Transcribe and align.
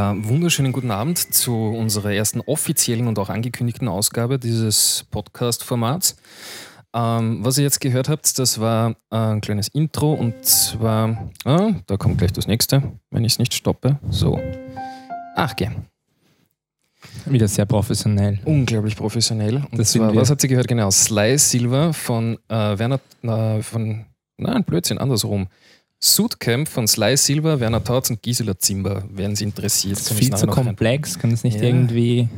Ja, 0.00 0.16
wunderschönen 0.16 0.72
guten 0.72 0.90
Abend 0.92 1.18
zu 1.18 1.54
unserer 1.54 2.14
ersten 2.14 2.40
offiziellen 2.40 3.06
und 3.06 3.18
auch 3.18 3.28
angekündigten 3.28 3.86
Ausgabe 3.86 4.38
dieses 4.38 5.04
Podcast-Formats. 5.10 6.16
Ähm, 6.94 7.44
was 7.44 7.58
ihr 7.58 7.64
jetzt 7.64 7.82
gehört 7.82 8.08
habt, 8.08 8.38
das 8.38 8.58
war 8.58 8.96
ein 9.10 9.42
kleines 9.42 9.68
Intro 9.68 10.14
und 10.14 10.42
zwar, 10.42 11.28
ah, 11.44 11.72
da 11.86 11.98
kommt 11.98 12.16
gleich 12.16 12.32
das 12.32 12.46
nächste, 12.46 12.82
wenn 13.10 13.26
ich 13.26 13.34
es 13.34 13.38
nicht 13.38 13.52
stoppe. 13.52 13.98
So. 14.08 14.40
Ach, 15.36 15.54
geh. 15.54 15.68
Wieder 17.26 17.46
sehr 17.46 17.66
professionell. 17.66 18.38
Unglaublich 18.46 18.96
professionell. 18.96 19.56
Und 19.70 19.78
Das 19.78 19.92
zwar, 19.92 20.16
was 20.16 20.30
habt 20.30 20.42
ihr 20.42 20.48
gehört? 20.48 20.68
Genau, 20.68 20.90
Sly 20.90 21.36
Silver 21.36 21.92
von 21.92 22.38
äh, 22.48 22.78
Werner, 22.78 23.00
äh, 23.20 23.60
von, 23.60 24.06
nein, 24.38 24.64
Blödsinn, 24.64 24.96
andersrum. 24.96 25.48
Suitcamp 26.02 26.66
von 26.68 26.88
Sly 26.88 27.16
Silver, 27.16 27.60
Werner 27.60 27.84
Tautz 27.84 28.08
und 28.10 28.22
Gisela 28.22 28.58
Zimber, 28.58 29.04
werden 29.10 29.36
sie 29.36 29.44
interessiert. 29.44 29.96
Das 29.98 30.10
ist 30.10 30.18
viel 30.18 30.34
zu 30.34 30.46
komplex. 30.46 31.18
Kann 31.18 31.30
es 31.32 31.44
nicht 31.44 31.58
Ja. 31.58 31.64
irgendwie, 31.64 32.28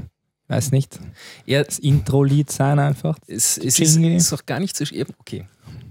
weiß 0.48 0.72
nicht, 0.72 0.98
Ja, 1.46 1.62
das 1.62 1.78
Intro-Lied 1.78 2.50
sein 2.50 2.78
einfach? 2.80 3.16
es, 3.26 3.58
es 3.58 3.78
ist, 3.78 3.96
ist 3.96 4.32
auch 4.32 4.44
gar 4.44 4.58
nicht 4.58 4.76
so 4.76 4.84
schwer. 4.84 5.06
Okay, 5.18 5.44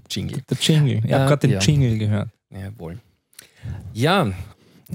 Jingle. 0.10 0.42
Der 0.50 0.58
Jingle. 0.60 0.98
Ich 1.04 1.06
Ja, 1.10 1.20
habe 1.20 1.30
gerade 1.30 1.48
den 1.48 1.52
ja. 1.52 1.60
Jingle 1.60 1.98
gehört. 1.98 2.30
Jawohl. 2.50 3.00
Ja, 3.94 4.32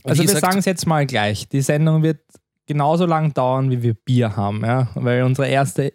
Also 0.04 0.22
wir 0.22 0.28
sagen 0.38 0.58
es 0.58 0.66
jetzt 0.66 0.86
mal 0.86 1.06
gleich. 1.06 1.48
Die 1.48 1.62
Sendung 1.62 2.02
wird 2.02 2.20
genauso 2.66 3.06
lang 3.06 3.32
dauern, 3.32 3.70
wie 3.70 3.82
wir 3.82 3.94
Bier 3.94 4.36
haben. 4.36 4.62
Ja? 4.62 4.90
Weil 4.94 5.22
unsere 5.22 5.48
erste 5.48 5.94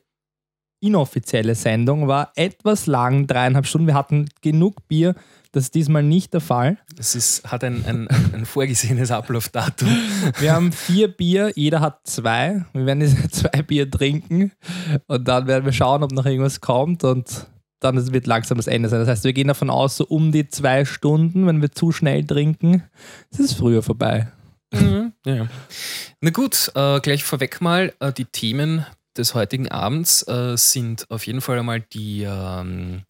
inoffizielle 0.79 1.53
Sendung 1.53 2.07
war 2.07 2.31
etwas 2.35 2.87
lang, 2.87 3.27
dreieinhalb 3.27 3.67
Stunden. 3.67 3.85
Wir 3.87 3.93
hatten 3.93 4.27
genug 4.41 4.87
Bier. 4.87 5.13
Das 5.53 5.65
ist 5.65 5.75
diesmal 5.75 6.01
nicht 6.01 6.33
der 6.33 6.39
Fall. 6.39 6.77
es 6.97 7.13
ist, 7.13 7.51
hat 7.51 7.63
ein, 7.65 7.83
ein, 7.85 8.07
ein, 8.33 8.45
vorgesehenes 8.45 9.11
Ablaufdatum. 9.11 9.89
Wir 10.39 10.53
haben 10.53 10.71
vier 10.71 11.09
Bier, 11.09 11.51
jeder 11.55 11.81
hat 11.81 12.07
zwei. 12.07 12.65
Wir 12.71 12.85
werden 12.85 13.01
diese 13.01 13.27
zwei 13.29 13.61
Bier 13.61 13.89
trinken 13.89 14.53
und 15.07 15.27
dann 15.27 15.47
werden 15.47 15.65
wir 15.65 15.73
schauen, 15.73 16.03
ob 16.03 16.13
noch 16.13 16.25
irgendwas 16.25 16.61
kommt 16.61 17.03
und 17.03 17.47
dann 17.81 18.13
wird 18.13 18.27
langsam 18.27 18.57
das 18.57 18.67
Ende 18.67 18.87
sein. 18.87 18.99
Das 18.99 19.09
heißt, 19.09 19.23
wir 19.25 19.33
gehen 19.33 19.47
davon 19.47 19.69
aus, 19.69 19.97
so 19.97 20.05
um 20.05 20.31
die 20.31 20.47
zwei 20.47 20.85
Stunden, 20.85 21.47
wenn 21.47 21.61
wir 21.61 21.71
zu 21.71 21.91
schnell 21.91 22.25
trinken, 22.25 22.83
ist 23.31 23.39
es 23.39 23.53
früher 23.53 23.83
vorbei. 23.83 24.31
Mhm. 24.71 25.11
Ja. 25.25 25.47
Na 26.21 26.29
gut, 26.29 26.71
äh, 26.75 26.99
gleich 27.01 27.23
vorweg 27.23 27.59
mal, 27.59 27.93
äh, 27.99 28.13
die 28.13 28.25
Themen 28.25 28.85
des 29.17 29.33
heutigen 29.33 29.69
Abends 29.69 30.25
äh, 30.27 30.55
sind 30.55 31.09
auf 31.09 31.27
jeden 31.27 31.41
Fall 31.41 31.59
einmal 31.59 31.81
die, 31.81 32.23
ähm, 32.23 33.03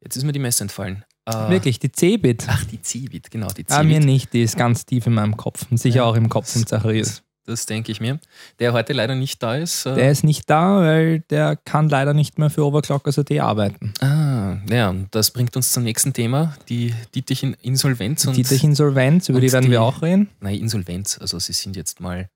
jetzt 0.00 0.16
ist 0.16 0.24
mir 0.24 0.32
die 0.32 0.40
Messe 0.40 0.64
entfallen. 0.64 1.04
Äh, 1.26 1.50
Wirklich, 1.50 1.78
die 1.78 1.92
C-Bit. 1.92 2.46
Ach, 2.48 2.64
die 2.64 2.80
Cebit, 2.82 3.30
genau, 3.30 3.46
die 3.48 3.64
Ah, 3.68 3.82
mir 3.84 3.94
Cebit. 3.94 4.06
nicht, 4.06 4.32
die 4.32 4.42
ist 4.42 4.56
ganz 4.56 4.84
tief 4.86 5.06
in 5.06 5.14
meinem 5.14 5.36
Kopf 5.36 5.66
und 5.70 5.76
sicher 5.78 5.96
Ja, 5.98 6.04
auch 6.04 6.16
im 6.16 6.28
Kopf 6.28 6.46
das- 6.46 6.54
von 6.54 6.66
Zacharias. 6.66 7.22
Das 7.44 7.66
denke 7.66 7.90
ich 7.90 8.00
mir. 8.00 8.20
Der 8.60 8.72
heute 8.72 8.92
leider 8.92 9.16
nicht 9.16 9.42
da 9.42 9.56
ist. 9.56 9.84
Äh, 9.84 9.96
Der 9.96 10.10
ist 10.12 10.22
nicht 10.22 10.48
da, 10.48 10.80
weil 10.80 11.20
der 11.28 11.56
kann 11.56 11.88
leider 11.88 12.14
nicht 12.14 12.38
mehr 12.38 12.50
für 12.50 12.64
Overclockers.at 12.64 13.32
arbeiten. 13.40 13.92
ah, 14.00 14.58
ja, 14.70 14.90
und 14.90 15.08
das 15.12 15.32
bringt 15.32 15.56
uns 15.56 15.72
zum 15.72 15.82
nächsten 15.82 16.12
Thema, 16.12 16.56
die 16.68 16.94
Dietrich 17.16 17.42
Insolvenz 17.62 18.24
und 18.26 18.36
Die 18.36 18.44
durch 18.44 18.62
Insolvenz, 18.62 19.28
über 19.28 19.40
die 19.40 19.50
werden 19.52 19.64
die- 19.64 19.70
wir 19.72 19.82
auch 19.82 20.02
reden. 20.02 20.28
Nein, 20.40 20.54
Insolvenz. 20.60 21.18
Also 21.20 21.38
sie 21.40 21.52
sind 21.52 21.74
jetzt 21.76 22.00
mal 22.00 22.28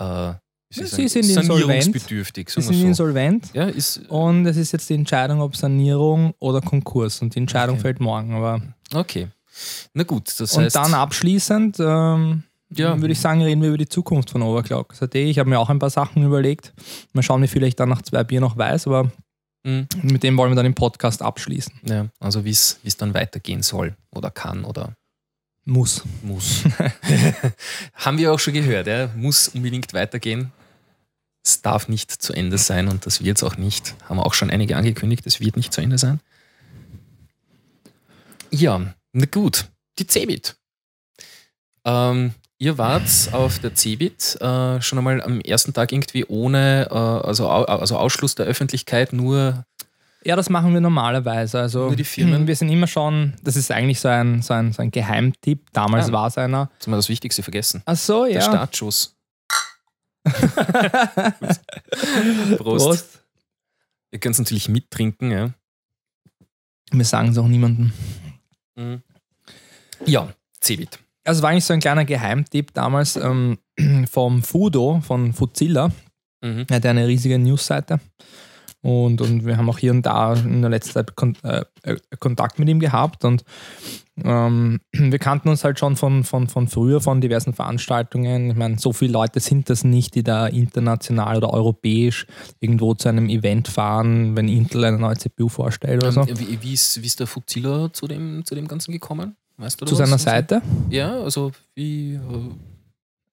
äh, 0.00 0.34
sagen, 0.74 0.88
sie 0.88 1.08
sind 1.08 1.24
insolvent. 1.28 1.48
sanierungsbedürftig. 1.84 2.50
Sie 2.50 2.60
sind 2.60 2.74
so. 2.76 2.86
insolvent 2.86 3.50
Ja, 3.54 3.64
ist 3.64 3.98
und 4.08 4.46
es 4.46 4.56
ist 4.56 4.72
jetzt 4.72 4.88
die 4.90 4.94
Entscheidung, 4.94 5.40
ob 5.40 5.56
Sanierung 5.56 6.34
oder 6.38 6.60
Konkurs. 6.60 7.20
Und 7.22 7.34
die 7.34 7.38
Entscheidung 7.38 7.74
Okay. 7.76 7.82
fällt 7.82 8.00
morgen. 8.00 8.34
Aber 8.34 8.60
okay. 8.94 9.28
Na 9.92 10.02
gut, 10.02 10.28
das 10.40 10.56
und 10.56 10.64
heißt. 10.64 10.76
dann 10.76 10.94
abschließend 10.94 11.76
ähm, 11.80 12.42
Ja. 12.74 13.00
würde 13.00 13.12
ich 13.12 13.20
sagen, 13.20 13.40
reden 13.42 13.62
wir 13.62 13.68
über 13.68 13.78
die 13.78 13.88
Zukunft 13.88 14.30
von 14.30 14.42
Overclockers.at. 14.42 15.14
Ich 15.14 15.38
habe 15.38 15.48
mir 15.48 15.58
auch 15.60 15.70
ein 15.70 15.78
paar 15.78 15.90
Sachen 15.90 16.24
überlegt. 16.24 16.72
Mal 17.12 17.22
schauen, 17.22 17.40
wie 17.42 17.48
viel 17.48 17.62
ich 17.62 17.76
dann 17.76 17.88
nach 17.88 18.02
zwei 18.02 18.24
Bier 18.24 18.40
noch 18.40 18.56
weiß, 18.56 18.86
aber 18.88 19.10
Mhm. 19.66 19.86
mit 20.02 20.22
dem 20.22 20.36
wollen 20.36 20.50
wir 20.50 20.56
dann 20.56 20.66
im 20.66 20.74
Podcast 20.74 21.22
abschließen. 21.22 21.72
Ja, 21.88 22.06
also 22.20 22.44
wie 22.44 22.50
es 22.50 22.78
wie 22.82 22.88
es 22.88 22.98
dann 22.98 23.14
weitergehen 23.14 23.62
soll 23.62 23.94
oder 24.14 24.30
kann 24.30 24.64
oder 24.64 24.92
Muss. 25.64 26.02
muss. 26.22 26.64
Haben 27.94 28.18
wir 28.18 28.32
auch 28.32 28.38
schon 28.38 28.52
gehört, 28.54 28.86
ja? 28.86 29.08
muss 29.16 29.48
unbedingt 29.48 29.92
weitergehen. 29.94 30.52
Es 31.46 31.60
darf 31.60 31.88
nicht 31.88 32.10
zu 32.10 32.32
Ende 32.32 32.56
sein 32.56 32.88
und 32.88 33.04
das 33.06 33.22
wird 33.22 33.36
es 33.36 33.42
auch 33.42 33.56
nicht. 33.58 33.94
Haben 34.08 34.18
auch 34.18 34.32
schon 34.34 34.50
einige 34.50 34.76
angekündigt, 34.76 35.26
es 35.26 35.40
wird 35.40 35.56
nicht 35.56 35.72
zu 35.74 35.80
Ende 35.82 35.98
sein. 35.98 36.20
Ja, 38.50 38.94
na 39.12 39.26
gut, 39.26 39.66
die 39.98 40.06
Cebit. 40.06 40.56
Ähm, 41.84 42.32
ihr 42.58 42.78
wart 42.78 43.02
auf 43.32 43.58
der 43.58 43.74
Cebit 43.74 44.36
äh, 44.40 44.80
schon 44.80 44.98
einmal 44.98 45.22
am 45.22 45.40
ersten 45.40 45.72
Tag 45.74 45.92
irgendwie 45.92 46.24
ohne, 46.26 46.88
äh, 46.90 46.94
also, 46.94 47.48
au- 47.50 47.64
also 47.64 47.98
Ausschluss 47.98 48.34
der 48.36 48.46
Öffentlichkeit, 48.46 49.12
nur 49.12 49.64
Ja, 50.24 50.36
das 50.36 50.48
machen 50.48 50.72
wir 50.72 50.80
normalerweise. 50.80 51.60
Also 51.60 51.80
Nur 51.88 51.96
die 51.96 52.04
Firmen? 52.04 52.46
wir 52.46 52.56
sind 52.56 52.70
immer 52.70 52.86
schon, 52.86 53.34
das 53.42 53.56
ist 53.56 53.70
eigentlich 53.70 54.00
so 54.00 54.08
ein, 54.08 54.40
so 54.40 54.54
ein, 54.54 54.72
so 54.72 54.80
ein 54.80 54.90
Geheimtipp. 54.90 55.68
Damals 55.74 56.08
Ah. 56.08 56.12
war 56.12 56.26
es 56.28 56.38
einer. 56.38 56.70
jetzt 56.74 56.86
haben 56.86 56.92
wir 56.92 56.96
das 56.96 57.10
Wichtigste 57.10 57.42
vergessen. 57.42 57.82
Ach 57.84 57.96
so, 57.96 58.24
Der 58.24 58.34
ja. 58.36 58.40
Startschuss. 58.40 59.13
Prost. 62.56 62.58
Prost. 62.58 63.24
Ihr 64.10 64.20
könnt 64.20 64.34
es 64.34 64.38
natürlich 64.38 64.68
mittrinken, 64.68 65.30
ja. 65.30 65.54
Wir 66.90 67.04
sagen 67.04 67.30
es 67.30 67.38
auch 67.38 67.48
niemandem. 67.48 67.92
Ja, 70.06 70.32
Cebit. 70.62 70.98
Also 71.24 71.42
war 71.42 71.50
eigentlich 71.50 71.64
so 71.64 71.72
ein 71.72 71.80
kleiner 71.80 72.04
Geheimtipp 72.04 72.72
damals 72.74 73.16
ähm, 73.16 73.58
vom 74.10 74.42
Fudo, 74.42 75.00
von 75.00 75.32
Fuzilla. 75.32 75.90
Mhm. 76.42 76.66
Er 76.68 76.76
hat 76.76 76.86
eine 76.86 77.08
riesige 77.08 77.38
Newsseite. 77.38 78.00
Und, 78.84 79.22
und 79.22 79.46
wir 79.46 79.56
haben 79.56 79.70
auch 79.70 79.78
hier 79.78 79.92
und 79.92 80.04
da 80.04 80.34
in 80.34 80.60
der 80.60 80.70
letzten 80.70 80.92
Zeit 80.92 81.16
Kon 81.16 81.34
äh, 81.42 81.64
äh, 81.84 81.96
Kontakt 82.18 82.58
mit 82.58 82.68
ihm 82.68 82.80
gehabt. 82.80 83.24
Und 83.24 83.42
ähm, 84.22 84.78
wir 84.92 85.18
kannten 85.18 85.48
uns 85.48 85.64
halt 85.64 85.78
schon 85.78 85.96
von, 85.96 86.22
von, 86.22 86.48
von 86.48 86.68
früher, 86.68 87.00
von 87.00 87.22
diversen 87.22 87.54
Veranstaltungen. 87.54 88.50
Ich 88.50 88.56
meine, 88.56 88.78
so 88.78 88.92
viele 88.92 89.12
Leute 89.12 89.40
sind 89.40 89.70
das 89.70 89.84
nicht, 89.84 90.14
die 90.14 90.22
da 90.22 90.46
international 90.46 91.38
oder 91.38 91.54
europäisch 91.54 92.26
irgendwo 92.60 92.92
zu 92.92 93.08
einem 93.08 93.30
Event 93.30 93.68
fahren, 93.68 94.36
wenn 94.36 94.48
Intel 94.48 94.84
eine 94.84 94.98
neue 94.98 95.16
CPU 95.16 95.48
vorstellt 95.48 96.02
oder 96.02 96.12
so. 96.12 96.20
Ähm, 96.20 96.38
wie, 96.38 96.62
wie, 96.62 96.74
ist, 96.74 97.00
wie 97.00 97.06
ist 97.06 97.20
der 97.20 97.26
Fuzilla 97.26 97.90
zu 97.90 98.06
dem, 98.06 98.44
zu 98.44 98.54
dem 98.54 98.68
Ganzen 98.68 98.92
gekommen? 98.92 99.34
Weißt 99.56 99.80
du 99.80 99.86
Zu 99.86 99.92
was? 99.92 99.98
seiner 99.98 100.18
Seite. 100.18 100.60
Ja, 100.90 101.22
also 101.22 101.52
wie. 101.74 102.16
Äh, 102.16 102.20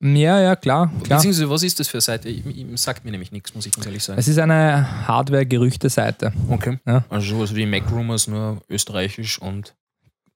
Ja, 0.04 0.40
ja, 0.42 0.56
klar. 0.56 0.92
klar. 1.04 1.20
beziehungsweise, 1.20 1.50
was 1.50 1.62
ist 1.64 1.80
das 1.80 1.88
für 1.88 1.98
eine 1.98 2.02
Seite? 2.02 2.34
Sagt 2.76 3.06
mir 3.06 3.12
nämlich 3.12 3.32
nichts, 3.32 3.54
muss 3.54 3.66
ich 3.68 3.72
ganz 3.72 3.86
ehrlich 3.86 4.04
sagen. 4.04 4.20
Es 4.20 4.28
ist 4.28 4.40
eine 4.40 5.08
Hardware-Gerüchte-Seite. 5.08 6.34
Okay. 6.50 6.80
Ja. 6.88 7.04
Also 7.10 7.36
sowas 7.36 7.54
wie 7.56 7.66
Mac 7.68 7.84
Rumors, 7.92 8.28
nur 8.28 8.62
österreichisch 8.70 9.40
und. 9.40 9.76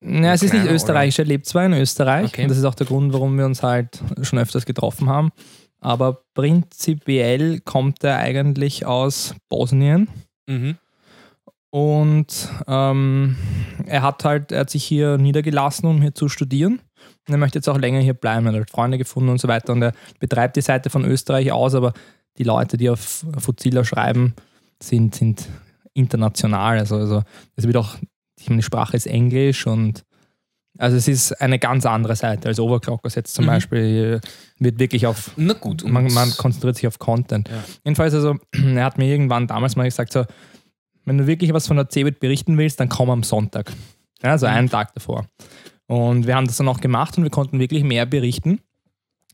Ja, 0.02 0.34
es 0.34 0.44
ist 0.44 0.54
nicht 0.54 0.66
österreichisch, 0.68 1.18
er 1.18 1.26
lebt 1.26 1.48
zwar 1.48 1.66
in 1.66 1.74
Österreich 1.74 2.28
Okay. 2.28 2.44
und 2.44 2.50
das 2.50 2.60
ist 2.60 2.66
auch 2.66 2.76
der 2.76 2.86
Grund, 2.86 3.12
warum 3.12 3.38
wir 3.40 3.46
uns 3.46 3.64
halt 3.64 4.00
schon 4.22 4.38
öfters 4.38 4.66
getroffen 4.66 5.10
haben. 5.10 5.32
Aber 5.82 6.22
prinzipiell 6.36 7.60
kommt 7.62 8.04
er 8.04 8.18
eigentlich 8.18 8.86
aus 8.86 9.34
Bosnien 9.50 10.08
Mhm. 10.48 10.78
und 11.72 12.50
ähm, 12.68 13.36
er 13.88 14.04
hat 14.04 14.24
halt, 14.26 14.52
er 14.52 14.60
hat 14.62 14.70
sich 14.70 14.84
hier 14.84 15.18
niedergelassen, 15.18 15.90
um 15.90 16.02
hier 16.02 16.14
zu 16.14 16.30
studieren. 16.30 16.82
Und 17.28 17.34
er 17.34 17.38
möchte 17.38 17.58
jetzt 17.58 17.68
auch 17.70 17.78
länger 17.78 18.00
hier 18.02 18.14
bleiben, 18.14 18.46
er 18.46 18.52
hat 18.54 18.60
halt 18.60 18.70
Freunde 18.70 18.98
gefunden 18.98 19.30
und 19.30 19.40
so 19.42 19.48
weiter. 19.48 19.74
Und 19.74 19.82
er 19.82 19.94
betreibt 20.20 20.56
die 20.56 20.62
Seite 20.62 20.90
von 20.90 21.04
Österreich 21.06 21.52
aus, 21.52 21.74
aber 21.76 21.94
die 22.38 22.44
Leute, 22.44 22.78
die 22.78 22.90
auf 22.90 23.26
Fuzilla 23.40 23.84
schreiben, 23.84 24.34
sind, 24.82 25.16
sind 25.16 25.48
international. 25.94 26.78
Also, 26.80 26.98
also 26.98 27.24
es 27.56 27.66
wird 27.66 27.78
auch, 27.78 27.96
ich 28.40 28.50
meine, 28.50 28.60
die 28.60 28.64
Sprache 28.66 28.96
ist 28.98 29.08
Englisch 29.08 29.66
und 29.66 30.04
also 30.78 30.98
es 30.98 31.08
ist 31.08 31.32
eine 31.42 31.58
ganz 31.58 31.86
andere 31.86 32.18
Seite 32.18 32.50
als 32.50 32.60
Overclockers 32.60 33.16
jetzt 33.16 33.34
zum 33.34 33.46
Mhm. 33.46 33.50
Beispiel. 33.50 34.22
Wird 34.60 34.78
wirklich 34.78 35.08
auf 35.08 35.32
Na 35.38 35.54
gut. 35.54 35.86
man, 35.88 36.12
man 36.14 36.30
konzentriert 36.36 36.76
sich 36.76 36.86
auf 36.86 37.00
Content. 37.00 37.48
Ja. 37.48 37.64
Jedenfalls, 37.86 38.14
also, 38.14 38.36
er 38.52 38.84
hat 38.84 38.98
mir 38.98 39.06
irgendwann 39.08 39.48
damals 39.48 39.78
mal 39.78 39.86
gesagt, 39.86 40.12
so, 40.12 40.26
wenn 41.06 41.18
du 41.18 41.28
wirklich 41.28 41.54
was 41.54 41.68
von 41.68 41.78
der 41.78 41.90
CeBIT 41.90 42.20
berichten 42.20 42.58
willst, 42.58 42.80
dann 42.82 42.90
komm 42.90 43.10
am 43.10 43.24
Sonntag. 43.24 43.72
Ja, 44.22 44.32
also 44.32 44.48
Mhm. 44.48 44.54
einen 44.54 44.70
Tag 44.70 44.94
davor. 44.94 45.26
Und 45.88 46.28
wir 46.28 46.36
haben 46.36 46.48
das 46.48 46.58
dann 46.58 46.68
auch 46.68 46.80
gemacht 46.80 47.18
und 47.18 47.24
wir 47.24 47.30
konnten 47.30 47.60
wirklich 47.60 47.84
mehr 47.84 48.06
berichten. 48.06 48.60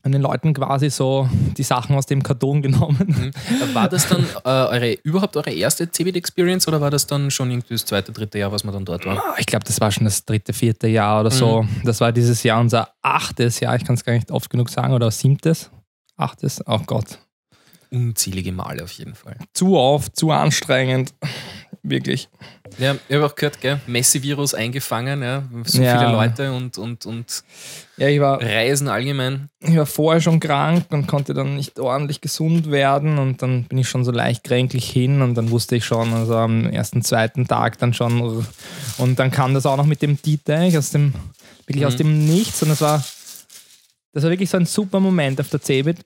Und 0.04 0.10
den 0.10 0.20
Leuten 0.20 0.52
quasi 0.52 0.90
so 0.90 1.28
die 1.56 1.62
Sachen 1.62 1.94
aus 1.94 2.06
dem 2.06 2.24
Karton 2.24 2.60
genommen. 2.60 3.32
Mhm. 3.32 3.74
War 3.74 3.88
das 3.88 4.08
dann 4.08 4.24
äh, 4.44 4.48
eure, 4.48 4.92
überhaupt 5.04 5.36
eure 5.36 5.52
erste 5.52 5.88
Cebit-Experience 5.88 6.66
oder 6.66 6.80
war 6.80 6.90
das 6.90 7.06
dann 7.06 7.30
schon 7.30 7.52
irgendwie 7.52 7.74
das 7.74 7.84
zweite, 7.86 8.10
dritte 8.10 8.36
Jahr, 8.36 8.50
was 8.50 8.64
man 8.64 8.74
dann 8.74 8.84
dort 8.84 9.06
war? 9.06 9.16
Ah, 9.18 9.34
Ich 9.38 9.46
glaube, 9.46 9.64
das 9.64 9.80
war 9.80 9.92
schon 9.92 10.04
das 10.04 10.24
dritte, 10.24 10.52
vierte 10.52 10.88
Jahr 10.88 11.20
oder 11.20 11.30
so. 11.30 11.64
Das 11.84 12.00
war 12.00 12.10
dieses 12.10 12.42
Jahr 12.42 12.60
unser 12.60 12.88
achtes 13.00 13.60
Jahr, 13.60 13.76
ich 13.76 13.84
kann 13.84 13.94
es 13.94 14.04
gar 14.04 14.12
nicht 14.14 14.32
oft 14.32 14.50
genug 14.50 14.70
sagen, 14.70 14.92
oder 14.92 15.08
siebtes, 15.12 15.70
achtes, 16.16 16.60
oh 16.66 16.80
Gott. 16.84 17.18
Unzählige 17.92 18.50
Male 18.50 18.82
auf 18.82 18.90
jeden 18.92 19.14
Fall. 19.14 19.36
Zu 19.54 19.76
oft, 19.76 20.16
zu 20.16 20.32
anstrengend. 20.32 21.14
Wirklich. 21.82 22.28
Ja, 22.78 22.96
ich 23.08 23.14
habe 23.16 23.26
auch 23.26 23.34
gehört, 23.34 23.60
gell, 23.60 23.80
Messi-Virus 23.86 24.54
eingefangen, 24.54 25.20
ja, 25.22 25.42
so 25.64 25.82
Ja. 25.82 25.98
viele 25.98 26.10
Leute 26.12 26.52
und, 26.52 26.78
und, 26.78 27.04
und 27.06 27.42
Ja, 27.96 28.08
ich 28.08 28.20
war, 28.20 28.40
Reisen 28.40 28.88
allgemein. 28.88 29.48
ich 29.60 29.76
war 29.76 29.84
vorher 29.84 30.20
schon 30.20 30.38
krank 30.40 30.86
und 30.90 31.06
konnte 31.06 31.34
dann 31.34 31.56
nicht 31.56 31.78
ordentlich 31.80 32.20
gesund 32.20 32.70
werden 32.70 33.18
und 33.18 33.42
dann 33.42 33.64
bin 33.64 33.78
ich 33.78 33.88
schon 33.88 34.04
so 34.04 34.12
leicht 34.12 34.44
kränklich 34.44 34.88
hin 34.90 35.22
und 35.22 35.34
dann 35.34 35.50
wusste 35.50 35.76
ich 35.76 35.84
schon, 35.84 36.14
also 36.14 36.36
am 36.36 36.66
ersten, 36.66 37.02
zweiten 37.02 37.46
Tag 37.48 37.78
dann 37.78 37.92
schon 37.92 38.46
und 38.96 39.18
dann 39.18 39.30
kam 39.30 39.52
das 39.52 39.66
auch 39.66 39.76
noch 39.76 39.86
mit 39.86 40.00
dem 40.00 40.20
Dieter 40.22 40.60
aus 40.78 40.90
dem, 40.90 41.12
wirklich 41.66 41.84
aus 41.84 41.94
Mhm. 41.94 41.98
dem 41.98 42.26
Nichts 42.26 42.62
und 42.62 42.68
das 42.70 42.80
war, 42.80 43.04
das 44.14 44.22
war 44.22 44.30
wirklich 44.30 44.48
so 44.50 44.56
ein 44.56 44.66
super 44.66 45.00
Moment 45.00 45.40
auf 45.40 45.48
der 45.50 45.60
CeBIT. 45.60 45.98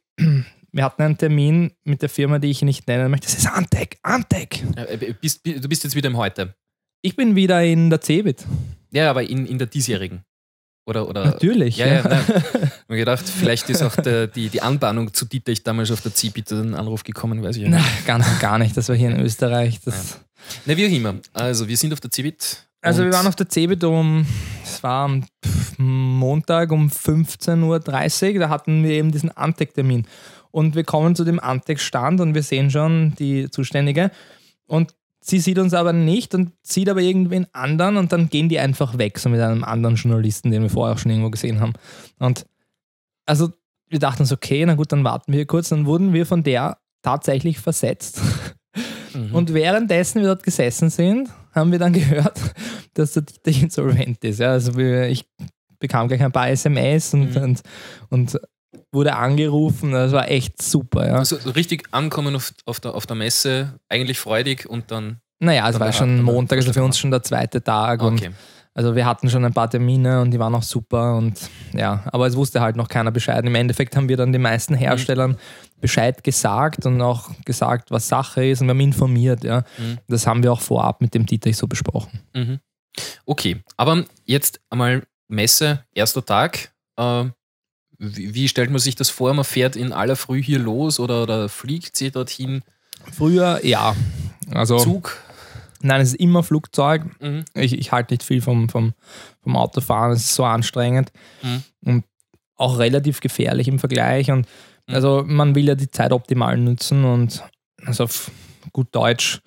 Wir 0.76 0.85
hatten 0.85 1.00
einen 1.00 1.16
Termin 1.16 1.73
mit 1.85 2.02
der 2.02 2.11
Firma, 2.11 2.38
die 2.38 2.50
ich 2.50 2.61
nicht 2.61 2.87
nennen 2.87 3.11
möchte. 3.11 3.26
Das 3.26 3.38
ist 3.38 3.47
Antec, 3.47 3.97
Antec. 4.02 4.62
Äh, 4.76 5.14
bist, 5.18 5.40
du 5.47 5.68
bist 5.71 5.85
jetzt 5.85 5.97
wieder 5.97 6.09
im 6.09 6.18
Heute. 6.18 6.54
Ich 7.00 7.16
bin 7.16 7.35
wieder 7.35 7.64
in 7.64 7.88
der 7.88 8.02
CeBIT. 8.02 8.45
Ja, 8.90 9.09
aber 9.09 9.23
in, 9.23 9.47
in 9.47 9.56
der 9.56 9.68
diesjährigen. 9.68 10.23
Oder, 10.87 11.09
oder 11.09 11.25
Natürlich. 11.25 11.78
Ja, 11.78 11.87
ja, 11.87 12.02
nein. 12.06 12.25
Ich 12.28 12.35
habe 12.35 12.71
mir 12.88 12.97
gedacht, 12.99 13.25
vielleicht 13.26 13.71
ist 13.71 13.83
auch 13.83 13.97
der, 13.97 14.26
die, 14.26 14.50
die 14.50 14.61
Anbahnung 14.61 15.14
zu 15.14 15.25
Dieter 15.25 15.50
ich 15.50 15.62
damals 15.62 15.90
auf 15.90 16.02
der 16.02 16.14
CeBIT 16.14 16.52
einen 16.52 16.75
Anruf 16.75 17.04
gekommen, 17.04 17.42
weiß 17.42 17.56
ich 17.56 17.62
ja 17.62 17.68
nicht. 17.71 18.06
ganz 18.06 18.28
und 18.28 18.38
gar 18.38 18.59
nicht. 18.59 18.76
Das 18.76 18.90
war 18.90 18.97
hier 18.97 19.09
in 19.09 19.18
Österreich. 19.18 19.80
Das, 19.83 20.21
Na, 20.66 20.76
wie 20.76 20.87
auch 20.87 20.92
immer. 20.92 21.14
Also, 21.33 21.66
wir 21.66 21.76
sind 21.78 21.95
auf 21.95 22.00
der 22.00 22.11
CeBIT. 22.11 22.66
Also 22.83 23.02
wir 23.02 23.12
waren 23.12 23.26
auf 23.26 23.35
der 23.35 23.49
CeBIT 23.49 23.83
um, 23.83 24.26
es 24.62 24.80
war 24.83 25.06
am 25.06 25.25
Montag 25.78 26.71
um 26.71 26.88
15.30 26.88 27.64
Uhr, 28.35 28.38
da 28.38 28.49
hatten 28.49 28.85
wir 28.85 28.90
eben 28.90 29.11
diesen 29.11 29.30
Antec-Termin. 29.30 30.06
Und 30.56 30.75
wir 30.75 30.84
kommen 30.84 31.14
zu 31.14 31.25
dem 31.25 31.38
Antec-Stand 31.38 32.18
und 32.22 32.34
wir 32.34 32.42
sehen 32.42 32.70
schon 32.70 33.14
die 33.18 33.50
Zuständige 33.50 34.10
und 34.66 34.94
sie 35.20 35.38
sieht 35.38 35.58
uns 35.58 35.75
aber 35.75 35.92
nicht 35.92 36.34
und 36.34 36.52
sieht 36.62 36.88
aber 36.88 37.02
irgendwen 37.02 37.46
anderen 37.52 37.98
und 37.98 38.10
dann 38.10 38.30
gehen 38.30 38.48
die 38.48 38.58
einfach 38.58 38.96
weg, 38.96 39.18
so 39.18 39.28
mit 39.28 39.38
einem 39.42 39.64
anderen 39.64 39.96
Journalisten, 39.96 40.50
den 40.50 40.62
wir 40.62 40.70
vorher 40.70 40.94
auch 40.94 40.98
schon 40.98 41.10
irgendwo 41.10 41.28
gesehen 41.28 41.60
haben. 41.60 41.75
Und 42.18 42.46
also 43.26 43.50
wir 43.90 43.98
dachten 43.98 44.22
uns, 44.22 44.32
okay, 44.32 44.64
na 44.64 44.76
gut, 44.76 44.92
dann 44.92 45.04
warten 45.04 45.30
wir 45.34 45.44
kurz, 45.44 45.68
dann 45.68 45.84
wurden 45.84 46.14
wir 46.14 46.25
von 46.25 46.42
der 46.42 46.78
tatsächlich 47.02 47.58
versetzt. 47.58 48.22
Mhm. 49.12 49.34
Und 49.34 49.52
währenddessen 49.52 50.22
wir 50.22 50.28
dort 50.28 50.42
gesessen 50.42 50.88
sind, 50.88 51.28
haben 51.54 51.70
wir 51.70 51.78
dann 51.78 51.92
gehört, 51.92 52.40
dass 52.94 53.12
der 53.12 53.25
Dieter 53.25 53.62
insolvent 53.62 54.25
ist. 54.25 54.40
Ja, 54.40 54.52
also 54.52 54.78
ich 54.78 55.26
bekam 55.78 56.08
gleich 56.08 56.22
ein 56.22 56.32
paar 56.32 56.48
SMS 56.48 57.12
und, 57.12 57.36
Mhm. 57.36 57.42
und, 57.42 57.62
und 58.08 58.40
wurde 58.93 59.16
angerufen. 59.16 59.93
Das 59.93 60.12
war 60.12 60.31
echt 60.31 60.62
super. 60.62 61.07
Ja. 61.07 61.14
also 61.16 61.37
so 61.38 61.50
richtig 61.50 61.88
ankommen 61.93 62.37
auf, 62.37 62.52
auf, 62.64 62.81
der, 62.81 62.95
auf 62.95 63.07
der 63.07 63.16
Messe, 63.16 63.78
eigentlich 63.88 64.19
freudig 64.19 64.69
und 64.69 64.90
dann. 64.90 65.21
Naja, 65.38 65.69
es 65.69 65.75
Dann 65.75 65.81
war 65.81 65.93
schon 65.93 66.23
Montag, 66.23 66.59
also 66.59 66.73
für 66.73 66.83
uns 66.83 66.99
schon 66.99 67.11
der 67.11 67.23
zweite 67.23 67.62
Tag. 67.62 68.02
Okay. 68.02 68.31
also 68.73 68.97
wir 68.97 69.05
hatten 69.05 69.28
schon 69.28 69.45
ein 69.45 69.52
paar 69.52 69.69
Termine 69.69 70.23
und 70.23 70.31
die 70.31 70.38
waren 70.38 70.55
auch 70.55 70.62
super. 70.62 71.16
Und 71.16 71.38
ja, 71.75 72.05
aber 72.07 72.26
es 72.26 72.37
wusste 72.37 72.62
halt 72.62 72.76
noch 72.76 72.88
keiner 72.88 73.11
Bescheid. 73.11 73.45
Im 73.45 73.55
Endeffekt 73.55 73.97
haben 73.97 74.09
wir 74.09 74.16
dann 74.16 74.33
den 74.33 74.40
meisten 74.40 74.75
Herstellern 74.75 75.37
Bescheid 75.81 76.25
gesagt 76.25 76.87
und 76.87 77.02
auch 77.02 77.31
gesagt, 77.45 77.90
was 77.90 78.09
Sache 78.09 78.47
ist 78.47 78.62
und 78.62 78.69
wir 78.69 78.71
haben 78.71 78.81
informiert. 78.81 79.45
Ja. 79.45 79.62
Mhm. 79.76 79.99
Das 80.09 80.26
haben 80.26 80.43
wir 80.43 80.52
auch 80.52 80.61
vorab 80.61 81.02
mit 81.02 81.12
dem 81.12 81.26
Dieter 81.26 81.52
so 81.52 81.66
besprochen. 81.66 82.21
Mhm. 82.35 82.61
Okay, 83.26 83.62
aber 83.76 84.05
jetzt 84.25 84.61
einmal 84.71 85.02
Messe, 85.28 85.85
erster 85.93 86.25
Tag. 86.25 86.73
Äh, 86.97 87.25
wie, 87.98 88.34
wie 88.34 88.48
stellt 88.48 88.70
man 88.70 88.78
sich 88.78 88.94
das 88.94 89.10
vor? 89.10 89.32
Man 89.34 89.44
fährt 89.44 89.76
in 89.76 89.92
aller 89.92 90.16
Früh 90.16 90.42
hier 90.42 90.58
los 90.58 91.00
oder, 91.00 91.22
oder 91.22 91.48
fliegt 91.48 91.96
sie 91.96 92.10
dorthin? 92.10 92.62
Früher, 93.12 93.64
ja. 93.64 93.94
Also, 94.52 94.78
Zug? 94.78 95.16
nein, 95.80 96.00
es 96.00 96.08
ist 96.10 96.20
immer 96.20 96.42
Flugzeug. 96.42 97.02
Mhm. 97.20 97.44
Ich, 97.54 97.72
ich 97.78 97.92
halte 97.92 98.14
nicht 98.14 98.22
viel 98.22 98.40
vom, 98.42 98.68
vom, 98.68 98.94
vom 99.42 99.56
Autofahren, 99.56 100.12
es 100.12 100.20
ist 100.24 100.34
so 100.34 100.44
anstrengend 100.44 101.10
Mhm. 101.42 101.62
und 101.84 102.04
auch 102.56 102.78
relativ 102.78 103.20
gefährlich 103.20 103.68
im 103.68 103.78
Vergleich. 103.78 104.30
Und 104.30 104.46
Mhm. 104.88 104.94
also 104.94 105.24
man 105.26 105.54
will 105.54 105.66
ja 105.66 105.74
die 105.74 105.90
Zeit 105.90 106.12
optimal 106.12 106.56
nutzen 106.56 107.04
und 107.04 107.42
also 107.84 108.04
auf 108.04 108.30
gut 108.72 108.88
Deutsch, 108.92 109.40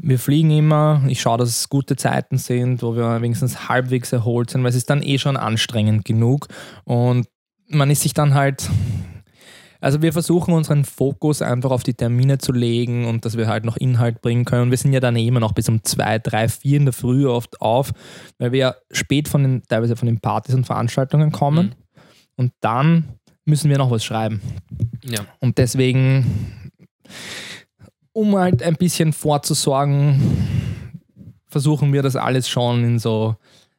wir 0.00 0.18
fliegen 0.18 0.50
immer, 0.50 1.02
ich 1.08 1.20
schaue, 1.20 1.38
dass 1.38 1.48
es 1.48 1.68
gute 1.68 1.96
Zeiten 1.96 2.38
sind, 2.38 2.82
wo 2.82 2.94
wir 2.94 3.20
wenigstens 3.20 3.68
halbwegs 3.68 4.12
erholt 4.12 4.50
sind, 4.50 4.62
weil 4.62 4.70
es 4.70 4.76
ist 4.76 4.90
dann 4.90 5.02
eh 5.02 5.18
schon 5.18 5.36
anstrengend 5.36 6.04
genug. 6.04 6.46
Und 6.84 7.26
man 7.68 7.90
ist 7.90 8.02
sich 8.02 8.14
dann 8.14 8.34
halt 8.34 8.68
also 9.80 10.02
wir 10.02 10.12
versuchen 10.12 10.54
unseren 10.54 10.84
Fokus 10.84 11.40
einfach 11.40 11.70
auf 11.70 11.84
die 11.84 11.94
Termine 11.94 12.38
zu 12.38 12.52
legen 12.52 13.06
und 13.06 13.24
dass 13.24 13.36
wir 13.36 13.46
halt 13.46 13.64
noch 13.64 13.76
Inhalt 13.76 14.20
bringen 14.22 14.44
können. 14.44 14.62
Und 14.62 14.70
wir 14.70 14.78
sind 14.78 14.92
ja 14.92 15.00
dann 15.00 15.14
eh 15.14 15.26
immer 15.26 15.40
noch 15.40 15.52
bis 15.52 15.68
um 15.68 15.84
zwei, 15.84 16.18
drei, 16.18 16.48
vier 16.48 16.78
in 16.78 16.84
der 16.84 16.92
Früh 16.92 17.28
oft 17.28 17.60
auf, 17.60 17.92
weil 18.38 18.50
wir 18.50 18.58
ja 18.58 18.74
spät 18.90 19.28
von 19.28 19.42
den, 19.42 19.62
teilweise 19.68 19.94
von 19.94 20.06
den 20.06 20.20
Partys 20.20 20.54
und 20.54 20.66
Veranstaltungen 20.66 21.30
kommen. 21.30 21.66
Mhm. 21.66 21.72
Und 22.36 22.52
dann 22.60 23.04
müssen 23.44 23.70
wir 23.70 23.78
noch 23.78 23.90
was 23.90 24.04
schreiben. 24.04 24.40
Ja. 25.04 25.20
Und 25.38 25.58
deswegen, 25.58 26.70
um 28.12 28.36
halt 28.36 28.64
ein 28.64 28.74
bisschen 28.74 29.12
vorzusorgen, 29.12 30.20
versuchen 31.46 31.92
wir 31.92 32.02
das 32.02 32.16
alles 32.16 32.48
schon 32.48 32.84
in 32.84 32.98
so, 32.98 33.36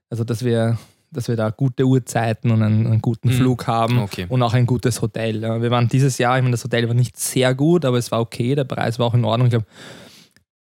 also 0.10 0.24
dass 0.24 0.46
wir, 0.46 0.78
dass 1.12 1.28
wir 1.28 1.36
da 1.36 1.50
gute 1.50 1.86
Uhrzeiten 1.86 2.52
und 2.52 2.62
einen, 2.64 2.86
einen 2.88 3.02
guten 3.02 3.30
Mhm. 3.30 3.34
Flug 3.34 3.68
haben 3.68 4.00
Okay. 4.00 4.26
und 4.30 4.42
auch 4.44 4.54
ein 4.54 4.66
gutes 4.66 5.02
Hotel. 5.02 5.42
Wir 5.42 5.72
waren 5.72 5.88
dieses 5.88 6.18
Jahr, 6.18 6.38
ich 6.38 6.42
meine, 6.44 6.52
das 6.52 6.64
Hotel 6.64 6.88
war 6.88 6.94
nicht 6.96 7.18
sehr 7.18 7.54
gut, 7.56 7.86
aber 7.86 7.98
es 7.98 8.12
war 8.12 8.20
okay, 8.22 8.56
der 8.56 8.64
Preis 8.66 9.00
war 9.00 9.08
auch 9.08 9.14
in 9.14 9.26
Ordnung. 9.26 9.48
Ich 9.48 9.52
glaube, 9.52 9.66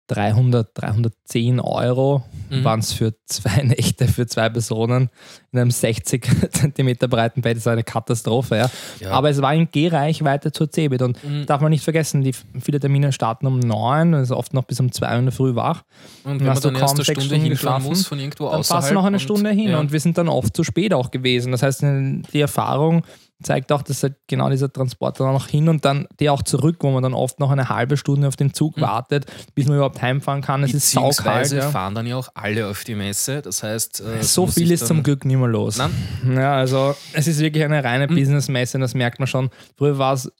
300, 0.08 0.70
310 0.74 1.60
Euro 1.60 2.24
Mhm. 2.50 2.64
waren 2.64 2.80
es 2.80 2.94
für 2.94 3.14
zwei 3.26 3.62
Nächte, 3.64 4.08
für 4.08 4.26
zwei 4.26 4.48
Personen 4.48 5.10
in 5.52 5.60
einem 5.60 5.70
60 5.72 6.26
Zentimeter 6.54 7.10
breiten 7.10 7.42
Bett. 7.42 7.58
Das 7.58 7.66
war 7.66 7.74
eine 7.74 7.84
Katastrophe. 7.84 8.56
Ja. 8.56 8.70
Ja. 9.02 9.12
Aber 9.12 9.30
es 9.30 9.42
war 9.42 9.54
in 9.54 9.68
Gehreichweite 9.70 10.54
zur 10.54 10.72
CeBIT 10.72 11.02
und 11.02 11.22
Mhm. 11.24 11.46
darf 11.46 11.60
man 11.60 11.72
nicht 11.72 11.84
vergessen, 11.84 12.22
die 12.24 12.34
viele 12.62 12.80
Termine 12.80 13.12
starten 13.12 13.48
um 13.48 13.60
9, 13.60 14.14
also 14.14 14.38
oft 14.38 14.54
noch 14.54 14.64
bis 14.64 14.80
um 14.80 14.92
2 14.94 15.12
Uhr 15.12 15.20
in 15.20 15.26
der 15.26 15.34
Früh 15.34 15.56
wach. 15.56 15.84
Und 16.24 16.40
wenn 16.40 16.46
man 16.48 16.56
hast 16.56 16.64
du 16.64 16.70
dann 16.72 16.80
kaum 16.80 16.90
eine 16.92 16.98
sechs 17.04 17.06
Stunde 17.08 17.26
Stunden 17.26 17.44
hinfahren 17.44 17.50
geschlafen, 17.82 17.86
muss 17.90 18.08
von 18.08 18.20
irgendwo 18.20 18.46
Dann 18.50 18.60
außerhalb. 18.60 18.84
fast 18.84 18.94
noch 18.94 19.04
eine 19.04 19.18
und- 19.18 19.22
Stunde 19.22 19.50
hin 19.50 19.70
ja. 19.72 19.80
und 19.80 19.92
wir 19.92 20.00
sind 20.00 20.18
dann 20.18 20.30
oft 20.30 20.56
zu 20.56 20.64
spät 20.64 20.94
auch 20.94 21.12
gewesen. 21.12 21.52
Das 21.52 21.64
heißt, 21.64 21.82
die 21.82 22.40
Erfahrung 22.40 23.04
zeigt 23.44 23.72
auch, 23.72 23.82
dass 23.84 24.02
halt 24.04 24.16
genau 24.28 24.50
dieser 24.50 24.72
Transport 24.72 25.20
dann 25.20 25.28
auch 25.28 25.34
noch 25.34 25.48
hin 25.48 25.70
und 25.70 25.86
dann 25.86 26.08
der 26.20 26.34
auch 26.34 26.42
zurück, 26.42 26.78
wo 26.80 26.90
man 26.92 27.04
dann 27.04 27.14
oft 27.14 27.40
noch 27.40 27.52
eine 27.52 27.70
halbe 27.70 27.96
Stunde 27.98 28.28
auf 28.28 28.36
den 28.36 28.54
Zug 28.54 28.78
Mhm. 28.78 28.82
wartet, 28.82 29.26
bis 29.54 29.68
man 29.68 29.76
überhaupt 29.78 30.02
heimfahren 30.02 30.42
kann. 30.42 30.64
Es 30.64 30.74
ist 30.74 30.92
saukalt. 30.92 31.52
Ja. 31.52 31.70
fahren 31.70 31.94
dann 31.96 32.08
ja 32.08 32.16
auch 32.16 32.30
alle 32.34 32.68
auf 32.68 32.84
die 32.84 32.96
Messe. 32.96 33.42
Das 33.42 33.62
heißt, 33.64 34.02
äh, 34.02 34.24
So 34.24 34.48
viel 34.48 34.72
ist 34.72 34.88
zum 34.88 35.04
Glück 35.04 35.24
nicht 35.26 35.38
mehr 35.38 35.48
los. 35.48 35.78
Nein? 35.78 35.92
Ja, 36.36 36.56
also 36.56 36.96
es 37.14 37.28
ist 37.28 37.40
wirklich 37.40 37.64
eine 37.64 37.84
reine 37.84 38.08
Mhm. 38.08 38.16
Businessmesse, 38.16 38.80
das 38.80 38.94
merkt 38.96 39.20
man 39.20 39.28
schon. 39.28 39.50
Früher 39.78 39.98
war 39.98 40.14
es 40.14 40.32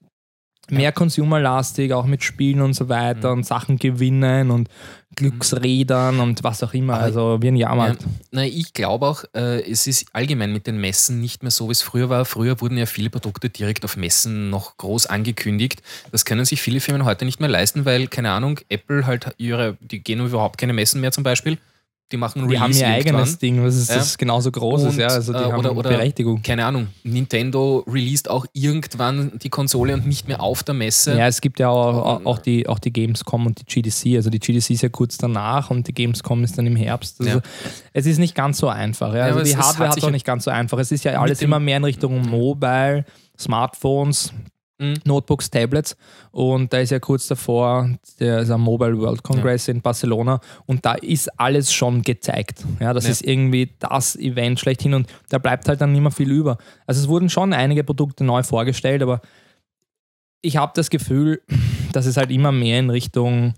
mehr 0.70 0.92
consumerlastig, 0.92 1.94
auch 1.94 2.06
mit 2.06 2.24
Spielen 2.24 2.62
und 2.62 2.74
so 2.74 2.90
weiter 2.90 3.32
Mhm. 3.32 3.38
und 3.40 3.44
Sachen 3.46 3.78
gewinnen 3.78 4.52
und 4.52 4.70
Glücksrädern 5.16 6.20
und 6.20 6.44
was 6.44 6.64
auch 6.64 6.74
immer. 6.74 6.96
Aber- 6.96 7.04
also 7.04 7.38
wie 7.42 7.48
ein 7.50 7.56
Jahrmarkt. 7.56 8.04
Na, 8.32 8.46
ich 8.46 8.74
glaube 8.74 9.08
auch, 9.08 9.24
äh, 9.34 9.62
es 9.70 9.88
ist 9.88 10.08
allgemein 10.14 10.54
mit 10.54 10.68
den 10.68 10.78
Messen 10.80 11.20
nicht 11.22 11.42
mehr 11.44 11.52
so, 11.52 11.68
wie 11.68 11.72
es 11.74 11.82
früher 11.82 12.10
war. 12.10 12.24
Früher 12.26 12.62
wurden 12.62 12.78
ja 12.78 12.86
viele 12.86 13.10
Produkte 13.10 13.50
direkt 13.50 13.84
auf 13.86 13.98
Messen 13.98 14.50
noch 14.50 14.78
groß 14.78 15.08
angekündigt. 15.08 15.82
Das 16.12 16.24
können 16.26 16.46
sich 16.46 16.62
viele 16.62 16.80
Firmen 16.80 17.06
heute 17.06 17.26
nicht 17.26 17.40
mehr 17.40 17.50
leisten, 17.50 17.86
weil, 17.86 18.08
keine 18.08 18.32
Ahnung, 18.32 18.60
Apple 18.70 19.06
halt 19.06 19.34
ihre, 19.38 19.78
die 19.82 20.00
gehen 20.04 20.24
überhaupt 20.26 20.58
keine 20.60 20.74
Messen 20.74 21.02
mehr 21.02 21.12
zum 21.12 21.24
Beispiel. 21.24 21.58
Die 22.10 22.16
machen 22.16 22.48
Die 22.48 22.58
haben 22.58 22.72
Release 22.72 22.80
ihr 22.80 22.88
eigenes. 22.88 23.38
Ding, 23.38 23.62
was 23.62 23.76
ist 23.76 23.90
Ja. 23.90 23.96
das 23.98 24.18
genauso 24.18 24.50
groß 24.50 24.84
ist. 24.84 24.94
Und, 24.94 24.98
Ja, 25.00 25.08
also 25.08 25.34
die 25.34 25.40
äh, 25.40 25.42
haben 25.52 25.60
oder- 25.60 25.76
oder- 25.76 25.90
Berechtigung. 25.90 26.42
Keine 26.42 26.66
Ahnung, 26.66 26.88
Nintendo 27.04 27.84
released 27.86 28.30
auch 28.30 28.46
irgendwann 28.54 29.34
die 29.44 29.50
Konsole 29.50 29.94
und 29.94 30.08
nicht 30.08 30.26
mehr 30.26 30.42
auf 30.42 30.64
der 30.64 30.74
Messe. 30.74 31.18
Ja, 31.18 31.28
es 31.28 31.42
gibt 31.42 31.60
ja 31.60 31.68
auch, 31.68 31.98
auch, 32.06 32.16
Und- 32.20 32.26
auch, 32.26 32.40
die, 32.40 32.66
auch 32.70 32.80
die 32.80 32.94
Gamescom 32.94 33.46
und 33.48 33.60
die 33.60 33.66
GDC. 33.66 34.16
Also 34.16 34.30
die 34.30 34.40
GDC 34.40 34.70
ist 34.74 34.84
ja 34.84 34.90
kurz 34.90 35.18
danach 35.18 35.70
und 35.70 35.86
die 35.90 35.94
Gamescom 35.94 36.46
ist 36.46 36.58
dann 36.58 36.66
im 36.66 36.78
Herbst. 36.78 37.20
Also 37.20 37.40
Ja. 37.40 37.42
Es 37.92 38.06
ist 38.06 38.20
nicht 38.20 38.36
ganz 38.36 38.58
so 38.60 38.70
einfach. 38.70 39.10
Ja. 39.12 39.18
Ja, 39.18 39.24
Also 39.26 39.36
aber 39.40 39.44
die 39.44 39.52
es- 39.52 39.58
es 39.60 39.66
Hardware 39.66 39.90
hat 39.90 39.96
sich 39.96 40.04
auch 40.04 40.08
ja- 40.08 40.12
nicht 40.14 40.26
ganz 40.26 40.46
so 40.46 40.52
einfach. 40.52 40.78
Es 40.80 40.94
ist 40.94 41.04
ja 41.04 41.20
alles 41.20 41.42
immer 41.42 41.60
mehr 41.60 41.76
in 41.78 41.84
Richtung 41.84 42.22
Mobile, 42.30 43.04
Smartphones, 43.38 44.32
Mhm. 44.80 44.94
Notebooks, 45.06 45.50
Tablets. 45.50 45.98
Und 46.32 46.72
da 46.72 46.78
ist 46.80 46.92
ja 46.92 47.00
kurz 47.00 47.28
davor 47.28 47.90
der, 48.20 48.46
der 48.46 48.58
Mobile 48.60 48.98
World 49.00 49.24
Congress 49.24 49.68
in 49.68 49.82
Barcelona 49.82 50.40
und 50.68 50.86
da 50.86 50.94
ist 50.94 51.28
alles 51.40 51.74
schon 51.74 52.04
gezeigt. 52.04 52.64
Ja, 52.80 52.94
das 52.94 53.06
Ja. 53.06 53.12
ist 53.12 53.26
irgendwie 53.26 53.74
das 53.80 54.16
Event 54.16 54.60
schlechthin 54.60 54.94
und 54.94 55.08
da 55.30 55.40
bleibt 55.40 55.68
halt 55.68 55.82
dann 55.82 55.92
nicht 55.94 56.02
mehr 56.02 56.12
viel 56.12 56.32
über. 56.32 56.58
Also 56.86 57.02
es 57.02 57.08
wurden 57.08 57.30
schon 57.30 57.54
einige 57.54 57.84
Produkte 57.84 58.24
neu 58.24 58.44
vorgestellt, 58.44 59.02
aber 59.02 59.22
ich 60.44 60.58
habe 60.58 60.72
das 60.76 60.90
Gefühl, 60.92 61.42
dass 61.94 62.06
es 62.06 62.16
halt 62.18 62.30
immer 62.30 62.52
mehr 62.52 62.80
in 62.80 62.92
Richtung 62.92 63.56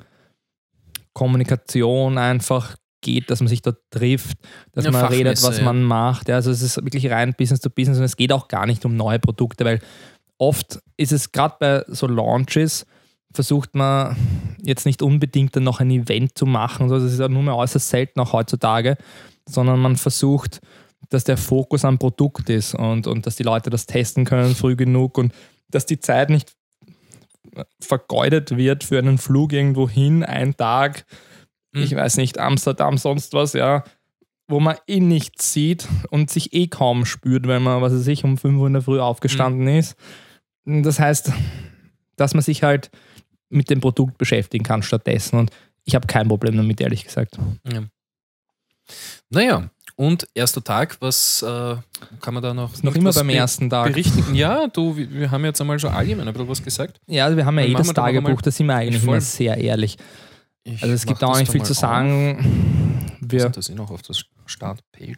Kommunikation 1.13 2.17
einfach 2.17 2.77
geht, 3.01 3.29
dass 3.29 3.39
man 3.39 3.47
sich 3.47 3.61
dort 3.61 3.77
trifft, 3.91 4.37
dass 4.73 4.85
Ja, 4.85 4.91
man 4.91 5.05
redet, 5.05 5.41
was 5.43 5.57
ja. 5.57 5.63
man 5.63 5.83
macht. 5.83 6.27
Ja, 6.29 6.35
also 6.35 6.51
es 6.51 6.61
ist 6.61 6.77
wirklich 6.83 7.09
rein 7.09 7.33
Business 7.37 7.61
to 7.61 7.69
Business 7.69 7.97
und 7.97 8.03
es 8.03 8.17
geht 8.17 8.31
auch 8.33 8.47
gar 8.47 8.65
nicht 8.65 8.85
um 8.85 8.95
neue 8.95 9.19
Produkte, 9.19 9.63
weil 9.65 9.79
oft 10.39 10.81
ist 10.97 11.11
es 11.11 11.31
gerade 11.31 11.55
bei 11.59 11.83
so 11.87 12.07
Launches, 12.07 12.87
versucht 13.31 13.75
man 13.75 14.15
jetzt 14.61 14.85
nicht 14.85 15.03
unbedingt 15.03 15.55
dann 15.55 15.63
noch 15.63 15.79
ein 15.79 15.91
Event 15.91 16.35
zu 16.37 16.47
machen. 16.47 16.83
Also 16.83 16.99
das 16.99 17.13
ist 17.13 17.19
ja 17.19 17.27
nur 17.27 17.43
mehr 17.43 17.55
äußerst 17.55 17.87
selten 17.87 18.19
auch 18.19 18.33
heutzutage, 18.33 18.97
sondern 19.47 19.79
man 19.79 19.97
versucht, 19.97 20.61
dass 21.09 21.23
der 21.23 21.37
Fokus 21.37 21.85
am 21.85 21.99
Produkt 21.99 22.49
ist 22.49 22.73
und, 22.73 23.05
und 23.05 23.27
dass 23.27 23.35
die 23.35 23.43
Leute 23.43 23.69
das 23.69 23.85
testen 23.85 24.25
können 24.25 24.55
früh 24.55 24.75
genug 24.75 25.17
und 25.17 25.33
dass 25.69 25.85
die 25.85 25.99
Zeit 25.99 26.29
nicht 26.29 26.55
vergeudet 27.79 28.57
wird 28.57 28.83
für 28.83 28.99
einen 28.99 29.17
Flug 29.17 29.53
irgendwo 29.53 29.89
hin, 29.89 30.23
einen 30.23 30.55
Tag, 30.55 31.05
mhm. 31.71 31.83
ich 31.83 31.95
weiß 31.95 32.17
nicht, 32.17 32.39
Amsterdam, 32.39 32.97
sonst 32.97 33.33
was, 33.33 33.53
ja, 33.53 33.83
wo 34.47 34.59
man 34.59 34.77
eh 34.87 34.99
nichts 34.99 35.53
sieht 35.53 35.87
und 36.09 36.29
sich 36.29 36.53
eh 36.53 36.67
kaum 36.67 37.05
spürt, 37.05 37.47
wenn 37.47 37.63
man, 37.63 37.81
was 37.81 37.93
weiß 37.93 38.07
ich, 38.07 38.23
um 38.23 38.37
5 38.37 38.59
Uhr 38.59 38.67
in 38.67 38.73
der 38.73 38.81
Früh 38.81 38.99
aufgestanden 38.99 39.63
mhm. 39.63 39.79
ist. 39.79 39.95
Das 40.69 40.99
heißt, 40.99 41.31
dass 42.15 42.33
man 42.33 42.43
sich 42.43 42.63
halt 42.63 42.91
mit 43.49 43.69
dem 43.69 43.81
Produkt 43.81 44.17
beschäftigen 44.17 44.63
kann 44.63 44.83
stattdessen. 44.83 45.39
Und 45.39 45.51
ich 45.85 45.95
habe 45.95 46.07
kein 46.07 46.27
Problem 46.27 46.55
damit, 46.55 46.79
ehrlich 46.81 47.05
gesagt. 47.05 47.37
Ja. 47.71 47.83
Naja, 49.29 49.69
und 49.95 50.27
erster 50.33 50.63
Tag, 50.63 50.97
was 51.01 51.41
äh, 51.41 51.75
kann 52.21 52.33
man 52.33 52.41
da 52.41 52.53
noch? 52.53 52.81
Noch 52.83 52.95
immer 52.95 53.11
beim 53.11 53.29
ersten 53.29 53.69
Tag. 53.69 53.87
Berichten? 53.87 54.33
Ja, 54.33 54.67
du, 54.67 54.95
wir 54.95 55.29
haben 55.29 55.43
jetzt 55.45 55.59
einmal 55.59 55.79
schon 55.79 55.91
allgemein 55.91 56.27
ein 56.27 56.33
bisschen 56.33 56.47
was 56.47 56.63
gesagt. 56.63 57.01
Ja, 57.07 57.35
wir 57.35 57.45
haben 57.45 57.59
ja 57.59 57.65
eh 57.65 57.73
das 57.73 57.91
Tagebuch, 57.91 58.41
da 58.41 58.49
sind 58.49 58.67
wir 58.67 58.75
eigentlich 58.75 59.03
immer 59.03 59.19
sehr 59.19 59.57
ehrlich. 59.57 59.97
Ich 60.63 60.81
also 60.81 60.93
es 60.93 61.05
gibt 61.05 61.23
auch 61.23 61.37
nicht 61.37 61.51
viel 61.51 61.63
zu 61.63 61.73
sagen. 61.73 63.17
Wir 63.19 63.41
sind 63.41 63.57
das 63.57 63.69
eh 63.69 63.75
noch 63.75 63.91
auf 63.91 64.01
der 64.01 64.15
Startpage. 64.45 65.17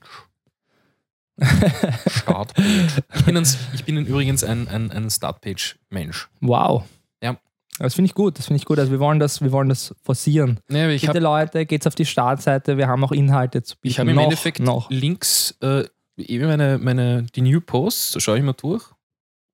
Startpage. 2.07 3.01
Ich 3.15 3.25
bin, 3.25 3.38
ein, 3.38 3.48
ich 3.74 3.83
bin 3.83 3.98
übrigens 3.98 4.43
ein, 4.43 4.67
ein, 4.67 4.91
ein 4.91 5.10
Startpage-Mensch. 5.10 6.29
Wow. 6.39 6.83
Ja. 7.21 7.38
Das 7.79 7.95
finde 7.95 8.07
ich 8.07 8.15
gut, 8.15 8.38
das 8.38 8.48
finde 8.48 8.57
ich 8.57 8.65
gut. 8.65 8.79
Also 8.79 8.91
wir 8.91 9.00
wollen 9.00 9.19
das, 9.19 9.41
wir 9.41 9.51
wollen 9.51 9.69
das 9.69 9.95
forcieren. 10.03 10.60
Ja, 10.69 10.89
ich 10.89 11.01
Bitte 11.01 11.13
hab, 11.15 11.21
Leute, 11.21 11.65
geht's 11.65 11.88
auf 11.88 11.95
die 11.95 12.05
Startseite, 12.05 12.77
wir 12.77 12.88
haben 12.88 13.03
auch 13.03 13.12
Inhalte 13.12 13.63
zu 13.63 13.75
bieten. 13.77 13.91
Ich 13.91 14.00
habe 14.00 14.12
im 14.12 14.17
Endeffekt 14.17 14.60
noch. 14.60 14.89
Links 14.89 15.57
äh, 15.62 15.86
eben 16.17 16.48
meine, 16.48 16.77
meine, 16.77 17.24
die 17.24 17.41
New 17.41 17.62
Posts, 17.62 18.12
da 18.12 18.19
schaue 18.19 18.38
ich 18.38 18.43
mal 18.43 18.53
durch. 18.53 18.83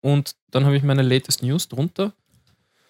Und 0.02 0.36
dann 0.52 0.66
habe 0.66 0.76
ich 0.76 0.84
meine 0.84 1.02
latest 1.02 1.44
News 1.44 1.68
drunter. 1.68 2.14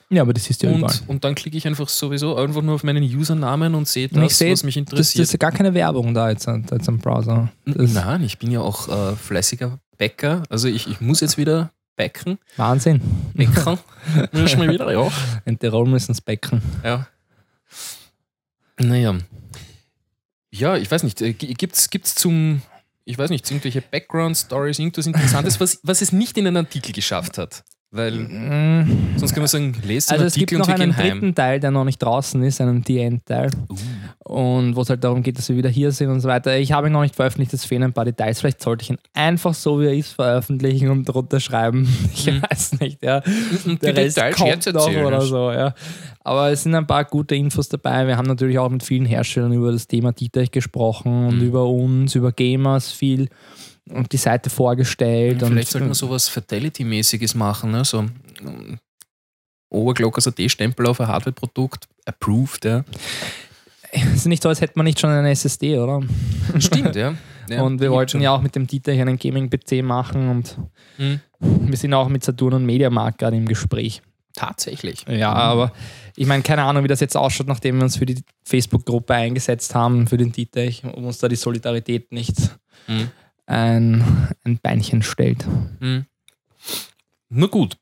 Ja, 0.10 0.22
aber 0.22 0.34
das 0.34 0.50
ist 0.50 0.64
ja 0.64 0.70
und, 0.70 0.80
überall. 0.80 0.96
Und 1.08 1.24
dann 1.24 1.36
klicke 1.36 1.58
ich 1.58 1.68
einfach 1.68 1.90
sowieso 1.90 2.38
einfach 2.38 2.62
nur 2.62 2.76
auf 2.76 2.84
meinen 2.84 3.04
Usernamen 3.04 3.76
und 3.76 3.88
sehe 3.88 4.08
das, 4.08 4.38
seh, 4.38 4.52
was 4.52 4.64
mich 4.64 4.78
interessiert. 4.78 5.00
Das, 5.00 5.14
das 5.14 5.22
ist 5.28 5.32
ja 5.34 5.38
gar 5.38 5.52
keine 5.52 5.74
Werbung 5.74 6.14
da 6.14 6.30
jetzt, 6.30 6.48
jetzt 6.48 6.88
am 6.88 7.00
Browser. 7.00 7.52
Das 7.66 7.94
Nein, 7.94 8.24
ich 8.24 8.38
bin 8.38 8.52
ja 8.52 8.62
auch 8.62 8.88
äh, 8.88 9.16
fleißiger 9.16 9.80
Bäcker. 9.98 10.44
Also 10.50 10.70
ich, 10.70 10.88
ich 10.88 11.02
muss 11.02 11.20
jetzt 11.20 11.38
wieder 11.38 11.72
Becken. 11.98 12.38
Wahnsinn. 12.56 13.02
Becken. 13.34 13.80
Müssen 14.32 14.62
wir 14.62 14.70
wieder, 14.70 14.92
ja. 14.94 15.12
In 15.46 15.60
Tirol 15.60 15.88
müssen 15.88 16.12
es 16.12 16.22
becken. 16.22 16.62
Ja. 16.84 17.08
Naja. 18.80 19.18
Ja, 20.52 20.78
ich 20.78 20.90
weiß 20.90 21.04
nicht. 21.04 21.22
Äh, 21.22 21.34
Gibt 21.34 21.76
es 21.76 22.16
zum, 22.16 22.62
ich 23.04 23.18
weiß 23.18 23.32
nicht, 23.32 23.50
irgendwelche 23.50 23.82
Background-Stories, 23.82 24.80
irgendwas 24.80 25.08
Interessantes, 25.08 25.60
was, 25.60 25.80
was 25.84 26.02
es 26.02 26.12
nicht 26.12 26.38
in 26.38 26.48
einen 26.48 26.58
Artikel 26.58 26.94
geschafft 26.94 27.38
hat? 27.38 27.64
Weil 27.90 28.12
mm. 28.12 29.16
sonst 29.16 29.32
kann 29.32 29.42
man 29.42 29.48
sagen, 29.48 29.74
lest 29.86 30.12
also 30.12 30.26
Artikel 30.26 30.60
es 30.60 30.68
gibt 30.68 30.68
noch 30.68 30.82
einen 30.82 30.92
dritten 30.92 31.34
Teil, 31.34 31.62
der 31.62 31.72
noch 31.72 31.86
nicht 31.86 32.00
draußen 32.00 32.44
ist, 32.44 32.60
einen 32.60 32.84
The-End-Teil. 32.86 33.50
Uh. 33.70 33.76
Und 34.30 34.76
wo 34.76 34.82
es 34.82 34.90
halt 34.90 35.06
darum 35.06 35.24
geht, 35.24 35.38
dass 35.38 35.48
wir 35.48 35.56
wieder 35.56 35.70
hier 35.70 35.94
sind 35.94 36.10
und 36.10 36.20
so 36.20 36.28
weiter. 36.28 36.58
Ich 36.58 36.74
habe 36.74 36.88
ihn 36.88 36.94
noch 36.94 37.02
nicht 37.02 37.16
veröffentlicht, 37.16 37.54
es 37.54 37.64
fehlen 37.64 37.84
ein 37.84 37.94
paar 37.94 38.04
Details. 38.04 38.42
Vielleicht 38.42 38.62
sollte 38.62 38.84
ich 38.84 38.90
ihn 38.90 38.98
einfach 39.14 39.54
so, 39.54 39.80
wie 39.80 39.86
er 39.86 39.94
ist, 39.94 40.12
veröffentlichen 40.12 40.90
und 40.90 41.06
drunter 41.06 41.40
schreiben. 41.40 41.88
Ich 42.14 42.26
mhm. 42.26 42.42
weiß 42.42 42.80
nicht, 42.80 43.04
ja. 43.04 43.22
Und 43.66 43.82
der 43.82 43.96
Rest 43.96 44.18
Details 44.18 44.36
kommt 44.36 44.74
noch 44.74 45.06
oder 45.06 45.22
so, 45.22 45.52
ja. 45.52 45.74
Aber 46.22 46.52
es 46.52 46.64
sind 46.64 46.76
ein 46.76 46.88
paar 46.88 47.06
gute 47.06 47.36
Infos 47.36 47.70
dabei. 47.70 48.08
Wir 48.08 48.18
haben 48.18 48.28
natürlich 48.28 48.60
auch 48.60 48.70
mit 48.70 48.84
vielen 48.84 49.06
Herstellern 49.06 49.54
über 49.54 49.72
das 49.72 49.88
Thema 49.88 50.12
Dietrich 50.12 50.52
gesprochen 50.52 51.28
und 51.28 51.38
mhm. 51.38 51.48
über 51.48 51.68
uns, 51.68 52.16
über 52.16 52.32
Gamers 52.32 52.92
viel 52.92 53.30
und 53.90 54.12
die 54.12 54.18
Seite 54.18 54.50
vorgestellt. 54.50 55.42
Ja, 55.42 55.48
vielleicht 55.48 55.70
sollte 55.70 55.88
man 55.88 55.94
sowas 55.94 56.30
Fatality-mäßiges 56.30 57.36
machen, 57.36 57.72
ne? 57.72 57.86
so 57.86 58.00
um, 58.44 58.80
Overclockers 59.70 60.28
AT-Stempel 60.28 60.88
auf 60.88 61.02
ein 61.02 61.08
Hardware-Produkt, 61.08 61.88
approved, 62.06 62.66
ja. 62.66 62.84
Es 63.90 64.16
ist 64.16 64.26
nicht 64.26 64.44
so, 64.44 64.50
als 64.50 64.60
hätte 64.60 64.74
man 64.76 64.84
nicht 64.84 65.00
schon 65.00 65.10
eine 65.10 65.32
SSD, 65.32 65.78
oder? 65.78 66.02
Stimmt, 66.60 66.96
ja. 66.96 67.16
ja 67.50 67.62
und 67.62 67.80
wir 67.80 67.90
wollten 67.90 68.12
schon. 68.12 68.22
ja 68.22 68.36
auch 68.36 68.42
mit 68.42 68.54
dem 68.54 68.68
Dieter 68.68 68.92
hier 68.92 69.04
einen 69.04 69.18
Gaming-PC 69.18 69.82
machen 69.82 70.30
und 70.30 70.58
mhm. 70.98 71.22
wir 71.40 71.78
sind 71.78 71.94
auch 71.94 72.10
mit 72.10 72.22
Saturn 72.24 72.54
und 72.54 72.66
Mediamarkt 72.66 73.18
gerade 73.18 73.38
im 73.38 73.46
Gespräch. 73.46 74.02
Tatsächlich. 74.36 75.06
Ja, 75.08 75.32
mhm. 75.32 75.38
aber 75.38 75.72
ich 76.18 76.28
meine, 76.28 76.44
keine 76.44 76.64
Ahnung, 76.64 76.84
wie 76.84 76.90
das 76.90 77.00
jetzt 77.00 77.16
ausschaut, 77.16 77.48
nachdem 77.48 77.78
wir 77.78 77.84
uns 77.84 77.96
für 77.96 78.06
die 78.06 78.22
Facebook-Gruppe 78.44 79.14
eingesetzt 79.14 79.74
haben, 79.74 80.06
für 80.06 80.18
den 80.18 80.34
Dieter, 80.34 80.68
um 80.94 81.06
uns 81.06 81.20
da 81.20 81.30
die 81.30 81.38
Solidarität 81.38 82.12
nicht 82.12 82.36
mhm 82.88 83.10
ein, 83.48 84.30
ein 84.44 84.60
Beinchen 84.60 85.02
stellt. 85.02 85.46
Mhm. 85.80 86.06
Na 87.30 87.48
gut. 87.48 87.78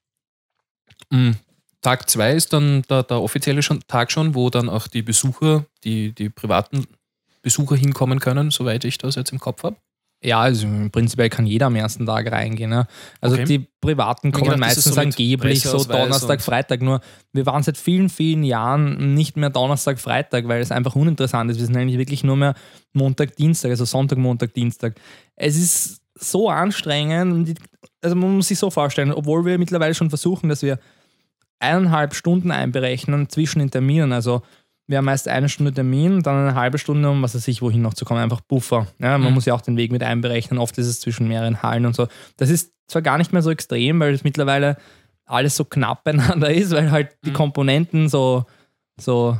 Mhm. 1.09 1.35
Tag 1.81 2.09
2 2.09 2.33
ist 2.33 2.53
dann 2.53 2.81
der, 2.83 3.03
der 3.03 3.21
offizielle 3.21 3.61
schon, 3.61 3.81
Tag 3.87 4.11
schon, 4.11 4.33
wo 4.33 4.49
dann 4.49 4.69
auch 4.69 4.87
die 4.87 5.03
Besucher, 5.03 5.65
die, 5.83 6.13
die 6.13 6.29
privaten 6.29 6.87
Besucher 7.41 7.75
hinkommen 7.75 8.19
können, 8.19 8.49
soweit 8.49 8.85
ich 8.85 8.97
das 8.97 9.15
jetzt 9.15 9.31
im 9.31 9.39
Kopf 9.39 9.63
habe. 9.63 9.77
Ja, 10.23 10.39
also 10.39 10.67
prinzipiell 10.91 11.29
kann 11.29 11.45
jeder 11.45 11.67
am 11.67 11.75
ersten 11.75 12.07
Tag 12.07 12.31
reingehen. 12.31 12.71
Ja. 12.71 12.87
Also 13.21 13.35
okay. 13.35 13.45
die 13.45 13.67
Privaten 13.79 14.31
kommen 14.31 14.45
gedacht, 14.45 14.59
meistens 14.59 14.95
so 14.95 14.99
angeblich 14.99 15.61
so 15.61 15.83
Donnerstag, 15.83 16.41
Freitag. 16.41 16.81
Nur 16.81 17.01
wir 17.31 17.45
waren 17.45 17.61
seit 17.61 17.77
vielen, 17.77 18.09
vielen 18.09 18.43
Jahren 18.43 19.13
nicht 19.13 19.37
mehr 19.37 19.51
Donnerstag, 19.51 19.99
Freitag, 19.99 20.47
weil 20.47 20.61
es 20.61 20.71
einfach 20.71 20.95
uninteressant 20.95 21.51
ist. 21.51 21.59
Wir 21.59 21.67
sind 21.67 21.77
eigentlich 21.77 21.99
wirklich 21.99 22.23
nur 22.23 22.37
mehr 22.37 22.55
Montag, 22.93 23.35
Dienstag, 23.35 23.69
also 23.69 23.85
Sonntag, 23.85 24.17
Montag, 24.17 24.55
Dienstag. 24.55 24.95
Es 25.35 25.57
ist 25.57 26.01
so 26.15 26.49
anstrengend. 26.49 27.59
Also 28.01 28.15
man 28.15 28.35
muss 28.35 28.47
sich 28.47 28.59
so 28.59 28.69
vorstellen, 28.69 29.11
obwohl 29.11 29.45
wir 29.45 29.57
mittlerweile 29.57 29.93
schon 29.93 30.09
versuchen, 30.09 30.49
dass 30.49 30.61
wir 30.61 30.79
eineinhalb 31.59 32.13
Stunden 32.13 32.51
einberechnen 32.51 33.29
zwischen 33.29 33.59
den 33.59 33.71
Terminen. 33.71 34.13
Also 34.13 34.41
wir 34.87 34.97
haben 34.97 35.05
meist 35.05 35.27
eine 35.27 35.49
Stunde 35.49 35.73
Termin, 35.73 36.21
dann 36.21 36.47
eine 36.47 36.55
halbe 36.55 36.77
Stunde, 36.77 37.09
um 37.09 37.21
was 37.21 37.35
weiß 37.35 37.47
ich, 37.47 37.61
wohin 37.61 37.81
noch 37.81 37.95
zu 37.95 38.05
kommen, 38.05 38.21
einfach 38.21 38.41
Buffer. 38.41 38.87
Ja, 38.99 39.17
man 39.17 39.29
mhm. 39.29 39.33
muss 39.33 39.45
ja 39.45 39.53
auch 39.53 39.61
den 39.61 39.77
Weg 39.77 39.91
mit 39.91 40.03
einberechnen, 40.03 40.59
oft 40.59 40.77
ist 40.77 40.87
es 40.87 40.99
zwischen 40.99 41.27
mehreren 41.27 41.63
Hallen 41.63 41.85
und 41.85 41.95
so. 41.95 42.07
Das 42.37 42.49
ist 42.49 42.73
zwar 42.87 43.01
gar 43.01 43.17
nicht 43.17 43.33
mehr 43.33 43.41
so 43.41 43.49
extrem, 43.49 43.99
weil 43.99 44.13
es 44.13 44.23
mittlerweile 44.23 44.77
alles 45.25 45.55
so 45.55 45.65
knapp 45.65 46.03
beieinander 46.03 46.51
ist, 46.53 46.71
weil 46.71 46.91
halt 46.91 47.17
die 47.25 47.31
mhm. 47.31 47.35
Komponenten 47.35 48.09
so, 48.09 48.45
so, 48.99 49.37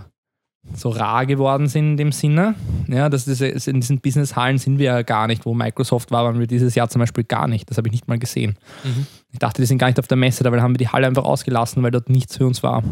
so 0.74 0.90
rar 0.90 1.26
geworden 1.26 1.68
sind 1.68 1.92
in 1.92 1.98
dem 1.98 2.12
Sinne. 2.12 2.56
Ja, 2.88 3.10
das 3.10 3.28
ist, 3.28 3.68
in 3.68 3.82
diesen 3.82 4.00
Business-Hallen 4.00 4.58
sind 4.58 4.80
wir 4.80 4.86
ja 4.86 5.02
gar 5.04 5.28
nicht, 5.28 5.46
wo 5.46 5.54
Microsoft 5.54 6.12
war, 6.12 6.26
waren 6.26 6.40
wir 6.40 6.48
dieses 6.48 6.76
Jahr 6.76 6.90
zum 6.90 7.00
Beispiel 7.00 7.24
gar 7.24 7.48
nicht. 7.48 7.70
Das 7.70 7.78
habe 7.78 7.88
ich 7.88 7.92
nicht 7.92 8.08
mal 8.08 8.20
gesehen. 8.20 8.58
Mhm. 8.84 9.06
Ich 9.32 9.40
dachte, 9.40 9.62
die 9.62 9.68
sind 9.68 9.78
gar 9.78 9.88
nicht 9.88 10.00
auf 10.00 10.08
der 10.08 10.18
Messe, 10.18 10.44
dabei 10.44 10.62
haben 10.62 10.74
wir 10.74 10.80
die 10.80 10.90
Halle 10.90 11.08
einfach 11.08 11.24
ausgelassen, 11.24 11.84
weil 11.84 11.92
dort 11.92 12.10
nichts 12.10 12.38
für 12.38 12.46
uns 12.46 12.64
war. 12.64 12.84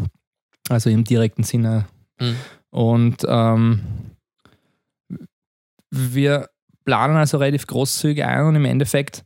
Also 0.70 0.88
im 0.88 1.04
direkten 1.04 1.42
Sinne 1.42 1.86
Mhm. 2.20 2.36
Und 2.70 3.26
ähm, 3.28 3.80
wir 5.90 6.48
planen 6.84 7.16
also 7.16 7.38
relativ 7.38 7.66
großzügig 7.66 8.24
ein 8.24 8.46
und 8.46 8.56
im 8.56 8.64
Endeffekt 8.64 9.24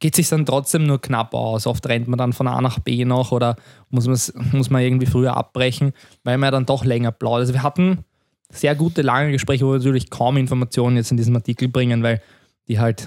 geht 0.00 0.16
sich 0.16 0.28
dann 0.28 0.44
trotzdem 0.46 0.84
nur 0.86 1.00
knapp 1.00 1.34
aus. 1.34 1.66
Oft 1.66 1.86
rennt 1.86 2.08
man 2.08 2.18
dann 2.18 2.32
von 2.32 2.48
A 2.48 2.60
nach 2.60 2.78
B 2.78 3.04
noch 3.04 3.32
oder 3.32 3.56
muss, 3.90 4.06
muss 4.52 4.70
man 4.70 4.82
irgendwie 4.82 5.06
früher 5.06 5.36
abbrechen, 5.36 5.92
weil 6.24 6.38
man 6.38 6.48
ja 6.48 6.50
dann 6.52 6.66
doch 6.66 6.84
länger 6.84 7.12
plaudert. 7.12 7.42
Also 7.42 7.54
wir 7.54 7.62
hatten 7.62 8.04
sehr 8.50 8.74
gute, 8.74 9.02
lange 9.02 9.32
Gespräche, 9.32 9.64
wo 9.66 9.72
wir 9.72 9.78
natürlich 9.78 10.10
kaum 10.10 10.36
Informationen 10.36 10.96
jetzt 10.96 11.10
in 11.10 11.16
diesem 11.16 11.34
Artikel 11.36 11.68
bringen, 11.68 12.02
weil 12.02 12.20
die 12.68 12.78
halt, 12.78 13.06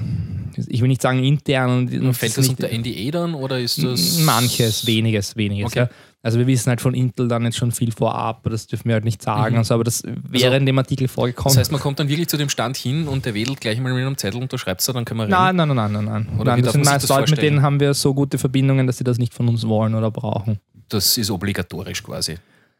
ich 0.56 0.82
will 0.82 0.88
nicht 0.88 1.02
sagen 1.02 1.24
intern. 1.24 1.88
Und 1.88 2.14
fällt 2.14 2.38
das 2.38 2.48
unter 2.48 2.70
NDA 2.70 3.12
dann 3.12 3.34
oder 3.34 3.60
ist 3.60 3.84
das? 3.84 4.20
Manches, 4.20 4.86
weniges, 4.86 5.36
weniges. 5.36 5.72
Okay. 5.72 5.80
Ja. 5.80 5.90
Also 6.24 6.40
wir 6.40 6.48
wissen 6.48 6.70
halt 6.70 6.82
von 6.82 6.94
Intel 6.94 7.28
dann 7.28 7.44
jetzt 7.46 7.58
schon 7.58 7.72
viel 7.72 7.92
vorab, 7.92 8.44
das 8.50 8.68
dürfen 8.68 8.90
wir 8.90 8.96
halt 8.96 9.06
nicht 9.06 9.22
sagen. 9.22 9.54
Mhm. 9.54 9.60
Also, 9.60 9.76
aber 9.76 9.84
das 9.84 10.04
wäre 10.04 10.46
also, 10.46 10.58
in 10.58 10.66
dem 10.66 10.78
Artikel 10.78 11.08
vorgekommen. 11.08 11.54
Das 11.54 11.58
heißt, 11.58 11.72
man 11.72 11.80
kommt 11.80 12.00
dann 12.00 12.10
wirklich 12.10 12.28
zu 12.28 12.38
dem 12.38 12.50
Stand 12.50 12.76
hin 12.76 13.08
und 13.08 13.26
der 13.26 13.34
wedelt 13.34 13.62
gleich 13.62 13.80
mal 13.80 13.94
mit 13.94 14.04
einem 14.04 14.18
Zettel 14.18 14.42
und 14.42 14.52
du 14.52 14.58
schreibst 14.58 14.90
da, 14.90 14.94
dann 14.94 15.06
können 15.06 15.20
wir 15.20 15.24
reden. 15.26 15.32
Nein, 15.32 15.56
nein, 15.56 15.68
nein, 15.70 15.92
nein, 15.92 16.06
nein. 16.06 16.30
Oder 16.40 16.52
nein 16.52 16.64
das 16.64 16.74
sind 16.74 16.86
meist 16.86 17.08
Leute, 17.08 17.32
mit 17.32 17.42
denen 17.42 17.62
haben 17.62 17.80
wir 17.80 17.94
so 17.94 18.14
gute 18.14 18.38
Verbindungen, 18.38 18.88
dass 18.88 18.98
sie 18.98 19.04
das 19.04 19.20
nicht 19.20 19.34
von 19.34 19.48
uns 19.48 19.68
wollen 19.68 19.94
oder 19.94 20.10
brauchen. 20.10 20.60
Das 20.90 21.18
ist 21.18 21.30
obligatorisch 21.30 22.04
quasi. 22.04 22.38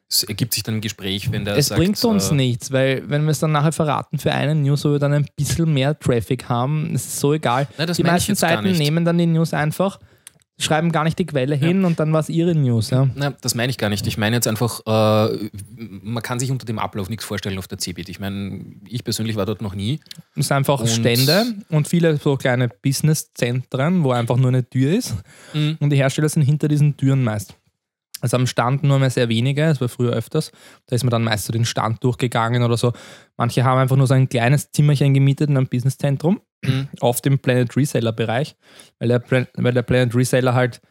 Es 0.10 0.24
ergibt 0.24 0.54
sich 0.54 0.64
dann 0.64 0.76
ein 0.76 0.82
Gespräch, 0.82 1.32
wenn 1.32 1.44
der 1.44 1.58
Es 1.58 1.68
sagt, 1.68 1.80
bringt 1.80 2.04
uns 2.06 2.32
äh, 2.32 2.36
nichts, 2.36 2.72
weil 2.72 3.04
wenn 3.08 3.26
wir 3.26 3.32
es 3.32 3.40
dann 3.40 3.52
nachher 3.52 3.74
verraten 3.74 4.18
für 4.18 4.32
einen 4.32 4.64
News, 4.64 4.86
wo 4.86 4.92
wir 4.92 5.00
dann 5.00 5.14
ein 5.14 5.26
bisschen 5.36 5.74
mehr 5.74 6.00
Traffic 6.00 6.48
haben, 6.48 6.94
ist 6.96 7.08
es 7.08 7.20
so 7.20 7.34
egal. 7.34 7.68
Nein, 7.78 7.92
die 7.94 8.04
meisten 8.04 8.36
Seiten 8.36 8.72
nehmen 8.72 9.04
dann 9.04 9.18
die 9.18 9.26
News 9.26 9.54
einfach 9.54 10.00
schreiben 10.60 10.92
gar 10.92 11.04
nicht 11.04 11.20
die 11.20 11.26
Quelle 11.26 11.56
hin 11.56 11.82
ja. 11.82 11.88
und 11.88 12.00
dann 12.00 12.12
war 12.14 12.20
es 12.20 12.30
ihre 12.30 12.56
News. 12.56 12.90
Ja? 12.90 13.08
Na, 13.16 13.32
das 13.42 13.54
meine 13.54 13.70
ich 13.70 13.78
gar 13.78 13.90
nicht. 13.90 14.08
Ich 14.08 14.18
meine 14.18 14.36
jetzt 14.36 14.48
einfach, 14.48 14.80
äh, 14.86 15.50
man 15.78 16.24
kann 16.24 16.40
sich 16.40 16.50
unter 16.50 16.66
dem 16.66 16.80
Ablauf 16.80 17.10
nichts 17.10 17.26
vorstellen 17.26 17.58
auf 17.60 17.68
der 17.68 17.78
CeBIT. 17.78 18.10
Ich 18.10 18.20
meine, 18.20 18.66
ich 18.88 19.04
persönlich 19.04 19.36
war 19.36 19.46
dort 19.46 19.62
noch 19.62 19.76
nie. 19.76 20.00
Es 20.36 20.48
sind 20.48 20.58
einfach 20.58 20.80
und 20.80 20.90
Stände 20.90 21.54
und 21.70 21.88
viele 21.88 22.18
so 22.18 22.38
kleine 22.38 22.70
Businesszentren, 22.70 24.04
wo 24.04 24.12
einfach 24.12 24.38
nur 24.38 24.50
eine 24.50 24.68
Tür 24.68 24.94
ist 24.94 25.16
mhm. 25.54 25.78
und 25.80 25.92
die 25.92 25.98
Hersteller 25.98 26.30
sind 26.30 26.42
hinter 26.42 26.68
diesen 26.68 26.98
Türen 26.98 27.24
meist. 27.24 27.56
Also 28.22 28.38
am 28.38 28.48
Stand 28.48 28.84
nur 28.84 29.00
mehr 29.00 29.10
sehr 29.10 29.30
wenige, 29.30 29.64
es 29.64 29.80
war 29.82 29.90
früher 29.90 30.12
öfters. 30.14 30.52
Da 30.88 30.96
ist 30.96 31.04
man 31.04 31.12
dann 31.12 31.24
meist 31.24 31.46
so 31.46 31.54
den 31.54 31.66
Stand 31.66 32.04
durchgegangen 32.04 32.64
oder 32.64 32.78
so. 32.78 32.94
Manche 33.38 33.64
haben 33.64 33.80
einfach 33.80 33.96
nur 33.96 34.08
so 34.08 34.14
ein 34.14 34.30
kleines 34.30 34.72
Zimmerchen 34.72 35.14
gemietet 35.14 35.50
in 35.50 35.58
einem 35.58 35.68
Businesszentrum, 35.68 36.42
Mhm. 36.66 36.88
auf 37.02 37.22
dem 37.22 37.38
Planet 37.40 37.76
Reseller-Bereich, 37.78 38.56
weil 39.00 39.10
der, 39.10 39.24
weil 39.56 39.74
der 39.74 39.84
Planet 39.84 40.16
Reseller 40.16 40.56
halt 40.56 40.82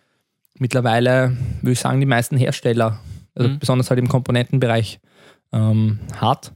mittlerweile, 0.59 1.37
würde 1.63 1.73
ich 1.73 1.81
sagen, 1.81 2.01
die 2.01 2.07
meisten 2.07 2.37
Hersteller, 2.37 3.01
also 3.35 3.49
Mhm. 3.51 3.59
besonders 3.59 3.91
halt 3.91 3.99
im 4.01 4.09
Komponentenbereich 4.09 5.01
ähm, 5.53 5.99
hat, 6.17 6.53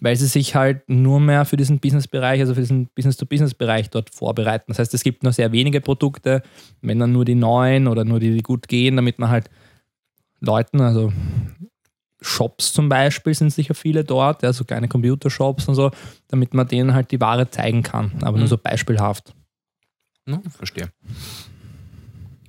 weil 0.00 0.16
sie 0.16 0.26
sich 0.26 0.54
halt 0.54 0.88
nur 0.88 1.20
mehr 1.20 1.44
für 1.44 1.56
diesen 1.56 1.78
Business-Bereich, 1.78 2.40
also 2.40 2.54
für 2.54 2.60
diesen 2.60 2.86
Business-to-Business-Bereich 2.94 3.90
dort 3.90 4.14
vorbereiten. 4.14 4.66
Das 4.68 4.78
heißt, 4.78 4.94
es 4.94 5.02
gibt 5.02 5.22
nur 5.22 5.32
sehr 5.32 5.52
wenige 5.52 5.80
Produkte, 5.80 6.42
wenn 6.80 6.98
dann 6.98 7.12
nur 7.12 7.24
die 7.24 7.34
neuen 7.34 7.86
oder 7.86 8.04
nur 8.04 8.18
die, 8.20 8.32
die 8.34 8.42
gut 8.42 8.68
gehen, 8.68 8.96
damit 8.96 9.18
man 9.18 9.28
halt 9.28 9.50
Leuten, 10.40 10.80
also 10.80 11.12
Shops 12.22 12.72
zum 12.72 12.88
Beispiel 12.88 13.34
sind 13.34 13.50
sicher 13.50 13.74
viele 13.74 14.04
dort, 14.04 14.42
ja, 14.42 14.52
so 14.52 14.64
kleine 14.64 14.88
Computershops 14.88 15.68
und 15.68 15.74
so, 15.74 15.90
damit 16.28 16.52
man 16.54 16.68
denen 16.68 16.92
halt 16.94 17.10
die 17.12 17.20
Ware 17.20 17.50
zeigen 17.50 17.82
kann, 17.82 18.12
aber 18.22 18.36
nur 18.36 18.46
Mhm. 18.46 18.50
so 18.50 18.58
beispielhaft. 18.58 19.32
No, 20.26 20.42
verstehe. 20.50 20.90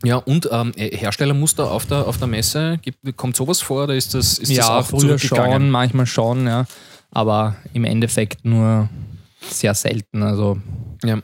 Ja, 0.04 0.18
und 0.18 0.50
ähm, 0.52 0.74
Herstellermuster 0.76 1.72
auf 1.72 1.86
der, 1.86 2.08
auf 2.08 2.18
der 2.18 2.28
Messe, 2.28 2.80
gibt, 2.82 3.16
kommt 3.18 3.36
sowas 3.36 3.62
vor 3.62 3.84
oder 3.84 3.96
ist 3.96 4.14
das, 4.14 4.40
ist 4.40 4.50
das 4.50 4.58
ja, 4.58 4.80
auch 4.80 4.86
früher 4.86 5.20
schon, 5.20 5.70
manchmal 5.70 6.08
schon, 6.08 6.48
ja, 6.48 6.66
aber 7.12 7.56
im 7.74 7.86
Endeffekt 7.86 8.44
nur 8.44 8.90
sehr 9.42 9.74
selten. 9.76 10.24
Also, 10.24 10.60
Ja. 11.04 11.22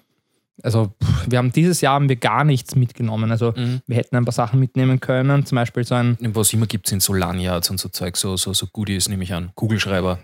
Also 0.63 0.93
pff, 1.03 1.29
wir 1.29 1.37
haben 1.37 1.51
dieses 1.51 1.81
Jahr 1.81 1.93
haben 1.95 2.09
wir 2.09 2.15
gar 2.15 2.43
nichts 2.43 2.75
mitgenommen. 2.75 3.31
Also 3.31 3.53
Mhm. 3.55 3.81
wir 3.87 3.97
hätten 3.97 4.15
ein 4.15 4.25
paar 4.25 4.33
Sachen 4.33 4.59
mitnehmen 4.59 4.99
können, 4.99 5.45
zum 5.45 5.55
Beispiel 5.57 5.83
so 5.83 5.95
ein, 5.95 6.17
Was 6.21 6.53
immer 6.53 6.65
gibt, 6.65 6.87
sind 6.87 7.01
so 7.03 7.13
Lanyards 7.13 7.69
und 7.69 7.79
so 7.79 7.89
Zeug, 7.89 8.17
so, 8.17 8.37
so, 8.37 8.53
so 8.53 8.67
Goodies, 8.67 9.07
nehme 9.09 9.23
ich 9.23 9.33
an. 9.33 9.51
Kugelschreiber. 9.55 10.19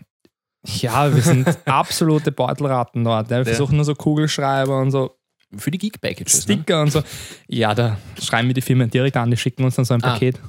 ja, 0.65 1.13
wir 1.13 1.21
sind 1.21 1.47
absolute 1.67 2.31
Beutelratten 2.31 3.03
dort. 3.03 3.29
Ja. 3.29 3.37
Wir 3.37 3.39
Ja. 3.39 3.45
versuchen 3.45 3.75
nur 3.75 3.85
so 3.85 3.95
Kugelschreiber 3.95 4.79
und 4.79 4.91
so 4.91 5.15
Für 5.55 5.69
die 5.69 5.77
Geek 5.77 6.01
Packages. 6.01 6.47
Ne? 6.47 6.55
Sticker 6.55 6.81
und 6.81 6.91
so. 6.91 7.03
Ja, 7.47 7.75
da 7.75 7.97
schreiben 8.19 8.47
wir 8.47 8.55
die 8.55 8.61
Firmen 8.61 8.89
direkt 8.89 9.15
an, 9.17 9.29
die 9.29 9.37
schicken 9.37 9.63
uns 9.63 9.75
dann 9.75 9.85
so 9.85 9.93
ein 9.93 10.03
Ah. 10.03 10.13
Paket. 10.13 10.39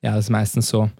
Ja, 0.00 0.14
das 0.14 0.26
ist 0.26 0.30
meistens 0.30 0.68
so. 0.68 0.90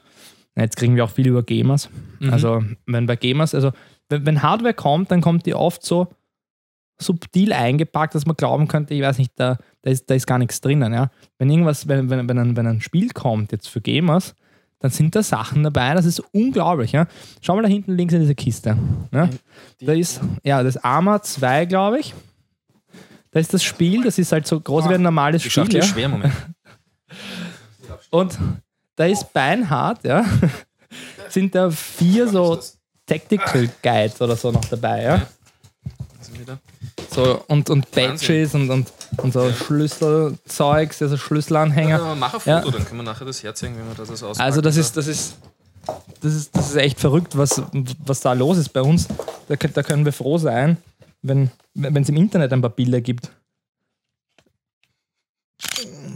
Jetzt 0.56 0.76
kriegen 0.76 0.94
wir 0.96 1.04
auch 1.04 1.10
viel 1.10 1.28
über 1.28 1.42
Gamers. 1.42 1.88
Mhm. 2.18 2.32
Also, 2.32 2.62
wenn 2.84 3.06
bei 3.06 3.14
Gamers, 3.16 3.54
also 3.54 3.70
wenn, 4.10 4.26
wenn 4.26 4.42
Hardware 4.42 4.74
kommt, 4.74 5.10
dann 5.10 5.20
kommt 5.22 5.46
die 5.46 5.54
oft 5.54 5.82
so 5.84 6.08
subtil 7.00 7.52
eingepackt, 7.52 8.14
dass 8.14 8.26
man 8.26 8.36
glauben 8.36 8.68
könnte, 8.68 8.94
ich 8.94 9.02
weiß 9.02 9.18
nicht, 9.18 9.32
da, 9.36 9.58
da, 9.82 9.90
ist, 9.90 10.10
da 10.10 10.14
ist 10.14 10.26
gar 10.26 10.38
nichts 10.38 10.60
drinnen. 10.60 10.92
Ja? 10.92 11.10
Wenn 11.38 11.50
irgendwas, 11.50 11.86
wenn, 11.88 12.10
wenn, 12.10 12.28
wenn, 12.28 12.38
ein, 12.38 12.56
wenn 12.56 12.66
ein 12.66 12.80
Spiel 12.80 13.10
kommt 13.10 13.52
jetzt 13.52 13.68
für 13.68 13.80
Gamers, 13.80 14.34
dann 14.80 14.90
sind 14.90 15.16
da 15.16 15.22
Sachen 15.22 15.62
dabei, 15.62 15.94
das 15.94 16.06
ist 16.06 16.20
unglaublich. 16.32 16.92
Ja? 16.92 17.06
Schau 17.40 17.56
mal 17.56 17.62
da 17.62 17.68
hinten 17.68 17.96
links 17.96 18.14
in 18.14 18.20
diese 18.20 18.34
Kiste. 18.34 18.76
Ja? 19.12 19.28
Da 19.80 19.92
ist, 19.92 20.20
ja, 20.44 20.62
das 20.62 20.76
Arma 20.82 21.22
2, 21.22 21.66
glaube 21.66 22.00
ich. 22.00 22.14
Da 23.30 23.40
ist 23.40 23.52
das 23.52 23.62
Spiel, 23.62 24.02
das 24.02 24.18
ist 24.18 24.32
halt 24.32 24.46
so 24.46 24.58
groß 24.58 24.88
wie 24.88 24.94
ein 24.94 25.02
normales 25.02 25.42
Die 25.42 25.50
Spiel. 25.50 25.74
Ja? 25.74 25.82
schwer, 25.82 26.08
Moment. 26.08 26.32
Und 28.10 28.38
da 28.96 29.04
ist 29.04 29.32
beinhart, 29.32 30.04
ja. 30.04 30.24
Sind 31.28 31.54
da 31.54 31.70
vier 31.70 32.28
so 32.28 32.58
Tactical 33.06 33.68
Guides 33.82 34.20
oder 34.20 34.36
so 34.36 34.50
noch 34.50 34.64
dabei, 34.64 35.02
ja. 35.02 35.26
So, 37.14 37.42
und, 37.48 37.70
und 37.70 37.90
Badges 37.90 38.54
und, 38.54 38.70
und, 38.70 38.92
und 39.18 39.32
so 39.32 39.50
Schlüsselzeugs, 39.52 41.02
also 41.02 41.16
Schlüsselanhänger. 41.16 41.98
Ja, 41.98 42.14
mach 42.14 42.34
ein 42.34 42.40
Foto, 42.40 42.50
Ja. 42.50 42.60
dann 42.60 42.84
können 42.84 43.00
wir 43.00 43.04
nachher 43.04 43.24
das 43.24 43.42
herzeigen, 43.42 43.76
wenn 43.78 43.88
wir 43.88 43.94
das 43.94 44.10
auspacken. 44.10 44.40
Also 44.40 44.60
das 44.60 44.76
ist, 44.76 44.96
das 44.96 45.06
ist, 45.06 45.36
das 46.20 46.34
ist, 46.34 46.56
das 46.56 46.70
ist 46.70 46.76
echt 46.76 47.00
verrückt, 47.00 47.36
was, 47.36 47.62
was 48.04 48.20
da 48.20 48.32
los 48.34 48.58
ist 48.58 48.68
bei 48.72 48.82
uns. 48.82 49.08
Da, 49.48 49.56
da 49.56 49.82
können 49.82 50.04
wir 50.04 50.12
froh 50.12 50.38
sein, 50.38 50.76
wenn 51.22 51.50
es 51.74 52.08
im 52.08 52.16
Internet 52.16 52.52
ein 52.52 52.60
paar 52.60 52.70
Bilder 52.70 53.00
gibt. 53.00 53.30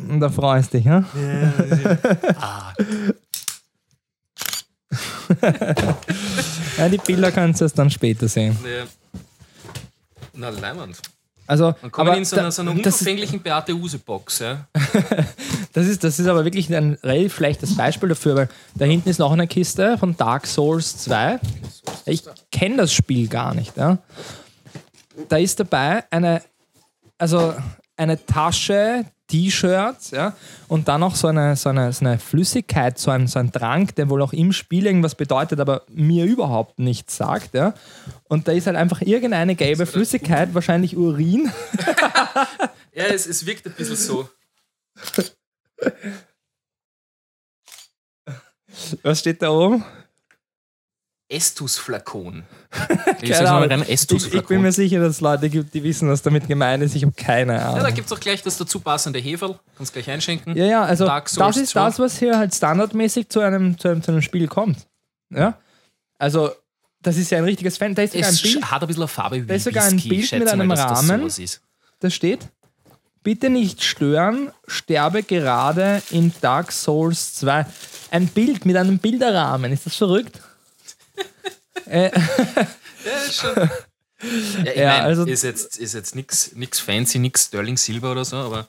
Und 0.09 0.20
da 0.20 0.29
freust 0.29 0.72
du 0.75 0.77
dich, 0.79 0.87
ja? 0.87 1.05
Ah, 2.38 2.72
ja? 6.79 6.88
Die 6.88 6.98
Bilder 6.98 7.33
kannst 7.33 7.61
du 7.61 7.64
erst 7.64 7.79
dann 7.79 7.90
später 7.90 8.29
sehen. 8.29 8.57
ne. 8.62 8.87
Na, 10.42 10.48
Leimand. 10.48 11.00
Also, 11.46 11.72
Dann 11.81 11.92
kommen 11.92 12.11
wir 12.11 12.16
in 12.16 12.24
so 12.24 12.37
einer, 12.37 12.50
so 12.50 12.62
einer 12.62 12.72
das, 12.72 12.81
ist, 12.81 12.87
unverfänglichen 12.87 13.40
Beate 13.40 13.72
Use-Box. 13.72 14.40
Ja? 14.40 14.66
das, 15.72 15.87
ist, 15.87 16.02
das 16.02 16.18
ist 16.18 16.26
aber 16.26 16.44
wirklich 16.44 16.68
ein 16.74 16.98
relativ 17.05 17.37
schlechtes 17.37 17.76
Beispiel 17.76 18.09
dafür, 18.09 18.35
weil 18.35 18.48
da 18.74 18.85
hinten 18.85 19.09
ist 19.09 19.18
noch 19.18 19.31
eine 19.31 19.46
Kiste 19.46 19.96
von 19.98 20.16
Dark 20.16 20.48
Souls 20.48 20.98
2. 20.98 21.38
Ich 22.07 22.24
kenne 22.50 22.78
das 22.78 22.92
Spiel 22.92 23.28
gar 23.28 23.55
nicht. 23.55 23.76
Ja. 23.76 23.98
Da 25.28 25.37
ist 25.37 25.61
dabei 25.61 26.02
eine, 26.11 26.42
also 27.18 27.55
eine 27.96 28.26
Tasche, 28.26 29.05
T-Shirts, 29.32 30.10
ja, 30.10 30.36
und 30.68 30.88
dann 30.88 31.00
noch 31.00 31.16
so 31.16 31.28
eine, 31.28 31.56
so 31.56 31.70
eine, 31.70 31.90
so 31.92 32.04
eine 32.04 32.18
Flüssigkeit, 32.18 32.98
so 32.98 33.10
ein, 33.10 33.26
so 33.26 33.38
ein 33.38 33.50
Trank, 33.50 33.94
der 33.94 34.10
wohl 34.10 34.20
auch 34.20 34.34
im 34.34 34.52
Spiel 34.52 34.84
irgendwas 34.84 35.14
bedeutet, 35.14 35.58
aber 35.58 35.82
mir 35.88 36.26
überhaupt 36.26 36.78
nichts 36.78 37.16
sagt. 37.16 37.54
Ja. 37.54 37.72
Und 38.24 38.46
da 38.46 38.52
ist 38.52 38.66
halt 38.66 38.76
einfach 38.76 39.00
irgendeine 39.00 39.54
gelbe 39.54 39.86
Flüssigkeit, 39.86 40.52
wahrscheinlich 40.52 40.96
Urin. 40.96 41.50
Ja, 42.94 43.04
es, 43.04 43.26
es 43.26 43.46
wirkt 43.46 43.64
ein 43.64 43.72
bisschen 43.72 43.96
so. 43.96 44.28
Was 49.02 49.20
steht 49.20 49.40
da 49.40 49.48
oben? 49.48 49.82
Estus-Flakon. 51.32 52.44
Ich 53.22 53.36
Ahnung. 53.36 53.70
rein, 53.70 53.84
Ich, 53.86 54.10
ich 54.34 54.42
bin 54.46 54.62
mir 54.62 54.72
sicher, 54.72 54.98
dass 55.00 55.16
es 55.16 55.20
Leute 55.20 55.48
gibt, 55.50 55.72
die 55.74 55.82
wissen, 55.82 56.08
was 56.08 56.22
damit 56.22 56.48
gemeint 56.48 56.82
ist. 56.82 56.94
Ich 56.96 57.02
habe 57.04 57.12
keine 57.16 57.54
Ja, 57.54 57.72
da 57.74 57.80
Ahnung. 57.80 57.94
gibt 57.94 58.06
es 58.06 58.12
auch 58.12 58.18
gleich 58.20 58.42
das 58.42 58.56
dazu 58.56 58.80
passende 58.80 59.18
Heferl. 59.20 59.58
Kannst 59.76 59.92
gleich 59.92 60.10
einschenken. 60.10 60.56
Ja, 60.56 60.64
ja, 60.64 60.82
also 60.82 61.06
das 61.06 61.56
ist 61.56 61.70
2. 61.70 61.80
das, 61.84 61.98
was 61.98 62.18
hier 62.18 62.36
halt 62.38 62.54
standardmäßig 62.54 63.28
zu 63.28 63.40
einem, 63.40 63.78
zu 63.78 63.88
einem, 63.88 64.02
zu 64.02 64.10
einem 64.10 64.22
Spiel 64.22 64.48
kommt. 64.48 64.78
Ja? 65.30 65.58
Also, 66.18 66.50
das 67.00 67.16
ist 67.16 67.30
ja 67.30 67.38
ein 67.38 67.44
richtiges 67.44 67.78
Fan. 67.78 67.94
Da 67.94 68.02
ist 68.02 68.12
sogar 68.14 68.28
ein 68.28 68.34
Es 68.34 68.42
Bild, 68.42 68.64
hat 68.70 68.82
ein 68.82 68.86
bisschen 68.88 69.02
eine 69.02 69.08
Farbe 69.08 69.42
wie 69.42 69.46
Da 69.46 69.54
ist 69.54 69.64
sogar 69.64 69.84
ein 69.84 69.92
Whisky. 69.94 70.08
Bild 70.08 70.32
mit 70.32 70.48
einem 70.48 70.66
mal, 70.68 70.74
das 70.76 71.08
Rahmen. 71.08 71.26
ist. 71.26 71.60
da 72.00 72.10
steht, 72.10 72.48
bitte 73.22 73.50
nicht 73.50 73.82
stören, 73.84 74.50
sterbe 74.66 75.22
gerade 75.22 76.02
in 76.10 76.32
Dark 76.40 76.72
Souls 76.72 77.34
2. 77.34 77.66
Ein 78.10 78.26
Bild 78.28 78.64
mit 78.66 78.76
einem 78.76 78.98
Bilderrahmen. 78.98 79.72
Ist 79.72 79.86
das 79.86 79.96
verrückt? 79.96 80.40
Äh, 81.87 82.11
Ja, 83.04 83.32
schon. 83.32 83.54
Ja, 83.56 84.70
ich 84.72 84.76
Ja, 84.76 84.87
mein, 84.88 85.00
also- 85.02 85.24
ist 85.26 85.42
jetzt, 85.42 85.78
ist 85.78 85.94
jetzt 85.94 86.14
nichts 86.14 86.78
fancy, 86.80 87.18
nichts 87.18 87.46
Sterling 87.46 87.76
Silber 87.76 88.12
oder 88.12 88.24
so, 88.24 88.37
aber 88.37 88.68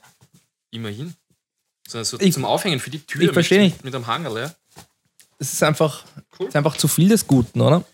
immerhin. 0.70 1.14
So, 1.86 2.02
so 2.02 2.18
Ich- 2.20 2.34
zum 2.34 2.44
Aufhängen 2.44 2.80
für 2.80 2.90
die 2.90 3.00
Tür. 3.00 3.22
ich 3.22 3.32
versteh 3.32 3.58
mit, 3.60 3.64
nicht. 3.72 3.84
Mit 3.84 3.94
einem 3.94 4.06
Hangerl, 4.06 4.36
ja. 4.38 4.54
es 5.38 5.52
ist 5.52 5.62
einfach, 5.62 6.04
Cool. 6.38 6.46
es 6.46 6.54
ist 6.54 6.56
einfach 6.56 6.76
zu 6.76 6.88
viel 6.88 7.08
des 7.08 7.26
Guten, 7.26 7.60
oder? 7.60 7.84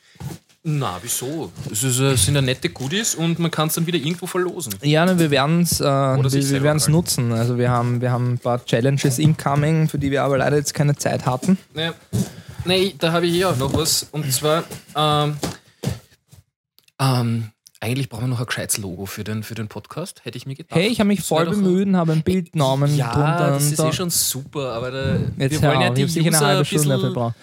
Na, 0.63 0.99
wieso? 1.03 1.51
Es 1.73 1.83
ist, 1.83 2.01
äh, 2.01 2.15
sind 2.17 2.35
ja 2.35 2.43
nette 2.43 2.69
Goodies 2.69 3.15
und 3.15 3.39
man 3.39 3.51
kann 3.51 3.69
es 3.69 3.75
dann 3.75 3.87
wieder 3.87 3.99
irgendwo 3.99 4.27
verlosen. 4.27 4.75
Ja, 4.83 5.07
ne, 5.07 5.19
wir 5.19 5.31
werden 5.31 5.63
es 5.63 5.81
äh, 5.81 5.85
wir, 5.85 6.23
wir 6.33 6.63
werden's 6.63 6.87
nutzen. 6.89 7.33
Also 7.33 7.57
wir 7.57 7.71
haben, 7.71 8.03
wir 8.03 8.11
haben 8.13 8.35
ein 8.35 8.39
paar 8.39 8.63
Challenges 8.65 9.19
incoming, 9.19 9.89
für 9.89 9.99
die 9.99 10.11
wir 10.11 10.23
aber 10.23 10.37
leider 10.37 10.57
jetzt 10.59 10.75
keine 10.75 10.95
Zeit 10.97 11.25
hatten. 11.25 11.57
Naja, 11.73 11.95
nee, 12.65 12.95
da 12.99 13.13
habe 13.13 13.27
ich 13.27 13.33
hier 13.35 13.51
auch 13.51 13.57
noch 13.57 13.73
was. 13.75 14.07
Und 14.13 14.31
zwar, 14.33 14.65
ähm, 14.97 15.37
ähm, 17.01 17.51
eigentlich 17.83 18.11
brauchen 18.11 18.25
wir 18.25 18.29
noch 18.29 18.41
ein 18.41 18.47
gescheites 18.47 18.77
Logo 18.77 19.07
für 19.07 19.25
den, 19.25 19.43
für 19.43 19.55
den 19.55 19.69
Podcast, 19.69 20.25
hätte 20.25 20.37
ich 20.37 20.45
mir 20.47 20.55
gedacht. 20.55 20.79
Hey, 20.79 20.89
ich 20.89 21.01
habe 21.01 21.09
mich 21.09 21.23
voll 21.23 21.47
bemüht 21.47 21.89
und 21.89 21.97
habe 21.97 22.13
ein 22.13 22.23
Bild 22.23 22.53
genommen. 22.53 22.95
Ja, 22.95 23.13
drunter 23.13 23.51
das 23.53 23.73
ist 23.73 23.81
eh 23.81 23.93
schon 23.93 24.11
super, 24.11 24.73
aber 24.75 24.91
da, 24.91 25.17
Jetzt 25.39 25.53
wir 25.53 25.63
wollen 25.63 25.81
ja 25.81 25.91
die 25.91 26.07
sicher 26.07 26.27
eine 26.27 26.37
User 26.37 26.47
halbe 26.47 26.59
ein 26.61 26.65
Stunde 26.67 26.89
dafür 26.89 27.13
brauchen. 27.15 27.35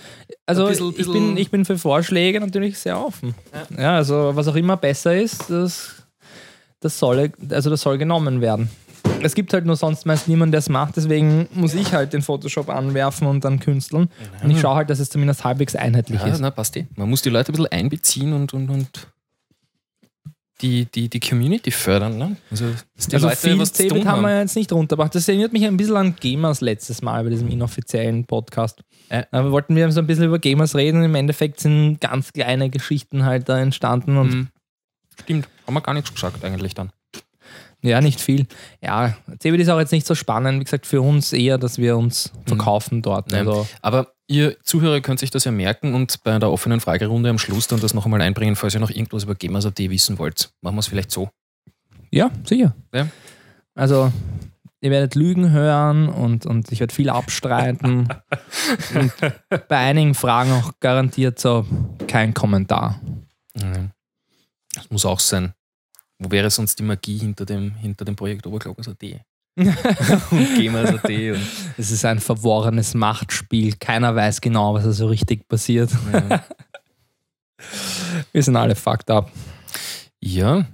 Also 0.46 0.68
bisschen- 0.68 0.94
ich, 0.96 1.12
bin, 1.12 1.38
ich 1.38 1.50
bin 1.50 1.66
für 1.66 1.78
Vorschläge 1.80 2.40
natürlich 2.40 2.78
sehr 2.78 3.04
offen. 3.04 3.34
Ja. 3.78 3.96
also 3.96 4.32
was 4.36 4.48
auch 4.48 4.56
immer 4.56 4.78
besser 4.78 5.18
ist, 5.18 5.50
das, 5.50 5.96
das, 6.80 7.00
soll, 7.00 7.32
also 7.50 7.72
das 7.72 7.82
soll 7.82 7.98
genommen 7.98 8.40
werden. 8.40 8.70
Es 9.22 9.36
gibt 9.36 9.54
halt 9.54 9.66
nur 9.66 9.76
sonst 9.76 10.06
meist 10.06 10.28
niemanden, 10.28 10.52
der 10.52 10.60
es 10.60 10.70
macht, 10.70 10.96
deswegen 10.98 11.48
muss 11.54 11.74
ich 11.74 11.94
halt 11.94 12.14
den 12.14 12.22
Photoshop 12.22 12.70
anwerfen 12.70 13.28
und 13.28 13.44
dann 13.44 13.60
künsteln. 13.60 14.10
Und 14.44 14.52
ich 14.52 14.60
schaue 14.60 14.76
halt, 14.76 14.90
dass 14.90 15.00
es 15.00 15.10
zumindest 15.10 15.44
halbwegs 15.44 15.76
einheitlich 15.76 16.22
ja, 16.22 16.28
ist. 16.28 16.40
na, 16.40 16.52
passt 16.52 16.78
eh. 16.78 16.86
Man 16.96 17.10
muss 17.10 17.22
die 17.22 17.30
Leute 17.30 17.52
ein 17.52 17.56
bisschen 17.56 17.72
einbeziehen 17.72 18.34
und, 18.34 18.54
und, 18.54 18.70
und 18.70 19.08
die, 20.62 20.86
die, 20.86 21.10
die 21.10 21.20
Community 21.20 21.72
fördern. 21.72 22.18
Ne? 22.18 22.36
Also, 22.50 22.66
dass 22.96 23.08
die 23.08 23.16
also 23.16 23.28
Leute 23.28 23.40
viel 23.40 23.60
was 23.60 23.74
zu 23.74 23.88
tun 23.88 24.00
haben 24.00 24.08
haben. 24.08 24.22
wir 24.24 24.40
jetzt 24.40 24.56
nicht 24.56 24.72
runtergebracht. 24.72 25.14
Das 25.14 25.28
erinnert 25.28 25.54
mich 25.54 25.66
ein 25.66 25.78
bisschen 25.78 25.98
an 25.98 26.16
Gamers 26.20 26.62
letztes 26.62 27.02
Mal 27.02 27.24
bei 27.24 27.30
diesem 27.30 27.48
inoffiziellen 27.50 28.26
Podcast. 28.26 28.82
Äh. 29.10 29.24
Aber 29.32 29.52
wollten 29.52 29.76
wir 29.76 29.92
so 29.92 30.00
ein 30.00 30.08
bisschen 30.08 30.26
über 30.26 30.40
Gamers 30.40 30.76
reden. 30.76 31.04
Im 31.04 31.16
Endeffekt 31.16 31.60
sind 31.60 32.00
ganz 32.02 32.34
kleine 32.34 32.70
Geschichten 32.70 33.26
halt 33.26 33.50
da 33.50 33.60
entstanden 33.60 34.18
und 34.18 34.28
Mhm. 34.34 34.48
Stimmt, 35.20 35.48
haben 35.66 35.74
wir 35.74 35.82
gar 35.82 35.94
nichts 35.94 36.14
gesagt 36.14 36.44
eigentlich 36.44 36.76
dann. 36.76 36.92
Ja, 37.82 38.02
nicht 38.02 38.20
viel. 38.20 38.48
Ja, 38.82 39.16
Cebit 39.40 39.62
ist 39.62 39.70
auch 39.70 39.80
jetzt 39.80 39.92
nicht 39.92 40.08
so 40.08 40.16
spannend. 40.16 40.60
Wie 40.60 40.64
gesagt, 40.64 40.88
für 40.88 41.02
uns 41.02 41.32
eher, 41.32 41.58
dass 41.58 41.78
wir 41.78 41.98
uns 41.98 42.32
verkaufen 42.46 43.02
dort. 43.02 43.32
Nein. 43.32 43.48
Also, 43.48 43.68
Aber 43.82 44.14
ihr 44.28 44.60
Zuhörer 44.64 45.00
könnt 45.02 45.20
sich 45.20 45.30
das 45.30 45.46
ja 45.46 45.52
merken 45.52 45.94
und 45.94 46.24
bei 46.24 46.38
der 46.40 46.52
offenen 46.52 46.80
Fragerunde 46.80 47.30
am 47.30 47.38
Schluss 47.38 47.68
dann 47.68 47.80
das 47.80 47.94
noch 47.94 48.06
einmal 48.06 48.22
einbringen, 48.22 48.56
falls 48.56 48.74
ihr 48.74 48.80
noch 48.80 48.90
irgendwas 48.90 49.24
über 49.24 49.36
Gamers.at 49.36 49.78
wissen 49.78 50.18
wollt. 50.18 50.50
Machen 50.62 50.76
wir 50.76 50.80
es 50.80 50.88
vielleicht 50.88 51.12
so. 51.12 51.30
ja, 52.12 52.32
sicher. 52.44 52.76
Ja. 52.94 53.08
Also, 53.76 54.12
ihr 54.82 54.92
werdet 54.92 55.14
Lügen 55.14 55.52
hören 55.52 56.10
und, 56.10 56.46
und 56.48 56.72
ich 56.72 56.80
werde 56.80 56.94
viel 56.94 57.10
abstreiten. 57.10 58.08
und 58.96 59.14
bei 59.68 59.78
einigen 59.78 60.16
Fragen 60.16 60.52
auch 60.52 60.72
garantiert 60.80 61.40
so 61.40 61.66
kein 62.08 62.34
Kommentar. 62.34 63.00
Mhm. 63.54 63.92
Das 64.74 64.90
muss 64.90 65.06
auch 65.06 65.20
sein. 65.20 65.54
Wo 66.20 66.32
wäre 66.32 66.50
sonst 66.50 66.80
die 66.80 66.84
Magie 66.84 67.18
hinter 67.18 67.46
dem, 67.46 67.76
hinter 67.76 68.06
dem 68.06 68.16
Projekt 68.16 68.48
Oberglockers.at? 68.48 69.04
und 70.32 70.58
und 70.60 71.40
Es 71.78 71.90
ist 71.92 72.06
ein 72.06 72.20
verworrenes 72.20 72.94
Machtspiel. 72.94 73.74
Keiner 73.80 74.16
weiß 74.16 74.40
genau, 74.42 74.76
was 74.76 74.84
da 74.84 74.92
so 74.92 75.08
richtig 75.08 75.48
passiert. 75.48 75.90
ja. 76.14 76.44
Wir 78.32 78.44
sind 78.44 78.56
alle 78.56 78.76
fucked 78.76 79.10
up. 79.10 79.32
ja. 80.22 80.66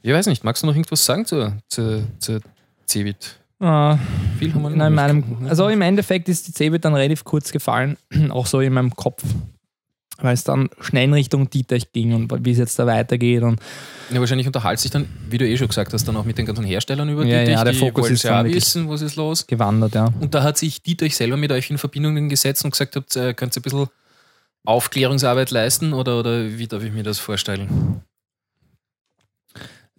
Ich 0.00 0.12
weiß 0.12 0.26
nicht, 0.28 0.44
magst 0.44 0.62
du 0.62 0.66
noch 0.68 0.74
irgendwas 0.74 1.04
sagen 1.04 1.26
zur, 1.26 1.58
zur, 1.68 2.02
zur 2.20 2.40
Cebit? 2.86 3.38
Ah, 3.58 3.98
Viel 4.38 4.54
haben 4.54 4.62
wir 4.62 4.70
in 4.70 4.94
meinem, 4.94 5.18
nicht- 5.40 5.50
also 5.50 5.68
im 5.68 5.82
Endeffekt 5.82 6.28
ist 6.28 6.46
die 6.46 6.52
Cebit 6.52 6.84
dann 6.84 6.94
relativ 6.94 7.24
kurz 7.24 7.50
gefallen, 7.50 7.98
auch 8.30 8.46
so 8.46 8.60
in 8.60 8.72
meinem 8.72 8.94
Kopf, 8.94 9.24
weil 10.20 10.34
es 10.34 10.44
dann 10.44 10.68
schnell 10.80 11.04
in 11.04 11.14
Richtung 11.14 11.48
Dietrich 11.48 11.92
ging 11.92 12.12
und 12.12 12.44
wie 12.44 12.50
es 12.50 12.58
jetzt 12.58 12.78
da 12.78 12.86
weitergeht. 12.86 13.42
Und 13.42 13.60
Ja, 14.12 14.18
wahrscheinlich 14.20 14.46
unterhält 14.46 14.78
sich 14.80 14.90
dann, 14.90 15.06
wie 15.30 15.38
du 15.38 15.46
eh 15.46 15.56
schon 15.56 15.68
gesagt 15.68 15.92
hast, 15.92 16.06
dann 16.08 16.16
auch 16.16 16.24
mit 16.24 16.36
den 16.38 16.46
ganzen 16.46 16.64
Herstellern 16.64 17.08
über 17.08 17.24
Ja, 17.24 17.38
Dietrich. 17.40 17.54
ja, 17.56 17.64
der 17.64 17.72
die 17.72 17.78
Fokus 17.78 18.10
ist 18.10 18.22
ja 18.24 18.44
wissen, 18.44 18.88
was 18.88 19.00
ist 19.02 19.16
los. 19.16 19.46
gewandert, 19.46 19.94
ja. 19.94 20.12
Und 20.20 20.34
da 20.34 20.42
hat 20.42 20.58
sich 20.58 20.82
Dietrich 20.82 21.16
selber 21.16 21.36
mit 21.36 21.52
euch 21.52 21.70
in 21.70 21.78
Verbindung 21.78 22.28
gesetzt 22.28 22.64
und 22.64 22.72
gesagt, 22.72 22.96
habt, 22.96 23.14
äh, 23.16 23.32
könnt 23.34 23.56
ihr 23.56 23.60
ein 23.60 23.62
bisschen 23.62 23.86
Aufklärungsarbeit 24.64 25.50
leisten 25.50 25.92
oder, 25.92 26.18
oder 26.18 26.58
wie 26.58 26.66
darf 26.66 26.82
ich 26.82 26.92
mir 26.92 27.02
das 27.04 27.18
vorstellen? 27.18 28.02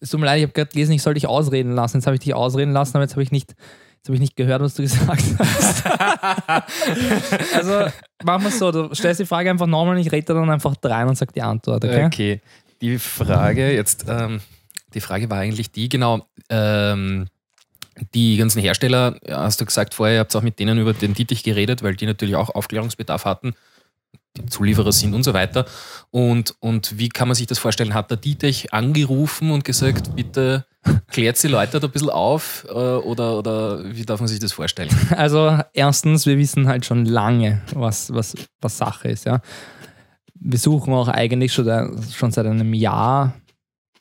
Es 0.02 0.10
tut 0.12 0.20
mir 0.20 0.28
leid, 0.28 0.38
ich 0.38 0.44
habe 0.44 0.54
gerade 0.54 0.72
gelesen, 0.72 0.94
ich 0.94 1.02
soll 1.02 1.14
dich 1.16 1.28
ausreden 1.28 1.74
lassen. 1.76 1.98
Jetzt 1.98 2.06
habe 2.08 2.16
ich 2.16 2.22
dich 2.22 2.34
ausreden 2.34 2.72
lassen, 2.72 2.96
aber 2.96 3.04
jetzt 3.04 3.14
habe 3.14 3.24
ich 3.24 3.32
nicht. 3.32 3.56
Jetzt 4.00 4.08
habe 4.08 4.16
ich 4.16 4.22
nicht 4.22 4.38
gehört, 4.38 4.62
was 4.62 4.76
du 4.76 4.82
gesagt 4.84 5.24
hast. 5.38 5.86
also 7.56 7.92
machen 8.24 8.44
wir 8.44 8.48
es 8.48 8.58
so, 8.58 8.72
du 8.72 8.96
stellst 8.96 9.20
die 9.20 9.26
Frage 9.26 9.50
einfach 9.50 9.68
nochmal 9.68 9.96
und 9.96 10.02
ich 10.02 10.12
rede 10.12 10.28
da 10.28 10.36
dann 10.36 10.50
einfach 10.50 10.74
rein 10.84 11.10
und 11.10 11.18
sag 11.18 11.34
die 11.34 11.42
Antwort, 11.42 11.84
okay? 11.84 12.06
Okay, 12.06 12.42
die 12.82 12.98
Frage 12.98 13.74
jetzt, 13.74 14.06
ähm, 14.08 14.40
die 14.94 15.02
Frage 15.02 15.30
war 15.30 15.40
eigentlich 15.40 15.72
die, 15.72 15.90
genau, 15.90 16.26
ähm, 16.50 17.28
die 18.14 18.38
ganzen 18.38 18.62
Hersteller, 18.62 19.18
ja, 19.28 19.40
hast 19.40 19.60
du 19.60 19.66
gesagt 19.66 19.94
vorher, 19.94 20.16
ihr 20.16 20.20
habt 20.22 20.34
auch 20.34 20.42
mit 20.42 20.60
denen 20.60 20.80
über 20.80 20.94
den 20.94 21.14
Dietrich 21.14 21.44
geredet, 21.44 21.84
weil 21.84 21.96
die 21.96 22.06
natürlich 22.06 22.38
auch 22.38 22.50
Aufklärungsbedarf 22.50 23.26
hatten, 23.26 23.54
die 24.38 24.46
Zulieferer 24.46 24.92
sind 24.92 25.14
und 25.14 25.24
so 25.24 25.34
weiter. 25.34 25.66
Und, 26.12 26.56
und 26.60 26.98
wie 26.98 27.10
kann 27.10 27.28
man 27.28 27.36
sich 27.36 27.48
das 27.48 27.60
vorstellen? 27.60 27.94
Hat 27.94 28.10
der 28.10 28.18
Dietrich 28.18 28.74
angerufen 28.74 29.52
und 29.52 29.64
gesagt, 29.64 30.16
bitte 30.16 30.66
klärt 31.08 31.42
die 31.42 31.48
Leute 31.48 31.80
da 31.80 31.88
ein 31.88 31.92
bisschen 31.92 32.10
auf 32.10 32.66
äh, 32.70 32.72
oder, 32.72 33.38
oder 33.38 33.84
wie 33.96 34.06
darf 34.06 34.20
man 34.20 34.28
sich 34.28 34.40
das 34.40 34.52
vorstellen? 34.52 34.90
Also 35.12 35.60
erstens, 35.74 36.26
wir 36.26 36.38
wissen 36.38 36.68
halt 36.68 36.86
schon 36.86 37.06
lange, 37.06 37.62
was, 37.74 38.14
was, 38.14 38.36
was 38.62 38.78
Sache 38.78 39.10
ist, 39.10 39.26
ja. 39.26 39.42
Wir 40.42 40.60
suchen 40.60 40.94
auch 40.94 41.10
eigentlich 41.10 41.52
schon, 41.52 42.02
schon 42.12 42.32
seit 42.32 42.46
einem 42.46 42.74
Jahr 42.74 43.34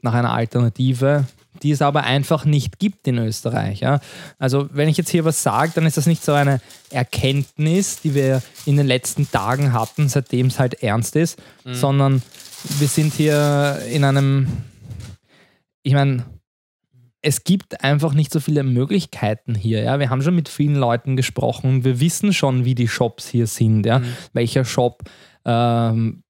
nach 0.03 0.14
einer 0.14 0.33
Alternative, 0.33 1.25
die 1.62 1.71
es 1.71 1.83
aber 1.83 2.05
einfach 2.05 2.44
nicht 2.44 2.79
gibt 2.79 3.07
in 3.09 3.18
Österreich. 3.18 3.81
Ja? 3.81 4.01
Also 4.38 4.68
wenn 4.73 4.88
ich 4.88 4.97
jetzt 4.97 5.11
hier 5.11 5.25
was 5.25 5.42
sage, 5.42 5.73
dann 5.75 5.87
ist 5.87 5.97
das 5.97 6.07
nicht 6.07 6.25
so 6.25 6.33
eine 6.33 6.61
Erkenntnis, 6.90 8.01
die 8.01 8.14
wir 8.14 8.42
in 8.66 8.77
den 8.77 8.87
letzten 8.87 9.31
Tagen 9.31 9.73
hatten, 9.73 10.09
seitdem 10.09 10.47
es 10.47 10.59
halt 10.59 10.83
ernst 10.83 11.16
ist, 11.16 11.40
sondern 11.64 12.23
wir 12.79 12.88
sind 12.88 13.14
hier 13.14 13.81
in 13.90 14.05
einem, 14.05 14.49
ich 15.83 15.92
meine, 15.92 16.25
es 17.21 17.44
gibt 17.44 17.83
einfach 17.83 18.14
nicht 18.14 18.33
so 18.33 18.40
viele 18.40 18.62
Möglichkeiten 18.62 19.55
hier. 19.55 19.83
Ja? 19.83 19.99
Wir 19.99 20.11
haben 20.11 20.23
schon 20.23 20.35
mit 20.35 20.49
vielen 20.49 20.77
Leuten 20.77 21.16
gesprochen. 21.16 21.85
Wir 21.85 22.01
wissen 22.01 22.33
schon, 22.33 22.64
wie 22.64 22.75
die 22.75 22.88
Shops 22.88 23.29
hier 23.29 23.47
sind. 23.47 23.85
Ja? 23.87 24.03
Welcher 24.33 24.64
Shop 24.64 25.03
ähm, 25.44 26.23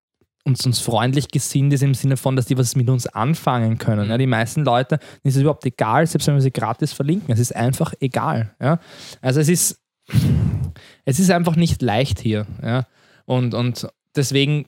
uns, 0.48 0.66
uns 0.66 0.80
freundlich 0.80 1.28
gesinnt 1.28 1.72
ist 1.72 1.82
im 1.82 1.94
Sinne 1.94 2.16
von, 2.16 2.34
dass 2.34 2.46
die 2.46 2.58
was 2.58 2.74
mit 2.74 2.88
uns 2.88 3.06
anfangen 3.06 3.78
können. 3.78 4.10
Ja? 4.10 4.18
Die 4.18 4.26
meisten 4.26 4.64
Leute 4.64 4.98
ist 5.22 5.36
es 5.36 5.42
überhaupt 5.42 5.64
egal, 5.64 6.06
selbst 6.06 6.26
wenn 6.26 6.34
wir 6.34 6.40
sie 6.40 6.50
gratis 6.50 6.92
verlinken. 6.92 7.32
Es 7.32 7.38
ist 7.38 7.54
einfach 7.54 7.94
egal. 8.00 8.54
Ja? 8.60 8.80
Also 9.20 9.40
es 9.40 9.48
ist, 9.48 9.80
es 11.04 11.20
ist 11.20 11.30
einfach 11.30 11.56
nicht 11.56 11.82
leicht 11.82 12.20
hier. 12.20 12.46
Ja? 12.62 12.86
Und, 13.26 13.54
und 13.54 13.86
deswegen 14.16 14.66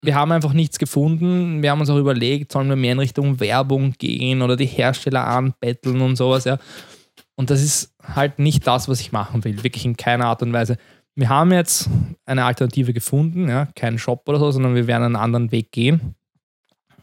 wir 0.00 0.14
haben 0.14 0.30
einfach 0.30 0.52
nichts 0.52 0.78
gefunden. 0.78 1.62
Wir 1.62 1.70
haben 1.70 1.80
uns 1.80 1.90
auch 1.90 1.98
überlegt, 1.98 2.52
sollen 2.52 2.68
wir 2.68 2.76
mehr 2.76 2.92
in 2.92 3.00
Richtung 3.00 3.40
Werbung 3.40 3.94
gehen 3.98 4.42
oder 4.42 4.56
die 4.56 4.66
Hersteller 4.66 5.26
anbetteln 5.26 6.00
und 6.00 6.16
sowas, 6.16 6.44
ja. 6.44 6.58
Und 7.34 7.50
das 7.50 7.62
ist 7.62 7.94
halt 8.02 8.38
nicht 8.38 8.66
das, 8.66 8.88
was 8.88 9.00
ich 9.00 9.12
machen 9.12 9.44
will, 9.44 9.62
wirklich 9.62 9.84
in 9.84 9.96
keiner 9.96 10.26
Art 10.26 10.42
und 10.42 10.52
Weise. 10.52 10.76
Wir 11.18 11.30
haben 11.30 11.50
jetzt 11.50 11.90
eine 12.26 12.44
Alternative 12.44 12.92
gefunden, 12.92 13.48
ja, 13.48 13.66
keinen 13.74 13.98
Shop 13.98 14.28
oder 14.28 14.38
so, 14.38 14.52
sondern 14.52 14.76
wir 14.76 14.86
werden 14.86 15.02
einen 15.02 15.16
anderen 15.16 15.50
Weg 15.50 15.72
gehen. 15.72 16.14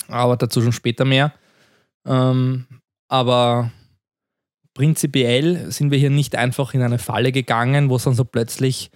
Aber 0.08 0.38
dazu 0.38 0.62
schon 0.62 0.72
später 0.72 1.04
mehr. 1.04 1.34
Ähm, 2.08 2.66
aber 3.10 3.74
prinzipiell 4.74 5.70
sind 5.70 5.92
wir 5.92 5.98
hier 5.98 6.12
nicht 6.12 6.38
einfach 6.38 6.74
in 6.74 6.82
eine 6.82 6.98
Falle 6.98 7.34
gegangen, 7.34 7.90
wo 7.90 7.98
es 7.98 8.06
dann 8.06 8.14
so 8.14 8.24
plötzlich 8.24 8.90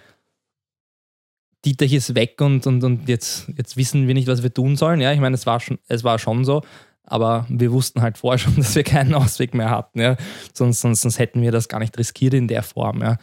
Dietrich 1.65 1.91
ist 1.91 2.15
weg 2.15 2.39
und, 2.39 2.65
und, 2.65 2.81
und 2.85 3.09
jetzt, 3.09 3.51
jetzt 3.57 3.75
wissen 3.75 4.07
wir 4.07 4.13
nicht, 4.13 4.29
was 4.29 4.41
wir 4.41 4.53
tun 4.53 4.77
sollen. 4.77 5.01
Ja, 5.01 5.11
ich 5.11 5.19
meine, 5.19 5.35
es 5.35 5.45
war 5.45 5.59
schon, 5.59 5.79
es 5.89 6.05
war 6.05 6.17
schon 6.17 6.45
so, 6.45 6.61
aber 7.03 7.45
wir 7.49 7.73
wussten 7.73 8.01
halt 8.01 8.17
vorher 8.17 8.39
schon, 8.39 8.55
dass 8.55 8.73
wir 8.73 8.83
keinen 8.83 9.13
Ausweg 9.13 9.53
mehr 9.53 9.69
hatten. 9.69 9.99
Ja. 9.99 10.15
Sonst, 10.53 10.79
sonst, 10.79 11.01
sonst 11.01 11.19
hätten 11.19 11.41
wir 11.41 11.51
das 11.51 11.67
gar 11.67 11.79
nicht 11.79 11.97
riskiert 11.97 12.35
in 12.35 12.47
der 12.47 12.63
Form. 12.63 13.01
Ja. 13.01 13.17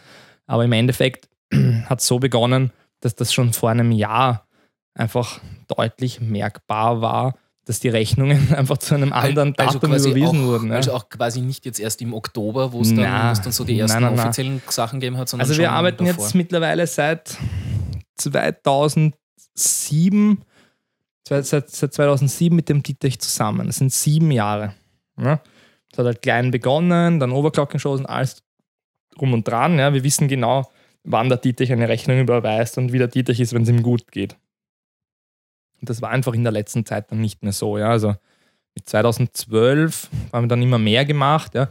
Aber 0.47 0.63
im 0.63 0.73
Endeffekt 0.73 1.31
hat 1.87 2.01
so 2.01 2.19
begonnen, 2.19 2.73
dass 3.01 3.15
das 3.15 3.33
schon 3.33 3.53
vor 3.53 3.71
einem 3.71 3.93
Jahr 3.93 4.47
einfach 4.95 5.41
deutlich 5.69 6.21
merkbar 6.21 7.01
war, 7.01 7.35
dass 7.67 7.81
die 7.81 7.89
Rechnungen 7.89 8.55
einfach 8.55 8.79
zu 8.79 8.95
einem 8.95 9.13
anderen 9.13 9.53
Datum 9.53 9.81
quasi 9.81 10.11
überwiesen 10.11 10.43
auch, 10.43 10.47
wurden. 10.47 10.71
Ja. 10.71 10.77
Also 10.77 10.95
auch 10.95 11.09
quasi 11.09 11.41
nicht 11.41 11.67
jetzt 11.67 11.81
erst 11.81 12.01
im 12.01 12.15
Oktober, 12.15 12.73
wo 12.73 12.81
es 12.81 12.95
dann, 12.95 12.99
dann 12.99 13.53
so 13.53 13.65
die 13.65 13.79
ersten 13.79 14.01
nein, 14.01 14.03
nein, 14.05 14.17
nein. 14.17 14.27
offiziellen 14.27 14.63
Sachen 14.69 15.01
gegeben 15.01 15.19
hat, 15.19 15.29
sondern 15.29 15.49
Also 15.49 15.61
wir 15.61 15.73
arbeiten 15.73 16.07
davor. 16.07 16.25
jetzt 16.25 16.35
mittlerweile 16.35 16.87
seit 16.87 17.37
2007, 18.17 20.43
seit, 21.29 21.47
seit 21.47 21.71
seit 21.71 21.93
2007 21.93 22.55
mit 22.55 22.69
dem 22.69 22.83
Dietrich 22.83 23.19
zusammen. 23.19 23.67
Das 23.67 23.77
sind 23.77 23.93
sieben 23.93 24.31
Jahre. 24.31 24.75
Ja. 25.21 25.41
Das 25.91 25.99
hat 25.99 26.07
halt 26.07 26.23
klein 26.23 26.51
begonnen, 26.51 27.21
dann 27.21 27.33
Overclockenshows 27.33 28.01
und 28.01 28.07
alles 28.07 28.43
drum 29.17 29.33
und 29.33 29.47
dran. 29.47 29.79
Ja. 29.79 29.93
Wir 29.93 30.05
wissen 30.05 30.29
genau, 30.29 30.71
wann 31.07 31.29
der 31.29 31.39
Dietrich 31.39 31.73
eine 31.73 31.89
Rechnung 31.89 32.21
überweist 32.21 32.77
und 32.79 32.93
wie 32.93 32.99
der 32.99 33.09
Dietrich 33.09 33.41
ist, 33.41 33.55
wenn 33.55 33.63
es 33.63 33.69
ihm 33.69 33.83
gut 33.83 34.11
geht. 34.11 34.37
Und 35.81 35.89
das 35.89 36.03
war 36.03 36.11
einfach 36.11 36.35
in 36.35 36.43
der 36.43 36.53
letzten 36.53 36.85
Zeit 36.85 37.11
dann 37.11 37.21
nicht 37.21 37.43
mehr 37.43 37.53
so. 37.53 37.79
Ja. 37.79 37.91
Also 37.91 38.15
mit 38.75 38.89
2012 38.89 40.11
haben 40.33 40.45
wir 40.45 40.49
dann 40.49 40.63
immer 40.63 40.79
mehr 40.79 41.05
gemacht. 41.05 41.55
Ja. 41.55 41.69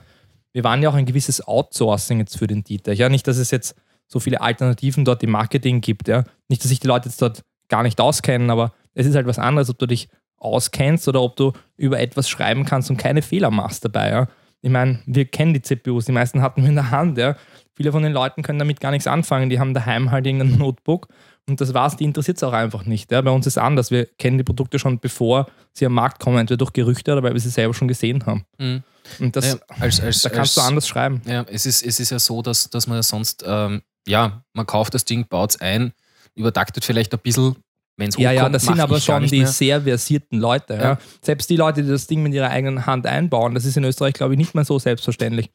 Wir 0.53 0.63
waren 0.63 0.81
ja 0.81 0.89
auch 0.89 0.93
ein 0.95 1.05
gewisses 1.05 1.45
Outsourcing 1.45 2.19
jetzt 2.19 2.37
für 2.37 2.47
den 2.47 2.63
Dietrich. 2.63 2.99
Ja. 2.99 3.09
Nicht, 3.09 3.27
dass 3.27 3.37
es 3.37 3.51
jetzt 3.51 3.75
so 4.07 4.19
viele 4.19 4.41
Alternativen 4.41 5.03
dort 5.03 5.21
im 5.23 5.31
Marketing 5.31 5.81
gibt. 5.81 6.07
Ja. 6.07 6.23
Nicht, 6.47 6.63
dass 6.63 6.69
sich 6.69 6.79
die 6.79 6.87
Leute 6.87 7.09
jetzt 7.09 7.21
dort 7.21 7.43
gar 7.67 7.83
nicht 7.83 7.99
auskennen, 7.99 8.49
aber 8.49 8.73
es 8.93 9.05
ist 9.05 9.15
halt 9.15 9.27
was 9.27 9.39
anderes, 9.39 9.69
ob 9.69 9.79
du 9.79 9.87
dich 9.87 10.07
auskennst 10.37 11.07
oder 11.07 11.21
ob 11.21 11.35
du 11.35 11.51
über 11.75 11.99
etwas 11.99 12.29
schreiben 12.29 12.65
kannst 12.65 12.89
und 12.89 12.97
keine 12.97 13.21
Fehler 13.21 13.51
machst 13.51 13.83
dabei. 13.83 14.09
Ja. 14.11 14.27
Ich 14.61 14.69
meine, 14.69 14.99
wir 15.05 15.25
kennen 15.25 15.53
die 15.53 15.61
CPUs, 15.61 16.05
die 16.05 16.11
meisten 16.11 16.41
hatten 16.41 16.61
wir 16.61 16.69
in 16.69 16.75
der 16.75 16.91
Hand. 16.91 17.17
Ja. 17.17 17.35
Viele 17.75 17.91
von 17.91 18.03
den 18.03 18.13
Leuten 18.13 18.41
können 18.41 18.59
damit 18.59 18.79
gar 18.79 18.91
nichts 18.91 19.07
anfangen. 19.07 19.49
Die 19.49 19.59
haben 19.59 19.73
daheim 19.73 20.11
halt 20.11 20.25
irgendein 20.25 20.57
Notebook 20.57 21.07
und 21.47 21.61
das 21.61 21.73
war's, 21.73 21.95
die 21.95 22.05
interessiert 22.05 22.37
es 22.37 22.43
auch 22.43 22.53
einfach 22.53 22.85
nicht. 22.85 23.11
Ja. 23.11 23.21
Bei 23.21 23.31
uns 23.31 23.45
ist 23.45 23.53
es 23.53 23.57
anders. 23.57 23.91
Wir 23.91 24.05
kennen 24.17 24.37
die 24.37 24.43
Produkte 24.43 24.79
schon 24.79 24.99
bevor 24.99 25.47
sie 25.73 25.85
am 25.85 25.93
Markt 25.93 26.19
kommen, 26.19 26.37
entweder 26.37 26.57
durch 26.57 26.73
Gerüchte 26.73 27.11
oder 27.11 27.21
weil 27.21 27.33
wir 27.33 27.39
sie 27.39 27.49
selber 27.49 27.73
schon 27.73 27.87
gesehen 27.87 28.25
haben. 28.25 28.45
Mhm. 28.57 28.83
Und 29.19 29.35
das, 29.35 29.53
Ja, 29.53 29.59
als, 29.79 30.01
als, 30.01 30.21
da 30.21 30.29
kannst 30.29 30.57
du 30.57 30.61
als, 30.61 30.69
anders 30.69 30.87
schreiben. 30.87 31.21
Ja, 31.25 31.45
es 31.51 31.65
ist, 31.65 31.85
es 31.85 31.99
ist 31.99 32.09
ja 32.09 32.17
so, 32.17 32.41
dass, 32.41 32.69
dass 32.69 32.87
man 32.87 32.97
ja 32.97 33.03
sonst, 33.03 33.43
ähm, 33.45 33.81
ja, 34.07 34.43
man 34.53 34.65
kauft 34.65 34.93
das 34.95 35.05
Ding, 35.05 35.27
baut 35.27 35.51
es 35.51 35.61
ein, 35.61 35.93
übertaktet 36.33 36.83
vielleicht 36.83 37.13
ein 37.13 37.19
bisschen, 37.19 37.55
wenn 37.97 38.09
es 38.09 38.17
Ja, 38.17 38.31
ja, 38.31 38.49
das 38.49 38.63
sind 38.63 38.79
aber 38.79 38.99
schon 38.99 39.27
die 39.27 39.39
mehr. 39.39 39.47
sehr 39.47 39.81
versierten 39.81 40.39
Leute. 40.39 40.73
Ja. 40.73 40.81
Ja. 40.81 40.97
Selbst 41.21 41.49
die 41.49 41.55
Leute, 41.55 41.83
die 41.83 41.89
das 41.89 42.07
Ding 42.07 42.23
mit 42.23 42.33
ihrer 42.33 42.49
eigenen 42.49 42.87
Hand 42.87 43.05
einbauen, 43.05 43.53
das 43.53 43.65
ist 43.65 43.77
in 43.77 43.83
Österreich, 43.83 44.15
glaube 44.15 44.33
ich, 44.33 44.37
nicht 44.39 44.55
mehr 44.55 44.65
so 44.65 44.79
selbstverständlich. 44.79 45.51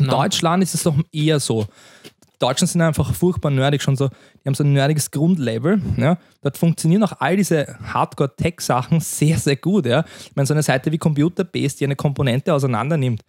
In 0.00 0.06
Nein. 0.06 0.16
Deutschland 0.16 0.62
ist 0.62 0.74
es 0.74 0.82
doch 0.82 0.96
eher 1.12 1.38
so. 1.38 1.66
Deutschen 2.38 2.66
sind 2.66 2.80
einfach 2.80 3.14
furchtbar 3.14 3.50
nerdig, 3.50 3.82
schon 3.82 3.96
so, 3.96 4.08
die 4.08 4.48
haben 4.48 4.54
so 4.54 4.64
ein 4.64 4.72
nerdiges 4.72 5.10
Grundlevel. 5.10 5.80
Ja. 5.98 6.16
Dort 6.40 6.56
funktionieren 6.56 7.02
auch 7.02 7.12
all 7.20 7.36
diese 7.36 7.76
Hardcore-Tech-Sachen 7.92 9.00
sehr, 9.00 9.36
sehr 9.36 9.56
gut. 9.56 9.84
Ja. 9.84 10.04
Ich 10.20 10.34
meine, 10.34 10.46
so 10.46 10.54
eine 10.54 10.62
Seite 10.62 10.90
wie 10.90 10.98
Computerbase, 10.98 11.76
die 11.76 11.84
eine 11.84 11.96
Komponente 11.96 12.54
auseinander 12.54 12.96
nimmt, 12.96 13.22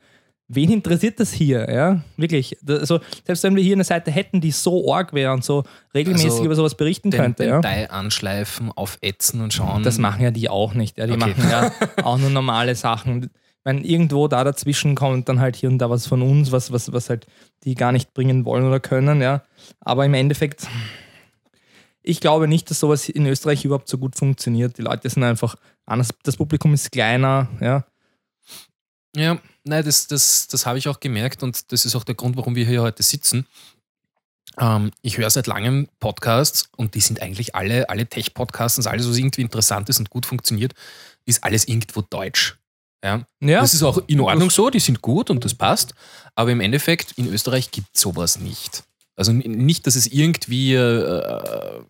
wen 0.48 0.72
interessiert 0.72 1.20
das 1.20 1.34
hier? 1.34 1.70
Ja, 1.70 2.02
wirklich. 2.16 2.58
Also, 2.68 3.00
selbst 3.26 3.44
wenn 3.44 3.56
wir 3.56 3.64
hier 3.64 3.76
eine 3.76 3.84
Seite 3.84 4.12
hätten, 4.12 4.40
die 4.40 4.52
so 4.52 4.94
arg 4.94 5.14
wäre 5.14 5.34
und 5.34 5.44
so 5.44 5.64
regelmäßig 5.94 6.32
also 6.32 6.46
über 6.46 6.56
sowas 6.56 6.76
berichten 6.76 7.12
den, 7.12 7.20
könnte. 7.20 7.44
Den 7.44 7.62
ja. 7.62 7.90
anschleifen, 7.90 8.72
aufätzen 8.72 9.42
und 9.42 9.54
schauen. 9.54 9.84
Das 9.84 9.98
machen 9.98 10.24
ja 10.24 10.32
die 10.32 10.50
auch 10.50 10.74
nicht. 10.74 10.98
Ja. 10.98 11.08
Die 11.08 11.14
okay. 11.14 11.34
machen 11.36 11.50
ja 11.50 11.72
auch 12.04 12.18
nur 12.18 12.30
normale 12.30 12.76
Sachen. 12.76 13.30
Wenn 13.64 13.84
irgendwo 13.84 14.28
da 14.28 14.44
dazwischen 14.44 14.96
kommt 14.96 15.30
dann 15.30 15.40
halt 15.40 15.56
hier 15.56 15.70
und 15.70 15.78
da 15.78 15.90
was 15.90 16.08
von 16.08 16.22
uns, 16.22 16.52
was, 16.52 16.72
was, 16.72 16.92
was 16.92 17.10
halt 17.10 17.28
die 17.64 17.76
gar 17.76 17.92
nicht 17.92 18.14
bringen 18.14 18.46
wollen 18.46 18.66
oder 18.66 18.80
können, 18.80 19.22
ja. 19.22 19.44
Aber 19.80 20.06
im 20.06 20.16
Endeffekt, 20.16 20.68
ich 22.02 22.20
glaube 22.20 22.48
nicht, 22.48 22.70
dass 22.72 22.80
sowas 22.80 23.08
in 23.08 23.26
Österreich 23.28 23.64
überhaupt 23.64 23.88
so 23.88 23.98
gut 24.00 24.16
funktioniert. 24.16 24.78
Die 24.78 24.82
Leute 24.82 25.10
sind 25.10 25.24
einfach 25.24 25.56
anders, 25.86 26.10
das 26.24 26.38
Publikum 26.38 26.74
ist 26.74 26.92
kleiner, 26.92 27.50
ja. 27.60 27.86
Ja, 29.16 29.40
nein, 29.64 29.84
das, 29.84 30.08
das, 30.08 30.48
das 30.48 30.66
habe 30.66 30.78
ich 30.78 30.88
auch 30.88 31.00
gemerkt 31.00 31.44
und 31.44 31.72
das 31.72 31.86
ist 31.86 31.96
auch 31.96 32.04
der 32.04 32.16
Grund, 32.16 32.38
warum 32.38 32.56
wir 32.56 32.66
hier 32.66 32.82
heute 32.82 33.04
sitzen. 33.04 33.46
Ähm, 34.58 34.92
ich 35.02 35.18
höre 35.18 35.30
seit 35.30 35.48
langem 35.48 35.88
Podcasts 36.00 36.70
und 36.78 36.96
die 36.96 37.02
sind 37.02 37.22
eigentlich 37.22 37.56
alle, 37.56 37.90
alle 37.90 38.08
Tech-Podcasts, 38.08 38.88
alles, 38.88 39.08
was 39.08 39.18
irgendwie 39.18 39.42
interessant 39.42 39.90
ist 39.90 40.00
und 40.00 40.10
gut 40.10 40.26
funktioniert, 40.26 40.74
ist 41.26 41.44
alles 41.44 41.68
irgendwo 41.68 42.02
deutsch. 42.02 42.58
Ja? 43.04 43.26
ja. 43.40 43.62
Das 43.62 43.74
ist 43.74 43.84
auch 43.84 44.02
in 44.08 44.20
Ordnung 44.20 44.50
so, 44.50 44.70
die 44.70 44.80
sind 44.80 45.02
gut 45.02 45.30
und 45.30 45.44
das 45.44 45.54
passt, 45.54 45.94
aber 46.36 46.52
im 46.52 46.62
Endeffekt 46.62 47.14
in 47.18 47.28
Österreich 47.28 47.72
gibt 47.72 47.88
es 47.94 48.02
sowas 48.02 48.40
nicht. 48.40 48.84
Also 49.16 49.32
nicht, 49.34 49.86
dass 49.88 49.96
es 49.96 50.08
irgendwie, 50.08 50.74
äh, 50.74 51.82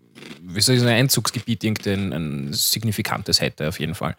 wie 0.42 0.62
soll 0.62 0.76
ich 0.76 0.82
sagen, 0.82 0.92
ein 0.92 1.00
Einzugsgebiet 1.02 1.64
irgendein 1.64 2.14
ein 2.14 2.54
signifikantes 2.54 3.42
hätte, 3.42 3.68
auf 3.68 3.80
jeden 3.80 3.96
Fall. 3.96 4.16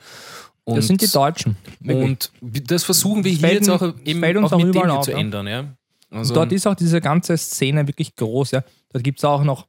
Und, 0.65 0.77
das 0.77 0.87
sind 0.87 1.01
die 1.01 1.09
Deutschen. 1.09 1.57
Und 1.85 2.31
das 2.41 2.85
versuchen 2.85 3.25
wir 3.25 3.33
hier 3.33 3.55
jetzt 3.55 3.69
auch, 3.69 3.83
eben 4.05 4.45
auch, 4.45 4.53
auch 4.53 4.65
mit 4.65 4.75
dem 4.75 4.91
auf, 4.91 5.05
zu 5.05 5.13
ändern. 5.13 5.47
Ja? 5.47 5.65
Also 6.11 6.35
dort 6.35 6.53
ist 6.53 6.67
auch 6.67 6.75
diese 6.75 7.01
ganze 7.01 7.37
Szene 7.37 7.87
wirklich 7.89 8.15
groß. 8.15 8.53
Ja? 8.53 8.63
Dort 8.93 9.03
gibt 9.03 9.19
es 9.19 9.25
auch 9.25 9.43
noch 9.43 9.67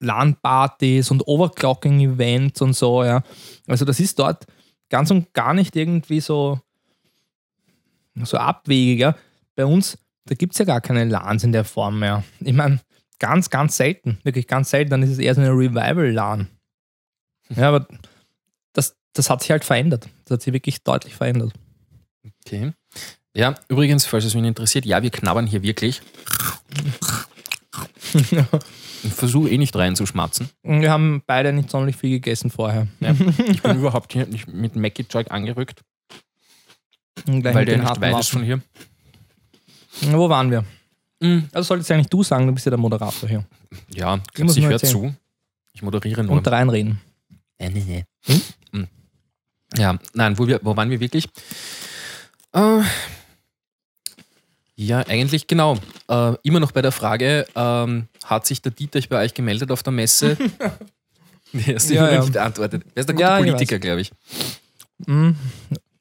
LAN-Partys 0.00 1.10
und 1.10 1.26
Overclocking-Events 1.26 2.60
und 2.62 2.72
so. 2.72 3.04
Ja? 3.04 3.22
Also 3.68 3.84
das 3.84 4.00
ist 4.00 4.18
dort 4.18 4.46
ganz 4.90 5.10
und 5.10 5.32
gar 5.32 5.54
nicht 5.54 5.74
irgendwie 5.74 6.20
so, 6.20 6.60
so 8.22 8.36
abwegiger. 8.36 9.16
Bei 9.56 9.64
uns, 9.64 9.96
da 10.26 10.34
gibt 10.34 10.52
es 10.52 10.58
ja 10.58 10.66
gar 10.66 10.82
keine 10.82 11.04
LANs 11.04 11.42
in 11.42 11.52
der 11.52 11.64
Form 11.64 11.98
mehr. 11.98 12.22
Ich 12.40 12.52
meine, 12.52 12.80
ganz, 13.18 13.48
ganz 13.48 13.76
selten. 13.76 14.18
Wirklich 14.22 14.46
ganz 14.46 14.70
selten. 14.70 14.90
Dann 14.90 15.02
ist 15.02 15.10
es 15.10 15.18
eher 15.18 15.34
so 15.34 15.40
eine 15.40 15.50
Revival-LAN. 15.50 16.48
Ja, 17.56 17.68
aber 17.68 17.86
das 19.12 19.28
hat 19.28 19.42
sich 19.42 19.50
halt 19.50 19.64
verändert. 19.64 20.08
Das 20.24 20.36
hat 20.36 20.42
sich 20.42 20.52
wirklich 20.52 20.82
deutlich 20.82 21.14
verändert. 21.14 21.52
Okay. 22.46 22.72
Ja, 23.34 23.54
übrigens, 23.68 24.06
falls 24.06 24.24
es 24.24 24.34
mich 24.34 24.44
interessiert, 24.44 24.84
ja, 24.84 25.02
wir 25.02 25.10
knabbern 25.10 25.46
hier 25.46 25.62
wirklich. 25.62 26.02
Ich 29.02 29.12
versuche 29.12 29.48
eh 29.48 29.58
nicht 29.58 29.74
reinzuschmatzen. 29.74 30.50
Wir 30.62 30.90
haben 30.90 31.22
beide 31.26 31.52
nicht 31.52 31.70
sonderlich 31.70 31.96
viel 31.96 32.10
gegessen 32.10 32.50
vorher. 32.50 32.86
Ja, 33.00 33.14
ich 33.46 33.62
bin 33.62 33.76
überhaupt 33.78 34.14
nicht 34.14 34.48
mit 34.48 34.76
Mackie-Zeug 34.76 35.30
angerückt. 35.30 35.82
weil 37.26 37.64
der 37.64 37.78
nicht 37.78 38.00
weit 38.00 38.20
ist 38.20 38.30
von 38.30 38.42
hier. 38.42 38.60
Wo 40.02 40.28
waren 40.28 40.50
wir? 40.50 40.64
Mhm. 41.20 41.48
Also 41.52 41.68
solltest 41.68 41.90
du 41.90 41.94
eigentlich 41.94 42.08
du 42.08 42.22
sagen, 42.22 42.46
du 42.46 42.52
bist 42.52 42.66
ja 42.66 42.70
der 42.70 42.78
Moderator 42.78 43.28
hier. 43.28 43.44
Ja, 43.94 44.20
ich, 44.34 44.56
ich 44.56 44.66
höre 44.66 44.78
zu. 44.78 45.14
Ich 45.72 45.82
moderiere 45.82 46.24
nur. 46.24 46.36
Und 46.36 46.48
reinreden. 46.48 47.00
Nee, 47.58 47.70
nee, 47.70 47.84
nee. 47.86 48.04
Hm? 48.26 48.42
Mhm. 48.72 48.88
Ja, 49.76 49.98
nein, 50.14 50.38
wo, 50.38 50.46
wir, 50.46 50.60
wo 50.62 50.76
waren 50.76 50.90
wir 50.90 51.00
wirklich? 51.00 51.28
Äh, 52.52 52.80
ja, 54.80 55.06
eigentlich 55.06 55.46
genau. 55.46 55.76
Äh, 56.08 56.32
immer 56.42 56.58
noch 56.58 56.72
bei 56.72 56.80
der 56.80 56.92
Frage, 56.92 57.46
ähm, 57.54 58.08
hat 58.24 58.46
sich 58.46 58.62
der 58.62 58.72
Dieter 58.72 59.00
bei 59.10 59.22
euch 59.22 59.34
gemeldet 59.34 59.70
auf 59.70 59.82
der 59.82 59.92
Messe? 59.92 60.36
Der 61.52 61.74
hast 61.74 61.90
du 61.90 61.94
ja, 61.94 62.12
ja. 62.12 62.20
nicht 62.20 62.32
beantwortet. 62.32 62.84
Er 62.94 63.00
ist 63.00 63.10
ein 63.10 63.16
guter 63.16 63.28
ja, 63.28 63.38
Politiker, 63.38 63.80
glaube 63.80 64.02
ich. 64.02 64.12
Hm, 65.04 65.34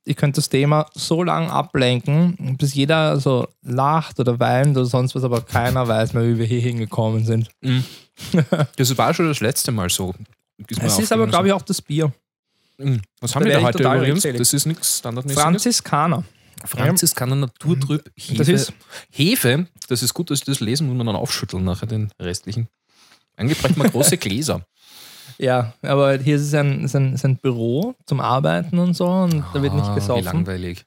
ich 0.05 0.15
könnte 0.15 0.35
das 0.35 0.47
Thema 0.47 0.85
so 0.93 1.23
lange 1.23 1.51
ablenken, 1.51 2.55
bis 2.55 2.75
jeder 2.75 3.19
so 3.19 3.47
lacht 3.63 4.19
oder 4.19 4.39
weint 4.39 4.77
oder 4.77 4.85
sonst 4.85 5.15
was, 5.15 5.23
aber 5.23 5.41
keiner 5.41 5.87
weiß 5.87 6.13
mehr, 6.13 6.23
wie 6.27 6.37
wir 6.37 6.45
hier 6.45 6.61
hingekommen 6.61 7.25
sind. 7.25 7.49
Mhm. 7.61 7.83
Das 8.75 8.95
war 8.95 9.11
schon 9.15 9.27
das 9.27 9.39
letzte 9.39 9.71
Mal 9.71 9.89
so. 9.89 10.13
Es 10.67 10.99
ist 10.99 11.11
aber, 11.11 11.25
glaube 11.25 11.47
ich, 11.47 11.53
auch 11.53 11.63
das 11.63 11.81
Bier. 11.81 12.11
Hm. 12.77 13.01
Was 13.21 13.33
haben 13.33 13.45
wir 13.45 13.53
da 13.53 13.61
heute 13.61 13.81
übrigens? 13.81 14.21
Das 14.21 14.53
ist 14.53 14.67
nichts 14.67 14.99
standardmäßiges. 14.99 15.41
Franziskaner. 15.41 16.23
Franziskaner 16.65 17.35
Naturtrüb 17.35 18.11
Hefe. 18.15 18.35
Das 18.35 18.47
ist 18.47 18.73
Hefe, 19.11 19.67
das 19.87 20.03
ist 20.03 20.13
gut, 20.13 20.29
dass 20.29 20.39
ich 20.39 20.45
das 20.45 20.59
lesen 20.59 20.87
muss 20.87 20.99
und 20.99 21.05
dann 21.05 21.15
aufschütteln 21.15 21.63
nachher 21.63 21.87
den 21.87 22.11
restlichen. 22.19 22.67
Eigentlich 23.35 23.59
bräuchte 23.59 23.79
man 23.79 23.89
große 23.89 24.17
Gläser. 24.19 24.65
Ja, 25.37 25.73
aber 25.81 26.17
hier 26.17 26.35
ist 26.35 26.41
es 26.41 26.53
ein, 26.53 26.83
ist 26.83 26.95
ein, 26.95 27.13
ist 27.13 27.23
ein 27.23 27.37
Büro 27.37 27.95
zum 28.05 28.19
Arbeiten 28.19 28.77
und 28.77 28.93
so 28.93 29.07
und 29.07 29.43
da 29.53 29.61
wird 29.61 29.73
nicht 29.73 29.85
ah, 29.85 29.95
gesoffen. 29.95 30.21
Wie 30.21 30.25
langweilig. 30.25 30.85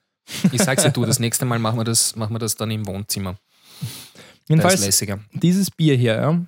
Ich 0.52 0.62
sag's 0.62 0.82
dir, 0.82 0.90
du, 0.90 1.04
das 1.04 1.18
nächste 1.18 1.44
Mal 1.46 1.58
machen 1.58 1.78
wir 1.78 1.84
das, 1.84 2.16
machen 2.16 2.34
wir 2.34 2.38
das 2.38 2.54
dann 2.54 2.70
im 2.70 2.86
Wohnzimmer. 2.86 3.36
Jedenfalls, 4.48 5.04
dieses 5.32 5.70
Bier 5.70 5.96
hier, 5.96 6.14
ja, 6.16 6.40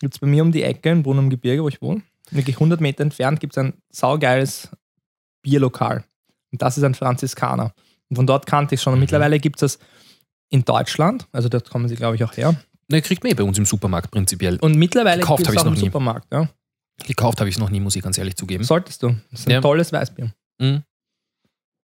gibt 0.00 0.14
es 0.14 0.20
bei 0.20 0.26
mir 0.26 0.42
um 0.42 0.52
die 0.52 0.62
Ecke 0.62 0.90
in 0.90 1.02
Brunn 1.02 1.18
am 1.18 1.30
Gebirge, 1.30 1.62
wo 1.62 1.68
ich 1.68 1.80
wohne 1.80 2.02
wirklich 2.30 2.56
100 2.56 2.80
Meter 2.80 3.02
entfernt 3.02 3.40
gibt 3.40 3.56
es 3.56 3.58
ein 3.58 3.74
saugeiles 3.90 4.68
Bierlokal. 5.42 6.04
Und 6.52 6.62
das 6.62 6.78
ist 6.78 6.84
ein 6.84 6.94
Franziskaner. 6.94 7.72
Und 8.10 8.16
von 8.16 8.26
dort 8.26 8.46
kannte 8.46 8.74
ich 8.74 8.82
schon. 8.82 8.92
Und 8.92 8.98
mhm. 8.98 9.04
mittlerweile 9.04 9.38
gibt 9.38 9.62
es 9.62 9.74
das 9.74 9.86
in 10.50 10.64
Deutschland. 10.64 11.26
Also 11.32 11.48
dort 11.48 11.68
kommen 11.70 11.88
sie, 11.88 11.96
glaube 11.96 12.16
ich, 12.16 12.24
auch 12.24 12.36
her. 12.36 12.54
Ne, 12.90 13.02
kriegt 13.02 13.22
man 13.22 13.32
eh 13.32 13.34
bei 13.34 13.42
uns 13.42 13.58
im 13.58 13.66
Supermarkt 13.66 14.10
prinzipiell. 14.10 14.58
Und 14.60 14.76
mittlerweile 14.76 15.22
gibt 15.24 15.40
es 15.40 15.56
auch 15.56 15.66
im 15.66 15.74
nie. 15.74 15.80
Supermarkt. 15.80 16.32
Ja. 16.32 16.48
Gekauft 17.06 17.40
habe 17.40 17.48
ich 17.48 17.56
es 17.56 17.60
noch 17.60 17.70
nie, 17.70 17.80
muss 17.80 17.94
ich 17.96 18.02
ganz 18.02 18.18
ehrlich 18.18 18.36
zugeben. 18.36 18.64
Solltest 18.64 19.02
du. 19.02 19.14
Das 19.30 19.40
ist 19.40 19.46
ein 19.46 19.52
ja. 19.52 19.60
tolles 19.60 19.92
Weißbier. 19.92 20.32
Mhm. 20.58 20.82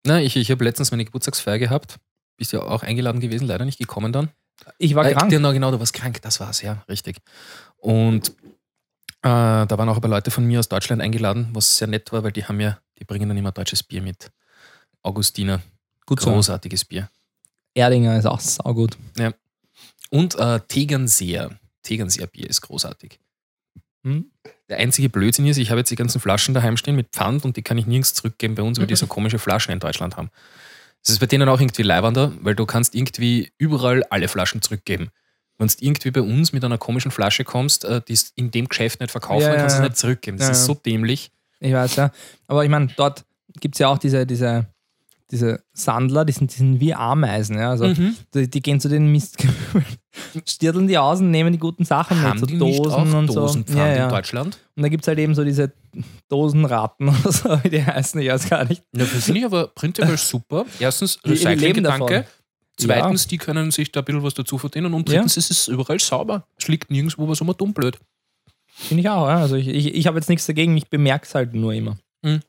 Na, 0.06 0.20
ich, 0.20 0.36
ich 0.36 0.50
habe 0.50 0.64
letztens 0.64 0.90
meine 0.90 1.04
Geburtstagsfeier 1.04 1.58
gehabt. 1.58 1.98
Bist 2.36 2.52
ja 2.52 2.62
auch 2.62 2.82
eingeladen 2.82 3.20
gewesen, 3.20 3.46
leider 3.46 3.64
nicht 3.64 3.78
gekommen 3.78 4.12
dann. 4.12 4.30
Ich 4.78 4.94
war 4.94 5.06
äh, 5.06 5.14
krank. 5.14 5.30
Genau, 5.30 5.52
genau, 5.52 5.70
du 5.70 5.78
warst 5.78 5.94
krank, 5.94 6.20
das 6.22 6.40
war's, 6.40 6.62
ja, 6.62 6.82
richtig. 6.88 7.18
Und 7.76 8.30
äh, 9.22 9.66
da 9.66 9.68
waren 9.70 9.88
auch 9.88 9.96
ein 9.96 10.00
paar 10.00 10.10
Leute 10.10 10.30
von 10.30 10.44
mir 10.44 10.58
aus 10.58 10.68
Deutschland 10.68 11.00
eingeladen, 11.00 11.48
was 11.52 11.76
sehr 11.76 11.88
nett 11.88 12.12
war, 12.12 12.24
weil 12.24 12.32
die 12.32 12.44
haben 12.44 12.60
ja, 12.60 12.78
die 12.98 13.04
bringen 13.04 13.28
dann 13.28 13.38
immer 13.38 13.52
deutsches 13.52 13.82
Bier 13.82 14.02
mit. 14.02 14.30
Augustiner. 15.02 15.60
Gut 16.06 16.20
Großartiges 16.20 16.80
so. 16.80 16.86
Bier. 16.88 17.10
Erdinger 17.74 18.16
ist 18.18 18.26
auch 18.26 18.40
saugut. 18.40 18.96
Ja. 19.18 19.32
Und 20.10 20.36
äh, 20.36 20.60
Tegernseer. 20.68 21.58
Tegernseer 21.82 22.26
Bier 22.26 22.48
ist 22.48 22.60
großartig. 22.60 23.18
Hm? 24.04 24.30
Der 24.68 24.78
einzige 24.78 25.08
Blödsinn 25.08 25.46
ist, 25.46 25.56
ich 25.56 25.70
habe 25.70 25.80
jetzt 25.80 25.90
die 25.90 25.96
ganzen 25.96 26.20
Flaschen 26.20 26.54
daheim 26.54 26.76
stehen 26.76 26.96
mit 26.96 27.08
Pfand 27.10 27.44
und 27.44 27.56
die 27.56 27.62
kann 27.62 27.78
ich 27.78 27.86
nirgends 27.86 28.14
zurückgeben 28.14 28.54
bei 28.54 28.62
uns, 28.62 28.78
weil 28.78 28.86
die 28.86 28.96
so 28.96 29.06
komische 29.06 29.38
Flaschen 29.38 29.72
in 29.72 29.80
Deutschland 29.80 30.16
haben. 30.16 30.30
Das 31.02 31.12
ist 31.12 31.18
bei 31.18 31.26
denen 31.26 31.48
auch 31.48 31.60
irgendwie 31.60 31.82
leibender, 31.82 32.32
weil 32.40 32.54
du 32.54 32.64
kannst 32.64 32.94
irgendwie 32.94 33.52
überall 33.58 34.04
alle 34.04 34.28
Flaschen 34.28 34.62
zurückgeben. 34.62 35.10
Wenn 35.58 35.68
du 35.68 35.74
irgendwie 35.80 36.10
bei 36.10 36.22
uns 36.22 36.52
mit 36.52 36.64
einer 36.64 36.78
komischen 36.78 37.10
Flasche 37.10 37.44
kommst, 37.44 37.84
äh, 37.84 38.00
die 38.06 38.18
in 38.36 38.50
dem 38.50 38.68
Geschäft 38.68 39.00
nicht 39.00 39.10
verkaufen, 39.10 39.42
ja, 39.42 39.50
dann 39.50 39.58
kannst 39.58 39.78
du 39.78 39.82
es 39.82 39.88
nicht 39.88 39.98
zurückgeben. 39.98 40.38
Das 40.38 40.48
ja, 40.48 40.52
ist 40.52 40.64
so 40.64 40.74
dämlich. 40.74 41.30
Ich 41.60 41.72
weiß, 41.72 41.96
ja. 41.96 42.10
Aber 42.46 42.64
ich 42.64 42.70
meine, 42.70 42.88
dort 42.96 43.24
gibt 43.60 43.74
es 43.74 43.78
ja 43.78 43.88
auch 43.88 43.98
diese, 43.98 44.26
diese, 44.26 44.66
diese 45.30 45.64
Sandler, 45.72 46.24
die 46.24 46.32
sind, 46.32 46.52
die 46.52 46.58
sind 46.58 46.80
wie 46.80 46.94
Ameisen. 46.94 47.58
Ja? 47.58 47.70
Also 47.70 47.86
mhm. 47.86 48.16
die, 48.34 48.48
die, 48.48 48.60
gehen 48.60 48.80
zu 48.80 48.88
den 48.88 49.10
Mistkübeln, 49.10 49.84
stirdeln 50.46 50.86
die 50.86 50.98
aus 50.98 51.20
und 51.20 51.30
nehmen 51.30 51.52
die 51.52 51.58
guten 51.58 51.84
Sachen 51.84 52.20
Haben 52.20 52.40
mit, 52.40 52.50
so 52.50 52.56
Dosen 52.58 53.14
und 53.14 53.32
so. 53.32 53.46
Ja, 53.74 53.86
ja. 53.88 54.04
in 54.04 54.10
Deutschland? 54.10 54.58
Und 54.76 54.82
da 54.82 54.88
gibt 54.88 55.04
es 55.04 55.08
halt 55.08 55.18
eben 55.18 55.34
so 55.34 55.44
diese 55.44 55.72
Dosenratten 56.28 57.08
oder 57.20 57.32
so, 57.32 57.58
wie 57.62 57.70
die 57.70 57.84
heißen, 57.84 58.20
ich 58.20 58.28
weiß 58.28 58.50
gar 58.50 58.64
nicht. 58.64 58.82
Ja, 58.94 59.04
das 59.04 59.24
finde 59.24 59.40
ich 59.40 59.46
aber 59.46 59.68
prinzipiell 59.68 60.16
super. 60.18 60.66
Erstens, 60.78 61.18
Recycling-Gedanke. 61.24 62.26
Zweitens, 62.76 63.24
ja. 63.24 63.28
die 63.28 63.38
können 63.38 63.70
sich 63.70 63.92
da 63.92 64.00
ein 64.00 64.04
bisschen 64.04 64.22
was 64.22 64.34
dazu 64.34 64.58
verdienen. 64.58 64.94
Und 64.94 65.08
drittens, 65.08 65.36
ja. 65.36 65.40
es 65.40 65.50
ist 65.50 65.68
überall 65.68 66.00
sauber. 66.00 66.46
Es 66.58 66.66
liegt 66.66 66.90
nirgendwo 66.90 67.28
was 67.28 67.40
immer 67.40 67.54
dumm 67.54 67.72
blöd. 67.72 67.98
Finde 68.66 69.02
ich 69.02 69.08
auch. 69.08 69.28
Ja. 69.28 69.38
Also 69.38 69.54
ich, 69.54 69.68
ich, 69.68 69.94
ich 69.94 70.06
habe 70.08 70.18
jetzt 70.18 70.28
nichts 70.28 70.46
dagegen, 70.46 70.76
ich 70.76 70.88
bemerke 70.88 71.24
es 71.24 71.34
halt 71.36 71.54
nur 71.54 71.72
immer. 71.72 71.96
Mhm. 72.22 72.40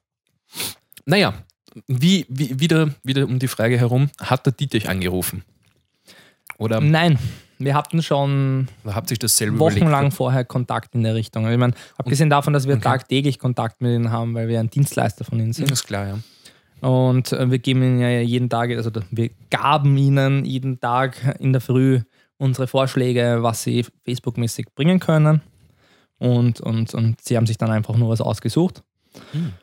Naja, 1.06 1.45
wie, 1.88 2.26
wie, 2.30 2.60
wieder, 2.60 2.90
wieder 3.04 3.26
um 3.26 3.40
die 3.40 3.48
Frage 3.48 3.78
herum, 3.78 4.10
hat 4.20 4.46
der 4.46 4.54
Dietrich 4.54 4.90
angerufen? 4.90 5.44
Oder? 6.58 6.80
Nein, 6.80 7.20
wir 7.58 7.74
hatten 7.76 8.02
schon 8.02 8.68
wochenlang 8.84 9.88
überlegt? 9.90 10.14
vorher 10.14 10.46
Kontakt 10.46 10.96
in 10.96 11.04
der 11.04 11.16
Richtung. 11.16 11.50
Ich 11.50 11.58
meine, 11.58 11.74
abgesehen 11.98 12.30
davon, 12.30 12.54
dass 12.54 12.68
wir 12.68 12.76
okay. 12.76 12.84
tagtäglich 12.84 13.40
Kontakt 13.40 13.82
mit 13.82 13.92
ihnen 13.92 14.12
haben, 14.12 14.34
weil 14.36 14.48
wir 14.48 14.60
ein 14.60 14.70
Dienstleister 14.70 15.26
von 15.26 15.40
ihnen 15.40 15.54
sind. 15.54 15.70
Das 15.70 15.80
ist 15.80 15.88
klar, 15.88 16.08
ja. 16.08 16.20
Und 16.88 17.32
äh, 17.32 17.50
wir 17.50 17.60
geben 17.60 17.82
ihnen 17.84 18.00
ja 18.00 18.10
jeden 18.20 18.50
Tag, 18.50 18.70
also 18.72 18.92
wir 19.12 19.30
gaben 19.50 19.98
ihnen 19.98 20.46
jeden 20.46 20.80
Tag 20.80 21.38
in 21.40 21.54
der 21.54 21.62
Früh 21.62 22.02
unsere 22.38 22.68
Vorschläge, 22.68 23.38
was 23.42 23.64
sie 23.64 23.86
Facebook-mäßig 24.04 24.68
bringen 24.76 25.00
können. 25.00 25.42
Und, 26.18 26.62
und, 26.62 26.94
und 26.94 27.22
sie 27.22 27.38
haben 27.38 27.46
sich 27.46 27.58
dann 27.58 27.72
einfach 27.72 27.96
nur 27.96 28.10
was 28.10 28.22
ausgesucht. 28.22 28.84
Hm. 29.32 29.54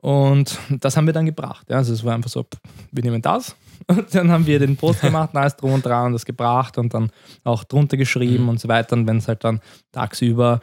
Und 0.00 0.58
das 0.80 0.96
haben 0.96 1.06
wir 1.06 1.12
dann 1.12 1.26
gebracht. 1.26 1.66
Ja. 1.68 1.76
Also 1.76 1.92
es 1.92 2.04
war 2.04 2.14
einfach 2.14 2.30
so, 2.30 2.46
wir 2.92 3.02
nehmen 3.02 3.20
das. 3.20 3.56
Und 3.88 4.14
dann 4.14 4.30
haben 4.30 4.46
wir 4.46 4.58
den 4.58 4.76
Post 4.76 5.00
gemacht, 5.00 5.30
alles 5.34 5.56
drum 5.56 5.72
und 5.72 5.86
dran 5.86 6.06
und 6.06 6.12
das 6.12 6.24
gebracht 6.26 6.76
und 6.78 6.92
dann 6.94 7.10
auch 7.44 7.62
drunter 7.64 7.96
geschrieben 7.96 8.42
Mhm. 8.44 8.48
und 8.50 8.60
so 8.60 8.68
weiter. 8.68 8.94
Und 8.96 9.06
wenn 9.06 9.16
es 9.18 9.28
halt 9.28 9.44
dann 9.44 9.60
tagsüber 9.92 10.60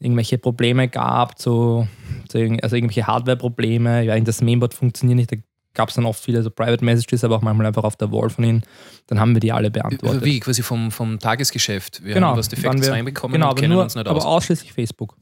irgendwelche 0.00 0.36
Probleme 0.36 0.88
gab, 0.88 1.38
so, 1.38 1.86
so 2.30 2.38
irg- 2.38 2.60
also 2.62 2.76
irgendwelche 2.76 3.06
Hardware-Probleme, 3.06 4.02
ja, 4.02 4.18
das 4.20 4.42
Mainboard 4.42 4.74
funktioniert 4.74 5.16
nicht, 5.16 5.32
da 5.32 5.36
gab 5.74 5.88
es 5.90 5.94
dann 5.94 6.04
oft 6.06 6.22
viele 6.22 6.42
so 6.42 6.50
Private 6.50 6.84
Messages, 6.84 7.22
aber 7.24 7.36
auch 7.36 7.40
manchmal 7.42 7.66
einfach 7.66 7.84
auf 7.84 7.96
der 7.96 8.10
Wall 8.12 8.28
von 8.30 8.44
ihnen, 8.44 8.62
dann 9.06 9.20
haben 9.20 9.32
wir 9.34 9.40
die 9.40 9.52
alle 9.52 9.70
beantwortet. 9.70 10.24
Wie, 10.24 10.40
quasi 10.40 10.62
vom, 10.62 10.90
vom 10.90 11.18
Tagesgeschäft. 11.18 12.04
Wir 12.04 12.14
Genau, 12.14 12.28
haben 12.30 12.38
was 12.38 12.48
Defektes 12.48 12.86
wir- 12.88 12.92
reinbekommen 12.92 13.32
genau, 13.34 13.46
und 13.46 13.50
aber, 13.52 13.60
kennen 13.60 13.72
nur, 13.74 13.82
uns 13.84 13.94
nicht 13.94 14.06
aber 14.08 14.18
aus. 14.18 14.24
ausschließlich 14.26 14.72
Facebook. 14.72 15.16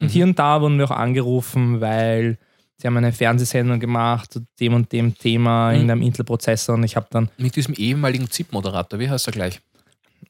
Und 0.00 0.06
Mhm. 0.06 0.12
hier 0.12 0.24
und 0.24 0.38
da 0.38 0.60
wurden 0.62 0.78
wir 0.78 0.86
auch 0.86 0.96
angerufen, 0.96 1.80
weil 1.80 2.38
sie 2.78 2.86
haben 2.86 2.96
eine 2.96 3.12
Fernsehsendung 3.12 3.80
gemacht 3.80 4.32
zu 4.32 4.46
dem 4.60 4.74
und 4.74 4.92
dem 4.92 5.16
Thema 5.16 5.72
Mhm. 5.72 5.80
in 5.80 5.90
einem 5.90 6.02
Intel-Prozessor 6.02 6.74
und 6.74 6.84
ich 6.84 6.96
habe 6.96 7.06
dann 7.10 7.30
Mit 7.38 7.56
diesem 7.56 7.74
ehemaligen 7.74 8.30
ZIP-Moderator, 8.30 8.98
wie 8.98 9.08
heißt 9.10 9.26
er 9.28 9.32
gleich? 9.32 9.60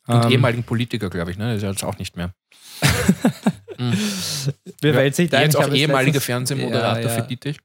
Und 0.07 0.25
ähm, 0.27 0.31
ehemaligen 0.33 0.63
Politiker, 0.63 1.11
glaube 1.11 1.33
ich, 1.33 1.39
ne? 1.39 1.49
Das 1.49 1.57
ist 1.59 1.63
ja 1.63 1.71
jetzt 1.71 1.85
auch 1.85 1.99
nicht 1.99 2.17
mehr. 2.17 2.33
Mhm. 3.79 3.93
mir 4.83 4.95
fällt 4.95 5.15
sich 5.15 5.31
ein, 5.35 5.43
Jetzt 5.43 5.57
auch 5.57 5.71
ehemaliger 5.71 6.19
Fernsehmoderator 6.19 7.03
Ja, 7.03 7.09
ja. 7.09 7.15
für 7.15 7.29
Dietrich. 7.29 7.59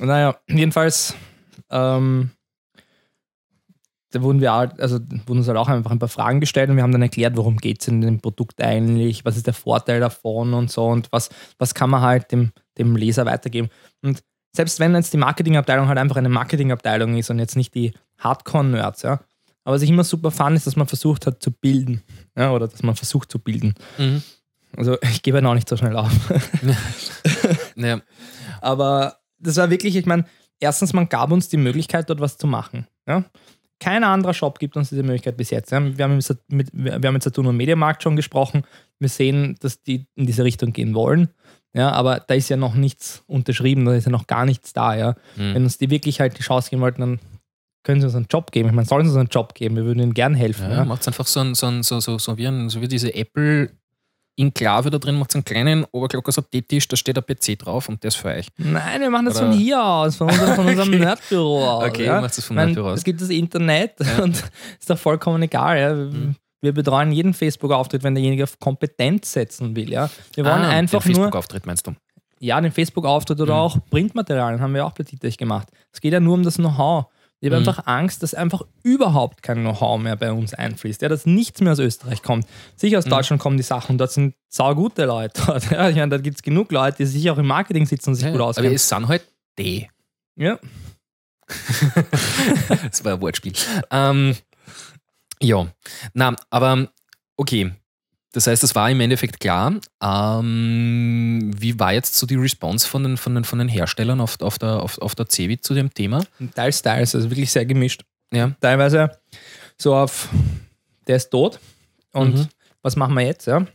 Naja, 0.00 0.34
jedenfalls 0.48 1.14
ähm, 1.70 2.30
da 4.12 4.22
wurden 4.22 4.40
wir 4.40 4.52
halt, 4.52 4.80
also 4.80 4.98
wurden 5.26 5.38
uns 5.38 5.48
halt 5.48 5.58
auch 5.58 5.68
einfach 5.68 5.90
ein 5.90 5.98
paar 5.98 6.08
Fragen 6.08 6.40
gestellt 6.40 6.70
und 6.70 6.76
wir 6.76 6.82
haben 6.82 6.92
dann 6.92 7.02
erklärt, 7.02 7.36
worum 7.36 7.56
geht 7.56 7.80
es 7.80 7.88
in 7.88 8.00
dem 8.00 8.20
Produkt 8.20 8.62
eigentlich, 8.62 9.24
was 9.24 9.36
ist 9.36 9.46
der 9.46 9.54
Vorteil 9.54 10.00
davon 10.00 10.54
und 10.54 10.70
so 10.70 10.86
und 10.86 11.10
was, 11.12 11.30
was 11.58 11.74
kann 11.74 11.90
man 11.90 12.02
halt 12.02 12.30
dem, 12.30 12.52
dem 12.78 12.94
Leser 12.96 13.26
weitergeben. 13.26 13.68
Und 14.02 14.22
selbst 14.54 14.80
wenn 14.80 14.94
jetzt 14.94 15.12
die 15.12 15.18
Marketingabteilung 15.18 15.88
halt 15.88 15.98
einfach 15.98 16.16
eine 16.16 16.28
Marketingabteilung 16.28 17.16
ist 17.16 17.30
und 17.30 17.38
jetzt 17.38 17.56
nicht 17.56 17.74
die 17.74 17.92
Hardcore-Nerds, 18.18 19.02
ja. 19.02 19.20
Aber 19.64 19.76
was 19.76 19.82
ich 19.82 19.90
immer 19.90 20.04
super 20.04 20.30
fand, 20.30 20.56
ist, 20.56 20.66
dass 20.66 20.76
man 20.76 20.88
versucht 20.88 21.26
hat 21.26 21.42
zu 21.42 21.52
bilden. 21.52 22.02
Ja, 22.36 22.52
oder 22.52 22.68
dass 22.68 22.82
man 22.82 22.96
versucht 22.96 23.30
zu 23.30 23.38
bilden. 23.38 23.74
Mhm. 23.96 24.22
Also 24.76 24.98
ich 25.02 25.22
gebe 25.22 25.36
halt 25.36 25.46
auch 25.46 25.54
nicht 25.54 25.68
so 25.68 25.76
schnell 25.76 25.96
auf. 25.96 26.12
Naja, 27.74 28.00
Aber 28.60 29.16
das 29.38 29.56
war 29.56 29.70
wirklich, 29.70 29.96
ich 29.96 30.06
meine, 30.06 30.24
erstens, 30.60 30.92
man 30.92 31.08
gab 31.08 31.30
uns 31.32 31.48
die 31.48 31.56
Möglichkeit, 31.56 32.08
dort 32.08 32.20
was 32.20 32.36
zu 32.36 32.46
machen. 32.46 32.86
Ja? 33.06 33.24
Kein 33.82 34.04
anderer 34.04 34.32
Shop 34.32 34.60
gibt 34.60 34.76
uns 34.76 34.90
diese 34.90 35.02
Möglichkeit 35.02 35.36
bis 35.36 35.50
jetzt. 35.50 35.72
Wir, 35.72 35.78
haben 35.78 36.20
mit, 36.48 36.68
wir 36.72 36.92
haben 36.92 37.12
mit 37.12 37.22
Saturn 37.22 37.48
und 37.48 37.56
Mediamarkt 37.56 38.00
schon 38.02 38.14
gesprochen. 38.14 38.62
Wir 39.00 39.08
sehen, 39.08 39.56
dass 39.58 39.82
die 39.82 40.06
in 40.14 40.26
diese 40.26 40.44
Richtung 40.44 40.72
gehen 40.72 40.94
wollen. 40.94 41.30
Ja, 41.74 41.90
aber 41.90 42.20
da 42.20 42.34
ist 42.34 42.48
ja 42.48 42.56
noch 42.56 42.74
nichts 42.74 43.24
unterschrieben, 43.26 43.84
da 43.84 43.94
ist 43.94 44.04
ja 44.04 44.12
noch 44.12 44.28
gar 44.28 44.44
nichts 44.44 44.72
da. 44.72 44.94
Ja? 44.94 45.16
mhm. 45.36 45.54
Wenn 45.54 45.64
uns 45.64 45.78
die 45.78 45.90
wirklich 45.90 46.20
halt 46.20 46.38
die 46.38 46.42
Chance 46.42 46.70
geben 46.70 46.80
wollten, 46.82 47.00
dann 47.00 47.20
können 47.82 48.00
sie 48.00 48.06
uns 48.06 48.14
einen 48.14 48.26
Job 48.30 48.52
geben. 48.52 48.68
Ich 48.68 48.74
meine, 48.74 48.86
sollen 48.86 49.04
sie 49.04 49.10
uns 49.10 49.18
einen 49.18 49.28
Job 49.30 49.54
geben? 49.54 49.74
Wir 49.74 49.84
würden 49.84 49.98
ihnen 49.98 50.14
gern 50.14 50.34
helfen. 50.34 50.70
Ja, 50.70 50.76
Ja? 50.76 50.84
macht 50.84 51.04
einfach 51.08 51.26
so, 51.26 51.40
ein, 51.40 51.54
so, 51.56 51.66
ein, 51.66 51.82
so, 51.82 51.98
so, 51.98 52.18
so, 52.18 52.38
wie 52.38 52.46
ein, 52.46 52.68
so 52.68 52.80
wie 52.80 52.86
diese 52.88 53.12
Apple 53.12 53.70
Enklave 54.36 54.90
da 54.90 54.98
drin, 54.98 55.18
macht 55.18 55.34
einen 55.34 55.44
kleinen 55.44 55.84
Oberglocker 55.92 56.32
so 56.32 56.40
Tisch, 56.42 56.88
da 56.88 56.96
steht 56.96 57.18
ein 57.18 57.24
PC 57.24 57.58
drauf 57.58 57.88
und 57.88 58.02
der 58.02 58.08
ist 58.08 58.16
für 58.16 58.28
euch. 58.28 58.46
Nein, 58.56 59.00
wir 59.02 59.10
machen 59.10 59.26
das 59.26 59.36
Oder- 59.36 59.46
von 59.50 59.58
hier 59.58 59.84
aus, 59.84 60.16
von 60.16 60.28
unserem, 60.30 60.54
von 60.54 60.66
unserem 60.66 60.88
Okay. 60.94 60.98
Nerdbüro 60.98 61.68
aus. 61.70 61.84
Okay, 61.88 62.04
ja? 62.06 62.16
du 62.16 62.20
machst 62.22 62.38
das 62.38 62.44
vom 62.46 62.56
Nerdbüro 62.56 62.90
aus. 62.90 62.98
Es 62.98 63.04
gibt 63.04 63.20
das 63.20 63.28
Internet 63.28 63.92
Ja. 64.00 64.22
und 64.24 64.36
ist 64.80 64.88
doch 64.88 64.98
vollkommen 64.98 65.42
egal. 65.42 65.78
Ja. 65.78 65.94
Mhm. 65.94 66.36
Wir 66.62 66.72
betreuen 66.72 67.12
jeden 67.12 67.34
Facebook-Auftritt, 67.34 68.04
wenn 68.04 68.14
derjenige 68.14 68.44
auf 68.44 68.58
Kompetenz 68.58 69.32
setzen 69.32 69.74
will. 69.76 69.90
Ja. 69.90 70.08
Wir 70.34 70.44
wollen 70.44 70.62
Ah, 70.62 70.68
einfach 70.70 71.02
den 71.02 71.08
nur, 71.12 71.16
Facebook-Auftritt 71.16 71.66
meinst 71.66 71.86
du? 71.86 71.92
ja, 72.38 72.60
den 72.60 72.72
Facebook-Auftritt 72.72 73.40
oder 73.40 73.54
Mhm. 73.54 73.60
auch 73.60 73.78
Printmaterialien 73.90 74.60
haben 74.60 74.72
wir 74.74 74.86
auch 74.86 74.92
bei 74.92 75.04
Dietrich 75.04 75.36
gemacht. 75.36 75.68
Es 75.92 76.00
geht 76.00 76.12
ja 76.12 76.20
nur 76.20 76.34
um 76.34 76.42
das 76.42 76.56
Know-how. 76.56 77.06
Ich 77.44 77.50
habe 77.50 77.60
Mhm. 77.60 77.68
einfach 77.68 77.86
Angst, 77.88 78.22
dass 78.22 78.34
einfach 78.34 78.62
überhaupt 78.84 79.42
kein 79.42 79.58
Know-how 79.62 80.00
mehr 80.00 80.14
bei 80.14 80.32
uns 80.32 80.54
einfließt. 80.54 81.02
Ja, 81.02 81.08
dass 81.08 81.26
nichts 81.26 81.60
mehr 81.60 81.72
aus 81.72 81.80
Österreich 81.80 82.22
kommt. 82.22 82.46
Sicher 82.76 82.98
aus 82.98 83.06
Mhm. 83.06 83.10
Deutschland 83.10 83.42
kommen 83.42 83.56
die 83.56 83.64
Sachen, 83.64 83.98
dort 83.98 84.12
sind 84.12 84.34
saugute 84.48 85.04
Leute. 85.06 85.42
Dort. 85.46 85.68
Ja, 85.70 85.88
ich 85.88 85.96
meine, 85.96 86.08
da 86.10 86.18
gibt 86.18 86.36
es 86.36 86.42
genug 86.42 86.70
Leute, 86.70 86.98
die 86.98 87.06
sich 87.06 87.28
auch 87.30 87.38
im 87.38 87.46
Marketing 87.48 87.84
sitzen 87.84 88.10
und 88.10 88.14
sich 88.14 88.24
Ja, 88.24 88.30
gut 88.30 88.40
aber 88.40 88.50
auskennen. 88.50 88.72
es 88.74 88.88
sind 88.88 89.08
halt 89.08 89.26
die. 89.58 89.88
Ja. 90.36 90.58
das 92.82 93.04
war 93.04 93.14
ein 93.14 93.20
Wortspiel. 93.20 93.52
Ähm, 93.90 94.36
ja, 95.40 95.66
na, 96.14 96.36
aber 96.50 96.88
okay. 97.36 97.72
Das 98.32 98.46
heißt, 98.46 98.64
es 98.64 98.74
war 98.74 98.90
im 98.90 99.00
Endeffekt 99.00 99.40
klar. 99.40 99.74
Ähm, 100.02 101.50
wie 101.54 101.78
war 101.78 101.92
jetzt 101.92 102.16
so 102.16 102.26
die 102.26 102.36
Response 102.36 102.88
von 102.88 103.02
den, 103.02 103.16
von 103.18 103.34
den, 103.34 103.44
von 103.44 103.58
den 103.58 103.68
Herstellern 103.68 104.20
auf, 104.20 104.40
auf, 104.40 104.58
der, 104.58 104.82
auf, 104.82 104.98
auf 104.98 105.14
der 105.14 105.26
Cevit 105.28 105.62
zu 105.64 105.74
dem 105.74 105.92
Thema? 105.92 106.24
Teils, 106.54 106.80
teils, 106.82 107.14
also 107.14 107.30
wirklich 107.30 107.52
sehr 107.52 107.66
gemischt. 107.66 108.02
Ja. 108.32 108.52
Teilweise 108.60 109.18
so 109.76 109.94
auf, 109.94 110.28
der 111.06 111.16
ist 111.16 111.28
tot 111.30 111.60
und 112.12 112.34
Mhm. 112.34 112.48
was 112.82 112.96
machen 112.96 113.14
wir 113.14 113.24
jetzt? 113.26 113.46
Ja? 113.46 113.66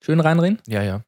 Schön 0.00 0.20
reinreden? 0.20 0.58
Ja, 0.66 0.82
ja. 0.82 1.02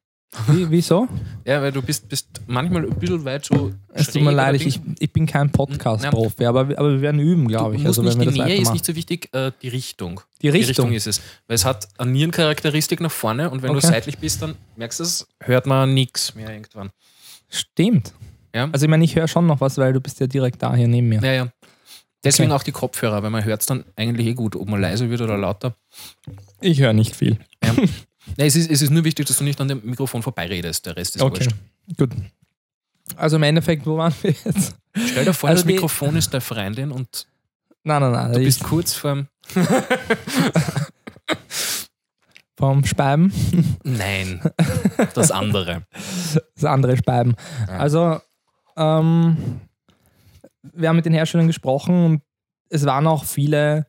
Wie, 0.47 0.69
wieso? 0.69 1.07
Ja, 1.43 1.61
weil 1.61 1.71
du 1.71 1.81
bist, 1.81 2.07
bist 2.07 2.27
manchmal 2.45 2.83
ein 2.85 2.99
bisschen 2.99 3.25
weit 3.25 3.45
so. 3.45 3.71
Es 3.93 4.11
tut 4.11 4.21
mir 4.21 4.31
leid, 4.31 4.61
ich, 4.61 4.79
ich, 4.99 5.11
bin 5.11 5.25
kein 5.25 5.51
Podcast-Profi, 5.51 6.45
aber, 6.45 6.61
aber 6.77 6.91
wir 6.93 7.01
werden 7.01 7.19
üben, 7.19 7.47
glaube 7.47 7.75
ich. 7.75 7.85
Also, 7.85 8.05
wenn 8.05 8.19
wir 8.19 8.31
die 8.31 8.37
das 8.37 8.47
Nähe, 8.47 8.61
ist 8.61 8.71
nicht 8.71 8.85
so 8.85 8.95
wichtig, 8.95 9.29
äh, 9.33 9.51
die 9.61 9.69
Richtung. 9.69 10.21
Die 10.41 10.43
Die 10.43 10.49
Richtung. 10.49 10.67
Richtung 10.67 10.91
ist 10.93 11.07
es. 11.07 11.21
Weil 11.47 11.55
es 11.55 11.65
hat 11.65 11.87
eine 11.97 12.11
Nierencharakteristik 12.11 13.01
nach 13.01 13.11
vorne 13.11 13.49
und 13.49 13.63
wenn 13.63 13.71
Okay. 13.71 13.79
du 13.81 13.87
seitlich 13.87 14.19
bist, 14.19 14.41
dann 14.43 14.55
merkst 14.75 14.99
du 14.99 15.03
es, 15.03 15.27
hört 15.41 15.65
man 15.65 15.93
nichts 15.95 16.35
mehr 16.35 16.51
irgendwann. 16.51 16.91
Stimmt. 17.49 18.13
Ja? 18.53 18.69
Also 18.71 18.85
ich 18.85 18.89
meine, 18.89 19.03
ich 19.03 19.15
höre 19.15 19.27
schon 19.27 19.47
noch 19.47 19.61
was, 19.61 19.77
weil 19.79 19.93
du 19.93 19.99
bist 19.99 20.19
ja 20.19 20.27
direkt 20.27 20.61
da 20.61 20.75
hier 20.75 20.87
neben 20.87 21.09
mir. 21.09 21.21
Ja, 21.23 21.33
ja. 21.33 21.47
Deswegen 22.23 22.51
Okay. 22.51 22.59
auch 22.59 22.63
die 22.63 22.71
Kopfhörer, 22.71 23.23
weil 23.23 23.29
man 23.29 23.45
hört 23.45 23.61
es 23.61 23.65
dann 23.67 23.85
eigentlich 23.95 24.27
eh 24.27 24.33
gut, 24.33 24.55
ob 24.55 24.67
man 24.69 24.79
leise 24.81 25.09
wird 25.09 25.21
oder 25.21 25.37
lauter. 25.37 25.75
Ich 26.61 26.79
höre 26.81 26.93
nicht 26.93 27.15
viel. 27.15 27.39
Ja, 27.63 27.73
es, 28.37 28.55
ist, 28.55 28.69
es 28.71 28.81
ist 28.81 28.89
nur 28.89 29.03
wichtig, 29.03 29.25
dass 29.27 29.37
du 29.37 29.43
nicht 29.43 29.59
an 29.61 29.67
dem 29.67 29.81
Mikrofon 29.83 30.21
vorbeiredest. 30.23 30.85
Der 30.85 30.95
Rest 30.95 31.15
ist 31.15 31.21
Okay, 31.21 31.45
wurscht. 31.45 31.55
gut. 31.97 32.11
Also 33.15 33.35
im 33.37 33.43
Endeffekt, 33.43 33.85
wo 33.85 33.97
waren 33.97 34.13
wir 34.21 34.31
jetzt? 34.45 34.75
Stell 34.95 35.25
dir 35.25 35.33
vor, 35.33 35.49
Also 35.49 35.63
das 35.63 35.65
Mikrofon 35.71 36.15
ist 36.15 36.33
deine 36.33 36.41
Freundin 36.41 36.91
und 36.91 37.27
Nein, 37.83 38.01
nein, 38.01 38.11
nein. 38.11 38.33
du 38.33 38.39
bist 38.39 38.63
kurz 38.63 38.93
vorm. 38.93 39.27
vom 42.57 42.83
Speiben. 42.85 43.31
Nein, 43.83 44.41
das 45.15 45.31
andere. 45.31 45.83
Das 46.55 46.65
andere 46.65 46.97
Speiben. 46.97 47.35
Ja. 47.67 47.77
Also, 47.77 48.19
ähm, 48.75 49.61
wir 50.73 50.89
haben 50.89 50.97
mit 50.97 51.05
den 51.05 51.13
Herstellern 51.13 51.47
gesprochen 51.47 52.05
und 52.05 52.21
es 52.69 52.85
waren 52.85 53.07
auch 53.07 53.23
viele, 53.23 53.87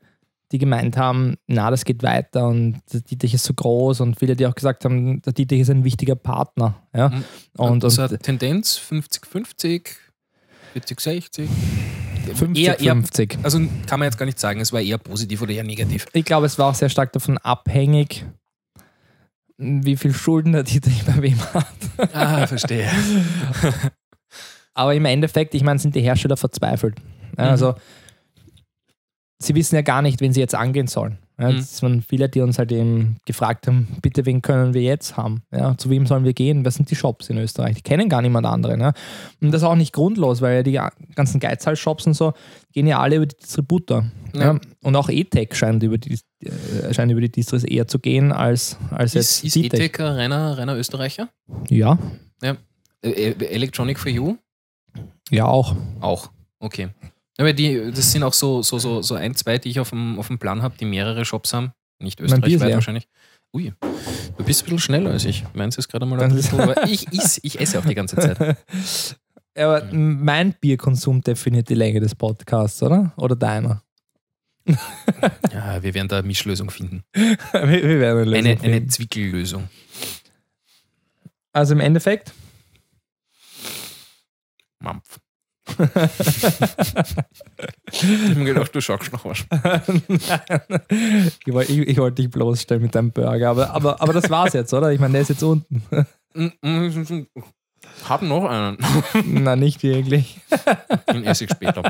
die 0.52 0.58
gemeint 0.58 0.96
haben, 0.96 1.36
na, 1.46 1.70
das 1.70 1.84
geht 1.84 2.02
weiter 2.02 2.48
und 2.48 2.80
der 2.92 3.00
Dietrich 3.00 3.34
ist 3.34 3.44
so 3.44 3.54
groß 3.54 4.00
und 4.00 4.18
viele, 4.18 4.34
die 4.34 4.46
auch 4.46 4.54
gesagt 4.54 4.84
haben, 4.84 5.22
der 5.22 5.32
Dietrich 5.32 5.60
ist 5.60 5.70
ein 5.70 5.84
wichtiger 5.84 6.16
Partner. 6.16 6.82
Ja? 6.94 7.10
Mhm. 7.10 7.24
Und, 7.56 7.90
so 7.90 8.02
und 8.02 8.22
Tendenz 8.22 8.78
50-50, 8.78 9.86
40-60. 10.76 11.48
50, 12.34 12.64
eher, 12.64 12.80
eher, 12.80 12.94
50. 12.94 13.38
also 13.42 13.58
kann 13.86 13.98
man 13.98 14.06
jetzt 14.06 14.18
gar 14.18 14.26
nicht 14.26 14.38
sagen, 14.38 14.60
es 14.60 14.72
war 14.72 14.80
eher 14.80 14.98
positiv 14.98 15.42
oder 15.42 15.52
eher 15.52 15.64
negativ. 15.64 16.06
Ich 16.12 16.24
glaube, 16.24 16.46
es 16.46 16.58
war 16.58 16.70
auch 16.70 16.74
sehr 16.74 16.88
stark 16.88 17.12
davon 17.12 17.38
abhängig, 17.38 18.24
wie 19.56 19.96
viel 19.96 20.12
Schulden 20.12 20.52
der 20.52 20.62
Dietrich 20.62 21.04
bei 21.04 21.22
wem 21.22 21.38
hat. 21.54 21.66
Ah, 22.12 22.46
verstehe. 22.46 22.88
Aber 24.74 24.94
im 24.94 25.04
Endeffekt, 25.04 25.54
ich 25.54 25.62
meine, 25.62 25.78
sind 25.78 25.94
die 25.94 26.00
Hersteller 26.00 26.36
verzweifelt. 26.36 26.96
Ja, 27.36 27.56
Mhm. 27.56 27.74
Sie 29.42 29.54
wissen 29.54 29.74
ja 29.74 29.82
gar 29.82 30.02
nicht, 30.02 30.20
wen 30.20 30.32
sie 30.32 30.40
jetzt 30.40 30.54
angehen 30.54 30.86
sollen. 30.86 31.18
Ja, 31.38 31.50
Mhm. 31.50 31.56
Es 31.58 31.82
waren 31.82 32.02
viele, 32.02 32.28
die 32.28 32.42
uns 32.42 32.58
halt 32.58 32.70
eben 32.70 33.16
gefragt 33.24 33.66
haben, 33.66 33.88
bitte, 34.02 34.26
wen 34.26 34.42
können 34.42 34.74
wir 34.74 34.82
jetzt 34.82 35.16
haben? 35.16 35.42
Ja, 35.50 35.74
zu 35.78 35.88
wem 35.88 36.04
sollen 36.06 36.24
wir 36.24 36.34
gehen? 36.34 36.66
Was 36.66 36.74
sind 36.74 36.90
die 36.90 36.94
Shops 36.96 37.30
in 37.30 37.38
Österreich? 37.38 37.76
Die 37.76 37.82
kennen 37.82 38.10
gar 38.10 38.20
niemand 38.20 38.46
anderen. 38.46 38.80
Ja? 38.80 38.92
Und 39.40 39.50
das 39.50 39.62
auch 39.62 39.74
nicht 39.76 39.94
grundlos, 39.94 40.42
weil 40.42 40.56
ja 40.68 40.90
die 40.90 41.14
ganzen 41.14 41.40
Geizhals-Shops 41.40 42.06
und 42.06 42.12
so 42.12 42.34
gehen 42.74 42.86
ja 42.86 42.98
alle 43.00 43.16
über 43.16 43.24
die 43.26 43.36
Distributor. 43.36 44.04
Ja. 44.34 44.40
Ja. 44.52 44.60
Und 44.82 44.94
auch 44.96 45.08
E-Tech 45.08 45.54
scheint 45.54 45.82
über 45.82 45.96
die, 45.96 46.18
äh, 46.44 46.92
scheint 46.92 47.10
über 47.10 47.22
die 47.22 47.32
Distros 47.32 47.64
eher 47.64 47.88
zu 47.88 47.98
gehen 47.98 48.32
als, 48.32 48.76
als 48.90 49.14
Ist, 49.14 49.42
jetzt 49.42 49.56
ist 49.56 49.64
E-Tech. 49.64 49.98
Ein 50.00 50.06
reiner, 50.06 50.58
reiner 50.58 50.76
Österreicher? 50.76 51.30
Ja, 51.70 51.98
Äh, 52.42 52.54
äh, 53.08 53.46
Electronic 53.46 53.98
for 53.98 54.10
You? 54.12 54.36
ja 55.30 55.46
auch. 55.46 55.74
Auch. 56.00 56.30
Okay. 56.58 56.88
Aber 57.40 57.54
die, 57.54 57.90
das 57.90 58.12
sind 58.12 58.22
auch 58.22 58.34
so, 58.34 58.60
so, 58.60 58.78
so, 58.78 59.00
so 59.00 59.14
ein, 59.14 59.34
zwei, 59.34 59.56
die 59.56 59.70
ich 59.70 59.80
auf 59.80 59.90
dem, 59.90 60.18
auf 60.18 60.26
dem 60.26 60.38
Plan 60.38 60.60
habe, 60.60 60.76
die 60.78 60.84
mehrere 60.84 61.24
Shops 61.24 61.54
haben. 61.54 61.72
Nicht 61.98 62.20
österreichweit 62.20 62.74
wahrscheinlich. 62.74 63.08
Ui, 63.54 63.72
du 64.36 64.44
bist 64.44 64.60
ein 64.60 64.64
bisschen 64.64 64.78
schneller 64.78 65.10
als 65.10 65.24
ich. 65.24 65.44
Meins 65.54 65.78
ist 65.78 65.88
gerade 65.88 66.04
mal 66.04 66.20
ein 66.20 66.34
bisschen, 66.34 66.60
aber 66.60 66.86
ich, 66.86 67.10
iss, 67.12 67.40
ich 67.42 67.58
esse 67.58 67.78
auch 67.78 67.86
die 67.86 67.94
ganze 67.94 68.16
Zeit. 68.16 68.58
Aber 69.56 69.84
mein 69.92 70.54
Bierkonsum 70.60 71.22
definiert 71.22 71.68
die 71.68 71.74
Länge 71.74 71.98
des 71.98 72.14
Podcasts, 72.14 72.80
oder? 72.84 73.12
Oder 73.16 73.34
deiner? 73.34 73.82
ja, 75.52 75.82
wir 75.82 75.92
werden 75.92 76.06
da 76.06 76.18
eine 76.18 76.26
Mischlösung 76.26 76.70
finden. 76.70 77.02
wir, 77.12 77.42
wir 77.52 78.00
werden 78.00 78.20
eine, 78.20 78.24
Lösung 78.24 78.36
Eine, 78.36 78.50
eine 78.50 78.58
finden. 78.60 78.90
Zwickellösung. 78.90 79.68
Also 81.52 81.74
im 81.74 81.80
Endeffekt, 81.80 82.32
Mampf. 84.78 85.18
Ich 87.92 88.02
hab 88.02 88.36
mir 88.36 88.44
gedacht, 88.44 88.74
du 88.74 88.80
schaust 88.80 89.12
noch 89.12 89.24
was. 89.24 89.38
ich, 91.46 91.52
wollte, 91.52 91.72
ich, 91.72 91.78
ich 91.88 91.98
wollte 91.98 92.22
dich 92.22 92.30
bloßstellen 92.30 92.82
mit 92.82 92.94
deinem 92.94 93.10
Burger, 93.12 93.50
aber, 93.50 93.70
aber, 93.70 94.00
aber 94.00 94.12
das 94.12 94.28
war's 94.30 94.52
jetzt, 94.52 94.72
oder? 94.74 94.92
Ich 94.92 95.00
meine, 95.00 95.12
der 95.12 95.22
ist 95.22 95.28
jetzt 95.30 95.42
unten. 95.42 95.82
Haben 98.04 98.28
noch 98.28 98.44
einen. 98.44 98.78
Na, 99.24 99.56
nicht 99.56 99.82
wirklich. 99.82 100.38
Den 101.12 101.24
esse 101.24 101.44
ich 101.44 101.50
später. 101.50 101.82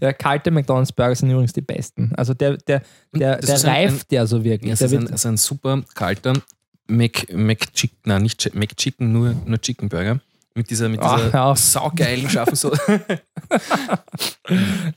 Ja, 0.00 0.12
kalte 0.12 0.50
McDonalds 0.50 0.92
Burger 0.92 1.14
sind 1.14 1.30
übrigens 1.30 1.52
die 1.52 1.60
besten. 1.62 2.12
Also 2.16 2.34
der, 2.34 2.56
der, 2.58 2.82
der, 3.14 3.36
Das 3.36 3.46
der 3.46 3.54
ist 3.56 3.64
ein- 3.64 3.70
reift 3.70 4.12
ja 4.12 4.26
so 4.26 4.44
wirklich. 4.44 4.70
Das 4.70 4.78
der 4.80 4.88
ist 4.88 4.94
ein, 4.94 5.10
also 5.10 5.28
ein 5.28 5.36
super 5.36 5.82
kalter 5.94 6.34
McChicken, 6.88 7.98
nein, 8.04 8.22
nicht 8.22 8.40
Chi- 8.42 8.50
McChicken, 8.54 9.12
nur, 9.12 9.34
nur 9.46 9.60
Chicken 9.60 9.88
Burger. 9.88 10.20
Mit 10.54 10.68
dieser, 10.70 10.88
mit 10.88 11.02
dieser 11.02 11.32
hör 11.32 11.44
auf. 11.46 11.58
saugeilen 11.58 12.28
scharfen 12.28 12.56
Soße. 12.56 12.80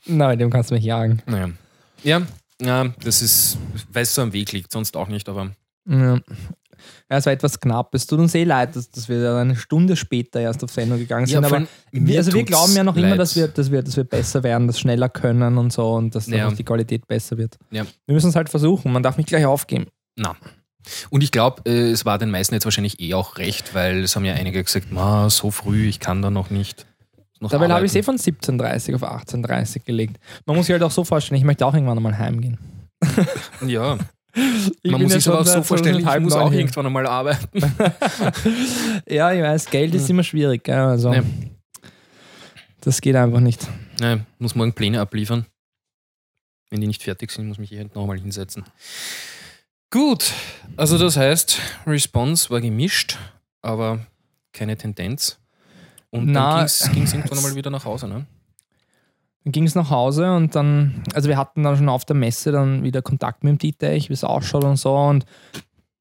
Nein, 0.06 0.39
dem 0.39 0.49
kannst 0.49 0.72
du 0.72 0.76
mich 0.76 0.84
jagen. 0.84 1.22
naja. 1.26 1.49
Ja, 2.03 2.22
ja, 2.62 2.86
das 3.03 3.22
ist, 3.22 3.58
weil 3.91 4.03
es 4.03 4.14
so 4.14 4.22
am 4.22 4.32
Weg 4.34 4.51
liegt, 4.51 4.72
sonst 4.72 4.95
auch 4.95 5.08
nicht, 5.08 5.28
aber 5.30 5.51
Ja. 5.88 6.20
Ja, 7.10 7.18
es 7.18 7.26
war 7.26 7.34
etwas 7.34 7.60
knapp. 7.60 7.95
Es 7.95 8.06
tut 8.06 8.20
uns 8.20 8.36
eh 8.36 8.43
leid, 8.43 8.76
dass, 8.76 8.89
dass 8.91 9.10
wir 9.10 9.22
da 9.24 9.39
eine 9.41 9.56
Stunde 9.56 9.95
später 9.95 10.39
erst 10.41 10.64
auf 10.64 10.72
Sendung 10.72 10.99
gegangen 10.99 11.26
sind. 11.26 11.41
Ja, 11.41 11.47
aber 11.47 11.66
wir, 11.91 12.18
also 12.20 12.32
wir 12.34 12.43
glauben 12.43 12.74
ja 12.76 12.84
noch 12.84 12.95
immer, 12.95 13.10
leid. 13.10 13.20
dass 13.20 13.36
wir, 13.36 13.47
dass, 13.47 13.72
wir, 13.72 13.82
dass 13.82 13.95
wir 13.95 14.03
besser 14.03 14.43
werden, 14.43 14.68
das 14.68 14.80
schneller 14.80 15.10
können 15.10 15.58
und 15.58 15.72
so 15.74 15.93
und 15.93 16.14
dass 16.14 16.28
Ja. 16.28 16.51
die 16.51 16.64
Qualität 16.64 17.08
besser 17.08 17.38
wird. 17.38 17.58
Ja. 17.72 17.86
Wir 18.06 18.14
müssen 18.14 18.30
es 18.30 18.36
halt 18.36 18.49
versuchen. 18.49 18.91
Man 18.91 19.01
darf 19.01 19.18
nicht 19.18 19.28
gleich 19.28 19.45
aufgeben. 19.45 19.88
Na. 20.16 20.36
Und 21.09 21.23
ich 21.23 21.31
glaube, 21.31 21.61
äh, 21.69 21.91
es 21.91 22.05
war 22.05 22.17
den 22.17 22.31
meisten 22.31 22.53
jetzt 22.53 22.65
wahrscheinlich 22.65 22.99
eh 22.99 23.13
auch 23.13 23.38
recht, 23.38 23.73
weil 23.73 24.03
es 24.03 24.15
haben 24.15 24.25
ja 24.25 24.33
einige 24.33 24.63
gesagt, 24.63 24.91
Ma, 24.91 25.29
so 25.29 25.51
früh, 25.51 25.88
ich 25.88 25.99
kann 25.99 26.21
da 26.21 26.29
noch 26.29 26.49
nicht. 26.49 26.86
Noch 27.39 27.49
Dabei 27.51 27.67
habe 27.69 27.86
ich 27.86 27.91
es 27.91 27.95
eh 27.95 27.99
arbeiten." 27.99 28.36
von 28.43 28.57
17.30 28.59 28.95
auf 28.95 29.03
18.30 29.03 29.83
gelegt. 29.83 30.17
Man 30.45 30.55
muss 30.55 30.67
sich 30.67 30.73
halt 30.73 30.83
auch 30.83 30.91
so 30.91 31.03
vorstellen, 31.03 31.38
ich 31.39 31.45
möchte 31.45 31.65
auch 31.65 31.73
irgendwann 31.73 31.97
einmal 31.97 32.17
heimgehen. 32.17 32.57
Ja, 33.65 33.97
Ich 34.83 34.91
man 34.91 35.01
muss 35.01 35.13
sich 35.13 35.27
aber 35.27 35.41
auch 35.41 35.45
so 35.45 35.61
vorstellen, 35.63 35.99
ich 35.99 36.19
muss 36.19 36.33
auch 36.33 36.49
hier. 36.49 36.59
irgendwann 36.59 36.86
einmal 36.86 37.07
arbeiten. 37.07 37.47
Ja, 39.07 39.31
ich 39.33 39.41
weiß, 39.41 39.65
Geld 39.69 39.93
ist 39.95 40.09
immer 40.09 40.23
schwierig. 40.23 40.67
Also, 40.69 41.13
Ja. 41.13 41.23
Das 42.81 43.01
geht 43.01 43.15
einfach 43.15 43.39
nicht. 43.39 43.67
Ja, 43.99 44.19
muss 44.39 44.53
morgen 44.55 44.73
Pläne 44.73 45.01
abliefern. 45.01 45.45
Wenn 46.69 46.81
die 46.81 46.88
nicht 46.88 47.01
fertig 47.03 47.31
sind, 47.31 47.47
muss 47.47 47.57
mich 47.57 47.71
ich 47.71 47.93
noch 47.95 48.05
mal 48.05 48.19
hinsetzen. 48.19 48.63
Gut, 49.96 50.34
also 50.76 50.98
das 50.98 51.16
heißt, 51.16 51.58
Response 51.88 52.50
war 52.50 52.60
gemischt, 52.60 53.18
aber 53.62 54.06
keine 54.52 54.76
Tendenz. 54.76 55.39
Und 56.10 56.34
Na, 56.34 56.66
dann 56.66 56.93
ging 56.93 57.04
es 57.04 57.14
irgendwann 57.14 57.41
mal 57.41 57.56
wieder 57.56 57.70
nach 57.70 57.86
Hause, 57.86 58.10
ne? 58.10 58.26
Dann 59.46 59.52
ging 59.54 59.64
es 59.64 59.74
nach 59.74 59.89
Hause 59.89 60.36
und 60.36 60.54
dann, 60.54 61.02
also 61.14 61.30
wir 61.30 61.38
hatten 61.38 61.64
dann 61.64 61.78
schon 61.78 61.88
auf 61.88 62.04
der 62.04 62.18
Messe 62.18 62.52
dann 62.52 62.84
wieder 62.84 63.02
Kontakt 63.02 63.46
mit 63.46 63.52
dem 63.52 63.58
Dietrich, 63.58 64.10
wie 64.10 64.14
es 64.14 64.26
ausschaut 64.26 64.66
und 64.66 64.76
so. 64.76 64.93
Und 64.98 65.24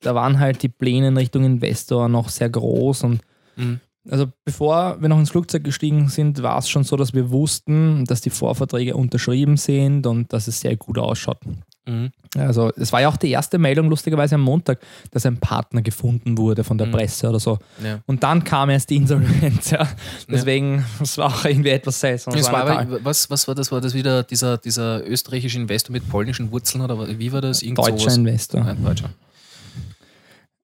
da 0.00 0.16
waren 0.16 0.40
halt 0.40 0.64
die 0.64 0.68
Pläne 0.68 1.06
in 1.06 1.16
Richtung 1.16 1.44
Investor 1.44 2.08
noch 2.08 2.30
sehr 2.30 2.50
groß. 2.50 3.04
Und 3.04 3.20
Mhm. 3.54 3.78
also 4.10 4.26
bevor 4.44 5.00
wir 5.00 5.08
noch 5.08 5.20
ins 5.20 5.30
Flugzeug 5.30 5.62
gestiegen 5.62 6.08
sind, 6.08 6.42
war 6.42 6.58
es 6.58 6.68
schon 6.68 6.82
so, 6.82 6.96
dass 6.96 7.14
wir 7.14 7.30
wussten, 7.30 8.04
dass 8.06 8.22
die 8.22 8.30
Vorverträge 8.30 8.96
unterschrieben 8.96 9.56
sind 9.56 10.04
und 10.08 10.32
dass 10.32 10.48
es 10.48 10.58
sehr 10.58 10.76
gut 10.76 10.98
ausschaut. 10.98 11.38
Mhm. 11.86 12.12
Also 12.36 12.72
es 12.76 12.92
war 12.92 13.02
ja 13.02 13.08
auch 13.08 13.16
die 13.16 13.30
erste 13.30 13.58
Meldung, 13.58 13.88
lustigerweise 13.88 14.34
am 14.36 14.40
Montag, 14.40 14.80
dass 15.10 15.26
ein 15.26 15.38
Partner 15.38 15.82
gefunden 15.82 16.38
wurde 16.38 16.64
von 16.64 16.78
der 16.78 16.86
Mhm. 16.88 16.92
Presse 16.92 17.28
oder 17.28 17.38
so. 17.38 17.58
Ja. 17.84 18.00
Und 18.06 18.22
dann 18.22 18.42
kam 18.42 18.70
erst 18.70 18.90
die 18.90 18.96
Insolvenz. 18.96 19.70
Ja. 19.70 19.86
Deswegen, 20.28 20.84
es 21.00 21.18
war 21.18 21.26
auch 21.26 21.44
irgendwie 21.44 21.70
etwas 21.70 22.00
seltsam. 22.00 22.34
Es 22.34 22.50
war 22.50 22.66
aber, 22.66 23.04
was, 23.04 23.28
was 23.30 23.46
war 23.46 23.54
das? 23.54 23.70
War 23.70 23.80
das 23.80 23.94
wieder 23.94 24.22
dieser, 24.22 24.58
dieser 24.58 25.06
österreichische 25.06 25.58
Investor 25.58 25.92
mit 25.92 26.08
polnischen 26.08 26.50
Wurzeln 26.50 26.82
oder 26.82 27.18
wie 27.18 27.32
war 27.32 27.40
das? 27.40 27.62
Irgend 27.62 27.78
deutscher 27.78 27.98
sowas? 27.98 28.16
Investor. 28.16 28.64
Ein 28.64 28.82
Deutscher. 28.82 29.10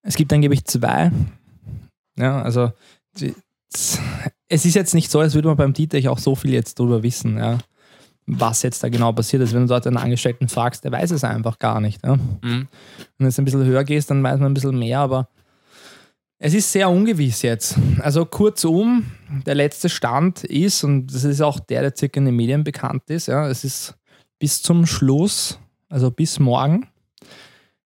Es 0.02 0.16
gibt 0.16 0.32
angeblich 0.32 0.64
zwei. 0.64 1.12
Ja, 2.18 2.42
also 2.42 2.72
die, 3.18 3.34
es 4.48 4.64
ist 4.64 4.74
jetzt 4.74 4.94
nicht 4.94 5.10
so, 5.10 5.20
als 5.20 5.34
würde 5.34 5.48
man 5.48 5.56
beim 5.56 5.72
Dietrich 5.72 6.08
auch 6.08 6.18
so 6.18 6.34
viel 6.34 6.52
jetzt 6.52 6.78
drüber 6.78 7.02
wissen, 7.02 7.38
ja, 7.38 7.58
was 8.32 8.62
jetzt 8.62 8.82
da 8.82 8.88
genau 8.88 9.12
passiert 9.12 9.42
ist. 9.42 9.52
Wenn 9.52 9.62
du 9.62 9.66
dort 9.68 9.86
einen 9.86 9.96
Angestellten 9.96 10.48
fragst, 10.48 10.84
der 10.84 10.92
weiß 10.92 11.10
es 11.10 11.24
einfach 11.24 11.58
gar 11.58 11.80
nicht. 11.80 12.04
Ja. 12.04 12.16
Mhm. 12.16 12.40
Wenn 12.42 12.68
du 13.18 13.24
jetzt 13.24 13.38
ein 13.38 13.44
bisschen 13.44 13.64
höher 13.64 13.84
gehst, 13.84 14.10
dann 14.10 14.22
weiß 14.22 14.38
man 14.38 14.52
ein 14.52 14.54
bisschen 14.54 14.78
mehr, 14.78 15.00
aber 15.00 15.28
es 16.38 16.54
ist 16.54 16.70
sehr 16.72 16.88
ungewiss 16.88 17.42
jetzt. 17.42 17.76
Also 18.00 18.24
kurzum, 18.24 19.04
der 19.46 19.54
letzte 19.56 19.88
Stand 19.88 20.44
ist, 20.44 20.84
und 20.84 21.08
das 21.08 21.24
ist 21.24 21.40
auch 21.42 21.60
der, 21.60 21.82
der 21.82 21.96
circa 21.96 22.18
in 22.18 22.26
den 22.26 22.36
Medien 22.36 22.64
bekannt 22.64 23.02
ist, 23.08 23.26
ja, 23.26 23.46
es 23.48 23.64
ist 23.64 23.94
bis 24.38 24.62
zum 24.62 24.86
Schluss, 24.86 25.58
also 25.88 26.10
bis 26.10 26.38
morgen, 26.38 26.86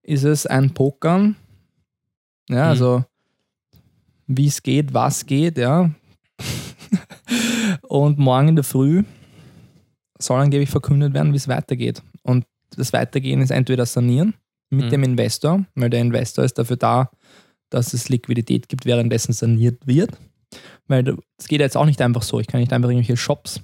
ist 0.02 0.24
es 0.24 0.46
ein 0.46 0.72
Pokern. 0.74 1.36
Ja, 2.48 2.56
Mhm. 2.56 2.70
also 2.70 3.04
wie 4.26 4.46
es 4.46 4.62
geht, 4.62 4.92
was 4.94 5.26
geht, 5.26 5.58
ja. 5.58 5.90
und 7.82 8.18
morgen 8.18 8.48
in 8.48 8.56
der 8.56 8.64
Früh 8.64 9.02
soll 10.24 10.40
angeblich 10.40 10.70
verkündet 10.70 11.14
werden, 11.14 11.32
wie 11.32 11.36
es 11.36 11.48
weitergeht. 11.48 12.02
Und 12.22 12.44
das 12.76 12.92
Weitergehen 12.92 13.40
ist 13.40 13.50
entweder 13.50 13.86
sanieren 13.86 14.34
mit 14.70 14.86
Mhm. 14.86 14.90
dem 14.90 15.02
Investor, 15.04 15.64
weil 15.74 15.90
der 15.90 16.00
Investor 16.00 16.44
ist 16.44 16.58
dafür 16.58 16.76
da, 16.76 17.10
dass 17.70 17.92
es 17.94 18.08
Liquidität 18.08 18.68
gibt, 18.68 18.84
währenddessen 18.86 19.32
saniert 19.32 19.86
wird. 19.86 20.10
Weil 20.86 21.16
es 21.38 21.48
geht 21.48 21.60
jetzt 21.60 21.76
auch 21.76 21.86
nicht 21.86 22.00
einfach 22.02 22.22
so. 22.22 22.40
Ich 22.40 22.46
kann 22.46 22.60
nicht 22.60 22.72
einfach 22.72 22.88
irgendwelche 22.88 23.16
Shops, 23.16 23.60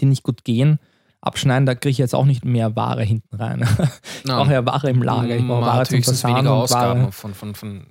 die 0.00 0.06
nicht 0.06 0.22
gut 0.22 0.44
gehen, 0.44 0.78
abschneiden. 1.20 1.66
Da 1.66 1.74
kriege 1.74 1.90
ich 1.90 1.98
jetzt 1.98 2.14
auch 2.14 2.24
nicht 2.24 2.44
mehr 2.44 2.74
Ware 2.76 3.02
hinten 3.04 3.36
rein. 3.36 3.60
Ich 4.26 4.32
brauche 4.32 4.52
ja 4.52 4.66
Ware 4.66 4.90
im 4.90 5.02
Lager. 5.02 5.36
Ich 5.36 5.46
brauche 5.46 5.62
Ware 5.62 5.78
hat 5.78 5.86
zum 5.88 5.98
weniger 5.98 6.62
und 6.62 6.70
Ware. 6.70 7.12
von, 7.12 7.32
von, 7.34 7.54
von 7.54 7.86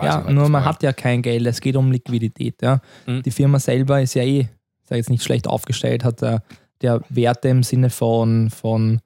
Ja, 0.00 0.24
halt 0.24 0.30
nur 0.30 0.48
man 0.48 0.64
hat 0.64 0.82
ja 0.82 0.92
kein 0.92 1.20
Geld. 1.22 1.46
Es 1.46 1.60
geht 1.60 1.74
um 1.76 1.90
Liquidität. 1.90 2.62
Ja. 2.62 2.80
Mhm. 3.06 3.22
Die 3.22 3.30
Firma 3.30 3.58
selber 3.58 4.00
ist 4.00 4.14
ja 4.14 4.22
eh, 4.22 4.48
sag 4.84 4.96
jetzt 4.96 5.10
nicht 5.10 5.22
schlecht 5.24 5.46
aufgestellt, 5.48 6.04
hat 6.04 6.22
äh, 6.22 6.38
der 6.82 7.02
Werte 7.08 7.48
im 7.48 7.62
Sinne 7.62 7.90
von, 7.90 8.50
von 8.50 9.00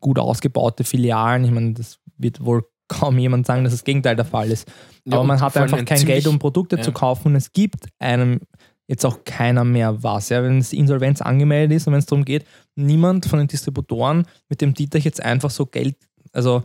gut 0.00 0.18
ausgebaute 0.18 0.84
Filialen. 0.84 1.44
Ich 1.44 1.50
meine, 1.50 1.72
das 1.74 1.98
wird 2.16 2.44
wohl 2.44 2.64
kaum 2.88 3.18
jemand 3.18 3.46
sagen, 3.46 3.64
dass 3.64 3.72
das 3.72 3.84
Gegenteil 3.84 4.16
der 4.16 4.24
Fall 4.24 4.50
ist. 4.50 4.68
Ja, 5.04 5.14
Aber 5.16 5.24
man 5.24 5.40
hat 5.40 5.56
einfach 5.56 5.78
ein 5.78 5.84
kein 5.84 5.98
ziemlich- 5.98 6.16
Geld, 6.16 6.26
um 6.26 6.38
Produkte 6.38 6.76
ja. 6.76 6.82
zu 6.82 6.92
kaufen 6.92 7.28
und 7.28 7.36
es 7.36 7.52
gibt 7.52 7.86
einem 7.98 8.40
jetzt 8.86 9.04
auch 9.06 9.24
keiner 9.24 9.64
mehr 9.64 10.02
was. 10.02 10.28
Ja, 10.28 10.42
wenn 10.42 10.58
es 10.58 10.72
Insolvenz 10.72 11.22
angemeldet 11.22 11.76
ist 11.76 11.86
und 11.86 11.94
wenn 11.94 12.00
es 12.00 12.06
darum 12.06 12.24
geht, 12.24 12.44
niemand 12.76 13.24
von 13.26 13.38
den 13.38 13.48
Distributoren 13.48 14.26
mit 14.48 14.60
dem 14.60 14.74
Dietrich 14.74 15.04
jetzt 15.04 15.22
einfach 15.22 15.50
so 15.50 15.64
Geld, 15.66 15.96
also 16.32 16.62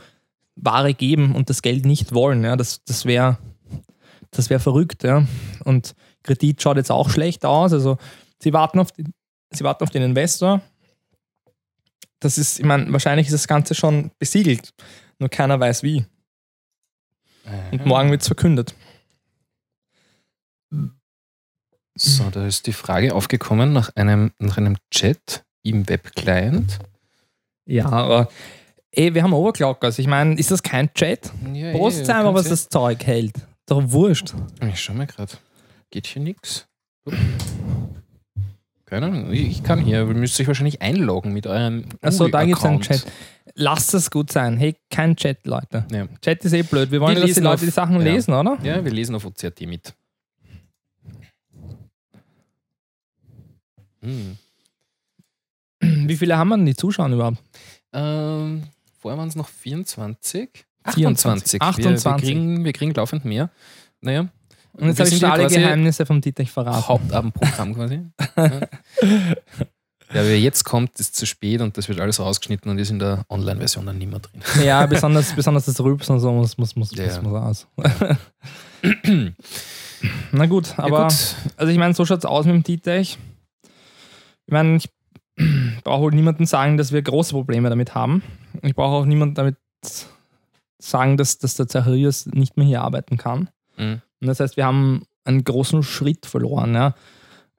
Ware 0.56 0.94
geben 0.94 1.34
und 1.36 1.50
das 1.50 1.62
Geld 1.62 1.86
nicht 1.86 2.14
wollen. 2.14 2.44
Ja, 2.44 2.58
das 2.58 2.84
das 2.84 3.06
wäre 3.06 3.38
das 4.32 4.50
wär 4.50 4.60
verrückt. 4.60 5.04
Ja. 5.04 5.26
Und 5.64 5.96
Kredit 6.24 6.62
schaut 6.62 6.76
jetzt 6.78 6.92
auch 6.92 7.10
schlecht 7.10 7.46
aus. 7.46 7.72
Also 7.72 7.98
sie 8.44 8.52
warten 8.52 8.80
auf, 8.80 8.92
den, 8.92 9.14
sie 9.52 9.64
warten 9.64 9.84
auf 9.84 9.90
den 9.90 10.04
Investor. 10.04 10.62
Das 12.20 12.38
ist, 12.38 12.60
ich 12.60 12.66
meine, 12.66 12.92
wahrscheinlich 12.92 13.28
ist 13.28 13.34
das 13.34 13.48
Ganze 13.48 13.76
schon 13.76 14.12
besiegelt. 14.20 14.74
Nur 15.20 15.30
keiner 15.30 15.60
weiß 15.60 15.84
wie. 15.84 16.06
Und 17.72 17.86
morgen 17.86 18.12
wird 18.12 18.22
es 18.22 18.28
verkündet. 18.28 18.76
So, 21.96 22.30
da 22.30 22.46
ist 22.46 22.68
die 22.68 22.74
Frage 22.74 23.14
aufgekommen 23.16 23.74
nach 23.74 23.90
einem, 23.96 24.32
nach 24.40 24.58
einem 24.58 24.78
Chat 24.92 25.44
im 25.64 25.88
Webclient. 25.90 26.80
Ja, 27.66 27.86
aber 27.88 28.30
ey, 28.92 29.14
wir 29.14 29.24
haben 29.24 29.34
Overclockers. 29.34 30.00
Ich 30.00 30.08
meine, 30.08 30.36
ist 30.36 30.52
das 30.52 30.64
kein 30.64 30.94
Chat? 30.94 31.32
Ja, 31.54 31.72
Post 31.74 32.08
eh, 32.08 32.12
einfach, 32.12 32.34
was 32.34 32.48
kannst 32.48 32.52
das 32.52 32.70
Zeug 32.70 33.06
hält. 33.06 33.36
Doch 33.66 33.82
wurscht. 33.92 34.34
eh- 34.62 34.70
Ich 34.70 34.82
schau 34.82 34.94
mal 34.94 35.08
gerade. 35.08 35.34
Geht 35.90 36.08
hier 36.08 36.22
nichts? 36.22 36.68
Keine 38.90 39.06
Ahnung. 39.06 39.32
Ich 39.32 39.64
kann 39.64 39.80
hier. 39.80 40.00
Ihr 40.00 40.06
müsst 40.06 40.40
euch 40.42 40.48
wahrscheinlich 40.48 40.82
einloggen 40.82 41.32
mit 41.32 41.46
eurem. 41.46 41.86
Achso, 42.02 42.28
da 42.28 42.44
gibt 42.44 42.58
es 42.58 42.66
einen. 42.66 42.82
Chat. 42.82 43.06
Lasst 43.54 43.94
es 43.94 44.10
gut 44.10 44.32
sein. 44.32 44.58
Hey, 44.58 44.76
kein 44.90 45.16
Chat, 45.16 45.46
Leute. 45.46 45.86
Ja. 45.92 46.08
Chat 46.22 46.44
ist 46.46 46.54
eh 46.54 46.64
blöd. 46.64 46.90
Wir 46.92 47.00
wollen, 47.02 47.16
Wir 47.16 47.22
dass 47.26 47.34
die 47.36 47.40
Leute 47.42 47.56
auf- 47.56 47.60
die 47.62 47.70
Sachen 47.70 47.98
ja. 47.98 48.02
lesen, 48.14 48.34
oder? 48.34 48.58
ja, 48.64 48.84
wir 48.84 48.92
lesen 48.92 49.16
auf 49.16 49.26
OCRT 49.26 49.62
mit. 49.68 49.94
Hm. 54.02 54.38
Wie 55.82 56.16
viele 56.18 56.38
haben 56.38 56.50
wir 56.50 56.58
denn 56.58 56.66
die 56.66 56.76
Zuschauer 56.76 57.10
überhaupt? 57.10 57.38
Ähm, 57.94 58.64
vorher 59.00 59.18
waren 59.18 59.28
es 59.30 59.36
noch 59.36 59.48
24. 59.50 60.66
24. 60.88 61.62
28. 61.62 61.62
Wir, 61.62 61.62
wir, 61.62 61.68
28. 61.68 62.22
kriegen, 62.28 62.64
wir 62.66 62.74
kriegen 62.74 62.94
laufend 62.94 63.26
mehr. 63.26 63.50
Naja, 64.02 64.30
Und 64.80 64.88
jetzt 64.88 65.00
habe 65.00 65.10
ich 65.10 65.20
schon 65.20 65.30
ja 65.30 65.34
alle 65.34 65.48
Geheimnisse 65.48 66.06
vom 66.06 66.22
Dietrich 66.22 66.52
verraten. 66.52 66.88
Hauptabendprogramm 66.88 67.76
quasi. 67.76 68.02
Ja, 70.12 70.24
wer 70.24 70.40
jetzt 70.40 70.64
kommt, 70.64 71.00
ist 71.00 71.16
zu 71.16 71.28
spät 71.28 71.62
und 71.62 71.78
das 71.78 71.88
wird 71.88 72.00
alles 72.00 72.20
rausgeschnitten 72.20 72.72
und 72.72 72.80
ist 72.80 72.90
in 72.90 72.98
der 72.98 73.26
Online-Version 73.30 73.86
dann 73.86 74.00
nicht 74.00 74.10
mehr 74.10 74.20
drin. 74.20 74.42
Ja, 74.64 74.88
besonders, 74.88 75.34
besonders 75.36 75.66
das 75.66 75.80
Rülpsen 75.80 76.16
und 76.16 76.20
so 76.20 76.32
muss, 76.32 76.58
muss, 76.58 76.76
muss, 76.76 76.96
Ja, 76.96 77.22
muss, 77.22 77.32
raus. 77.32 77.68
Na 80.32 80.46
gut, 80.48 80.74
aber 80.78 81.04
gut. 81.10 81.36
also 81.58 81.72
ich 81.72 81.78
meine, 81.78 81.94
so 81.94 82.06
schaut 82.06 82.20
es 82.20 82.26
aus 82.26 82.46
mit 82.46 82.56
dem 82.56 82.64
T-Tech. 82.64 83.20
Ich 84.48 84.52
meine, 84.52 84.78
ich 84.78 84.90
brauche 85.84 86.02
wohl 86.02 86.12
niemandem 86.12 86.48
sagen, 86.48 86.78
dass 86.78 86.92
wir 86.92 87.04
große 87.04 87.34
Probleme 87.34 87.70
damit 87.70 87.94
haben. 87.94 88.24
Ich 88.64 88.74
brauche 88.74 88.96
auch 88.96 89.06
niemandem 89.06 89.36
damit 89.36 89.58
sagen, 90.80 91.18
dass, 91.18 91.38
dass 91.38 91.56
der 91.56 91.68
Zacharias 91.68 92.26
nicht 92.28 92.58
mehr 92.58 92.66
hier 92.66 92.82
arbeiten 92.82 93.18
kann. 93.18 93.50
Mhm. 93.78 94.02
Und 94.22 94.28
das 94.28 94.40
heißt, 94.40 94.58
wir 94.58 94.66
haben 94.66 95.04
einen 95.24 95.44
großen 95.44 95.84
Schritt 95.84 96.26
verloren. 96.26 96.74
Ja. 96.74 96.96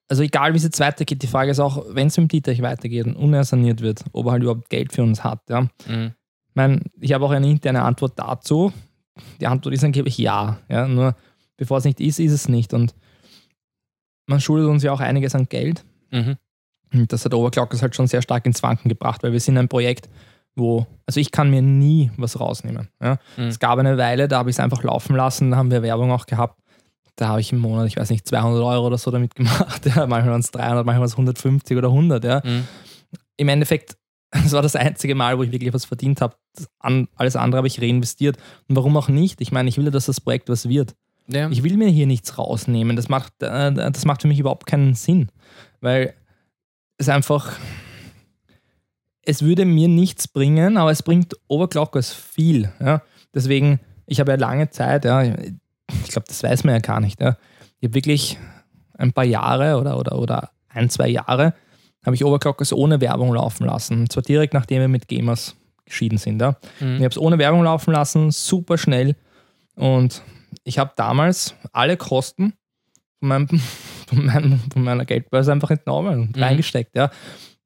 Also 0.08 0.22
egal, 0.22 0.52
wie 0.52 0.56
es 0.56 0.64
jetzt 0.64 0.80
weitergeht, 0.80 1.22
die 1.22 1.28
Frage 1.28 1.52
ist 1.52 1.60
auch, 1.60 1.84
wenn 1.90 2.08
es 2.08 2.16
mit 2.16 2.32
dem 2.32 2.42
T-Tech 2.42 2.62
weitergeht 2.62 3.06
und 3.06 3.16
unersaniert 3.16 3.80
wird, 3.80 4.04
ob 4.12 4.26
er 4.26 4.32
halt 4.32 4.42
überhaupt 4.42 4.68
Geld 4.68 4.92
für 4.92 5.02
uns 5.02 5.22
hat. 5.22 5.48
Ja. 5.48 5.62
Mhm. 5.86 6.12
Ich 6.48 6.56
meine, 6.56 6.80
ich 7.00 7.12
habe 7.12 7.24
auch 7.24 7.30
eine 7.30 7.48
interne 7.48 7.82
Antwort 7.82 8.18
dazu. 8.18 8.72
Die 9.40 9.46
Antwort 9.46 9.74
ist 9.74 9.84
angeblich 9.84 10.18
ja. 10.18 10.58
ja. 10.68 10.88
Nur 10.88 11.14
bevor 11.56 11.78
es 11.78 11.84
nicht 11.84 12.00
ist, 12.00 12.18
ist 12.18 12.32
es 12.32 12.48
nicht. 12.48 12.74
Und 12.74 12.94
man 14.26 14.40
schuldet 14.40 14.68
uns 14.68 14.82
ja 14.82 14.92
auch 14.92 15.00
einiges 15.00 15.34
an 15.34 15.48
Geld. 15.48 15.84
Mhm. 16.10 16.36
Und 16.92 17.12
das 17.12 17.24
hat 17.24 17.34
Overclockers 17.34 17.82
halt 17.82 17.94
schon 17.94 18.08
sehr 18.08 18.22
stark 18.22 18.46
ins 18.46 18.62
Wanken 18.62 18.88
gebracht, 18.88 19.22
weil 19.22 19.32
wir 19.32 19.40
sind 19.40 19.58
ein 19.58 19.68
Projekt, 19.68 20.08
wo, 20.56 20.86
also 21.06 21.20
ich 21.20 21.30
kann 21.30 21.50
mir 21.50 21.62
nie 21.62 22.10
was 22.16 22.38
rausnehmen. 22.38 22.88
Ja. 23.02 23.18
Mhm. 23.36 23.44
Es 23.44 23.58
gab 23.58 23.78
eine 23.78 23.96
Weile, 23.98 24.28
da 24.28 24.38
habe 24.38 24.50
ich 24.50 24.56
es 24.56 24.60
einfach 24.60 24.82
laufen 24.82 25.16
lassen, 25.16 25.50
da 25.50 25.56
haben 25.56 25.70
wir 25.70 25.82
Werbung 25.82 26.10
auch 26.12 26.26
gehabt. 26.26 26.58
Da 27.16 27.28
habe 27.28 27.40
ich 27.40 27.52
im 27.52 27.58
Monat, 27.58 27.86
ich 27.86 27.96
weiß 27.96 28.08
nicht, 28.10 28.26
200 28.26 28.62
Euro 28.62 28.86
oder 28.86 28.98
so 28.98 29.10
damit 29.10 29.34
gemacht. 29.34 29.84
Ja. 29.94 30.06
Manchmal 30.06 30.32
waren 30.32 30.40
es 30.40 30.50
300, 30.50 30.86
manchmal 30.86 31.00
waren 31.00 31.06
es 31.06 31.12
150 31.12 31.76
oder 31.76 31.88
100. 31.88 32.24
Ja. 32.24 32.40
Mhm. 32.44 32.66
Im 33.36 33.48
Endeffekt, 33.48 33.96
das 34.30 34.52
war 34.52 34.62
das 34.62 34.76
einzige 34.76 35.14
Mal, 35.14 35.36
wo 35.38 35.42
ich 35.42 35.52
wirklich 35.52 35.72
was 35.74 35.84
verdient 35.84 36.20
habe. 36.20 36.34
An- 36.78 37.08
Alles 37.16 37.36
andere 37.36 37.58
habe 37.58 37.66
ich 37.68 37.80
reinvestiert. 37.80 38.36
Und 38.68 38.76
warum 38.76 38.96
auch 38.96 39.08
nicht? 39.08 39.40
Ich 39.40 39.52
meine, 39.52 39.68
ich 39.68 39.76
will 39.76 39.84
ja, 39.84 39.90
dass 39.90 40.06
das 40.06 40.20
Projekt 40.20 40.48
was 40.48 40.68
wird. 40.68 40.94
Ja. 41.28 41.48
Ich 41.50 41.62
will 41.62 41.76
mir 41.76 41.88
hier 41.88 42.06
nichts 42.06 42.38
rausnehmen. 42.38 42.96
Das 42.96 43.08
macht, 43.08 43.32
äh, 43.42 43.72
das 43.72 44.04
macht 44.04 44.22
für 44.22 44.28
mich 44.28 44.38
überhaupt 44.40 44.66
keinen 44.66 44.94
Sinn. 44.94 45.28
Weil 45.80 46.14
es 46.98 47.08
einfach, 47.08 47.52
es 49.24 49.42
würde 49.42 49.64
mir 49.64 49.88
nichts 49.88 50.28
bringen, 50.28 50.76
aber 50.76 50.90
es 50.90 51.02
bringt 51.02 51.34
Overclockers 51.48 52.12
viel. 52.12 52.72
Ja? 52.80 53.02
Deswegen, 53.34 53.80
ich 54.06 54.20
habe 54.20 54.32
ja 54.32 54.38
lange 54.38 54.70
Zeit, 54.70 55.04
ja, 55.04 55.22
ich 55.22 56.08
glaube, 56.08 56.26
das 56.28 56.42
weiß 56.42 56.64
man 56.64 56.74
ja 56.74 56.80
gar 56.80 57.00
nicht. 57.00 57.20
Ja? 57.20 57.36
Ich 57.80 57.86
habe 57.88 57.94
wirklich 57.94 58.38
ein 58.98 59.12
paar 59.12 59.24
Jahre 59.24 59.78
oder, 59.78 59.98
oder, 59.98 60.18
oder 60.18 60.50
ein, 60.68 60.88
zwei 60.90 61.08
Jahre 61.08 61.54
habe 62.04 62.16
ich 62.16 62.24
Overclockers 62.24 62.72
ohne 62.72 63.00
Werbung 63.00 63.32
laufen 63.34 63.66
lassen. 63.66 64.00
Und 64.00 64.12
zwar 64.12 64.22
direkt 64.22 64.54
nachdem 64.54 64.80
wir 64.80 64.88
mit 64.88 65.06
Gamers 65.08 65.54
geschieden 65.84 66.18
sind. 66.18 66.40
Ja? 66.40 66.56
Mhm. 66.80 66.96
Ich 66.96 67.02
habe 67.02 67.08
es 67.08 67.18
ohne 67.18 67.38
Werbung 67.38 67.62
laufen 67.62 67.92
lassen, 67.92 68.30
super 68.30 68.78
schnell. 68.78 69.16
Und 69.74 70.22
ich 70.64 70.78
habe 70.78 70.92
damals 70.96 71.54
alle 71.72 71.96
Kosten 71.96 72.54
von, 73.18 73.28
meinem, 73.28 73.48
von, 74.06 74.24
meinem, 74.24 74.60
von 74.72 74.82
meiner 74.82 75.04
Geldbörse 75.04 75.52
einfach 75.52 75.70
entnommen 75.70 76.20
und 76.20 76.36
Mhm. 76.36 76.42
reingesteckt. 76.42 76.96
Ja. 76.96 77.10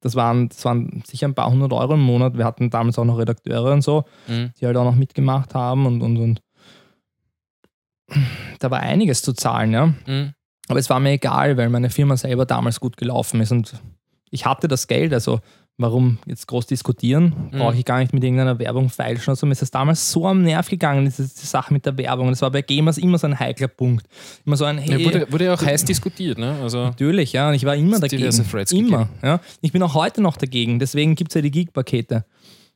Das, 0.05 0.15
waren, 0.17 0.51
das 0.51 0.63
waren 0.67 1.03
sicher 1.07 1.27
ein 1.27 1.35
paar 1.35 1.51
hundert 1.51 1.73
Euro 1.73 1.95
im 1.95 2.03
Monat. 2.03 2.37
Wir 2.37 2.45
hatten 2.45 2.69
damals 2.69 2.99
auch 2.99 3.05
noch 3.07 3.19
Redakteure 3.19 3.73
und 3.73 3.83
so, 3.83 4.05
Mhm. 4.29 4.51
die 4.61 4.67
halt 4.67 4.77
auch 4.77 4.85
noch 4.85 4.95
mitgemacht 4.97 5.55
haben 5.55 5.87
und, 5.87 6.03
und, 6.03 6.19
und 6.19 6.41
da 8.59 8.71
war 8.71 8.81
einiges 8.81 9.23
zu 9.23 9.33
zahlen, 9.33 9.73
ja. 9.73 9.87
Mhm. 10.07 10.35
Aber 10.69 10.79
es 10.79 10.91
war 10.91 11.01
mir 11.01 11.11
egal, 11.13 11.57
weil 11.57 11.69
meine 11.71 11.91
Firma 11.91 12.17
selber 12.17 12.47
damals 12.47 12.81
gut 12.81 12.97
gelaufen 12.97 13.41
ist 13.41 13.51
und 13.53 13.75
ich 14.31 14.47
hatte 14.47 14.69
das 14.69 14.87
Geld, 14.89 15.13
also 15.13 15.41
warum 15.77 16.19
jetzt 16.27 16.47
groß 16.47 16.67
diskutieren? 16.67 17.51
Mhm. 17.53 17.59
Brauche 17.59 17.77
ich 17.77 17.85
gar 17.85 17.99
nicht 17.99 18.13
mit 18.13 18.23
irgendeiner 18.23 18.59
Werbung 18.59 18.89
feilschen. 18.89 19.31
Also 19.31 19.47
mir 19.47 19.53
ist 19.53 19.63
das 19.63 19.71
damals 19.71 20.11
so 20.11 20.27
am 20.27 20.43
Nerv 20.43 20.69
gegangen, 20.69 21.05
diese, 21.05 21.23
diese 21.25 21.47
Sache 21.47 21.73
mit 21.73 21.85
der 21.85 21.97
Werbung. 21.99 22.29
Das 22.29 22.43
war 22.43 22.51
bei 22.51 22.63
Gamers 22.63 22.99
immer 22.99 23.19
so 23.19 23.27
ein 23.27 23.39
heikler 23.39 23.69
Punkt. 23.69 24.07
Immer 24.47 24.57
so 24.57 24.65
ein, 24.65 24.79
hey, 24.79 25.01
Ja, 25.01 25.05
wurde, 25.05 25.33
wurde 25.33 25.45
ja 25.47 25.55
auch 25.55 25.63
heiß 25.63 25.85
diskutiert, 25.85 26.39
ne? 26.39 26.59
Also, 26.63 26.85
Natürlich, 26.85 27.33
ja, 27.33 27.49
und 27.49 27.55
ich 27.55 27.65
war 27.65 27.75
immer 27.75 27.99
dagegen. 28.01 28.23
Immer, 28.87 29.09
ja. 29.23 29.41
Ich 29.61 29.73
bin 29.73 29.83
auch 29.83 29.95
heute 29.95 30.21
noch 30.23 30.37
dagegen, 30.37 30.79
deswegen 30.79 31.15
gibt 31.17 31.33
es 31.33 31.35
ja 31.35 31.41
die 31.41 31.51
Geek-Pakete. 31.51 32.25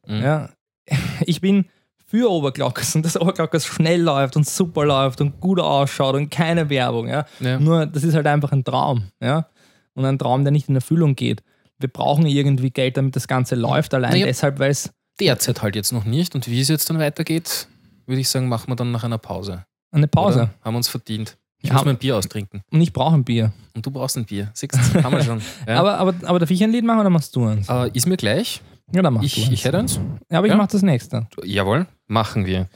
Mhm. 0.06 0.22
Ja. 0.22 0.50
Ich 1.26 1.40
bin 1.40 1.66
für 2.06 2.30
Overclockers 2.30 2.94
und 2.94 3.04
dass 3.04 3.20
Overclockers 3.20 3.66
schnell 3.66 4.00
läuft 4.00 4.36
und 4.36 4.46
super 4.48 4.86
läuft 4.86 5.20
und 5.20 5.40
gut 5.40 5.60
ausschaut 5.60 6.14
und 6.14 6.30
keine 6.30 6.70
Werbung, 6.70 7.08
ja. 7.08 7.26
ja. 7.40 7.60
Nur, 7.60 7.84
das 7.84 8.02
ist 8.02 8.14
halt 8.14 8.26
einfach 8.26 8.50
ein 8.52 8.64
Traum, 8.64 9.08
ja. 9.20 9.48
Und 9.94 10.06
ein 10.06 10.18
Traum, 10.18 10.44
der 10.44 10.52
nicht 10.52 10.68
in 10.68 10.74
Erfüllung 10.74 11.16
geht. 11.16 11.42
Wir 11.78 11.88
brauchen 11.88 12.26
irgendwie 12.26 12.70
Geld, 12.70 12.96
damit 12.96 13.14
das 13.16 13.28
Ganze 13.28 13.54
läuft, 13.54 13.94
allein 13.94 14.12
Naja. 14.12 14.26
deshalb, 14.26 14.58
weil 14.58 14.70
es 14.70 14.90
derzeit 15.20 15.62
halt 15.62 15.76
jetzt 15.76 15.92
noch 15.92 16.04
nicht. 16.04 16.34
Und 16.34 16.48
wie 16.48 16.60
es 16.60 16.68
jetzt 16.68 16.88
dann 16.90 16.98
weitergeht, 16.98 17.68
würde 18.06 18.20
ich 18.20 18.28
sagen, 18.28 18.48
machen 18.48 18.68
wir 18.70 18.76
dann 18.76 18.90
nach 18.90 19.04
einer 19.04 19.18
Pause. 19.18 19.64
eine 19.92 20.08
Pause. 20.08 20.40
Oder? 20.42 20.50
Haben 20.64 20.74
wir 20.74 20.78
uns 20.78 20.88
verdient. 20.88 21.36
Ich 21.60 21.68
Ja. 21.70 21.74
muss 21.74 21.84
mein 21.84 21.96
Bier 21.98 22.16
austrinken. 22.16 22.62
Und 22.70 22.80
ich 22.80 22.92
brauche 22.92 23.14
ein 23.14 23.24
Bier. 23.24 23.52
Und 23.74 23.84
du 23.84 23.90
brauchst 23.90 24.16
ein 24.16 24.24
Bier. 24.24 24.50
Siehst 24.54 24.74
du, 24.74 25.02
haben 25.02 25.12
wir 25.16 25.22
schon. 25.24 25.40
Ja. 25.66 25.80
Aber, 25.80 25.98
aber, 25.98 26.14
aber 26.24 26.38
darf 26.38 26.50
ich 26.50 26.62
ein 26.62 26.70
Lied 26.70 26.84
machen 26.84 27.00
oder 27.00 27.10
machst 27.10 27.34
du 27.36 27.46
eins? 27.46 27.68
äh, 27.68 27.90
ist 27.94 28.06
mir 28.06 28.16
gleich. 28.16 28.60
ja, 28.92 29.02
dann 29.02 29.14
mach 29.14 29.20
du 29.20 29.26
Ich, 29.26 29.38
eins. 29.42 29.52
ich 29.52 29.64
hätte 29.64 29.78
eins. 29.78 29.98
ja, 30.30 30.38
aber 30.38 30.46
ich 30.46 30.52
ja. 30.52 30.56
mach 30.56 30.68
das 30.68 30.82
nächste. 30.82 31.26
Jawohl, 31.44 31.86
machen 32.06 32.46
wir. 32.46 32.68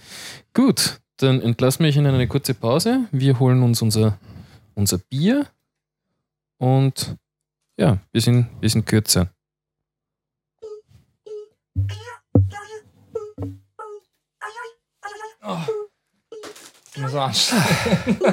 Gut, 0.54 1.00
dann 1.18 1.40
entlassen 1.40 1.84
wir 1.84 1.88
euch 1.90 1.96
in 1.96 2.06
eine 2.06 2.26
kurze 2.26 2.54
Pause. 2.54 3.00
Wir 3.12 3.38
holen 3.38 3.62
uns 3.62 3.82
unser, 3.82 4.18
unser 4.74 4.98
Bier 4.98 5.46
und 6.58 7.16
ja, 7.82 7.98
wir 8.12 8.20
sind, 8.20 8.46
wir 8.60 8.70
sind 8.70 8.86
kürzer. 8.86 9.28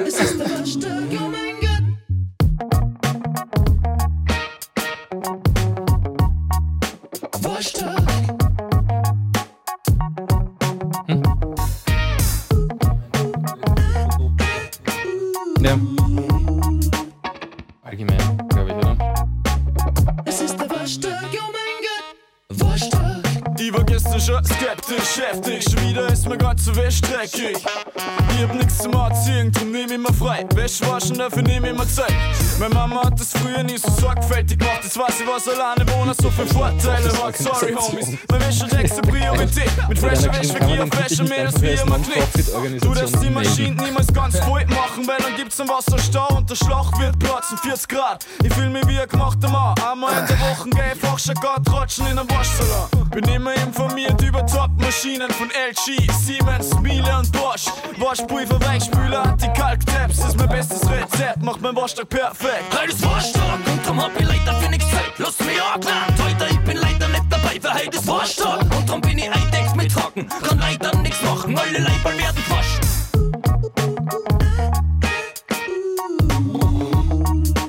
Es 0.04 0.20
ist 0.20 0.38
der 0.38 0.50
Waschtag, 0.50 1.59
Ich 24.20 24.59
skeptisch, 24.90 25.22
heftig. 25.22 25.64
Schon 25.64 25.88
wieder 25.88 26.06
ist 26.08 26.28
mir 26.28 26.36
ganz 26.36 26.64
so 26.64 26.74
wegstreckig. 26.74 27.56
Ich 27.56 28.42
hab 28.42 28.54
nix 28.54 28.78
zum 28.78 28.96
Anziehen, 28.96 29.52
drum 29.52 29.70
nehm 29.70 29.90
ich 29.90 29.98
mir 29.98 30.12
frei. 30.12 30.46
Wäsche 30.54 30.86
waschen, 30.86 31.18
dafür 31.18 31.42
nehm 31.42 31.64
ich 31.64 31.72
mir 31.72 31.88
Zeit. 31.88 32.12
Meine 32.58 32.74
Mama 32.74 33.04
hat 33.04 33.18
das 33.18 33.32
früher 33.32 33.62
nie 33.62 33.78
so 33.78 33.90
sorgfältig 34.00 34.58
gemacht. 34.58 34.80
Jetzt 34.82 34.98
weiß 34.98 35.20
ich, 35.20 35.26
was 35.26 35.48
alleine 35.48 35.86
wohnen 35.92 36.14
so 36.20 36.30
viele 36.30 36.46
Vorteile 36.48 37.10
hat. 37.22 37.36
Sorry, 37.36 37.74
Homies. 37.74 38.18
Mein 38.30 38.40
Wäschetext 38.40 38.98
eine 38.98 39.12
Priorität. 39.12 39.70
Mit 39.88 39.98
fresher 39.98 40.32
Wäsche 40.32 40.54
vergier 40.54 40.84
auf 40.84 40.90
Wäsche 40.98 41.24
mehr, 41.24 41.44
das 41.44 41.62
wie 41.62 41.68
immer 41.68 41.98
klebt. 41.98 42.84
Du 42.84 42.94
darfst 42.94 43.22
die 43.22 43.30
Maschinen 43.30 43.76
niemals 43.76 44.12
ganz 44.12 44.38
voll 44.40 44.64
machen, 44.66 45.06
weil 45.06 45.18
dann 45.18 45.36
gibt's 45.36 45.60
einen 45.60 45.68
Wasserstau 45.68 46.36
und 46.36 46.48
der 46.50 46.56
Schlauch 46.56 46.98
wird 46.98 47.18
platzen. 47.18 47.58
40 47.58 47.88
Grad, 47.88 48.26
ich 48.42 48.52
fühl 48.52 48.70
mich 48.70 48.86
wie 48.86 48.98
ein 48.98 49.08
gemachter 49.08 49.48
Mann. 49.48 49.74
Einmal 49.90 50.18
in 50.18 50.26
der 50.26 50.40
Woche 50.40 50.68
geh 50.70 50.80
ich 51.32 51.40
gar 51.40 51.62
trotschen 51.62 52.06
in 52.06 52.18
einem 52.18 52.30
Waschsalon. 52.30 53.10
Bin 53.10 53.24
immer 53.24 53.54
informiert 53.54 54.20
über 54.22 54.46
Top-Maschinen 54.80 55.30
von 55.32 55.48
LG, 55.50 56.10
Siemens, 56.10 56.74
Miele 56.80 57.18
und 57.18 57.30
Bosch. 57.32 57.66
Waschpulver, 57.98 58.58
Weichspüler, 58.60 59.22
Anti-Kalk-Tabs 59.24 60.18
ist 60.18 60.38
mein 60.38 60.48
bestes 60.48 60.80
Rezept, 60.90 61.42
macht 61.42 61.60
mein 61.60 61.76
Waschtag 61.76 62.08
perfekt. 62.08 62.64
Heute 62.72 62.90
ist 62.90 63.04
Waschtag 63.04 63.58
und 63.66 63.86
drum 63.86 64.02
hab 64.02 64.18
ich 64.18 64.26
leider 64.26 64.54
für 64.54 64.70
nix 64.70 64.84
Zeit. 64.90 65.12
Lass 65.18 65.38
mich 65.40 65.62
angelernt, 65.62 66.14
heute 66.22 66.46
ich 66.50 66.60
bin 66.60 66.78
leider 66.78 67.08
nicht 67.08 67.24
dabei, 67.28 67.60
für 67.60 67.74
heute 67.74 67.96
ist 67.96 68.06
Waschtag. 68.08 68.62
Und 68.74 68.88
drum 68.88 69.00
bin 69.02 69.18
ich 69.18 69.30
eindeckt 69.30 69.76
mit 69.76 69.94
Haken, 69.94 70.28
kann 70.28 70.58
leider 70.58 70.96
nix 70.96 71.22
machen, 71.22 71.58
alle 71.58 71.78
Leiber 71.78 72.16
werden 72.16 72.42
gewaschen. 72.44 72.80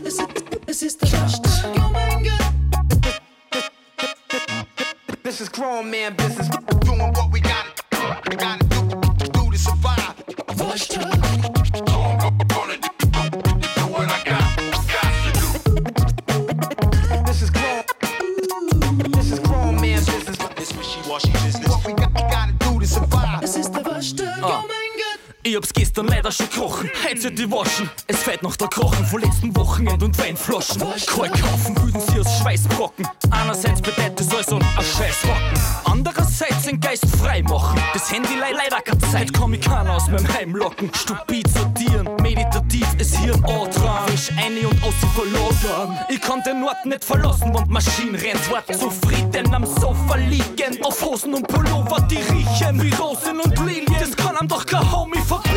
Es 0.06 0.14
ist, 0.14 0.30
es 0.66 0.82
ist 0.82 1.02
der 1.02 1.12
Waschtag, 1.12 1.52
oh 1.76 1.90
mein 1.92 2.24
Gott. 2.24 2.32
This 5.24 5.42
is 5.42 5.52
grown 5.52 5.92
man 5.92 6.16
business. 6.16 6.50
Ich 25.52 25.58
hab's 25.58 25.74
gestern 25.74 26.08
leider 26.08 26.32
schon 26.32 26.50
krochen. 26.50 26.90
Heute 27.04 27.30
die 27.30 27.52
waschen. 27.52 27.90
Es 28.08 28.24
fällt 28.24 28.42
noch 28.42 28.56
der 28.56 28.70
Krochen 28.70 29.06
von 29.06 29.20
letzten 29.20 29.54
Wochenende 29.58 30.06
und 30.06 30.18
Weinflaschen. 30.18 30.80
Kalt 30.80 31.34
kaufen 31.34 31.78
würden 31.78 32.00
sie 32.00 32.22
aus 32.22 32.40
Schweißbrocken. 32.40 33.06
Einerseits 33.30 33.82
bedeutet 33.82 34.22
es 34.22 34.34
also 34.34 34.56
ein 34.56 34.64
Scheißrocken. 34.76 35.60
Andererseits 35.84 36.21
den 36.72 36.80
Geist 36.80 37.06
frei 37.18 37.42
machen. 37.44 37.80
Das 37.94 38.12
Handy 38.12 38.36
le 38.36 38.56
leider 38.56 38.82
keine 38.82 39.00
Zeit. 39.12 39.34
Komm 39.34 39.54
ich 39.54 39.62
keiner 39.62 39.96
aus 39.96 40.08
meinem 40.08 40.28
Heim 40.34 40.56
locken. 40.56 40.90
Stupid 40.94 41.48
sortieren. 41.50 42.08
Meditativ 42.22 42.88
ist 42.98 43.18
hier 43.18 43.34
ein 43.34 43.46
Ort 43.46 43.76
dran. 43.78 44.06
Eine 44.38 44.68
und 44.68 44.84
aus 44.84 44.94
verloren. 45.14 45.98
Ich 46.10 46.22
kann 46.22 46.42
den 46.44 46.64
Ort 46.64 46.86
nicht 46.86 47.04
verlassen, 47.04 47.54
und 47.56 47.70
Maschinen 47.70 48.16
rennt. 48.16 48.52
Wart 48.52 48.68
zufrieden 48.76 49.54
am 49.54 49.66
Sofa 49.66 50.16
liegen. 50.16 50.84
Auf 50.84 51.02
Hosen 51.02 51.34
und 51.34 51.48
Pullover, 51.48 52.02
die 52.10 52.18
riechen 52.18 52.82
wie 52.82 52.94
Rosen 52.94 53.40
und 53.40 53.58
Lilien. 53.66 53.96
Das 54.00 54.16
kann 54.16 54.36
einem 54.38 54.48
doch 54.48 54.66
kein 54.66 54.90
Homie 54.92 55.20
verbieten. 55.20 55.51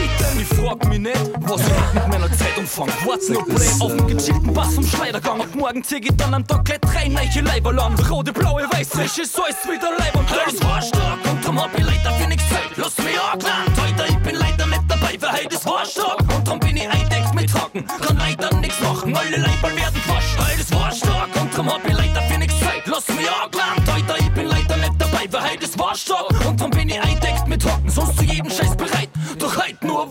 Frag 0.64 0.88
mich 0.88 0.98
nicht, 0.98 1.30
was 1.40 1.60
ich 1.60 1.94
mit 1.94 2.08
meiner 2.08 2.32
Zeit 2.32 2.56
umfang. 2.56 2.88
Wart's 3.04 3.28
nur 3.28 3.44
Play 3.44 3.68
auf 3.80 3.94
dem 3.96 4.06
gechillten 4.06 4.54
Bass 4.54 4.74
vom 4.74 4.86
Schleidergang. 4.86 5.42
Ab 5.42 5.54
morgen 5.54 5.84
zieh 5.84 5.96
ich 5.96 6.16
dann 6.16 6.32
am 6.32 6.46
Tag 6.46 6.64
gleich 6.64 6.80
drei 6.80 7.08
neue 7.08 7.44
Leiberl 7.44 7.78
an. 7.80 7.94
Rote, 8.08 8.32
blaue, 8.32 8.62
weiß, 8.72 8.88
frisch 8.88 9.18
ist 9.18 9.38
alles 9.38 9.56
wieder 9.68 9.90
Leib 9.98 10.16
und 10.16 10.26
Alles 10.32 10.62
war 10.62 10.80
stark 10.80 11.18
und 11.30 11.44
drum 11.44 11.62
hab 11.62 11.78
ich 11.78 11.84
leider 11.84 12.10
für 12.12 12.28
nix 12.28 12.48
Zeit. 12.48 12.70
Lass 12.76 12.96
mich 12.96 13.20
anklagen, 13.20 13.74
heute 13.76 14.10
ich 14.10 14.18
bin 14.20 14.36
leider 14.36 14.66
nicht 14.66 14.82
dabei, 14.88 15.18
weil 15.20 15.32
heute 15.32 15.54
ist 15.54 15.66
war 15.66 15.84
stark. 15.84 16.20
Und 16.34 16.48
drum 16.48 16.60
bin 16.60 16.76
ich 16.78 16.88
eindeckt 16.88 17.34
mit 17.34 17.50
Trocken. 17.50 17.86
Kann 17.86 18.16
leider 18.16 18.56
nix 18.56 18.80
machen, 18.80 19.14
alle 19.14 19.36
Leiberl 19.36 19.76
werden 19.76 20.00
gewaschen. 20.02 20.38
Alles 20.38 20.72
war 20.72 20.92
stark 20.92 21.28
und 21.42 21.54
drum 21.54 21.74
hab 21.74 21.86
ich 21.86 21.94
leider 21.94 22.22
für 22.22 22.38
nix 22.38 22.58
Zeit. 22.60 22.82
Lass 22.86 23.06
mich 23.08 23.28
anklagen, 23.30 23.84
heute 23.92 24.24
ich 24.24 24.32
bin 24.32 24.46
leider 24.46 24.76
nicht 24.78 24.94
dabei, 24.96 25.28
weil 25.30 25.50
heute 25.50 25.64
ist 25.64 25.78
war 25.78 25.94
stark. 25.94 26.46
Und 26.46 26.58
drum 26.58 26.70
bin 26.70 26.88
ich 26.88 27.02
eindeckt 27.02 27.46
mit 27.48 27.60
Trocken, 27.60 27.90
sonst 27.90 28.16
zu 28.16 28.24
jedem 28.24 28.50
Scheiß 28.50 28.73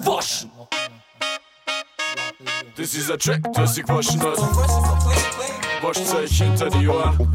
waschen. 0.05 0.51
Das 2.75 2.93
ist 2.93 3.11
ein 3.11 3.19
Track, 3.19 3.53
der 3.53 3.67
sich 3.67 3.87
waschen 3.87 4.21
hat. 4.21 4.37
Wascht 5.81 6.15
euch 6.15 6.37
hinter 6.37 6.69
die 6.69 6.87
Ohren. 6.87 7.31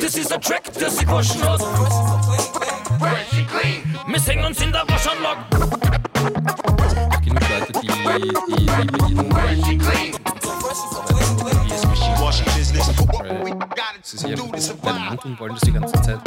Das 0.00 0.14
ist 0.14 0.32
ein 0.32 0.40
Track, 0.40 0.72
der 0.74 0.90
sich 0.90 1.08
waschen 1.08 1.42
hat. 1.42 1.60
Wir 4.06 4.20
singen 4.20 4.44
uns 4.44 4.60
in 4.60 4.72
der 4.72 4.84
Waschanlage. 4.88 5.40
Genug 7.24 7.48
Leute, 7.48 7.72
die, 7.72 7.88
die, 7.88 8.86
die 9.06 9.20
it 14.00 14.06
sie 14.06 14.16
sich 14.18 14.40
und 14.40 15.40
wollen 15.40 15.54
das 15.54 15.60
die 15.60 15.72
ganze 15.72 16.00
Zeit 16.02 16.20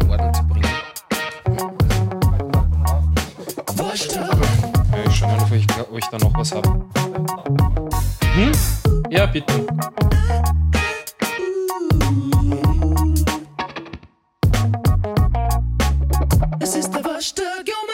in 0.00 0.10
Ordnung 0.10 0.34
zu 0.34 0.46
bringen. 0.48 0.68
Ja, 3.76 4.61
schau 5.22 5.28
mal, 5.28 5.42
ob 5.42 5.52
ich, 5.52 5.66
ob 5.78 5.98
ich 5.98 6.06
da 6.06 6.18
noch 6.18 6.34
was 6.34 6.52
habe. 6.52 6.68
Hm? 8.34 8.52
Ja, 9.10 9.26
bitte. 9.26 9.66
Es 16.60 16.76
ist 16.76 16.94
der 16.94 17.04
Waschtag, 17.04 17.64
oh 17.68 17.86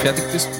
fertig 0.00 0.24
bist, 0.32 0.59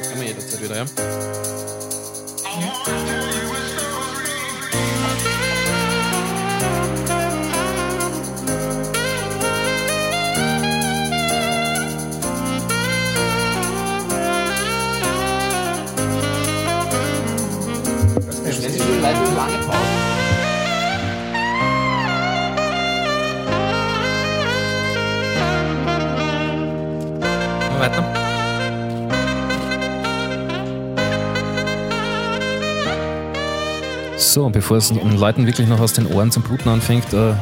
bevor 34.61 34.77
es 34.77 34.89
den 34.89 35.17
Leuten 35.17 35.47
wirklich 35.47 35.67
noch 35.69 35.81
aus 35.81 35.95
den 35.95 36.07
Ohren 36.07 36.31
zum 36.31 36.43
Bluten 36.43 36.69
anfängt, 36.69 37.11
äh, 37.15 37.33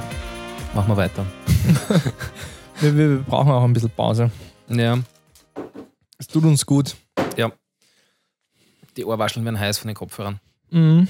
machen 0.72 0.86
wir 0.86 0.96
weiter. 0.96 1.26
Wir, 2.80 2.96
wir, 2.96 3.10
wir 3.10 3.18
brauchen 3.24 3.50
auch 3.50 3.64
ein 3.64 3.72
bisschen 3.72 3.90
Pause. 3.90 4.30
Ja, 4.68 4.96
Es 6.16 6.28
tut 6.28 6.44
uns 6.44 6.64
gut. 6.64 6.94
die 8.96 9.04
Ohrwascheln 9.04 9.44
werden 9.44 9.58
heiß 9.58 9.78
von 9.78 9.88
den 9.88 9.96
Kopfhörern. 9.96 10.38
Mhm. 10.70 11.08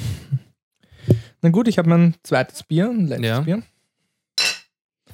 Na 1.43 1.51
gut, 1.51 1.69
ich 1.69 1.77
habe 1.79 1.89
mein 1.91 2.15
zweites 2.23 2.63
Bier, 2.63 2.89
ein 2.89 3.07
letztes 3.07 3.27
Ja. 3.29 3.41
Bier. 3.41 3.63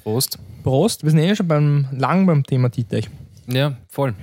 Prost. 0.01 0.39
Prost, 0.63 1.03
wir 1.03 1.09
sind 1.11 1.19
eh 1.19 1.35
schon 1.35 1.47
beim, 1.49 1.87
lang 1.91 2.25
beim 2.25 2.43
Thema 2.45 2.69
Dietrich. 2.69 3.09
Ja, 3.47 3.75
voll. 3.89 4.13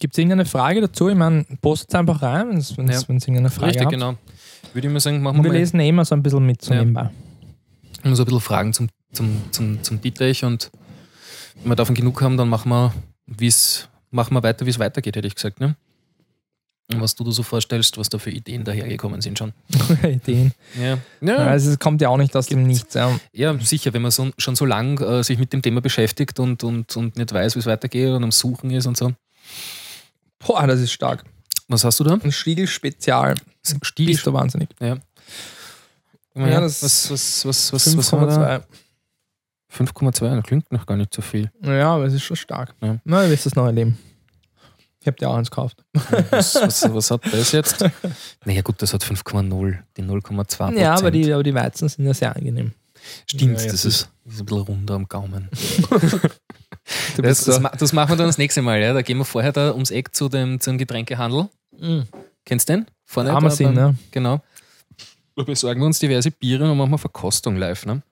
Gibt 0.00 0.14
es 0.14 0.18
irgendeine 0.18 0.46
Frage 0.46 0.80
dazu? 0.80 1.08
Ich 1.08 1.16
meine, 1.16 1.44
postet 1.60 1.94
einfach 1.94 2.22
rein, 2.22 2.48
wenn 2.50 2.58
es 2.58 2.74
Ja. 2.76 2.84
irgendeine 3.08 3.50
Frage 3.50 3.66
Richtig, 3.68 3.82
habt. 3.84 3.92
genau. 3.92 4.14
Würde 4.72 4.86
ich 4.88 4.92
mal 4.92 5.00
sagen, 5.00 5.22
machen 5.22 5.38
wir 5.38 5.44
wir 5.44 5.52
mal 5.52 5.58
lesen 5.58 5.80
eh 5.80 5.88
immer 5.88 6.04
so 6.04 6.14
ein 6.14 6.22
bisschen 6.22 6.44
mit 6.44 6.62
so 6.62 6.72
Ja. 6.74 6.80
nebenbei. 6.80 7.10
immer 8.04 8.16
so 8.16 8.22
ein 8.22 8.26
bisschen 8.26 8.40
Fragen 8.40 8.72
zum, 8.72 8.88
zum, 9.12 9.42
zum, 9.50 9.82
zum 9.82 10.00
Dietrich 10.00 10.44
und 10.44 10.70
wenn 11.62 11.72
wir 11.72 11.76
davon 11.76 11.94
genug 11.94 12.20
haben, 12.22 12.36
dann 12.36 12.48
machen 12.48 12.68
wir, 12.70 12.94
wie's, 13.26 13.88
machen 14.10 14.34
wir 14.34 14.42
weiter, 14.42 14.64
wie 14.66 14.70
es 14.70 14.78
weitergeht, 14.78 15.16
hätte 15.16 15.26
ich 15.26 15.34
gesagt. 15.34 15.58
Ne? 15.60 15.74
Und 16.90 17.02
was 17.02 17.14
du 17.14 17.24
dir 17.24 17.32
so 17.32 17.42
vorstellst, 17.42 17.98
was 17.98 18.08
da 18.08 18.18
für 18.18 18.30
Ideen 18.30 18.64
dahergekommen 18.64 19.20
sind 19.20 19.38
schon. 19.38 19.52
Ideen. 20.02 20.52
Ja, 20.80 20.98
ja. 21.20 21.36
Also 21.36 21.70
es 21.70 21.78
kommt 21.78 22.00
ja 22.00 22.08
auch 22.08 22.16
nicht 22.16 22.34
aus 22.34 22.46
dem 22.46 22.62
Nichts. 22.62 22.94
Ja. 22.94 23.18
ja 23.32 23.58
sicher, 23.58 23.92
wenn 23.92 24.00
man 24.02 24.10
so, 24.10 24.30
schon 24.38 24.56
so 24.56 24.64
lang 24.64 24.98
äh, 25.00 25.22
sich 25.22 25.38
mit 25.38 25.52
dem 25.52 25.60
Thema 25.60 25.80
beschäftigt 25.82 26.38
und, 26.40 26.64
und, 26.64 26.96
und 26.96 27.16
nicht 27.16 27.32
weiß, 27.32 27.56
wie 27.56 27.58
es 27.58 27.66
weitergeht 27.66 28.08
und 28.08 28.24
am 28.24 28.30
Suchen 28.30 28.70
ist 28.70 28.86
und 28.86 28.96
so. 28.96 29.12
Boah, 30.38 30.66
das 30.66 30.80
ist 30.80 30.92
stark. 30.92 31.24
Was 31.68 31.84
hast 31.84 32.00
du 32.00 32.04
da? 32.04 32.14
Ein 32.14 32.32
Stiegel-Spezial. 32.32 33.34
Stil. 33.82 34.06
Bist 34.06 34.26
du 34.26 34.32
wahnsinnig. 34.32 34.70
Ja. 34.80 34.96
Ja, 36.34 36.60
das 36.60 36.82
was, 36.82 37.10
was, 37.10 37.44
was, 37.44 37.72
was, 37.72 37.96
was 37.96 38.12
haben 38.12 38.20
wir 38.20 38.26
da? 38.26 38.56
5,2. 39.72 39.92
5,2, 39.92 40.36
das 40.36 40.44
klingt 40.44 40.72
noch 40.72 40.86
gar 40.86 40.96
nicht 40.96 41.12
so 41.12 41.20
viel. 41.20 41.50
Ja, 41.62 41.94
aber 41.94 42.04
es 42.04 42.14
ist 42.14 42.22
schon 42.22 42.36
stark. 42.36 42.74
Ja. 42.80 42.98
Na, 43.04 43.22
du 43.24 43.30
wirst 43.30 43.46
es 43.46 43.54
noch 43.54 43.66
erleben. 43.66 43.98
Ich 45.00 45.06
habe 45.06 45.16
dir 45.16 45.28
auch 45.28 45.36
eins 45.36 45.50
gekauft. 45.50 45.84
Was, 46.30 46.54
was, 46.60 46.94
was 46.94 47.10
hat 47.10 47.20
das 47.32 47.52
jetzt? 47.52 47.84
Naja, 48.44 48.62
gut, 48.62 48.80
das 48.80 48.94
hat 48.94 49.04
5,0, 49.04 49.78
die 49.96 50.02
0,2. 50.02 50.78
Ja, 50.78 50.94
aber 50.94 51.10
die, 51.10 51.32
aber 51.32 51.42
die 51.42 51.54
Weizen 51.54 51.88
sind 51.88 52.06
ja 52.06 52.14
sehr 52.14 52.34
angenehm. 52.34 52.72
Stimmt, 53.26 53.60
ja, 53.60 53.70
das 53.70 53.84
ist, 53.84 54.08
das 54.24 54.34
ist 54.34 54.40
ein 54.40 54.46
bisschen 54.46 54.62
runder 54.62 54.94
am 54.94 55.08
Gaumen. 55.08 55.48
Das, 57.16 57.44
das, 57.44 57.60
das 57.78 57.92
machen 57.92 58.10
wir 58.10 58.16
dann 58.16 58.26
das 58.26 58.38
nächste 58.38 58.62
Mal. 58.62 58.80
Ja? 58.80 58.92
Da 58.92 59.02
gehen 59.02 59.18
wir 59.18 59.24
vorher 59.24 59.52
da 59.52 59.72
ums 59.72 59.90
Eck 59.90 60.14
zu 60.14 60.28
dem, 60.28 60.60
zum 60.60 60.78
Getränkehandel. 60.78 61.48
Mm. 61.78 62.00
Kennst 62.44 62.68
du 62.68 62.74
den? 62.74 62.86
Vorne 63.04 63.32
wir 63.32 63.48
da 63.48 63.70
ne? 63.70 63.94
Genau. 64.10 64.40
Da 65.36 65.42
besorgen 65.44 65.80
wir 65.80 65.86
uns 65.86 65.98
diverse 65.98 66.30
Biere 66.30 66.70
und 66.70 66.76
machen 66.78 66.90
wir 66.90 66.98
Verkostung 66.98 67.56
live. 67.56 67.86
Ne? 67.86 68.02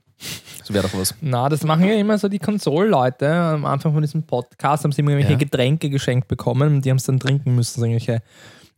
Das 0.58 0.72
wäre 0.72 0.86
doch 0.86 0.98
was. 0.98 1.14
Na, 1.20 1.48
das 1.48 1.64
machen 1.64 1.86
ja 1.86 1.94
immer 1.94 2.18
so 2.18 2.28
die 2.28 2.38
Konsolleute. 2.38 3.30
Am 3.30 3.64
Anfang 3.64 3.92
von 3.92 4.02
diesem 4.02 4.22
Podcast 4.22 4.84
haben 4.84 4.92
sie 4.92 5.00
immer 5.00 5.10
irgendwelche 5.10 5.32
Ja. 5.32 5.38
Getränke 5.38 5.90
geschenkt 5.90 6.28
bekommen 6.28 6.76
und 6.76 6.84
die 6.84 6.90
haben 6.90 6.96
es 6.96 7.04
dann 7.04 7.20
trinken 7.20 7.54
müssen. 7.54 7.80
So 7.80 7.86
irgendwelche 7.86 8.22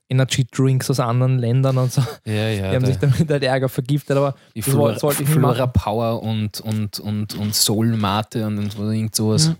Energy 0.09 0.47
Drinks 0.51 0.91
aus 0.91 1.01
anderen 1.01 1.39
Ländern 1.39 1.79
und 1.79 1.93
so. 1.93 2.03
Ja, 2.25 2.49
ja. 2.49 2.71
Die 2.71 2.77
haben 2.77 2.87
sich 2.87 2.97
damit 2.97 3.29
halt 3.29 3.43
Ärger 3.43 3.69
vergiftet, 3.69 4.17
aber 4.17 4.35
die 4.55 4.63
Flora, 4.63 4.97
Flora. 4.99 5.67
Power 5.67 6.23
und, 6.23 6.61
und, 6.61 6.99
und, 6.99 7.35
und 7.35 7.55
Soul 7.55 7.97
Mate 7.97 8.47
und, 8.47 8.59
und 8.59 8.93
irgend 8.93 9.15
sowas. 9.15 9.53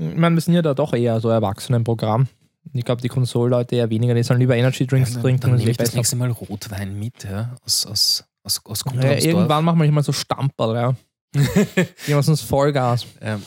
Ich 0.00 0.16
meine, 0.16 0.34
wir 0.34 0.40
sind 0.40 0.54
ja 0.54 0.62
da 0.62 0.72
doch 0.72 0.94
eher 0.94 1.20
so 1.20 1.28
Erwachsenenprogramm. 1.28 2.26
Ich 2.72 2.84
glaube, 2.84 3.02
die 3.02 3.08
Konsolleute 3.08 3.76
eher 3.76 3.90
weniger, 3.90 4.14
die 4.14 4.22
sollen 4.22 4.40
lieber 4.40 4.56
Energy 4.56 4.86
Drinks 4.86 5.12
dann 5.12 5.22
trinken 5.22 5.42
dann 5.42 5.50
und 5.52 5.58
nehme 5.58 5.70
ich 5.70 5.76
das 5.76 5.94
nächste 5.94 6.16
Mal 6.16 6.30
Rotwein 6.30 6.98
mit, 6.98 7.24
ja, 7.24 7.54
aus, 7.64 7.84
aus, 7.84 8.24
aus, 8.42 8.60
aus 8.64 8.84
Ja, 8.94 9.12
irgendwann 9.12 9.64
machen 9.64 9.80
wir 9.80 9.92
mal 9.92 10.02
so 10.02 10.12
Stamperl, 10.12 10.74
ja. 10.74 10.94
Geben 11.32 11.88
wir 12.06 12.16
uns 12.16 12.40
Vollgas. 12.40 13.06
Ähm, 13.20 13.42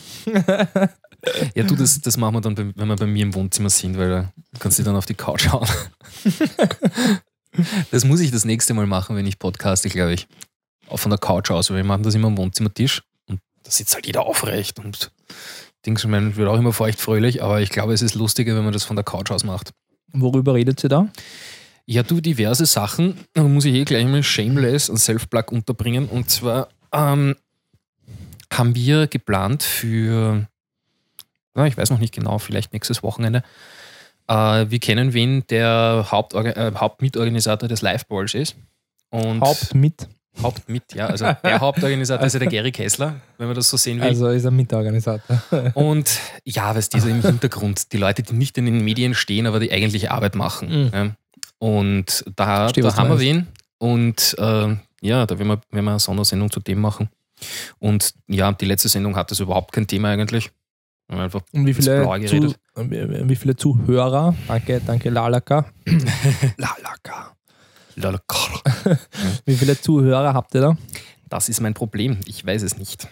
ja, 1.55 1.63
du, 1.63 1.75
das, 1.75 1.99
das 2.01 2.17
machen 2.17 2.35
wir 2.35 2.41
dann, 2.41 2.57
wenn 2.57 2.87
wir 2.87 2.95
bei 2.95 3.05
mir 3.05 3.23
im 3.23 3.33
Wohnzimmer 3.33 3.69
sind, 3.69 3.97
weil 3.97 4.09
da 4.09 4.31
kannst 4.59 4.77
du 4.77 4.83
dann 4.83 4.95
auf 4.95 5.05
die 5.05 5.15
Couch 5.15 5.51
hauen. 5.51 5.67
das 7.91 8.05
muss 8.05 8.19
ich 8.19 8.31
das 8.31 8.45
nächste 8.45 8.73
Mal 8.73 8.85
machen, 8.85 9.15
wenn 9.15 9.25
ich 9.25 9.39
podcaste, 9.39 9.89
glaube 9.89 10.13
ich. 10.13 10.27
Auch 10.87 10.97
von 10.97 11.09
der 11.09 11.19
Couch 11.19 11.49
aus, 11.49 11.69
weil 11.69 11.77
wir 11.77 11.83
machen 11.83 12.03
das 12.03 12.13
immer 12.13 12.27
am 12.27 12.37
Wohnzimmertisch 12.37 13.03
und 13.27 13.39
da 13.63 13.71
sitzt 13.71 13.95
halt 13.95 14.05
jeder 14.05 14.23
aufrecht 14.25 14.79
und 14.79 15.11
Dings, 15.85 16.03
ich 16.03 16.09
meine, 16.09 16.35
wird 16.35 16.47
auch 16.47 16.57
immer 16.57 16.73
feucht 16.73 16.99
fröhlich, 16.99 17.43
aber 17.43 17.61
ich 17.61 17.69
glaube, 17.69 17.93
es 17.93 18.01
ist 18.01 18.15
lustiger, 18.15 18.55
wenn 18.55 18.63
man 18.63 18.73
das 18.73 18.83
von 18.83 18.95
der 18.95 19.03
Couch 19.03 19.31
aus 19.31 19.43
macht. 19.43 19.73
Worüber 20.13 20.53
redet 20.53 20.79
sie 20.79 20.87
da? 20.87 21.09
Ja, 21.85 22.03
du, 22.03 22.21
diverse 22.21 22.65
Sachen. 22.65 23.19
Da 23.33 23.43
muss 23.43 23.65
ich 23.65 23.73
eh 23.73 23.83
gleich 23.83 24.05
mal 24.05 24.23
Shameless 24.23 24.89
und 24.89 24.97
Self-Plug 24.97 25.51
unterbringen. 25.51 26.07
Und 26.07 26.29
zwar 26.29 26.69
ähm, 26.93 27.35
haben 28.51 28.75
wir 28.75 29.07
geplant 29.07 29.63
für, 29.63 30.47
na, 31.55 31.67
ich 31.67 31.75
weiß 31.75 31.89
noch 31.89 31.99
nicht 31.99 32.13
genau, 32.13 32.37
vielleicht 32.37 32.71
nächstes 32.71 33.03
Wochenende. 33.03 33.43
Äh, 34.27 34.69
wir 34.69 34.79
kennen 34.79 35.13
wen, 35.13 35.45
der 35.47 36.07
Hauptorga 36.09 36.51
äh, 36.51 36.71
Hauptmitorganisator 36.73 37.67
des 37.67 37.81
Live 37.81 38.05
Balls 38.05 38.33
ist. 38.33 38.55
Und 39.09 39.41
Haupt 39.41 39.75
mit. 39.75 40.07
Hauptmit, 40.41 40.83
ja. 40.93 41.07
Also 41.07 41.25
der 41.43 41.59
Hauptorganisator 41.59 42.25
ist 42.25 42.33
ja 42.33 42.39
der 42.39 42.49
Gary 42.49 42.71
Kessler, 42.71 43.15
wenn 43.37 43.47
man 43.47 43.55
das 43.55 43.69
so 43.69 43.77
sehen 43.77 43.99
will. 43.99 44.07
Also 44.07 44.29
ist 44.29 44.45
er 44.45 44.51
Mitorganisator. 44.51 45.41
Und 45.75 46.19
ja, 46.43 46.73
du, 46.73 46.81
so 46.81 47.07
im 47.07 47.21
Hintergrund, 47.21 47.93
die 47.93 47.97
Leute, 47.97 48.23
die 48.23 48.33
nicht 48.33 48.57
in 48.57 48.65
den 48.65 48.83
Medien 48.83 49.13
stehen, 49.13 49.45
aber 49.45 49.59
die 49.59 49.71
eigentliche 49.71 50.11
Arbeit 50.11 50.35
machen. 50.35 50.85
Mhm. 50.85 50.91
Ja. 50.93 51.11
Und 51.59 52.25
da, 52.35 52.45
Verstehe, 52.45 52.83
was 52.83 52.95
da 52.95 53.01
haben 53.01 53.09
wir 53.09 53.19
wen. 53.19 53.47
Und 53.77 54.35
äh, 54.37 54.75
ja, 55.01 55.25
da 55.25 55.37
werden 55.37 55.47
wir, 55.47 55.61
werden 55.71 55.85
wir 55.85 55.91
eine 55.91 55.99
Sondersendung 55.99 56.49
zu 56.49 56.59
dem 56.59 56.81
machen. 56.81 57.09
Und 57.79 58.13
ja, 58.27 58.51
die 58.51 58.65
letzte 58.65 58.89
Sendung 58.89 59.15
hat 59.15 59.31
das 59.31 59.39
überhaupt 59.39 59.71
kein 59.71 59.87
Thema 59.87 60.09
eigentlich. 60.09 60.51
Wir 61.07 61.17
haben 61.17 61.23
Einfach 61.23 61.41
Und 61.51 61.65
wie 61.65 61.73
viele, 61.73 62.03
zu, 62.03 62.09
geredet. 62.09 62.59
wie 63.29 63.35
viele 63.35 63.55
Zuhörer? 63.55 64.33
Danke, 64.47 64.81
danke 64.85 65.09
Lalaka. 65.09 65.65
Lalaka. 66.57 67.32
Wie 69.45 69.55
viele 69.55 69.79
Zuhörer 69.79 70.33
habt 70.33 70.55
ihr 70.55 70.61
da? 70.61 70.77
Das 71.29 71.49
ist 71.49 71.61
mein 71.61 71.73
Problem. 71.73 72.17
Ich 72.25 72.45
weiß 72.45 72.61
es 72.61 72.77
nicht. 72.77 73.07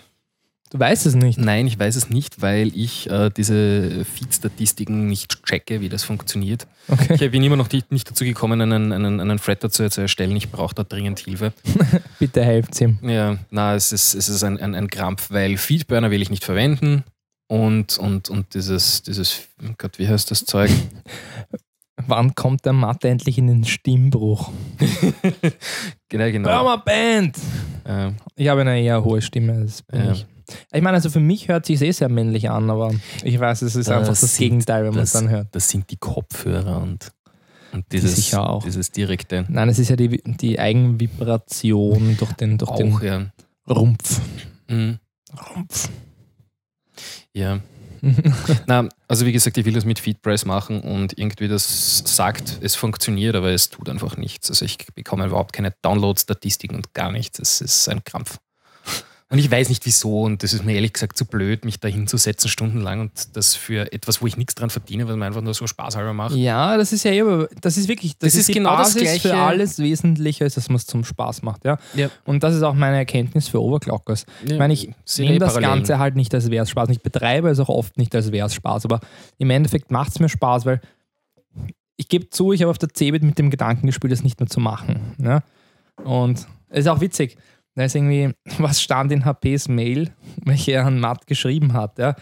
Du 0.72 0.80
weißt 0.80 1.06
es 1.06 1.16
nicht. 1.16 1.38
Nein, 1.38 1.68
ich 1.68 1.78
weiß 1.78 1.98
es 1.98 2.10
nicht, 2.10 2.42
weil 2.42 2.72
ich 2.74 3.10
äh, 3.10 3.30
diese 3.30 4.06
Feed-Statistiken 4.06 5.08
nicht 5.08 5.44
checke, 5.44 5.82
wie 5.82 5.90
das 5.90 6.06
funktioniert. 6.06 6.66
Okay. 6.88 7.16
Ich 7.20 7.32
bin 7.32 7.44
immer 7.44 7.58
noch 7.58 7.70
nicht, 7.70 7.92
nicht 7.92 8.10
dazu 8.10 8.24
gekommen, 8.24 8.62
einen, 8.62 8.94
einen, 8.94 9.20
einen 9.20 9.38
Thread 9.38 9.62
dazu 9.66 9.90
zu 9.90 10.00
erstellen. 10.00 10.34
Ich 10.38 10.50
brauche 10.50 10.74
da 10.74 10.84
dringend 10.84 11.20
Hilfe. 11.20 11.52
Bitte 12.20 12.46
helft 12.46 12.80
ihm. 12.80 13.00
Ja, 13.02 13.38
na, 13.50 13.76
es 13.76 13.92
ist, 13.92 14.14
es 14.14 14.30
ist 14.30 14.44
ein, 14.46 14.60
ein, 14.60 14.74
ein 14.74 14.90
Krampf, 14.90 15.30
weil 15.30 15.58
Feedburner 15.58 16.10
will 16.10 16.22
ich 16.22 16.30
nicht 16.30 16.46
verwenden. 16.46 17.04
Und, 17.48 17.98
und, 17.98 18.30
und 18.30 18.54
dieses, 18.54 19.04
dieses, 19.04 19.42
Gott, 19.78 20.00
wie 20.00 20.08
heißt 20.08 20.32
das 20.32 20.46
Zeug? 20.46 20.72
Wann 22.08 22.36
kommt 22.36 22.66
der 22.66 22.74
Mathe 22.74 23.10
endlich 23.10 23.38
in 23.38 23.48
den 23.48 23.64
Stimmbruch? 23.64 24.52
genau, 26.10 26.32
genau. 26.32 26.50
Burma 26.50 26.76
Band! 26.78 27.38
Äh, 27.86 28.12
Ich 28.36 28.48
habe 28.48 28.62
eine 28.62 28.80
eher 28.80 29.04
hohe 29.04 29.22
Stimme. 29.22 29.66
Ja. 29.94 30.12
ich. 30.12 30.26
ich 30.72 30.82
meine, 30.82 30.96
also 30.96 31.10
für 31.10 31.20
mich 31.20 31.48
hört 31.48 31.66
sich 31.66 31.82
eh 31.82 31.92
sehr 31.92 32.10
männlich 32.10 32.50
an, 32.50 32.70
aber 32.70 32.94
ich 33.24 33.40
weiß, 33.40 33.62
es 33.64 33.76
ist 33.76 33.88
Das 33.90 33.98
einfach 33.98 34.20
das 34.20 34.38
Gegenteil, 34.38 34.84
wenn 34.86 34.94
man 34.94 35.04
es 35.04 35.12
dann 35.14 35.30
hört. 35.30 35.48
das 35.52 35.70
sind 35.70 35.90
die 35.92 35.98
Kopfhörer 35.98 36.82
und, 36.82 37.12
und 37.74 37.86
dieses, 37.92 38.16
sicher 38.16 38.50
auch. 38.50 38.64
dieses 38.64 38.92
direkte. 38.92 39.46
Nein, 39.48 39.70
es 39.70 39.80
ist 39.80 39.90
ja 39.90 39.96
die, 39.96 40.22
die 40.24 40.60
Eigenvibration 40.60 42.18
durch 42.18 42.34
den, 42.34 42.58
durch 42.58 42.72
Auch, 42.72 42.78
den 42.78 43.00
ja. 43.02 43.26
Rumpf. 43.70 44.22
Mhm. 44.70 45.00
Rumpf. 45.56 45.90
Ja. 47.34 47.60
Na, 48.68 48.90
also 49.08 49.26
wie 49.26 49.32
gesagt, 49.32 49.58
ich 49.58 49.66
will 49.66 49.74
das 49.74 49.86
mit 49.86 50.00
Feedpress 50.00 50.46
machen 50.46 50.82
und 50.82 51.18
irgendwie 51.18 51.48
das 51.48 52.04
sagt, 52.06 52.58
es 52.62 52.76
funktioniert, 52.76 53.36
aber 53.36 53.52
es 53.52 53.70
tut 53.70 53.90
einfach 53.90 54.18
nichts. 54.18 54.50
Also 54.50 54.66
ich 54.66 54.78
bekomme 54.96 55.26
überhaupt 55.26 55.54
keine 55.54 55.74
Download-Statistiken 55.82 56.76
und 56.76 56.94
gar 56.94 57.12
nichts. 57.12 57.40
Es 57.40 57.62
ist 57.62 57.88
ein 57.90 58.04
Krampf. 58.04 58.40
Und 59.32 59.38
ich 59.38 59.50
weiß 59.50 59.70
nicht 59.70 59.86
wieso 59.86 60.24
und 60.24 60.44
das 60.44 60.52
ist 60.52 60.66
mir 60.66 60.74
ehrlich 60.74 60.92
gesagt 60.92 61.18
zu 61.18 61.24
blöd, 61.24 61.64
mich 61.64 61.80
da 61.80 61.88
hinzusetzen 61.88 62.50
stundenlang 62.50 63.00
und 63.00 63.38
das 63.38 63.56
für 63.56 63.94
etwas, 63.94 64.22
wo 64.22 64.28
ich 64.28 64.36
nichts 64.36 64.56
dran 64.56 64.70
verdiene, 64.70 65.08
weil 65.08 65.16
man 65.16 65.28
einfach 65.28 65.42
nur 65.42 65.54
so 65.54 65.68
spaßhalber 65.68 66.12
macht. 66.12 66.36
Ja, 66.36 66.76
das 66.76 66.92
ist 66.92 67.06
ja 67.06 67.14
eben, 67.14 67.48
das 67.62 67.78
ist 67.78 67.88
wirklich, 67.88 68.18
das, 68.18 68.34
Das 68.34 68.42
ist, 68.42 68.50
ist 68.50 68.54
genau 68.56 68.76
das 68.76 68.90
Basis 68.94 69.02
Gleiche. 69.04 69.30
für 69.30 69.38
alles 69.38 69.80
Wesentliche, 69.80 70.44
ist, 70.44 70.58
dass 70.58 70.68
man 70.68 70.76
es 70.76 70.86
zum 70.86 71.06
Spaß 71.06 71.44
macht. 71.44 71.64
Ja? 71.64 71.78
Ja. 71.94 72.10
Und 72.26 72.44
das 72.44 72.56
ist 72.56 72.62
auch 72.64 72.74
meine 72.74 72.98
Erkenntnis 72.98 73.48
für 73.48 73.62
Overclockers. 73.62 74.26
Ja, 74.46 74.52
Ich 74.52 74.60
meine, 74.60 74.74
ich 74.74 74.90
nehme 75.18 75.36
eh 75.36 75.40
das 75.40 75.54
Parallelen. 75.54 75.76
Ganze 75.80 75.98
halt 75.98 76.18
nicht 76.18 76.36
als 76.36 76.52
wäre 76.52 76.64
es 76.64 76.70
Spaß. 76.70 76.90
Ich 76.90 77.02
betreibe 77.02 77.50
es 77.50 77.60
auch 77.62 77.70
oft 77.70 77.98
nicht 77.98 78.14
als 78.14 78.34
wäre 78.34 78.48
es 78.48 78.54
Spaß, 78.54 78.84
aber 78.84 79.00
im 79.38 79.50
Endeffekt 79.50 79.92
macht 79.92 80.12
es 80.12 80.20
mir 80.20 80.28
Spaß, 80.28 80.66
weil 80.66 80.82
ich 81.96 82.10
gebe 82.10 82.30
zu, 82.30 82.52
ich 82.52 82.62
habe 82.64 82.72
auf 82.72 82.80
der 82.80 82.90
CeBIT 82.94 83.24
mit 83.24 83.40
dem 83.40 83.50
Gedanken 83.50 83.88
gespielt, 83.88 84.12
das 84.12 84.24
nicht 84.24 84.42
mehr 84.42 84.50
zu 84.50 84.60
machen. 84.60 85.14
Ja? 85.20 85.42
Und 86.04 86.48
es 86.68 86.80
ist 86.80 86.88
auch 86.88 87.00
witzig. 87.00 87.38
Da 87.76 87.84
ist 87.84 87.96
irgendwie, 87.96 88.34
was 88.60 88.82
stand 88.82 89.12
in 89.12 89.26
HPs 89.26 89.68
Mail, 89.68 90.12
welche 90.46 90.74
er 90.74 90.86
an 90.86 91.00
Matt 91.00 91.28
geschrieben 91.28 91.74
hat. 91.74 91.98
Ja? 92.00 92.16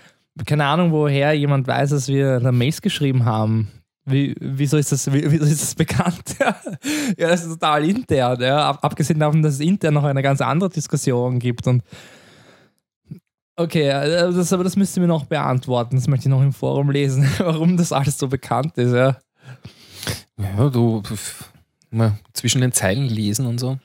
Keine 0.46 0.66
Ahnung, 0.66 0.92
woher 0.92 1.34
jemand 1.34 1.68
weiß, 1.68 1.92
dass 1.92 2.08
wir 2.08 2.40
da 2.40 2.52
Mails 2.52 2.82
geschrieben 2.82 3.26
haben. 3.26 3.70
Wie, 4.06 4.36
wieso, 4.40 4.78
ist 4.78 4.92
das, 4.92 5.12
wie, 5.12 5.24
wieso 5.32 5.46
ist 5.46 5.62
das 5.62 5.76
bekannt? 5.76 6.36
ja, 6.40 7.28
das 7.28 7.44
ist 7.44 7.50
total 7.50 7.86
intern. 7.86 8.42
Ja? 8.42 8.70
Ab, 8.70 8.80
abgesehen 8.82 9.20
davon, 9.20 9.42
dass 9.42 9.56
es 9.56 9.60
intern 9.60 9.94
noch 9.94 10.04
eine 10.04 10.22
ganz 10.22 10.42
andere 10.42 10.70
Diskussion 10.70 11.40
gibt. 11.40 11.68
Und 11.68 11.84
okay, 13.56 13.90
äh, 13.90 14.32
das, 14.32 14.54
aber 14.54 14.64
das 14.64 14.76
müsst 14.76 14.98
ihr 14.98 15.02
mir 15.02 15.08
noch 15.08 15.26
beantworten. 15.26 15.96
Das 15.96 16.08
möchte 16.08 16.28
ich 16.28 16.32
noch 16.32 16.42
im 16.42 16.54
Forum 16.54 16.90
lesen, 16.90 17.28
warum 17.40 17.78
das 17.78 17.92
alles 17.92 18.18
so 18.18 18.28
bekannt 18.28 18.78
ist. 18.78 18.94
Ja? 18.94 19.18
Ja, 20.38 20.70
du 20.70 21.04
mal 21.92 22.18
zwischen 22.34 22.62
den 22.62 22.72
Zeilen 22.72 23.08
lesen 23.08 23.46
und 23.46 23.60
so. 23.60 23.78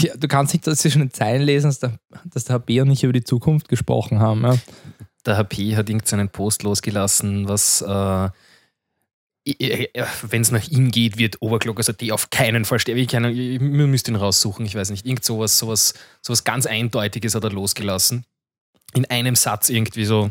Ja, 0.00 0.16
du 0.16 0.28
kannst 0.28 0.52
nicht 0.52 0.64
zwischen 0.64 1.00
den 1.00 1.10
Zeilen 1.10 1.42
lesen, 1.42 1.68
dass 1.68 1.78
der, 1.78 1.98
dass 2.26 2.44
der 2.44 2.56
HB 2.56 2.82
und 2.82 2.90
ich 2.90 3.04
über 3.04 3.12
die 3.14 3.24
Zukunft 3.24 3.68
gesprochen 3.68 4.20
haben. 4.20 4.42
Ja? 4.42 4.58
der 5.28 5.36
HP 5.36 5.76
hat 5.76 5.88
irgendeinen 5.88 6.28
Post 6.28 6.62
losgelassen, 6.62 7.48
was, 7.48 7.82
äh, 7.82 8.28
wenn 9.44 10.42
es 10.42 10.50
nach 10.50 10.68
ihm 10.68 10.90
geht, 10.90 11.16
wird 11.16 11.40
Overclockers.at 11.40 12.10
auf 12.10 12.30
keinen 12.30 12.64
Fall 12.64 12.80
sterben. 12.80 13.00
Ich, 13.00 13.60
müsste 13.60 14.10
ihn 14.10 14.16
raussuchen, 14.16 14.66
ich 14.66 14.74
weiß 14.74 14.90
nicht. 14.90 15.06
Irgend 15.06 15.24
sowas, 15.24 15.58
sowas, 15.58 15.94
sowas 16.22 16.44
ganz 16.44 16.66
Eindeutiges 16.66 17.34
hat 17.34 17.44
er 17.44 17.50
losgelassen. 17.50 18.24
In 18.94 19.04
einem 19.06 19.36
Satz 19.36 19.68
irgendwie 19.68 20.04
so 20.04 20.30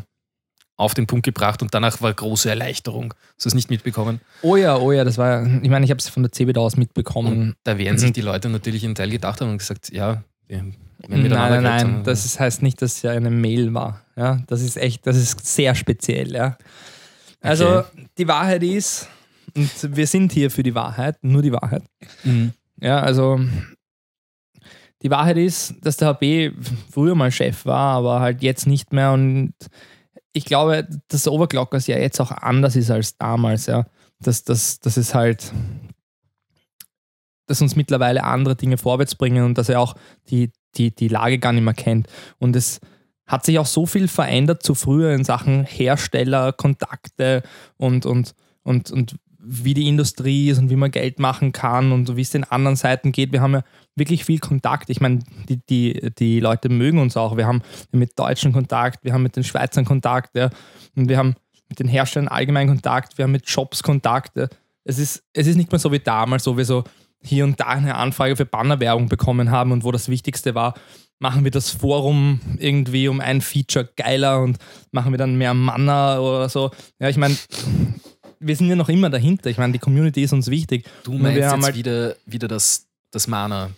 auf 0.78 0.94
den 0.94 1.06
Punkt 1.06 1.24
gebracht 1.24 1.60
und 1.60 1.74
danach 1.74 2.00
war 2.00 2.14
große 2.14 2.48
Erleichterung. 2.48 3.12
Hast 3.34 3.44
du 3.44 3.48
es 3.48 3.54
nicht 3.54 3.68
mitbekommen? 3.68 4.20
Oh 4.42 4.56
ja, 4.56 4.78
oh 4.78 4.92
ja, 4.92 5.04
das 5.04 5.18
war, 5.18 5.44
ich 5.44 5.68
meine, 5.68 5.84
ich 5.84 5.90
habe 5.90 5.98
es 5.98 6.08
von 6.08 6.22
der 6.22 6.32
CeBIT 6.32 6.56
aus 6.56 6.76
mitbekommen. 6.76 7.32
Und 7.32 7.56
da 7.64 7.76
werden 7.78 7.98
sich 7.98 8.12
die 8.12 8.20
Leute 8.20 8.48
natürlich 8.48 8.84
einen 8.84 8.94
Teil 8.94 9.10
gedacht 9.10 9.40
haben 9.40 9.50
und 9.50 9.58
gesagt, 9.58 9.92
ja, 9.92 10.22
wir, 10.46 10.56
wir 10.56 10.58
haben 10.58 10.74
Nein, 11.08 11.28
nein, 11.28 11.62
nein, 11.62 12.04
das 12.04 12.24
ist, 12.24 12.40
heißt 12.40 12.62
nicht, 12.62 12.80
dass 12.82 12.94
es 12.94 13.02
ja 13.02 13.10
eine 13.12 13.30
Mail 13.30 13.72
war. 13.74 14.04
Ja, 14.16 14.42
das 14.46 14.62
ist 14.62 14.76
echt, 14.76 15.06
das 15.06 15.16
ist 15.16 15.46
sehr 15.46 15.74
speziell. 15.74 16.32
Ja. 16.32 16.56
Also 17.40 17.84
die 18.16 18.26
Wahrheit 18.26 18.62
ist, 18.62 19.08
und 19.54 19.96
wir 19.96 20.06
sind 20.06 20.32
hier 20.32 20.50
für 20.50 20.62
die 20.62 20.74
Wahrheit, 20.74 21.16
nur 21.22 21.42
die 21.42 21.52
Wahrheit. 21.52 21.82
Mhm. 22.24 22.52
Ja, 22.80 23.00
also 23.00 23.40
die 25.02 25.10
Wahrheit 25.10 25.36
ist, 25.36 25.74
dass 25.82 25.96
der 25.96 26.08
HB 26.08 26.52
früher 26.90 27.14
mal 27.14 27.30
Chef 27.30 27.64
war, 27.64 27.96
aber 27.96 28.20
halt 28.20 28.42
jetzt 28.42 28.66
nicht 28.66 28.92
mehr. 28.92 29.12
Und 29.12 29.54
ich 30.32 30.44
glaube, 30.44 30.88
dass 31.08 31.28
Overclockers 31.28 31.86
ja 31.86 31.98
jetzt 31.98 32.20
auch 32.20 32.30
anders 32.30 32.76
ist 32.76 32.90
als 32.90 33.16
damals. 33.16 33.66
Ja. 33.66 33.86
dass 34.20 34.44
das, 34.44 34.80
das 34.80 34.96
ist 34.96 35.14
halt, 35.14 35.52
dass 37.46 37.62
uns 37.62 37.76
mittlerweile 37.76 38.24
andere 38.24 38.56
Dinge 38.56 38.78
vorwärts 38.78 39.14
bringen 39.14 39.44
und 39.44 39.58
dass 39.58 39.68
er 39.68 39.80
auch 39.80 39.94
die, 40.28 40.52
die, 40.76 40.94
die 40.94 41.08
Lage 41.08 41.38
gar 41.38 41.52
nicht 41.52 41.64
mehr 41.64 41.74
kennt. 41.74 42.08
Und 42.38 42.56
es 42.56 42.80
hat 43.26 43.44
sich 43.44 43.58
auch 43.58 43.66
so 43.66 43.86
viel 43.86 44.08
verändert 44.08 44.62
zu 44.62 44.74
früher 44.74 45.12
in 45.12 45.24
Sachen 45.24 45.64
Hersteller, 45.64 46.52
Kontakte 46.52 47.42
und, 47.76 48.06
und, 48.06 48.34
und, 48.62 48.90
und 48.90 49.16
wie 49.50 49.72
die 49.72 49.88
Industrie 49.88 50.50
ist 50.50 50.58
und 50.58 50.68
wie 50.68 50.76
man 50.76 50.90
Geld 50.90 51.18
machen 51.18 51.52
kann 51.52 51.90
und 51.92 52.16
wie 52.16 52.20
es 52.20 52.30
den 52.30 52.44
anderen 52.44 52.76
Seiten 52.76 53.12
geht. 53.12 53.32
Wir 53.32 53.40
haben 53.40 53.54
ja 53.54 53.62
wirklich 53.96 54.24
viel 54.24 54.38
Kontakt. 54.38 54.90
Ich 54.90 55.00
meine, 55.00 55.20
die, 55.48 55.60
die, 55.66 56.10
die 56.18 56.40
Leute 56.40 56.68
mögen 56.68 56.98
uns 56.98 57.16
auch. 57.16 57.36
Wir 57.36 57.46
haben 57.46 57.62
mit 57.90 58.18
Deutschen 58.18 58.52
Kontakt, 58.52 59.04
wir 59.04 59.14
haben 59.14 59.22
mit 59.22 59.36
den 59.36 59.44
Schweizern 59.44 59.86
Kontakt 59.86 60.36
ja, 60.36 60.50
und 60.94 61.08
wir 61.08 61.16
haben 61.16 61.34
mit 61.68 61.80
den 61.80 61.88
Herstellern 61.88 62.28
allgemein 62.28 62.68
Kontakt, 62.68 63.16
wir 63.16 63.24
haben 63.24 63.32
mit 63.32 63.48
Shops 63.48 63.82
Kontakt. 63.82 64.36
Ja. 64.36 64.48
Es, 64.84 64.98
ist, 64.98 65.24
es 65.32 65.46
ist 65.46 65.56
nicht 65.56 65.72
mehr 65.72 65.78
so 65.78 65.92
wie 65.92 65.98
damals, 65.98 66.46
wo 66.46 66.56
wir 66.56 66.64
so 66.64 66.84
hier 67.22 67.44
und 67.44 67.58
da 67.58 67.66
eine 67.68 67.94
Anfrage 67.94 68.36
für 68.36 68.46
Bannerwerbung 68.46 69.08
bekommen 69.08 69.50
haben 69.50 69.72
und 69.72 69.82
wo 69.82 69.92
das 69.92 70.08
Wichtigste 70.08 70.54
war, 70.54 70.74
machen 71.18 71.44
wir 71.44 71.50
das 71.50 71.70
Forum 71.70 72.40
irgendwie 72.58 73.08
um 73.08 73.20
ein 73.20 73.40
Feature 73.40 73.88
geiler 73.96 74.40
und 74.40 74.58
machen 74.92 75.12
wir 75.12 75.18
dann 75.18 75.36
mehr 75.36 75.54
Manner 75.54 76.20
oder 76.20 76.48
so. 76.48 76.70
Ja, 77.00 77.08
ich 77.08 77.16
meine, 77.16 77.36
wir 78.40 78.56
sind 78.56 78.68
ja 78.68 78.76
noch 78.76 78.88
immer 78.88 79.10
dahinter. 79.10 79.50
Ich 79.50 79.58
meine, 79.58 79.72
die 79.72 79.78
Community 79.78 80.22
ist 80.22 80.32
uns 80.32 80.48
wichtig. 80.48 80.84
Du 81.04 81.12
meinst 81.12 81.36
wir 81.36 81.42
jetzt 81.50 81.62
halt- 81.64 81.74
wieder, 81.76 82.16
wieder 82.26 82.48
das, 82.48 82.86
das 83.10 83.26
Mana. 83.26 83.70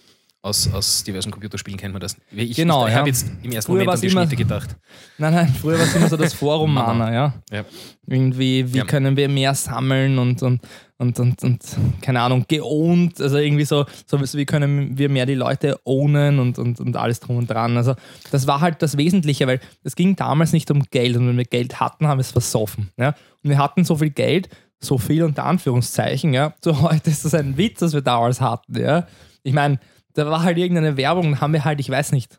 Aus, 0.43 0.73
aus 0.73 1.05
diversen 1.05 1.31
Computerspielen 1.31 1.79
kennt 1.79 1.93
man 1.93 2.01
das. 2.01 2.17
Ich, 2.33 2.57
Genau, 2.57 2.87
ich 2.87 2.93
ja. 2.95 3.01
habe 3.01 3.11
jetzt 3.11 3.27
im 3.43 3.53
ersten 3.53 3.73
Früher 3.73 3.81
Moment 3.81 3.97
an 3.97 4.01
die 4.01 4.07
immer- 4.07 4.23
Schnitte 4.23 4.37
gedacht. 4.37 4.71
Nein, 5.19 5.35
nein, 5.35 5.55
früher 5.61 5.79
war 5.79 5.85
es 5.85 5.95
immer 5.95 6.09
so 6.09 6.17
das 6.17 6.33
Forum 6.41 6.73
Mana. 6.73 6.95
Mana, 6.95 7.13
ja. 7.13 7.35
Ja. 7.53 7.65
Irgendwie, 8.07 8.73
wie 8.73 8.79
Ja. 8.79 8.85
können 8.87 9.19
wir 9.19 9.29
mehr 9.29 9.55
sammeln 9.55 10.19
und, 10.19 10.43
und, 10.43 10.63
und, 11.01 11.19
und, 11.19 11.43
und 11.43 11.61
keine 12.03 12.21
Ahnung, 12.21 12.45
geohnt, 12.47 13.21
also 13.21 13.39
irgendwie 13.39 13.65
so, 13.65 13.87
so 14.07 14.21
wie 14.21 14.45
können 14.45 14.99
wir 14.99 15.09
mehr 15.09 15.25
die 15.25 15.35
Leute 15.35 15.81
ownen 15.85 16.39
und, 16.39 16.59
und, 16.59 16.79
und 16.79 16.95
alles 16.97 17.21
drum 17.21 17.39
und 17.39 17.49
dran. 17.49 17.77
Also 17.79 17.95
das 18.31 18.47
war 18.47 18.61
halt 18.61 18.83
das 18.83 18.99
Wesentliche, 18.99 19.47
weil 19.47 19.61
es 19.83 19.97
ging 19.97 20.15
damals 20.15 20.53
nicht 20.53 20.71
um 20.71 20.83
Geld 20.91 21.17
und 21.17 21.27
wenn 21.27 21.39
wir 21.39 21.47
Geld 21.47 21.81
hatten, 21.81 22.07
haben 22.07 22.19
wir 22.19 22.23
es 22.23 22.33
versoffen. 22.33 22.91
Ja? 22.99 23.15
Und 23.43 23.49
wir 23.51 23.57
hatten 23.57 23.85
so 23.85 23.97
viel 23.97 24.11
Geld, 24.11 24.51
so 24.79 24.99
viel 24.99 25.23
unter 25.25 25.45
Anführungszeichen, 25.47 26.35
ja. 26.35 26.55
So 26.63 26.83
heute 26.83 27.09
ist 27.09 27.25
das 27.25 27.33
ein 27.33 27.57
Witz, 27.57 27.81
was 27.81 27.95
wir 27.95 28.03
damals 28.03 28.43
hatten, 28.43 28.79
ja. 28.79 29.07
Ich 29.43 29.55
meine, 29.55 29.81
da 30.13 30.27
war 30.31 30.43
halt 30.43 30.59
irgendeine 30.59 30.99
Werbung, 30.99 31.33
da 31.33 31.41
haben 31.41 31.55
wir 31.55 31.65
halt, 31.65 31.81
ich 31.81 31.89
weiß 31.89 32.13
nicht, 32.13 32.39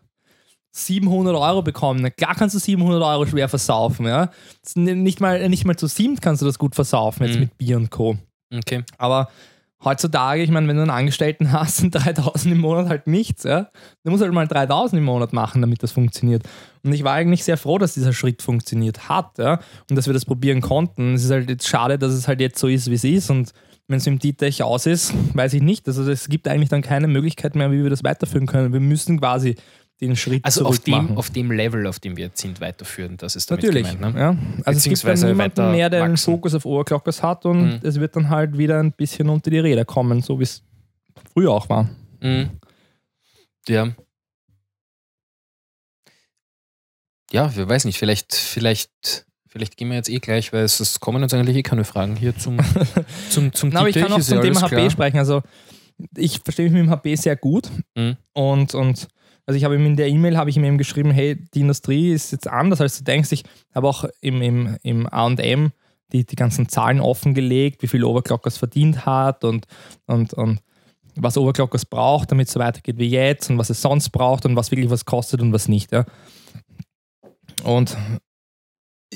700 0.74 1.36
Euro 1.36 1.64
bekommen. 1.64 2.02
Na 2.02 2.10
klar 2.12 2.36
kannst 2.36 2.56
du 2.56 2.60
700 2.60 3.02
Euro 3.02 3.26
schwer 3.26 3.50
versaufen, 3.50 4.06
ja. 4.06 4.30
Nicht 4.76 5.20
mal, 5.20 5.50
nicht 5.50 5.66
mal 5.66 5.76
zu 5.76 5.88
siebt 5.88 6.22
kannst 6.22 6.42
du 6.44 6.46
das 6.46 6.60
gut 6.60 6.76
versaufen, 6.76 7.26
jetzt 7.26 7.36
Mhm. 7.36 7.42
mit 7.42 7.58
Bier 7.58 7.78
und 7.78 7.90
Co. 7.90 8.18
Okay. 8.54 8.84
Aber 8.98 9.30
heutzutage, 9.84 10.44
ich 10.44 10.50
meine, 10.52 10.68
wenn 10.68 10.76
du 10.76 10.82
einen 10.84 10.92
Angestellten 10.92 11.52
hast, 11.52 11.78
sind 11.78 11.96
3000 11.96 12.54
im 12.54 12.62
Monat 12.62 12.88
halt 12.88 13.08
nichts, 13.08 13.44
ja. 13.44 13.70
Du 14.04 14.12
musst 14.12 14.24
halt 14.24 14.34
mal 14.34 14.48
3000 14.48 15.00
im 15.00 15.06
Monat 15.06 15.34
machen, 15.34 15.62
damit 15.62 15.84
das 15.84 15.92
funktioniert. 15.92 16.44
Und 16.84 16.94
ich 16.94 17.04
war 17.04 17.14
eigentlich 17.14 17.44
sehr 17.44 17.58
froh, 17.58 17.78
dass 17.78 17.94
dieser 17.94 18.14
Schritt 18.14 18.42
funktioniert 18.42 19.10
hat, 19.10 19.38
ja. 19.38 19.60
Und 19.90 19.96
dass 19.96 20.08
wir 20.08 20.14
das 20.14 20.26
probieren 20.26 20.62
konnten. 20.62 21.16
Es 21.16 21.24
ist 21.24 21.32
halt 21.32 21.50
jetzt 21.50 21.68
schade, 21.68 21.98
dass 21.98 22.14
es 22.14 22.28
halt 22.28 22.42
jetzt 22.42 22.60
so 22.60 22.68
ist, 22.68 22.90
wie 22.90 22.96
es 22.96 23.04
ist. 23.04 23.30
Und 23.30 23.54
wenn 23.88 23.98
es 23.98 24.08
im 24.08 24.20
Dietrich 24.20 24.64
aus 24.64 24.86
ist, 24.86 25.14
weiß 25.36 25.54
ich 25.54 25.62
nicht. 25.62 25.88
Also 25.88 26.10
es 26.10 26.30
gibt 26.30 26.48
eigentlich 26.48 26.70
dann 26.70 26.82
keine 26.82 27.08
Möglichkeit 27.08 27.56
mehr, 27.56 27.72
wie 27.72 27.84
wir 27.84 27.90
das 27.90 28.04
weiterführen 28.04 28.48
können. 28.48 28.74
Wir 28.74 28.80
müssen 28.80 29.20
quasi 29.20 29.56
den 30.02 30.16
Schritt 30.16 30.44
Also 30.44 30.66
auf 30.66 30.76
zurück 30.82 30.88
machen. 30.88 31.08
dem, 31.10 31.18
auf 31.18 31.30
dem 31.30 31.52
Level, 31.52 31.86
auf 31.88 32.00
dem 32.00 32.18
wir 32.18 32.26
jetzt 32.26 32.42
sind, 32.42 32.60
weiterführen. 32.60 33.18
Das 33.18 33.36
ist 33.36 33.50
damit 33.52 33.64
Natürlich. 33.64 33.92
gemeint. 33.92 34.16
Ne? 34.16 34.20
ja. 34.22 34.36
Also 34.66 34.78
es 34.78 34.84
gibt 34.84 35.04
dann 35.04 35.28
niemanden 35.30 35.72
mehr, 35.72 35.90
der 35.90 36.02
den 36.04 36.14
wachsen. 36.14 36.32
Fokus 36.32 36.56
auf 36.56 36.66
Overclockers 36.66 37.22
hat 37.24 37.46
und 37.46 37.62
Mhm. 37.64 37.80
es 37.84 38.00
wird 38.00 38.16
dann 38.16 38.30
halt 38.30 38.58
wieder 38.58 38.80
ein 38.80 38.92
bisschen 38.92 39.30
unter 39.30 39.50
die 39.52 39.60
Räder 39.60 39.86
kommen, 39.86 40.22
so 40.22 40.40
wie 40.40 40.44
es 40.44 40.64
früher 41.34 41.52
auch 41.52 41.70
war. 41.70 41.90
Mhm. 42.22 42.50
Ja. 43.68 43.90
Ja, 47.32 47.56
wir 47.56 47.70
weiß 47.70 47.86
nicht, 47.86 47.98
vielleicht, 47.98 48.36
vielleicht, 48.36 49.26
vielleicht 49.48 49.78
gehen 49.78 49.90
wir 49.90 49.96
jetzt 49.96 50.10
eh 50.10 50.20
gleich, 50.20 50.52
weil 50.52 50.64
es, 50.64 50.80
es 50.80 51.00
kommen 51.00 51.22
jetzt 51.22 51.34
eigentlich 51.34 51.56
eh 51.58 51.64
keine 51.64 51.86
Fragen 51.86 52.16
hier 52.16 52.36
zum, 52.38 52.58
zum, 53.30 53.54
zum 53.54 53.70
Na, 53.70 53.80
aber 53.82 53.90
ich 53.90 53.96
kann 53.96 54.12
auch 54.12 54.20
zum 54.20 54.42
Thema 54.42 54.62
HP 54.62 54.76
klar. 54.76 54.90
sprechen. 54.90 55.18
Also 55.18 55.42
ich 56.18 56.40
verstehe 56.44 56.66
mich 56.66 56.74
mit 56.74 56.82
dem 56.84 56.90
HP 56.90 57.16
sehr 57.16 57.36
gut 57.36 57.70
Mhm. 57.96 58.18
und, 58.34 58.74
und 58.74 59.08
also 59.52 59.58
ich 59.58 59.66
habe 59.66 59.76
ihm 59.76 59.86
in 59.86 59.98
der 59.98 60.08
E-Mail 60.08 60.38
habe 60.38 60.50
ich 60.50 60.56
ihm 60.56 60.64
eben 60.64 60.78
geschrieben, 60.78 61.12
hey, 61.12 61.36
die 61.54 61.60
Industrie 61.60 62.14
ist 62.14 62.32
jetzt 62.32 62.48
anders, 62.48 62.80
als 62.80 62.98
du 62.98 63.04
denkst. 63.04 63.34
Ich 63.34 63.44
habe 63.76 63.86
auch 63.86 64.06
im, 64.22 64.42
im, 64.42 64.78
im 64.82 65.08
A&M 65.12 65.74
die, 66.14 66.26
die 66.26 66.38
ganzen 66.38 66.70
Zahlen 66.70 67.02
offengelegt, 67.02 67.84
wie 67.84 67.88
viel 67.88 68.06
Overclockers 68.06 68.58
verdient 68.58 69.06
hat 69.06 69.44
und, 69.44 69.68
und, 70.06 70.34
und 70.34 70.62
was 71.18 71.38
Overclockers 71.38 71.84
braucht, 71.86 72.32
damit 72.32 72.48
es 72.48 72.54
so 72.54 72.62
weitergeht 72.62 72.98
wie 72.98 73.10
jetzt 73.10 73.50
und 73.50 73.58
was 73.58 73.70
es 73.70 73.82
sonst 73.82 74.12
braucht 74.12 74.46
und 74.46 74.56
was 74.56 74.72
wirklich 74.72 74.90
was 74.90 75.04
kostet 75.04 75.42
und 75.42 75.52
was 75.52 75.68
nicht. 75.68 75.92
Ja. 75.92 76.06
Und 77.66 77.98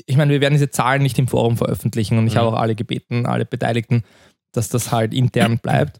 ich 0.04 0.18
meine, 0.18 0.32
wir 0.32 0.42
werden 0.42 0.52
diese 0.52 0.68
Zahlen 0.68 1.02
nicht 1.02 1.18
im 1.18 1.28
Forum 1.28 1.56
veröffentlichen 1.56 2.18
und 2.18 2.26
ich 2.26 2.34
Mhm. 2.34 2.38
habe 2.40 2.48
auch 2.48 2.60
alle 2.60 2.74
gebeten, 2.74 3.24
alle 3.24 3.46
Beteiligten, 3.46 4.04
dass 4.52 4.68
das 4.68 4.92
halt 4.92 5.14
intern 5.14 5.56
bleibt. 5.60 5.98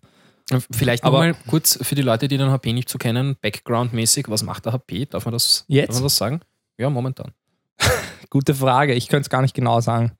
Vielleicht 0.70 1.02
Aber- 1.04 1.26
nochmal 1.26 1.42
kurz 1.48 1.78
für 1.82 1.94
die 1.96 2.02
Leute, 2.02 2.28
die 2.28 2.38
den 2.38 2.50
HP 2.50 2.72
nicht 2.72 2.88
so 2.88 2.98
kennen, 2.98 3.36
backgroundmäßig, 3.40 4.28
was 4.28 4.42
macht 4.44 4.64
der 4.66 4.72
HP? 4.72 5.06
Darf 5.06 5.24
man 5.24 5.32
das, 5.32 5.64
Jetzt? 5.66 5.88
Darf 5.88 5.96
man 5.96 6.02
das 6.04 6.16
sagen? 6.16 6.40
Ja, 6.78 6.88
momentan. 6.90 7.32
Gute 8.30 8.54
Frage, 8.54 8.94
ich 8.94 9.08
könnte 9.08 9.22
es 9.26 9.30
gar 9.30 9.42
nicht 9.42 9.54
genau 9.54 9.80
sagen. 9.80 10.12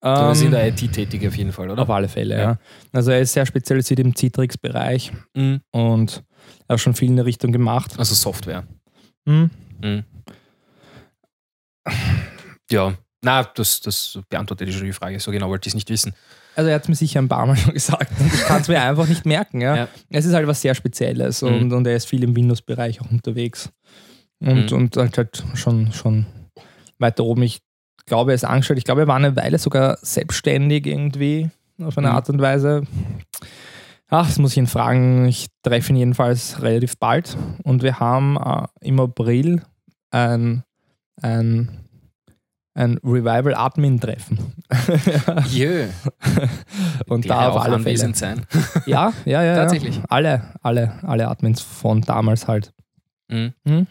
Du 0.00 0.08
Ähm, 0.08 0.28
bist 0.28 0.42
in 0.42 0.50
der 0.52 0.68
IT 0.68 0.92
tätig 0.92 1.26
auf 1.26 1.36
jeden 1.36 1.52
Fall, 1.52 1.70
oder? 1.70 1.82
auf 1.82 1.90
alle 1.90 2.08
Fälle, 2.08 2.36
ja. 2.36 2.42
Ja. 2.42 2.58
Also 2.92 3.10
er 3.10 3.20
ist 3.20 3.32
sehr 3.32 3.46
spezialisiert 3.46 3.98
im 4.00 4.14
Citrix-Bereich 4.14 5.10
Mhm. 5.34 5.60
und 5.72 6.22
er 6.68 6.74
hat 6.74 6.80
schon 6.80 6.94
viel 6.94 7.08
in 7.08 7.16
der 7.16 7.24
Richtung 7.24 7.50
gemacht. 7.50 7.98
Also 7.98 8.14
Software. 8.14 8.64
Hm? 9.26 9.50
Mhm. 9.82 10.04
Ja, 12.70 12.94
na, 13.22 13.42
das, 13.42 13.80
das 13.80 14.18
beantwortet 14.28 14.72
schon 14.72 14.84
die 14.84 14.92
Frage. 14.92 15.18
So 15.20 15.30
genau 15.30 15.48
wollte 15.48 15.66
ich 15.68 15.72
es 15.72 15.74
nicht 15.74 15.90
wissen. 15.90 16.12
Also 16.58 16.70
er 16.70 16.74
hat 16.74 16.82
es 16.82 16.88
mir 16.88 16.94
sicher 16.96 17.20
ein 17.20 17.28
paar 17.28 17.46
Mal 17.46 17.56
schon 17.56 17.72
gesagt 17.74 18.10
und 18.18 18.26
ich 18.34 18.40
kann 18.44 18.60
es 18.62 18.66
mir 18.68 18.82
einfach 18.82 19.06
nicht 19.06 19.24
merken. 19.24 19.60
Ja. 19.60 19.76
Ja. 19.76 19.88
Es 20.10 20.24
ist 20.24 20.34
halt 20.34 20.46
was 20.48 20.60
sehr 20.60 20.74
Spezielles 20.74 21.40
Mhm. 21.42 21.48
und, 21.48 21.72
und 21.72 21.86
er 21.86 21.94
ist 21.94 22.06
viel 22.06 22.24
im 22.24 22.34
Windows-Bereich 22.34 23.00
auch 23.00 23.10
unterwegs. 23.10 23.70
Und, 24.40 24.70
Mhm. 24.72 24.76
und 24.76 24.96
halt, 24.96 25.16
halt 25.18 25.44
schon, 25.54 25.92
schon 25.92 26.26
weiter 26.98 27.22
oben. 27.24 27.42
Ich 27.42 27.60
glaube, 28.06 28.32
er 28.32 28.34
ist 28.34 28.44
angestellt. 28.44 28.78
Ich 28.78 28.84
glaube, 28.84 29.02
er 29.02 29.06
war 29.06 29.16
eine 29.16 29.36
Weile 29.36 29.58
sogar 29.58 29.98
selbstständig 30.02 30.86
irgendwie 30.86 31.48
auf 31.80 31.96
eine 31.96 32.08
Mhm. 32.08 32.14
Art 32.14 32.28
und 32.30 32.40
Weise. 32.40 32.82
Ach, 34.10 34.26
das 34.26 34.38
muss 34.38 34.52
ich 34.52 34.58
ihn 34.58 34.66
fragen. 34.66 35.28
Ich 35.28 35.46
treffe 35.62 35.90
ihn 35.92 35.96
jedenfalls 35.96 36.60
relativ 36.62 36.96
bald. 36.98 37.36
Und 37.62 37.82
wir 37.82 38.00
haben 38.00 38.36
äh, 38.36 38.66
im 38.80 38.98
April 39.00 39.62
ein, 40.10 40.64
ein, 41.22 41.87
ein 42.78 42.98
Revival-Admin-Treffen. 43.02 44.38
Jö. 45.50 45.86
und 47.08 47.24
Die 47.24 47.28
da 47.28 47.48
auf 47.48 47.56
auch 47.56 47.64
alle 47.64 47.76
anwesend 47.76 48.16
sein. 48.16 48.46
Ja, 48.86 49.12
ja, 49.24 49.42
ja. 49.42 49.56
Tatsächlich. 49.56 49.96
Ja. 49.96 50.04
Alle, 50.08 50.54
alle, 50.62 50.92
alle 51.02 51.28
Admins 51.28 51.60
von 51.60 52.02
damals 52.02 52.46
halt. 52.46 52.72
Mhm. 53.28 53.86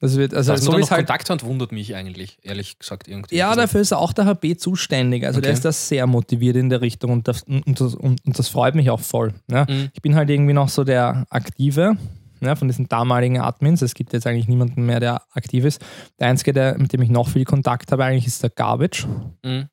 Das 0.00 0.16
wird, 0.16 0.34
also 0.34 0.52
Dass 0.52 0.60
so 0.62 0.70
man 0.72 0.80
da 0.80 0.84
noch 0.86 0.90
halt. 0.90 1.06
Kontakt 1.06 1.30
hat, 1.30 1.44
wundert 1.44 1.72
mich 1.72 1.94
eigentlich, 1.94 2.38
ehrlich 2.42 2.78
gesagt. 2.78 3.08
Irgendwie. 3.08 3.36
Ja, 3.36 3.48
Also, 3.50 3.62
dafür 3.62 3.80
ist 3.80 3.92
auch 3.92 4.12
der 4.12 4.26
HP 4.26 4.56
zuständig. 4.56 5.24
Also 5.24 5.40
der 5.40 5.50
Okay. 5.50 5.56
ist 5.56 5.64
da 5.64 5.72
sehr 5.72 6.06
motiviert 6.06 6.56
in 6.56 6.68
der 6.70 6.80
Richtung 6.80 7.10
und 7.12 7.26
das, 7.28 7.42
und 7.44 7.80
das, 7.80 7.94
und, 7.94 8.20
das 8.24 8.48
freut 8.48 8.74
mich 8.74 8.90
auch 8.90 9.00
voll. 9.00 9.34
Ja. 9.50 9.66
Mhm. 9.68 9.88
Ich 9.92 10.02
bin 10.02 10.14
halt 10.14 10.30
irgendwie 10.30 10.52
noch 10.52 10.68
so 10.68 10.84
der 10.84 11.26
Aktive 11.30 11.96
ja, 12.40 12.56
von 12.56 12.68
diesen 12.68 12.88
damaligen 12.88 13.40
Admins. 13.40 13.82
Es 13.82 13.94
gibt 13.94 14.12
jetzt 14.12 14.26
eigentlich 14.26 14.48
niemanden 14.48 14.86
mehr, 14.86 15.00
der 15.00 15.22
aktiv 15.32 15.64
ist. 15.64 15.84
Der 16.18 16.28
Einzige, 16.28 16.52
der, 16.52 16.78
mit 16.78 16.92
dem 16.92 17.02
ich 17.02 17.10
noch 17.10 17.28
viel 17.28 17.44
Kontakt 17.44 17.92
habe, 17.92 18.04
eigentlich 18.04 18.26
ist 18.26 18.42
der 18.42 18.50
Garbage. 18.50 19.06
Mhm. 19.44 19.68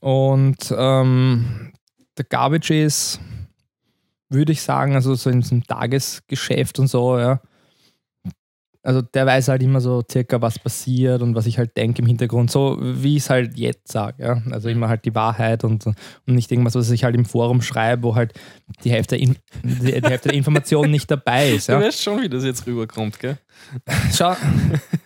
Und 0.00 0.74
ähm, 0.76 1.72
der 2.16 2.24
Garbage 2.24 2.70
ist, 2.70 3.20
würde 4.28 4.52
ich 4.52 4.62
sagen, 4.62 4.94
also 4.94 5.14
so 5.14 5.30
in 5.30 5.40
diesem 5.40 5.64
Tagesgeschäft 5.64 6.78
und 6.78 6.88
so, 6.88 7.18
ja. 7.18 7.40
Also 8.84 9.02
der 9.02 9.26
weiß 9.26 9.48
halt 9.48 9.62
immer 9.62 9.80
so 9.80 10.02
circa, 10.10 10.40
was 10.40 10.58
passiert 10.58 11.20
und 11.20 11.34
was 11.34 11.46
ich 11.46 11.58
halt 11.58 11.76
denke 11.76 12.00
im 12.00 12.06
Hintergrund, 12.06 12.50
so 12.50 12.78
wie 12.80 13.16
ich 13.16 13.24
es 13.24 13.30
halt 13.30 13.58
jetzt 13.58 13.90
sage, 13.90 14.22
ja. 14.22 14.42
Also 14.52 14.68
immer 14.68 14.88
halt 14.88 15.04
die 15.04 15.14
Wahrheit 15.14 15.64
und, 15.64 15.84
und 15.86 15.96
nicht 16.26 16.50
irgendwas, 16.52 16.76
was 16.76 16.88
ich 16.90 17.02
halt 17.02 17.16
im 17.16 17.24
Forum 17.24 17.60
schreibe, 17.60 18.04
wo 18.04 18.14
halt 18.14 18.32
die 18.84 18.90
Hälfte, 18.92 19.16
der 19.16 19.24
In- 19.26 19.36
die, 19.64 20.00
die 20.00 20.08
Hälfte 20.08 20.28
der 20.28 20.38
Informationen 20.38 20.92
nicht 20.92 21.10
dabei 21.10 21.50
ist. 21.50 21.68
Du 21.68 21.72
Ja. 21.72 21.80
weißt 21.80 22.02
schon, 22.02 22.22
wie 22.22 22.28
das 22.28 22.44
jetzt 22.44 22.66
rüberkommt, 22.66 23.18
gell? 23.18 23.36
Schau, 24.14 24.34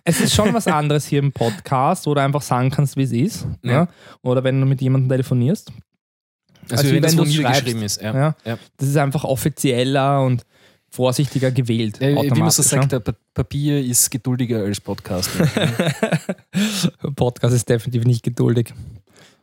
es 0.05 0.21
ist 0.21 0.35
schon 0.35 0.53
was 0.53 0.67
anderes 0.69 1.07
hier 1.07 1.21
im 1.21 1.33
Podcast, 1.33 2.07
wo 2.07 2.15
du 2.15 2.21
einfach 2.21 2.43
sagen 2.43 2.71
kannst, 2.71 2.97
wie 2.99 3.03
es 3.05 3.13
ist. 3.13 3.47
Ja. 3.65 3.73
Ja. 3.73 3.89
Oder 4.23 4.45
wenn 4.45 4.61
du 4.61 4.67
mit 4.67 4.83
jemandem 4.83 5.09
telefonierst. 5.09 5.73
Also, 6.65 6.75
Also 6.77 6.89
wie 6.91 6.95
wenn 6.97 7.03
das 7.03 7.13
wenn 7.17 7.25
von 7.27 7.29
mir 7.29 7.49
geschrieben 7.49 7.83
ist. 7.83 8.03
Ja. 8.03 8.37
Das 8.45 8.89
ist 8.89 8.97
einfach 8.99 9.25
offizieller 9.25 10.23
und 10.23 10.45
vorsichtiger 10.93 11.51
gewählt. 11.51 11.99
Ja, 12.01 12.23
wie 12.23 12.41
man 12.41 12.51
so 12.51 12.63
sagt, 12.63 12.95
Papier 13.33 13.81
ist 13.83 14.11
geduldiger 14.11 14.59
als 14.59 14.81
Podcast. 14.81 15.31
Podcast 17.17 17.55
ist 17.55 17.69
definitiv 17.69 18.05
nicht 18.05 18.23
geduldig. 18.23 18.75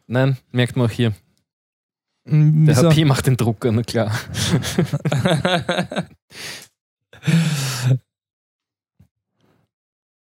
Nein, 0.05 0.37
merkt 0.51 0.75
man 0.75 0.85
auch 0.87 0.91
hier. 0.91 1.13
Mm, 2.25 2.65
Der 2.67 2.75
wieso? 2.77 2.91
HP 2.91 3.05
macht 3.05 3.25
den 3.25 3.35
Drucker, 3.35 3.71
na 3.71 3.81
klar. 3.81 4.11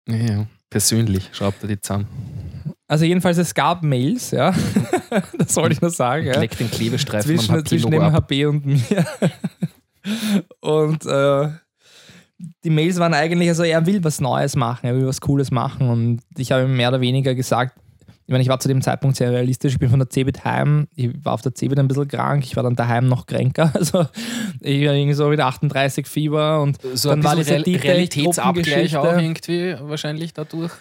ja. 0.08 0.46
Persönlich 0.70 1.28
schraubt 1.32 1.62
er 1.62 1.68
die 1.68 1.80
zusammen. 1.80 2.08
Also 2.88 3.04
jedenfalls, 3.04 3.38
es 3.38 3.54
gab 3.54 3.82
Mails, 3.84 4.32
ja. 4.32 4.54
das 5.38 5.54
wollte 5.56 5.74
ich 5.74 5.80
nur 5.80 5.90
sagen. 5.90 6.26
Ja. 6.26 6.40
Leckt 6.40 6.58
den 6.58 6.70
Klebestreifen 6.70 7.38
zwischen, 7.38 7.64
zwischen 7.66 7.90
dem 7.90 8.02
ab. 8.02 8.12
HP 8.14 8.46
und 8.46 8.66
mir. 8.66 9.06
Und 10.60 11.06
äh, 11.06 11.48
die 12.64 12.70
Mails 12.70 12.98
waren 12.98 13.14
eigentlich, 13.14 13.48
also 13.48 13.62
er 13.62 13.86
will 13.86 14.02
was 14.02 14.20
Neues 14.20 14.56
machen, 14.56 14.86
er 14.86 14.96
will 14.96 15.06
was 15.06 15.20
Cooles 15.20 15.50
machen. 15.50 15.88
Und 15.88 16.20
ich 16.36 16.52
habe 16.52 16.64
ihm 16.64 16.76
mehr 16.76 16.88
oder 16.88 17.00
weniger 17.00 17.34
gesagt, 17.34 17.78
ich 18.24 18.32
meine, 18.32 18.42
ich 18.42 18.48
war 18.48 18.60
zu 18.60 18.68
dem 18.68 18.82
Zeitpunkt 18.82 19.16
sehr 19.16 19.32
realistisch, 19.32 19.74
ich 19.74 19.78
bin 19.78 19.90
von 19.90 19.98
der 19.98 20.08
CeBIT 20.08 20.44
heim, 20.44 20.86
ich 20.94 21.10
war 21.24 21.34
auf 21.34 21.42
der 21.42 21.54
CeBIT 21.54 21.78
ein 21.78 21.88
bisschen 21.88 22.08
krank, 22.08 22.44
ich 22.44 22.54
war 22.56 22.62
dann 22.62 22.76
daheim 22.76 23.08
noch 23.08 23.26
kränker, 23.26 23.72
also 23.74 24.06
ich 24.60 24.86
war 24.86 24.94
irgendwie 24.94 25.14
so 25.14 25.28
mit 25.28 25.40
38 25.40 26.06
Fieber 26.06 26.62
und 26.62 26.78
So 26.94 27.10
dann 27.10 27.24
war 27.24 27.36
bisschen 27.36 27.64
diese 27.64 27.82
Real 27.82 27.94
Realitätsabgleich 27.94 28.96
auch 28.96 29.16
irgendwie 29.16 29.76
wahrscheinlich 29.80 30.32
dadurch. 30.32 30.72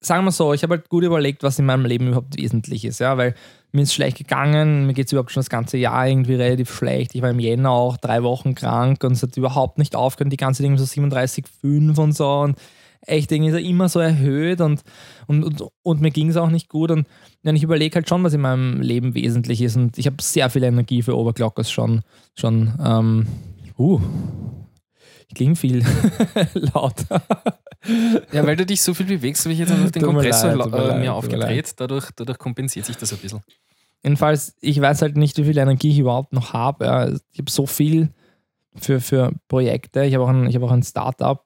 sagen 0.00 0.24
wir 0.24 0.30
so, 0.30 0.52
ich 0.52 0.62
habe 0.62 0.74
halt 0.74 0.88
gut 0.88 1.04
überlegt, 1.04 1.42
was 1.42 1.58
in 1.58 1.64
meinem 1.64 1.86
Leben 1.86 2.08
überhaupt 2.08 2.38
wesentlich 2.38 2.84
ist, 2.84 3.00
ja, 3.00 3.16
weil 3.16 3.34
mir 3.72 3.82
ist 3.82 3.94
schlecht 3.94 4.18
gegangen, 4.18 4.86
mir 4.86 4.92
geht 4.92 5.06
es 5.06 5.12
überhaupt 5.12 5.32
schon 5.32 5.40
das 5.40 5.50
ganze 5.50 5.78
Jahr 5.78 6.06
irgendwie 6.06 6.34
relativ 6.34 6.72
schlecht. 6.72 7.14
Ich 7.14 7.22
war 7.22 7.30
im 7.30 7.40
Jänner 7.40 7.70
auch 7.70 7.96
drei 7.96 8.22
Wochen 8.22 8.54
krank 8.54 9.02
und 9.02 9.12
es 9.12 9.22
hat 9.22 9.36
überhaupt 9.36 9.78
nicht 9.78 9.96
aufgehört, 9.96 10.32
die 10.32 10.36
ganze 10.36 10.62
Dinge 10.62 10.78
so 10.78 10.84
37,5 10.84 11.98
und 11.98 12.12
so 12.12 12.40
und 12.40 12.58
echt 13.06 13.32
irgendwie 13.32 13.68
immer 13.68 13.88
so 13.88 13.98
erhöht 13.98 14.60
und, 14.60 14.82
und, 15.26 15.42
und, 15.42 15.64
und 15.82 16.00
mir 16.00 16.10
ging 16.10 16.28
es 16.28 16.36
auch 16.36 16.50
nicht 16.50 16.68
gut 16.68 16.90
und 16.90 17.06
ja, 17.42 17.52
ich 17.52 17.62
überlege 17.62 17.96
halt 17.96 18.08
schon, 18.08 18.22
was 18.22 18.34
in 18.34 18.42
meinem 18.42 18.80
Leben 18.80 19.14
wesentlich 19.14 19.60
ist 19.62 19.76
und 19.76 19.98
ich 19.98 20.06
habe 20.06 20.16
sehr 20.20 20.50
viel 20.50 20.62
Energie 20.62 21.02
für 21.02 21.16
Overclockers 21.16 21.70
schon, 21.70 22.02
schon 22.36 22.72
ähm, 22.84 23.26
uh, 23.78 24.00
ich 25.28 25.34
klinge 25.34 25.56
viel 25.56 25.84
lauter. 26.54 27.22
Ja, 28.32 28.46
weil 28.46 28.56
du 28.56 28.64
dich 28.64 28.80
so 28.82 28.94
viel 28.94 29.06
bewegst, 29.06 29.44
habe 29.44 29.52
ich 29.52 29.58
jetzt 29.58 29.72
einfach 29.72 29.90
den 29.90 30.02
Kompressor 30.02 30.54
leid, 30.54 30.72
äh, 30.72 30.76
leid, 30.76 31.00
mir 31.00 31.12
aufgedreht. 31.12 31.72
Dadurch, 31.76 32.10
dadurch 32.14 32.38
kompensiert 32.38 32.86
sich 32.86 32.96
das 32.96 33.12
ein 33.12 33.18
bisschen. 33.18 33.40
Jedenfalls, 34.02 34.54
ich 34.60 34.80
weiß 34.80 35.02
halt 35.02 35.16
nicht, 35.16 35.36
wie 35.38 35.44
viel 35.44 35.58
Energie 35.58 35.90
ich 35.90 35.98
überhaupt 35.98 36.32
noch 36.32 36.52
habe. 36.52 36.84
Ja. 36.84 37.08
Ich 37.08 37.38
habe 37.38 37.50
so 37.50 37.66
viel 37.66 38.10
für, 38.76 39.00
für 39.00 39.32
Projekte. 39.48 40.04
Ich 40.04 40.14
habe 40.14 40.24
auch 40.24 40.28
ein, 40.28 40.46
ich 40.46 40.54
habe 40.54 40.66
auch 40.66 40.72
ein 40.72 40.82
Startup 40.82 41.44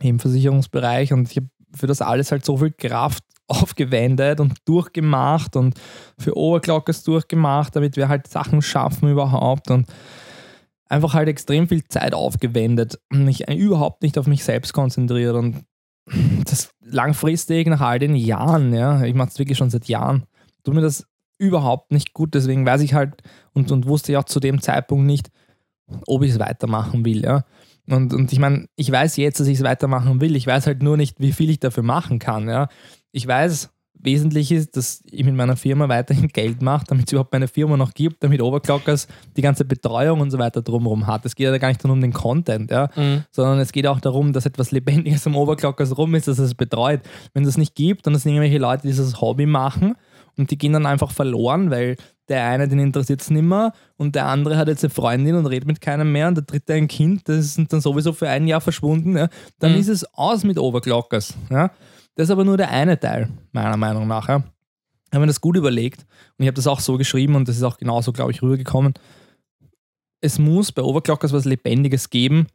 im 0.00 0.18
Versicherungsbereich 0.18 1.12
und 1.12 1.30
ich 1.30 1.36
habe 1.36 1.48
für 1.74 1.86
das 1.86 2.00
alles 2.00 2.32
halt 2.32 2.44
so 2.44 2.56
viel 2.56 2.70
Kraft 2.70 3.24
aufgewendet 3.48 4.40
und 4.40 4.54
durchgemacht 4.64 5.56
und 5.56 5.74
für 6.18 6.36
Overclockers 6.36 7.02
durchgemacht, 7.02 7.74
damit 7.74 7.96
wir 7.96 8.08
halt 8.08 8.26
Sachen 8.28 8.60
schaffen 8.62 9.10
überhaupt 9.10 9.70
und 9.70 9.86
einfach 10.88 11.14
halt 11.14 11.28
extrem 11.28 11.68
viel 11.68 11.84
Zeit 11.84 12.14
aufgewendet 12.14 12.98
und 13.10 13.24
mich 13.24 13.48
überhaupt 13.48 14.02
nicht 14.02 14.18
auf 14.18 14.26
mich 14.26 14.44
selbst 14.44 14.72
konzentriert 14.72 15.34
und 15.34 15.64
das 16.44 16.70
langfristig 16.80 17.66
nach 17.66 17.80
all 17.80 17.98
den 17.98 18.16
Jahren, 18.16 18.72
ja, 18.72 19.02
ich 19.04 19.14
mache 19.14 19.28
es 19.28 19.38
wirklich 19.38 19.58
schon 19.58 19.70
seit 19.70 19.86
Jahren, 19.86 20.24
tut 20.64 20.74
mir 20.74 20.80
das 20.80 21.06
überhaupt 21.38 21.92
nicht 21.92 22.12
gut. 22.12 22.34
Deswegen 22.34 22.66
weiß 22.66 22.82
ich 22.82 22.94
halt 22.94 23.22
und, 23.54 23.70
und 23.70 23.86
wusste 23.86 24.12
ja 24.12 24.20
auch 24.20 24.24
zu 24.24 24.40
dem 24.40 24.60
Zeitpunkt 24.60 25.06
nicht, 25.06 25.30
ob 26.06 26.22
ich 26.22 26.32
es 26.32 26.38
weitermachen 26.38 27.04
will. 27.04 27.24
Ja? 27.24 27.44
Und, 27.88 28.12
und 28.12 28.32
ich 28.32 28.38
meine, 28.38 28.66
ich 28.76 28.90
weiß 28.90 29.16
jetzt, 29.16 29.40
dass 29.40 29.46
ich 29.46 29.58
es 29.58 29.64
weitermachen 29.64 30.20
will. 30.20 30.36
Ich 30.36 30.46
weiß 30.46 30.66
halt 30.66 30.82
nur 30.82 30.96
nicht, 30.96 31.20
wie 31.20 31.32
viel 31.32 31.50
ich 31.50 31.60
dafür 31.60 31.82
machen 31.82 32.18
kann. 32.18 32.48
Ja? 32.48 32.68
Ich 33.12 33.26
weiß, 33.26 33.70
wesentlich 34.00 34.52
ist, 34.52 34.76
dass 34.76 35.02
ich 35.10 35.24
mit 35.24 35.34
meiner 35.34 35.56
Firma 35.56 35.88
weiterhin 35.88 36.28
Geld 36.32 36.62
mache, 36.62 36.84
damit 36.86 37.06
es 37.06 37.12
überhaupt 37.12 37.32
meine 37.32 37.48
Firma 37.48 37.76
noch 37.76 37.94
gibt, 37.94 38.22
damit 38.22 38.40
Overclockers 38.40 39.08
die 39.36 39.42
ganze 39.42 39.64
Betreuung 39.64 40.20
und 40.20 40.30
so 40.30 40.38
weiter 40.38 40.62
drumherum 40.62 41.06
hat. 41.06 41.24
Es 41.26 41.34
geht 41.34 41.46
ja 41.46 41.58
gar 41.58 41.68
nicht 41.68 41.82
nur 41.84 41.92
um 41.92 42.00
den 42.00 42.12
Content, 42.12 42.70
ja? 42.70 42.88
sondern 43.30 43.58
es 43.58 43.72
geht 43.72 43.86
auch 43.86 44.00
darum, 44.00 44.32
dass 44.32 44.46
etwas 44.46 44.70
Lebendiges 44.70 45.26
um 45.26 45.36
Overclockers 45.36 45.96
rum 45.96 46.14
ist, 46.14 46.28
dass 46.28 46.38
es 46.38 46.54
betreut. 46.54 47.00
Wenn 47.34 47.42
es 47.42 47.48
das 47.48 47.58
nicht 47.58 47.74
gibt 47.74 48.06
und 48.06 48.14
es 48.14 48.22
sind 48.22 48.32
irgendwelche 48.32 48.58
Leute, 48.58 48.82
die 48.82 48.88
dieses 48.88 49.20
Hobby 49.20 49.46
machen 49.46 49.94
und 50.36 50.50
die 50.50 50.58
gehen 50.58 50.72
dann 50.72 50.86
einfach 50.86 51.10
verloren, 51.10 51.70
weil 51.70 51.96
der 52.28 52.44
eine, 52.44 52.68
den 52.68 52.78
interessiert 52.78 53.20
es 53.20 53.30
nicht 53.30 53.42
mehr 53.42 53.72
und 53.96 54.14
der 54.14 54.26
andere 54.26 54.56
hat 54.56 54.68
jetzt 54.68 54.84
eine 54.84 54.90
Freundin 54.90 55.34
und 55.34 55.46
redet 55.46 55.66
mit 55.66 55.80
keinem 55.80 56.12
mehr 56.12 56.28
und 56.28 56.36
der 56.36 56.44
dritte 56.44 56.74
ein 56.74 56.88
Kind, 56.88 57.28
das 57.28 57.54
sind 57.54 57.72
dann 57.72 57.80
sowieso 57.80 58.12
für 58.12 58.28
ein 58.28 58.46
Jahr 58.46 58.60
verschwunden, 58.60 59.16
ja? 59.16 59.28
dann 59.58 59.74
ist 59.74 59.88
es 59.88 60.04
aus 60.14 60.44
mit 60.44 60.58
Overclockers. 60.58 61.34
Ja? 61.50 61.70
Das 62.18 62.24
ist 62.26 62.30
aber 62.32 62.44
nur 62.44 62.56
der 62.56 62.70
eine 62.70 62.98
Teil, 62.98 63.28
meiner 63.52 63.76
Meinung 63.76 64.08
nach. 64.08 64.28
Ja? 64.28 64.38
Ich 65.06 65.12
habe 65.12 65.20
mir 65.20 65.26
das 65.28 65.40
gut 65.40 65.56
überlegt 65.56 66.00
und 66.36 66.42
ich 66.42 66.48
habe 66.48 66.56
das 66.56 66.66
auch 66.66 66.80
so 66.80 66.98
geschrieben 66.98 67.36
und 67.36 67.46
das 67.48 67.56
ist 67.56 67.62
auch 67.62 67.78
genauso, 67.78 68.12
glaube 68.12 68.32
ich, 68.32 68.42
rübergekommen. 68.42 68.94
Es 70.20 70.38
muss 70.38 70.72
bei 70.72 70.82
Overclockers 70.82 71.32
was 71.32 71.44
Lebendiges 71.44 72.10
geben, 72.10 72.48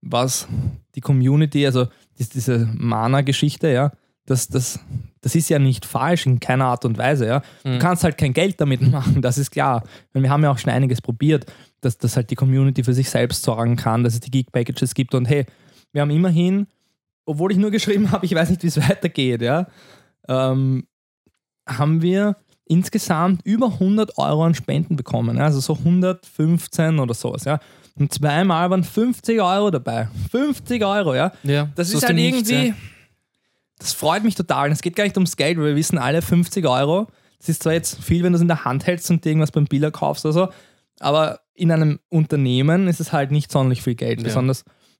was 0.00 0.48
die 0.96 1.00
Community, 1.00 1.64
also 1.64 1.86
dies- 2.18 2.28
diese 2.30 2.68
Mana-Geschichte, 2.74 3.68
ja, 3.72 3.92
das, 4.26 4.48
das, 4.48 4.80
das 5.20 5.34
ist 5.36 5.48
ja 5.48 5.58
nicht 5.58 5.86
falsch 5.86 6.26
in 6.26 6.40
keiner 6.40 6.64
Art 6.66 6.84
und 6.84 6.98
Weise, 6.98 7.26
ja. 7.26 7.42
Du 7.62 7.78
kannst 7.78 8.02
halt 8.04 8.18
kein 8.18 8.32
Geld 8.32 8.60
damit 8.60 8.80
machen, 8.90 9.22
das 9.22 9.38
ist 9.38 9.52
klar. 9.52 9.84
Wir 10.12 10.28
haben 10.28 10.42
ja 10.42 10.50
auch 10.50 10.58
schon 10.58 10.72
einiges 10.72 11.00
probiert, 11.00 11.46
dass, 11.80 11.98
dass 11.98 12.16
halt 12.16 12.30
die 12.30 12.34
Community 12.34 12.82
für 12.82 12.94
sich 12.94 13.08
selbst 13.10 13.44
sorgen 13.44 13.76
kann, 13.76 14.02
dass 14.02 14.14
es 14.14 14.20
die 14.20 14.30
Geek-Packages 14.32 14.94
gibt 14.94 15.14
und 15.14 15.26
hey, 15.26 15.46
wir 15.92 16.02
haben 16.02 16.10
immerhin, 16.10 16.66
obwohl 17.26 17.52
ich 17.52 17.58
nur 17.58 17.70
geschrieben 17.70 18.10
habe, 18.10 18.24
ich 18.26 18.34
weiß 18.34 18.50
nicht, 18.50 18.62
wie 18.62 18.68
es 18.68 18.76
weitergeht, 18.88 19.42
ja, 19.42 19.66
ähm, 20.28 20.86
haben 21.66 22.02
wir 22.02 22.36
insgesamt 22.66 23.42
über 23.44 23.66
100 23.74 24.16
Euro 24.18 24.44
an 24.44 24.54
Spenden 24.54 24.96
bekommen, 24.96 25.36
ja, 25.36 25.44
also 25.44 25.60
so 25.60 25.74
115 25.74 26.98
oder 26.98 27.14
sowas, 27.14 27.44
ja. 27.44 27.58
Und 27.96 28.12
zweimal 28.12 28.70
waren 28.70 28.82
50 28.82 29.40
Euro 29.40 29.70
dabei. 29.70 30.08
50 30.32 30.84
Euro, 30.84 31.14
ja. 31.14 31.32
Ja, 31.44 31.68
Das 31.76 31.90
so 31.90 31.98
ist 31.98 32.02
halt 32.04 32.10
dem 32.10 32.16
Nichts, 32.16 32.50
irgendwie. 32.50 32.68
ja. 32.70 32.74
Das 33.78 33.92
freut 33.92 34.24
mich 34.24 34.34
total. 34.34 34.70
Es 34.72 34.82
geht 34.82 34.96
gar 34.96 35.04
nicht 35.04 35.16
ums 35.16 35.36
Geld, 35.36 35.58
weil 35.58 35.66
wir 35.66 35.76
wissen 35.76 35.98
alle 35.98 36.22
50 36.22 36.66
Euro. 36.66 37.06
Das 37.38 37.48
ist 37.48 37.62
zwar 37.62 37.72
jetzt 37.72 38.02
viel, 38.02 38.22
wenn 38.24 38.32
du 38.32 38.36
es 38.36 38.42
in 38.42 38.48
der 38.48 38.64
Hand 38.64 38.86
hältst 38.86 39.10
und 39.10 39.24
dir 39.24 39.30
irgendwas 39.30 39.52
beim 39.52 39.66
Biller 39.66 39.90
kaufst 39.92 40.24
oder 40.24 40.32
so, 40.32 40.48
aber 41.00 41.40
in 41.54 41.70
einem 41.70 42.00
Unternehmen 42.08 42.88
ist 42.88 42.98
es 43.00 43.12
halt 43.12 43.30
nicht 43.30 43.52
sonderlich 43.52 43.82
viel 43.82 43.94
Geld. 43.94 44.20
Ja. 44.20 44.24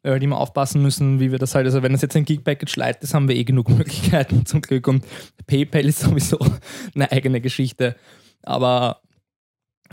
Besonders, 0.04 0.12
weil 0.12 0.20
wir 0.20 0.22
immer 0.22 0.38
aufpassen 0.38 0.82
müssen, 0.82 1.18
wie 1.18 1.32
wir 1.32 1.38
das 1.38 1.54
halt, 1.54 1.66
also 1.66 1.82
wenn 1.82 1.92
das 1.92 2.02
jetzt 2.02 2.16
ein 2.16 2.24
Geek-Package 2.24 2.76
leitet 2.76 3.02
ist, 3.02 3.14
haben 3.14 3.28
wir 3.28 3.36
eh 3.36 3.44
genug 3.44 3.68
Möglichkeiten 3.70 4.46
zum 4.46 4.60
Glück. 4.60 4.86
Und 4.86 5.04
PayPal 5.46 5.86
ist 5.86 6.00
sowieso 6.00 6.38
eine 6.94 7.10
eigene 7.10 7.40
Geschichte. 7.40 7.96
Aber 8.42 9.00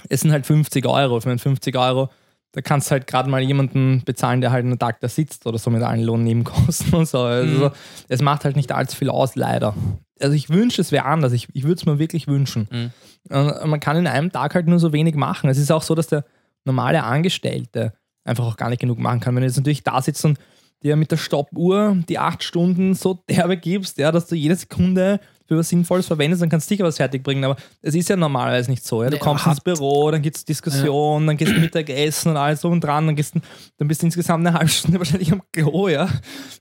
es 0.09 0.21
sind 0.21 0.31
halt 0.31 0.45
50 0.45 0.85
Euro. 0.85 1.19
Für 1.21 1.37
50 1.37 1.75
Euro, 1.77 2.09
da 2.51 2.61
kannst 2.61 2.87
du 2.87 2.91
halt 2.91 3.07
gerade 3.07 3.29
mal 3.29 3.41
jemanden 3.41 4.03
bezahlen, 4.05 4.41
der 4.41 4.51
halt 4.51 4.65
einen 4.65 4.77
Tag 4.77 4.99
da 4.99 5.07
sitzt 5.07 5.47
oder 5.47 5.57
so 5.57 5.69
mit 5.69 5.81
allen 5.81 6.03
Lohnnebenkosten 6.03 6.93
und 6.99 7.07
so. 7.07 7.19
Also 7.19 7.71
es 8.09 8.21
macht 8.21 8.43
halt 8.43 8.57
nicht 8.57 8.71
allzu 8.71 8.97
viel 8.97 9.09
aus, 9.09 9.35
leider. 9.35 9.73
Also 10.19 10.35
ich 10.35 10.49
wünsche, 10.49 10.81
es 10.81 10.91
wäre 10.91 11.05
anders. 11.05 11.31
Ich, 11.31 11.47
ich 11.53 11.63
würde 11.63 11.75
es 11.75 11.85
mir 11.85 11.97
wirklich 11.97 12.27
wünschen. 12.27 12.91
Und 13.29 13.69
man 13.69 13.79
kann 13.79 13.97
in 13.97 14.07
einem 14.07 14.31
Tag 14.31 14.53
halt 14.53 14.67
nur 14.67 14.77
so 14.77 14.93
wenig 14.93 15.15
machen. 15.15 15.49
Es 15.49 15.57
ist 15.57 15.71
auch 15.71 15.81
so, 15.81 15.95
dass 15.95 16.07
der 16.07 16.25
normale 16.63 17.03
Angestellte 17.03 17.93
einfach 18.23 18.45
auch 18.45 18.57
gar 18.57 18.69
nicht 18.69 18.79
genug 18.81 18.99
machen 18.99 19.19
kann. 19.19 19.35
Wenn 19.35 19.41
du 19.41 19.47
jetzt 19.47 19.57
natürlich 19.57 19.83
da 19.83 20.01
sitzt 20.01 20.23
und 20.25 20.37
dir 20.83 20.95
mit 20.95 21.11
der 21.11 21.17
Stoppuhr 21.17 21.95
die 22.09 22.17
acht 22.17 22.43
Stunden 22.43 22.95
so 22.95 23.23
derbe 23.29 23.57
gibst, 23.57 23.97
ja, 23.97 24.11
dass 24.11 24.27
du 24.27 24.35
jede 24.35 24.55
Sekunde 24.55 25.19
für 25.47 25.57
was 25.57 25.67
Sinnvolles 25.67 26.07
verwendest, 26.07 26.41
dann 26.41 26.49
kannst 26.49 26.69
du 26.69 26.73
sicher 26.73 26.85
was 26.85 26.95
fertig 26.95 27.23
bringen. 27.23 27.43
Aber 27.43 27.57
es 27.81 27.93
ist 27.93 28.07
ja 28.07 28.15
normalerweise 28.15 28.71
nicht 28.71 28.85
so. 28.85 29.03
Ja? 29.03 29.09
Du 29.09 29.15
Nee, 29.17 29.19
kommst 29.21 29.45
ins 29.45 29.59
Büro, 29.59 30.09
dann 30.09 30.21
gibt 30.21 30.37
es 30.37 30.45
Diskussionen, 30.45 31.27
dann 31.27 31.35
gehst 31.35 31.51
du 31.51 31.59
Mittagessen 31.59 32.31
und 32.31 32.37
alles 32.37 32.61
drum 32.61 32.71
und 32.73 32.81
dran, 32.83 33.05
dann, 33.05 33.15
gehst 33.17 33.35
dann 33.77 33.87
bist 33.87 34.01
du 34.01 34.05
insgesamt 34.07 34.47
eine 34.47 34.57
halbe 34.57 34.69
Stunde 34.71 34.97
wahrscheinlich 34.99 35.29
am 35.31 35.41
Klo, 35.51 35.89
ja. 35.89 36.07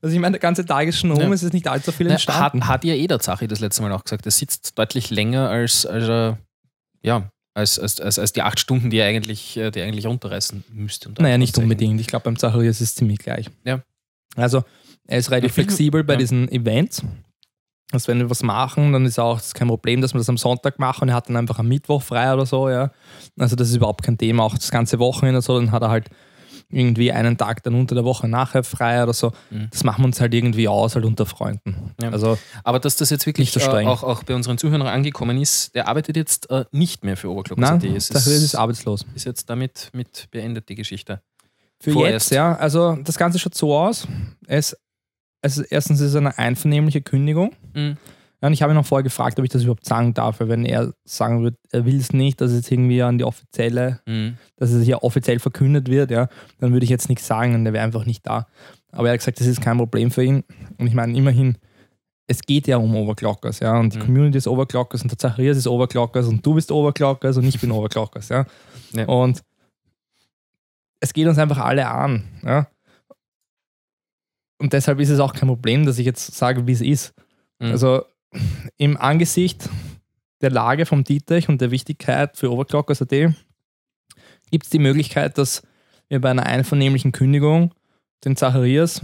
Also 0.02 0.12
ich 0.14 0.18
meine, 0.20 0.32
der 0.32 0.40
ganze 0.40 0.66
Tag 0.66 0.88
ist 0.88 0.98
schon 0.98 1.12
um, 1.12 1.20
Ja. 1.20 1.32
es 1.32 1.42
ist 1.44 1.52
nicht 1.52 1.68
allzu 1.68 1.92
viel 1.92 2.06
Na, 2.08 2.14
hat, 2.14 2.18
entstanden. 2.26 2.66
hat 2.66 2.84
ja 2.84 2.94
eh 2.94 3.06
der 3.06 3.20
Zachi 3.20 3.46
das 3.46 3.60
letzte 3.60 3.82
Mal 3.82 3.92
auch 3.92 4.02
gesagt. 4.02 4.26
Er 4.26 4.32
sitzt 4.32 4.76
deutlich 4.76 5.10
länger 5.10 5.48
als, 5.48 5.86
als 5.86 6.08
er, 6.08 6.38
ja, 7.00 7.30
als, 7.54 7.78
als, 7.78 8.00
als, 8.00 8.18
als 8.18 8.32
die 8.32 8.42
acht 8.42 8.60
Stunden, 8.60 8.90
die 8.90 8.98
er 8.98 9.06
eigentlich, 9.06 9.56
äh, 9.56 9.70
die 9.70 9.80
er 9.80 9.86
eigentlich 9.86 10.06
runterreißen 10.06 10.64
müsste. 10.72 11.10
Naja, 11.18 11.38
nicht 11.38 11.56
unbedingt. 11.58 12.00
Ich 12.00 12.06
glaube, 12.06 12.24
beim 12.24 12.38
Zacharias 12.38 12.80
ist 12.80 12.90
es 12.90 12.94
ziemlich 12.94 13.18
gleich. 13.18 13.46
Ja. 13.64 13.82
Also, 14.36 14.62
er 15.06 15.18
ist 15.18 15.30
relativ 15.30 15.56
Ja, 15.56 15.64
flexibel 15.64 16.04
bei 16.04 16.14
ja. 16.14 16.18
diesen 16.18 16.50
Events. 16.50 17.02
Also, 17.92 18.08
wenn 18.08 18.18
wir 18.18 18.30
was 18.30 18.42
machen, 18.42 18.92
dann 18.92 19.04
ist 19.04 19.18
auch 19.18 19.40
kein 19.52 19.66
Problem, 19.66 20.00
dass 20.00 20.14
wir 20.14 20.18
das 20.18 20.28
am 20.28 20.38
Sonntag 20.38 20.78
machen 20.78 21.02
und 21.02 21.08
er 21.08 21.16
hat 21.16 21.28
dann 21.28 21.36
einfach 21.36 21.58
am 21.58 21.66
Mittwoch 21.66 22.02
frei 22.02 22.32
oder 22.32 22.46
so, 22.46 22.68
ja. 22.68 22.92
Also, 23.38 23.56
das 23.56 23.68
ist 23.70 23.76
überhaupt 23.76 24.04
kein 24.04 24.16
Thema. 24.16 24.44
Auch 24.44 24.54
das 24.54 24.70
ganze 24.70 24.98
Wochenende 25.00 25.42
so, 25.42 25.58
dann 25.58 25.72
hat 25.72 25.82
er 25.82 25.90
halt 25.90 26.08
irgendwie 26.70 27.12
einen 27.12 27.36
Tag 27.36 27.62
dann 27.62 27.74
unter 27.74 27.94
der 27.94 28.04
Woche 28.04 28.28
nachher 28.28 28.62
frei 28.62 29.02
oder 29.02 29.12
so. 29.12 29.32
Das 29.70 29.84
machen 29.84 30.02
wir 30.02 30.06
uns 30.06 30.20
halt 30.20 30.32
irgendwie 30.34 30.68
aus, 30.68 30.94
halt 30.94 31.04
unter 31.04 31.26
Freunden. 31.26 31.70
Mhm. 31.70 32.04
Ja. 32.04 32.10
Also, 32.10 32.38
Aber 32.64 32.78
dass 32.78 32.96
das 32.96 33.10
jetzt 33.10 33.26
wirklich 33.26 33.50
so 33.50 33.60
äh, 33.60 33.86
auch, 33.86 34.02
auch 34.02 34.22
bei 34.22 34.34
unseren 34.34 34.56
Zuhörern 34.58 34.82
angekommen 34.86 35.40
ist, 35.40 35.74
der 35.74 35.88
arbeitet 35.88 36.16
jetzt 36.16 36.48
äh, 36.50 36.64
nicht 36.72 37.04
mehr 37.04 37.16
für 37.16 37.30
Oberglockner.at. 37.30 37.82
nein, 37.82 37.96
Es 37.96 38.10
ist 38.10 38.26
ist, 38.26 38.54
arbeitslos. 38.54 39.04
ist 39.14 39.24
jetzt 39.24 39.50
damit 39.50 39.90
mit 39.92 40.28
beendet, 40.30 40.68
die 40.68 40.74
Geschichte. 40.76 41.22
Für 41.80 41.92
Vorerst. 41.92 42.30
jetzt, 42.30 42.36
ja. 42.36 42.54
Also 42.56 42.96
das 43.02 43.16
Ganze 43.18 43.38
schaut 43.38 43.54
so 43.54 43.76
aus. 43.76 44.06
Es, 44.46 44.76
also 45.42 45.62
erstens 45.68 46.00
ist 46.00 46.10
es 46.10 46.16
eine 46.16 46.36
einvernehmliche 46.38 47.00
Kündigung. 47.00 47.52
Mhm. 47.74 47.96
Ja, 48.42 48.46
und 48.46 48.52
ich 48.54 48.62
habe 48.62 48.72
ihn 48.72 48.78
auch 48.78 48.86
vorher 48.86 49.02
gefragt, 49.02 49.38
ob 49.38 49.44
ich 49.44 49.50
das 49.50 49.62
überhaupt 49.62 49.84
sagen 49.84 50.14
darf, 50.14 50.40
weil 50.40 50.48
wenn 50.48 50.64
er 50.64 50.94
sagen 51.04 51.42
wird, 51.42 51.56
er 51.70 51.84
will 51.84 51.96
es 51.98 52.12
nicht, 52.12 52.40
dass 52.40 52.50
es 52.50 52.58
jetzt 52.58 52.72
irgendwie 52.72 53.02
an 53.02 53.18
die 53.18 53.24
offizielle, 53.24 54.00
Mhm. 54.06 54.38
dass 54.56 54.70
es 54.70 54.84
hier 54.84 55.02
offiziell 55.02 55.38
verkündet 55.38 55.88
wird, 55.88 56.10
ja, 56.10 56.28
dann 56.58 56.72
würde 56.72 56.84
ich 56.84 56.90
jetzt 56.90 57.08
nichts 57.10 57.26
sagen 57.26 57.54
und 57.54 57.66
er 57.66 57.72
wäre 57.74 57.84
einfach 57.84 58.06
nicht 58.06 58.26
da. 58.26 58.46
Aber 58.92 59.08
er 59.08 59.12
hat 59.12 59.20
gesagt, 59.20 59.40
das 59.40 59.46
ist 59.46 59.60
kein 59.60 59.76
Problem 59.76 60.10
für 60.10 60.24
ihn. 60.24 60.42
Und 60.78 60.86
ich 60.86 60.94
meine, 60.94 61.16
immerhin, 61.16 61.58
es 62.26 62.40
geht 62.42 62.66
ja 62.66 62.76
um 62.78 62.94
Overclockers, 62.96 63.60
ja, 63.60 63.78
und 63.78 63.92
die 63.94 63.98
Mhm. 63.98 64.02
Community 64.04 64.38
ist 64.38 64.48
Overclockers 64.48 65.02
und 65.02 65.10
der 65.10 65.18
Zacharias 65.18 65.56
ist 65.58 65.66
Overclockers 65.66 66.26
und 66.26 66.44
du 66.46 66.54
bist 66.54 66.72
Overclockers 66.72 67.36
und 67.36 67.44
ich 67.44 67.60
bin 67.60 67.70
Overclockers, 67.70 68.30
ja. 68.30 68.46
Ja. 68.92 69.04
Und 69.06 69.42
es 71.00 71.12
geht 71.12 71.26
uns 71.26 71.38
einfach 71.38 71.58
alle 71.58 71.86
an, 71.88 72.24
ja. 72.42 72.68
Und 74.58 74.72
deshalb 74.72 75.00
ist 75.00 75.08
es 75.10 75.20
auch 75.20 75.32
kein 75.32 75.48
Problem, 75.48 75.86
dass 75.86 75.98
ich 75.98 76.06
jetzt 76.06 76.34
sage, 76.34 76.66
wie 76.66 76.72
es 76.72 76.80
ist. 76.82 77.14
Mhm. 77.58 77.70
Also 77.72 78.02
im 78.76 78.96
Angesicht 78.96 79.68
der 80.40 80.50
Lage 80.50 80.86
vom 80.86 81.04
Dietrich 81.04 81.48
und 81.48 81.60
der 81.60 81.70
Wichtigkeit 81.70 82.36
für 82.36 82.50
Overclockers.at 82.50 83.10
gibt 84.50 84.64
es 84.64 84.70
die 84.70 84.78
Möglichkeit, 84.78 85.38
dass 85.38 85.62
wir 86.08 86.20
bei 86.20 86.30
einer 86.30 86.46
einvernehmlichen 86.46 87.12
Kündigung 87.12 87.74
den 88.24 88.36
Zacharias, 88.36 89.02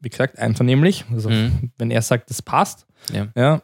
wie 0.00 0.08
gesagt, 0.10 0.38
einvernehmlich, 0.38 1.04
also 1.12 1.30
Mhm. 1.30 1.70
wenn 1.78 1.90
er 1.90 2.02
sagt, 2.02 2.28
das 2.30 2.42
passt, 2.42 2.86
Ja. 3.12 3.62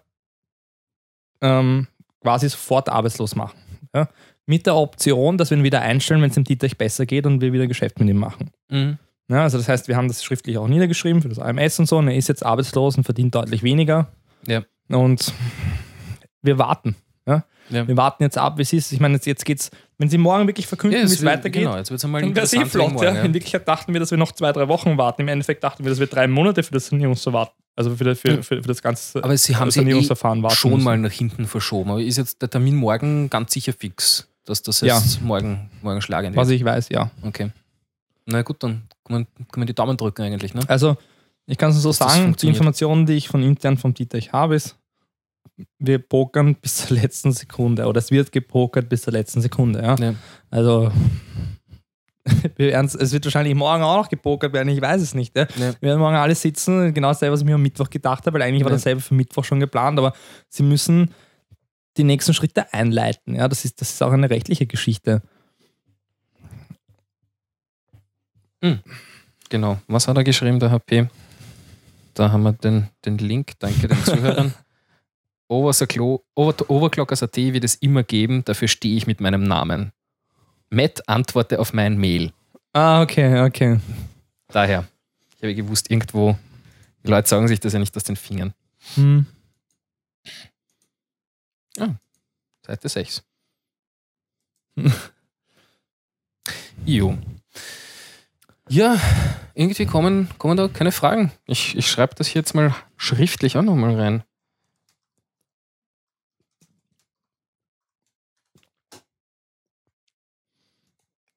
ähm, 1.41 1.87
quasi 2.21 2.49
sofort 2.49 2.89
arbeitslos 2.89 3.35
machen. 3.37 3.59
Ja? 3.95 4.09
Mit 4.47 4.67
der 4.67 4.77
Option, 4.77 5.37
dass 5.39 5.51
wir 5.51 5.59
ihn 5.59 5.65
wieder 5.65 5.83
einstellen, 5.83 6.23
wenn 6.23 6.31
es 6.31 6.35
dem 6.35 6.45
Dietrich 6.45 6.79
besser 6.79 7.07
geht 7.07 7.27
und 7.27 7.41
wir 7.41 7.53
wieder 7.53 7.67
Geschäft 7.67 7.99
mit 8.01 8.09
ihm 8.09 8.17
machen. 8.17 8.51
Mhm. 8.71 8.99
Ja, 9.31 9.43
also 9.43 9.59
das 9.59 9.69
heißt, 9.69 9.89
wir 9.89 9.97
haben 9.97 10.09
das 10.09 10.25
schriftlich 10.25 10.57
auch 10.57 10.69
niedergeschrieben 10.69 11.21
für 11.21 11.29
das 11.29 11.39
AMS 11.39 11.79
und 11.79 11.87
so. 11.87 11.99
Und 11.99 12.09
er 12.09 12.17
ist 12.17 12.29
jetzt 12.29 12.45
arbeitslos 12.47 12.97
und 12.97 13.05
verdient 13.05 13.35
deutlich 13.35 13.63
weniger. 13.63 14.11
Ja. 14.47 14.63
Und 14.89 15.33
wir 16.43 16.59
warten. 16.59 16.97
Ja? 17.27 17.45
Ja. 17.71 17.87
Wir 17.87 17.97
warten 17.97 18.23
jetzt 18.23 18.39
ab, 18.39 18.57
wie 18.59 18.63
es 18.63 18.73
ist. 18.73 18.93
Ich 18.93 19.01
meine, 19.01 19.15
jetzt, 19.15 19.27
jetzt 19.27 19.45
geht's, 19.45 19.71
wenn 19.99 20.09
sie 20.09 20.17
morgen 20.19 20.47
wirklich 20.47 20.67
verkünden, 20.67 21.01
wie 21.01 21.05
es 21.05 21.25
weitergeht, 21.25 21.63
Genau, 21.65 21.77
jetzt 21.77 21.91
wird 21.91 21.99
es 21.99 22.05
einmal 22.05 22.23
dann 22.23 22.35
wäre 22.35 22.47
es 22.47 22.53
eh 22.55 22.65
flott. 22.65 22.93
Ja? 23.03 23.13
morgen, 23.13 23.27
In 23.27 23.35
Wirklichkeit 23.35 23.67
dachten 23.69 23.93
wir, 23.93 24.01
dass 24.01 24.11
wir 24.11 24.19
noch 24.19 24.33
zwei, 24.33 24.53
drei 24.53 24.69
Wochen 24.69 24.97
warten. 24.97 25.23
Im 25.23 25.29
Endeffekt 25.29 25.63
dachten 25.63 25.85
wir, 25.85 25.91
dass 25.91 26.01
wir 26.01 26.07
drei 26.07 26.27
Monate 26.27 26.63
für 26.63 26.73
das 26.73 26.87
Sanierungsverfahren, 26.87 27.51
also 27.77 27.95
für, 27.95 28.17
für, 28.17 28.43
für, 28.43 28.63
für 28.63 28.69
das 28.69 28.81
ganze 28.81 29.23
Aber 29.23 29.37
sie 29.37 29.57
haben 29.57 29.71
sie 29.71 29.81
eh 29.81 29.83
Sanierungsverfahren 29.83 30.43
warten 30.43 30.57
schon 30.57 30.71
müssen. 30.73 30.85
mal 30.85 30.97
nach 30.99 31.13
hinten 31.13 31.47
verschoben. 31.47 31.91
Aber 31.91 32.01
ist 32.01 32.17
jetzt 32.17 32.41
der 32.41 32.49
Termin 32.49 32.77
morgen 32.77 33.29
ganz 33.29 33.53
sicher 33.53 33.73
fix, 33.75 34.27
dass 34.47 34.63
das 34.63 34.81
Ja. 34.81 34.97
jetzt 34.97 35.21
morgen, 35.21 35.69
morgen 35.83 36.01
schlagen 36.01 36.29
wird? 36.29 36.37
Was 36.37 36.49
ich 36.49 36.65
weiß, 36.65 36.89
ja. 36.89 37.11
Okay. 37.23 37.51
Na 38.25 38.41
gut, 38.43 38.63
dann 38.63 38.83
kann 39.05 39.13
man, 39.15 39.27
kann 39.51 39.61
man 39.61 39.67
die 39.67 39.75
Daumen 39.75 39.97
drücken 39.97 40.23
eigentlich. 40.23 40.55
Ne? 40.55 40.63
Also, 40.69 40.97
ich 41.47 41.57
kann 41.59 41.71
es 41.71 41.77
so 41.83 41.89
Dass 41.91 41.99
das 41.99 42.15
sagen, 42.15 42.37
die. 42.37 42.47
Informationen, 42.49 43.05
die 43.07 43.15
ich 43.15 43.29
von 43.29 43.43
intern 43.43 43.77
vom 43.79 43.93
Dietrich 43.95 44.33
habe, 44.33 44.55
ist, 44.55 44.77
wir 45.79 45.99
pokern 45.99 46.55
bis 46.55 46.87
zur 46.87 46.97
letzten 46.97 47.33
Sekunde 47.33 47.87
oder 47.87 47.99
es 47.99 48.11
wird 48.11 48.33
gepokert 48.33 48.89
bis 48.89 49.03
zur 49.03 49.13
letzten 49.13 49.41
Sekunde. 49.41 49.83
Ja? 49.83 49.97
Ja. 49.97 50.15
Also, 50.51 50.93
es 52.57 53.13
wird 53.13 53.25
wahrscheinlich 53.25 53.55
morgen 53.55 53.83
auch 53.83 53.97
noch 53.97 54.09
gepokert 54.09 54.53
werden, 54.53 54.69
ich 54.69 54.81
weiß 54.81 55.01
es 55.01 55.15
nicht. 55.15 55.37
Ja? 55.37 55.47
Ja. 55.57 55.73
Wir 55.81 55.89
werden 55.89 56.01
morgen 56.01 56.17
alle 56.17 56.35
sitzen, 56.35 56.95
genau 56.95 57.09
dasselbe, 57.09 57.33
was 57.33 57.41
ich 57.41 57.47
mir 57.47 57.55
am 57.55 57.63
Mittwoch 57.63 57.91
gedacht 57.91 58.27
habe, 58.27 58.35
weil 58.35 58.43
eigentlich 58.43 58.65
war 58.65 58.71
dasselbe 58.71 59.01
für 59.01 59.15
Mittwoch 59.15 59.45
schon 59.45 59.61
geplant, 59.61 59.99
aber 59.99 60.13
sie 60.49 60.63
müssen 60.63 61.13
die 61.97 62.05
nächsten 62.05 62.35
Schritte 62.35 62.73
einleiten. 62.73 63.35
Ja? 63.35 63.49
Das, 63.49 63.65
ist, 63.65 63.81
das 63.81 63.91
ist 63.91 64.03
auch 64.03 64.13
eine 64.13 64.31
rechtliche 64.31 64.67
Geschichte. 64.67 65.23
Genau. 69.49 69.79
Was 69.87 70.09
hat 70.09 70.17
er 70.17 70.25
geschrieben, 70.25 70.59
der 70.59 70.71
HP? 70.71 71.09
Da 72.15 72.33
haben 72.33 72.43
wir 72.43 72.53
den, 72.53 72.89
den 73.05 73.19
Link, 73.19 73.53
danke 73.59 73.89
den 73.89 74.05
Zuhörern. 74.05 74.55
Overclo- 75.49 76.23
Over- 76.35 76.69
Overclockers.at 76.71 77.37
wird 77.37 77.65
es 77.65 77.75
immer 77.77 78.03
geben, 78.03 78.45
dafür 78.45 78.69
stehe 78.69 78.97
ich 78.97 79.07
mit 79.07 79.21
meinem 79.21 79.45
Namen. 79.45 79.93
Matt 80.71 81.09
antworte 81.09 81.59
auf 81.59 81.73
mein 81.73 81.97
Mail. 81.99 82.33
Ah, 82.73 83.01
okay, 83.03 83.41
okay. 83.41 83.81
Daher. 84.49 84.87
Ich 85.37 85.43
habe 85.43 85.55
gewusst, 85.55 85.91
irgendwo, 85.91 86.37
die 87.05 87.11
Leute 87.11 87.29
sagen 87.29 87.49
sich 87.49 87.61
das 87.61 87.73
ja 87.73 87.79
nicht 87.79 87.97
aus 87.97 88.05
den 88.05 88.17
Fingern. 88.17 88.53
Hm. 88.95 89.27
Seite 92.67 92.89
6. 92.89 93.23
jo. 96.85 97.17
Ja, 98.69 99.01
irgendwie 99.55 99.87
kommen, 99.87 100.29
kommen 100.37 100.57
da 100.59 100.69
keine 100.69 100.93
Fragen. 100.93 101.33
Ich, 101.47 101.75
ich 101.77 101.91
schreibe 101.91 102.15
das 102.15 102.27
hier 102.27 102.41
jetzt 102.41 102.55
mal 102.55 102.75
schriftlich 102.99 103.57
auch 103.57 103.63
nochmal 103.63 103.99
rein. 103.99 104.23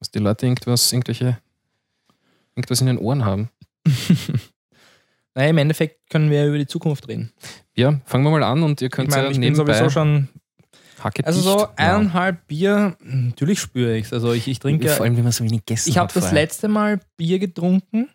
Dass 0.02 0.10
die 0.11 0.19
Leute 0.19 0.48
irgendwas, 0.48 0.91
irgendwelche, 0.91 1.38
irgendwas 2.56 2.82
in 2.82 2.88
den 2.88 2.98
Ohren 2.98 3.23
haben. 3.23 3.49
Naja, 5.34 5.49
im 5.52 5.57
Endeffekt 5.60 6.10
können 6.10 6.30
wir 6.30 6.40
ja 6.41 6.48
über 6.48 6.57
die 6.57 6.68
Zukunft 6.68 7.07
reden. 7.07 7.32
Ja, 7.73 8.02
fangen 8.03 8.26
wir 8.26 8.32
mal 8.32 8.44
an 8.44 8.64
und 8.64 8.82
ihr 8.82 8.88
Ich 8.88 8.91
könnt 8.91 9.10
meine, 9.11 9.23
ja 9.23 9.30
ich 9.30 9.36
bin 9.36 9.40
nebenbei 9.49 9.73
sowieso 9.76 9.90
schon. 9.90 10.28
Hacke 11.02 11.26
Also 11.26 11.40
dicht 11.41 11.60
so 11.60 11.68
eineinhalb 11.78 12.48
Bier, 12.48 12.98
natürlich 12.99 13.61
spüre 13.61 13.95
ich 13.95 14.07
es. 14.07 14.14
Also 14.14 14.34
ich, 14.34 14.49
ich 14.49 14.60
trinke. 14.60 14.90
Vor 14.90 15.06
allem, 15.06 15.15
wenn 15.15 15.23
man 15.23 15.32
so 15.32 15.45
wenig 15.45 15.65
gegessen 15.65 15.90
Ich 15.90 15.98
habe 15.98 16.14
das 16.14 16.34
letzte 16.34 16.68
Mal 16.68 16.99
Bier 17.15 17.40
getrunken. 17.40 18.10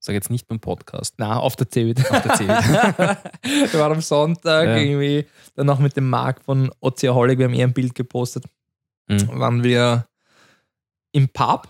Sag 0.00 0.14
jetzt 0.14 0.30
nicht 0.30 0.48
beim 0.48 0.58
Podcast. 0.58 1.16
Na, 1.18 1.36
auf 1.36 1.54
der 1.54 1.68
CeBIT. 1.70 2.10
Auf 2.10 2.22
der 2.22 2.34
CeBIT. 2.34 3.72
wir 3.72 3.78
waren 3.80 3.92
am 3.92 4.00
Sonntag 4.00 4.68
Ja. 4.68 4.76
irgendwie 4.78 5.26
dann 5.54 5.66
noch 5.66 5.80
mit 5.80 5.96
dem 5.98 6.08
Marc 6.08 6.42
von 6.42 6.70
Ozeaholic, 6.80 7.38
wir 7.38 7.44
haben 7.44 7.54
eher 7.54 7.66
ein 7.66 7.74
Bild 7.74 7.94
gepostet, 7.94 8.44
Mhm. 9.08 9.28
waren 9.38 9.62
wir 9.62 10.06
im 11.12 11.28
Pub. 11.28 11.68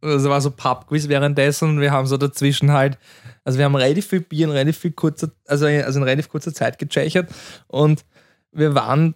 Also 0.00 0.30
war 0.30 0.40
so 0.40 0.50
Pub-Quiz 0.50 1.08
währenddessen 1.08 1.80
wir 1.80 1.92
haben 1.92 2.08
so 2.08 2.16
dazwischen 2.16 2.72
halt, 2.72 2.98
also 3.44 3.58
wir 3.58 3.64
haben 3.64 3.76
relativ 3.76 4.08
viel 4.08 4.20
Bier 4.20 4.46
in 4.46 4.52
relativ 4.52 4.78
viel 4.78 4.90
kurzer, 4.90 5.30
also, 5.46 5.66
also 5.66 6.00
in 6.00 6.02
relativ 6.02 6.28
kurzer 6.28 6.52
Zeit 6.52 6.78
gechechert 6.80 7.32
und 7.68 8.04
wir 8.50 8.74
waren 8.74 9.14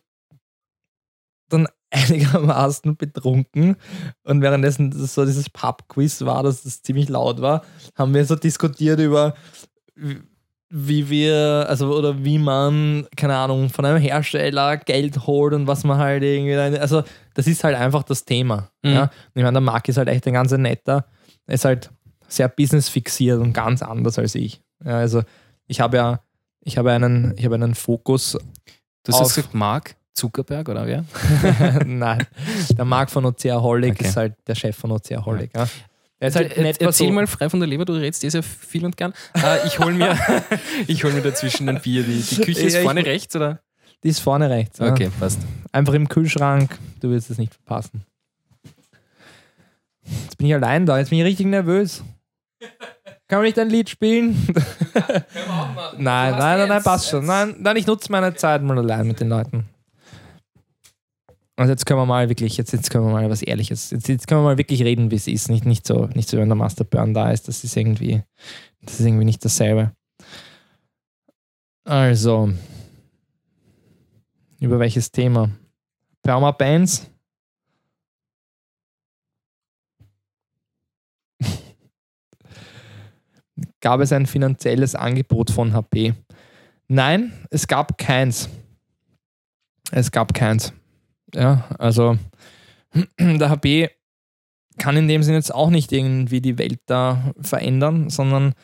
dann 1.49 1.67
einigermaßen 1.91 2.97
betrunken 2.97 3.77
und 4.23 4.43
währenddessen 4.43 4.93
das 4.93 5.15
so 5.15 5.25
dieses 5.25 5.51
Pub-Quiz 5.51 6.23
war, 6.23 6.45
dass 6.45 6.63
das 6.63 6.83
ziemlich 6.83 7.09
laut 7.09 7.41
war, 7.41 7.65
haben 7.97 8.15
wir 8.15 8.25
so 8.25 8.37
diskutiert 8.37 9.01
über 9.01 9.35
wie- 10.69 11.09
wir, 11.11 11.67
also 11.69 11.97
oder 11.97 12.25
wie 12.25 12.39
man, 12.39 13.07
keine 13.17 13.37
Ahnung, 13.37 13.69
von 13.71 13.85
einem 13.85 13.99
Hersteller 13.99 14.77
Geld 14.79 15.27
holt 15.27 15.55
und 15.55 15.67
was 15.67 15.85
man 15.85 15.99
halt 15.99 16.23
irgendwie, 16.23 16.55
also 16.79 17.03
das 17.35 17.47
ist 17.47 17.63
halt 17.65 17.77
einfach 17.77 18.03
das 18.03 18.25
Thema. 18.25 18.69
Mhm. 18.83 18.91
Ja? 18.93 19.03
Und 19.03 19.11
ich 19.35 19.43
meine, 19.43 19.53
der 19.53 19.61
Marc 19.61 19.89
ist 19.89 19.97
halt 19.99 20.09
echt 20.09 20.27
ein 20.27 20.33
ganz 20.35 20.53
netter, 20.53 21.07
er 21.47 21.55
ist 21.55 21.65
halt 21.65 21.91
sehr 22.29 22.49
business-fixiert 22.49 23.39
und 23.41 23.53
ganz 23.53 23.83
anders 23.83 24.19
als 24.19 24.35
ich. 24.35 24.61
Ja, 24.85 24.99
also 24.99 25.23
ich 25.69 25.81
habe 25.81 25.97
ja, 25.97 26.21
ich 26.61 26.77
habe 26.79 26.91
einen, 26.93 27.35
ich 27.37 27.45
habe 27.45 27.55
einen 27.55 27.75
Fokus 27.75 28.37
Du 29.05 29.13
hast 29.13 29.35
gesagt, 29.37 29.55
Mark 29.55 29.95
Zuckerberg 30.15 30.69
oder 30.69 30.85
wer? 30.87 31.05
Nein, 31.87 32.27
der 32.77 32.85
Marc 32.85 33.09
von 33.11 33.25
Oceaholic 33.25 33.93
Okay. 33.93 34.09
ist 34.09 34.17
halt 34.17 34.35
der 34.49 34.57
Chef 34.57 34.75
von 34.77 34.91
Oceaholic. 34.91 35.51
Ja. 35.55 35.63
Er 35.63 35.69
ist 36.21 36.37
halt 36.37 36.57
Er- 36.57 36.63
nicht 36.63 36.81
Erzähl 36.81 37.09
so, 37.09 37.13
mal 37.13 37.27
frei 37.27 37.49
von 37.51 37.61
der 37.61 37.69
Leber, 37.69 37.85
du 37.85 37.93
redest 37.95 38.23
dir 38.23 38.31
sehr 38.31 38.43
viel 38.43 38.85
und 38.85 38.97
gern. 38.97 39.13
Äh, 39.35 39.67
ich 39.67 39.79
hole 39.79 39.95
mir, 39.95 40.17
ich 40.87 41.05
hol 41.05 41.13
mir 41.13 41.23
dazwischen 41.23 41.69
ein 41.69 41.81
Bier. 41.81 42.03
Die, 42.03 42.21
die 42.23 42.37
Küche 42.43 42.63
ist 42.63 42.73
Ja, 42.75 42.81
ich- 42.81 42.85
vorne 42.85 43.05
rechts, 43.05 43.35
oder? 43.37 43.61
Die 44.05 44.09
ist 44.11 44.21
vorne 44.21 44.49
rechts. 44.51 44.79
Ja. 44.79 44.91
Okay, 44.93 45.11
passt. 45.19 45.41
Einfach 45.73 45.95
im 45.95 46.09
Kühlschrank, 46.09 46.79
du 47.01 47.11
wirst 47.11 47.31
es 47.31 47.39
nicht 47.39 47.55
verpassen. 47.55 48.05
Jetzt 50.25 50.39
bin 50.39 50.47
ich 50.47 50.55
allein 50.55 50.87
da, 50.87 50.99
jetzt 50.99 51.11
bin 51.11 51.19
ich 51.19 51.25
richtig 51.25 51.47
nervös. 51.47 52.05
Kann 53.29 53.39
man 53.39 53.43
nicht 53.47 53.59
ein 53.59 53.69
Lied 53.71 53.91
spielen? 53.91 54.37
nein, 55.97 55.97
nein, 55.99 56.39
nein, 56.39 56.69
nein, 56.69 56.83
passt 56.83 57.09
schon. 57.11 57.27
Nein, 57.27 57.57
nein, 57.59 57.77
ich 57.77 57.87
nutze 57.87 58.13
meine 58.13 58.33
Zeit 58.35 58.63
mal 58.63 58.79
allein 58.79 59.07
mit 59.09 59.19
den 59.21 59.29
Leuten. 59.29 59.69
Also 61.59 61.73
jetzt 61.73 61.87
können 61.87 62.01
wir 62.01 62.07
mal 62.07 62.29
wirklich, 62.29 62.59
jetzt, 62.59 62.73
jetzt 62.73 62.91
können 62.91 63.07
wir 63.07 63.13
mal 63.13 63.31
was 63.31 63.41
Ehrliches, 63.41 63.91
jetzt, 63.91 64.09
jetzt 64.09 64.27
können 64.27 64.43
wir 64.43 64.45
mal 64.45 64.59
wirklich 64.59 64.83
reden, 64.83 65.11
wie 65.11 65.17
es 65.17 65.27
ist. 65.27 65.49
Nicht, 65.49 65.65
nicht, 65.65 65.87
so, 65.87 66.07
nicht 66.15 66.29
so, 66.29 66.37
wenn 66.37 66.51
der 66.51 66.57
Master 66.57 66.85
Burn 66.85 67.15
da 67.15 67.31
ist, 67.31 67.49
das 67.49 67.65
ist 67.65 67.75
irgendwie, 67.77 68.23
das 68.83 69.01
ist 69.01 69.07
irgendwie 69.07 69.25
nicht 69.25 69.43
dasselbe. 69.43 69.93
Also, 71.85 72.53
über 74.61 74.79
welches 74.79 75.11
Thema? 75.11 75.51
Perma-Bands? 76.23 77.11
Gab 83.81 84.01
es 84.01 84.13
ein 84.13 84.27
finanzielles 84.27 84.95
Angebot 84.95 85.51
von 85.51 85.73
HP? 85.73 86.13
Nein, 86.89 87.33
es 87.51 87.67
gab 87.67 87.97
keins. 87.99 88.49
Es 89.91 90.11
gab 90.11 90.35
keins. 90.35 90.73
Ja, 91.37 91.65
also 91.79 92.17
der 93.21 93.51
HP 93.51 93.91
kann 94.79 94.97
in 94.97 95.09
dem 95.09 95.23
Sinne 95.23 95.37
jetzt 95.37 95.55
auch 95.55 95.71
nicht 95.71 95.93
irgendwie 95.93 96.41
die 96.41 96.59
Welt 96.59 96.81
da 96.87 97.33
verändern, 97.41 98.09
sondern 98.11 98.55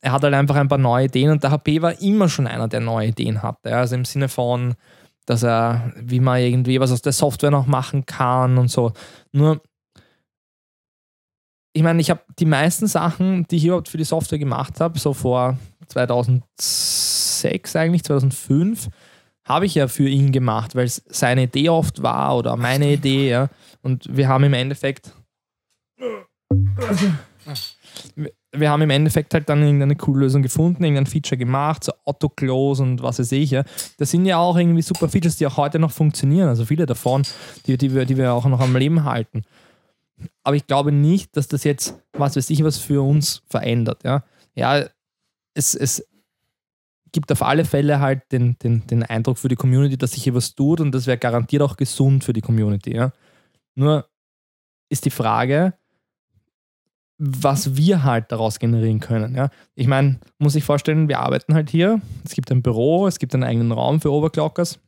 er 0.00 0.12
hat 0.12 0.22
halt 0.22 0.34
einfach 0.34 0.56
ein 0.56 0.68
paar 0.68 0.78
neue 0.78 1.06
Ideen 1.06 1.30
und 1.30 1.42
der 1.42 1.50
HP 1.50 1.82
war 1.82 2.00
immer 2.00 2.28
schon 2.28 2.46
einer, 2.46 2.68
der 2.68 2.80
neue 2.80 3.08
Ideen 3.08 3.42
hatte. 3.42 3.76
Also 3.76 3.96
im 3.96 4.04
Sinne 4.04 4.28
von, 4.28 4.74
dass 5.26 5.42
er, 5.42 5.92
wie 5.96 6.20
man 6.20 6.40
irgendwie 6.40 6.80
was 6.80 6.92
aus 6.92 7.02
der 7.02 7.12
Software 7.12 7.50
noch 7.50 7.66
machen 7.66 8.06
kann 8.06 8.58
und 8.58 8.70
so. 8.70 8.92
Nur, 9.32 9.60
ich 11.72 11.82
meine, 11.82 12.00
ich 12.00 12.10
habe 12.10 12.20
die 12.38 12.46
meisten 12.46 12.86
Sachen, 12.86 13.46
die 13.48 13.56
ich 13.56 13.66
überhaupt 13.66 13.88
für 13.88 13.98
die 13.98 14.04
Software 14.04 14.38
gemacht 14.38 14.80
habe, 14.80 14.98
so 14.98 15.12
vor 15.14 15.58
2006 15.88 17.76
eigentlich, 17.76 18.04
2005, 18.04 18.88
habe 19.44 19.66
ich 19.66 19.74
ja 19.74 19.88
für 19.88 20.08
ihn 20.08 20.32
gemacht, 20.32 20.74
weil 20.74 20.86
es 20.86 21.02
seine 21.08 21.42
Idee 21.44 21.68
oft 21.68 22.02
war 22.02 22.36
oder 22.36 22.56
meine 22.56 22.92
Idee, 22.92 23.30
ja. 23.30 23.48
Und 23.82 24.08
wir 24.16 24.28
haben 24.28 24.44
im 24.44 24.54
Endeffekt. 24.54 25.12
Wir- 28.52 28.70
haben 28.70 28.82
im 28.82 28.90
Endeffekt 28.90 29.34
halt 29.34 29.48
dann 29.48 29.62
irgendeine 29.62 29.96
coole 29.96 30.20
Lösung 30.20 30.42
gefunden, 30.42 30.84
irgendein 30.84 31.06
Feature 31.06 31.36
gemacht, 31.36 31.84
so 31.84 31.92
Autoclose 32.04 32.82
und 32.82 33.02
was 33.02 33.18
weiß 33.18 33.32
ich. 33.32 33.50
Ja. 33.50 33.64
Das 33.98 34.10
sind 34.10 34.24
ja 34.26 34.38
auch 34.38 34.56
irgendwie 34.56 34.82
super 34.82 35.08
Features, 35.08 35.36
die 35.36 35.46
auch 35.46 35.56
heute 35.56 35.78
noch 35.78 35.90
funktionieren. 35.90 36.48
Also 36.48 36.64
viele 36.64 36.86
davon, 36.86 37.22
die, 37.66 37.76
die, 37.76 37.94
wir, 37.94 38.06
die 38.06 38.16
wir 38.16 38.32
auch 38.32 38.46
noch 38.46 38.60
am 38.60 38.76
Leben 38.76 39.04
halten. 39.04 39.42
Aber 40.44 40.56
ich 40.56 40.66
glaube 40.66 40.92
nicht, 40.92 41.36
dass 41.36 41.48
das 41.48 41.64
jetzt, 41.64 42.00
was 42.12 42.36
weiß 42.36 42.48
ich, 42.50 42.62
was 42.64 42.78
für 42.78 43.02
uns 43.02 43.42
verändert. 43.50 44.04
Ja, 44.04 44.22
ja 44.54 44.86
es, 45.54 45.74
es 45.74 46.06
gibt 47.14 47.30
auf 47.32 47.42
alle 47.42 47.64
Fälle 47.64 48.00
halt 48.00 48.30
den, 48.32 48.58
den, 48.58 48.86
den 48.88 49.04
Eindruck 49.04 49.38
für 49.38 49.48
die 49.48 49.54
Community, 49.54 49.96
dass 49.96 50.12
sich 50.12 50.24
hier 50.24 50.34
was 50.34 50.54
tut 50.54 50.80
und 50.80 50.92
das 50.92 51.06
wäre 51.06 51.16
garantiert 51.16 51.62
auch 51.62 51.76
gesund 51.76 52.24
für 52.24 52.34
die 52.34 52.42
Community. 52.42 52.94
Ja. 52.94 53.12
Nur 53.76 54.06
ist 54.90 55.04
die 55.04 55.10
Frage, 55.10 55.74
was 57.16 57.76
wir 57.76 58.02
halt 58.02 58.32
daraus 58.32 58.58
generieren 58.58 58.98
können. 58.98 59.36
Ja. 59.36 59.48
Ich 59.76 59.86
meine, 59.86 60.18
muss 60.38 60.56
ich 60.56 60.64
vorstellen, 60.64 61.08
wir 61.08 61.20
arbeiten 61.20 61.54
halt 61.54 61.70
hier. 61.70 62.00
Es 62.24 62.34
gibt 62.34 62.50
ein 62.50 62.62
Büro, 62.62 63.06
es 63.06 63.20
gibt 63.20 63.32
einen 63.32 63.44
eigenen 63.44 63.70
Raum 63.70 64.00
für 64.00 64.12
Overclockers. 64.12 64.80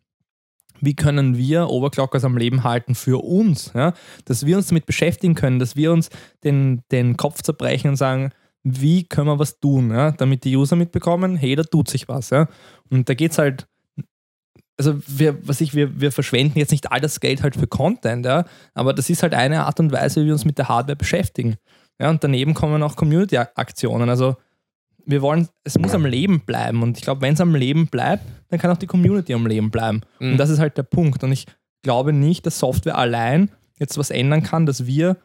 Wie 0.80 0.96
können 0.96 1.36
wir 1.36 1.70
Overclockers 1.70 2.24
am 2.24 2.36
Leben 2.36 2.64
halten 2.64 2.96
für 2.96 3.24
uns? 3.24 3.72
Ja? 3.72 3.94
Dass 4.24 4.44
wir 4.44 4.56
uns 4.56 4.66
damit 4.66 4.84
beschäftigen 4.84 5.36
können, 5.36 5.60
dass 5.60 5.76
wir 5.76 5.92
uns 5.92 6.10
den, 6.42 6.82
den 6.90 7.16
Kopf 7.16 7.42
zerbrechen 7.42 7.90
und 7.90 7.96
sagen, 7.96 8.32
wie 8.68 9.04
können 9.04 9.28
wir 9.28 9.38
was 9.38 9.60
tun, 9.60 9.90
ja? 9.90 10.10
damit 10.10 10.42
die 10.42 10.56
User 10.56 10.74
mitbekommen, 10.74 11.36
hey, 11.36 11.54
da 11.54 11.62
tut 11.62 11.88
sich 11.88 12.08
was. 12.08 12.30
Ja? 12.30 12.48
Und 12.90 13.08
da 13.08 13.14
geht 13.14 13.30
es 13.30 13.38
halt, 13.38 13.68
also 14.76 14.98
wir, 15.06 15.46
was 15.46 15.60
ich, 15.60 15.74
wir, 15.74 16.00
wir 16.00 16.10
verschwenden 16.10 16.58
jetzt 16.58 16.72
nicht 16.72 16.90
all 16.90 17.00
das 17.00 17.20
Geld 17.20 17.44
halt 17.44 17.54
für 17.54 17.68
Content, 17.68 18.26
ja? 18.26 18.44
aber 18.74 18.92
das 18.92 19.08
ist 19.08 19.22
halt 19.22 19.34
eine 19.34 19.66
Art 19.66 19.78
und 19.78 19.92
Weise, 19.92 20.20
wie 20.20 20.26
wir 20.26 20.32
uns 20.32 20.44
mit 20.44 20.58
der 20.58 20.68
Hardware 20.68 20.96
beschäftigen. 20.96 21.56
Ja, 22.00 22.10
und 22.10 22.22
daneben 22.24 22.54
kommen 22.54 22.82
auch 22.82 22.96
Community-Aktionen. 22.96 24.10
Also 24.10 24.36
wir 25.06 25.22
wollen, 25.22 25.48
es 25.64 25.78
muss 25.78 25.94
am 25.94 26.04
Leben 26.04 26.40
bleiben. 26.40 26.82
Und 26.82 26.98
ich 26.98 27.04
glaube, 27.04 27.22
wenn 27.22 27.34
es 27.34 27.40
am 27.40 27.54
Leben 27.54 27.86
bleibt, 27.86 28.24
dann 28.48 28.58
kann 28.58 28.70
auch 28.70 28.76
die 28.76 28.86
Community 28.86 29.32
am 29.32 29.46
Leben 29.46 29.70
bleiben. 29.70 30.02
Mhm. 30.18 30.32
Und 30.32 30.38
das 30.38 30.50
ist 30.50 30.58
halt 30.58 30.76
der 30.76 30.82
Punkt. 30.82 31.24
Und 31.24 31.32
ich 31.32 31.46
glaube 31.82 32.12
nicht, 32.12 32.44
dass 32.44 32.58
Software 32.58 32.98
allein 32.98 33.50
jetzt 33.78 33.96
was 33.96 34.10
ändern 34.10 34.42
kann, 34.42 34.66
dass 34.66 34.86
wir 34.86 35.16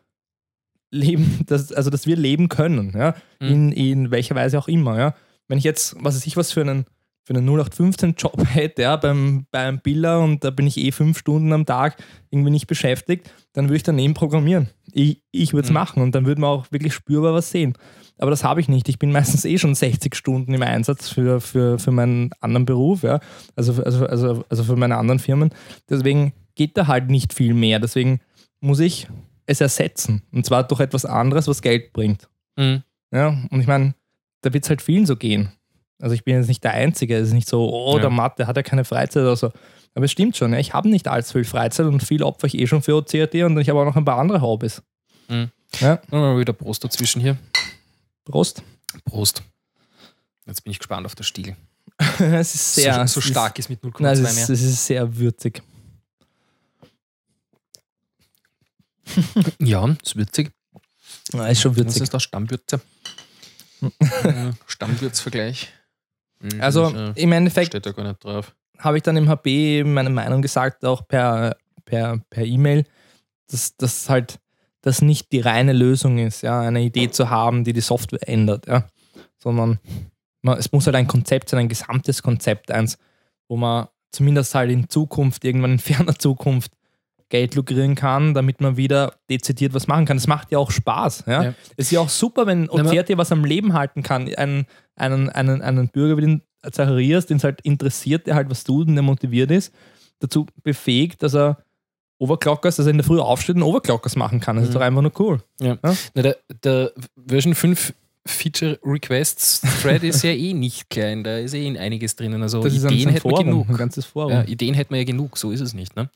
leben, 0.91 1.39
dass, 1.47 1.71
also 1.71 1.89
dass 1.89 2.05
wir 2.05 2.15
leben 2.15 2.49
können, 2.49 2.93
ja, 2.95 3.15
Mhm. 3.39 3.47
in, 3.49 3.71
in 3.71 4.11
welcher 4.11 4.35
Weise 4.35 4.59
auch 4.59 4.67
immer, 4.67 4.97
ja. 4.99 5.15
Wenn 5.47 5.57
ich 5.57 5.63
jetzt, 5.63 5.95
was 5.99 6.15
weiß 6.15 6.27
ich, 6.27 6.37
was 6.37 6.51
für 6.51 6.61
einen, 6.61 6.85
für 7.23 7.33
einen 7.35 7.47
0815-Job 7.49 8.45
hätte, 8.53 8.81
ja, 8.83 8.95
beim, 8.97 9.45
beim 9.51 9.79
Biller 9.79 10.19
und 10.19 10.43
da 10.43 10.49
bin 10.49 10.67
ich 10.67 10.77
eh 10.77 10.91
fünf 10.91 11.17
Stunden 11.17 11.51
am 11.53 11.65
Tag 11.65 11.97
irgendwie 12.29 12.51
nicht 12.51 12.67
beschäftigt, 12.67 13.31
dann 13.53 13.65
würde 13.65 13.77
ich 13.77 13.83
daneben 13.83 14.13
programmieren. 14.13 14.69
Ich, 14.91 15.21
ich 15.31 15.53
würde 15.53 15.65
es 15.65 15.69
Mhm. 15.69 15.73
machen 15.75 16.03
und 16.03 16.13
dann 16.15 16.25
würde 16.25 16.41
man 16.41 16.49
auch 16.49 16.71
wirklich 16.71 16.93
spürbar 16.93 17.33
was 17.33 17.49
sehen. 17.51 17.73
Aber 18.17 18.29
das 18.31 18.43
habe 18.43 18.59
ich 18.61 18.67
nicht. 18.69 18.87
Ich 18.89 18.99
bin 18.99 19.11
meistens 19.13 19.45
eh 19.45 19.57
schon 19.57 19.75
60 19.75 20.13
Stunden 20.15 20.53
im 20.53 20.61
Einsatz 20.61 21.09
für, 21.09 21.39
für, 21.41 21.79
für 21.79 21.91
meinen 21.91 22.31
anderen 22.39 22.65
Beruf, 22.65 23.03
ja. 23.03 23.19
Also, 23.55 23.81
also, 23.83 24.05
also, 24.05 24.43
also 24.49 24.63
für 24.63 24.75
meine 24.75 24.97
anderen 24.97 25.19
Firmen. 25.19 25.49
Deswegen 25.89 26.33
geht 26.55 26.77
da 26.77 26.87
halt 26.87 27.09
nicht 27.09 27.33
viel 27.33 27.53
mehr. 27.53 27.79
Deswegen 27.79 28.19
muss 28.59 28.79
ich 28.79 29.07
es 29.51 29.61
ersetzen. 29.61 30.23
Und 30.31 30.45
zwar 30.45 30.63
durch 30.63 30.79
etwas 30.81 31.05
anderes, 31.05 31.47
was 31.47 31.61
Geld 31.61 31.93
bringt. 31.93 32.27
Mhm. 32.57 32.83
Ja, 33.13 33.27
und 33.49 33.59
ich 33.61 33.67
meine, 33.67 33.93
da 34.41 34.53
wird 34.53 34.63
es 34.63 34.69
halt 34.69 34.81
vielen 34.81 35.05
so 35.05 35.15
gehen. 35.15 35.51
Also 36.01 36.15
ich 36.15 36.23
bin 36.23 36.35
jetzt 36.35 36.47
nicht 36.47 36.63
der 36.63 36.73
Einzige. 36.73 37.15
Es 37.17 37.27
ist 37.27 37.33
nicht 37.33 37.47
so, 37.47 37.69
oh, 37.71 37.95
Ja. 37.95 38.01
der 38.01 38.09
Matt, 38.09 38.39
der 38.39 38.47
hat 38.47 38.55
ja 38.57 38.63
keine 38.63 38.85
Freizeit 38.85 39.21
oder 39.23 39.35
so. 39.35 39.51
Aber 39.93 40.05
es 40.05 40.11
stimmt 40.11 40.37
schon, 40.37 40.53
ja, 40.53 40.59
ich 40.59 40.73
habe 40.73 40.89
nicht 40.89 41.07
allzu 41.07 41.33
viel 41.33 41.43
Freizeit 41.43 41.85
und 41.85 42.01
viel 42.01 42.23
opfer 42.23 42.47
ich 42.47 42.57
eh 42.57 42.65
schon 42.65 42.81
für 42.81 42.95
OCRT 42.95 43.35
und 43.43 43.57
ich 43.59 43.69
habe 43.69 43.79
auch 43.81 43.85
noch 43.85 43.95
ein 43.97 44.05
paar 44.05 44.17
andere 44.17 44.41
Hobbys. 44.41 44.81
Mal 45.29 46.39
wieder 46.39 46.53
Prost 46.53 46.83
dazwischen 46.83 47.21
hier. 47.21 47.37
Prost. 48.25 48.63
Prost. 49.05 49.43
Jetzt 50.45 50.63
bin 50.63 50.71
ich 50.71 50.79
gespannt 50.79 51.05
auf 51.05 51.15
das 51.15 51.27
Stiel. 51.27 51.55
es 52.19 52.55
ist 52.55 52.75
sehr 52.75 52.93
so, 53.07 53.13
so 53.15 53.19
ist- 53.19 53.27
stark 53.27 53.59
ist 53.59 53.69
mit 53.69 53.81
0,2 53.83 54.01
Nein, 54.01 54.13
es 54.13 54.21
mehr. 54.21 54.31
ist, 54.43 54.49
es 54.49 54.61
ist 54.63 54.85
sehr 54.85 55.17
würzig. 55.17 55.61
Ja, 59.59 59.87
ist 60.03 60.15
würzig. 60.15 60.51
Ja, 61.33 61.47
ist 61.47 61.61
schon 61.61 61.71
Was 61.71 61.77
würzig. 61.85 62.03
ist 62.03 62.13
das? 62.13 62.23
Stammwürze? 62.23 62.81
Äh, 64.23 64.51
Stammwürzvergleich. 64.67 65.69
Mhm, 66.39 66.61
Also 66.61 66.89
äh, 66.95 67.13
im 67.15 67.31
Endeffekt 67.31 67.67
steht 67.67 67.85
da 67.85 67.91
gar 67.91 68.07
nicht 68.07 68.23
drauf. 68.23 68.55
habe 68.77 68.97
ich 68.97 69.03
dann 69.03 69.17
im 69.17 69.27
HP 69.27 69.79
eben 69.79 69.93
meine 69.95 70.11
Meinung 70.11 70.41
gesagt, 70.43 70.85
auch 70.85 71.07
per 71.07 71.57
per 71.85 72.19
per 72.29 72.45
E-Mail, 72.45 72.85
dass 73.47 73.75
das 73.77 74.07
halt 74.09 74.39
das 74.81 75.01
nicht 75.01 75.31
die 75.31 75.39
reine 75.39 75.73
Lösung 75.73 76.19
ist, 76.19 76.41
ja, 76.43 76.61
eine 76.61 76.81
Idee 76.81 77.09
zu 77.09 77.29
haben, 77.31 77.63
die 77.63 77.73
die 77.73 77.81
Software 77.81 78.27
ändert, 78.27 78.67
ja, 78.67 78.87
sondern 79.39 79.79
man, 80.43 80.57
es 80.59 80.71
muss 80.71 80.85
halt 80.85 80.95
ein 80.95 81.07
Konzept 81.07 81.49
sein, 81.49 81.59
ein 81.61 81.69
gesamtes 81.69 82.21
Konzept 82.23 82.69
eins, 82.71 82.97
wo 83.47 83.57
man 83.57 83.87
zumindest 84.11 84.53
halt 84.55 84.69
in 84.71 84.89
Zukunft, 84.89 85.43
irgendwann 85.43 85.73
in 85.73 85.79
ferner 85.79 86.17
Zukunft 86.17 86.71
Geld 87.31 87.55
lukrieren 87.55 87.95
kann, 87.95 88.35
damit 88.35 88.61
man 88.61 88.77
wieder 88.77 89.13
dezidiert 89.29 89.73
was 89.73 89.87
machen 89.87 90.05
kann. 90.05 90.17
Das 90.17 90.27
macht 90.27 90.51
ja 90.51 90.59
auch 90.59 90.69
Spaß. 90.69 91.23
Ja? 91.25 91.43
Ja. 91.45 91.53
Es 91.77 91.87
ist 91.87 91.91
ja 91.91 91.99
auch 92.01 92.09
super, 92.09 92.45
wenn 92.45 92.69
OCRT 92.69 93.17
was 93.17 93.31
am 93.31 93.43
Leben 93.43 93.73
halten 93.73 94.03
kann. 94.03 94.31
Einen, 94.35 94.67
einen, 94.95 95.29
einen, 95.29 95.61
einen 95.63 95.87
Bürger 95.89 96.17
wie 96.17 96.21
den 96.21 96.41
Zacharias, 96.71 97.25
den 97.25 97.37
es 97.37 97.43
halt 97.43 97.61
interessiert, 97.61 98.27
der 98.27 98.35
halt 98.35 98.49
was 98.51 98.63
tut 98.63 98.87
und 98.87 98.93
der 98.95 99.01
motiviert 99.03 99.49
ist, 99.49 99.73
dazu 100.19 100.45
befähigt, 100.63 101.23
dass 101.23 101.33
er 101.33 101.57
Overclockers, 102.19 102.75
dass 102.75 102.85
er 102.85 102.91
in 102.91 102.97
der 102.97 103.03
Früh 103.05 103.19
aufsteht 103.19 103.55
und 103.55 103.63
Overclockers 103.63 104.15
machen 104.15 104.39
kann. 104.39 104.57
Das 104.57 104.65
ist 104.65 104.69
Mhm. 104.69 104.73
doch 104.75 104.81
einfach 104.81 105.01
nur 105.01 105.11
cool. 105.19 105.41
Na, 105.59 105.77
der, 106.15 106.37
der 106.63 106.91
Version 107.27 107.55
5 107.55 107.93
Feature 108.27 108.77
Requests 108.85 109.61
Thread 109.81 110.03
ist 110.03 110.21
ja 110.21 110.29
eh 110.29 110.53
nicht 110.53 110.91
klein, 110.91 111.23
da 111.23 111.37
ist 111.39 111.55
eh 111.55 111.75
einiges 111.79 112.15
drinnen. 112.15 112.43
Also 112.43 112.61
Das 112.61 112.73
ist 112.75 112.85
ein, 112.85 112.93
Ideen 112.93 113.09
hätten 113.09 113.27
wir 113.31 113.43
genug. 113.43 113.67
ein 113.69 113.77
ganzes 113.77 114.05
Forum. 114.05 114.31
Ja, 114.31 114.43
Ideen 114.43 114.75
hätten 114.75 114.93
wir 114.93 114.99
ja 114.99 115.05
genug, 115.05 115.39
so 115.39 115.49
ist 115.49 115.61
es 115.61 115.73
nicht. 115.73 115.95
Ne? 115.95 116.11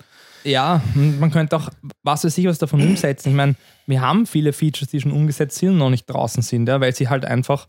Ja, 0.45 0.81
man 0.93 1.31
könnte 1.31 1.55
auch, 1.57 1.69
was 2.03 2.23
weiß 2.23 2.37
ich, 2.37 2.45
was 2.45 2.59
davon 2.59 2.81
umsetzen. 2.81 3.29
Ich 3.29 3.35
meine, 3.35 3.55
wir 3.87 4.01
haben 4.01 4.27
viele 4.27 4.53
Features, 4.53 4.89
die 4.89 5.01
schon 5.01 5.11
umgesetzt 5.11 5.57
sind 5.57 5.69
und 5.69 5.77
noch 5.79 5.89
nicht 5.89 6.05
draußen 6.05 6.43
sind, 6.43 6.69
ja, 6.69 6.79
weil 6.79 6.93
sie 6.93 7.09
halt 7.09 7.25
einfach 7.25 7.67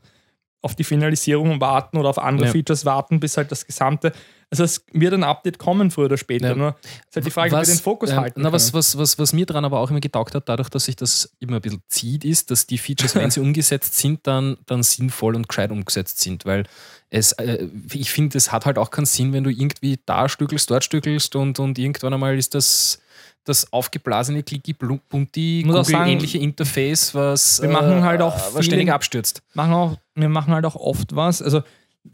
auf 0.63 0.75
die 0.75 0.85
Finalisierung 0.85 1.61
warten 1.61 1.97
oder 1.97 2.09
auf 2.09 2.19
andere 2.19 2.47
Ja. 2.47 2.53
Features 2.53 2.85
warten, 2.85 3.21
bis 3.21 3.37
halt 3.37 3.53
das 3.53 3.67
Gesamte. 3.67 4.13
Also 4.51 4.63
es 4.63 4.85
wird 4.93 5.13
ein 5.13 5.25
Update 5.25 5.59
kommen, 5.59 5.91
früher 5.91 6.07
oder 6.07 6.17
später. 6.17 6.51
Ja. 6.51 6.55
Nur 6.55 6.77
ist 7.09 7.17
halt 7.17 7.27
die 7.27 7.31
Frage, 7.31 7.55
ob 7.55 7.63
wir 7.63 7.67
den 7.67 7.79
Fokus 7.79 8.11
ja, 8.11 8.17
halten. 8.17 8.43
Na, 8.43 8.53
was, 8.53 8.73
was, 8.73 8.97
was, 8.97 9.19
was 9.19 9.33
mir 9.33 9.45
dran 9.45 9.65
aber 9.65 9.81
auch 9.81 9.91
immer 9.91 10.01
getaugt 10.01 10.35
hat, 10.35 10.49
dadurch, 10.49 10.69
dass 10.69 10.85
sich 10.85 10.95
das 10.95 11.37
immer 11.41 11.57
ein 11.57 11.63
bisschen 11.63 11.83
zieht, 11.89 12.25
ist, 12.25 12.51
dass 12.51 12.67
die 12.67 12.79
Features, 12.79 13.17
wenn 13.17 13.31
sie 13.31 13.41
umgesetzt 13.47 13.97
sind, 13.97 14.27
dann, 14.27 14.57
dann 14.67 14.83
sinnvoll 14.83 15.35
und 15.35 15.49
gescheit 15.49 15.71
umgesetzt 15.73 16.21
sind. 16.21 16.45
Weil 16.45 16.65
es, 17.11 17.33
äh, 17.33 17.69
ich 17.93 18.11
finde, 18.11 18.39
es 18.39 18.53
hat 18.53 18.67
halt 18.67 18.79
auch 18.79 18.91
keinen 18.91 19.07
Sinn, 19.07 19.33
wenn 19.33 19.45
du 19.45 19.51
irgendwie 19.51 19.99
da 20.07 20.29
stückelst, 20.29 20.71
dort 20.71 20.85
stückelst 20.85 21.35
und, 21.35 21.59
und 21.59 21.79
irgendwann 21.79 22.15
einmal 22.15 22.39
ist 22.39 22.55
das 22.55 23.01
das 23.47 23.73
aufgeblasene 23.73 24.43
clicky 24.43 24.75
bunti 24.75 25.65
sagen, 25.85 26.11
ähnliche 26.11 26.39
Interface, 26.39 27.15
was, 27.15 27.63
wir 27.63 27.69
machen 27.71 28.03
halt 28.03 28.21
auch 28.21 28.35
was 28.37 28.51
viele- 28.53 28.63
ständig 28.65 28.93
abstürzt. 28.93 29.43
machen 29.55 29.73
auch, 29.73 29.97
wir 30.15 30.29
machen 30.29 30.53
halt 30.53 30.67
auch 30.67 30.77
oft 30.77 31.15
was. 31.17 31.41
Also 31.41 31.61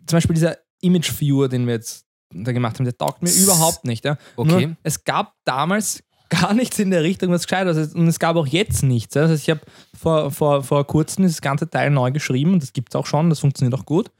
zum 0.07 0.17
Beispiel 0.17 0.35
dieser 0.35 0.59
Image 0.81 1.11
Viewer, 1.19 1.49
den 1.49 1.67
wir 1.67 1.75
jetzt 1.75 2.05
da 2.35 2.53
gemacht 2.53 2.77
haben, 2.77 2.85
der 2.85 2.97
taugt 2.97 3.23
mir 3.23 3.29
S- 3.29 3.43
überhaupt 3.43 3.85
nicht. 3.85 4.05
Ja. 4.05 4.17
Okay. 4.37 4.67
Nur, 4.69 4.77
es 4.83 5.05
gab 5.05 5.35
damals 5.45 6.03
gar 6.29 6.55
nichts 6.55 6.79
in 6.79 6.91
der 6.91 7.03
Richtung, 7.03 7.31
was 7.31 7.47
gescheit 7.47 7.67
ist. 7.67 7.95
Und 7.95 8.07
es 8.09 8.19
gab 8.19 8.37
auch 8.37 8.47
jetzt 8.47 8.83
nichts. 8.83 9.17
heißt, 9.17 9.33
ich 9.43 9.51
habe 9.51 9.61
vor, 9.99 10.31
vor, 10.31 10.63
vor 10.63 10.87
kurzem 10.87 11.25
das 11.25 11.41
ganze 11.43 11.69
Teil 11.69 11.91
neu 11.91 12.11
geschrieben 12.11 12.55
und 12.55 12.63
das 12.63 12.73
gibt 12.73 12.91
es 12.95 12.97
auch 12.99 13.07
schon, 13.07 13.29
das 13.31 13.41
funktioniert 13.41 13.79
auch 13.79 13.85
gut. 13.87 14.11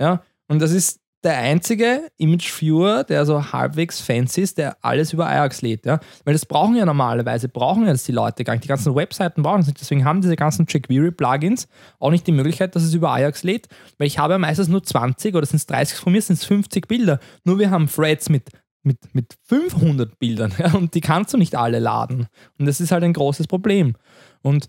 Ja. 0.00 0.22
Und 0.48 0.58
das 0.60 0.70
ist 0.72 1.00
der 1.24 1.38
einzige 1.38 2.10
Image 2.16 2.50
Viewer, 2.50 3.04
der 3.04 3.24
so 3.24 3.52
halbwegs 3.52 4.00
fancy 4.00 4.40
ist, 4.40 4.58
der 4.58 4.76
alles 4.82 5.12
über 5.12 5.26
Ajax 5.26 5.62
lädt. 5.62 5.86
Ja? 5.86 6.00
Weil 6.24 6.34
das 6.34 6.46
brauchen 6.46 6.74
ja 6.74 6.84
normalerweise, 6.84 7.48
brauchen 7.48 7.86
das 7.86 8.04
die 8.04 8.12
Leute 8.12 8.42
gar 8.42 8.54
nicht. 8.54 8.64
Die 8.64 8.68
ganzen 8.68 8.94
Webseiten 8.94 9.42
brauchen 9.42 9.60
es 9.60 9.68
nicht. 9.68 9.80
Deswegen 9.80 10.04
haben 10.04 10.20
diese 10.20 10.34
ganzen 10.34 10.66
jQuery-Plugins 10.66 11.68
auch 12.00 12.10
nicht 12.10 12.26
die 12.26 12.32
Möglichkeit, 12.32 12.74
dass 12.74 12.82
es 12.82 12.94
über 12.94 13.10
Ajax 13.12 13.44
lädt. 13.44 13.68
Weil 13.98 14.08
ich 14.08 14.18
habe 14.18 14.34
ja 14.34 14.38
meistens 14.38 14.68
nur 14.68 14.82
20 14.82 15.34
oder 15.34 15.46
sind 15.46 15.58
es 15.58 15.66
30, 15.66 15.98
von 15.98 16.12
mir 16.12 16.22
sind 16.22 16.36
es 16.36 16.44
50 16.44 16.88
Bilder. 16.88 17.20
Nur 17.44 17.58
wir 17.58 17.70
haben 17.70 17.88
Threads 17.88 18.28
mit, 18.28 18.50
mit, 18.82 18.98
mit 19.14 19.36
500 19.44 20.18
Bildern 20.18 20.52
ja? 20.58 20.74
und 20.74 20.94
die 20.94 21.00
kannst 21.00 21.32
du 21.32 21.38
nicht 21.38 21.54
alle 21.54 21.78
laden. 21.78 22.26
Und 22.58 22.66
das 22.66 22.80
ist 22.80 22.90
halt 22.90 23.04
ein 23.04 23.12
großes 23.12 23.46
Problem. 23.46 23.94
Und 24.42 24.66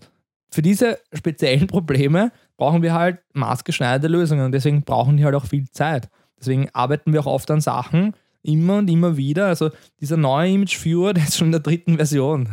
für 0.52 0.62
diese 0.62 0.98
speziellen 1.12 1.66
Probleme 1.66 2.30
brauchen 2.56 2.82
wir 2.82 2.94
halt 2.94 3.18
maßgeschneiderte 3.32 4.06
Lösungen 4.06 4.44
und 4.44 4.52
deswegen 4.52 4.82
brauchen 4.82 5.16
die 5.16 5.24
halt 5.24 5.34
auch 5.34 5.46
viel 5.46 5.68
Zeit. 5.70 6.08
Deswegen 6.44 6.68
arbeiten 6.72 7.12
wir 7.12 7.20
auch 7.20 7.26
oft 7.26 7.50
an 7.50 7.60
Sachen, 7.60 8.14
immer 8.42 8.76
und 8.78 8.88
immer 8.90 9.16
wieder. 9.16 9.46
Also 9.46 9.70
dieser 10.00 10.16
neue 10.18 10.50
Image 10.50 10.76
Viewer, 10.84 11.14
der 11.14 11.24
ist 11.24 11.38
schon 11.38 11.48
in 11.48 11.52
der 11.52 11.60
dritten 11.62 11.96
Version. 11.96 12.48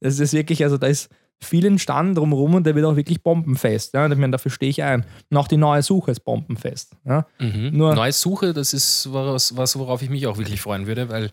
Das 0.00 0.18
ist 0.18 0.32
wirklich, 0.32 0.62
also 0.64 0.78
da 0.78 0.86
ist 0.86 1.08
viel 1.40 1.66
entstanden 1.66 2.14
drumherum 2.14 2.54
und 2.54 2.64
der 2.66 2.76
wird 2.76 2.86
auch 2.86 2.94
wirklich 2.94 3.20
bombenfest. 3.22 3.94
Ja? 3.94 4.06
Ich 4.08 4.16
meine, 4.16 4.30
dafür 4.30 4.52
stehe 4.52 4.70
ich 4.70 4.82
ein. 4.84 5.04
Und 5.28 5.36
auch 5.36 5.48
die 5.48 5.56
neue 5.56 5.82
Suche 5.82 6.12
ist 6.12 6.20
bombenfest. 6.20 6.94
Ja? 7.04 7.26
Mhm. 7.40 7.70
Nur- 7.72 7.94
Neue 7.96 8.12
Suche, 8.12 8.52
das 8.52 8.72
ist 8.72 9.12
was, 9.12 9.56
was, 9.56 9.76
worauf 9.76 10.02
ich 10.02 10.10
mich 10.10 10.26
auch 10.28 10.38
wirklich 10.38 10.60
freuen 10.60 10.86
würde, 10.86 11.08
weil 11.08 11.30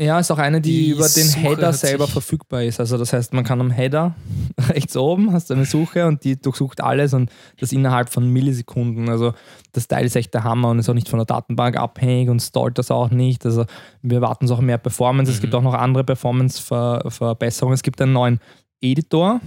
Ja, 0.00 0.20
ist 0.20 0.30
auch 0.30 0.38
eine, 0.38 0.60
die, 0.60 0.70
Die 0.84 0.88
über 0.90 1.08
den 1.08 1.24
Suche 1.26 1.40
Header 1.40 1.72
selber 1.72 2.06
verfügbar 2.06 2.62
ist. 2.62 2.78
Also 2.78 2.96
das 2.98 3.12
heißt, 3.12 3.32
man 3.32 3.42
kann 3.42 3.60
am 3.60 3.72
Header 3.72 4.14
rechts 4.68 4.96
oben 4.96 5.32
hast 5.32 5.50
du 5.50 5.54
eine 5.54 5.64
Suche 5.64 6.06
und 6.06 6.22
die 6.22 6.40
durchsucht 6.40 6.80
alles 6.80 7.14
und 7.14 7.30
das 7.58 7.72
innerhalb 7.72 8.08
von 8.08 8.28
Millisekunden. 8.32 9.08
Also 9.08 9.32
das 9.72 9.88
Teil 9.88 10.06
ist 10.06 10.14
echt 10.14 10.32
der 10.34 10.44
Hammer 10.44 10.68
und 10.70 10.78
ist 10.78 10.88
auch 10.88 10.94
nicht 10.94 11.08
von 11.08 11.18
der 11.18 11.26
Datenbank 11.26 11.76
abhängig 11.76 12.28
und 12.30 12.40
stallt 12.40 12.78
das 12.78 12.92
auch 12.92 13.10
nicht. 13.10 13.44
Also 13.44 13.64
wir 14.02 14.20
warten 14.20 14.46
so 14.46 14.54
auch 14.54 14.60
mehr 14.60 14.78
Performance. 14.78 15.32
Es 15.32 15.40
gibt 15.40 15.52
Mhm. 15.52 15.58
auch 15.58 15.62
noch 15.64 15.74
andere 15.74 16.04
Performance-Verbesserungen. 16.04 17.74
Es 17.74 17.82
gibt 17.82 18.00
einen 18.00 18.12
neuen 18.12 18.38
Editor. 18.80 19.40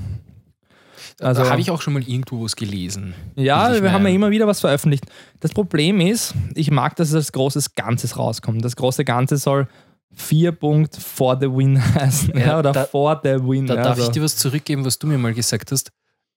Also, 1.19 1.43
da 1.43 1.49
habe 1.51 1.61
ich 1.61 1.71
auch 1.71 1.81
schon 1.81 1.93
mal 1.93 2.03
irgendwo 2.03 2.43
was 2.43 2.55
gelesen. 2.55 3.13
ja, 3.35 3.81
wir 3.81 3.91
haben 3.91 4.05
ja 4.05 4.13
immer 4.13 4.31
wieder 4.31 4.47
was 4.47 4.59
veröffentlicht. 4.59 5.05
Das 5.39 5.51
Problem 5.53 5.99
ist, 6.01 6.33
ich 6.55 6.71
mag, 6.71 6.95
dass 6.95 7.09
es 7.09 7.15
als 7.15 7.31
großes 7.31 7.75
Ganzes 7.75 8.17
rauskommt. 8.17 8.63
Das 8.65 8.75
große 8.75 9.05
Ganze 9.05 9.37
soll 9.37 9.67
4 10.13 10.51
Punkt 10.51 10.95
for 10.97 11.37
the 11.39 11.47
win 11.47 11.81
heißen. 11.95 12.37
Ja, 12.37 12.45
Ja, 12.45 12.59
oder 12.59 12.71
da- 12.71 12.85
for 12.85 13.19
the 13.23 13.29
win. 13.41 13.67
Da 13.67 13.75
ja, 13.75 13.83
darf 13.83 13.91
also. 13.97 14.03
ich 14.03 14.09
dir 14.09 14.21
was 14.23 14.35
zurückgeben, 14.37 14.85
was 14.85 14.99
du 14.99 15.07
mir 15.07 15.17
mal 15.17 15.33
gesagt 15.33 15.71
hast. 15.71 15.91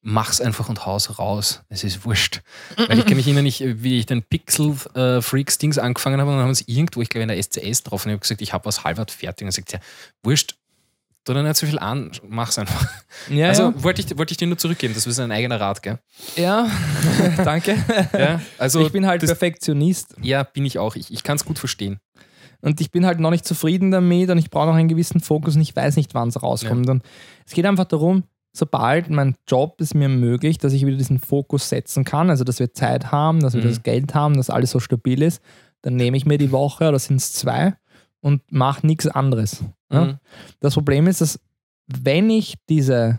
Mach's 0.07 0.41
einfach 0.43 0.69
und 0.69 0.85
haus 0.85 1.19
raus. 1.19 1.63
Es 1.71 1.83
ist 1.83 2.05
wurscht. 2.05 2.43
Weil 2.77 2.99
ich 2.99 3.07
kann 3.07 3.17
mich 3.17 3.27
erinnern, 3.27 3.47
ich, 3.47 3.65
wie 3.65 3.99
ich 3.99 4.05
den 4.05 4.23
Pixel 4.23 4.75
äh, 4.95 5.23
Freaks 5.23 5.57
Dings 5.57 5.79
angefangen 5.79 6.21
habe, 6.21 6.31
und 6.31 6.37
dann 6.37 6.45
haben 6.45 6.55
sie 6.55 6.65
irgendwo, 6.67 7.01
ich 7.01 7.09
glaube 7.09 7.23
in 7.23 7.29
der 7.29 7.43
SCS 7.43 7.85
drauf, 7.85 8.05
und 8.05 8.11
ich 8.11 8.15
habe 8.15 8.21
gesagt, 8.21 8.43
ich 8.43 8.53
habe 8.53 8.67
was 8.67 8.85
halb 8.85 8.99
fertig. 9.11 9.45
Und 9.45 9.49
er 9.49 9.53
sagt, 9.53 9.73
ja, 9.73 9.79
wurscht, 10.23 10.57
tu 11.25 11.33
da 11.33 11.43
nicht 11.43 11.57
so 11.57 11.67
viel 11.67 11.79
an, 11.79 12.11
mach's 12.29 12.59
einfach. 12.59 12.87
ja, 13.31 13.49
also 13.49 13.73
wollte 13.83 14.03
ich, 14.03 14.17
wollte 14.19 14.33
ich 14.33 14.37
dir 14.37 14.47
nur 14.47 14.59
zurückgeben, 14.59 14.93
das 14.93 15.07
ist 15.07 15.19
ein 15.19 15.33
eigener 15.33 15.59
Rat, 15.59 15.83
gell? 15.83 15.99
ja. 16.37 16.67
ja. 16.67 17.29
danke. 17.45 17.77
Ja, 18.13 18.41
also 18.59 18.85
ich 18.85 18.93
bin 18.93 19.07
halt 19.07 19.25
Perfektionist 19.25 20.17
ja, 20.21 20.43
bin 20.43 20.67
ich 20.67 20.79
auch. 20.79 20.97
Ich, 20.97 21.11
ich 21.13 21.23
kann 21.23 21.37
es 21.37 21.45
gut 21.47 21.59
verstehen. 21.59 21.99
Und 22.65 22.81
ich 22.81 22.91
bin 22.91 23.05
halt 23.07 23.21
noch 23.21 23.31
nicht 23.31 23.45
zufrieden 23.45 23.91
damit 23.91 24.31
und 24.31 24.39
ich 24.39 24.51
brauche 24.51 24.67
noch 24.67 24.75
einen 24.75 24.89
gewissen 24.89 25.21
Fokus 25.21 25.55
und 25.57 25.63
ich 25.63 25.75
weiß 25.77 25.97
nicht, 25.97 26.15
wann 26.15 26.29
es 26.29 26.43
rauskommt. 26.43 26.89
Und 26.89 27.03
es 27.47 27.53
geht 27.53 27.67
einfach 27.67 27.85
darum, 27.85 28.25
sobald 28.53 29.11
mein 29.11 29.35
Job 29.49 29.81
es 29.81 29.95
mir 29.95 30.09
möglich, 30.09 30.59
dass 30.59 30.73
ich 30.73 30.87
wieder 30.87 30.97
diesen 30.97 31.19
Fokus 31.19 31.69
setzen 31.69 32.05
kann, 32.05 32.31
also 32.31 32.45
dass 32.45 32.61
wir 32.61 32.73
Zeit 32.73 33.13
haben, 33.13 33.41
dass 33.41 33.55
wir 33.55 33.63
Mhm. 33.63 33.69
das 33.69 33.83
Geld 33.83 34.15
haben, 34.15 34.37
dass 34.37 34.49
alles 34.51 34.71
so 34.71 34.81
stabil 34.81 35.23
ist, 35.23 35.43
dann 35.83 35.97
nehme 35.97 36.17
ich 36.17 36.25
mir 36.25 36.39
die 36.39 36.53
Woche 36.53 36.89
oder 36.89 36.99
sind 36.99 37.17
es 37.17 37.33
zwei 37.33 37.75
und 38.21 38.41
mache 38.51 38.87
nichts 38.87 39.07
anderes. 39.09 39.63
Ja? 39.93 40.05
Mhm. 40.05 40.19
Das 40.61 40.75
Problem 40.75 41.07
ist, 41.07 41.21
dass 41.21 41.39
wenn 41.87 42.31
ich 42.31 42.55
diese, 42.71 43.19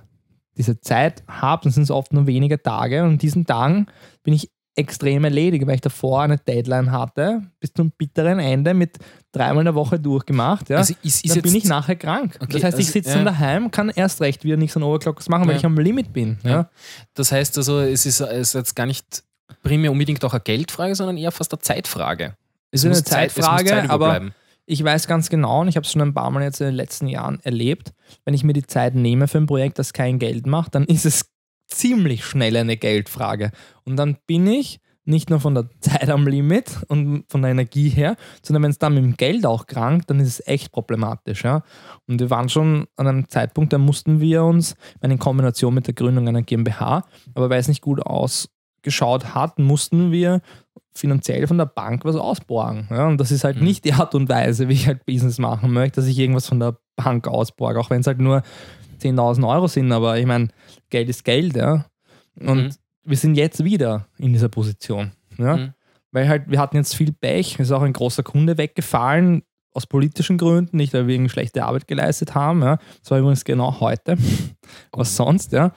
diese 0.58 0.80
Zeit 0.80 1.24
habe, 1.28 1.64
dann 1.64 1.72
sind 1.74 1.84
es 1.84 1.92
oft 1.92 2.14
nur 2.14 2.26
wenige 2.26 2.62
Tage 2.64 3.04
und 3.04 3.12
in 3.12 3.18
diesen 3.20 3.46
Tagen 3.46 3.88
bin 4.24 4.34
ich 4.34 4.50
extrem 4.76 5.24
erledigt, 5.24 5.66
weil 5.66 5.76
ich 5.76 5.82
davor 5.82 6.22
eine 6.22 6.38
Deadline 6.38 6.92
hatte, 6.92 7.44
bis 7.60 7.72
zum 7.74 7.92
bitteren 7.92 8.40
Ende 8.40 8.74
mit 8.74 8.98
dreimal 9.32 9.60
in 9.60 9.66
der 9.66 9.76
Woche 9.76 10.00
durchgemacht. 10.00 10.70
Ja. 10.70 10.78
Also 10.78 10.94
ist, 11.02 11.24
ist 11.24 11.30
dann 11.30 11.36
jetzt, 11.38 11.44
bin 11.44 11.56
ich 11.56 11.66
nachher 11.66 11.96
krank. 11.96 12.38
Okay, 12.42 12.54
das 12.54 12.64
heißt, 12.64 12.80
ich 12.80 12.88
also, 12.88 12.94
sitze 12.94 13.10
ja. 13.10 13.16
dann 13.16 13.26
daheim, 13.26 13.72
kann 13.72 13.90
erst 13.90 14.22
recht 14.22 14.44
wieder 14.44 14.58
nichts 14.58 14.76
an 14.76 14.84
Overclockers 14.84 15.30
machen, 15.30 15.46
weil 15.46 15.54
Ja. 15.54 15.60
ich 15.60 15.66
am 15.66 15.78
Limit 15.78 16.12
bin. 16.14 16.38
Ja. 16.44 16.70
Das 17.14 17.32
heißt 17.32 17.58
also, 17.58 17.80
es 17.80 18.06
ist, 18.06 18.20
es 18.20 18.50
ist 18.50 18.54
jetzt 18.54 18.76
gar 18.76 18.86
nicht 18.86 19.24
primär 19.64 19.92
unbedingt 19.92 20.24
auch 20.26 20.34
eine 20.34 20.42
Geldfrage, 20.42 20.96
sondern 20.96 21.18
eher 21.18 21.32
fast 21.32 21.54
eine 21.54 21.60
Zeitfrage. 21.60 22.36
Es 22.72 22.84
ist 22.84 22.86
eine 22.86 22.96
Zeit- 22.96 23.30
es 23.30 23.36
Zeitfrage, 23.36 23.70
Zeit 23.70 23.90
aber 23.90 24.22
ich 24.66 24.84
weiß 24.84 25.08
ganz 25.08 25.30
genau, 25.30 25.62
und 25.62 25.68
ich 25.68 25.76
habe 25.78 25.86
es 25.86 25.92
schon 25.92 26.02
ein 26.02 26.14
paar 26.14 26.32
Mal 26.32 26.44
jetzt 26.44 26.60
in 26.60 26.66
den 26.66 26.76
letzten 26.76 27.08
Jahren 27.08 27.40
erlebt, 27.44 27.94
wenn 28.26 28.34
ich 28.34 28.44
mir 28.44 28.54
die 28.54 28.66
Zeit 28.66 28.96
nehme 28.96 29.28
für 29.28 29.38
ein 29.38 29.46
Projekt, 29.46 29.80
das 29.80 29.94
kein 29.94 30.20
Geld 30.20 30.48
macht, 30.48 30.76
dann 30.76 30.86
ist 30.86 31.06
es 31.06 31.26
ziemlich 31.68 32.26
schnell 32.26 32.56
eine 32.58 32.78
Geldfrage. 32.78 33.52
Und 33.84 33.98
dann 33.98 34.18
bin 34.28 34.48
ich 34.48 34.80
nicht 35.08 35.30
nur 35.30 35.40
von 35.40 35.54
der 35.54 35.70
Zeit 35.82 36.10
am 36.10 36.28
Limit 36.28 36.80
und 36.88 37.26
von 37.30 37.42
der 37.42 37.52
Energie 37.52 37.90
her, 37.90 38.16
sondern 38.42 38.64
wenn 38.64 38.72
es 38.72 38.80
dann 38.80 38.96
mit 38.96 39.04
dem 39.04 39.16
Geld 39.18 39.46
auch 39.46 39.68
krankt, 39.68 40.10
dann 40.10 40.20
ist 40.20 40.28
es 40.40 40.48
echt 40.48 40.72
problematisch. 40.72 41.44
Ja? 41.44 41.64
Und 42.08 42.20
wir 42.20 42.30
waren 42.30 42.50
schon 42.50 42.88
an 42.96 43.08
einem 43.08 43.30
Zeitpunkt, 43.30 43.72
da 43.72 43.78
mussten 43.78 44.20
wir 44.20 44.44
uns, 44.44 44.76
in 45.02 45.20
Kombination 45.20 45.74
mit 45.74 45.88
der 45.88 45.94
Gründung 45.94 46.28
einer 46.28 46.42
GmbH, 46.42 47.06
aber 47.36 47.50
weil 47.50 47.60
es 47.60 47.68
nicht 47.68 47.82
gut 47.82 48.02
ausgeschaut 48.02 49.36
hat, 49.36 49.60
mussten 49.60 50.12
wir 50.12 50.42
finanziell 50.96 51.46
von 51.46 51.58
der 51.58 51.66
Bank 51.66 52.06
was 52.06 52.16
ausborgen. 52.16 52.88
Ja? 52.90 53.08
Und 53.08 53.20
das 53.20 53.32
ist 53.32 53.44
halt 53.44 53.58
Mhm. 53.58 53.64
nicht 53.64 53.86
die 53.86 53.94
Art 53.94 54.16
und 54.16 54.30
Weise, 54.30 54.70
wie 54.70 54.74
ich 54.74 54.88
halt 54.88 55.06
Business 55.06 55.38
machen 55.38 55.72
möchte, 55.72 56.02
dass 56.02 56.10
ich 56.10 56.18
irgendwas 56.18 56.48
von 56.48 56.60
der 56.60 56.78
Bank 56.96 57.28
ausborge, 57.28 57.80
auch 57.80 57.90
wenn 57.90 58.02
es 58.02 58.08
halt 58.08 58.20
nur 58.20 58.42
10.000 58.96 59.48
Euro 59.48 59.68
sind, 59.68 59.92
aber 59.92 60.18
ich 60.18 60.26
meine, 60.26 60.50
Geld 60.90 61.10
ist 61.10 61.24
Geld, 61.24 61.56
ja. 61.56 61.86
Und 62.40 62.64
Mhm. 62.64 62.70
wir 63.04 63.18
sind 63.18 63.36
jetzt 63.36 63.64
wieder 63.64 64.08
in 64.18 64.34
dieser 64.34 64.50
Position. 64.50 65.12
Ja? 65.38 65.58
Mhm. 65.58 65.74
Weil 66.12 66.28
halt, 66.30 66.44
wir 66.50 66.60
hatten 66.60 66.78
jetzt 66.78 66.96
viel 66.96 67.12
Pech, 67.12 67.60
ist 67.60 67.72
auch 67.72 67.82
ein 67.82 67.94
großer 67.94 68.24
Kunde 68.24 68.58
weggefallen, 68.58 69.44
aus 69.74 69.86
politischen 69.88 70.38
Gründen, 70.38 70.78
nicht 70.78 70.94
weil 70.94 71.06
wir 71.06 71.16
irgendwie 71.16 71.32
schlechte 71.34 71.66
Arbeit 71.66 71.86
geleistet 71.86 72.34
haben. 72.34 72.62
Ja. 72.64 72.78
Das 73.02 73.12
war 73.12 73.20
übrigens 73.20 73.44
genau 73.44 73.82
heute. 73.82 74.16
Was 74.94 75.18
sonst, 75.18 75.52
ja. 75.52 75.74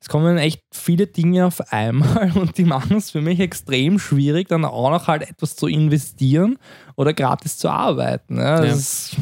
Es 0.00 0.08
kommen 0.08 0.38
echt 0.38 0.62
viele 0.72 1.06
Dinge 1.06 1.44
auf 1.46 1.60
einmal 1.70 2.32
und 2.38 2.56
die 2.56 2.64
machen 2.64 2.96
es 2.96 3.10
für 3.10 3.20
mich 3.20 3.40
extrem 3.40 3.98
schwierig, 3.98 4.48
dann 4.48 4.64
auch 4.64 4.88
noch 4.90 5.06
halt 5.06 5.28
etwas 5.28 5.54
zu 5.54 5.66
investieren 5.66 6.56
oder 6.96 7.12
gratis 7.12 7.58
zu 7.58 7.68
arbeiten. 7.68 8.38
Ja. 8.38 8.56
Das 8.62 8.66
Ja. 8.66 8.74
Ist, 8.74 9.16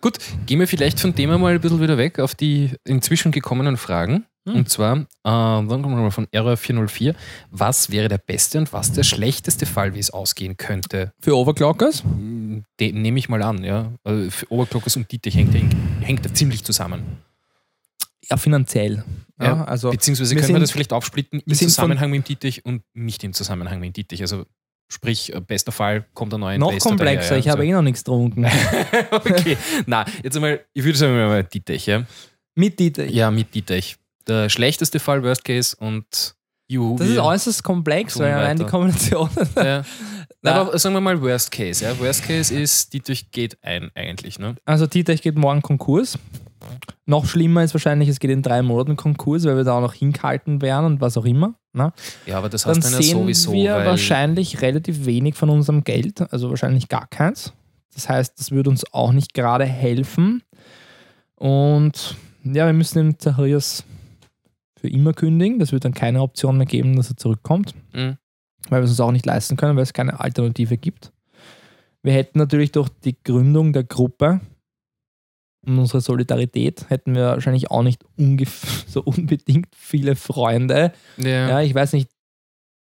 Gut, 0.00 0.18
gehen 0.46 0.60
wir 0.60 0.68
vielleicht 0.68 1.00
von 1.00 1.14
dem 1.14 1.30
mal 1.40 1.54
ein 1.54 1.60
bisschen 1.60 1.80
wieder 1.80 1.98
weg 1.98 2.18
auf 2.18 2.34
die 2.34 2.70
inzwischen 2.84 3.32
gekommenen 3.32 3.76
Fragen. 3.76 4.24
Hm. 4.48 4.54
Und 4.56 4.70
zwar, 4.70 4.96
äh, 4.96 5.04
dann 5.24 5.68
kommen 5.68 5.96
wir 5.96 6.02
mal 6.02 6.10
von 6.10 6.26
Error 6.32 6.56
404. 6.56 7.14
Was 7.50 7.90
wäre 7.90 8.08
der 8.08 8.16
beste 8.18 8.58
und 8.58 8.72
was 8.72 8.92
der 8.92 9.02
schlechteste 9.02 9.66
Fall, 9.66 9.94
wie 9.94 9.98
es 9.98 10.10
ausgehen 10.10 10.56
könnte? 10.56 11.12
für 11.20 11.36
Overclockers? 11.36 12.02
Den 12.04 13.02
nehme 13.02 13.18
ich 13.18 13.28
mal 13.28 13.42
an, 13.42 13.62
ja. 13.64 13.92
Also 14.02 14.30
für 14.30 14.50
Overclockers 14.50 14.96
und 14.96 15.10
Dietrich 15.12 15.34
hängt, 15.36 15.54
hängt, 16.00 16.24
er 16.26 16.32
ziemlich 16.34 16.64
zusammen. 16.64 17.02
Ja, 18.30 18.36
finanziell. 18.38 19.04
Ja, 19.38 19.44
Ja, 19.46 19.64
also 19.64 19.90
Beziehungsweise 19.90 20.30
wir 20.34 20.40
können 20.40 20.48
wir 20.50 20.54
sind- 20.56 20.62
das 20.62 20.70
vielleicht 20.70 20.92
aufsplitten 20.92 21.40
im 21.40 21.44
wir 21.46 21.54
sind 21.56 21.66
von- 21.66 21.74
Zusammenhang 21.74 22.10
mit 22.10 22.22
dem 22.22 22.28
Dietrich 22.28 22.64
und 22.64 22.82
nicht 22.94 23.22
im 23.24 23.32
Zusammenhang 23.34 23.80
mit 23.80 23.88
dem 23.88 23.92
Dietrich. 23.94 24.22
Also 24.22 24.46
sprich, 24.90 25.32
äh, 25.34 25.40
bester 25.40 25.72
Fall 25.72 26.04
kommt 26.12 26.34
ein 26.34 26.40
neuer 26.40 26.58
noch 26.58 26.76
komplexer. 26.78 27.38
ich 27.38 27.48
habe 27.48 27.64
eh 27.64 27.72
noch 27.72 27.82
nichts 27.82 28.04
getrunken. 28.04 28.46
Okay, 29.10 29.56
na, 29.86 30.04
jetzt 30.22 30.36
einmal, 30.36 30.60
ich 30.72 30.84
würde 30.84 30.98
sagen, 30.98 31.14
mal 31.14 31.44
Dietrich, 31.44 31.86
ja. 31.86 32.04
Mit 32.54 32.78
Dieter. 32.78 33.06
Ja, 33.06 33.30
mit 33.30 33.54
Dietrich. 33.54 33.96
Der 34.26 34.48
schlechteste 34.48 35.00
Fall, 35.00 35.22
Worst 35.22 35.44
Case 35.44 35.76
und 35.78 36.34
Juhu. 36.68 36.96
Das 36.96 37.08
ist 37.08 37.18
äußerst 37.18 37.64
komplex, 37.64 38.18
weil 38.18 38.32
allein 38.32 38.58
die. 38.58 38.64
Kombination. 38.64 39.28
Ja. 39.56 39.84
Na. 40.42 40.52
Aber 40.52 40.78
sagen 40.78 40.94
wir 40.94 41.00
mal 41.00 41.20
Worst 41.20 41.50
Case. 41.50 41.84
Ja. 41.84 41.98
Worst 41.98 42.24
Case 42.26 42.54
ist, 42.54 42.92
Dietrich 42.92 43.30
geht 43.30 43.62
ein 43.62 43.90
eigentlich. 43.94 44.38
Ne? 44.38 44.54
Also 44.64 44.86
Dietrich 44.86 45.20
geht 45.22 45.36
morgen 45.36 45.62
Konkurs. 45.62 46.18
Noch 47.06 47.26
schlimmer 47.26 47.64
ist 47.64 47.74
wahrscheinlich, 47.74 48.08
es 48.08 48.20
geht 48.20 48.30
in 48.30 48.42
drei 48.42 48.62
Monaten 48.62 48.96
Konkurs, 48.96 49.44
weil 49.44 49.56
wir 49.56 49.64
da 49.64 49.74
auch 49.78 49.80
noch 49.80 49.94
hingehalten 49.94 50.62
werden 50.62 50.84
und 50.86 51.00
was 51.00 51.16
auch 51.16 51.24
immer. 51.24 51.54
Ne? 51.72 51.92
Ja, 52.26 52.38
aber 52.38 52.48
das 52.48 52.62
Dann 52.64 52.76
heißt 52.76 52.84
dann 52.86 52.92
ja 52.92 53.02
sehen 53.02 53.18
sowieso. 53.18 53.52
wir 53.52 53.74
wahrscheinlich 53.86 54.60
relativ 54.62 55.06
wenig 55.06 55.34
von 55.34 55.50
unserem 55.50 55.84
Geld, 55.84 56.20
also 56.32 56.50
wahrscheinlich 56.50 56.88
gar 56.88 57.06
keins. 57.06 57.52
Das 57.94 58.08
heißt, 58.08 58.38
das 58.38 58.50
würde 58.50 58.70
uns 58.70 58.84
auch 58.92 59.12
nicht 59.12 59.34
gerade 59.34 59.64
helfen. 59.64 60.42
Und 61.36 62.16
ja, 62.44 62.66
wir 62.66 62.72
müssen 62.72 62.98
den 62.98 63.18
Zacharias 63.18 63.84
für 64.78 64.88
immer 64.88 65.12
kündigen. 65.12 65.58
Das 65.58 65.72
wird 65.72 65.84
dann 65.84 65.94
keine 65.94 66.20
Option 66.22 66.56
mehr 66.56 66.66
geben, 66.66 66.96
dass 66.96 67.10
er 67.10 67.16
zurückkommt, 67.16 67.74
Mhm. 67.92 68.16
weil 68.68 68.80
wir 68.80 68.84
es 68.84 68.90
uns 68.90 69.00
auch 69.00 69.12
nicht 69.12 69.26
leisten 69.26 69.56
können, 69.56 69.76
weil 69.76 69.82
es 69.82 69.92
keine 69.92 70.20
Alternative 70.20 70.76
gibt. 70.76 71.12
Wir 72.02 72.12
hätten 72.14 72.38
natürlich 72.38 72.72
durch 72.72 72.88
die 73.04 73.16
Gründung 73.22 73.72
der 73.72 73.84
Gruppe 73.84 74.40
und 75.66 75.78
unsere 75.78 76.00
Solidarität 76.00 76.86
hätten 76.88 77.14
wir 77.14 77.26
wahrscheinlich 77.26 77.70
auch 77.70 77.82
nicht 77.82 78.04
so 78.86 79.02
unbedingt 79.02 79.68
viele 79.76 80.16
Freunde. 80.16 80.92
Ja. 81.16 81.48
Ja, 81.48 81.60
ich 81.60 81.74
weiß 81.74 81.92
nicht, 81.92 82.10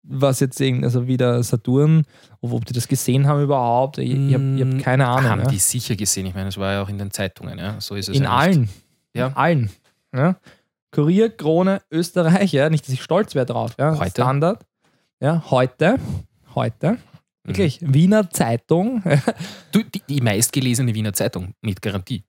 was 0.04 0.40
jetzt 0.40 0.60
irgend, 0.60 0.84
also 0.84 1.08
wieder 1.08 1.44
Saturn, 1.44 2.06
ob, 2.40 2.54
ob 2.54 2.66
die 2.66 2.74
das 2.74 2.88
gesehen 2.88 3.28
haben 3.28 3.44
überhaupt. 3.44 3.98
Ich, 3.98 4.12
ich 4.12 4.34
habe 4.34 4.58
hab 4.60 4.84
keine 4.84 5.08
Ahnung. 5.08 5.30
Haben 5.30 5.42
ja. 5.42 5.48
die 5.48 5.60
sicher 5.60 5.96
gesehen. 5.96 6.26
Ich 6.26 6.34
meine, 6.34 6.50
es 6.50 6.58
war 6.58 6.74
ja 6.74 6.82
auch 6.84 6.90
in 6.90 6.98
den 6.98 7.12
Zeitungen. 7.12 7.60
Ja. 7.60 7.80
So 7.80 7.96
ist 7.96 8.10
es 8.10 8.18
In 8.18 8.24
ja 8.24 8.32
allen. 8.32 8.70
Ja. 9.14 9.28
In 9.28 9.34
allen. 9.34 9.70
Ja. 10.14 10.38
Kurier, 10.92 11.30
Krone, 11.30 11.82
Österreich, 11.90 12.52
ja, 12.52 12.70
nicht, 12.70 12.86
dass 12.86 12.94
ich 12.94 13.02
stolz 13.02 13.36
wäre 13.36 13.46
drauf. 13.46 13.76
Ja. 13.80 13.98
Heute? 13.98 14.12
Standard. 14.12 14.66
Ja, 15.22 15.44
heute. 15.50 15.98
Heute. 16.56 16.92
Mhm. 16.92 16.98
Wirklich. 17.44 17.80
Wiener 17.82 18.30
Zeitung. 18.30 19.04
Du, 19.72 19.84
die, 19.84 20.02
die 20.10 20.20
meistgelesene 20.20 20.94
Wiener 20.94 21.14
Zeitung, 21.14 21.54
mit 21.62 21.82
Garantie. 21.82 22.26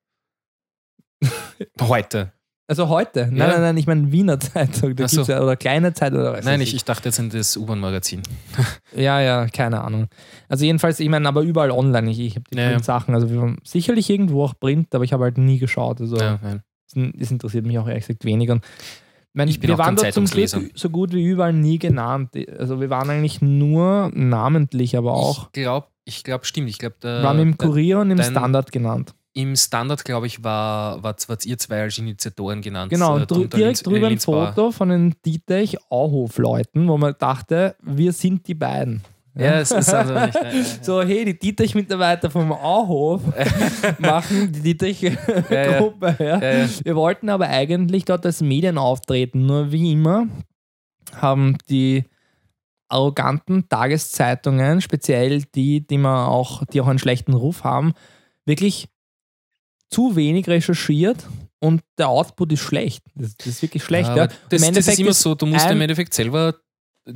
Heute. 1.81 2.33
Also 2.69 2.89
heute. 2.89 3.27
Nein, 3.27 3.37
Ja. 3.37 3.47
nein, 3.49 3.61
nein, 3.61 3.77
ich 3.77 3.87
meine 3.87 4.13
Wiener 4.13 4.39
Zeitung. 4.41 4.95
Da 4.97 5.07
so. 5.07 5.23
ja, 5.23 5.43
oder 5.43 5.57
kleine 5.57 5.93
Zeitung 5.93 6.21
oder 6.21 6.33
was 6.33 6.45
Nein, 6.45 6.61
ich, 6.63 6.75
ich 6.75 6.85
dachte 6.85 7.09
jetzt 7.09 7.19
an 7.21 7.29
das 7.29 7.57
U-Bahn-Magazin. 7.57 8.23
Ja, 8.97 9.21
ja, 9.21 9.47
keine 9.49 9.83
Ahnung. 9.83 10.07
Also 10.49 10.65
jedenfalls, 10.65 11.01
ich 11.01 11.09
meine, 11.09 11.29
aber 11.29 11.43
überall 11.43 11.71
online. 11.71 12.11
Ich, 12.11 12.21
ich 12.21 12.37
habe 12.37 12.45
die 12.51 12.57
Ja. 12.59 12.79
Sachen. 12.83 13.15
Also 13.15 13.31
wir 13.31 13.41
haben 13.41 13.59
sicherlich 13.65 14.09
irgendwo 14.09 14.45
auch 14.45 14.55
Print, 14.59 14.95
aber 14.95 15.05
ich 15.05 15.13
habe 15.13 15.25
halt 15.25 15.39
nie 15.39 15.59
geschaut. 15.59 16.01
Also 16.01 16.17
Ja, 16.17 16.39
das 16.95 17.31
interessiert 17.31 17.67
mich 17.67 17.79
auch 17.79 17.89
ehrlich 17.89 18.07
gesagt 18.07 18.25
weniger. 18.25 18.55
Und, 18.55 18.65
ich 18.65 19.35
meine, 19.35 19.51
Ich 19.51 19.61
bin 19.61 19.69
wir 19.69 19.79
waren 19.79 19.97
dort 19.97 20.13
zum 20.15 20.25
Glück 20.27 20.49
so 20.75 20.89
gut 20.91 21.13
wie 21.13 21.25
überall 21.25 21.53
nie 21.53 21.79
genannt. 21.79 22.31
Also 22.59 22.81
wir 22.81 22.89
waren 22.91 23.11
eigentlich 23.11 23.43
nur 23.43 24.11
namentlich, 24.15 24.97
aber 24.97 25.13
auch 25.15 25.47
Ich 25.47 25.53
glaube, 25.53 25.89
ich 26.05 26.25
glaube, 26.25 26.45
stimmt. 26.47 26.69
Ich 26.71 26.79
glaube, 26.79 26.97
wir 27.03 27.23
waren 27.23 27.39
im 27.39 27.59
Kurier 27.59 27.99
und 27.99 28.11
im 28.11 28.23
Standard 28.23 28.73
genannt. 28.73 29.15
Im 29.35 29.57
Standard, 29.57 30.05
glaube 30.05 30.27
ich, 30.27 30.45
war, 30.45 31.03
war, 31.03 31.17
wart 31.27 31.47
ihr 31.47 31.57
zwei 31.59 31.83
als 31.83 31.99
Initiatoren 31.99 32.61
genannt. 32.61 32.91
Genau, 32.91 33.17
Äh, 33.17 33.21
und 33.23 33.31
drü 33.31 33.49
direkt 33.49 33.87
drüber 33.87 34.09
ein. 34.09 34.19
Foto 34.19 34.71
von 34.73 34.89
den 34.91 35.15
Dietrich 35.25 35.79
Auhof-Leuten, 35.91 36.87
wo 36.89 36.99
man 36.99 37.15
dachte, 37.19 37.75
wir 37.83 38.13
sind 38.13 38.47
die 38.47 38.55
beiden. 38.55 39.03
Ja, 39.35 39.61
es 39.61 39.71
ist 39.71 39.89
also 39.95 40.13
nicht. 40.27 40.37
äh, 40.37 40.61
äh, 40.61 40.65
So, 40.83 41.01
hey, 41.03 41.25
die 41.25 41.39
Dietrich-Mitarbeiter 41.39 42.31
vom 42.31 42.53
Auhof 42.53 43.23
machen 43.99 44.53
die 44.53 44.61
Dietrich-Gruppe. 44.77 46.17
Wir 46.85 46.95
wollten 46.97 47.31
aber 47.31 47.49
eigentlich 47.49 48.05
dort 48.05 48.27
als 48.27 48.43
Medien 48.43 48.77
auftreten, 48.77 49.47
nur 49.47 49.73
wie 49.73 49.93
immer 49.93 50.27
haben 51.17 51.57
die 51.71 52.05
arroganten 52.89 53.69
Tageszeitungen, 53.71 54.83
speziell 54.83 55.43
die, 55.55 55.87
die 55.87 55.97
man 55.99 56.27
auch, 56.29 56.63
die 56.67 56.83
auch 56.83 56.89
einen 56.89 56.99
schlechten 56.99 57.33
Ruf 57.33 57.65
haben, 57.65 57.95
wirklich 58.45 58.89
zu 59.93 60.17
wenig 60.17 60.49
recherchiert 60.49 61.27
und 61.61 61.83
der 61.99 62.09
Output 62.09 62.53
ist 62.53 62.61
schlecht. 62.61 63.05
Das, 63.15 63.37
das 63.37 63.47
ist 63.47 63.63
wirklich 63.63 63.85
schlecht. 63.85 64.09
Ja, 64.11 64.17
Ja, 64.17 64.29
das, 64.49 64.63
das 64.71 64.89
ist 64.89 64.99
immer 64.99 65.13
so, 65.13 65.35
du 65.35 65.47
musst 65.47 65.71
im 65.71 65.81
Endeffekt 65.81 66.15
selber 66.15 66.55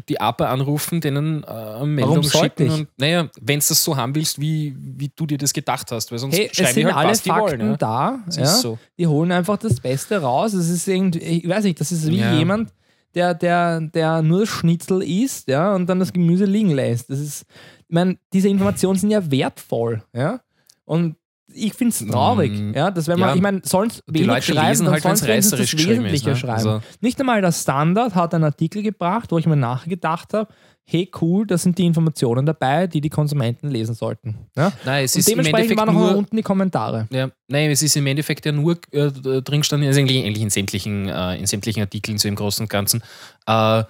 die 0.09 0.21
APA 0.21 0.47
anrufen, 0.47 1.01
denen 1.01 1.45
äh, 1.45 1.47
eine 1.47 1.87
Meldung 1.87 2.23
schicken. 2.25 2.71
Und, 2.71 2.89
naja, 2.97 3.29
wenn 3.41 3.61
du 3.61 3.67
das 3.69 3.85
so 3.85 3.97
haben 3.97 4.15
willst, 4.15 4.41
wie, 4.41 4.75
wie 4.77 5.11
du 5.15 5.27
dir 5.27 5.39
das 5.39 5.53
gedacht 5.53 5.93
hast, 5.93 6.11
weil 6.11 6.19
sonst 6.19 6.37
Hey, 6.37 6.49
es 6.51 6.57
schreiben 6.57 6.69
die 6.69 6.75
sind 6.75 6.87
halt, 6.87 6.97
alle 6.97 7.09
was 7.11 7.23
die 7.23 7.29
Fakten 7.29 7.59
wollen. 7.61 7.71
Ja. 7.71 7.77
da. 7.77 8.19
Das 8.27 8.37
ja. 8.37 8.43
ist 8.43 8.61
so. 8.63 8.79
die 8.99 9.07
holen 9.07 9.31
einfach 9.31 9.59
das 9.59 9.81
Beste 9.81 10.21
raus. 10.21 10.55
Es 10.55 10.69
ist 10.69 10.89
irgendwie, 10.89 11.21
ich 11.21 11.49
weiß 11.49 11.65
nicht, 11.65 11.81
das 11.81 11.93
ist 11.93 12.09
wie 12.09 12.19
Ja. 12.19 12.37
jemand, 12.37 12.73
der, 13.15 13.33
der, 13.35 13.81
der 13.81 14.23
nur 14.23 14.41
das 14.41 14.49
Schnitzel 14.49 15.03
isst, 15.03 15.49
ja, 15.49 15.75
und 15.75 15.87
dann 15.87 16.01
das 16.01 16.13
Gemüse 16.13 16.45
liegen 16.45 16.71
lässt. 16.71 17.09
Das 17.09 17.21
ist, 17.21 17.43
ich 17.89 17.95
meine, 17.95 18.19
diese 18.33 18.49
Informationen 18.49 18.99
sind 18.99 19.11
ja 19.11 19.31
wertvoll, 19.31 20.03
ja. 20.13 20.41
Und 20.85 21.17
ich 21.53 21.75
finde 21.75 21.95
es 21.95 22.07
traurig, 22.07 22.53
Mm, 22.53 22.73
ja, 22.75 22.91
dass 22.91 23.07
wenn 23.09 23.19
man, 23.19 23.31
ja. 23.31 23.35
ich 23.37 23.41
meine, 23.43 23.61
sollen 23.65 23.89
es 23.89 24.03
Die 24.07 24.15
wenig 24.15 24.27
Leute 24.27 24.43
schreiben, 24.43 24.69
lesen 24.69 24.85
dann 24.87 24.95
halt, 24.95 25.05
wenn 25.05 25.39
es 25.39 25.51
das 25.51 25.61
geschrieben 25.61 26.07
ist. 26.07 26.13
Wesentliche 26.13 26.31
Ne? 26.31 26.37
schreiben. 26.37 26.53
Also, 26.69 26.81
Nicht 27.01 27.19
einmal 27.21 27.41
der 27.41 27.53
Standard 27.53 28.15
hat 28.15 28.35
einen 28.35 28.45
Artikel 28.45 28.83
gebracht, 28.83 29.31
wo 29.33 29.39
ich 29.39 29.47
mir 29.47 29.57
nachher 29.57 29.89
gedacht 29.89 30.35
habe, 30.35 30.53
hey 30.89 31.11
cool, 31.21 31.47
da 31.47 31.59
sind 31.59 31.79
die 31.79 31.85
Informationen 31.87 32.47
dabei, 32.47 32.87
die 32.87 33.01
die 33.01 33.11
Konsumenten 33.11 33.71
lesen 33.71 33.95
sollten. 33.95 34.37
Ja? 34.57 34.73
nein, 34.85 35.05
es 35.05 35.15
Und 35.15 35.21
ist 35.21 35.29
im 35.29 35.33
dementsprechend 35.33 35.71
Endeffekt 35.73 35.79
waren 35.79 35.89
auch 35.97 36.11
nur, 36.11 36.17
unten 36.19 36.37
die 36.37 36.43
Kommentare. 36.43 37.09
Ja, 37.11 37.31
nein, 37.49 37.71
es 37.71 37.83
ist 37.83 37.97
im 37.97 38.07
Endeffekt 38.07 38.47
ja 38.47 38.53
nur 38.53 38.79
äh, 38.93 39.11
drin 39.11 39.61
gestanden, 39.61 39.89
also 39.89 39.99
eigentlich, 39.99 40.25
eigentlich 40.25 40.43
in, 40.43 40.51
sämtlichen, 40.51 41.09
äh, 41.09 41.37
in 41.39 41.47
sämtlichen 41.47 41.81
Artikeln, 41.83 42.19
so 42.19 42.29
im 42.29 42.37
Großen 42.37 42.63
und 42.65 42.69
Ganzen. 42.71 43.03
Äh, 43.47 43.83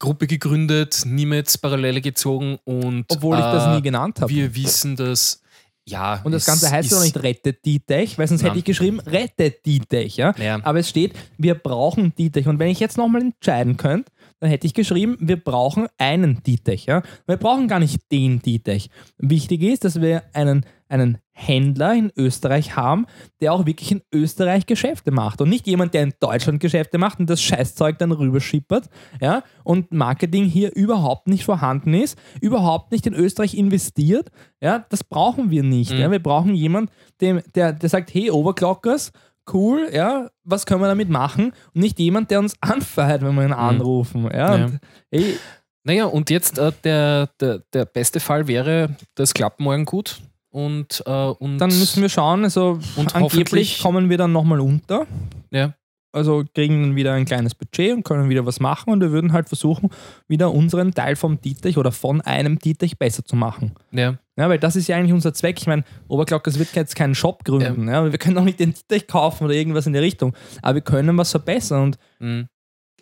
Gruppe 0.00 0.26
gegründet, 0.26 1.02
niemals 1.06 1.56
Parallele 1.58 2.00
gezogen 2.00 2.58
und 2.64 3.04
Obwohl 3.10 3.36
ich 3.38 3.44
das 3.44 3.66
äh, 3.66 3.76
nie 3.76 3.82
genannt 3.82 4.20
habe. 4.20 4.32
wir 4.32 4.54
wissen, 4.56 4.96
dass 4.96 5.40
ja. 5.86 6.20
Und 6.24 6.32
das 6.32 6.46
Ganze 6.46 6.70
heißt 6.70 6.90
ja 6.90 6.98
auch 6.98 7.02
nicht 7.02 7.22
rettet 7.22 7.64
die 7.64 7.80
Tech, 7.80 8.18
weil 8.18 8.26
sonst 8.26 8.42
Nein. 8.42 8.50
hätte 8.50 8.58
ich 8.60 8.64
geschrieben, 8.64 9.00
rettet 9.00 9.66
die 9.66 9.80
Tech. 9.80 10.16
Ja? 10.16 10.34
Ja. 10.38 10.60
Aber 10.62 10.78
es 10.78 10.88
steht, 10.88 11.12
wir 11.36 11.54
brauchen 11.54 12.14
die 12.16 12.30
Tech. 12.30 12.48
Und 12.48 12.58
wenn 12.58 12.68
ich 12.68 12.80
jetzt 12.80 12.96
nochmal 12.96 13.20
entscheiden 13.20 13.76
könnte, 13.76 14.10
dann 14.40 14.50
hätte 14.50 14.66
ich 14.66 14.74
geschrieben, 14.74 15.16
wir 15.20 15.36
brauchen 15.36 15.88
einen 15.98 16.42
Ditech. 16.42 16.86
Ja? 16.86 17.02
Wir 17.26 17.36
brauchen 17.36 17.68
gar 17.68 17.78
nicht 17.78 18.10
den 18.12 18.40
Ditech. 18.40 18.90
Wichtig 19.18 19.62
ist, 19.62 19.84
dass 19.84 20.00
wir 20.00 20.22
einen, 20.32 20.66
einen 20.88 21.18
Händler 21.32 21.94
in 21.94 22.12
Österreich 22.16 22.76
haben, 22.76 23.06
der 23.40 23.52
auch 23.52 23.66
wirklich 23.66 23.90
in 23.90 24.02
Österreich 24.12 24.66
Geschäfte 24.66 25.10
macht. 25.10 25.40
Und 25.40 25.48
nicht 25.48 25.66
jemand, 25.66 25.92
der 25.94 26.04
in 26.04 26.14
Deutschland 26.20 26.60
Geschäfte 26.60 26.98
macht 26.98 27.18
und 27.18 27.28
das 27.28 27.42
Scheißzeug 27.42 27.98
dann 27.98 28.12
rüberschippert 28.12 28.88
ja? 29.20 29.42
und 29.64 29.92
Marketing 29.92 30.44
hier 30.44 30.74
überhaupt 30.74 31.26
nicht 31.26 31.44
vorhanden 31.44 31.94
ist, 31.94 32.16
überhaupt 32.40 32.92
nicht 32.92 33.06
in 33.06 33.14
Österreich 33.14 33.54
investiert. 33.54 34.30
Ja? 34.60 34.86
Das 34.90 35.02
brauchen 35.02 35.50
wir 35.50 35.64
nicht. 35.64 35.92
Mhm. 35.92 35.98
Ja? 35.98 36.10
Wir 36.10 36.22
brauchen 36.22 36.54
jemanden, 36.54 36.90
dem, 37.20 37.40
der, 37.54 37.72
der 37.72 37.88
sagt, 37.88 38.14
hey, 38.14 38.30
Overclockers, 38.30 39.10
cool, 39.52 39.88
ja, 39.92 40.30
was 40.42 40.66
können 40.66 40.80
wir 40.80 40.88
damit 40.88 41.08
machen? 41.08 41.52
Und 41.74 41.80
nicht 41.80 41.98
jemand, 41.98 42.30
der 42.30 42.38
uns 42.38 42.54
anfeuert, 42.60 43.22
wenn 43.22 43.34
wir 43.34 43.44
ihn 43.44 43.52
anrufen. 43.52 44.24
Ja, 44.24 44.56
Ja. 44.56 44.64
Und, 44.66 44.80
hey, 45.10 45.36
Naja, 45.82 46.06
und 46.06 46.30
jetzt 46.30 46.58
äh, 46.58 46.72
der, 46.84 47.28
der, 47.40 47.62
der 47.72 47.84
beste 47.84 48.20
Fall 48.20 48.46
wäre, 48.46 48.96
das 49.14 49.34
klappt 49.34 49.60
morgen 49.60 49.84
gut. 49.84 50.20
Und, 50.54 51.02
äh, 51.04 51.10
und 51.10 51.58
dann 51.58 51.70
müssen 51.70 52.00
wir 52.00 52.08
schauen, 52.08 52.44
also 52.44 52.78
Und 52.94 53.16
angeblich 53.16 53.80
kommen 53.80 54.08
wir 54.08 54.16
dann 54.18 54.30
nochmal 54.30 54.60
unter. 54.60 55.04
Ja. 55.50 55.74
Also 56.12 56.44
kriegen 56.54 56.80
dann 56.80 56.94
wieder 56.94 57.12
ein 57.12 57.24
kleines 57.24 57.56
Budget 57.56 57.92
und 57.92 58.04
können 58.04 58.28
wieder 58.28 58.46
was 58.46 58.60
machen 58.60 58.92
und 58.92 59.00
wir 59.00 59.10
würden 59.10 59.32
halt 59.32 59.48
versuchen, 59.48 59.90
wieder 60.28 60.52
unseren 60.52 60.94
Teil 60.94 61.16
vom 61.16 61.40
Dietrich 61.40 61.76
oder 61.76 61.90
von 61.90 62.20
einem 62.20 62.60
Dietrich 62.60 63.00
besser 63.00 63.24
zu 63.24 63.34
machen. 63.34 63.72
Ja, 63.90 64.16
Ja, 64.36 64.48
weil 64.48 64.60
das 64.60 64.76
ist 64.76 64.86
ja 64.86 64.96
eigentlich 64.96 65.12
unser 65.12 65.34
Zweck. 65.34 65.58
Ich 65.58 65.66
meine, 65.66 65.82
Oberglockers 66.06 66.56
wird 66.60 66.72
jetzt 66.76 66.94
keinen 66.94 67.16
Shop 67.16 67.44
gründen. 67.44 67.88
Ja. 67.88 68.12
Wir 68.12 68.18
können 68.18 68.38
auch 68.38 68.44
nicht 68.44 68.60
den 68.60 68.74
Dietrich 68.74 69.08
kaufen 69.08 69.46
oder 69.46 69.54
irgendwas 69.54 69.88
in 69.88 69.92
der 69.92 70.02
Richtung. 70.02 70.36
Aber 70.62 70.76
wir 70.76 70.82
können 70.82 71.18
was 71.18 71.32
verbessern. 71.32 71.82
Und 71.82 71.98
mhm. 72.20 72.48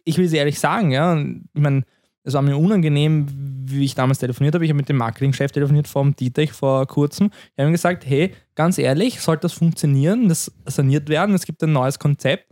ich 0.04 0.16
will 0.16 0.24
es 0.24 0.32
ehrlich 0.32 0.58
sagen, 0.58 0.90
ja, 0.90 1.20
ich 1.20 1.60
meine, 1.60 1.82
es 2.24 2.34
war 2.34 2.42
mir 2.42 2.56
unangenehm, 2.56 3.26
wie 3.64 3.84
ich 3.84 3.94
damals 3.94 4.18
telefoniert 4.18 4.54
habe. 4.54 4.64
Ich 4.64 4.70
habe 4.70 4.76
mit 4.76 4.88
dem 4.88 4.96
Marketingchef 4.96 5.50
telefoniert 5.50 5.88
vom 5.88 6.14
Dietrich 6.14 6.52
vor 6.52 6.86
kurzem. 6.86 7.30
Ich 7.54 7.58
habe 7.58 7.68
ihm 7.70 7.72
gesagt, 7.72 8.06
hey, 8.06 8.32
ganz 8.54 8.78
ehrlich, 8.78 9.20
sollte 9.20 9.42
das 9.42 9.52
funktionieren, 9.54 10.28
das 10.28 10.52
saniert 10.66 11.08
werden, 11.08 11.34
es 11.34 11.46
gibt 11.46 11.62
ein 11.62 11.72
neues 11.72 11.98
Konzept. 11.98 12.46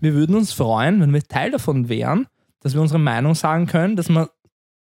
Wir 0.00 0.14
würden 0.14 0.34
uns 0.36 0.52
freuen, 0.52 1.00
wenn 1.00 1.12
wir 1.12 1.22
Teil 1.22 1.50
davon 1.50 1.88
wären, 1.88 2.26
dass 2.60 2.74
wir 2.74 2.80
unsere 2.80 2.98
Meinung 2.98 3.34
sagen 3.34 3.66
können, 3.66 3.96
dass 3.96 4.08
man 4.08 4.28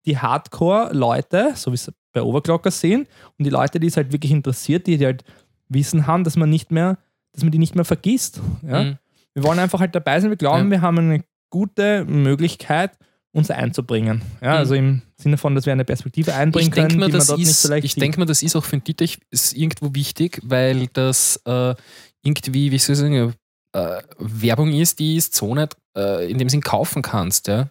die 0.06 0.18
Hardcore-Leute, 0.18 1.52
so 1.56 1.72
wie 1.72 1.76
es 1.76 1.92
bei 2.14 2.22
Overclockers 2.22 2.80
sehen, 2.80 3.08
und 3.38 3.46
die 3.46 3.50
Leute, 3.50 3.80
die 3.80 3.88
es 3.88 3.98
halt 3.98 4.12
wirklich 4.12 4.32
interessiert, 4.32 4.88
die, 4.88 4.98
die 4.98 5.06
halt 5.06 5.24
Wissen 5.70 6.08
haben, 6.08 6.24
dass 6.24 6.38
man 6.38 6.50
nicht 6.50 6.72
mehr, 6.72 6.98
dass 7.34 7.44
man 7.44 7.52
die 7.52 7.58
nicht 7.60 7.76
mehr 7.76 7.86
vergisst. 7.86 8.42
Ja? 8.68 8.84
Mhm. 8.84 8.98
Wir 9.34 9.44
wollen 9.44 9.60
einfach 9.60 9.80
halt 9.80 9.94
dabei 9.94 10.20
sein. 10.20 10.30
Wir 10.32 10.38
glauben, 10.38 10.66
Ja. 10.66 10.72
wir 10.72 10.82
haben 10.82 10.98
eine 10.98 11.24
gute 11.50 12.06
Möglichkeit, 12.06 12.98
uns 13.38 13.50
einzubringen. 13.52 14.22
Ja, 14.42 14.54
Mhm. 14.54 14.58
also 14.58 14.76
im 14.76 15.02
Sinne 15.16 15.38
von, 15.38 15.56
dass 15.56 15.66
wir 15.66 15.74
eine 15.74 15.86
Perspektive 15.86 16.34
einbringen 16.34 16.68
ich 16.70 16.74
können, 16.74 17.00
mal, 17.00 17.08
die 17.08 17.18
man 17.18 17.26
dort 17.28 17.40
nicht 17.40 17.50
ist, 17.50 17.62
so 17.62 17.70
leicht 17.70 17.86
ich 17.86 17.96
denke 17.96 18.20
mal, 18.20 18.26
das 18.26 18.44
ist 18.44 18.56
auch 18.56 18.64
für 18.66 18.78
den 18.78 18.84
Dietrich 18.84 19.20
ist 19.32 19.54
irgendwo 19.54 19.94
wichtig, 19.94 20.40
weil 20.44 20.88
das 20.88 21.40
äh, 21.46 21.76
irgendwie, 22.24 22.72
wie 22.72 22.78
soll 22.78 22.94
ich 22.94 23.00
sagen, 23.00 23.34
äh, 23.74 24.02
Werbung 24.18 24.74
ist, 24.74 25.00
die 25.00 25.16
ist 25.16 25.36
so 25.36 25.54
nicht 25.56 25.78
äh, 25.96 26.30
in 26.30 26.38
dem 26.38 26.50
Sinn 26.50 26.62
kaufen 26.62 27.02
kannst, 27.02 27.48
ja. 27.48 27.70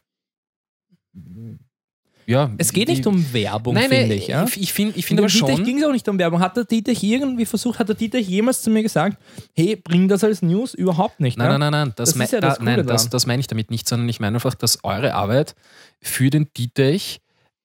Ja, 2.26 2.50
es 2.58 2.72
geht 2.72 2.88
die- 2.88 2.92
nicht 2.92 3.06
um 3.06 3.32
Werbung, 3.32 3.74
Nein, 3.74 3.88
finde 3.88 4.14
ich. 4.14 4.26
Ja? 4.28 4.44
ich, 4.44 4.60
ich 4.60 4.72
finde 4.72 4.92
ich 4.92 5.04
In 5.04 5.08
find 5.08 5.20
aber 5.20 5.28
schon. 5.28 5.64
ging 5.64 5.78
es 5.78 5.84
auch 5.84 5.92
nicht 5.92 6.08
um 6.08 6.18
Werbung. 6.18 6.40
Hat 6.40 6.56
der 6.56 6.64
Dietrich 6.64 7.02
irgendwie 7.02 7.46
versucht, 7.46 7.78
hat 7.78 7.88
der 7.88 7.94
Dietrich 7.96 8.28
jemals 8.28 8.62
zu 8.62 8.70
mir 8.70 8.82
gesagt, 8.82 9.16
hey, 9.54 9.76
bring 9.76 10.08
das 10.08 10.24
als 10.24 10.42
News? 10.42 10.74
Überhaupt 10.74 11.20
nicht. 11.20 11.38
Nein, 11.38 11.50
ja? 11.52 11.58
nein, 11.58 11.70
nein, 11.72 11.86
nein. 11.86 11.92
Das, 11.96 12.14
Das 12.14 12.30
ja 12.32 12.40
das 12.40 12.58
da, 12.58 12.64
nein, 12.64 12.86
das, 12.86 13.08
das 13.08 13.26
meine 13.26 13.40
ich 13.40 13.46
damit 13.46 13.70
nicht, 13.70 13.88
sondern 13.88 14.08
ich 14.08 14.18
meine 14.20 14.36
einfach, 14.36 14.54
dass 14.54 14.82
eure 14.84 15.14
Arbeit 15.14 15.54
für 16.02 16.28
den 16.30 16.48
Dietrich, 16.56 17.20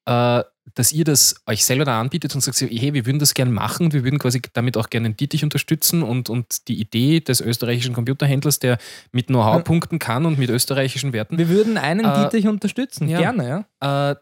äh, 0.05 0.43
dass 0.75 0.93
ihr 0.93 1.03
das 1.03 1.35
euch 1.47 1.65
selber 1.65 1.83
da 1.85 1.99
anbietet 1.99 2.33
und 2.35 2.41
sagt, 2.41 2.61
hey, 2.61 2.93
wir 2.93 3.05
würden 3.05 3.17
das 3.19 3.33
gerne 3.33 3.51
machen 3.51 3.91
wir 3.93 4.03
würden 4.03 4.19
quasi 4.19 4.41
damit 4.53 4.77
auch 4.77 4.89
gerne 4.91 5.09
den 5.09 5.17
Dietrich 5.17 5.43
unterstützen 5.43 6.01
und, 6.03 6.29
und 6.29 6.67
die 6.67 6.79
Idee 6.79 7.19
des 7.19 7.41
österreichischen 7.41 7.93
Computerhändlers, 7.93 8.59
der 8.59 8.77
mit 9.11 9.27
Know-how 9.27 9.63
punkten 9.63 9.97
kann 9.99 10.25
und 10.25 10.37
mit 10.37 10.49
österreichischen 10.51 11.13
Werten, 11.13 11.37
Wir 11.39 11.49
würden 11.49 11.77
einen 11.77 12.05
Äh, 12.05 12.23
Dietrich 12.23 12.47
unterstützen, 12.47 13.09
ja. 13.09 13.17
gerne. 13.19 13.65
Ja? 13.81 14.11
äh, 14.11 14.15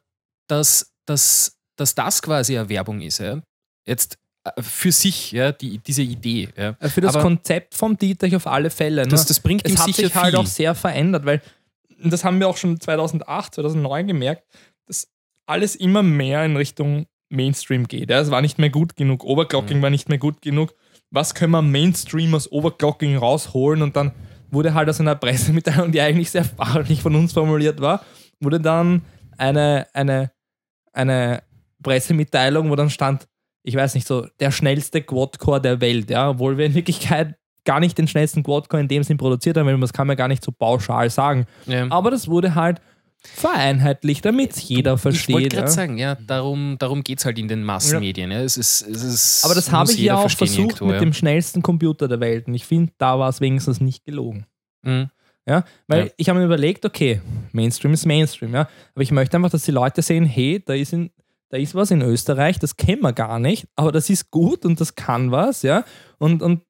dass, 0.49 0.91
dass, 1.05 1.57
dass 1.77 1.95
das 1.95 2.21
quasi 2.21 2.57
eine 2.57 2.69
Werbung 2.69 3.01
ist. 3.01 3.19
Ja? 3.19 3.41
Jetzt 3.88 4.17
äh, 4.43 4.61
für 4.61 4.91
sich, 4.91 5.31
ja, 5.31 5.51
die, 5.51 5.80
diese 5.80 6.01
Idee. 6.01 6.49
Ja? 6.57 6.76
Äh, 6.80 6.89
Für 6.89 7.01
das 7.01 7.15
Aber 7.15 7.23
Konzept 7.23 7.76
vom 7.76 7.97
Dietrich 7.97 8.35
auf 8.35 8.47
alle 8.47 8.69
Fälle. 8.69 9.03
das, 9.03 9.21
nur 9.21 9.27
das 9.27 9.39
bringt 9.39 9.67
ihm 9.67 9.73
es 9.73 9.80
hat 9.80 9.85
sicher 9.88 10.07
sich 10.07 10.15
halt 10.15 10.31
viel. 10.34 10.39
auch 10.39 10.45
sehr 10.45 10.76
verändert, 10.76 11.26
weil 11.26 11.41
das 12.03 12.23
haben 12.23 12.39
wir 12.39 12.47
auch 12.47 12.57
schon 12.57 12.80
2008, 12.80 13.55
2009 13.55 14.07
gemerkt, 14.07 14.43
dass 14.88 15.07
alles 15.45 15.76
immer 15.76 16.03
mehr 16.03 16.45
in 16.45 16.55
Richtung 16.55 17.05
Mainstream 17.30 17.88
geht. 17.88 18.09
Ja, 18.09 18.19
es 18.19 18.31
war 18.31 18.41
nicht 18.41 18.57
mehr 18.57 18.69
gut 18.69 18.95
genug, 18.95 19.23
Overclocking 19.23 19.77
Mhm. 19.80 19.81
war 19.81 19.89
nicht 19.89 20.09
mehr 20.09 20.17
gut 20.17 20.41
genug. 20.41 20.73
Was 21.11 21.34
können 21.35 21.51
wir 21.51 21.61
Mainstream 21.61 22.34
aus 22.35 22.51
Overclocking 22.51 23.17
rausholen? 23.17 23.81
Und 23.81 23.95
dann 23.95 24.13
wurde 24.51 24.73
halt 24.73 24.89
aus 24.89 24.99
einer 24.99 25.15
Pressemitteilung, 25.15 25.91
die 25.91 26.01
eigentlich 26.01 26.31
sehr 26.31 26.45
fachlich 26.45 27.01
von 27.01 27.15
uns 27.15 27.34
formuliert 27.34 27.81
war, 27.81 28.03
wurde 28.39 28.59
dann 28.59 29.03
eine, 29.38 29.88
eine, 29.93 30.31
eine 31.07 31.41
Pressemitteilung, 31.84 32.69
wo 32.69 32.76
dann 32.76 32.89
stand, 32.89 33.27
ich 33.63 33.76
weiß 33.76 33.95
nicht 33.95 34.07
so, 34.07 34.26
der 34.39 34.51
schnellste 34.51 35.01
Quad-Core 35.01 35.61
der 35.61 35.81
Welt, 35.81 36.09
ja, 36.09 36.30
obwohl 36.30 36.57
wir 36.57 36.65
in 36.65 36.73
Wirklichkeit 36.76 37.35
gar 37.65 37.80
nicht 37.80 37.97
den 37.97 38.07
schnellsten 38.07 38.41
Quadcore 38.43 38.81
in 38.81 38.88
dem 38.88 39.03
Sinn 39.03 39.17
produziert 39.17 39.57
haben, 39.57 39.67
weil 39.67 39.80
das 39.80 39.93
kann 39.93 40.07
man 40.07 40.15
gar 40.17 40.27
nicht 40.27 40.43
so 40.43 40.51
pauschal 40.51 41.09
sagen. 41.09 41.45
Ja. 41.67 41.88
Aber 41.91 42.09
das 42.09 42.27
wurde 42.27 42.55
halt 42.55 42.81
vereinheitlicht, 43.21 44.23
damit 44.26 44.53
es 44.53 44.67
jeder 44.67 44.93
Ich 44.95 45.03
wollte 45.05 45.19
versteht. 45.19 45.49
gerade 45.51 45.67
Ja. 45.67 45.71
sagen, 45.71 45.97
ja, 45.97 46.15
darum, 46.15 46.77
darum 46.80 47.03
geht 47.03 47.19
es 47.19 47.26
halt 47.26 47.38
in 47.38 47.47
den 47.47 47.63
Massenmedien. 47.63 48.31
Ja. 48.31 48.39
Es 48.41 48.57
ist, 48.57 48.81
es 48.81 49.03
ist, 49.03 49.45
Aber 49.45 49.55
das 49.55 49.71
habe 49.71 49.91
ich 49.91 49.99
ja 49.99 50.15
auch 50.15 50.30
versucht 50.31 50.57
irgendwo, 50.59 50.85
mit 50.85 50.95
ja. 50.95 50.99
dem 51.01 51.13
schnellsten 51.13 51.61
Computer 51.61 52.07
der 52.07 52.19
Welt. 52.21 52.47
Und 52.47 52.53
ich 52.53 52.65
finde, 52.65 52.91
da 52.97 53.19
war 53.19 53.30
es 53.30 53.41
wenigstens 53.41 53.81
nicht 53.81 54.05
gelogen. 54.05 54.45
Mhm. 54.84 55.09
Ja, 55.49 55.63
weil 55.88 56.05
Ja. 56.05 56.11
ich 56.17 56.30
habe 56.30 56.39
mir 56.39 56.45
überlegt, 56.45 56.85
okay, 56.85 57.21
Mainstream 57.51 57.93
ist 57.93 58.05
Mainstream, 58.05 58.53
ja. 58.53 58.69
Aber 58.93 59.01
ich 59.01 59.11
möchte 59.11 59.35
einfach, 59.35 59.49
dass 59.49 59.63
die 59.63 59.71
Leute 59.71 60.01
sehen, 60.03 60.23
hey, 60.26 60.63
da 60.65 60.73
ist, 60.76 60.93
in, 60.93 61.09
da 61.49 61.57
ist 61.57 61.73
was 61.76 61.89
in 61.91 62.01
Österreich, 62.03 62.59
das 62.59 62.77
kennen 62.77 63.01
wir 63.01 63.13
gar 63.13 63.39
nicht, 63.39 63.67
aber 63.76 63.91
das 63.91 64.09
ist 64.11 64.30
gut 64.30 64.63
und 64.65 64.80
das 64.80 64.93
kann 64.95 65.31
was, 65.31 65.63
ja. 65.63 65.84
Und, 66.19 66.43
und 66.43 66.61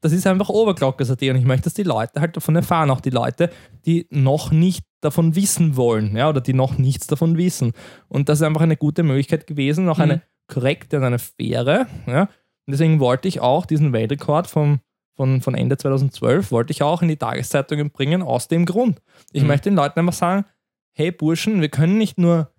das 0.00 0.12
ist 0.12 0.26
einfach 0.26 0.48
Oberglockers.at 0.48 1.22
und 1.22 1.36
ich 1.36 1.44
möchte, 1.44 1.64
dass 1.64 1.74
die 1.74 1.82
Leute 1.84 2.20
halt 2.20 2.34
davon 2.36 2.56
erfahren, 2.56 2.90
auch 2.90 3.00
die 3.02 3.10
Leute, 3.10 3.50
die 3.86 4.06
noch 4.10 4.50
nicht 4.50 4.84
davon 5.00 5.36
wissen 5.36 5.76
wollen, 5.76 6.16
ja, 6.16 6.28
oder 6.28 6.40
die 6.40 6.54
noch 6.54 6.78
nichts 6.78 7.06
davon 7.06 7.36
wissen. 7.36 7.72
Und 8.08 8.28
das 8.28 8.40
ist 8.40 8.46
einfach 8.46 8.62
eine 8.62 8.76
gute 8.76 9.02
Möglichkeit 9.02 9.46
gewesen, 9.46 9.88
auch 9.88 9.98
eine 9.98 10.22
korrekte 10.48 10.96
und 10.96 11.04
eine 11.04 11.18
faire, 11.18 11.86
ja. 12.06 12.22
Und 12.22 12.70
deswegen 12.72 12.98
wollte 12.98 13.28
ich 13.28 13.40
auch 13.40 13.66
diesen 13.66 13.92
Weltrekord 13.92 14.46
vom, 14.46 14.80
von, 15.16 15.40
von 15.42 15.54
Ende 15.54 15.76
2012, 15.76 16.50
wollte 16.50 16.72
ich 16.72 16.82
auch 16.82 17.02
in 17.02 17.08
die 17.08 17.16
Tageszeitungen 17.16 17.90
bringen, 17.90 18.22
aus 18.22 18.48
dem 18.48 18.64
Grund. 18.64 19.00
Ich 19.32 19.42
Mhm. 19.42 19.48
möchte 19.48 19.70
den 19.70 19.76
Leuten 19.76 20.00
einfach 20.00 20.12
sagen, 20.14 20.44
hey 20.92 21.10
Burschen, 21.12 21.60
wir 21.60 21.68
können 21.68 21.98
nicht 21.98 22.18
nur 22.18 22.50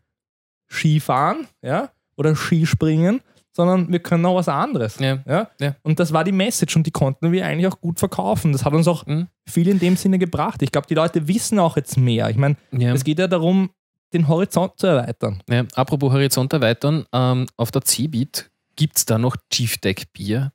Skifahren, 0.70 1.48
ja, 1.62 1.90
oder 2.16 2.36
Skispringen, 2.36 3.22
sondern 3.52 3.92
wir 3.92 4.00
können 4.00 4.26
auch 4.26 4.36
was 4.36 4.48
anderes. 4.50 4.98
Ja. 5.00 5.20
Ja? 5.28 5.50
Ja. 5.60 5.76
Und 5.84 6.00
das 6.00 6.12
war 6.14 6.24
die 6.24 6.32
Message 6.32 6.76
und 6.76 6.88
die 6.88 6.92
konnten 6.92 7.32
wir 7.32 7.46
eigentlich 7.46 7.68
auch 7.72 7.80
gut 7.80 8.00
verkaufen. 8.00 8.52
Das 8.52 8.66
hat 8.66 8.74
uns 8.74 8.88
auch 8.88 9.06
Mhm. 9.06 9.28
viel 9.48 9.68
in 9.68 9.80
dem 9.80 9.96
Sinne 9.96 10.18
gebracht. 10.18 10.62
Ich 10.64 10.72
glaube, 10.72 10.88
die 10.88 10.96
Leute 10.96 11.28
wissen 11.28 11.60
auch 11.60 11.76
jetzt 11.76 11.98
mehr. 11.98 12.30
Ich 12.30 12.38
meine, 12.38 12.56
Ja. 12.72 12.94
es 12.94 13.04
geht 13.04 13.20
ja 13.20 13.28
darum, 13.28 13.70
den 14.14 14.28
Horizont 14.28 14.74
zu 14.78 14.88
erweitern. 14.88 15.42
Ja, 15.50 15.64
apropos 15.76 16.12
Horizont 16.12 16.54
erweitern, 16.54 17.06
ähm, 17.14 17.48
auf 17.58 17.72
der 17.72 17.82
C-Beat 17.84 18.50
gibt 18.76 18.98
es 18.98 19.06
da 19.06 19.18
noch 19.18 19.36
Chief 19.52 19.78
Deck 19.80 20.12
Bier. 20.14 20.52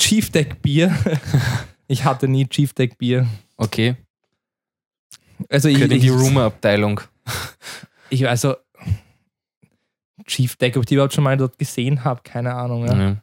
Chief 0.00 0.30
Deck 0.30 0.62
Bier. 0.62 0.96
ich 1.86 2.04
hatte 2.04 2.26
nie 2.26 2.46
Chief 2.48 2.72
Deck 2.72 2.98
Bier. 2.98 3.26
Okay, 3.56 3.94
Also 5.48 5.68
ich, 5.68 5.80
in 5.80 6.00
die 6.00 6.08
Rumor-Abteilung. 6.08 7.00
ich 8.08 8.26
also 8.28 8.56
Chief 10.26 10.56
Deck, 10.56 10.76
ob 10.76 10.82
ich 10.82 10.86
die 10.86 10.94
überhaupt 10.94 11.12
schon 11.12 11.24
mal 11.24 11.36
dort 11.36 11.58
gesehen 11.58 12.04
habe, 12.04 12.20
keine 12.24 12.54
Ahnung. 12.54 12.86
Ja. 12.86 12.96
Ja. 12.98 13.16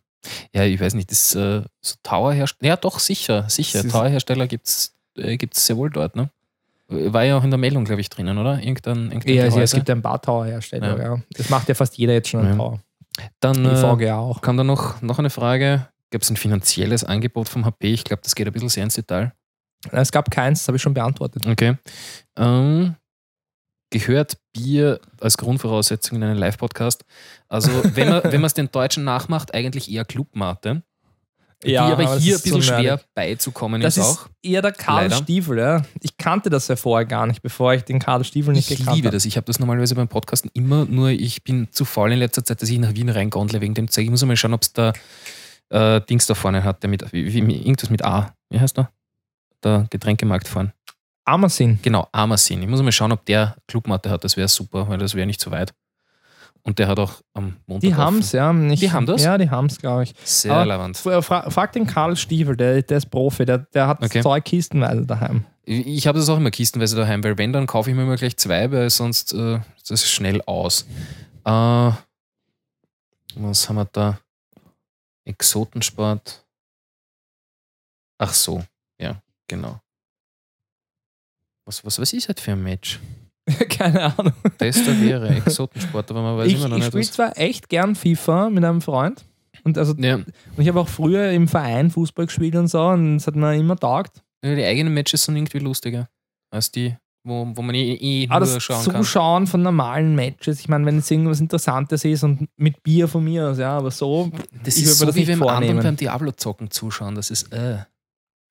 ja, 0.54 0.64
ich 0.64 0.80
weiß 0.80 0.94
nicht, 0.94 1.10
das 1.12 1.34
äh, 1.36 1.64
so 1.82 1.96
Tower-Hersteller, 2.04 2.70
ja 2.70 2.76
doch, 2.78 3.00
sicher, 3.00 3.50
sicher. 3.50 3.88
Tower-Hersteller 3.88 4.48
gibt 4.48 4.68
es 4.68 4.94
äh, 5.18 5.38
gibt's 5.38 5.66
sehr 5.66 5.78
wohl 5.78 5.90
dort, 5.90 6.16
ne? 6.16 6.30
War 6.90 7.24
ja 7.26 7.38
auch 7.38 7.44
in 7.44 7.50
der 7.50 7.58
Meldung, 7.58 7.84
glaube 7.86 8.00
ich, 8.02 8.10
drinnen, 8.10 8.38
oder? 8.38 8.60
Irgendein, 8.62 9.08
irgendein 9.12 9.34
Ja, 9.36 9.44
also 9.44 9.60
es 9.60 9.74
gibt 9.74 9.90
ein 9.90 10.02
paar 10.02 10.22
Tower-Hersteller, 10.22 10.98
Ja. 10.98 11.16
ja. 11.16 11.22
Das 11.32 11.50
macht 11.50 11.68
ja 11.70 11.76
fast 11.76 11.98
jeder 11.98 12.14
jetzt 12.14 12.30
schon 12.30 12.42
ein 12.42 12.52
Ja. 12.52 12.56
Tower. 12.56 12.80
Dann 13.40 13.66
äh, 13.66 13.76
VGA 13.76 14.18
auch. 14.20 14.42
kam 14.42 14.58
da 14.58 14.64
noch, 14.64 15.02
noch 15.02 15.18
eine 15.20 15.30
Frage. 15.30 15.88
Gab 16.12 16.22
es 16.22 16.30
ein 16.30 16.38
finanzielles 16.38 17.04
Angebot 17.04 17.50
vom 17.50 17.66
HP? 17.66 17.94
Ich 17.94 18.04
glaube, 18.04 18.22
das 18.24 18.34
geht 18.36 18.48
ein 18.48 18.54
bisschen 18.54 18.70
sehr 18.70 18.84
ins 18.84 18.96
Detail. 18.96 19.34
Es 19.92 20.12
gab 20.12 20.32
keins, 20.32 20.60
das 20.62 20.68
habe 20.70 20.78
ich 20.78 20.82
schon 20.82 20.94
beantwortet. 20.94 21.46
Okay. 21.46 21.76
Ähm, 22.38 22.96
gehört 23.92 24.38
Bier 24.54 25.00
als 25.22 25.38
Grundvoraussetzung 25.38 26.18
in 26.18 26.24
einen 26.24 26.38
Live-Podcast? 26.38 27.04
Also, 27.48 27.72
wenn 27.96 28.10
man 28.10 28.46
es 28.46 28.54
den 28.54 28.72
Deutschen 28.72 29.04
nachmacht, 29.04 29.54
eigentlich 29.54 29.92
eher 29.92 30.06
Clubmate. 30.06 30.82
die 31.64 31.78
aber 31.78 32.04
das 32.04 32.22
hier 32.22 32.34
ein 32.34 32.36
ist 32.38 32.44
bisschen 32.44 32.62
so 32.62 32.68
schwer 32.74 33.02
beizukommen 33.14 33.82
Das 33.82 33.98
ist 33.98 34.04
ist 34.06 34.20
auch. 34.20 34.30
eher 34.42 34.62
der 34.62 34.72
Karl 34.72 35.04
Leider. 35.10 35.16
Stiefel, 35.18 35.58
ja. 35.60 35.84
Ich 36.02 36.18
kannte 36.18 36.50
das 36.50 36.68
ja 36.70 36.76
vorher 36.76 37.06
gar 37.06 37.28
nicht, 37.28 37.42
bevor 37.42 37.74
ich 37.74 37.84
den 37.84 38.00
Karl 38.00 38.24
Stiefel 38.24 38.54
nicht 38.54 38.72
Ich 38.72 38.80
gekannt 38.80 38.96
liebe 38.96 39.08
habe. 39.10 39.16
das. 39.18 39.26
Ich 39.26 39.38
habe 39.38 39.46
das 39.46 39.60
normalerweise 39.60 39.96
beim 39.96 40.08
Podcasten 40.08 40.50
immer, 40.54 40.86
nur 40.86 41.10
ich 41.10 41.44
bin 41.44 41.68
zu 41.72 41.84
faul 41.86 42.12
in 42.14 42.20
letzter 42.20 42.44
Zeit, 42.46 42.62
dass 42.62 42.70
ich 42.70 42.80
nach 42.80 42.94
Wien 42.94 43.10
reingondle 43.10 43.62
wegen 43.62 43.74
dem 43.74 43.90
Zeug. 43.90 44.06
Ich 44.06 44.10
muss 44.10 44.24
mal 44.26 44.36
schauen, 44.38 44.54
ob 44.54 44.62
es 44.64 44.74
da 44.74 44.94
äh, 45.70 46.02
Dings 46.02 46.26
da 46.26 46.34
vorne 46.36 46.64
hat, 46.64 46.84
der 46.84 46.90
mit, 46.90 47.12
wie, 47.14 47.32
wie, 47.34 47.40
irgendwas 47.58 47.90
mit 47.90 48.04
A. 48.06 48.34
Wie 48.50 48.60
heißt 48.60 48.78
der? 48.78 48.90
Der 49.64 49.88
Getränkemarkt 49.90 50.48
vorne. 50.48 50.74
Amazon. 51.26 51.80
Genau, 51.82 52.08
Amasin. 52.14 52.62
Ich 52.62 52.70
muss 52.70 52.82
mal 52.82 52.92
schauen, 52.92 53.12
ob 53.12 53.26
der 53.26 53.56
Clubmatte 53.68 54.10
hat. 54.10 54.24
Das 54.24 54.38
wäre 54.38 54.48
super, 54.48 54.88
weil 54.88 54.98
das 54.98 55.14
wäre 55.14 55.28
nicht 55.28 55.42
zu 55.42 55.52
weit. 55.52 55.74
Und 56.64 56.80
der 56.80 56.88
hat 56.88 57.00
auch 57.00 57.14
am 57.34 57.58
Montag. 57.66 57.90
Die 57.90 57.96
haben 57.96 58.20
es, 58.20 58.32
ja. 58.34 58.54
Ich, 58.70 58.80
Die 58.80 58.92
haben 58.92 59.06
das? 59.06 59.24
Ja, 59.24 59.38
die 59.38 59.50
haben 59.50 59.68
es, 59.68 59.78
glaube 59.78 60.04
ich. 60.04 60.14
Sehr 60.24 60.52
Aber 60.52 60.62
relevant. 60.62 60.98
Fra 60.98 61.22
fra 61.22 61.50
frag 61.50 61.72
den 61.74 61.86
Karl 61.88 62.16
Stiefel, 62.16 62.56
der, 62.58 62.82
der 62.82 62.98
ist 62.98 63.10
Profi, 63.10 63.46
der, 63.46 63.60
der 63.60 63.88
hat 63.88 64.04
Okay. 64.04 64.22
zwei 64.22 64.42
Kistenweise 64.42 65.06
daheim. 65.06 65.46
Ich 65.64 66.08
habe 66.08 66.18
das 66.20 66.30
auch 66.30 66.38
immer 66.38 66.52
kistenweise 66.52 66.96
daheim, 66.96 67.24
weil 67.24 67.38
wenn, 67.38 67.52
dann 67.52 67.68
kaufe 67.68 67.90
ich 67.90 67.96
mir 67.96 68.04
immer 68.04 68.16
gleich 68.16 68.38
zwei, 68.38 68.72
weil 68.72 68.90
sonst 68.90 69.34
äh, 69.34 69.60
ist 69.76 69.92
das 69.92 70.10
schnell 70.10 70.42
aus. 70.46 70.86
Äh, 71.46 71.92
was 73.36 73.70
haben 73.70 73.76
wir 73.76 73.86
da? 73.92 74.20
Exotensport. 75.28 76.46
Ach 78.20 78.34
so, 78.34 78.64
ja, 79.00 79.22
genau. 79.48 79.80
Was, 81.66 81.84
was, 81.86 82.00
was 82.00 82.14
ist 82.14 82.28
halt 82.30 82.40
für 82.40 82.54
ein 82.54 82.64
Match? 82.64 83.00
Keine 83.70 84.18
Ahnung. 84.18 84.34
Tester 84.58 85.00
wäre 85.00 85.30
Exotensport, 85.30 86.10
aber 86.12 86.22
man 86.22 86.38
weiß 86.38 86.48
Ich, 86.48 86.56
immer 86.56 86.70
noch 86.70 86.78
ich 86.78 86.84
nicht, 86.84 86.88
spiele 86.88 87.04
was. 87.04 87.12
zwar 87.14 87.38
echt 87.38 87.70
gern 87.70 87.96
FIFA 87.96 88.50
mit 88.50 88.64
einem 88.64 88.82
Freund. 88.82 89.26
Und, 89.64 89.78
also, 89.78 89.94
Ja, 89.96 90.16
und 90.16 90.34
ich 90.58 90.68
habe 90.68 90.80
auch 90.80 90.88
früher 90.88 91.32
im 91.32 91.48
Verein 91.48 91.92
Fußball 91.92 92.26
gespielt 92.28 92.56
und 92.56 92.68
so 92.68 92.82
und 92.88 93.18
es 93.18 93.28
hat 93.28 93.36
mir 93.36 93.56
immer 93.56 93.76
taugt. 93.76 94.24
die 94.44 94.64
eigenen 94.64 94.94
Matches 94.94 95.24
sind 95.24 95.36
irgendwie 95.36 95.60
lustiger 95.60 96.10
als 96.52 96.72
die, 96.72 96.96
wo, 97.28 97.52
wo 97.56 97.62
man 97.62 97.76
eh, 97.76 97.94
eh 97.94 98.28
Aber 98.30 98.46
nur 98.46 98.56
das 98.56 98.64
schauen 98.64 98.86
kann. 98.86 99.04
Zuschauen 99.04 99.48
von 99.48 99.62
normalen 99.62 100.16
Matches, 100.16 100.60
ich 100.60 100.68
meine, 100.70 100.86
wenn 100.86 100.98
es 101.00 101.12
irgendwas 101.12 101.40
Interessantes 101.40 102.04
ist 102.06 102.24
und 102.24 102.48
mit 102.58 102.82
Bier 102.84 103.08
von 103.08 103.24
mir 103.24 103.50
aus, 103.50 103.58
ja, 103.58 103.78
aber 103.78 103.92
so, 103.92 104.32
Das 104.64 104.78
ich 104.78 104.84
ist 104.84 104.98
so 105.00 105.06
das 105.06 105.16
wie 105.16 105.28
wenn 105.28 105.42
anderen 105.42 105.50
vornehmen. 105.68 105.84
beim 105.84 105.96
Diablo-Zocken 105.98 106.72
zuschauen. 106.72 107.16
Das 107.16 107.30
ist, 107.30 107.52
äh. 107.54 107.80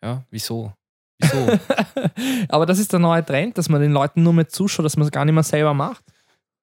Ja, 0.05 0.25
wieso? 0.31 0.73
Wieso? 1.19 1.59
aber 2.49 2.67
das 2.67 2.79
ist 2.79 2.93
der 2.93 3.01
neue 3.01 3.25
Trend, 3.25 3.57
dass 3.59 3.69
man 3.69 3.81
den 3.81 3.93
Leuten 3.93 4.23
nur 4.23 4.35
mit 4.35 4.53
zuschaut, 4.53 4.85
dass 4.85 4.97
man 4.97 5.07
es 5.07 5.11
gar 5.11 5.25
nicht 5.25 5.35
mehr 5.35 5.43
selber 5.43 5.75
macht. 5.75 6.05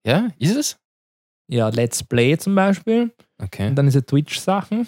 ja, 0.06 0.30
ist 0.38 0.56
es? 0.56 0.78
Ja, 1.50 1.68
Let's 1.70 2.04
Play 2.04 2.38
zum 2.38 2.56
Beispiel. 2.56 3.12
Okay. 3.38 3.68
Und 3.68 3.76
dann 3.76 3.86
diese 3.88 4.06
Twitch-Sachen. 4.06 4.88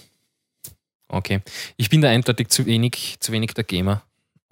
Okay. 1.09 1.41
Ich 1.77 1.89
bin 1.89 2.01
da 2.01 2.09
eindeutig 2.09 2.47
zu 2.47 2.65
wenig, 2.65 3.17
zu 3.19 3.31
wenig 3.33 3.53
der 3.53 3.65
Gamer. 3.65 4.03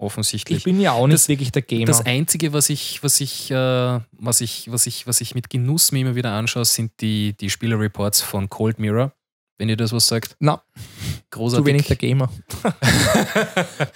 Offensichtlich. 0.04 0.58
Ich 0.58 0.64
bin 0.64 0.80
ja 0.80 0.92
auch 0.92 1.06
nicht 1.06 1.14
Das- 1.14 1.28
wirklich 1.28 1.50
der 1.52 1.62
Gamer. 1.62 1.86
das 1.86 2.04
Einzige, 2.04 2.52
was 2.52 2.68
ich, 2.70 3.02
was 3.02 3.20
ich, 3.20 3.50
äh, 3.50 4.00
was 4.12 4.40
ich, 4.40 4.70
was 4.70 4.86
ich, 4.86 5.06
was 5.06 5.20
ich 5.20 5.34
mit 5.34 5.48
Genuss 5.50 5.92
mir 5.92 6.00
immer 6.00 6.14
wieder 6.14 6.32
anschaue, 6.32 6.64
sind 6.64 6.92
die, 7.00 7.34
die 7.36 7.48
Spielerreports 7.50 8.20
von 8.20 8.48
Cold 8.50 8.78
Mirror. 8.78 9.12
Wenn 9.56 9.68
ihr 9.68 9.76
das 9.76 9.92
was 9.92 10.08
sagt. 10.08 10.34
Na, 10.40 10.60
Großartig. 11.30 11.62
zu 11.62 11.66
wenig 11.66 11.86
der 11.86 11.94
Gamer. 11.96 12.28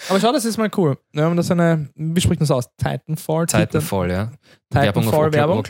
aber 0.09 0.21
schau, 0.21 0.33
das 0.33 0.45
ist 0.45 0.57
mal 0.57 0.71
cool. 0.77 0.97
Wir 1.13 1.25
haben 1.25 1.37
das 1.37 1.51
eine, 1.51 1.89
wie 1.97 2.21
spricht 2.21 2.41
man 2.41 2.47
das 2.49 2.51
aus? 2.53 2.69
Titanfall? 2.77 3.47
Titanfall, 3.47 4.11
ja. 4.11 4.33
Werbung 4.71 5.09
auf 5.09 5.11
Titanfall 5.11 5.33
Werbung. 5.33 5.65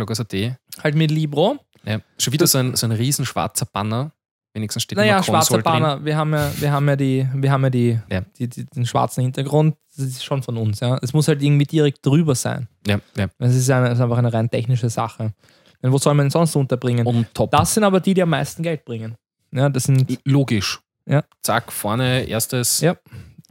Halt 0.82 0.94
mit 0.94 1.10
Libro. 1.10 1.56
Ja. 1.84 2.00
Schon 2.18 2.32
wieder 2.32 2.46
so 2.46 2.58
ein, 2.58 2.76
so 2.76 2.86
ein 2.86 2.92
riesen 2.92 3.24
schwarzer 3.24 3.66
Banner. 3.66 4.12
Wenigstens 4.54 4.82
steht 4.82 4.98
Naja, 4.98 5.16
immer 5.16 5.22
schwarzer. 5.22 5.58
Banner. 5.58 6.04
Wir 6.04 6.16
haben 6.16 6.32
ja, 6.32 6.50
wir 6.58 6.72
haben 6.72 6.88
ja, 6.88 6.96
die, 6.96 7.28
wir 7.34 7.52
haben 7.52 7.62
ja, 7.64 7.70
die, 7.70 7.98
Ja. 8.10 8.22
Die, 8.38 8.48
die, 8.48 8.64
den 8.64 8.86
schwarzen 8.86 9.22
Hintergrund. 9.22 9.76
Das 9.96 10.06
ist 10.06 10.24
schon 10.24 10.42
von 10.42 10.56
uns. 10.56 10.80
Ja. 10.80 10.98
Es 11.02 11.12
muss 11.12 11.28
halt 11.28 11.42
irgendwie 11.42 11.66
direkt 11.66 12.04
drüber 12.04 12.34
sein. 12.34 12.68
Ja, 12.86 13.00
ja. 13.16 13.28
Das 13.38 13.54
ist, 13.54 13.70
eine, 13.70 13.88
das 13.88 13.98
ist 13.98 14.02
einfach 14.02 14.18
eine 14.18 14.32
rein 14.32 14.50
technische 14.50 14.88
Sache. 14.88 15.34
Denn 15.82 15.92
wo 15.92 15.98
soll 15.98 16.14
man 16.14 16.24
denn 16.24 16.30
sonst 16.30 16.56
unterbringen? 16.56 17.06
On 17.06 17.26
top. 17.34 17.50
Das 17.50 17.74
sind 17.74 17.84
aber 17.84 18.00
die, 18.00 18.14
die 18.14 18.22
am 18.22 18.30
meisten 18.30 18.62
Geld 18.62 18.84
bringen. 18.84 19.16
Ja, 19.52 19.68
das 19.68 19.84
sind 19.84 20.18
Logisch. 20.24 20.80
Ja. 21.06 21.24
Zack, 21.42 21.72
vorne 21.72 22.24
erstes. 22.24 22.80
Ja. 22.80 22.96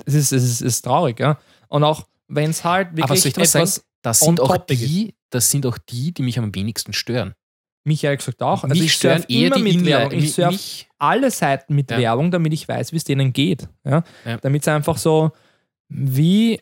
es 0.06 0.14
ist, 0.14 0.32
es 0.32 0.44
ist, 0.44 0.62
ist 0.62 0.82
traurig, 0.84 1.20
ja. 1.20 1.38
Und 1.70 1.84
auch 1.84 2.06
wenn 2.28 2.50
es 2.50 2.64
halt 2.64 2.90
Aber 2.90 2.98
wirklich 2.98 3.22
soll 3.22 3.30
ich 3.30 3.38
etwas, 3.38 3.76
sagen? 3.76 3.88
Das 4.02 4.20
sind, 4.20 4.40
auch 4.40 4.58
die, 4.58 5.16
das 5.30 5.50
sind 5.50 5.66
auch 5.66 5.78
die, 5.78 6.14
die 6.14 6.22
mich 6.22 6.38
am 6.38 6.54
wenigsten 6.54 6.94
stören. 6.94 7.34
Mich 7.88 8.04
ehrlich 8.04 8.20
gesagt 8.20 8.42
auch. 8.44 8.64
Also 8.64 8.76
ich 8.82 8.94
stören 8.94 9.20
surf 9.20 9.30
eher 9.30 9.48
immer 9.48 9.60
mit. 9.60 9.86
Werbung. 9.86 10.12
Ich 10.14 10.22
mich, 10.22 10.34
surf 10.34 10.52
mich, 10.52 10.88
alle 10.98 11.32
Seiten 11.32 11.76
mit 11.76 11.90
Ja. 11.92 11.98
Werbung, 11.98 12.32
damit 12.32 12.54
ich 12.54 12.68
weiß, 12.68 12.92
wie 12.92 12.98
es 12.98 13.04
denen 13.04 13.34
geht. 13.34 13.68
Ja? 13.84 14.04
Ja. 14.26 14.38
Damit 14.38 14.62
es 14.62 14.68
einfach 14.68 14.98
so, 14.98 15.32
wie 15.90 16.60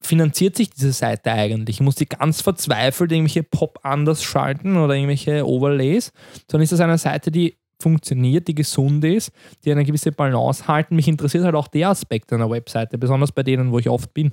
finanziert 0.00 0.56
sich 0.56 0.70
diese 0.70 0.92
Seite 0.92 1.32
eigentlich? 1.32 1.80
Muss 1.80 1.94
die 1.94 2.06
ganz 2.06 2.40
verzweifelt 2.40 3.12
irgendwelche 3.12 3.44
Pop-Anders 3.44 4.22
schalten 4.22 4.76
oder 4.76 4.94
irgendwelche 4.94 5.46
Overlays? 5.46 6.12
Sondern 6.50 6.64
ist 6.64 6.72
das 6.72 6.80
eine 6.80 6.98
Seite, 6.98 7.30
die 7.30 7.56
funktioniert, 7.80 8.48
die 8.48 8.54
gesund 8.54 9.04
ist, 9.04 9.32
die 9.64 9.72
eine 9.72 9.84
gewisse 9.84 10.12
Balance 10.12 10.66
halten. 10.68 10.96
Mich 10.96 11.08
interessiert 11.08 11.44
halt 11.44 11.54
auch 11.54 11.68
der 11.68 11.90
Aspekt 11.90 12.32
einer 12.32 12.48
Webseite, 12.48 12.96
besonders 12.96 13.32
bei 13.32 13.42
denen, 13.42 13.72
wo 13.72 13.78
ich 13.78 13.88
oft 13.88 14.14
bin. 14.14 14.30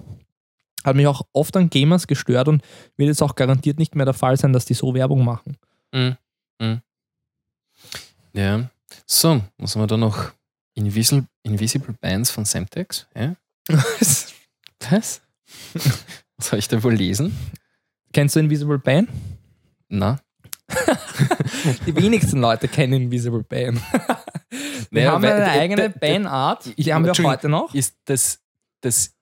Hat 0.83 0.95
mich 0.95 1.07
auch 1.07 1.23
oft 1.33 1.55
an 1.57 1.69
Gamers 1.69 2.07
gestört 2.07 2.47
und 2.47 2.63
wird 2.97 3.07
jetzt 3.09 3.21
auch 3.21 3.35
garantiert 3.35 3.79
nicht 3.79 3.95
mehr 3.95 4.05
der 4.05 4.13
Fall 4.13 4.37
sein, 4.37 4.53
dass 4.53 4.65
die 4.65 4.73
so 4.73 4.93
Werbung 4.93 5.23
machen. 5.25 5.57
Mm, 5.93 6.11
mm. 6.63 6.81
Ja. 8.33 8.69
So, 9.05 9.41
was 9.57 9.75
haben 9.75 9.83
wir 9.83 9.87
da 9.87 9.97
noch? 9.97 10.31
Invisible, 10.75 11.25
Invisible 11.43 11.93
Bands 11.99 12.31
von 12.31 12.45
Semtex? 12.45 13.07
Ja? 13.15 13.35
Was? 13.67 14.33
Was? 14.89 15.21
Was 16.37 16.47
soll 16.49 16.59
ich 16.59 16.67
da 16.69 16.81
wohl 16.81 16.93
lesen? 16.93 17.35
Kennst 18.13 18.35
du 18.35 18.39
Invisible 18.39 18.79
Bane? 18.79 19.07
Na? 19.89 20.19
Die 21.85 21.95
wenigsten 21.95 22.39
Leute 22.39 22.67
kennen 22.69 22.93
Invisible 22.93 23.43
Bane. 23.43 23.79
Wir 24.91 25.01
Naja, 25.03 25.11
haben 25.11 25.25
eine 25.25 25.51
eigene 25.51 25.93
Ich- 26.75 26.85
die 26.85 26.93
haben 26.93 27.05
wir 27.05 27.13
heute 27.13 27.49
noch. 27.49 27.75
Ist 27.75 27.95
das, 28.05 28.39
das 28.81 29.13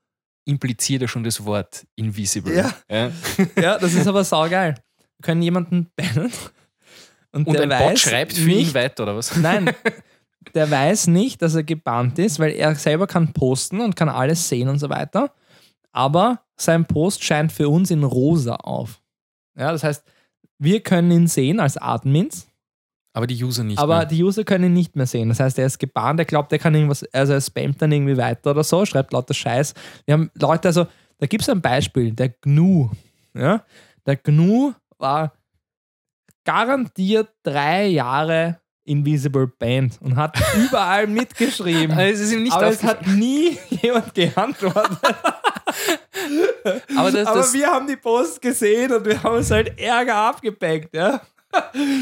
impliziert 0.48 1.02
ja 1.02 1.08
schon 1.08 1.24
das 1.24 1.44
Wort 1.46 1.86
invisible. 1.96 2.56
Ja. 2.56 2.74
Ja? 2.90 3.12
Ja, 3.62 3.78
das 3.78 3.94
ist 3.94 4.08
aber 4.08 4.24
saugeil. 4.24 4.76
Wir 5.18 5.24
können 5.24 5.42
jemanden 5.42 5.90
bannen 5.96 6.32
und, 7.32 7.48
Und 7.48 7.54
der 7.54 7.64
ein 7.64 7.70
weiß 7.70 7.90
Bot 7.90 8.00
schreibt 8.00 8.34
für 8.34 8.46
nicht, 8.46 8.70
ihn 8.70 8.74
weiter, 8.74 9.04
oder 9.04 9.16
was? 9.16 9.36
Nein, 9.36 9.70
der 10.56 10.72
weiß 10.72 11.08
nicht, 11.08 11.42
dass 11.42 11.56
er 11.56 11.64
gebannt 11.64 12.18
ist, 12.20 12.40
weil 12.40 12.54
er 12.54 12.74
selber 12.76 13.08
kann 13.08 13.34
posten 13.34 13.82
und 13.82 13.96
kann 13.96 14.10
alles 14.10 14.48
sehen 14.48 14.70
und 14.70 14.80
so 14.80 14.90
weiter. 14.90 15.34
Aber 15.92 16.42
sein 16.56 16.86
Post 16.86 17.24
scheint 17.24 17.52
für 17.52 17.70
uns 17.70 17.92
in 17.92 18.04
rosa 18.04 18.56
auf. 18.56 19.02
Ja, 19.58 19.72
das 19.72 19.84
heißt, 19.84 20.04
wir 20.60 20.82
können 20.82 21.12
ihn 21.12 21.28
sehen 21.28 21.60
als 21.60 21.78
Admins, 21.78 22.48
Aber 23.18 23.26
die 23.26 23.44
User 23.44 23.64
nicht 23.64 23.80
aber 23.80 23.98
mehr. 23.98 24.06
die 24.06 24.24
User 24.24 24.44
können 24.44 24.66
ihn 24.66 24.74
nicht 24.74 24.96
mehr 24.96 25.08
sehen. 25.08 25.30
Das 25.30 25.40
heißt, 25.40 25.58
er 25.58 25.66
ist 25.66 25.80
gebannt, 25.80 26.20
er 26.20 26.26
glaubt, 26.26 26.52
er 26.52 26.60
kann 26.60 26.76
irgendwas, 26.76 27.04
also 27.12 27.34
er 27.34 27.42
spammt 27.42 27.82
dann 27.82 27.92
irgendwie 27.92 28.16
weiter 28.16 28.52
oder 28.52 28.64
so, 28.64 28.86
schreibt 28.86 29.12
lauter 29.12 29.34
Scheiß. 29.34 29.74
Wir 30.06 30.14
haben 30.14 30.30
Leute, 30.36 30.68
also, 30.68 30.86
da 31.18 31.26
gibt 31.26 31.42
es 31.42 31.50
ein 31.50 31.60
Beispiel, 31.60 32.12
der 32.12 32.30
GNU. 32.30 32.92
Ja? 33.34 33.64
Der 34.06 34.18
GNU 34.18 34.74
war 35.00 35.34
garantiert 36.46 37.30
drei 37.42 37.88
Jahre 37.88 38.60
Invisible 38.84 39.48
Band 39.48 39.98
und 40.00 40.16
hat 40.16 40.38
überall 40.56 41.08
mitgeschrieben. 41.08 41.98
Also 41.98 42.24
es 42.24 42.52
aber 42.52 42.68
es 42.68 42.84
hat 42.84 43.08
nie 43.08 43.58
jemand 43.82 44.14
geantwortet. 44.14 45.00
Aber 46.96 47.12
das, 47.12 47.26
aber 47.26 47.40
das, 47.40 47.54
wir 47.56 47.66
haben 47.66 47.88
die 47.88 47.96
Post 47.96 48.44
gesehen 48.44 48.94
und 48.94 49.06
wir 49.08 49.24
haben 49.24 49.38
es 49.38 49.50
halt 49.50 49.80
Ärger 49.80 50.18
abgepackt. 50.18 50.94
Ja? 50.94 51.20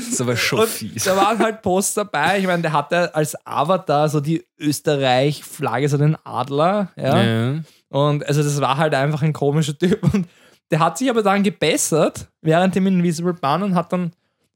Ist 0.10 0.22
aber 0.22 0.36
schon 0.36 0.60
Und 0.60 0.70
fies. 0.70 1.04
da 1.04 1.16
waren 1.16 1.40
halt 1.40 1.62
Posts 1.62 1.96
dabei. 1.96 2.40
Ich 2.40 2.46
meine, 2.46 2.62
der 2.62 2.74
hatte 2.74 3.14
als 3.16 3.36
Avatar 3.46 4.10
so 4.10 4.20
die 4.20 4.46
Österreich-Flagge, 4.60 5.90
so 5.90 5.98
den 5.98 6.18
Adler. 6.24 6.92
Ja? 6.96 7.24
Ja. 7.24 7.60
Und 7.90 8.26
also 8.26 8.44
das 8.44 8.60
war 8.62 8.78
halt 8.78 8.94
einfach 8.94 9.22
ein 9.22 9.34
komischer 9.34 9.78
Typ. 9.78 10.02
Und 10.14 10.28
der 10.72 10.80
hat 10.80 10.98
sich 10.98 11.10
aber 11.10 11.24
dann 11.24 11.44
gebessert 11.44 12.28
während 12.42 12.76
dem 12.76 12.88
Invisible 12.88 13.34
Ban 13.34 13.64
und 13.64 13.76
hat 13.76 13.94
dann 13.94 14.12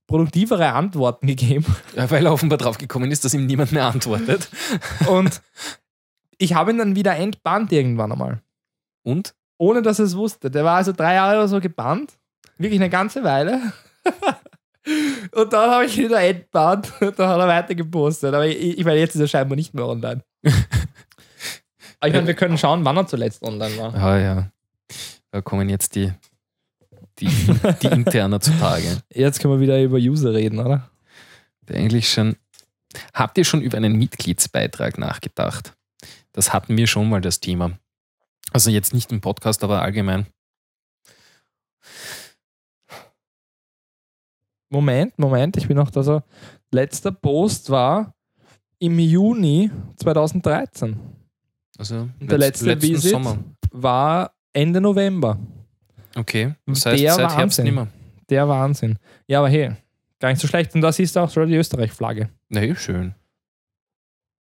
produktivere 0.08 0.74
Antworten 0.74 1.28
gegeben. 1.28 1.66
Ja, 1.96 2.10
weil 2.10 2.26
er 2.26 2.34
offenbar 2.34 2.58
drauf 2.58 2.78
gekommen 2.78 3.12
ist, 3.12 3.24
dass 3.26 3.34
ihm 3.34 3.46
niemand 3.46 3.72
mehr 3.72 3.86
antwortet. 3.86 4.50
Und 5.08 5.42
ich 6.38 6.54
habe 6.56 6.72
ihn 6.72 6.78
dann 6.80 6.96
wieder 6.96 7.16
entbannt 7.16 7.72
irgendwann 7.72 8.12
einmal. 8.12 8.42
Und? 9.04 9.36
Ohne 9.58 9.82
dass 9.82 10.00
er 10.00 10.06
es 10.06 10.16
wusste. 10.16 10.50
Der 10.50 10.64
war 10.64 10.78
also 10.78 10.94
drei 10.94 11.16
Jahre 11.16 11.38
oder 11.38 11.48
so 11.48 11.60
gebannt. 11.60 12.14
Wirklich 12.58 12.80
eine 12.80 12.90
ganze 12.90 13.24
Weile. 13.24 13.62
Und 15.32 15.54
dann 15.54 15.70
habe 15.70 15.86
ich 15.86 15.98
ihn 15.98 16.06
wieder 16.06 16.22
entbannt. 16.22 16.92
Und 17.02 17.20
dann 17.20 17.30
hat 17.30 17.40
er 17.40 17.48
weiter 17.48 17.76
gepostet. 17.76 18.34
Aber 18.34 18.48
ich, 18.48 18.78
ich 18.80 18.86
meine, 18.86 19.00
jetzt 19.00 19.16
ist 19.16 19.22
er 19.22 19.28
scheinbar 19.28 19.56
nicht 19.56 19.74
mehr 19.74 19.86
online. 19.86 20.24
Aber 20.44 20.54
ich 22.08 22.14
meine, 22.14 22.28
wir 22.28 22.34
können 22.34 22.58
schauen, 22.58 22.86
wann 22.86 22.98
er 22.98 23.08
zuletzt 23.08 23.44
online 23.44 23.78
war. 23.78 23.94
Ah 23.94 24.20
ja. 24.20 24.52
Da 25.32 25.42
kommen 25.42 25.70
jetzt 25.70 25.96
die, 25.96 26.12
die, 27.20 27.30
die 27.82 27.88
Interner 27.88 28.40
zutage. 28.40 29.04
Jetzt 29.14 29.40
können 29.40 29.54
wir 29.54 29.60
wieder 29.60 29.80
über 29.80 29.98
User 29.98 30.34
reden, 30.34 30.60
oder? 30.60 30.90
Eigentlich 31.72 32.10
schon. 32.10 32.36
Habt 33.14 33.38
ihr 33.38 33.46
schon 33.46 33.62
über 33.62 33.78
einen 33.78 33.96
Mitgliedsbeitrag 33.98 34.98
nachgedacht? 34.98 35.76
Das 36.32 36.52
hatten 36.52 36.78
wir 36.78 36.88
schon 36.88 37.10
mal 37.10 37.22
das 37.22 37.40
Thema. 37.40 37.78
Also 38.52 38.72
jetzt 38.72 38.94
nicht 38.94 39.12
im 39.12 39.22
Podcast, 39.22 39.64
aber 39.64 39.84
allgemein. 39.84 40.26
Moment, 44.70 45.18
Moment, 45.18 45.58
ich 45.58 45.68
bin 45.68 45.78
noch 45.78 45.90
da 45.92 46.04
so. 46.04 46.22
Letzter 46.72 47.12
Post 47.12 47.70
war 47.70 48.14
im 48.78 49.00
Juni 49.00 49.72
2013. 49.98 51.00
Also 51.78 52.08
Und 52.20 52.30
der 52.32 52.38
letzte 52.38 52.80
Visit 52.82 53.12
Sommer. 53.12 53.38
war 53.72 54.32
Ende 54.54 54.80
November. 54.82 55.38
Okay. 56.16 56.54
Das 56.66 56.86
heißt, 56.86 57.02
Der 57.02 57.14
seit 57.14 57.22
Herbst 57.24 57.38
Wahnsinn. 57.40 57.66
nicht 57.66 57.74
mehr. 57.76 57.88
Der 58.30 58.48
Wahnsinn. 58.48 58.98
Ja, 59.28 59.40
aber 59.40 59.50
hey, 59.50 59.72
gar 60.20 60.30
nicht 60.30 60.42
so 60.42 60.48
schlecht. 60.48 60.76
Und 60.76 60.82
da 60.82 60.92
siehst 60.92 61.16
du 61.16 61.20
auch 61.22 61.30
schon 61.30 61.48
die 61.48 61.56
Österreich-Flagge. 61.56 62.30
Na, 62.50 62.62
eh 62.62 62.76
schön. 62.76 63.16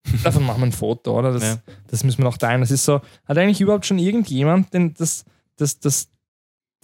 Davon 0.24 0.44
machen 0.44 0.60
wir 0.62 0.66
ein 0.66 0.72
Foto, 0.72 1.18
oder? 1.18 1.32
Das, 1.32 1.42
Ja. 1.42 1.58
das 1.88 2.02
müssen 2.04 2.18
wir 2.18 2.24
noch 2.24 2.38
teilen. 2.38 2.60
Das 2.60 2.70
ist 2.70 2.84
so, 2.84 3.00
hat 3.26 3.38
eigentlich 3.38 3.60
überhaupt 3.60 3.86
schon 3.86 3.98
irgendjemand 3.98 4.72
den, 4.72 4.94
das, 4.94 5.24
das, 5.56 5.78
das, 5.80 6.08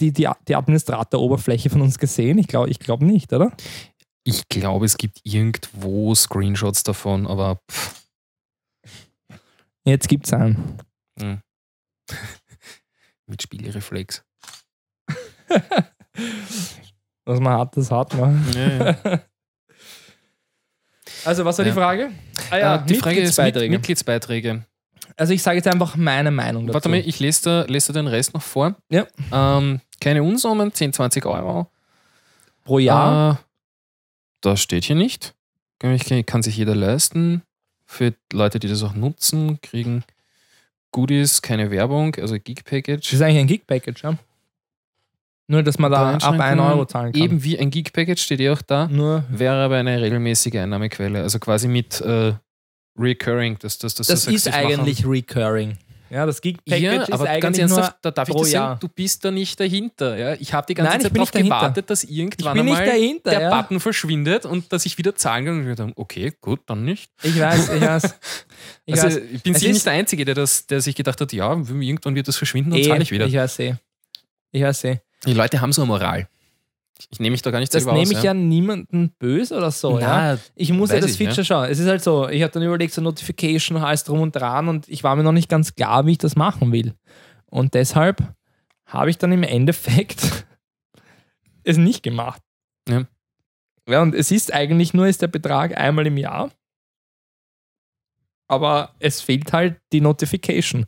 die, 0.00 0.12
die, 0.12 0.28
die 0.48 0.56
Administrator-Oberfläche 0.56 1.70
von 1.70 1.80
uns 1.82 1.98
gesehen? 1.98 2.38
Ich 2.38 2.48
glaube 2.48 2.70
ich 2.70 2.78
glaub 2.78 3.00
nicht, 3.00 3.32
oder? 3.32 3.52
Ich 4.24 4.48
glaube, 4.48 4.86
es 4.86 4.96
gibt 4.96 5.20
irgendwo 5.24 6.14
Screenshots 6.14 6.82
davon, 6.82 7.26
aber 7.26 7.60
pff, 7.70 8.02
Jetzt 9.86 10.08
gibt 10.08 10.24
es 10.26 10.32
einen. 10.32 10.78
mit 13.26 13.42
Spielreflex. 13.42 14.24
Was 17.26 17.40
man 17.40 17.58
hat, 17.58 17.76
das 17.76 17.90
hat 17.90 18.14
man. 18.14 18.44
Ja, 18.54 18.94
ja. 18.94 19.20
Also, 21.26 21.44
was 21.44 21.56
war 21.56 21.64
Ja. 21.64 21.70
die 21.70 21.74
Frage? 21.74 22.10
Ah 22.50 22.58
ja, 22.58 22.76
Äh, 22.76 22.86
die 22.86 22.94
Frage 22.96 23.20
ist 23.20 23.38
mit, 23.38 23.54
Mitgliedsbeiträge. 23.70 24.66
Also, 25.16 25.32
ich 25.32 25.42
sage 25.42 25.56
jetzt 25.56 25.68
einfach 25.68 25.96
meine 25.96 26.30
Meinung 26.30 26.66
dazu. 26.66 26.74
Warte 26.74 26.88
mal, 26.88 26.98
ich 26.98 27.20
lese 27.20 27.42
da, 27.42 27.62
lese 27.72 27.92
da 27.92 28.00
den 28.00 28.06
Rest 28.08 28.34
noch 28.34 28.42
vor. 28.42 28.74
Ja. 28.90 29.06
Ähm, 29.32 29.80
keine 30.00 30.22
Unsummen, 30.22 30.72
10, 30.72 30.92
20 30.92 31.24
Euro. 31.26 31.68
Pro 32.64 32.78
Jahr. 32.78 33.32
Äh, 33.32 33.36
das 34.40 34.60
steht 34.60 34.84
hier 34.84 34.96
nicht. 34.96 35.34
Kann, 35.78 35.92
ich- 35.94 36.26
kann 36.26 36.42
sich 36.42 36.56
jeder 36.56 36.74
leisten. 36.74 37.42
Für 37.86 38.14
Leute, 38.32 38.58
die 38.58 38.68
das 38.68 38.82
auch 38.82 38.94
nutzen, 38.94 39.60
kriegen 39.60 40.04
Goodies, 40.92 41.42
keine 41.42 41.70
Werbung, 41.70 42.14
also 42.16 42.34
Geek 42.38 42.64
Das 42.64 42.70
Package. 42.70 43.12
ist 43.12 43.20
eigentlich 43.20 43.38
ein 43.40 43.46
Gig-Package, 43.46 44.02
ja? 44.04 44.14
Nur, 45.48 45.62
dass 45.62 45.78
man 45.78 45.90
da 45.92 45.98
ab 46.08 46.14
1 46.14 46.24
Einschränkungen, 46.24 46.60
Euro 46.72 46.84
zahlen 46.86 47.12
kann. 47.12 47.20
Eben 47.20 47.44
wie 47.44 47.58
ein 47.58 47.70
Geek 47.70 47.92
Package 47.92 48.22
steht 48.22 48.40
eh 48.40 48.48
auch 48.50 48.62
da. 48.62 48.86
Nur, 48.88 49.24
Wäre 49.28 49.62
aber 49.64 49.76
eine 49.76 50.00
regelmäßige 50.00 50.54
Einnahmequelle. 50.56 51.20
Also 51.20 51.38
quasi 51.38 51.68
mit 51.68 52.00
äh, 52.00 52.32
Recurring. 52.98 53.58
Dass 53.58 53.78
das 53.78 53.94
du 53.94 54.02
sagst, 54.02 54.28
ist 54.28 54.48
eigentlich 54.52 55.06
recurring. 55.06 55.78
Ja, 56.10 56.26
das 56.26 56.40
Gig-Package 56.40 56.80
Ja, 56.80 57.02
ist 57.02 57.12
aber 57.12 57.28
eigentlich 57.28 57.42
ganz 57.42 57.56
nur 57.58 57.66
ernsthaft, 57.70 57.96
da 58.02 58.10
darf 58.12 58.28
ich 58.28 58.34
dir 58.36 58.44
sagen, 58.44 58.78
du 58.78 58.88
bist 58.88 59.24
da 59.24 59.32
nicht 59.32 59.58
dahinter. 59.58 60.16
Ja? 60.16 60.34
Ich 60.34 60.52
habe 60.52 60.64
die 60.64 60.74
ganze 60.74 60.90
Nein, 60.92 61.00
ich 61.00 61.04
Zeit 61.08 61.16
darauf 61.16 61.30
gewartet, 61.32 61.90
dass 61.90 62.04
irgendwann 62.04 62.56
einmal 62.56 62.84
dahinter, 62.86 63.30
der 63.30 63.40
ja. 63.40 63.60
Button 63.60 63.80
verschwindet 63.80 64.46
und 64.46 64.72
dass 64.72 64.86
ich 64.86 64.96
wieder 64.96 65.16
zahlen 65.16 65.44
kann. 65.46 65.60
Und 65.60 65.70
ich 65.70 65.76
dann, 65.76 65.92
okay, 65.96 66.32
gut, 66.40 66.60
dann 66.66 66.84
nicht. 66.84 67.10
Ich 67.22 67.38
weiß, 67.40 67.70
ich 67.70 67.80
weiß. 67.80 68.14
Ich 68.86 68.94
also, 69.02 69.16
weiß. 69.16 69.24
ich 69.32 69.42
bin 69.42 69.54
sicher 69.54 69.70
ist- 69.70 69.74
nicht 69.74 69.86
der 69.86 69.92
Einzige, 69.94 70.24
der, 70.24 70.34
das, 70.34 70.66
der 70.66 70.80
sich 70.80 70.94
gedacht 70.94 71.20
hat, 71.20 71.32
ja, 71.32 71.50
irgendwann 71.50 72.14
wird 72.14 72.28
das 72.28 72.36
verschwinden 72.36 72.72
und 72.72 72.78
Eh, 72.78 72.84
zahle 72.86 73.02
ich 73.02 73.10
wieder. 73.10 73.26
Ich 73.26 73.34
weiß 73.34 73.58
eh. 73.60 73.74
Ich 74.52 74.62
weiß 74.62 74.84
eh. 74.84 75.00
die 75.26 75.32
Leute 75.32 75.60
haben 75.60 75.72
so 75.72 75.82
eine 75.82 75.88
Moral. 75.88 76.28
Ich 77.10 77.18
nehme 77.18 77.32
mich 77.32 77.42
da 77.42 77.50
gar 77.50 77.58
nicht 77.58 77.74
Das 77.74 77.84
nehme 77.86 78.00
aus. 78.00 78.10
ich 78.12 78.22
ja 78.22 78.34
niemanden 78.34 79.10
böse 79.18 79.56
oder 79.56 79.70
so. 79.72 79.98
ja. 79.98 80.34
Na, 80.34 80.40
Ich 80.54 80.72
muss 80.72 80.90
ja 80.90 81.00
das 81.00 81.12
ich, 81.12 81.18
Feature 81.18 81.44
schauen. 81.44 81.68
Es 81.68 81.78
ist 81.80 81.88
halt 81.88 82.02
so, 82.02 82.28
ich 82.28 82.42
habe 82.42 82.52
dann 82.52 82.62
überlegt, 82.62 82.92
so 82.94 83.02
Notification, 83.02 83.76
alles 83.78 84.04
drum 84.04 84.20
und 84.20 84.34
dran 84.36 84.68
und 84.68 84.88
ich 84.88 85.02
war 85.02 85.16
mir 85.16 85.24
noch 85.24 85.32
nicht 85.32 85.48
ganz 85.48 85.74
klar, 85.74 86.06
wie 86.06 86.12
ich 86.12 86.18
das 86.18 86.36
machen 86.36 86.70
will. 86.72 86.94
Und 87.46 87.74
deshalb 87.74 88.22
habe 88.86 89.10
ich 89.10 89.18
dann 89.18 89.32
im 89.32 89.42
Endeffekt 89.42 90.46
es 91.64 91.76
nicht 91.78 92.02
gemacht. 92.02 92.40
Ja. 92.88 93.06
Ja, 93.88 94.00
und 94.02 94.14
es 94.14 94.30
ist 94.30 94.52
eigentlich 94.54 94.94
nur 94.94 95.06
ist 95.08 95.20
der 95.20 95.26
Betrag 95.28 95.76
einmal 95.76 96.06
im 96.06 96.16
Jahr. 96.16 96.50
Aber 98.48 98.94
es 98.98 99.20
fehlt 99.20 99.52
halt 99.52 99.80
die 99.92 100.00
Notification. 100.00 100.86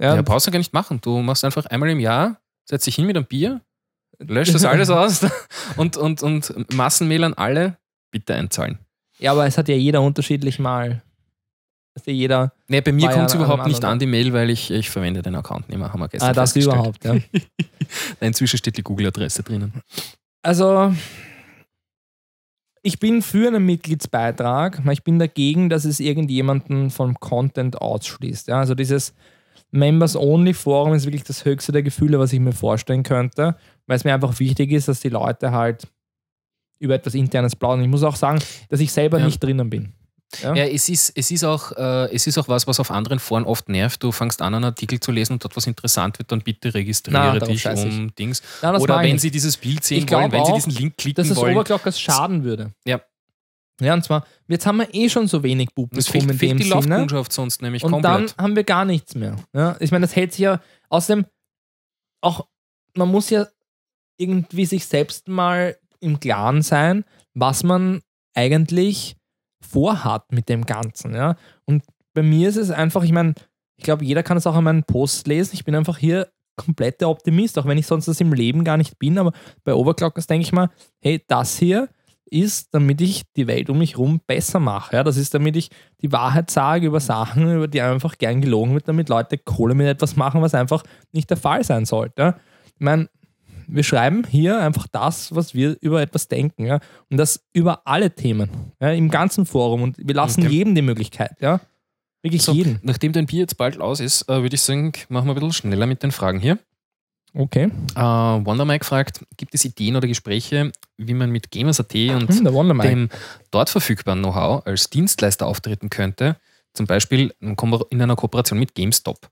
Ja, 0.00 0.14
Ja, 0.14 0.22
brauchst 0.22 0.46
du 0.46 0.50
gar 0.50 0.58
nicht 0.58 0.72
machen. 0.72 1.00
Du 1.02 1.20
machst 1.20 1.44
einfach 1.44 1.66
einmal 1.66 1.90
im 1.90 2.00
Jahr, 2.00 2.40
setzt 2.64 2.86
dich 2.86 2.94
hin 2.96 3.06
mit 3.06 3.16
einem 3.16 3.26
Bier, 3.26 3.60
löscht 4.18 4.54
das 4.54 4.64
alles 4.66 4.90
aus 4.90 5.26
und, 5.76 5.96
und, 5.96 6.22
und 6.22 6.72
Massenmail 6.74 7.24
an 7.24 7.34
alle, 7.34 7.76
bitte 8.10 8.34
einzahlen. 8.34 8.78
ja, 9.18 9.32
aber 9.32 9.46
es 9.46 9.58
hat 9.58 9.68
ja 9.68 9.74
jeder 9.74 10.02
unterschiedlich 10.02 10.58
mal. 10.58 11.02
Also 11.94 12.10
jeder. 12.10 12.52
Nee, 12.68 12.82
bei 12.82 12.92
mir 12.92 13.08
kommt 13.08 13.30
es 13.30 13.34
überhaupt 13.34 13.66
nicht 13.66 13.82
an, 13.84 13.98
die 13.98 14.06
Mail, 14.06 14.32
weil 14.34 14.50
ich, 14.50 14.70
ich 14.70 14.90
verwende 14.90 15.22
den 15.22 15.34
Account 15.34 15.68
nicht 15.70 15.78
mehr, 15.78 15.90
haben 15.92 16.00
wir 16.00 16.08
gestern 16.08 16.30
Ah, 16.30 16.32
das 16.34 16.54
überhaupt, 16.54 17.04
ja. 17.04 17.16
Inzwischen 18.20 18.58
steht 18.58 18.76
die 18.76 18.82
Google-Adresse 18.82 19.42
drinnen. 19.42 19.72
Also, 20.42 20.94
ich 22.82 22.98
bin 23.00 23.22
für 23.22 23.48
einen 23.48 23.64
Mitgliedsbeitrag. 23.64 24.82
Ich 24.92 25.02
bin 25.02 25.18
dagegen, 25.18 25.70
dass 25.70 25.86
es 25.86 25.98
irgendjemanden 25.98 26.90
vom 26.90 27.14
Content 27.18 27.80
ausschließt. 27.80 28.48
Ja, 28.48 28.58
also 28.60 28.74
dieses 28.74 29.14
Members-Only-Forum 29.76 30.94
ist 30.94 31.04
wirklich 31.06 31.24
das 31.24 31.44
höchste 31.44 31.72
der 31.72 31.82
Gefühle, 31.82 32.18
was 32.18 32.32
ich 32.32 32.40
mir 32.40 32.52
vorstellen 32.52 33.02
könnte, 33.02 33.56
weil 33.86 33.96
es 33.96 34.04
mir 34.04 34.14
einfach 34.14 34.38
wichtig 34.40 34.72
ist, 34.72 34.88
dass 34.88 35.00
die 35.00 35.08
Leute 35.08 35.52
halt 35.52 35.86
über 36.78 36.94
etwas 36.94 37.14
Internes 37.14 37.56
plaudern. 37.56 37.82
Ich 37.84 37.90
muss 37.90 38.02
auch 38.02 38.16
sagen, 38.16 38.38
dass 38.68 38.80
ich 38.80 38.92
selber 38.92 39.18
Ja. 39.18 39.26
nicht 39.26 39.42
drinnen 39.42 39.70
bin. 39.70 39.92
Ja? 40.42 40.54
Ja, 40.54 40.64
es 40.64 40.88
ist, 40.88 41.12
es, 41.16 41.30
ist 41.30 41.44
auch, 41.44 41.72
äh, 41.72 42.12
es 42.12 42.26
ist 42.26 42.36
auch 42.36 42.48
was, 42.48 42.66
was 42.66 42.80
auf 42.80 42.90
anderen 42.90 43.18
Foren 43.20 43.44
oft 43.44 43.68
nervt. 43.68 44.02
Du 44.02 44.10
fängst 44.12 44.42
an, 44.42 44.54
einen 44.54 44.64
Artikel 44.64 44.98
zu 45.00 45.12
lesen 45.12 45.34
und 45.34 45.44
dort 45.44 45.56
was 45.56 45.66
interessant 45.66 46.18
wird, 46.18 46.32
dann 46.32 46.40
bitte 46.40 46.74
registriere 46.74 47.38
Na, 47.38 47.46
dich 47.46 47.64
um 47.66 48.14
Dings. 48.16 48.42
Das 48.60 48.82
Oder 48.82 49.00
wenn 49.02 49.18
sie 49.18 49.30
dieses 49.30 49.56
Bild 49.56 49.84
sehen 49.84 50.10
wollen, 50.10 50.32
wenn 50.32 50.40
auch, 50.40 50.46
sie 50.46 50.52
diesen 50.54 50.72
Link 50.72 50.96
klicken 50.96 51.26
dass 51.28 51.36
wollen. 51.36 51.54
Overclockers 51.56 51.98
schaden 52.00 52.42
würde. 52.44 52.72
Ja. 52.84 53.00
Ja, 53.80 53.94
und 53.94 54.04
zwar, 54.04 54.26
jetzt 54.48 54.66
haben 54.66 54.78
wir 54.78 54.92
eh 54.94 55.08
schon 55.08 55.26
so 55.28 55.42
wenig 55.42 55.74
Publikum 55.74 56.30
in 56.30 56.38
dem 56.38 56.56
die 56.56 56.64
Sinne. 56.64 56.74
Laufkundschaft 56.74 57.32
sonst 57.32 57.60
nämlich 57.62 57.84
Und 57.84 57.92
komplett. 57.92 58.36
dann 58.36 58.44
haben 58.44 58.56
wir 58.56 58.64
gar 58.64 58.84
nichts 58.84 59.14
mehr. 59.14 59.36
Ja? 59.52 59.76
Ich 59.80 59.90
meine, 59.90 60.06
das 60.06 60.16
hält 60.16 60.32
sich 60.32 60.40
ja, 60.40 60.60
außerdem 60.88 61.26
auch, 62.22 62.46
man 62.94 63.08
muss 63.10 63.28
ja 63.30 63.46
irgendwie 64.18 64.64
sich 64.64 64.86
selbst 64.86 65.28
mal 65.28 65.76
im 66.00 66.20
Klaren 66.20 66.62
sein, 66.62 67.04
was 67.34 67.62
man 67.62 68.00
eigentlich 68.34 69.16
vorhat 69.60 70.32
mit 70.32 70.48
dem 70.48 70.64
Ganzen. 70.64 71.14
Ja? 71.14 71.36
Und 71.66 71.84
bei 72.14 72.22
mir 72.22 72.48
ist 72.48 72.56
es 72.56 72.70
einfach, 72.70 73.02
ich 73.02 73.12
meine, 73.12 73.34
ich 73.78 73.84
glaube, 73.84 74.04
jeder 74.04 74.22
kann 74.22 74.38
es 74.38 74.46
auch 74.46 74.54
an 74.54 74.64
meinen 74.64 74.84
Post 74.84 75.26
lesen. 75.26 75.54
Ich 75.54 75.64
bin 75.64 75.74
einfach 75.74 75.98
hier 75.98 76.30
kompletter 76.56 77.10
Optimist, 77.10 77.58
auch 77.58 77.66
wenn 77.66 77.76
ich 77.76 77.86
sonst 77.86 78.08
das 78.08 78.20
im 78.22 78.32
Leben 78.32 78.64
gar 78.64 78.78
nicht 78.78 78.98
bin. 78.98 79.18
Aber 79.18 79.32
bei 79.64 79.74
Overclockers 79.74 80.26
denke 80.26 80.46
ich 80.46 80.52
mal, 80.52 80.70
hey, 81.02 81.22
das 81.28 81.58
hier 81.58 81.90
ist, 82.30 82.74
damit 82.74 83.00
ich 83.00 83.22
die 83.36 83.46
Welt 83.46 83.70
um 83.70 83.78
mich 83.78 83.92
herum 83.92 84.20
besser 84.26 84.60
mache. 84.60 84.96
Ja? 84.96 85.04
Das 85.04 85.16
ist, 85.16 85.34
damit 85.34 85.56
ich 85.56 85.70
die 86.02 86.12
Wahrheit 86.12 86.50
sage 86.50 86.86
über 86.86 87.00
Sachen, 87.00 87.50
über 87.56 87.68
die 87.68 87.80
einfach 87.80 88.18
gern 88.18 88.40
gelogen 88.40 88.74
wird, 88.74 88.88
damit 88.88 89.08
Leute 89.08 89.38
Kohle 89.38 89.74
mit 89.74 89.86
etwas 89.86 90.16
machen, 90.16 90.42
was 90.42 90.54
einfach 90.54 90.82
nicht 91.12 91.30
der 91.30 91.36
Fall 91.36 91.64
sein 91.64 91.84
sollte. 91.84 92.36
Ich 92.74 92.80
meine, 92.80 93.08
wir 93.68 93.82
schreiben 93.82 94.24
hier 94.28 94.60
einfach 94.60 94.86
das, 94.90 95.34
was 95.34 95.54
wir 95.54 95.76
über 95.80 96.00
etwas 96.00 96.28
denken. 96.28 96.66
Ja? 96.66 96.80
Und 97.10 97.16
das 97.16 97.44
über 97.52 97.82
alle 97.84 98.14
Themen, 98.14 98.48
ja? 98.80 98.90
im 98.90 99.10
ganzen 99.10 99.46
Forum. 99.46 99.82
Und 99.82 99.96
wir 99.98 100.14
lassen 100.14 100.42
Okay. 100.42 100.52
jedem 100.52 100.74
die 100.74 100.82
Möglichkeit. 100.82 101.36
Ja? 101.40 101.60
Wirklich 102.22 102.42
so, 102.42 102.52
jeden. 102.52 102.80
nachdem 102.82 103.12
dein 103.12 103.26
Bier 103.26 103.40
jetzt 103.40 103.56
bald 103.56 103.80
aus 103.80 104.00
ist, 104.00 104.28
äh, 104.28 104.42
würde 104.42 104.54
ich 104.54 104.60
sagen, 104.60 104.92
machen 105.08 105.26
wir 105.26 105.32
ein 105.32 105.34
bisschen 105.34 105.52
schneller 105.52 105.86
mit 105.86 106.02
den 106.02 106.12
Fragen 106.12 106.40
hier. 106.40 106.58
Okay. 107.34 107.70
Äh, 107.94 108.00
Wonder 108.00 108.64
Mike 108.64 108.84
fragt, 108.84 109.20
gibt 109.36 109.54
es 109.54 109.64
Ideen 109.64 109.96
oder 109.96 110.08
Gespräche, 110.08 110.72
wie 110.96 111.12
man 111.14 111.30
mit 111.30 111.50
Gamers.at 111.50 111.94
und 111.94 112.30
Hm, 112.30 112.80
dem 112.82 113.08
dort 113.50 113.68
verfügbaren 113.68 114.20
Know-how 114.22 114.66
als 114.66 114.88
Dienstleister 114.88 115.46
auftreten 115.46 115.90
könnte? 115.90 116.36
Zum 116.72 116.86
Beispiel 116.86 117.32
in 117.40 118.02
einer 118.02 118.16
Kooperation 118.16 118.58
mit 118.58 118.74
GameStop. 118.74 119.30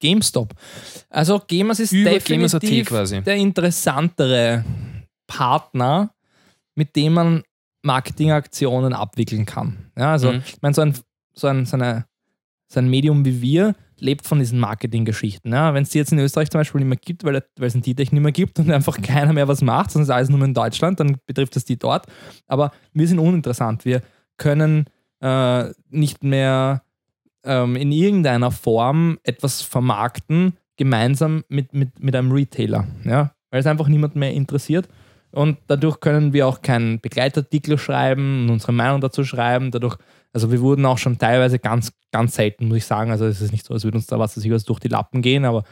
GameStop. 0.00 0.54
Also 1.10 1.40
Gamers 1.46 1.78
ist 1.80 1.92
Über 1.92 2.10
definitiv 2.10 2.88
quasi. 2.88 3.22
der 3.22 3.36
interessantere 3.36 4.64
Partner, 5.26 6.12
mit 6.74 6.96
dem 6.96 7.12
man 7.14 7.42
Marketingaktionen 7.82 8.92
abwickeln 8.92 9.44
kann. 9.46 9.90
Ja, 9.96 10.12
also 10.12 10.32
Mhm. 10.32 10.42
ich 10.46 10.62
meine, 10.62 10.74
so 10.74 10.80
ein, 10.82 10.94
so, 11.34 11.46
ein, 11.46 11.66
so, 11.66 11.76
eine, 11.76 12.06
so 12.68 12.80
ein 12.80 12.88
Medium 12.88 13.24
wie 13.24 13.40
wir 13.42 13.74
lebt 14.02 14.26
von 14.26 14.38
diesen 14.38 14.58
Marketinggeschichten. 14.58 15.52
Ja, 15.52 15.72
Wenn 15.74 15.84
es 15.84 15.90
die 15.90 15.98
jetzt 15.98 16.12
in 16.12 16.18
Österreich 16.18 16.50
zum 16.50 16.60
Beispiel 16.60 16.80
nicht 16.80 16.88
mehr 16.88 16.98
gibt, 16.98 17.24
weil 17.24 17.42
es 17.60 17.74
in 17.74 17.82
Titech 17.82 18.12
nicht 18.12 18.22
mehr 18.22 18.32
gibt 18.32 18.58
und 18.58 18.70
einfach 18.72 19.00
keiner 19.00 19.32
mehr 19.32 19.48
was 19.48 19.62
macht, 19.62 19.90
es 19.90 19.96
ist 19.96 20.10
alles 20.10 20.28
nur 20.28 20.42
in 20.44 20.54
Deutschland, 20.54 21.00
dann 21.00 21.18
betrifft 21.26 21.56
es 21.56 21.64
die 21.64 21.78
dort. 21.78 22.06
Aber 22.46 22.72
wir 22.92 23.06
sind 23.06 23.18
uninteressant. 23.18 23.84
Wir 23.84 24.02
können 24.36 24.86
äh, 25.20 25.70
nicht 25.88 26.24
mehr 26.24 26.82
ähm, 27.44 27.76
in 27.76 27.92
irgendeiner 27.92 28.50
Form 28.50 29.18
etwas 29.22 29.62
vermarkten, 29.62 30.54
gemeinsam 30.76 31.44
mit, 31.48 31.72
mit, 31.72 32.00
mit 32.00 32.16
einem 32.16 32.32
Retailer. 32.32 32.86
Ja? 33.04 33.32
Weil 33.50 33.60
es 33.60 33.66
einfach 33.66 33.88
niemand 33.88 34.16
mehr 34.16 34.32
interessiert. 34.32 34.88
Und 35.30 35.58
dadurch 35.66 36.00
können 36.00 36.32
wir 36.32 36.46
auch 36.46 36.60
keinen 36.60 37.00
Begleitartikel 37.00 37.78
schreiben 37.78 38.44
und 38.44 38.50
unsere 38.50 38.72
Meinung 38.72 39.00
dazu 39.00 39.24
schreiben. 39.24 39.70
Dadurch, 39.70 39.96
also 40.32 40.50
wir 40.50 40.60
wurden 40.60 40.84
auch 40.86 40.98
schon 40.98 41.18
teilweise 41.18 41.58
ganz, 41.58 41.92
ganz 42.10 42.34
selten, 42.34 42.68
muss 42.68 42.78
ich 42.78 42.86
sagen. 42.86 43.10
Also 43.10 43.26
es 43.26 43.40
ist 43.40 43.52
nicht 43.52 43.66
so, 43.66 43.74
als 43.74 43.84
würde 43.84 43.98
uns 43.98 44.06
da 44.06 44.18
was, 44.18 44.36
was 44.50 44.64
durch 44.64 44.80
die 44.80 44.88
Lappen 44.88 45.22
gehen, 45.22 45.44
aber 45.44 45.64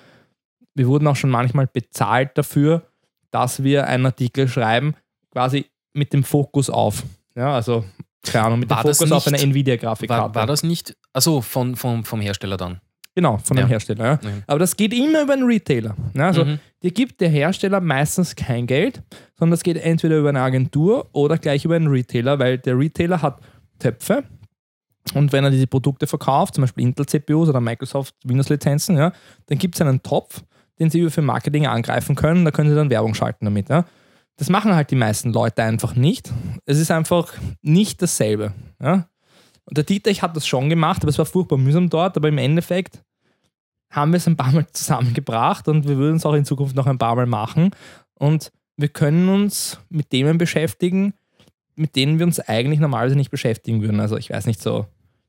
wir 0.75 0.87
wurden 0.87 1.07
auch 1.07 1.17
schon 1.17 1.31
manchmal 1.31 1.67
bezahlt 1.67 2.37
dafür, 2.37 2.83
dass 3.31 3.63
wir 3.63 3.87
einen 3.87 4.07
Artikel 4.07 4.49
schreiben, 4.49 4.95
quasi 5.31 5.67
mit 5.93 6.13
dem 6.13 6.25
Fokus 6.25 6.69
auf. 6.71 7.03
Ja, 7.35 7.55
also, 7.55 7.85
keine 8.23 8.45
Ahnung, 8.47 8.61
mit 8.61 8.71
War 8.71 8.83
dem 8.83 8.95
Fokus 8.95 9.13
auf 9.13 9.27
nicht- 9.27 9.43
eine 9.43 9.51
Nvidia-Grafikkarte. 9.51 10.23
War, 10.23 10.35
war 10.35 10.47
das 10.47 10.63
nicht, 10.63 10.97
also 11.13 11.41
von, 11.41 11.77
von, 11.77 12.05
vom 12.05 12.21
Hersteller 12.21 12.57
dann? 12.57 12.81
Genau, 13.17 13.39
von 13.39 13.57
dem 13.57 13.65
Ja. 13.65 13.69
Hersteller. 13.71 14.05
Ja. 14.05 14.15
Mhm. 14.23 14.43
Aber 14.47 14.59
das 14.61 14.77
geht 14.77 14.93
immer 14.95 15.23
über 15.23 15.33
einen 15.33 15.43
Retailer. 15.45 15.97
Ja, 16.15 16.27
also 16.29 16.45
Mhm. 16.45 16.61
dir 16.83 16.91
gibt 16.93 17.21
der 17.21 17.29
Hersteller 17.29 17.81
meistens 17.81 18.37
kein 18.37 18.67
Geld, 18.69 19.03
sondern 19.37 19.51
das 19.53 19.63
geht 19.65 19.77
entweder 19.79 20.19
über 20.19 20.29
eine 20.29 20.41
Agentur 20.41 21.09
oder 21.13 21.37
gleich 21.39 21.65
über 21.65 21.75
einen 21.77 21.89
Retailer, 21.89 22.39
weil 22.39 22.59
der 22.59 22.79
Retailer 22.79 23.21
hat 23.21 23.41
Töpfe 23.81 24.23
und 25.15 25.33
wenn 25.33 25.45
er 25.45 25.51
diese 25.51 25.67
Produkte 25.67 26.07
verkauft, 26.07 26.55
zum 26.55 26.63
Beispiel 26.63 26.85
Intel-CPUs 26.85 27.49
oder 27.49 27.61
Microsoft 27.61 28.15
Windows-Lizenzen, 28.25 28.97
ja, 28.97 29.13
dann 29.47 29.59
gibt 29.59 29.75
es 29.75 29.81
einen 29.81 30.03
Topf, 30.03 30.43
den 30.79 30.91
sie 30.91 31.09
für 31.11 31.23
Marketing 31.23 31.67
angreifen 31.67 32.15
können, 32.15 32.45
da 32.45 32.51
können 32.51 32.71
sie 32.71 32.77
dann 32.77 32.91
Werbung 32.91 33.15
schalten 33.15 33.45
damit. 33.45 33.69
Ja. 33.69 33.85
Das 34.37 34.49
machen 34.49 34.75
halt 34.75 34.91
die 34.91 34.97
meisten 34.97 35.33
Leute 35.33 35.63
einfach 35.63 35.95
nicht. 35.95 36.33
Es 36.65 36.79
ist 36.79 36.91
einfach 36.91 37.35
nicht 37.63 38.01
dasselbe. 38.01 38.55
Ja. 38.81 39.09
Und 39.65 39.77
der 39.77 39.85
Dietrich 39.85 40.23
hat 40.23 40.37
das 40.37 40.47
schon 40.47 40.71
gemacht, 40.71 41.03
aber 41.03 41.11
es 41.11 41.19
war 41.19 41.27
furchtbar 41.27 41.59
mühsam 41.59 41.91
dort, 41.91 42.17
aber 42.17 42.29
im 42.29 42.39
Endeffekt 42.39 43.03
haben 43.91 44.13
wir 44.13 44.19
es 44.19 44.27
ein 44.27 44.37
paar 44.37 44.53
Mal 44.53 44.67
zusammengebracht 44.73 45.69
und 45.69 45.87
wir 45.87 45.97
würden 45.97 46.17
es 46.17 46.27
auch 46.27 46.35
in 46.35 46.45
Zukunft 46.45 46.77
noch 46.77 46.87
ein 46.87 46.99
paar 46.99 47.17
Mal 47.17 47.27
machen. 47.27 47.71
Und 48.15 48.53
wir 48.77 48.89
können 48.89 49.29
uns 49.29 49.79
mit 49.91 50.11
Themen 50.11 50.39
beschäftigen, 50.39 51.15
mit 51.81 51.97
denen 51.97 52.19
wir 52.19 52.27
uns 52.27 52.39
eigentlich 52.41 52.79
normalerweise 52.79 53.17
nicht 53.17 53.31
beschäftigen 53.31 53.83
würden. 53.83 54.01
Also 54.01 54.17
ich 54.17 54.31
weiß 54.31 54.47
nicht, 54.47 54.63
so 54.63 54.87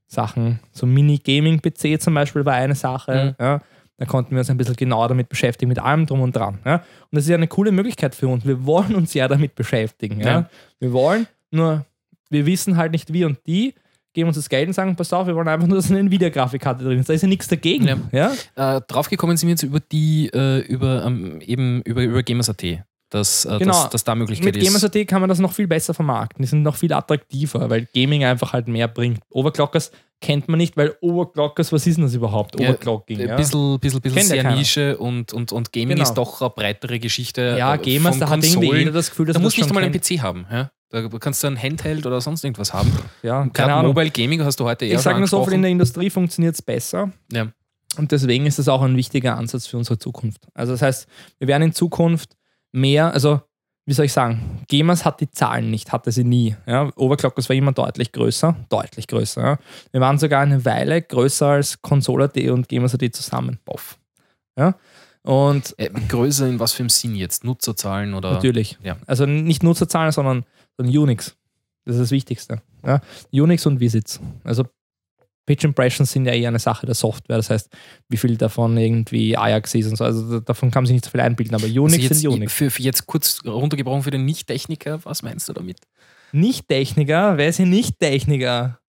Sachen, 0.07 0.59
so 0.71 0.85
Mini-Gaming-PC 0.85 2.01
zum 2.01 2.13
Beispiel 2.13 2.45
war 2.45 2.53
eine 2.53 2.75
Sache. 2.75 3.35
Ja. 3.39 3.61
Da 3.97 4.05
konnten 4.05 4.31
wir 4.31 4.39
uns 4.39 4.49
ein 4.49 4.57
bisschen 4.57 4.75
genauer 4.75 5.07
damit 5.07 5.29
beschäftigen, 5.29 5.69
mit 5.69 5.79
allem 5.79 6.05
drum 6.05 6.21
und 6.21 6.35
dran. 6.35 6.59
Ja. 6.65 6.75
Und 6.75 6.83
das 7.11 7.23
ist 7.23 7.29
ja 7.29 7.35
eine 7.35 7.47
coole 7.47 7.71
Möglichkeit 7.71 8.15
für 8.15 8.27
uns. 8.27 8.45
Wir 8.45 8.65
wollen 8.65 8.95
uns 8.95 9.13
ja 9.13 9.27
damit 9.27 9.55
beschäftigen. 9.55 10.19
Ja. 10.19 10.49
Wir 10.79 10.91
wollen, 10.91 11.27
nur 11.51 11.85
wir 12.29 12.45
wissen 12.45 12.77
halt 12.77 12.91
nicht 12.91 13.13
wie 13.13 13.25
und 13.25 13.37
die, 13.45 13.73
geben 14.13 14.27
uns 14.27 14.37
das 14.37 14.49
Geld 14.49 14.67
und 14.67 14.73
sagen, 14.73 14.95
pass 14.95 15.13
auf, 15.13 15.27
wir 15.27 15.35
wollen 15.35 15.47
einfach 15.47 15.67
nur, 15.67 15.77
dass 15.77 15.89
eine 15.89 15.99
Nvidia-Grafikkarte 15.99 16.83
drin 16.83 16.99
ist. 16.99 17.09
Da 17.09 17.13
ist 17.13 17.21
ja 17.21 17.27
nichts 17.27 17.47
dagegen. 17.47 17.87
Ja. 18.11 18.31
Ja? 18.55 18.77
Äh, 18.77 18.81
draufgekommen 18.87 19.37
sind 19.37 19.47
wir 19.47 19.53
jetzt 19.53 19.63
über 19.63 19.79
die, 19.79 20.29
äh, 20.33 20.59
über, 20.59 21.05
ähm, 21.05 21.39
eben 21.41 21.81
über, 21.83 22.01
über 22.01 22.23
Gamers.at, 22.23 22.83
dass, 23.11 23.45
äh, 23.45 23.59
Genau. 23.59 23.73
dass, 23.73 23.89
dass 23.89 24.03
da 24.03 24.15
Möglichkeit 24.15 24.55
Mit 24.55 24.57
ist. 24.57 24.65
Gamers.at 24.65 25.07
kann 25.07 25.21
man 25.21 25.29
das 25.29 25.37
noch 25.39 25.51
viel 25.53 25.67
besser 25.67 25.93
vermarkten. 25.93 26.41
Die 26.41 26.47
sind 26.47 26.63
noch 26.63 26.75
viel 26.75 26.91
attraktiver, 26.93 27.69
weil 27.69 27.87
Gaming 27.93 28.23
einfach 28.25 28.53
halt 28.53 28.67
mehr 28.67 28.87
bringt. 28.87 29.19
Overclockers 29.29 29.91
kennt 30.21 30.47
man 30.47 30.57
nicht, 30.57 30.77
weil 30.77 30.95
Overclockers, 31.01 31.71
was 31.71 31.85
ist 31.87 31.97
denn 31.97 32.05
das 32.05 32.13
überhaupt? 32.13 32.59
Ja, 32.59 32.69
Overclocking. 32.69 33.21
Ein 33.21 33.27
Ja, 33.29 33.35
bisschen, 33.35 33.79
bisschen, 33.79 34.01
sehr 34.23 34.43
keiner. 34.43 34.55
Nische 34.55 34.97
und, 34.97 35.33
und, 35.33 35.51
und 35.51 35.71
Gaming 35.73 35.89
Genau. 35.89 36.03
ist 36.03 36.13
doch 36.13 36.41
eine 36.41 36.49
breitere 36.51 36.99
Geschichte. 36.99 37.55
ja 37.57 37.75
äh, 37.75 37.77
Gamers, 37.77 38.17
da 38.19 38.29
hat 38.29 38.37
irgendwie 38.43 38.55
Konsolen. 38.55 38.79
jeder 38.79 38.91
das 38.91 39.09
Gefühl, 39.09 39.25
dass 39.27 39.35
Da 39.35 39.39
musst 39.41 39.57
das 39.57 39.65
nicht 39.65 39.73
mal 39.73 39.83
einen. 39.83 39.93
PC 39.93 40.21
haben. 40.21 40.45
Ja? 40.51 40.71
Da 40.89 41.07
kannst 41.19 41.41
du 41.43 41.47
ein 41.47 41.61
Handheld 41.61 42.05
oder 42.05 42.19
sonst 42.21 42.43
irgendwas 42.43 42.73
haben. 42.73 42.91
Ja, 43.23 43.47
keine 43.53 43.73
Ahnung. 43.73 43.93
Mobile 43.93 44.11
Gaming 44.11 44.43
hast 44.43 44.59
du 44.59 44.65
heute 44.65 44.85
eher 44.85 44.95
Ich 44.95 45.01
sage 45.01 45.19
nur 45.19 45.27
so 45.27 45.43
viel, 45.45 45.53
in 45.53 45.61
der 45.61 45.71
Industrie 45.71 46.09
funktioniert 46.09 46.53
es 46.55 46.61
besser. 46.61 47.11
Ja. 47.31 47.47
Und 47.97 48.11
deswegen 48.11 48.45
ist 48.45 48.59
das 48.59 48.67
auch 48.69 48.81
ein 48.83 48.95
wichtiger 48.95 49.37
Ansatz 49.37 49.67
für 49.67 49.77
unsere 49.77 49.97
Zukunft. 49.99 50.47
Also 50.53 50.71
das 50.73 50.81
heißt, 50.81 51.07
wir 51.39 51.47
werden 51.47 51.63
in 51.63 51.73
Zukunft 51.73 52.35
mehr, 52.71 53.13
also 53.13 53.41
wie 53.85 53.93
soll 53.93 54.05
ich 54.05 54.13
sagen, 54.13 54.63
Gamers 54.67 55.05
hat 55.05 55.21
die 55.21 55.29
Zahlen 55.31 55.71
nicht, 55.71 55.91
hatte 55.91 56.11
sie 56.11 56.23
nie. 56.23 56.55
Ja, 56.67 56.91
Overclockers 56.95 57.49
war 57.49 57.55
immer 57.55 57.71
deutlich 57.71 58.11
größer, 58.11 58.55
deutlich 58.69 59.07
größer. 59.07 59.41
Ja. 59.41 59.59
Wir 59.91 60.01
waren 60.01 60.19
sogar 60.19 60.41
eine 60.41 60.63
Weile 60.65 61.01
größer 61.01 61.47
als 61.47 61.81
Console.at 61.81 62.37
und 62.37 62.69
Gamers.at 62.69 63.15
zusammen. 63.15 63.59
Boff. 63.65 63.97
Ja. 64.57 64.75
Und 65.23 65.75
Äh, 65.77 65.89
größer 66.07 66.47
in 66.47 66.59
was 66.59 66.73
für 66.73 66.83
einem 66.83 66.89
Sinn 66.89 67.15
jetzt? 67.15 67.43
Nutzerzahlen 67.43 68.13
oder? 68.13 68.33
Natürlich. 68.33 68.77
Ja. 68.83 68.97
Also 69.07 69.25
nicht 69.25 69.63
Nutzerzahlen, 69.63 70.11
sondern, 70.11 70.45
sondern 70.77 70.97
Unix. 70.97 71.35
Das 71.85 71.95
ist 71.95 72.01
das 72.01 72.11
Wichtigste. 72.11 72.61
Ja? 72.85 73.01
Unix 73.31 73.65
und 73.65 73.79
Visits. 73.79 74.19
Also 74.43 74.65
Page 75.45 75.63
Impressions 75.65 76.11
sind 76.11 76.25
ja 76.25 76.33
eher 76.33 76.47
eine 76.49 76.59
Sache 76.59 76.85
der 76.85 76.95
Software. 76.95 77.37
Das 77.37 77.49
heißt, 77.49 77.69
wie 78.09 78.17
viel 78.17 78.37
davon 78.37 78.77
irgendwie 78.77 79.35
Ajax 79.37 79.73
ist 79.75 79.89
und 79.89 79.97
so. 79.97 80.03
Also 80.03 80.39
da- 80.39 80.39
davon 80.39 80.69
kann 80.71 80.83
man 80.83 80.87
sich 80.87 80.93
nicht 80.95 81.05
so 81.05 81.11
viel 81.11 81.19
einbilden. 81.21 81.55
Aber 81.55 81.65
Unix 81.65 81.93
Also 81.93 82.01
jetzt, 82.07 82.19
sind 82.21 82.31
Unix. 82.31 82.53
Für, 82.53 82.69
für 82.69 82.81
jetzt 82.83 83.07
kurz 83.07 83.39
runtergebrochen 83.45 84.03
für 84.03 84.11
den 84.11 84.23
Nicht-Techniker, 84.25 84.99
was 85.03 85.23
meinst 85.23 85.49
du 85.49 85.53
damit? 85.53 85.77
Nicht-Techniker, 86.31 87.37
wer 87.37 87.49
ist 87.49 87.57
hier 87.57 87.65
Nicht-Techniker? 87.65 88.79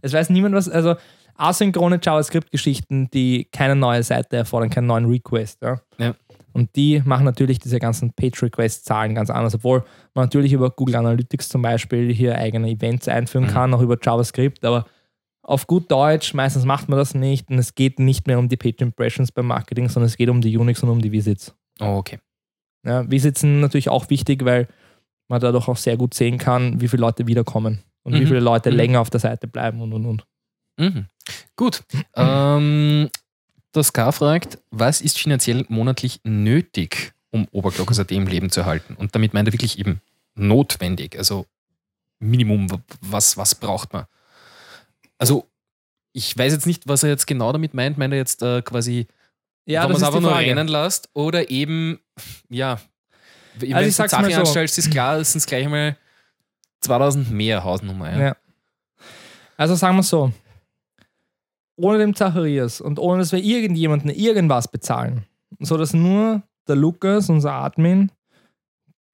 Es 0.00 0.12
weiß 0.12 0.30
niemand 0.30 0.54
was. 0.54 0.68
Also 0.68 0.96
asynchrone 1.36 1.98
JavaScript-Geschichten, 2.02 3.08
die 3.12 3.48
keine 3.52 3.76
neue 3.76 4.02
Seite 4.02 4.36
erfordern, 4.36 4.70
keinen 4.70 4.86
neuen 4.86 5.06
Request. 5.06 5.62
Ja? 5.62 5.80
Ja. 5.98 6.14
Und 6.52 6.74
die 6.76 7.00
machen 7.04 7.24
natürlich 7.24 7.58
diese 7.58 7.78
ganzen 7.78 8.12
Page-Request-Zahlen 8.12 9.14
ganz 9.14 9.30
anders, 9.30 9.54
obwohl 9.54 9.84
man 10.14 10.24
natürlich 10.26 10.52
über 10.52 10.70
Google 10.70 10.96
Analytics 10.96 11.48
zum 11.48 11.62
Beispiel 11.62 12.12
hier 12.12 12.36
eigene 12.36 12.68
Events 12.70 13.08
einführen 13.08 13.44
Mhm. 13.46 13.50
kann, 13.50 13.74
auch 13.74 13.80
über 13.80 13.96
JavaScript, 14.00 14.64
aber 14.64 14.84
auf 15.42 15.66
gut 15.66 15.90
Deutsch, 15.90 16.34
meistens 16.34 16.64
macht 16.64 16.88
man 16.88 16.98
das 16.98 17.14
nicht 17.14 17.50
und 17.50 17.58
es 17.58 17.74
geht 17.74 17.98
nicht 17.98 18.26
mehr 18.26 18.38
um 18.38 18.48
die 18.48 18.56
Page 18.56 18.80
Impressions 18.80 19.32
beim 19.32 19.46
Marketing, 19.46 19.88
sondern 19.88 20.06
es 20.06 20.16
geht 20.16 20.28
um 20.28 20.40
die 20.40 20.56
Unix 20.56 20.82
und 20.82 20.88
um 20.88 21.02
die 21.02 21.10
Visits. 21.12 21.54
Oh, 21.80 21.96
okay. 21.96 22.18
Ja, 22.86 23.08
Visits 23.10 23.40
sind 23.40 23.60
natürlich 23.60 23.88
auch 23.88 24.08
wichtig, 24.10 24.44
weil 24.44 24.68
man 25.28 25.40
dadurch 25.40 25.68
auch 25.68 25.76
sehr 25.76 25.96
gut 25.96 26.14
sehen 26.14 26.38
kann, 26.38 26.80
wie 26.80 26.88
viele 26.88 27.00
Leute 27.02 27.26
wiederkommen. 27.26 27.80
und 28.04 28.14
wie 28.14 28.22
Mhm. 28.22 28.26
viele 28.26 28.40
Leute 28.40 28.70
Mhm. 28.72 28.76
länger 28.76 29.00
auf 29.00 29.10
der 29.10 29.20
Seite 29.20 29.46
bleiben 29.46 29.80
und 29.80 29.92
und 29.92 30.04
und. 30.06 30.26
Mhm. 30.76 31.06
Gut. 31.54 31.84
Ähm, 32.16 33.08
das 33.70 33.92
K 33.92 34.10
fragt, 34.10 34.58
was 34.72 35.00
ist 35.00 35.20
finanziell 35.20 35.64
monatlich 35.68 36.18
nötig, 36.24 37.12
um 37.30 37.46
Oberglockers.at 37.52 38.10
im 38.10 38.26
Leben 38.26 38.50
zu 38.50 38.58
erhalten? 38.62 38.96
Und 38.96 39.14
damit 39.14 39.34
meint 39.34 39.46
er 39.48 39.52
wirklich 39.52 39.78
eben 39.78 40.00
notwendig, 40.34 41.16
also 41.16 41.46
Minimum, 42.18 42.66
was, 43.00 43.36
was 43.36 43.54
braucht 43.54 43.92
man? 43.92 44.06
Also, 45.22 45.48
ich 46.12 46.36
weiß 46.36 46.52
jetzt 46.52 46.66
nicht, 46.66 46.88
was 46.88 47.04
er 47.04 47.10
jetzt 47.10 47.28
genau 47.28 47.52
damit 47.52 47.74
meint. 47.74 47.96
Meint 47.96 48.12
er 48.12 48.18
jetzt 48.18 48.42
äh, 48.42 48.60
quasi, 48.60 49.06
Ja, 49.66 49.82
wenn 49.84 49.92
man 49.92 50.00
das 50.00 50.02
es 50.02 50.08
einfach 50.08 50.20
nur 50.20 50.36
rennen 50.36 50.66
lässt 50.66 51.08
oder 51.14 51.48
eben, 51.48 52.00
ja, 52.48 52.80
wenn 53.54 53.72
Also 53.72 53.84
du 53.84 53.88
ich 53.88 53.94
sag's 53.94 54.12
mal 54.12 54.22
Sache 54.24 54.32
so. 54.32 54.40
anstellst, 54.40 54.78
ist 54.78 54.90
klar, 54.90 55.18
es 55.18 55.30
sind 55.30 55.46
gleich 55.46 55.64
einmal 55.64 55.96
2000 56.80 57.30
mehr 57.30 57.62
Hausnummer. 57.62 58.10
Ja. 58.10 58.20
Ja. 58.20 58.36
Also 59.56 59.76
sagen 59.76 59.94
wir 59.94 60.02
so, 60.02 60.32
ohne 61.76 61.98
den 61.98 62.16
Zacharias 62.16 62.80
und 62.80 62.98
ohne 62.98 63.20
dass 63.20 63.30
wir 63.30 63.38
irgendjemanden 63.38 64.10
irgendwas 64.10 64.66
bezahlen, 64.66 65.24
so 65.60 65.76
dass 65.76 65.94
nur 65.94 66.42
der 66.66 66.74
Lukas, 66.74 67.28
unser 67.28 67.52
Admin, 67.52 68.10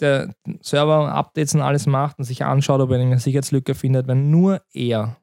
der 0.01 0.35
Server 0.63 1.03
und 1.05 1.11
Updates 1.11 1.55
und 1.55 1.61
alles 1.61 1.85
macht 1.87 2.19
und 2.19 2.25
sich 2.25 2.45
anschaut, 2.47 2.81
ob 2.81 2.91
er 2.93 2.99
eine 2.99 3.19
Sicherheitslücke 3.19 3.75
findet, 3.75 4.07
wenn 4.07 4.31
nur 4.31 4.63
er 4.73 5.19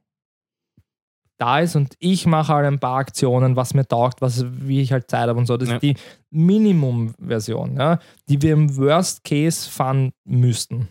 da 1.37 1.59
ist 1.59 1.75
und 1.75 1.95
ich 1.99 2.25
mache 2.25 2.53
halt 2.53 2.65
ein 2.65 2.79
paar 2.79 2.97
Aktionen, 2.97 3.55
was 3.55 3.73
mir 3.73 3.85
taugt, 3.87 4.21
was, 4.21 4.45
wie 4.47 4.81
ich 4.81 4.91
halt 4.93 5.09
Zeit 5.09 5.27
habe 5.27 5.37
und 5.37 5.45
so. 5.47 5.57
Das 5.57 5.69
Ja. 5.69 5.75
ist 5.75 5.81
die 5.83 5.95
Minimum-Version, 6.31 7.75
ja, 7.77 7.99
die 8.29 8.41
wir 8.41 8.53
im 8.53 8.75
Worst 8.77 9.23
Case 9.23 9.69
fahren 9.69 10.11
müssten. 10.25 10.87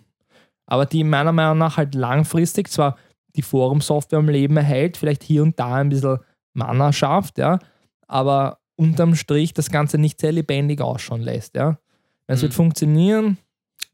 Aber 0.66 0.86
die 0.86 1.04
meiner 1.04 1.32
Meinung 1.32 1.58
nach 1.58 1.76
halt 1.76 1.94
langfristig 1.94 2.70
zwar 2.70 2.96
die 3.36 3.42
Forum-Software 3.42 4.18
am 4.20 4.28
Leben 4.28 4.56
erhält, 4.56 4.96
vielleicht 4.96 5.22
hier 5.22 5.42
und 5.42 5.58
da 5.58 5.74
ein 5.76 5.88
bisschen 5.88 6.18
Mana 6.54 6.92
schafft, 6.92 7.38
ja, 7.38 7.58
aber 8.06 8.58
unterm 8.76 9.14
Strich 9.16 9.54
das 9.54 9.70
Ganze 9.70 9.98
nicht 9.98 10.20
sehr 10.20 10.32
lebendig 10.32 10.80
ausschauen 10.80 11.20
lässt, 11.20 11.54
ja. 11.56 11.78
Es 12.26 12.38
Mhm. 12.38 12.42
wird 12.42 12.54
funktionieren. 12.54 13.38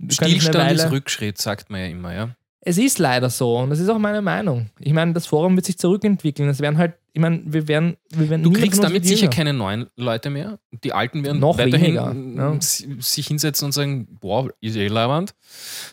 Stillstand 0.09 0.73
ist 0.73 0.91
Rückschritt, 0.91 1.39
sagt 1.39 1.71
man 1.71 1.81
ja 1.81 1.87
immer, 1.87 2.15
ja. 2.15 2.29
Es 2.63 2.77
ist 2.77 2.99
leider 2.99 3.31
so 3.31 3.57
und 3.57 3.71
das 3.71 3.79
ist 3.79 3.89
auch 3.89 3.99
meine 3.99 4.21
Meinung. 4.21 4.69
Ich 4.79 4.93
meine, 4.93 5.13
das 5.15 5.27
Forum 5.27 5.57
wird 5.57 5.65
sich 5.67 5.79
zurückentwickeln. 5.79 6.49
Es 6.49 6.61
werden 6.61 6.77
halt, 6.77 6.93
ich 7.15 7.21
meine, 7.21 7.41
wir 7.45 7.67
werden, 7.69 7.97
wir 8.11 8.29
werden 8.29 8.43
Du 8.43 8.53
kriegst 8.53 8.83
damit 8.85 9.07
sicher 9.07 9.29
keine 9.29 9.53
neuen 9.55 9.87
Leute 9.97 10.29
mehr. 10.29 10.59
Die 10.85 10.93
Alten 10.93 11.25
werden 11.25 11.41
Noch 11.41 11.57
weiterhin 11.57 11.97
weniger, 11.97 12.15
ja. 12.53 12.57
sich 12.61 13.27
hinsetzen 13.27 13.65
und 13.67 13.73
sagen, 13.73 14.07
boah, 14.21 14.51
ist 14.61 14.77
eh 14.77 14.89
leibend. 14.89 15.35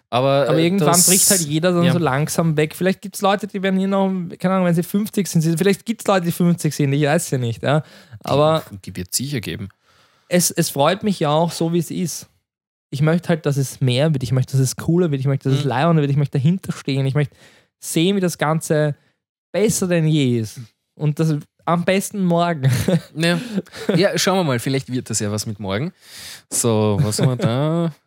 Aber, 0.09 0.47
Aber 0.49 0.57
äh, 0.57 0.63
irgendwann 0.65 0.87
das- 0.89 1.07
bricht 1.07 1.29
halt 1.29 1.41
jeder 1.41 1.71
dann 1.71 1.83
ja. 1.85 1.93
so 1.93 1.99
langsam 1.99 2.57
weg. 2.57 2.75
Vielleicht 2.75 3.01
gibt 3.01 3.15
es 3.15 3.21
Leute, 3.21 3.47
die 3.47 3.63
werden 3.63 3.79
hier 3.79 3.87
noch, 3.87 4.11
keine 4.37 4.55
Ahnung, 4.55 4.67
wenn 4.67 4.75
sie 4.75 4.83
50 4.83 5.25
sind, 5.25 5.57
vielleicht 5.57 5.85
gibt 5.85 6.01
es 6.01 6.07
Leute, 6.07 6.25
die 6.25 6.31
50 6.33 6.75
sind, 6.75 6.91
ich 6.91 7.03
weiß 7.05 7.31
ja 7.31 7.37
nicht. 7.37 7.63
Ja. 7.63 7.83
Aber 8.23 8.63
Die 8.85 8.93
wird 8.95 9.13
sicher 9.15 9.39
geben. 9.39 9.69
es, 10.27 10.51
es 10.51 10.69
freut 10.69 11.01
mich 11.03 11.19
ja 11.21 11.29
auch 11.29 11.51
so, 11.51 11.71
wie 11.71 11.79
es 11.79 11.91
ist. 11.91 12.27
Ich 12.89 13.01
möchte 13.01 13.29
halt, 13.29 13.45
dass 13.45 13.57
es 13.57 13.81
mehr 13.81 14.13
wird. 14.13 14.23
Ich 14.23 14.31
möchte, 14.31 14.53
dass 14.53 14.61
es 14.61 14.75
cooler 14.75 15.11
wird. 15.11 15.19
Ich 15.19 15.27
möchte, 15.27 15.49
dass 15.49 15.59
es 15.59 15.65
Mhm. 15.65 15.69
leibender 15.69 16.01
wird. 16.01 16.11
Ich 16.11 16.17
möchte 16.17 16.37
dahinter 16.37 16.71
stehen. 16.71 17.05
Ich 17.05 17.15
möchte 17.15 17.35
sehen, 17.79 18.15
wie 18.15 18.21
das 18.21 18.37
Ganze 18.37 18.95
besser 19.51 19.87
denn 19.87 20.07
je 20.07 20.39
ist. 20.39 20.59
Und 20.95 21.19
das 21.19 21.35
am 21.65 21.83
besten 21.83 22.23
morgen. 22.23 22.69
Ja. 23.15 23.39
ja, 23.95 24.17
schauen 24.17 24.37
wir 24.39 24.43
mal, 24.45 24.59
vielleicht 24.59 24.89
wird 24.91 25.09
das 25.09 25.19
ja 25.19 25.31
was 25.31 25.45
mit 25.45 25.59
morgen. 25.59 25.91
So, 26.49 26.97
was 27.01 27.19
haben 27.19 27.29
wir 27.29 27.35
da? 27.35 27.93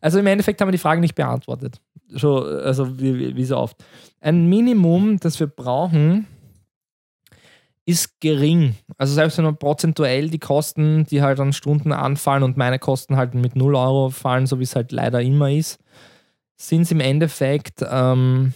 Also 0.00 0.20
im 0.20 0.26
Endeffekt 0.28 0.60
haben 0.60 0.68
wir 0.68 0.72
die 0.72 0.78
Frage 0.78 1.00
nicht 1.00 1.16
beantwortet. 1.16 1.80
So, 2.10 2.44
also 2.44 3.00
wie, 3.00 3.18
wie, 3.18 3.36
wie 3.36 3.44
so 3.44 3.56
oft. 3.56 3.76
Ein 4.20 4.46
Minimum, 4.46 5.18
das 5.18 5.40
wir 5.40 5.48
brauchen, 5.48 6.28
ist 7.86 8.20
gering. 8.20 8.74
Also 8.98 9.14
selbst 9.14 9.38
wenn 9.38 9.44
man 9.44 9.56
prozentuell 9.56 10.28
die 10.28 10.40
Kosten, 10.40 11.04
die 11.06 11.22
halt 11.22 11.38
an 11.38 11.52
Stunden 11.52 11.92
anfallen 11.92 12.42
und 12.42 12.56
meine 12.56 12.80
Kosten 12.80 13.16
halt 13.16 13.34
mit 13.34 13.54
0 13.54 13.76
Euro 13.76 14.10
fallen, 14.10 14.46
so 14.46 14.58
wie 14.58 14.64
es 14.64 14.74
halt 14.74 14.90
leider 14.92 15.22
immer 15.22 15.50
ist, 15.50 15.78
sind 16.56 16.82
es 16.82 16.90
im 16.90 17.00
Endeffekt, 17.00 17.84
ähm, 17.88 18.54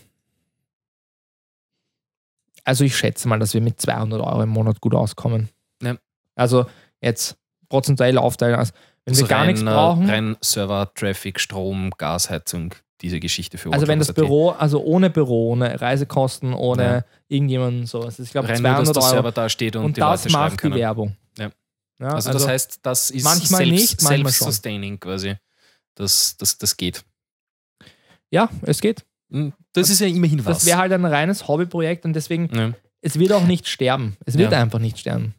also 2.65 2.85
ich 2.85 2.97
schätze 2.97 3.29
mal, 3.29 3.39
dass 3.39 3.55
wir 3.55 3.61
mit 3.61 3.81
200 3.81 4.21
Euro 4.21 4.43
im 4.43 4.49
Monat 4.51 4.81
gut 4.81 4.95
auskommen. 4.95 5.49
Ja. 5.83 5.97
Also 6.35 6.67
jetzt 7.01 7.37
prozentuell 7.69 8.19
aufteilen. 8.19 8.57
Also 8.57 8.73
wenn 9.05 9.13
Also 9.13 9.25
wir 9.25 9.29
gar 9.29 9.41
rein, 9.41 9.47
nichts 9.47 9.63
äh, 9.63 9.65
brauchen. 9.65 10.11
Rein 10.11 10.37
Server, 10.41 10.93
Traffic, 10.95 11.41
Strom, 11.41 11.91
Gasheizung, 11.99 12.75
diese 13.03 13.21
Geschichte 13.21 13.57
für 13.59 13.73
Also 13.73 13.87
wenn 13.87 13.99
das. 13.99 14.13
Büro, 14.13 14.51
also 14.51 14.83
ohne 14.83 15.11
Büro, 15.11 15.53
ohne 15.53 15.81
Reisekosten, 15.81 16.53
ohne 16.55 16.83
Ja. 16.83 17.05
irgendjemanden 17.29 17.87
so. 17.87 18.03
Also 18.03 18.23
ich 18.23 18.31
glaube 18.31 18.49
Rein 18.49 18.63
nur, 18.63 18.71
dass 18.73 18.89
200 18.93 18.97
der 18.97 19.03
Euro. 19.03 19.11
Server 19.13 19.33
da 19.33 19.49
steht 19.49 19.77
und, 19.77 19.85
und 19.85 19.97
die 19.97 20.01
das 20.01 20.25
Leute 20.25 20.33
macht 20.37 20.53
die 20.53 20.57
können. 20.59 20.75
Werbung. 20.75 21.17
Ja. 21.39 21.51
Ja, 22.01 22.15
Also, 22.15 22.33
das 22.33 22.47
heißt, 22.47 22.81
das 22.83 23.11
ist 23.11 23.25
manchmal 23.25 23.65
selbst, 23.65 23.73
nicht, 23.73 24.03
manchmal 24.03 24.33
self-sustaining 24.33 24.99
quasi. 25.01 25.35
Das, 25.95 26.37
das, 26.39 26.57
das 26.59 26.77
geht. 26.77 27.05
ja, 28.31 28.49
es 28.63 28.81
geht. 28.81 29.05
Hm, 29.31 29.53
Das 29.73 29.91
ist 29.91 30.01
ja 30.01 30.07
immerhin 30.07 30.45
was. 30.45 30.59
Das 30.59 30.67
wäre 30.67 30.79
halt 30.79 30.93
ein 30.93 31.05
reines 31.05 31.47
Hobbyprojekt 31.47 32.05
und 32.05 32.15
deswegen, 32.15 32.75
es 33.03 33.19
wird 33.19 33.33
auch 33.33 33.45
nicht 33.47 33.69
sterben. 33.69 34.17
Es 34.27 34.37
wird 34.39 34.53
einfach 34.53 34.79
nicht 34.79 34.99
sterben. 34.99 35.35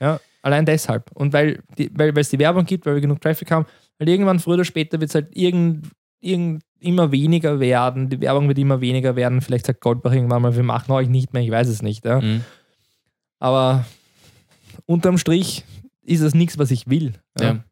Ja. 0.00 0.18
Allein 0.42 0.64
deshalb. 0.64 1.10
Und 1.12 1.34
weil, 1.34 1.62
die, 1.76 1.90
weil, 1.92 2.14
weil 2.14 2.22
es 2.22 2.30
die 2.30 2.38
Werbung 2.38 2.64
gibt, 2.64 2.86
weil 2.86 2.94
wir 2.94 3.02
genug 3.02 3.20
Traffic 3.20 3.50
haben, 3.50 3.66
weil 3.98 4.08
irgendwann 4.08 4.40
früher 4.40 4.54
oder 4.54 4.64
später 4.64 4.98
wird 4.98 5.10
es 5.10 5.14
halt 5.14 5.28
irgend, 5.36 5.86
irgend, 6.20 6.62
immer 6.78 7.12
weniger 7.12 7.60
werden. 7.60 8.08
Die 8.08 8.20
Werbung 8.20 8.48
wird 8.48 8.58
immer 8.58 8.80
weniger 8.80 9.16
werden. 9.16 9.40
Vielleicht 9.40 9.66
sagt 9.66 9.80
Goldbach 9.80 10.12
irgendwann 10.12 10.42
mal, 10.42 10.56
wir 10.56 10.62
machen 10.62 10.92
euch 10.92 11.08
nicht 11.08 11.32
mehr, 11.32 11.42
ich 11.42 11.50
weiß 11.50 11.68
es 11.68 11.82
nicht. 11.82 12.04
Ja. 12.04 12.20
Mhm. 12.20 12.42
Aber 13.38 13.84
unterm 14.86 15.18
Strich 15.18 15.64
ist 16.02 16.20
es 16.20 16.34
nichts, 16.34 16.58
was 16.58 16.70
ich 16.70 16.88
will. 16.88 17.12
Ja. 17.38 17.44
Ja. 17.46 17.64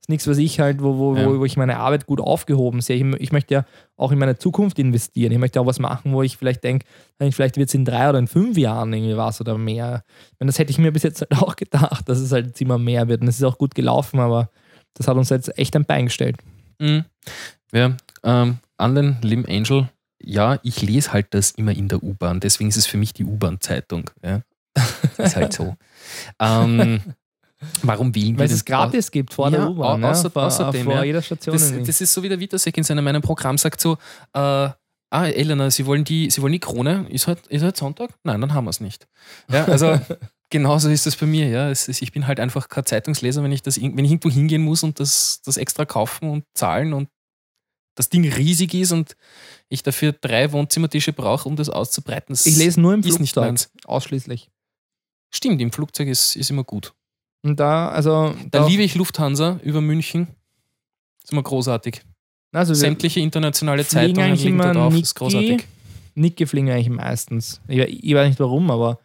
ist 0.00 0.08
nichts, 0.08 0.26
was 0.26 0.38
ich 0.38 0.58
halt, 0.60 0.82
wo, 0.82 0.96
wo, 0.96 1.16
Ja. 1.16 1.26
wo, 1.26 1.38
wo 1.40 1.44
ich 1.44 1.56
meine 1.58 1.76
Arbeit 1.78 2.06
gut 2.06 2.20
aufgehoben 2.20 2.80
sehe. 2.80 2.96
Ich, 2.96 3.20
ich 3.20 3.32
möchte 3.32 3.52
ja 3.54 3.64
auch 3.96 4.12
in 4.12 4.18
meine 4.18 4.38
Zukunft 4.38 4.78
investieren. 4.78 5.32
Ich 5.32 5.38
möchte 5.38 5.60
auch 5.60 5.66
was 5.66 5.78
machen, 5.78 6.12
wo 6.12 6.22
ich 6.22 6.36
vielleicht 6.38 6.64
denke, 6.64 6.86
vielleicht 7.30 7.56
wird 7.58 7.68
es 7.68 7.74
in 7.74 7.84
drei 7.84 8.08
oder 8.08 8.18
in 8.18 8.26
fünf 8.26 8.56
Jahren 8.56 8.92
irgendwie 8.92 9.16
was 9.16 9.40
oder 9.42 9.58
mehr. 9.58 10.02
Und 10.38 10.46
das 10.46 10.58
hätte 10.58 10.70
ich 10.70 10.78
mir 10.78 10.92
bis 10.92 11.02
jetzt 11.02 11.20
halt 11.20 11.32
auch 11.42 11.56
gedacht, 11.56 12.08
dass 12.08 12.18
es 12.18 12.32
halt 12.32 12.46
jetzt 12.46 12.60
immer 12.62 12.78
mehr 12.78 13.08
wird. 13.08 13.20
Und 13.20 13.28
es 13.28 13.36
ist 13.36 13.44
auch 13.44 13.58
gut 13.58 13.74
gelaufen, 13.74 14.18
aber 14.20 14.50
das 14.94 15.06
hat 15.08 15.16
uns 15.16 15.28
jetzt 15.28 15.56
echt 15.58 15.76
ein 15.76 15.84
Bein 15.84 16.06
gestellt. 16.06 16.36
Mhm. 16.78 17.04
Ja, 17.72 17.96
ähm, 18.24 18.58
an 18.76 18.94
den 18.94 19.16
lieben 19.22 19.46
Angel, 19.46 19.88
ja, 20.22 20.58
ich 20.62 20.82
lese 20.82 21.12
halt 21.12 21.28
das 21.30 21.52
immer 21.52 21.72
in 21.72 21.88
der 21.88 22.02
U-Bahn, 22.02 22.40
deswegen 22.40 22.68
ist 22.68 22.76
es 22.76 22.86
für 22.86 22.96
mich 22.96 23.12
die 23.14 23.24
U-Bahn-Zeitung. 23.24 24.10
Ja. 24.22 24.42
Ist 25.18 25.36
halt 25.36 25.52
so. 25.52 25.76
ähm, 26.40 27.00
warum 27.82 28.14
wählen 28.14 28.34
wir 28.34 28.38
Weil 28.40 28.44
es 28.46 28.50
denn- 28.50 28.56
es 28.58 28.64
gratis 28.64 29.10
gibt 29.10 29.32
vor 29.34 29.46
Ja, 29.50 29.58
der 29.58 29.70
U-Bahn. 29.70 30.02
außer- 30.04 30.24
ja, 30.24 30.30
vor, 30.30 30.42
außerdem, 30.44 30.84
vor 30.84 30.94
ja. 30.94 31.04
jeder 31.04 31.22
Station. 31.22 31.52
Das, 31.54 31.72
das 31.86 32.00
ist 32.00 32.12
so 32.12 32.22
wie 32.22 32.28
der 32.28 32.40
Witasek 32.40 32.76
in 32.76 32.84
seinem 32.84 33.04
meinem 33.04 33.22
Programm 33.22 33.56
sagt 33.58 33.80
so, 33.80 33.94
äh, 34.34 34.38
ah, 34.38 34.74
Elena, 35.10 35.70
Sie 35.70 35.86
wollen 35.86 36.04
die, 36.04 36.30
Sie 36.30 36.40
wollen 36.42 36.52
die 36.52 36.60
Krone, 36.60 37.06
ist 37.10 37.26
heute 37.26 37.42
ist 37.48 37.62
heute 37.64 37.78
Sonntag? 37.78 38.10
Nein, 38.24 38.40
dann 38.40 38.54
haben 38.54 38.64
wir 38.64 38.70
es 38.70 38.80
nicht. 38.80 39.06
Ja, 39.50 39.64
also 39.66 39.98
genauso 40.50 40.88
ist 40.88 41.06
das 41.06 41.16
bei 41.16 41.26
mir, 41.26 41.48
ja. 41.48 41.70
Ist, 41.70 41.88
ich 41.88 42.12
bin 42.12 42.26
halt 42.26 42.40
einfach 42.40 42.68
kein 42.68 42.84
Zeitungsleser, 42.86 43.42
wenn 43.42 43.52
ich 43.52 43.62
das, 43.62 43.80
wenn 43.80 43.98
ich 44.04 44.10
irgendwo 44.10 44.30
hingehen 44.30 44.62
muss 44.62 44.82
und 44.82 45.00
das, 45.00 45.40
das 45.44 45.56
extra 45.56 45.84
kaufen 45.84 46.28
und 46.30 46.44
zahlen 46.54 46.92
und 46.92 47.08
das 47.94 48.08
Ding 48.08 48.30
riesig 48.30 48.74
ist 48.74 48.92
und 48.92 49.16
ich 49.68 49.82
dafür 49.82 50.12
drei 50.12 50.52
Wohnzimmertische 50.52 51.12
brauche, 51.12 51.48
um 51.48 51.56
das 51.56 51.68
auszubreiten. 51.68 52.32
Das 52.32 52.46
ich 52.46 52.56
lese 52.56 52.80
nur 52.80 52.94
im 52.94 53.02
Flugzeug. 53.02 53.56
Ausschließlich. 53.84 54.50
Stimmt, 55.30 55.60
im 55.60 55.72
Flugzeug 55.72 56.08
ist, 56.08 56.36
ist 56.36 56.50
immer 56.50 56.64
gut. 56.64 56.92
Und 57.42 57.58
da, 57.60 57.88
also. 57.88 58.34
Da 58.50 58.60
da, 58.60 58.66
liebe 58.66 58.82
ich 58.82 58.94
Lufthansa 58.94 59.60
über 59.62 59.80
München. 59.80 60.28
ist 61.22 61.32
immer 61.32 61.42
großartig. 61.42 62.02
also 62.52 62.74
Sämtliche 62.74 63.20
internationale 63.20 63.86
Zeitungen 63.86 64.34
liegen 64.34 64.58
da 64.58 64.64
immer 64.64 64.74
drauf. 64.74 64.92
Niki. 64.92 65.02
ist 65.02 65.14
großartig. 65.14 65.66
Niki 66.14 66.46
fliegen 66.46 66.70
eigentlich 66.70 66.90
meistens. 66.90 67.60
Ich, 67.68 67.78
ich 67.78 68.14
weiß 68.14 68.28
nicht 68.28 68.40
warum, 68.40 68.70
aber 68.70 68.98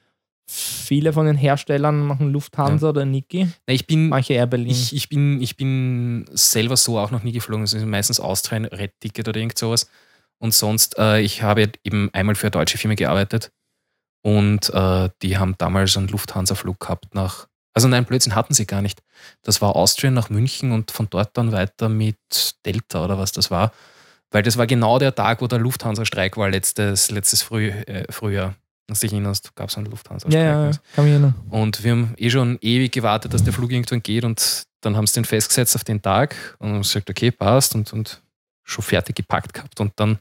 viele 0.47 1.13
von 1.13 1.25
den 1.25 1.35
Herstellern 1.35 2.05
machen 2.05 2.31
Lufthansa 2.31 2.89
oder 2.89 3.05
Niki. 3.05 3.47
Ich, 3.65 3.87
bin, 3.87 4.09
Manche 4.09 4.33
Air 4.33 4.47
Berlin. 4.47 4.69
ich, 4.69 4.95
ich, 4.95 5.09
bin, 5.09 5.41
ich 5.41 5.57
bin 5.57 6.25
selber 6.31 6.77
so 6.77 6.99
auch 6.99 7.11
noch 7.11 7.23
nie 7.23 7.31
geflogen. 7.31 7.63
Das 7.63 7.73
ist 7.73 7.85
meistens 7.85 8.19
Austrian 8.19 8.65
Red 8.65 8.93
Ticket 8.99 9.27
oder 9.27 9.39
irgend 9.39 9.57
sowas. 9.57 9.89
Und 10.37 10.53
sonst, 10.53 10.97
äh, 10.97 11.21
ich 11.21 11.41
habe 11.41 11.71
eben 11.83 12.09
einmal 12.13 12.35
für 12.35 12.47
eine 12.47 12.51
deutsche 12.51 12.77
Firma 12.77 12.95
gearbeitet 12.95 13.51
und 14.21 14.69
äh, 14.71 15.09
die 15.21 15.37
haben 15.37 15.55
damals 15.57 15.97
einen 15.97 16.07
Lufthansa-Flug 16.07 16.79
gehabt 16.79 17.15
nach. 17.15 17.47
Also 17.73 17.87
nein, 17.87 18.05
Blödsinn 18.05 18.35
hatten 18.35 18.53
sie 18.53 18.65
gar 18.65 18.81
nicht. 18.81 19.01
Das 19.41 19.61
war 19.61 19.75
Austrian 19.75 20.13
nach 20.13 20.29
München 20.29 20.71
und 20.71 20.91
von 20.91 21.07
dort 21.09 21.37
dann 21.37 21.51
weiter 21.51 21.89
mit 21.89 22.55
Delta 22.65 23.03
oder 23.03 23.17
was 23.17 23.31
das 23.31 23.51
war. 23.51 23.71
Weil 24.31 24.43
das 24.43 24.57
war 24.57 24.67
genau 24.67 24.99
der 24.99 25.13
Tag, 25.15 25.41
wo 25.41 25.47
der 25.47 25.59
Lufthansa-Streik 25.59 26.37
war, 26.37 26.49
letztes, 26.49 27.11
letztes 27.11 27.41
Früh, 27.41 27.69
äh, 27.69 28.11
Frühjahr. 28.11 28.55
Dich 28.87 29.11
erinnerst, 29.11 29.55
gab 29.55 29.69
es 29.69 29.77
einen 29.77 29.87
Lufthansa-Streik. 29.87 30.33
ja, 30.33 30.63
ja, 30.63 30.65
ja, 30.69 30.71
kann 30.95 31.05
mich 31.05 31.13
erinnern. 31.13 31.35
Und 31.49 31.83
wir 31.83 31.91
haben 31.91 32.13
eh 32.17 32.29
schon 32.29 32.57
ewig 32.61 32.91
gewartet, 32.91 33.33
dass 33.33 33.43
der 33.43 33.53
Flug 33.53 33.71
irgendwann 33.71 34.03
geht 34.03 34.23
und 34.23 34.63
dann 34.81 34.95
haben 34.95 35.07
sie 35.07 35.15
den 35.15 35.25
festgesetzt 35.25 35.75
auf 35.75 35.83
den 35.83 36.01
Tag 36.01 36.35
und 36.59 36.69
haben 36.69 36.81
gesagt, 36.81 37.09
okay, 37.09 37.31
passt 37.31 37.73
und, 37.75 37.91
und 37.93 38.21
schon 38.63 38.83
fertig 38.83 39.15
gepackt 39.15 39.53
gehabt. 39.53 39.79
Und 39.79 39.93
dann 39.95 40.19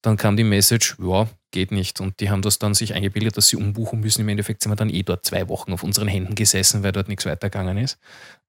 Dann 0.00 0.16
kam 0.16 0.36
die 0.36 0.44
Message, 0.44 0.96
ja, 1.02 1.28
geht 1.50 1.72
nicht. 1.72 2.00
Und 2.00 2.20
die 2.20 2.30
haben 2.30 2.40
das 2.40 2.58
dann 2.58 2.72
sich 2.72 2.94
eingebildet, 2.94 3.36
dass 3.36 3.48
sie 3.48 3.56
umbuchen 3.56 4.00
müssen. 4.00 4.20
Im 4.20 4.28
Endeffekt 4.28 4.62
sind 4.62 4.70
wir 4.70 4.76
dann 4.76 4.90
eh 4.90 5.02
dort 5.02 5.24
zwei 5.24 5.48
Wochen 5.48 5.72
auf 5.72 5.82
unseren 5.82 6.06
Händen 6.08 6.34
gesessen, 6.36 6.82
weil 6.82 6.92
dort 6.92 7.08
nichts 7.08 7.26
weitergegangen 7.26 7.78
ist. 7.78 7.98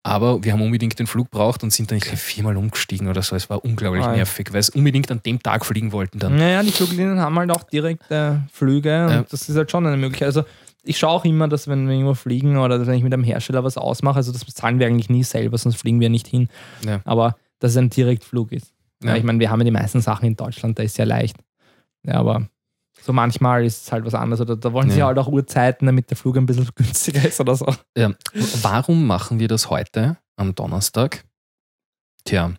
Aber 0.03 0.43
wir 0.43 0.53
haben 0.53 0.61
unbedingt 0.61 0.97
den 0.97 1.07
Flug 1.07 1.29
braucht 1.29 1.61
und 1.61 1.71
sind 1.73 1.91
dann 1.91 1.97
ich 1.97 2.05
glaube, 2.05 2.17
viermal 2.17 2.55
umgestiegen 2.57 3.07
oder 3.09 3.21
so. 3.21 3.35
Es 3.35 3.49
war 3.49 3.63
unglaublich 3.65 4.03
Ah, 4.03 4.11
ja. 4.11 4.17
nervig, 4.17 4.51
weil 4.53 4.59
es 4.61 4.69
unbedingt 4.69 5.11
an 5.11 5.21
dem 5.25 5.43
Tag 5.43 5.65
fliegen 5.65 5.91
wollten 5.91 6.19
dann. 6.19 6.37
Naja, 6.37 6.63
die 6.63 6.71
Fluglinien 6.71 7.19
haben 7.19 7.37
halt 7.37 7.51
auch 7.51 7.63
direkt 7.63 8.09
äh, 8.09 8.35
Flüge 8.51 9.05
und 9.05 9.11
Ja. 9.11 9.25
das 9.29 9.49
ist 9.49 9.55
halt 9.57 9.69
schon 9.69 9.85
eine 9.85 9.97
Möglichkeit. 9.97 10.27
Also 10.27 10.43
ich 10.83 10.97
schaue 10.97 11.11
auch 11.11 11.25
immer, 11.25 11.49
dass 11.49 11.67
wenn 11.67 11.85
wir 11.87 11.93
irgendwo 11.93 12.13
fliegen 12.13 12.57
oder 12.57 12.85
wenn 12.87 12.93
ich 12.95 13.03
mit 13.03 13.13
einem 13.13 13.25
Hersteller 13.25 13.63
was 13.65 13.77
ausmache, 13.77 14.15
also 14.15 14.31
das 14.31 14.45
zahlen 14.45 14.79
wir 14.79 14.87
eigentlich 14.87 15.09
nie 15.09 15.23
selber, 15.23 15.57
sonst 15.57 15.75
fliegen 15.75 15.99
wir 15.99 16.09
nicht 16.09 16.27
hin. 16.27 16.47
Ja. 16.85 17.01
Aber 17.03 17.35
dass 17.59 17.71
es 17.71 17.77
ein 17.77 17.89
Direktflug 17.89 18.53
ist. 18.53 18.71
Ja. 19.03 19.15
ich 19.15 19.23
meine, 19.23 19.39
wir 19.39 19.49
haben 19.51 19.59
ja 19.59 19.65
die 19.65 19.71
meisten 19.71 19.99
Sachen 20.01 20.25
in 20.27 20.35
Deutschland, 20.37 20.79
da 20.79 20.83
ist 20.83 20.97
ja 20.97 21.03
leicht. 21.05 21.35
Ja, 22.03 22.15
aber 22.15 22.47
so 23.01 23.13
manchmal 23.13 23.65
ist 23.65 23.83
es 23.85 23.91
halt 23.91 24.05
was 24.05 24.13
anderes. 24.15 24.41
Oder 24.41 24.55
da 24.55 24.71
wollen 24.73 24.89
sie 24.89 24.99
Ja. 24.99 25.07
halt 25.07 25.17
auch 25.19 25.27
Uhrzeiten, 25.27 25.85
damit 25.85 26.09
der 26.09 26.17
Flug 26.17 26.37
ein 26.37 26.45
bisschen 26.45 26.67
günstiger 26.75 27.27
ist 27.27 27.39
oder 27.39 27.55
so. 27.55 27.65
Ja. 27.97 28.11
Warum 28.61 29.07
machen 29.07 29.39
wir 29.39 29.47
das 29.47 29.69
heute 29.69 30.17
am 30.37 30.55
Donnerstag? 30.55 31.23
Tja, 32.25 32.51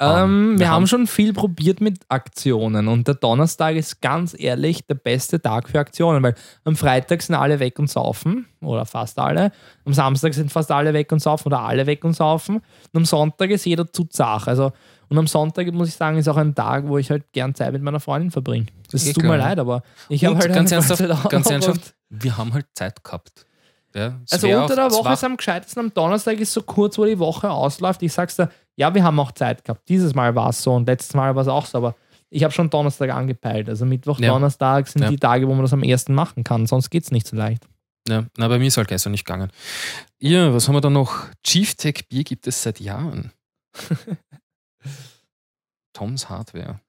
Ähm, 0.00 0.52
wir, 0.52 0.58
wir 0.60 0.66
haben 0.68 0.74
haben- 0.74 0.86
schon 0.86 1.06
viel 1.08 1.32
probiert 1.32 1.80
mit 1.80 1.98
Aktionen 2.08 2.86
und 2.88 3.08
der 3.08 3.16
Donnerstag 3.16 3.74
ist 3.74 4.00
ganz 4.00 4.34
ehrlich 4.38 4.86
der 4.86 4.94
beste 4.94 5.40
Tag 5.42 5.68
für 5.68 5.80
Aktionen, 5.80 6.22
weil 6.22 6.34
am 6.64 6.76
Freitag 6.76 7.20
sind 7.22 7.34
alle 7.34 7.58
weg 7.58 7.78
und 7.80 7.90
saufen 7.90 8.46
oder 8.60 8.86
fast 8.86 9.18
alle. 9.18 9.50
Am 9.84 9.92
Samstag 9.92 10.34
sind 10.34 10.52
fast 10.52 10.70
alle 10.70 10.94
weg 10.94 11.10
und 11.10 11.18
saufen 11.20 11.48
oder 11.48 11.60
alle 11.62 11.86
weg 11.86 12.04
und 12.04 12.14
saufen. 12.14 12.56
Und 12.56 12.62
am 12.94 13.04
Sonntag 13.04 13.50
ist 13.50 13.64
jeder 13.66 13.92
zu 13.92 14.04
zach. 14.04 14.46
Also, 14.46 14.70
und 15.08 15.18
am 15.18 15.26
Sonntag, 15.26 15.72
muss 15.72 15.88
ich 15.88 15.94
sagen, 15.94 16.18
ist 16.18 16.28
auch 16.28 16.36
ein 16.36 16.54
Tag, 16.54 16.86
wo 16.86 16.98
ich 16.98 17.10
halt 17.10 17.32
gern 17.32 17.54
Zeit 17.54 17.72
mit 17.72 17.82
meiner 17.82 18.00
Freundin 18.00 18.30
verbringe. 18.30 18.66
Das 18.90 19.06
Eh 19.06 19.12
tut 19.12 19.24
mir 19.24 19.36
leid, 19.36 19.58
aber 19.58 19.82
ich 20.08 20.24
habe 20.24 20.36
halt 20.38 20.52
ganz 20.52 20.70
ernsthaft, 20.72 21.30
ganz 21.30 21.50
ernsthaft, 21.50 21.94
wir 22.10 22.36
haben 22.36 22.52
halt 22.52 22.66
Zeit 22.74 23.02
gehabt. 23.04 23.44
Ja, 23.94 24.20
Also 24.30 24.48
unter 24.48 24.76
der 24.76 24.90
Woche 24.92 25.12
ist 25.14 25.24
am 25.24 25.36
gescheitesten, 25.36 25.80
am 25.80 25.94
Donnerstag 25.94 26.38
ist 26.40 26.52
so 26.52 26.62
kurz, 26.62 26.98
wo 26.98 27.04
die 27.06 27.18
Woche 27.18 27.50
ausläuft. 27.50 28.02
Ich 28.02 28.12
sag's 28.12 28.36
dir, 28.36 28.50
ja, 28.76 28.94
wir 28.94 29.02
haben 29.02 29.18
auch 29.18 29.32
Zeit 29.32 29.64
gehabt. 29.64 29.88
Dieses 29.88 30.14
Mal 30.14 30.34
war 30.34 30.50
es 30.50 30.62
so 30.62 30.74
und 30.74 30.86
letztes 30.86 31.14
Mal 31.14 31.34
war 31.34 31.42
es 31.42 31.48
auch 31.48 31.64
so, 31.66 31.78
aber 31.78 31.94
ich 32.30 32.44
habe 32.44 32.52
schon 32.52 32.68
Donnerstag 32.68 33.10
angepeilt. 33.10 33.68
Also 33.68 33.86
Mittwoch, 33.86 34.20
Ja. 34.20 34.28
Donnerstag 34.32 34.86
sind 34.88 35.02
Ja. 35.02 35.08
die 35.10 35.16
Tage, 35.16 35.48
wo 35.48 35.52
man 35.54 35.62
das 35.62 35.72
am 35.72 35.82
ersten 35.82 36.14
machen 36.14 36.44
kann. 36.44 36.66
Sonst 36.66 36.90
geht's 36.90 37.10
nicht 37.10 37.26
so 37.26 37.34
leicht. 37.34 37.66
Ja, 38.06 38.24
na, 38.36 38.48
bei 38.48 38.58
mir 38.58 38.66
ist 38.68 38.76
halt 38.76 38.88
gestern 38.88 39.12
nicht 39.12 39.24
gegangen. 39.24 39.50
Ja, 40.18 40.52
was 40.52 40.68
haben 40.68 40.74
wir 40.74 40.80
da 40.82 40.90
noch? 40.90 41.24
Chief 41.42 41.74
Tech 41.74 42.08
Bier 42.08 42.24
gibt 42.24 42.46
es 42.46 42.62
seit 42.62 42.80
Jahren. 42.80 43.32
Toms 45.92 46.28
Hardware. 46.28 46.80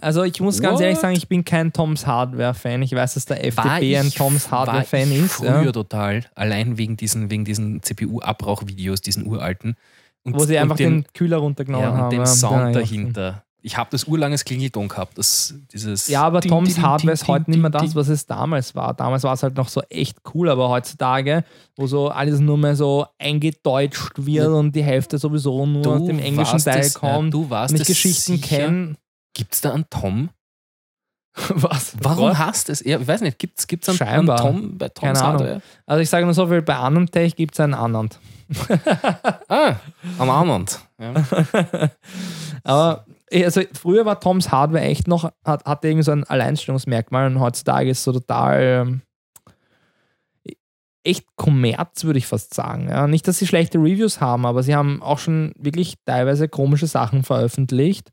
Also 0.00 0.24
ich 0.24 0.40
muss 0.40 0.60
ganz 0.60 0.74
What? 0.74 0.82
ehrlich 0.82 0.98
sagen, 0.98 1.16
ich 1.16 1.28
bin 1.28 1.44
kein 1.44 1.72
Toms 1.72 2.06
Hardware-Fan. 2.06 2.82
Ich 2.82 2.92
weiß, 2.94 3.14
dass 3.14 3.24
der 3.24 3.44
FDP 3.44 3.96
ein 3.96 4.10
Toms 4.10 4.50
war 4.50 4.66
Hardware-Fan 4.66 5.10
ich 5.10 5.24
ist. 5.24 5.32
Früher 5.34 5.64
Ja, 5.64 5.72
total. 5.72 6.24
Allein 6.34 6.76
wegen 6.76 6.96
diesen, 6.96 7.30
wegen 7.30 7.44
diesen 7.44 7.82
CPU-Abrauchvideos, 7.82 9.00
diesen 9.00 9.26
uralten. 9.26 9.76
Und, 10.22 10.34
wo 10.34 10.40
sie 10.40 10.56
und 10.56 10.62
einfach 10.62 10.76
den, 10.76 11.02
den, 11.02 11.12
Kühler 11.14 11.38
runtergenommen 11.38 11.86
ja, 11.86 11.94
und 11.94 11.98
haben. 11.98 12.10
den 12.10 12.20
ja, 12.20 12.26
Sound 12.26 12.74
ja, 12.74 12.80
dahinter. 12.80 13.44
Ich 13.66 13.76
habe 13.76 13.90
das 13.90 14.04
urlanges 14.04 14.44
Klingelton 14.44 14.86
gehabt. 14.86 15.18
Das, 15.18 15.52
dieses 15.72 16.06
Ja, 16.06 16.22
aber 16.22 16.40
Toms 16.40 16.74
ding, 16.74 16.84
Hardware 16.84 17.00
ding, 17.00 17.10
ist 17.14 17.26
heute 17.26 17.46
ding, 17.46 17.54
nicht 17.54 17.62
mehr 17.62 17.70
das, 17.70 17.96
was 17.96 18.06
es 18.06 18.24
damals 18.24 18.76
war. 18.76 18.94
Damals 18.94 19.24
war 19.24 19.32
es 19.32 19.42
halt 19.42 19.56
noch 19.56 19.68
so 19.68 19.82
echt 19.90 20.18
cool, 20.32 20.48
aber 20.48 20.68
heutzutage, 20.68 21.42
wo 21.74 21.88
so 21.88 22.08
alles 22.08 22.38
nur 22.38 22.58
mehr 22.58 22.76
so 22.76 23.06
eingedeutscht 23.18 24.24
wird 24.24 24.46
und 24.46 24.76
die 24.76 24.84
Hälfte 24.84 25.18
sowieso 25.18 25.66
nur 25.66 25.82
Du 25.82 25.92
aus 25.94 26.06
dem 26.06 26.20
englischen 26.20 26.60
Teil 26.60 26.84
ja, 26.84 26.90
kommt 26.90 27.34
du 27.34 27.50
warst 27.50 27.74
es 27.74 27.88
Geschichten 27.88 28.36
sicher. 28.36 28.56
kenne. 28.58 28.94
Gibt 29.34 29.52
es 29.52 29.60
da 29.62 29.74
einen 29.74 29.90
Tom? 29.90 30.30
Was? 31.48 31.96
Warum 32.00 32.30
Was? 32.30 32.38
hasst 32.38 32.70
es? 32.70 32.84
Ja, 32.84 33.00
ich 33.00 33.08
weiß 33.08 33.20
nicht, 33.22 33.36
gibt 33.40 33.58
es 33.58 33.68
einen, 33.68 33.98
einen 34.00 34.08
Scheinbar. 34.08 34.36
Tom 34.42 34.78
bei 34.78 34.88
Toms 34.90 35.00
Keine 35.00 35.22
Ahnung. 35.24 35.40
Hardware? 35.40 35.62
Also 35.86 36.00
ich 36.02 36.08
sage 36.08 36.24
nur 36.24 36.34
so 36.34 36.46
viel, 36.46 36.62
bei 36.62 36.76
Anantech 36.76 37.34
gibt 37.34 37.54
es 37.54 37.60
einen 37.60 37.74
Anand. 37.74 38.20
Ah, 39.48 39.74
am 40.18 40.30
Armand. 40.30 40.78
Ja. 41.00 41.12
Aber 42.62 43.04
also 43.32 43.62
früher 43.72 44.04
war 44.04 44.20
Toms 44.20 44.50
Hardware 44.52 44.84
echt 44.84 45.08
noch, 45.08 45.30
hat, 45.44 45.64
hatte 45.64 45.88
irgendwie 45.88 46.04
so 46.04 46.12
ein 46.12 46.24
Alleinstellungsmerkmal 46.24 47.26
und 47.26 47.40
heutzutage 47.40 47.90
ist 47.90 48.04
so 48.04 48.12
total 48.12 48.62
ähm, 48.62 49.02
echt 51.06 51.24
Kommerz, 51.36 52.04
würde 52.04 52.18
ich 52.18 52.26
fast 52.26 52.52
sagen. 52.52 52.88
Ja, 52.88 53.06
nicht, 53.06 53.26
dass 53.28 53.38
sie 53.38 53.46
schlechte 53.46 53.78
Reviews 53.78 54.20
haben, 54.20 54.44
aber 54.44 54.62
sie 54.62 54.74
haben 54.74 55.02
auch 55.02 55.18
schon 55.18 55.52
wirklich 55.56 55.94
teilweise 56.04 56.48
komische 56.48 56.88
Sachen 56.88 57.22
veröffentlicht. 57.22 58.12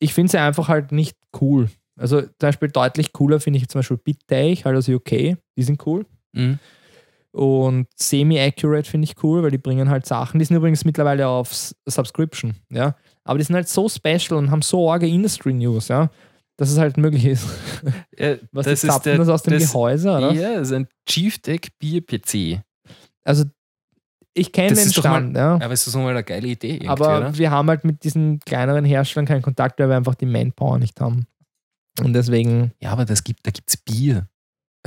Ich 0.00 0.12
finde 0.12 0.30
sie 0.30 0.38
einfach 0.38 0.68
halt 0.68 0.92
nicht 0.92 1.16
cool. 1.40 1.70
Also 1.96 2.20
zum 2.20 2.30
Beispiel 2.40 2.68
deutlich 2.68 3.12
cooler 3.12 3.40
finde 3.40 3.58
ich 3.58 3.68
zum 3.68 3.80
Beispiel 3.80 3.96
BitTech, 3.96 4.64
halt 4.64 4.76
aus 4.76 4.88
UK, 4.88 5.10
die 5.10 5.62
sind 5.62 5.84
cool. 5.86 6.04
Mhm. 6.32 6.58
Und 7.32 7.86
Semi-Accurate 7.96 8.88
finde 8.88 9.04
ich 9.04 9.22
cool, 9.22 9.42
weil 9.42 9.50
die 9.50 9.58
bringen 9.58 9.90
halt 9.90 10.06
Sachen. 10.06 10.38
Die 10.38 10.44
sind 10.44 10.56
übrigens 10.56 10.84
mittlerweile 10.84 11.28
auf 11.28 11.52
Subscription, 11.86 12.56
ja. 12.70 12.96
Aber 13.28 13.36
die 13.38 13.44
sind 13.44 13.56
halt 13.56 13.68
so 13.68 13.90
special 13.90 14.38
und 14.38 14.50
haben 14.50 14.62
so 14.62 14.90
arge 14.90 15.06
Industry 15.06 15.52
News, 15.52 15.88
ja, 15.88 16.08
dass 16.56 16.70
es 16.70 16.78
halt 16.78 16.96
möglich 16.96 17.26
ist. 17.26 17.46
Ja, 18.18 18.36
Was 18.52 18.64
das 18.64 18.82
ist 18.82 19.04
der, 19.04 19.18
das 19.18 19.28
aus 19.28 19.42
dem 19.42 19.52
das, 19.52 19.70
Gehäuse, 19.70 20.10
oder? 20.10 20.32
Ja, 20.32 20.54
das 20.54 20.68
ist 20.68 20.74
ein 20.74 20.88
Chief 21.06 21.38
Tech 21.38 21.60
Bier 21.78 22.00
PC. 22.00 22.62
Also 23.24 23.44
ich 24.32 24.50
kenne 24.50 24.74
den 24.74 24.90
doch 24.90 25.04
mal- 25.04 25.10
Stand, 25.10 25.36
ja. 25.36 25.54
Aber 25.56 25.72
es 25.72 25.86
ist 25.86 25.92
so 25.92 25.98
mal 25.98 26.08
eine 26.08 26.24
geile 26.24 26.48
Idee. 26.48 26.80
Aber 26.88 27.18
oder? 27.18 27.36
wir 27.36 27.50
haben 27.50 27.68
halt 27.68 27.84
mit 27.84 28.02
diesen 28.02 28.40
kleineren 28.40 28.86
Herstellern 28.86 29.26
keinen 29.26 29.42
Kontakt, 29.42 29.78
weil 29.78 29.90
wir 29.90 29.96
einfach 29.96 30.14
die 30.14 30.24
Manpower 30.24 30.78
nicht 30.78 30.98
haben. 30.98 31.26
Und 32.02 32.14
deswegen, 32.14 32.72
Ja, 32.80 32.92
aber 32.92 33.04
das 33.04 33.22
gibt, 33.24 33.46
da 33.46 33.50
gibt 33.50 33.68
es 33.68 33.76
Bier. 33.76 34.26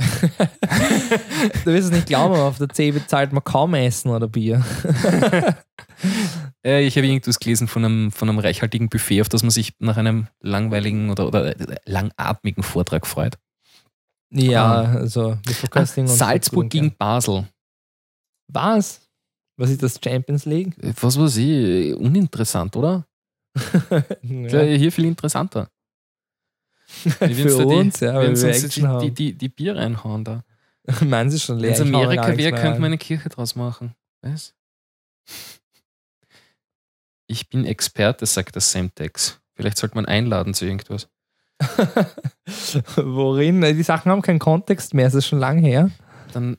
du 0.00 1.72
wirst 1.72 1.84
es 1.84 1.90
nicht 1.92 2.06
glauben, 2.08 2.34
aber 2.34 2.44
auf 2.44 2.58
der 2.58 2.70
C 2.70 2.90
bezahlt 2.90 3.32
man 3.32 3.44
kaum 3.44 3.74
Essen 3.74 4.10
oder 4.10 4.26
Bier. 4.26 4.64
Äh, 6.64 6.84
ich 6.86 6.96
habe 6.96 7.06
irgendwas 7.06 7.38
gelesen 7.38 7.68
von 7.68 7.84
einem, 7.84 8.12
von 8.12 8.28
einem 8.28 8.38
reichhaltigen 8.38 8.88
Buffet, 8.88 9.20
auf 9.20 9.28
das 9.28 9.42
man 9.42 9.50
sich 9.50 9.74
nach 9.78 9.96
einem 9.96 10.28
langweiligen 10.40 11.10
oder, 11.10 11.26
oder 11.26 11.54
langatmigen 11.84 12.62
Vortrag 12.62 13.06
freut. 13.06 13.38
Ja, 14.30 14.82
Ah. 14.82 14.92
also 14.94 15.38
wir 15.44 15.54
verköstigen 15.54 16.08
uns 16.08 16.18
Salzburg 16.18 16.70
gegen 16.70 16.96
Basel. 16.96 17.46
Was? 18.48 19.00
Was 19.58 19.70
ist 19.70 19.82
das 19.82 20.00
Champions 20.02 20.44
League? 20.46 20.76
Äh, 20.82 20.92
Was 21.00 21.18
weiß 21.18 21.36
ich, 21.38 21.94
uninteressant, 21.94 22.74
oder? 22.76 23.06
Ja. 24.22 24.62
Ja. 24.62 24.76
Hier 24.76 24.90
viel 24.92 25.04
interessanter. 25.04 25.68
Wie 27.20 27.34
Für 27.34 27.66
uns, 27.66 28.00
ja, 28.00 28.14
weil 28.14 28.28
wenn 28.28 28.40
wir 28.40 28.48
uns 28.48 28.68
die, 28.68 28.80
die, 29.00 29.10
die, 29.10 29.32
die 29.34 29.48
Bier 29.48 29.76
reinhauen 29.76 30.24
da. 30.24 30.44
Meinen 31.04 31.30
Sie 31.30 31.38
schon 31.40 31.58
leer? 31.58 31.70
Wenn 31.78 31.88
es 31.88 31.94
Amerika 31.94 32.36
wäre, 32.36 32.52
könnte 32.52 32.80
man 32.80 32.86
eine 32.86 32.98
Kirche 32.98 33.28
draus 33.28 33.54
machen. 33.54 33.94
Was? 34.22 34.54
Ich 37.26 37.48
bin 37.48 37.64
Experte, 37.64 38.26
sagt 38.26 38.54
der 38.54 38.62
Semtex. 38.62 39.40
Vielleicht 39.54 39.78
sollte 39.78 39.94
man 39.94 40.06
einladen 40.06 40.54
zu 40.54 40.66
irgendwas. 40.66 41.08
Worin? 42.96 43.60
Die 43.60 43.82
Sachen 43.82 44.10
haben 44.10 44.22
keinen 44.22 44.38
Kontext 44.38 44.94
mehr, 44.94 45.06
es 45.06 45.14
ist 45.14 45.26
schon 45.26 45.38
lang 45.38 45.58
her. 45.58 45.90
Dann 46.32 46.56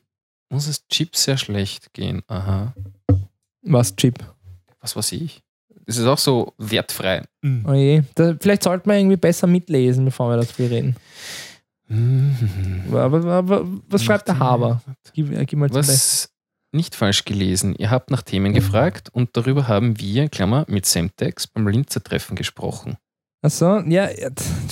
muss 0.48 0.66
es 0.66 0.86
Chip 0.88 1.16
sehr 1.16 1.36
schlecht 1.36 1.92
gehen. 1.92 2.22
Aha. 2.28 2.74
Was, 3.62 3.96
Chip? 3.96 4.24
Was 4.80 4.96
weiß 4.96 5.12
ich. 5.12 5.42
Das 5.86 5.98
ist 5.98 6.06
auch 6.06 6.18
so 6.18 6.54
wertfrei. 6.56 7.22
Oh 7.66 7.72
je. 7.72 8.02
Da, 8.14 8.34
vielleicht 8.40 8.62
sollten 8.62 8.88
wir 8.88 8.96
irgendwie 8.96 9.16
besser 9.16 9.46
mitlesen, 9.46 10.04
bevor 10.06 10.30
wir 10.30 10.38
dazu 10.38 10.62
reden. 10.62 10.96
Mhm. 11.88 12.84
Aber, 12.88 13.02
aber, 13.02 13.32
aber 13.32 13.66
was 13.88 14.02
schreibt 14.02 14.28
der 14.28 14.38
Haber? 14.38 14.80
Gib, 15.12 15.28
gib 15.46 15.58
mal 15.58 15.70
zum. 15.70 15.78
Was 15.78 16.30
nicht 16.74 16.94
falsch 16.94 17.24
gelesen. 17.24 17.74
Ihr 17.78 17.90
habt 17.90 18.10
nach 18.10 18.22
Themen 18.22 18.52
gefragt 18.52 19.08
und 19.12 19.30
darüber 19.36 19.68
haben 19.68 19.98
wir, 20.00 20.28
Klammer, 20.28 20.64
mit 20.68 20.86
Semtex 20.86 21.46
beim 21.46 21.66
Linzer 21.68 22.02
Treffen 22.02 22.36
gesprochen. 22.36 22.96
Achso, 23.42 23.80
ja, 23.80 24.08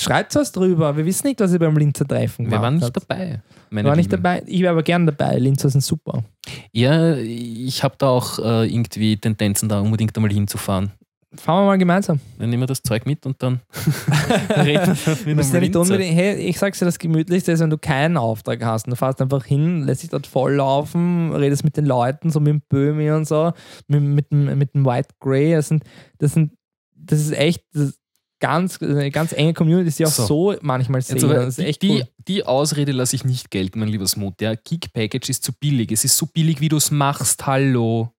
schreibt 0.00 0.34
was 0.34 0.50
drüber. 0.50 0.96
Wir 0.96 1.04
wissen 1.04 1.26
nicht, 1.26 1.40
was 1.40 1.52
ihr 1.52 1.58
beim 1.58 1.76
Linzer 1.76 2.08
Treffen 2.08 2.50
Wir 2.50 2.60
waren 2.60 2.76
nicht 2.76 2.84
habt. 2.84 2.96
dabei. 2.96 3.42
Wir 3.70 3.84
waren 3.84 3.98
nicht 3.98 4.10
dabei. 4.10 4.42
Ich 4.46 4.62
wäre 4.62 4.72
aber 4.72 4.82
gern 4.82 5.04
dabei. 5.04 5.36
Linzer 5.36 5.68
sind 5.68 5.82
super. 5.82 6.24
Ja, 6.72 7.14
ich 7.16 7.82
habe 7.82 7.96
da 7.98 8.08
auch 8.08 8.38
äh, 8.38 8.74
irgendwie 8.74 9.18
Tendenzen, 9.18 9.68
da 9.68 9.80
unbedingt 9.80 10.16
einmal 10.16 10.32
hinzufahren. 10.32 10.90
Fahren 11.34 11.62
wir 11.62 11.66
mal 11.66 11.78
gemeinsam. 11.78 12.20
Dann 12.38 12.50
nehmen 12.50 12.62
wir 12.62 12.66
das 12.66 12.82
Zeug 12.82 13.06
mit 13.06 13.24
und 13.24 13.42
dann 13.42 13.60
reden 14.56 14.96
wir 15.24 15.34
ja 15.52 15.60
nicht 15.60 15.76
unbedingt, 15.76 16.14
hey, 16.14 16.34
ich 16.34 16.58
sag's 16.58 16.78
dir, 16.78 16.84
das 16.84 16.98
Gemütlichste 16.98 17.52
ist, 17.52 17.60
wenn 17.60 17.70
du 17.70 17.78
keinen 17.78 18.18
Auftrag 18.18 18.62
hast. 18.62 18.86
Und 18.86 18.90
du 18.90 18.96
fährst 18.96 19.20
einfach 19.22 19.44
hin, 19.44 19.82
lässt 19.82 20.02
dich 20.02 20.10
dort 20.10 20.26
voll 20.26 20.54
laufen, 20.54 21.34
redest 21.34 21.64
mit 21.64 21.76
den 21.76 21.86
Leuten, 21.86 22.30
so 22.30 22.38
mit 22.38 22.50
dem 22.50 22.60
Böhmi 22.68 23.10
und 23.12 23.26
so, 23.26 23.52
mit, 23.88 24.02
mit, 24.02 24.30
dem, 24.30 24.58
mit 24.58 24.74
dem 24.74 24.84
White 24.84 25.08
Grey. 25.20 25.52
Das, 25.52 25.68
sind, 25.68 25.84
das, 26.18 26.34
sind, 26.34 26.52
das 26.94 27.20
ist 27.20 27.32
echt 27.32 27.64
das 27.72 27.98
ganz, 28.42 28.82
eine 28.82 29.10
ganz 29.10 29.32
enge 29.32 29.54
Community, 29.54 29.90
die 29.96 30.04
auch 30.04 30.10
So. 30.10 30.26
so, 30.26 30.58
manchmal 30.60 31.00
sehe. 31.00 31.16
Jetzt 31.16 31.24
aber 31.24 31.34
das 31.34 31.58
ist 31.58 31.64
echt 31.64 31.80
die, 31.80 31.90
cool. 31.90 32.08
die 32.28 32.44
Ausrede 32.44 32.92
lasse 32.92 33.16
ich 33.16 33.24
nicht 33.24 33.50
gelten, 33.50 33.78
mein 33.78 33.88
lieber 33.88 34.06
Smut. 34.06 34.38
Der 34.40 34.56
Geek-Package 34.56 35.30
ist 35.30 35.44
zu 35.44 35.52
billig. 35.52 35.92
Es 35.92 36.04
ist 36.04 36.16
so 36.18 36.26
billig, 36.26 36.60
wie 36.60 36.68
du 36.68 36.76
es 36.76 36.90
machst. 36.90 37.46
Hallo. 37.46 38.12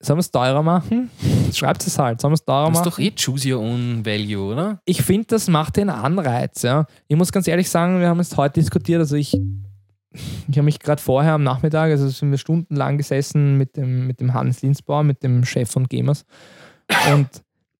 Sollen 0.00 0.16
wir 0.18 0.20
es 0.20 0.30
teurer 0.30 0.62
machen? 0.62 1.10
schreibt 1.52 1.84
es 1.86 1.98
halt. 1.98 2.20
Sollen 2.20 2.30
wir 2.32 2.34
es 2.36 2.44
da 2.44 2.66
Das 2.68 2.70
ist 2.70 2.84
machen? 2.84 2.90
doch 2.90 2.98
eh 3.00 3.10
Choose 3.12 3.52
Your 3.52 3.60
Own 3.60 4.04
Value, 4.06 4.52
oder? 4.52 4.80
ich 4.84 5.02
finde, 5.02 5.26
das 5.28 5.48
macht 5.48 5.76
den 5.76 5.90
Anreiz. 5.90 6.62
Ja. 6.62 6.86
Ich 7.08 7.16
muss 7.16 7.32
ganz 7.32 7.48
ehrlich 7.48 7.68
sagen, 7.68 7.98
wir 8.00 8.08
haben 8.08 8.20
es 8.20 8.36
heute 8.36 8.60
diskutiert. 8.60 9.00
Also 9.00 9.16
ich, 9.16 9.34
ich 10.12 10.56
habe 10.56 10.62
mich 10.62 10.78
gerade 10.78 11.02
vorher 11.02 11.32
am 11.32 11.42
Nachmittag, 11.42 11.90
also 11.90 12.08
sind 12.08 12.30
wir 12.30 12.38
stundenlang 12.38 12.96
gesessen 12.96 13.58
mit 13.58 13.76
dem, 13.76 14.06
mit 14.06 14.20
dem 14.20 14.34
Hans 14.34 14.62
Linsbauer, 14.62 15.02
mit 15.02 15.22
dem 15.24 15.44
Chef 15.44 15.70
von 15.70 15.88
Gamers. 15.88 16.24
Und 17.12 17.28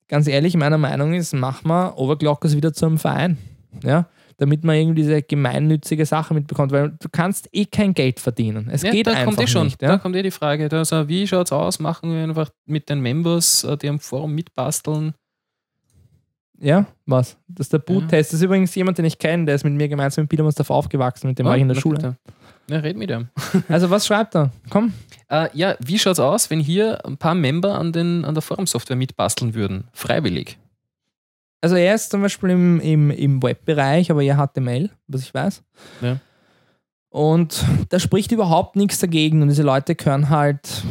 ganz 0.08 0.26
ehrlich, 0.26 0.56
meiner 0.56 0.78
Meinung 0.78 1.14
ist, 1.14 1.34
mach 1.34 1.62
mal 1.64 1.90
Overclockers 1.96 2.56
wieder 2.56 2.72
zu 2.72 2.86
einem 2.86 2.98
Verein. 2.98 3.38
Ja. 3.84 4.06
Damit 4.40 4.62
man 4.64 4.76
irgendwie 4.76 5.02
diese 5.02 5.20
gemeinnützige 5.20 6.06
Sache 6.06 6.32
mitbekommt, 6.32 6.70
weil 6.72 6.90
du 6.90 7.08
kannst 7.10 7.48
eh 7.52 7.64
kein 7.64 7.92
Geld 7.92 8.20
verdienen. 8.20 8.68
Es 8.70 8.82
Ja, 8.82 8.92
geht 8.92 9.06
da 9.08 9.10
einfach 9.10 9.24
kommt 9.26 9.40
eh 9.40 9.46
schon. 9.48 9.64
nicht. 9.64 9.82
Da 9.82 9.86
Ja? 9.88 9.98
kommt 9.98 10.14
eh 10.16 10.22
die 10.22 10.30
Frage. 10.30 10.68
Da, 10.68 10.84
so, 10.84 11.08
wie 11.08 11.26
schaut 11.26 11.48
es 11.48 11.52
aus? 11.52 11.80
Machen 11.80 12.12
wir 12.14 12.22
einfach 12.22 12.50
mit 12.64 12.88
den 12.88 13.00
Members, 13.00 13.64
äh, 13.64 13.76
die 13.76 13.88
am 13.88 13.98
Forum 13.98 14.34
mitbasteln? 14.34 15.12
ja, 16.60 16.86
was? 17.06 17.36
Das 17.46 17.66
ist 17.66 17.72
der 17.72 17.78
Boot-Test. 17.78 18.32
Das 18.32 18.40
ist 18.40 18.44
übrigens 18.44 18.74
jemand, 18.74 18.98
den 18.98 19.04
ich 19.04 19.18
kenne, 19.18 19.44
der 19.44 19.54
ist 19.54 19.64
mit 19.64 19.74
mir 19.74 19.88
gemeinsam 19.88 20.22
in 20.22 20.28
Biedermannsdorf 20.28 20.70
aufgewachsen, 20.70 21.28
mit 21.28 21.38
dem 21.38 21.46
war 21.46 21.54
ich 21.56 21.62
in 21.62 21.68
der 21.68 21.76
na 21.76 21.80
Schule. 21.80 21.96
bitte. 21.96 22.16
Ja, 22.70 22.78
red 22.80 22.96
mit 22.96 23.10
ihm. 23.10 23.28
Also 23.68 23.90
was 23.90 24.06
schreibt 24.06 24.34
er? 24.34 24.50
Komm. 24.68 24.92
Äh, 25.30 25.48
ja, 25.54 25.76
wie 25.80 25.98
schaut 25.98 26.14
es 26.14 26.20
aus, 26.20 26.50
wenn 26.50 26.58
hier 26.60 27.04
ein 27.06 27.16
paar 27.16 27.34
Member 27.34 27.78
an, 27.78 27.92
den, 27.92 28.24
an 28.24 28.34
der 28.34 28.42
Forum-Software 28.42 28.96
mitbasteln 28.96 29.54
würden? 29.54 29.84
Freiwillig. 29.92 30.58
Also 31.60 31.76
er 31.76 31.94
ist 31.94 32.10
zum 32.10 32.22
Beispiel 32.22 32.50
im, 32.50 32.80
im, 32.80 33.10
im 33.10 33.42
Webbereich, 33.42 34.10
aber 34.10 34.22
er 34.22 34.36
HTML, 34.36 34.90
was 35.08 35.22
ich 35.22 35.34
weiß. 35.34 35.62
Ja. 36.02 36.18
Und 37.10 37.64
da 37.88 37.98
spricht 37.98 38.32
überhaupt 38.32 38.76
nichts 38.76 38.98
dagegen. 39.00 39.42
Und 39.42 39.48
diese 39.48 39.62
Leute 39.62 39.94
können 39.94 40.28
halt, 40.28 40.84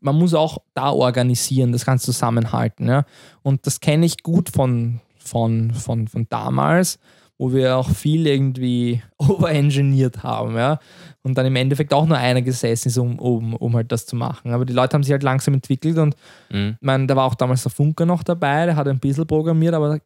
man 0.00 0.16
muss 0.16 0.34
auch 0.34 0.58
da 0.74 0.90
organisieren, 0.90 1.72
das 1.72 1.84
Ganze 1.84 2.06
zusammenhalten. 2.06 2.88
Ja? 2.88 3.04
Und 3.42 3.66
das 3.66 3.80
kenne 3.80 4.06
ich 4.06 4.22
gut 4.22 4.48
von, 4.48 5.00
von, 5.18 5.72
von, 5.72 6.08
von 6.08 6.26
damals, 6.28 6.98
wo 7.38 7.52
wir 7.52 7.76
auch 7.76 7.88
viel 7.90 8.26
irgendwie 8.26 9.00
overengineert 9.18 10.22
haben. 10.22 10.56
Ja? 10.56 10.78
Und 11.22 11.36
dann 11.38 11.46
im 11.46 11.56
Endeffekt 11.56 11.92
auch 11.94 12.06
nur 12.06 12.16
einer 12.18 12.42
gesessen 12.42 12.88
ist, 12.88 12.98
um, 12.98 13.18
um, 13.18 13.54
um 13.54 13.74
halt 13.76 13.92
das 13.92 14.06
zu 14.06 14.16
machen. 14.16 14.52
Aber 14.52 14.64
die 14.64 14.72
Leute 14.72 14.94
haben 14.94 15.02
sich 15.02 15.12
halt 15.12 15.22
langsam 15.22 15.54
entwickelt 15.54 15.98
und 15.98 16.16
Mhm. 16.50 16.76
ich 16.80 16.86
meine, 16.86 17.06
da 17.06 17.14
war 17.16 17.24
auch 17.24 17.34
damals 17.34 17.62
der 17.62 17.70
Funker 17.72 18.06
noch 18.06 18.22
dabei, 18.22 18.66
der 18.66 18.76
hat 18.76 18.88
ein 18.88 18.98
bisschen 18.98 19.26
programmiert, 19.26 19.74
aber 19.74 20.00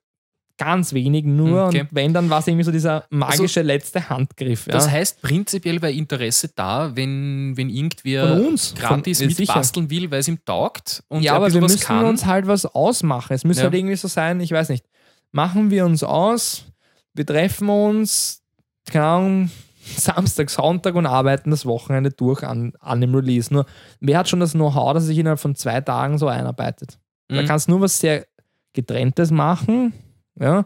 ganz 0.58 0.92
wenig 0.92 1.24
nur. 1.24 1.66
Okay. 1.68 1.80
Und 1.80 1.88
wenn, 1.92 2.12
dann 2.12 2.28
war 2.30 2.40
es 2.40 2.46
irgendwie 2.46 2.64
so 2.64 2.70
dieser 2.72 3.04
magische 3.10 3.62
letzte 3.62 4.08
Handgriff. 4.10 4.66
Ja. 4.66 4.72
Das 4.74 4.90
heißt, 4.90 5.22
prinzipiell 5.22 5.80
wäre 5.80 5.92
Interesse 5.92 6.50
da, 6.54 6.94
wenn, 6.94 7.56
wenn 7.56 7.70
irgendwer 7.70 8.28
Von 8.36 8.46
uns. 8.48 8.74
gratis 8.74 9.18
Von- 9.18 9.28
mitbasteln 9.28 9.90
will, 9.90 10.10
weil 10.10 10.20
es 10.20 10.28
ihm 10.28 10.38
taugt 10.44 11.02
und 11.08 11.22
ja, 11.22 11.32
er 11.32 11.36
aber 11.36 11.52
wir 11.52 11.60
müssen 11.60 11.80
kann. 11.80 12.04
uns 12.04 12.26
halt 12.26 12.46
was 12.46 12.66
ausmachen. 12.66 13.32
Es 13.32 13.44
müsste 13.44 13.62
Ja. 13.62 13.70
halt 13.70 13.74
irgendwie 13.78 13.96
so 13.96 14.06
sein, 14.08 14.40
ich 14.40 14.52
weiß 14.52 14.68
nicht, 14.68 14.84
machen 15.32 15.70
wir 15.70 15.86
uns 15.86 16.04
aus, 16.04 16.66
wir 17.14 17.26
treffen 17.26 17.68
uns, 17.68 18.42
keine 18.90 19.04
Ahnung, 19.04 19.50
Samstag, 19.96 20.48
Sonntag 20.50 20.94
und 20.94 21.06
arbeiten 21.06 21.50
das 21.50 21.66
Wochenende 21.66 22.10
durch 22.10 22.44
an, 22.44 22.72
an 22.80 23.00
dem 23.00 23.14
Release. 23.14 23.52
Nur, 23.52 23.66
wer 24.00 24.18
hat 24.18 24.28
schon 24.28 24.40
das 24.40 24.52
Know-how, 24.52 24.94
dass 24.94 25.04
sich 25.04 25.18
innerhalb 25.18 25.40
von 25.40 25.54
zwei 25.56 25.80
Tagen 25.80 26.18
so 26.18 26.28
einarbeitet? 26.28 26.98
Da 27.28 27.42
Mhm. 27.42 27.46
kannst 27.46 27.66
du 27.68 27.72
nur 27.72 27.80
was 27.80 27.98
sehr 27.98 28.26
Getrenntes 28.74 29.30
machen, 29.30 29.92
ja. 30.38 30.64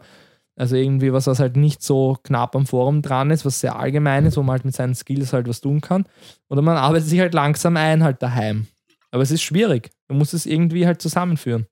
Also 0.55 0.75
irgendwie 0.75 1.13
was, 1.13 1.27
was 1.27 1.39
halt 1.39 1.55
nicht 1.55 1.83
so 1.83 2.17
knapp 2.23 2.55
am 2.55 2.65
Forum 2.65 3.03
dran 3.03 3.29
ist, 3.29 3.45
was 3.45 3.59
sehr 3.59 3.75
allgemein 3.77 4.25
ist, 4.25 4.37
wo 4.37 4.41
man 4.43 4.53
halt 4.53 4.65
mit 4.65 4.73
seinen 4.75 4.95
Skills 4.95 5.31
halt 5.31 5.47
was 5.47 5.61
tun 5.61 5.81
kann. 5.81 6.05
Oder 6.49 6.63
man 6.63 6.77
arbeitet 6.77 7.07
sich 7.09 7.19
halt 7.19 7.35
langsam 7.35 7.77
ein, 7.77 8.03
halt 8.03 8.23
daheim. 8.23 8.65
Aber 9.11 9.21
es 9.21 9.29
ist 9.29 9.43
schwierig. 9.43 9.91
Man 10.07 10.17
muss 10.17 10.33
es 10.33 10.47
irgendwie 10.47 10.87
halt 10.87 10.99
zusammenführen. 10.99 11.67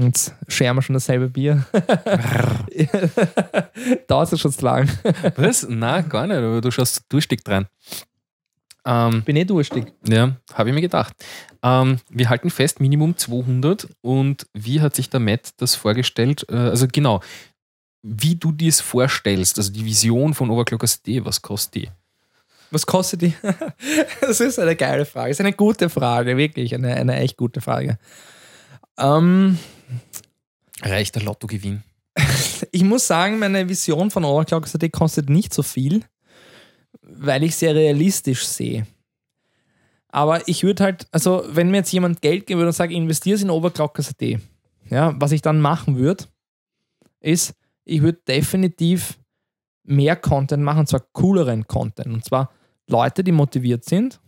Jetzt 0.00 0.34
scheren 0.48 0.76
wir 0.76 0.82
schon 0.82 0.94
dasselbe 0.94 1.28
Bier. 1.28 1.66
Dauert 4.08 4.32
es 4.32 4.40
schon 4.40 4.52
zu 4.52 4.64
lang. 4.64 4.88
Was? 5.36 5.66
Nein, 5.68 6.08
gar 6.08 6.26
nicht, 6.26 6.38
aber 6.38 6.60
du 6.60 6.70
schaust 6.70 7.04
durstig 7.08 7.44
dran. 7.44 7.66
Ähm, 8.86 9.22
Bin 9.22 9.36
eh 9.36 9.44
durstig. 9.44 9.92
ja, 10.06 10.36
habe 10.54 10.70
ich 10.70 10.74
mir 10.74 10.80
gedacht. 10.80 11.14
Ähm, 11.62 11.98
wir 12.08 12.30
halten 12.30 12.48
fest, 12.48 12.80
Minimum 12.80 13.16
200. 13.16 13.88
Und 14.00 14.46
wie 14.54 14.80
hat 14.80 14.96
sich 14.96 15.10
der 15.10 15.20
Matt 15.20 15.50
das 15.58 15.74
vorgestellt? 15.74 16.46
Äh, 16.48 16.56
also 16.56 16.86
genau, 16.90 17.20
wie 18.02 18.36
du 18.36 18.52
dir 18.52 18.70
es 18.70 18.80
vorstellst, 18.80 19.58
also 19.58 19.70
die 19.70 19.84
Vision 19.84 20.32
von 20.32 20.50
Overclockers 20.50 21.02
D, 21.02 21.22
was 21.24 21.42
kostet 21.42 21.74
die? 21.74 21.90
Was 22.70 22.86
kostet 22.86 23.22
die? 23.22 23.34
das 24.20 24.40
ist 24.40 24.58
eine 24.58 24.76
geile 24.76 25.04
Frage. 25.04 25.28
Das 25.28 25.36
ist 25.36 25.44
eine 25.44 25.52
gute 25.52 25.90
Frage, 25.90 26.36
wirklich. 26.36 26.74
Eine, 26.74 26.94
eine 26.94 27.16
echt 27.16 27.36
gute 27.36 27.60
Frage. 27.60 27.98
Ähm, 28.96 29.58
Reicht 30.82 31.14
der 31.14 31.22
Lottogewinn? 31.22 31.82
ich 32.72 32.82
muss 32.84 33.06
sagen, 33.06 33.38
meine 33.38 33.68
Vision 33.68 34.10
von 34.10 34.24
Overclockers 34.24 34.74
AT 34.74 34.92
kostet 34.92 35.30
nicht 35.30 35.54
so 35.54 35.62
viel, 35.62 36.04
weil 37.02 37.42
ich 37.42 37.56
sehr 37.56 37.74
realistisch 37.74 38.46
sehe. 38.46 38.86
Aber 40.08 40.46
ich 40.48 40.64
würde 40.64 40.84
halt, 40.84 41.06
also 41.12 41.44
wenn 41.48 41.70
mir 41.70 41.78
jetzt 41.78 41.92
jemand 41.92 42.20
Geld 42.20 42.46
geben 42.46 42.58
würde 42.58 42.68
und 42.68 42.74
sagt, 42.74 42.92
investiere 42.92 43.36
es 43.36 43.42
in 43.42 43.50
Overclockers 43.50 44.10
AT, 44.10 44.40
ja, 44.90 45.14
was 45.20 45.32
ich 45.32 45.40
dann 45.40 45.60
machen 45.60 45.96
würde, 45.96 46.24
ist, 47.20 47.54
ich 47.84 48.02
würde 48.02 48.18
definitiv 48.26 49.18
mehr 49.84 50.16
Content 50.16 50.62
machen, 50.62 50.80
und 50.80 50.88
zwar 50.88 51.00
cooleren 51.12 51.66
Content. 51.66 52.12
Und 52.12 52.24
zwar 52.24 52.50
Leute, 52.88 53.22
die 53.22 53.32
motiviert 53.32 53.84
sind, 53.84 54.20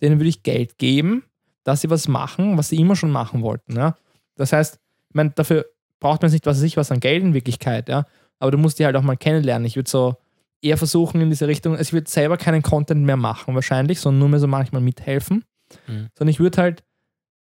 denen 0.00 0.18
würde 0.18 0.28
ich 0.28 0.42
Geld 0.42 0.78
geben, 0.78 1.24
dass 1.64 1.82
sie 1.82 1.90
was 1.90 2.08
machen, 2.08 2.56
was 2.56 2.68
sie 2.68 2.76
immer 2.76 2.96
schon 2.96 3.10
machen 3.10 3.42
wollten. 3.42 3.76
Ja? 3.76 3.96
Das 4.36 4.52
heißt, 4.52 4.78
ich 5.08 5.14
meine, 5.14 5.30
dafür 5.30 5.66
braucht 6.00 6.22
man 6.22 6.28
jetzt 6.28 6.34
nicht, 6.34 6.46
was 6.46 6.58
weiß 6.58 6.64
ich, 6.64 6.76
was 6.76 6.90
an 6.92 7.00
Geld 7.00 7.22
in 7.22 7.34
Wirklichkeit, 7.34 7.88
ja. 7.88 8.04
Aber 8.38 8.50
du 8.50 8.58
musst 8.58 8.78
die 8.78 8.84
halt 8.84 8.96
auch 8.96 9.02
mal 9.02 9.16
kennenlernen. 9.16 9.66
Ich 9.66 9.76
würde 9.76 9.90
so 9.90 10.16
eher 10.62 10.76
versuchen 10.76 11.20
in 11.20 11.30
diese 11.30 11.48
Richtung, 11.48 11.72
also 11.72 11.82
ich 11.82 11.92
würde 11.92 12.10
selber 12.10 12.36
keinen 12.36 12.62
Content 12.62 13.04
mehr 13.04 13.16
machen, 13.16 13.54
wahrscheinlich, 13.54 14.00
sondern 14.00 14.20
nur 14.20 14.28
mehr 14.28 14.40
so 14.40 14.46
manchmal 14.46 14.82
mithelfen. 14.82 15.44
Mhm. 15.86 16.08
Sondern 16.16 16.30
ich 16.30 16.40
würde 16.40 16.62
halt 16.62 16.84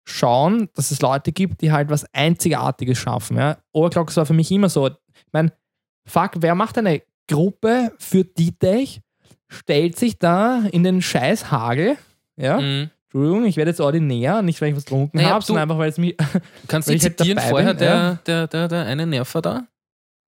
schauen, 0.06 0.68
dass 0.74 0.90
es 0.90 1.02
Leute 1.02 1.32
gibt, 1.32 1.60
die 1.60 1.72
halt 1.72 1.90
was 1.90 2.06
Einzigartiges 2.14 2.98
schaffen. 2.98 3.36
Ja? 3.36 3.58
Overclockers 3.72 4.16
war 4.16 4.26
für 4.26 4.34
mich 4.34 4.50
immer 4.50 4.68
so, 4.68 4.86
ich 4.88 5.32
meine, 5.32 5.52
fuck, 6.06 6.32
wer 6.38 6.54
macht 6.54 6.78
eine 6.78 7.02
Gruppe 7.28 7.92
für 7.98 8.24
D-Tech, 8.24 9.02
stellt 9.48 9.98
sich 9.98 10.18
da 10.18 10.62
in 10.72 10.82
den 10.82 11.02
scheiß 11.02 11.50
Hagel, 11.50 11.96
ja, 12.36 12.60
Mhm. 12.60 12.90
Entschuldigung, 13.08 13.46
ich 13.46 13.56
werde 13.56 13.70
jetzt 13.70 13.80
ordinär, 13.80 14.42
nicht 14.42 14.60
weil 14.60 14.70
ich 14.70 14.76
was 14.76 14.84
getrunken 14.84 15.16
Naja, 15.16 15.30
habe, 15.30 15.44
sondern 15.44 15.62
einfach, 15.62 15.78
weil 15.78 15.88
es 15.88 15.98
mich, 15.98 16.14
Kannst 16.68 16.88
du 16.88 16.92
halt 16.92 17.02
zitieren 17.02 17.36
dabei 17.36 17.48
vorher 17.48 17.74
bin, 17.74 17.78
der, 17.78 17.94
ja. 17.94 18.18
der, 18.26 18.46
der, 18.48 18.68
der 18.68 18.84
eine 18.84 19.06
Nerver 19.06 19.42
da? 19.42 19.66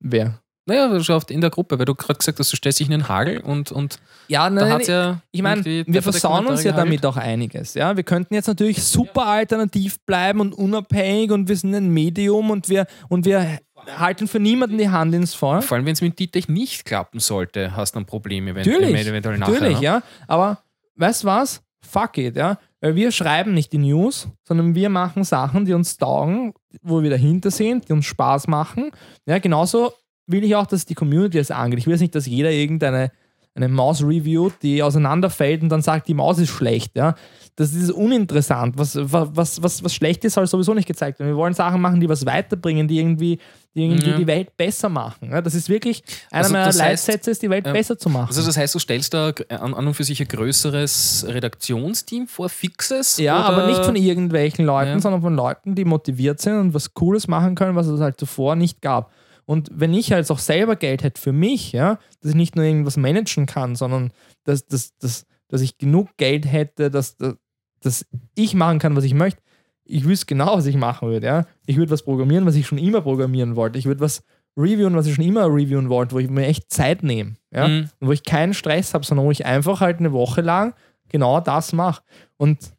wer? 0.01 0.41
Naja, 0.67 0.89
du 0.89 1.03
schaust 1.03 1.31
in 1.31 1.41
der 1.41 1.51
Gruppe, 1.51 1.79
weil 1.79 1.87
du 1.87 1.95
gerade 1.95 2.19
gesagt 2.19 2.39
hast, 2.39 2.53
du 2.53 2.57
stellst 2.57 2.79
dich 2.79 2.87
in 2.87 2.93
den 2.93 3.09
Hagel 3.09 3.41
und, 3.41 3.73
und 3.73 3.99
Ja, 4.29 4.45
da 4.45 4.51
nein, 4.51 4.73
hat 4.73 4.87
ja. 4.87 5.21
Ich 5.33 5.43
meine, 5.43 5.65
wir 5.65 6.03
versauen 6.03 6.47
uns 6.47 6.63
ja 6.63 6.73
damit 6.73 7.05
auch 7.05 7.17
einiges. 7.17 7.75
Ja? 7.75 7.97
Wir 7.97 8.05
könnten 8.05 8.35
jetzt 8.35 8.47
natürlich 8.47 8.83
super 8.83 9.27
alternativ 9.27 9.99
bleiben 10.07 10.41
und 10.41 10.55
unabhängig 10.55 11.33
und 11.33 11.49
wir 11.49 11.57
sind 11.57 11.75
ein 11.75 11.89
Medium 11.89 12.51
und 12.51 12.69
wir, 12.69 12.87
und 13.09 13.25
wir 13.25 13.59
halten 13.99 14.29
für 14.29 14.39
niemanden 14.39 14.79
die 14.79 14.91
Hand 14.91 15.15
ins 15.15 15.35
Feuer. 15.35 15.63
Vor 15.63 15.77
allem, 15.77 15.87
wenn 15.87 15.95
es 15.95 16.03
mit 16.03 16.19
Dietrich 16.19 16.49
nicht 16.49 16.85
klappen 16.85 17.19
sollte, 17.19 17.75
hast 17.75 17.97
du 17.97 18.01
ein 18.01 18.07
Problem 18.07 18.47
eventuell, 18.47 18.81
Natürlich, 18.81 19.07
eventuell 19.07 19.39
nachher. 19.39 19.55
natürlich, 19.55 19.79
ne? 19.79 19.85
ja. 19.85 20.03
Aber 20.29 20.63
weißt 20.97 21.25
du 21.25 21.27
was? 21.27 21.63
Fuck 21.81 22.19
it, 22.19 22.37
ja. 22.37 22.59
Weil 22.81 22.95
wir 22.95 23.13
schreiben 23.13 23.53
nicht 23.53 23.73
die 23.73 23.79
News, 23.79 24.29
sondern 24.43 24.75
wir 24.75 24.89
machen 24.89 25.25
Sachen, 25.25 25.67
die 25.67 25.75
uns 25.75 25.99
taugen, 25.99 26.55
wo 26.83 27.03
wir 27.03 27.11
dahinter 27.11 27.51
sind, 27.51 27.89
die 27.89 27.93
uns 27.93 28.07
Spaß 28.07 28.49
machen. 28.49 28.91
Ja, 29.27 29.39
genauso 29.39 29.93
will 30.27 30.45
ich 30.45 30.57
auch, 30.57 30.67
dass 30.67 30.87
die 30.87 30.95
Community 30.95 31.39
es 31.39 31.51
angeht. 31.51 31.79
Ich 31.79 31.87
will 31.87 31.93
jetzt 31.93 32.01
nicht, 32.01 32.15
dass 32.15 32.27
jeder 32.27 32.51
irgendeine 32.51 33.13
eine 33.55 33.69
Maus 33.69 34.03
reviewt, 34.03 34.55
die 34.63 34.83
auseinanderfällt 34.83 35.63
und 35.63 35.69
dann 35.71 35.83
sagt, 35.83 36.07
die 36.09 36.15
Maus 36.15 36.39
ist 36.39 36.51
schlecht. 36.51 36.97
Ja? 36.97 37.17
Das 37.57 37.73
ist 37.75 37.91
uninteressant. 37.91 38.79
Was, 38.79 38.97
was, 38.97 39.61
was, 39.63 39.83
was 39.85 39.93
schlecht 39.95 40.25
ist, 40.25 40.35
soll 40.35 40.47
sowieso 40.47 40.73
nicht 40.73 40.87
gezeigt 40.87 41.19
werden. 41.19 41.31
Wir 41.31 41.37
wollen 41.37 41.53
Sachen 41.53 41.81
machen, 41.81 42.01
die 42.01 42.09
was 42.09 42.25
weiterbringen, 42.25 42.87
die 42.87 42.99
irgendwie, 43.01 43.39
die, 43.75 43.83
irgendwie 43.85 44.11
Ja. 44.11 44.17
die 44.17 44.27
Welt 44.29 44.57
besser 44.57 44.89
machen. 44.89 45.31
Ja? 45.33 45.43
Das 45.43 45.55
ist 45.57 45.69
wirklich 45.69 46.03
einer 46.31 46.45
Also 46.45 46.53
meiner 46.53 46.73
Leitsätze, 46.73 47.33
ist 47.33 47.43
die 47.43 47.51
Welt 47.51 47.67
ähm, 47.67 47.73
besser 47.73 47.99
zu 47.99 48.09
machen. 48.09 48.29
Also 48.29 48.43
das 48.47 48.57
heißt, 48.57 48.75
du 48.75 48.79
stellst 48.79 49.13
da 49.13 49.33
an, 49.49 49.75
an 49.75 49.87
und 49.89 49.95
für 49.95 50.05
sich 50.05 50.21
ein 50.23 50.29
größeres 50.29 51.27
Redaktionsteam 51.29 52.29
vor, 52.29 52.49
fixes? 52.49 53.19
Ja, 53.19 53.47
oder? 53.49 53.57
aber 53.57 53.67
nicht 53.67 53.85
von 53.85 53.97
irgendwelchen 53.97 54.65
Leuten, 54.65 54.93
Ja. 54.93 55.01
sondern 55.01 55.23
von 55.23 55.35
Leuten, 55.35 55.75
die 55.75 55.85
motiviert 55.85 56.41
sind 56.41 56.55
und 56.59 56.75
was 56.75 56.95
Cooles 56.95 57.27
machen 57.27 57.57
können, 57.57 57.75
was 57.75 57.89
es 57.89 58.01
halt 58.01 58.19
zuvor 58.19 58.55
nicht 58.55 58.81
gab. 58.81 59.11
Und 59.51 59.69
wenn 59.73 59.93
ich 59.93 60.13
halt 60.13 60.31
auch 60.31 60.39
selber 60.39 60.77
Geld 60.77 61.03
hätte 61.03 61.21
für 61.21 61.33
mich, 61.33 61.73
ja, 61.73 61.99
dass 62.21 62.31
ich 62.31 62.37
nicht 62.37 62.55
nur 62.55 62.65
irgendwas 62.65 62.97
managen 62.97 63.47
kann, 63.47 63.75
sondern 63.75 64.13
dass, 64.45 64.65
dass, 64.65 64.97
dass, 64.99 65.27
dass 65.49 65.61
ich 65.61 65.77
genug 65.77 66.17
Geld 66.19 66.47
hätte, 66.47 66.89
dass, 66.89 67.17
dass, 67.17 67.35
dass 67.81 68.07
ich 68.37 68.55
machen 68.55 68.79
kann, 68.79 68.95
was 68.95 69.03
ich 69.03 69.13
möchte, 69.13 69.43
ich 69.83 70.05
wüsste 70.05 70.27
genau, 70.27 70.57
was 70.57 70.67
ich 70.67 70.77
machen 70.77 71.09
würde. 71.09 71.27
Ja. 71.27 71.47
Ich 71.67 71.79
würde 71.79 71.91
was 71.91 72.05
programmieren, 72.05 72.47
was 72.47 72.55
ich 72.55 72.65
schon 72.65 72.79
immer 72.79 73.01
programmieren 73.01 73.57
wollte. 73.57 73.77
Ich 73.77 73.87
würde 73.87 74.01
was 74.01 74.23
reviewen, 74.57 74.95
was 74.95 75.07
ich 75.07 75.17
schon 75.17 75.25
immer 75.25 75.47
reviewen 75.47 75.89
wollte, 75.89 76.15
wo 76.15 76.21
ich 76.21 76.31
mir 76.31 76.47
echt 76.47 76.71
Zeit 76.71 77.03
nehme. 77.03 77.35
Ja. 77.53 77.67
Mhm. 77.67 77.91
Und 77.99 78.07
wo 78.07 78.13
ich 78.13 78.23
keinen 78.23 78.55
Stress 78.55 78.95
habe, 78.95 79.05
sondern 79.05 79.27
wo 79.27 79.33
ich 79.33 79.47
einfach 79.47 79.81
halt 79.81 79.99
eine 79.99 80.13
Woche 80.13 80.43
lang 80.43 80.75
genau 81.09 81.41
das 81.41 81.73
mache. 81.73 82.05
Und 82.37 82.73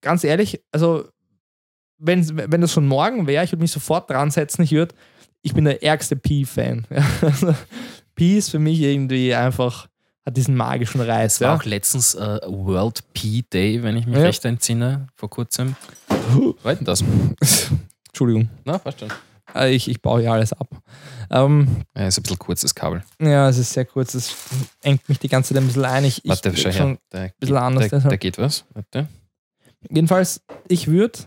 ganz 0.00 0.22
ehrlich, 0.22 0.62
also 0.70 1.08
wenn, 1.98 2.24
wenn 2.36 2.60
das 2.60 2.72
schon 2.72 2.86
morgen 2.86 3.26
wäre, 3.26 3.42
ich 3.42 3.50
würde 3.50 3.62
mich 3.62 3.72
sofort 3.72 4.08
dran 4.08 4.30
setzen. 4.30 4.62
Ich 4.62 4.70
würde, 4.70 4.94
ich 5.42 5.54
bin 5.54 5.64
der 5.64 5.82
ärgste 5.82 6.16
Pi-Fan. 6.16 6.86
Pi 8.14 8.36
ist 8.38 8.50
für 8.50 8.58
mich 8.58 8.80
irgendwie 8.80 9.34
einfach, 9.34 9.88
hat 10.24 10.36
diesen 10.36 10.54
magischen 10.56 11.00
Reiz. 11.00 11.38
Ja. 11.38 11.54
auch 11.54 11.64
letztens 11.64 12.14
äh, 12.14 12.40
World 12.46 13.02
Pea 13.14 13.42
Day, 13.52 13.82
wenn 13.82 13.96
ich 13.96 14.06
mich 14.06 14.16
Ja. 14.18 14.22
recht 14.24 14.44
entsinne, 14.44 15.06
vor 15.16 15.30
kurzem. 15.30 15.76
War 16.62 16.74
denn 16.74 16.84
das? 16.84 17.02
Entschuldigung, 18.08 18.50
Na, 18.64 18.78
passt 18.78 19.00
schon. 19.00 19.08
Äh, 19.54 19.74
ich, 19.74 19.88
ich 19.88 20.00
baue 20.00 20.22
ja 20.22 20.32
alles 20.32 20.52
ab. 20.52 20.68
Ähm, 21.30 21.84
Ja, 21.96 22.06
ist 22.06 22.18
ein 22.18 22.22
bisschen 22.22 22.38
kurzes 22.38 22.74
Kabel. 22.74 23.02
ja, 23.20 23.48
es 23.48 23.58
ist 23.58 23.72
sehr 23.72 23.84
kurz, 23.84 24.14
es 24.14 24.34
engt 24.82 25.08
mich 25.08 25.18
die 25.18 25.28
ganze 25.28 25.54
Zeit 25.54 25.62
ein 25.62 25.66
bisschen 25.66 25.84
ein. 25.84 26.04
Ich, 26.04 26.22
Warte, 26.24 26.50
ich 26.50 26.60
schau 26.62 26.70
schon 26.72 26.88
her. 26.88 26.98
Da, 27.10 27.28
bisschen 27.38 27.56
anders, 27.56 27.88
da, 27.88 27.98
da 27.98 28.16
geht 28.16 28.38
was. 28.38 28.64
Warte. 28.74 29.08
Jedenfalls, 29.90 30.42
ich 30.68 30.86
würde 30.88 31.18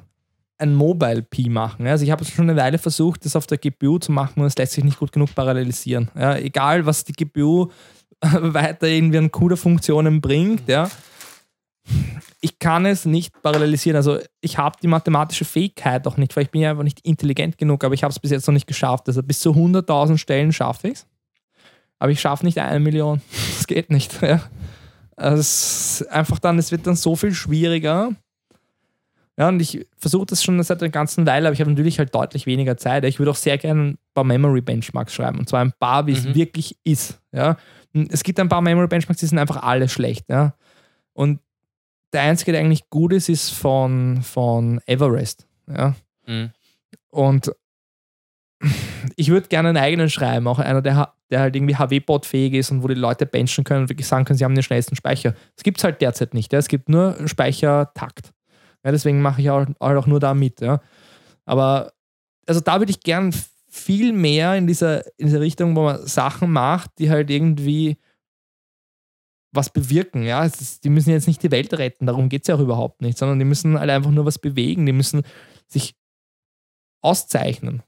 ein 0.57 0.73
Mobile 0.73 1.21
Pi 1.21 1.49
machen. 1.49 1.85
Also 1.87 2.05
ich 2.05 2.11
habe 2.11 2.23
es 2.23 2.29
schon 2.29 2.49
eine 2.49 2.59
Weile 2.59 2.77
versucht, 2.77 3.25
das 3.25 3.35
auf 3.35 3.47
der 3.47 3.57
GPU 3.57 3.99
zu 3.99 4.11
machen 4.11 4.39
und 4.39 4.45
es 4.45 4.57
lässt 4.57 4.73
sich 4.73 4.83
nicht 4.83 4.99
gut 4.99 5.11
genug 5.11 5.35
parallelisieren. 5.35 6.09
Ja, 6.17 6.37
egal, 6.37 6.85
was 6.85 7.03
die 7.03 7.13
GPU 7.13 7.69
weiter 8.21 8.87
irgendwie 8.87 9.17
an 9.17 9.31
cooler 9.31 9.57
Funktionen 9.57 10.21
bringt, 10.21 10.67
ja. 10.67 10.89
Ich 12.41 12.57
kann 12.57 12.85
es 12.85 13.05
nicht 13.05 13.41
parallelisieren. 13.41 13.95
Also 13.95 14.19
ich 14.41 14.57
habe 14.57 14.77
die 14.81 14.87
mathematische 14.87 15.45
Fähigkeit 15.45 16.07
auch 16.07 16.17
nicht, 16.17 16.35
weil 16.35 16.43
ich 16.43 16.51
bin 16.51 16.61
ja 16.61 16.71
einfach 16.71 16.83
nicht 16.83 17.01
intelligent 17.01 17.57
genug, 17.57 17.83
aber 17.83 17.93
ich 17.93 18.03
habe 18.03 18.11
es 18.11 18.19
bis 18.19 18.31
jetzt 18.31 18.47
noch 18.47 18.53
nicht 18.53 18.67
geschafft. 18.67 19.07
Also 19.07 19.21
bis 19.21 19.39
zu 19.39 19.51
100.000 19.51 20.17
Stellen 20.17 20.51
schaffe 20.51 20.87
ich 20.87 20.93
es. 20.95 21.07
Aber 21.99 22.11
ich 22.11 22.19
schaffe 22.19 22.45
nicht 22.45 22.57
eine 22.57 22.79
Million. 22.79 23.21
Das 23.57 23.67
geht 23.67 23.89
nicht. 23.89 24.21
Ja. 24.21 24.41
Also 25.15 25.39
es 25.39 26.05
einfach 26.09 26.39
dann, 26.39 26.59
es 26.59 26.71
wird 26.71 26.85
dann 26.85 26.95
so 26.95 27.15
viel 27.15 27.33
schwieriger. 27.33 28.11
Ja, 29.37 29.49
und 29.49 29.59
ich 29.61 29.85
versuche 29.97 30.25
das 30.27 30.43
schon 30.43 30.61
seit 30.63 30.81
einer 30.81 30.89
ganzen 30.91 31.25
Weile, 31.27 31.47
aber 31.47 31.53
ich 31.53 31.59
habe 31.59 31.69
natürlich 31.69 31.99
halt 31.99 32.15
deutlich 32.15 32.45
weniger 32.45 32.77
Zeit. 32.77 33.03
Ich 33.03 33.19
würde 33.19 33.31
auch 33.31 33.35
sehr 33.35 33.57
gerne 33.57 33.81
ein 33.89 33.97
paar 34.13 34.23
Memory 34.23 34.61
Benchmarks 34.61 35.13
schreiben. 35.13 35.39
Und 35.39 35.49
zwar 35.49 35.59
ein 35.61 35.73
paar, 35.77 36.07
wie 36.07 36.13
es 36.13 36.23
Mhm. 36.23 36.35
wirklich 36.35 36.77
ist. 36.85 37.19
Ja. 37.33 37.57
Und 37.93 38.11
Es 38.13 38.23
gibt 38.23 38.39
ein 38.39 38.47
paar 38.49 38.61
Memory 38.61 38.87
Benchmarks, 38.87 39.19
die 39.19 39.25
sind 39.25 39.37
einfach 39.39 39.61
alle 39.63 39.89
schlecht. 39.89 40.25
Ja. 40.29 40.55
Und 41.13 41.39
der 42.13 42.21
einzige, 42.21 42.53
der 42.53 42.61
eigentlich 42.61 42.89
gut 42.89 43.11
ist, 43.11 43.27
ist 43.27 43.49
von, 43.49 44.21
von 44.21 44.79
Everest. 44.85 45.45
Ja. 45.67 45.95
Mhm. 46.25 46.51
Und 47.09 47.51
ich 49.17 49.29
würde 49.29 49.47
gerne 49.47 49.69
einen 49.69 49.77
eigenen 49.77 50.09
schreiben, 50.09 50.47
auch 50.47 50.59
einer, 50.59 50.81
der, 50.81 51.13
der 51.29 51.39
halt 51.41 51.55
irgendwie 51.55 51.75
HW-Bot-fähig 51.75 52.53
ist 52.53 52.71
und 52.71 52.83
wo 52.83 52.87
die 52.87 52.95
Leute 52.95 53.25
benchen 53.25 53.63
können 53.63 53.81
und 53.83 53.89
wirklich 53.89 54.07
sagen 54.07 54.23
können, 54.25 54.37
sie 54.37 54.45
haben 54.45 54.55
den 54.55 54.63
schnellsten 54.63 54.95
Speicher. 54.95 55.35
Das 55.55 55.63
gibt 55.63 55.77
es 55.77 55.83
halt 55.83 56.01
derzeit 56.01 56.33
nicht. 56.33 56.53
Ja. 56.53 56.59
Es 56.59 56.67
gibt 56.69 56.89
nur 56.89 57.15
Speichertakt. 57.27 58.31
Ja, 58.85 58.91
deswegen 58.91 59.21
mache 59.21 59.41
ich 59.41 59.49
auch, 59.49 59.65
halt 59.81 59.97
auch 59.97 60.07
nur 60.07 60.19
da 60.19 60.33
mit. 60.33 60.61
Ja. 60.61 60.79
Aber 61.45 61.91
also 62.47 62.61
da 62.61 62.79
würde 62.79 62.91
ich 62.91 63.01
gern 63.01 63.33
viel 63.67 64.13
mehr 64.13 64.55
in 64.55 64.67
dieser, 64.67 65.05
in 65.19 65.25
dieser 65.27 65.41
Richtung, 65.41 65.75
wo 65.75 65.83
man 65.83 66.05
Sachen 66.07 66.51
macht, 66.51 66.91
die 66.99 67.09
halt 67.09 67.29
irgendwie 67.29 67.97
was 69.51 69.69
bewirken. 69.71 70.23
Ja, 70.23 70.45
ist, 70.45 70.83
die 70.83 70.89
müssen 70.89 71.09
jetzt 71.09 71.27
nicht 71.27 71.41
die 71.41 71.51
Welt 71.51 71.73
retten, 71.73 72.05
darum 72.05 72.29
geht 72.29 72.43
es 72.43 72.47
ja 72.47 72.55
auch 72.55 72.59
überhaupt 72.59 73.01
nicht, 73.01 73.17
sondern 73.17 73.39
die 73.39 73.45
müssen 73.45 73.79
halt 73.79 73.89
einfach 73.89 74.11
nur 74.11 74.25
was 74.25 74.37
bewegen, 74.37 74.85
die 74.85 74.91
müssen 74.93 75.23
sich 75.67 75.95
auszeichnen. 77.01 77.83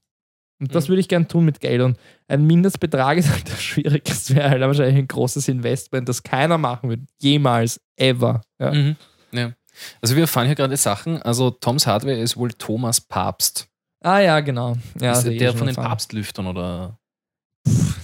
Und 0.59 0.73
das 0.73 0.85
Mhm. 0.85 0.89
würde 0.89 0.99
ich 1.01 1.07
gern 1.07 1.27
tun 1.27 1.45
mit 1.45 1.59
Geld. 1.59 1.81
Und 1.81 1.97
ein 2.27 2.45
Mindestbetrag 2.45 3.17
ist 3.19 3.29
halt 3.31 3.47
das 3.49 3.61
Schwierigste. 3.61 4.09
Das 4.09 4.35
wäre 4.35 4.49
halt 4.49 4.61
wahrscheinlich 4.61 4.97
ein 4.97 5.07
großes 5.07 5.47
Investment, 5.49 6.09
das 6.09 6.23
keiner 6.23 6.57
machen 6.57 6.89
wird. 6.89 7.01
Jemals, 7.21 7.79
ever. 7.95 8.41
Ja. 8.59 8.73
Mhm. 8.73 8.95
Ja. 9.31 9.51
Also 10.01 10.15
wir 10.15 10.21
erfahren 10.23 10.47
hier 10.47 10.55
gerade 10.55 10.77
Sachen. 10.77 11.21
Also 11.21 11.51
Toms 11.51 11.87
Hardware 11.87 12.17
ist 12.17 12.37
wohl 12.37 12.53
Thomas 12.53 13.01
Papst. 13.01 13.67
Ah 14.03 14.19
ja, 14.19 14.39
genau. 14.39 14.77
Ja, 14.99 15.13
ist 15.13 15.25
der 15.25 15.49
schon 15.49 15.57
von 15.57 15.67
den. 15.67 15.75
Papstlüftern 15.75 16.47
oder? 16.47 16.99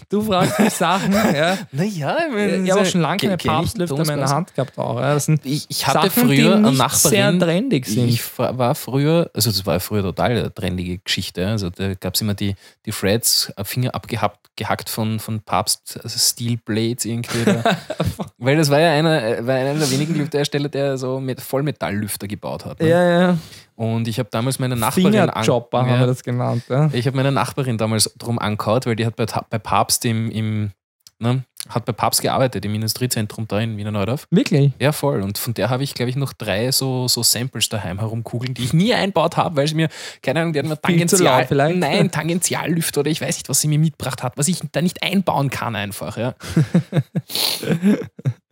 Du 0.09 0.21
fragst 0.21 0.59
mich 0.59 0.73
Sachen. 0.73 1.11
ja. 1.35 1.57
Naja, 1.71 2.17
Ich 2.63 2.71
habe 2.71 2.81
auch 2.81 2.85
schon 2.85 3.01
lange 3.01 3.17
keine 3.17 3.37
Papstlüfter 3.37 3.97
in 3.97 4.19
der 4.19 4.29
Hand 4.29 4.53
gehabt. 4.53 4.77
Auch. 4.77 4.99
Ja, 4.99 5.15
das 5.15 5.25
sind 5.25 5.45
Ich, 5.45 5.65
ich 5.69 5.87
hatte 5.87 6.09
Sachen, 6.09 6.27
früher 6.27 6.55
eine 6.55 6.71
nicht 6.71 6.91
sehr 6.91 7.31
Nachbarin. 7.31 7.39
trendig 7.39 7.87
sind. 7.87 8.09
Ich 8.09 8.21
war 8.37 8.75
früher, 8.75 9.31
also 9.33 9.49
das 9.49 9.65
war 9.65 9.79
früher 9.79 10.03
total 10.03 10.31
eine 10.31 10.53
trendige 10.53 10.99
Geschichte. 10.99 11.47
Also 11.47 11.69
da 11.69 11.95
gab 11.95 12.13
es 12.13 12.21
immer 12.21 12.35
die, 12.35 12.55
die 12.85 12.91
Threads, 12.91 13.51
äh, 13.57 13.63
Finger 13.63 13.95
abgehackt 13.95 14.43
gehackt 14.55 14.89
von, 14.89 15.19
von 15.19 15.41
Papst 15.41 15.99
also 16.03 16.19
Steel 16.19 16.57
Blades 16.57 17.05
irgendwie. 17.05 17.43
Da. 17.43 17.63
Weil 18.37 18.57
das 18.57 18.69
war 18.69 18.79
ja 18.79 18.91
einer, 18.91 19.23
äh, 19.23 19.47
war 19.47 19.55
einer 19.55 19.73
der 19.73 19.89
wenigen 19.89 20.15
Lüfterhersteller, 20.15 20.69
der 20.69 20.97
so 20.97 21.19
mit 21.19 21.41
Vollmetalllüfter 21.41 22.27
gebaut 22.27 22.65
hat. 22.65 22.79
Ne? 22.79 22.89
ja, 22.89 23.21
ja. 23.21 23.37
Und 23.83 24.07
ich 24.07 24.19
habe 24.19 24.29
damals 24.31 24.59
meine 24.59 24.75
Nachbarin 24.75 25.07
an- 25.07 25.29
Fingerchopper 25.29 25.85
haben 25.85 25.99
wir 25.99 26.07
das 26.07 26.23
genannt. 26.23 26.63
Ja. 26.69 26.89
Ich 26.93 27.05
habe 27.07 27.17
meine 27.17 27.31
Nachbarin 27.31 27.77
damals 27.77 28.11
drum 28.17 28.39
angehaut, 28.39 28.85
weil 28.85 28.95
die 28.95 29.05
hat 29.05 29.15
bei, 29.15 29.25
bei 29.25 29.59
Papst 29.59 30.05
im, 30.05 30.29
im 30.31 30.71
ne, 31.19 31.43
hat 31.69 31.85
bei 31.85 31.93
Papst 31.93 32.21
gearbeitet, 32.21 32.65
im 32.65 32.75
Industriezentrum 32.75 33.47
da 33.47 33.59
in 33.59 33.77
Wiener 33.77 33.91
Neudorf. 33.91 34.27
Wirklich? 34.29 34.73
Ja, 34.79 34.91
voll. 34.91 35.21
Und 35.21 35.37
von 35.37 35.53
der 35.53 35.69
habe 35.69 35.83
ich, 35.83 35.93
glaube 35.93 36.09
ich, 36.09 36.15
noch 36.17 36.33
drei 36.33 36.71
so, 36.71 37.07
so 37.07 37.23
Samples 37.23 37.69
daheim 37.69 37.99
herumkugeln, 37.99 38.53
die 38.53 38.65
ich 38.65 38.73
nie 38.73 38.93
einbaut 38.93 39.37
habe, 39.37 39.55
weil 39.55 39.67
sie 39.67 39.75
mir, 39.75 39.87
keine 40.21 40.41
Ahnung, 40.41 40.51
die 40.53 40.59
hat 40.59 40.65
mir 40.65 40.79
Tangential, 40.81 41.45
vielleicht? 41.47 41.77
nein, 41.77 42.11
Tangentiallüfter 42.11 42.99
oder 43.01 43.11
ich 43.11 43.21
weiß 43.21 43.37
nicht, 43.37 43.47
was 43.49 43.61
sie 43.61 43.69
mir 43.69 43.79
mitgebracht 43.79 44.23
hat, 44.23 44.37
was 44.37 44.49
ich 44.49 44.59
da 44.73 44.81
nicht 44.81 45.01
einbauen 45.03 45.49
kann 45.49 45.75
einfach, 45.75 46.17
ja. 46.17 46.35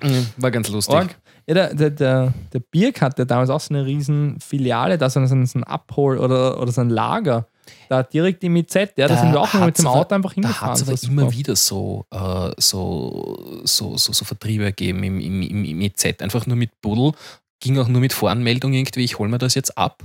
Mhm, 0.04 0.28
War 0.38 0.50
ganz 0.52 0.68
lustig. 0.70 0.96
Org. 0.96 1.16
Ja, 1.48 1.54
der, 1.54 1.74
der, 1.74 1.90
der, 1.90 2.34
der 2.54 2.60
Birk 2.60 3.02
hatte 3.02 3.26
damals 3.26 3.50
auch 3.50 3.60
so 3.60 3.74
eine 3.74 3.86
riesen 3.86 4.40
Filiale, 4.40 4.98
da 4.98 5.10
so 5.10 5.20
ein, 5.20 5.46
so 5.46 5.58
ein 5.60 5.64
Abhol- 5.64 6.18
oder, 6.20 6.62
oder 6.62 6.72
so 6.72 6.82
ein 6.82 6.90
Lager. 6.90 7.48
Da 7.90 8.04
direkt 8.04 8.44
im 8.44 8.56
IZ, 8.56 8.74
ja, 8.76 8.86
da, 8.96 9.08
Da 9.08 9.18
sind 9.18 9.32
wir 9.32 9.42
auch 9.42 9.54
mit 9.54 9.78
dem 9.78 9.88
Auto 9.88 10.16
einfach 10.16 10.32
Da 10.32 10.36
hingefahren. 10.36 10.70
hat 10.72 10.78
es 10.78 10.82
aber 10.84 11.12
immer 11.12 11.22
super. 11.24 11.34
wieder 11.34 11.56
so, 11.56 12.06
äh, 12.12 12.52
so, 12.58 13.62
so, 13.64 13.98
so, 13.98 14.14
so 14.14 14.26
Vertriebe 14.26 14.66
gegeben 14.66 15.04
im, 15.04 15.20
im, 15.20 15.42
im, 15.42 15.64
im 15.66 15.82
EZ. 15.82 16.22
Einfach 16.22 16.46
nur 16.48 16.58
mit 16.58 16.80
Buddel, 16.82 17.14
ging 17.60 17.78
auch 17.80 17.88
nur 17.88 18.02
mit 18.02 18.14
Voranmeldung 18.14 18.74
irgendwie, 18.74 19.04
ich 19.04 19.20
hole 19.20 19.30
mir 19.30 19.38
das 19.38 19.56
jetzt 19.56 19.78
ab. 19.78 20.04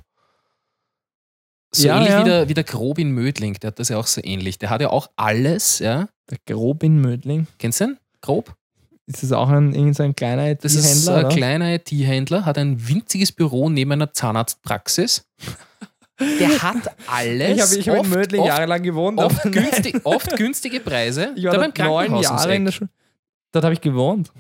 So 1.75 1.89
Ja, 1.89 1.97
ähnlich 1.97 2.11
ja. 2.11 2.21
Wie, 2.21 2.25
der, 2.29 2.49
wie 2.49 2.55
der 2.55 2.65
Grobin 2.65 3.11
Mödling, 3.11 3.55
der 3.55 3.69
hat 3.69 3.79
das 3.79 3.89
ja 3.89 3.99
auch 3.99 4.07
so 4.07 4.21
ähnlich. 4.25 4.59
Der 4.59 4.71
hat 4.71 4.81
ja 4.81 4.91
auch 4.91 5.09
alles, 5.17 5.79
ja. 5.81 6.09
Der 6.31 6.39
Grobin 6.47 7.01
Mödling. 7.01 7.47
Kennst 7.59 7.81
du 7.81 7.87
den? 7.87 7.99
Grob? 8.21 8.55
Ist 9.07 9.23
das 9.23 9.33
auch 9.33 9.49
ein, 9.49 9.73
irgend 9.75 9.95
so 9.97 10.03
ein 10.03 10.17
kleiner 10.17 10.55
Das 10.57 10.75
ist 10.75 10.85
IT-Händler? 10.85 11.15
ein 11.17 11.25
oder? 11.27 11.35
kleiner 11.37 11.75
IT-Händler, 11.75 12.45
hat 12.45 12.59
ein 12.59 12.89
winziges 12.89 13.31
Büro 13.33 13.69
neben 13.71 13.93
einer 13.93 14.13
Zahnarztpraxis. 14.13 15.25
Der 16.41 16.63
hat 16.63 16.77
alles. 17.07 17.57
Ich 17.57 17.63
habe 17.63 17.75
ich 17.81 17.89
hab 17.89 17.95
in 17.97 18.01
oft- 18.01 18.11
Mödling 18.11 18.41
oft- 18.41 18.49
jahrelang 18.49 18.83
gewohnt. 18.83 19.19
Oft, 19.19 19.43
günstig, 19.53 20.01
oft 20.05 20.35
günstige 20.37 20.81
Preise. 20.81 21.33
Ich 21.37 21.45
war 21.45 21.53
da 21.53 21.59
dort 21.63 21.75
beim 21.75 21.87
neun 21.87 22.23
Jahre 22.23 22.55
in 22.57 22.65
der 22.65 22.73
Schule. 22.73 22.91
Dort 23.53 23.65
habe 23.65 23.75
ich 23.75 23.81
gewohnt. 23.81 24.33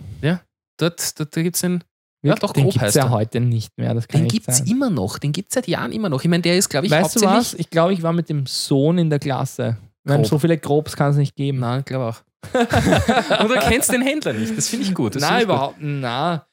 Dort, 0.78 1.18
dort, 1.20 1.36
da 1.36 1.43
gibt 1.43 1.56
es 1.56 1.60
den. 1.62 1.82
Ja, 2.22 2.34
doch, 2.34 2.52
den 2.52 2.68
gibt 2.68 2.82
es 2.82 2.94
ja 2.94 3.09
heute 3.10 3.40
nicht 3.40 3.76
mehr. 3.78 3.94
Das 3.94 4.09
kann 4.09 4.22
Den 4.22 4.28
gibt 4.28 4.48
es 4.48 4.60
immer 4.60 4.90
noch. 4.90 5.18
Den 5.18 5.32
gibt 5.32 5.51
es 5.51 5.55
seit 5.55 5.68
Jahren 5.68 5.93
immer 5.93 6.09
noch. 6.09 6.22
Ich 6.22 6.28
meine, 6.28 6.43
der 6.43 6.56
ist, 6.59 6.68
glaube 6.68 6.86
ich, 6.86 6.93
Weißt 6.93 7.16
du 7.16 7.20
was? 7.22 7.55
Ich 7.55 7.70
glaube, 7.70 7.93
ich 7.93 8.02
war 8.02 8.12
mit 8.12 8.28
dem 8.28 8.47
Sohn 8.47 8.98
in 8.98 9.09
der 9.10 9.18
Klasse. 9.18 9.76
Grob. 10.06 10.26
so 10.26 10.38
viele 10.38 10.56
Grobs 10.59 10.97
kann 10.97 11.10
es 11.12 11.16
nicht 11.16 11.34
geben. 11.36 11.59
Nein, 11.60 11.80
ich 11.80 11.84
glaube 11.86 12.06
auch. 12.06 12.16
Du 13.48 13.55
kennst 13.68 13.93
den 13.93 14.02
Händler 14.02 14.32
nicht. 14.32 14.56
Das 14.56 14.68
finde 14.68 14.86
ich 14.86 14.94
gut. 14.94 15.14
Das 15.14 15.23
Nein, 15.23 15.43
ich 15.43 15.47
gut. 15.47 15.55
überhaupt 15.55 15.77
na. 15.81 16.47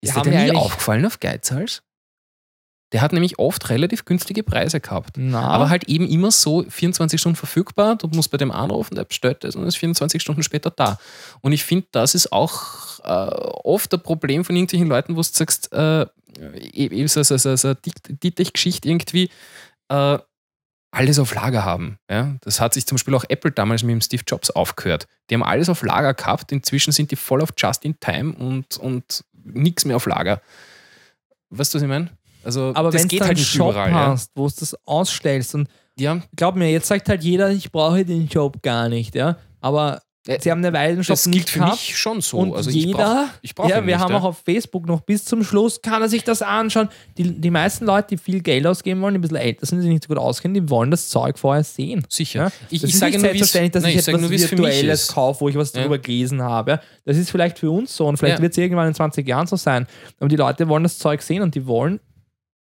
Ist 0.00 0.16
Die 0.16 0.22
dir 0.22 0.44
nie 0.44 0.52
aufgefallen 0.52 1.04
auf 1.04 1.20
Geizhals? 1.20 1.82
Der 2.92 3.02
hat 3.02 3.12
nämlich 3.12 3.38
oft 3.38 3.70
relativ 3.70 4.04
günstige 4.04 4.42
Preise 4.42 4.80
gehabt. 4.80 5.16
Na, 5.16 5.42
Aber 5.42 5.68
halt 5.70 5.84
eben 5.84 6.08
immer 6.08 6.32
so 6.32 6.64
24 6.68 7.20
Stunden 7.20 7.36
verfügbar. 7.36 7.96
Du 7.96 8.08
musst 8.08 8.32
bei 8.32 8.36
dem 8.38 8.50
anrufen, 8.50 8.96
der 8.96 9.04
bestellt 9.04 9.44
das 9.44 9.54
und 9.54 9.64
ist 9.64 9.76
24 9.76 10.20
Stunden 10.20 10.42
später 10.42 10.70
da. 10.70 10.98
Und 11.40 11.52
ich 11.52 11.62
finde, 11.62 11.86
das 11.92 12.16
ist 12.16 12.32
auch 12.32 12.98
äh, 13.04 13.30
oft 13.62 13.94
ein 13.94 14.02
Problem 14.02 14.44
von 14.44 14.56
irgendwelchen 14.56 14.88
Leuten, 14.88 15.14
wo 15.14 15.20
du 15.20 15.28
sagst, 15.30 15.72
äh, 15.72 16.06
eben 16.72 17.06
so, 17.06 17.22
so, 17.22 17.36
so, 17.36 17.54
so 17.54 17.68
eine 17.68 17.76
Dietrich-Geschichte 17.76 18.88
irgendwie, 18.88 19.30
äh, 19.88 20.18
alles 20.90 21.18
auf 21.18 21.34
Lager 21.34 21.64
haben. 21.64 21.98
Ja? 22.10 22.36
Das 22.40 22.60
hat 22.60 22.74
sich 22.74 22.86
zum 22.86 22.96
Beispiel 22.96 23.14
auch 23.14 23.24
Apple 23.28 23.52
damals 23.52 23.82
mit 23.82 23.92
dem 23.92 24.00
Steve 24.00 24.22
Jobs 24.26 24.50
aufgehört. 24.50 25.06
Die 25.28 25.34
haben 25.34 25.42
alles 25.42 25.68
auf 25.68 25.82
Lager 25.82 26.14
gehabt, 26.14 26.52
inzwischen 26.52 26.92
sind 26.92 27.10
die 27.10 27.16
voll 27.16 27.42
auf 27.42 27.50
Just 27.56 27.84
in 27.84 27.98
Time 28.00 28.34
und, 28.34 28.76
und 28.76 29.24
nichts 29.32 29.84
mehr 29.84 29.96
auf 29.96 30.06
Lager. 30.06 30.40
Weißt 31.50 31.74
du, 31.74 31.76
was 31.76 31.82
ich 31.82 31.88
meine? 31.88 32.10
Also, 32.42 32.72
aber 32.74 32.90
das 32.90 33.02
wenn 33.02 33.08
geht 33.08 33.20
halt 33.20 33.36
nicht 33.36 33.54
Job 33.54 33.72
überall. 33.72 33.90
Ja. 33.90 34.06
hast, 34.08 34.30
wo 34.34 34.48
du 34.48 34.54
das 34.58 34.74
ausstellst 34.86 35.54
und 35.54 35.68
ja, 35.98 36.20
glaub 36.34 36.56
mir, 36.56 36.70
jetzt 36.70 36.88
sagt 36.88 37.08
halt 37.08 37.22
jeder, 37.22 37.50
ich 37.50 37.70
brauche 37.70 38.04
den 38.04 38.26
Job 38.26 38.62
gar 38.62 38.88
nicht, 38.88 39.14
ja. 39.14 39.36
Aber 39.60 40.00
sie 40.26 40.50
haben 40.50 40.58
eine 40.64 40.72
Weile 40.72 40.94
den 40.94 41.02
Job 41.02 41.08
das 41.08 41.26
nicht 41.26 41.34
gilt 41.34 41.50
für 41.50 41.58
gehabt. 41.60 41.72
mich 41.72 41.96
schon 41.96 42.20
so. 42.20 42.38
Und 42.38 42.54
also 42.54 42.68
ich 42.68 42.76
jeder, 42.76 42.98
brauch, 42.98 43.28
ich 43.40 43.54
brauch 43.54 43.68
ja, 43.68 43.78
ihn 43.78 43.86
wir 43.86 43.94
nicht, 43.96 44.04
haben 44.04 44.12
ja. 44.12 44.18
auch 44.18 44.24
auf 44.24 44.42
Facebook 44.44 44.86
noch 44.86 45.00
bis 45.00 45.24
zum 45.24 45.42
Schluss, 45.42 45.80
kann 45.80 46.02
er 46.02 46.08
sich 46.08 46.24
das 46.24 46.42
anschauen. 46.42 46.88
Die, 47.16 47.40
die 47.40 47.50
meisten 47.50 47.86
Leute, 47.86 48.08
die 48.08 48.16
viel 48.18 48.40
Geld 48.42 48.66
ausgeben 48.66 49.00
wollen, 49.00 49.14
die 49.14 49.18
ein 49.18 49.22
bisschen 49.22 49.36
älter 49.38 49.64
sind, 49.64 49.78
die 49.78 49.82
sich 49.82 49.90
nicht 49.92 50.04
so 50.04 50.08
gut 50.08 50.18
auskennen, 50.18 50.54
die 50.54 50.68
wollen 50.68 50.90
das 50.90 51.08
Zeug 51.08 51.38
vorher 51.38 51.64
sehen. 51.64 52.04
Sicher. 52.08 52.44
Ja? 52.44 52.52
Ich, 52.68 52.84
ich 52.84 52.98
sage 52.98 53.18
nur, 53.18 53.32
wie 53.32 53.40
es 53.40 53.50
selbstverständlich, 53.50 53.72
dass 53.72 53.82
nein, 53.82 53.92
ich 53.92 53.98
ich 53.98 54.08
etwas 54.08 54.20
nur, 54.20 54.30
Virtuelles 54.30 55.08
kaufe, 55.08 55.40
wo 55.40 55.48
ich 55.48 55.56
was 55.56 55.72
Ja. 55.72 55.82
drüber 55.82 55.98
gelesen 55.98 56.42
habe. 56.42 56.70
Ja? 56.72 56.80
Das 57.06 57.16
ist 57.16 57.30
vielleicht 57.30 57.58
für 57.58 57.70
uns 57.70 57.96
so 57.96 58.06
und 58.06 58.18
vielleicht 58.18 58.38
Ja. 58.38 58.42
wird 58.42 58.52
es 58.52 58.58
irgendwann 58.58 58.88
in 58.88 58.94
20 58.94 59.26
Jahren 59.26 59.46
so 59.46 59.56
sein. 59.56 59.86
Aber 60.18 60.28
die 60.28 60.36
Leute 60.36 60.68
wollen 60.68 60.82
das 60.82 60.98
Zeug 60.98 61.22
sehen 61.22 61.42
und 61.42 61.54
die 61.54 61.66
wollen 61.66 62.00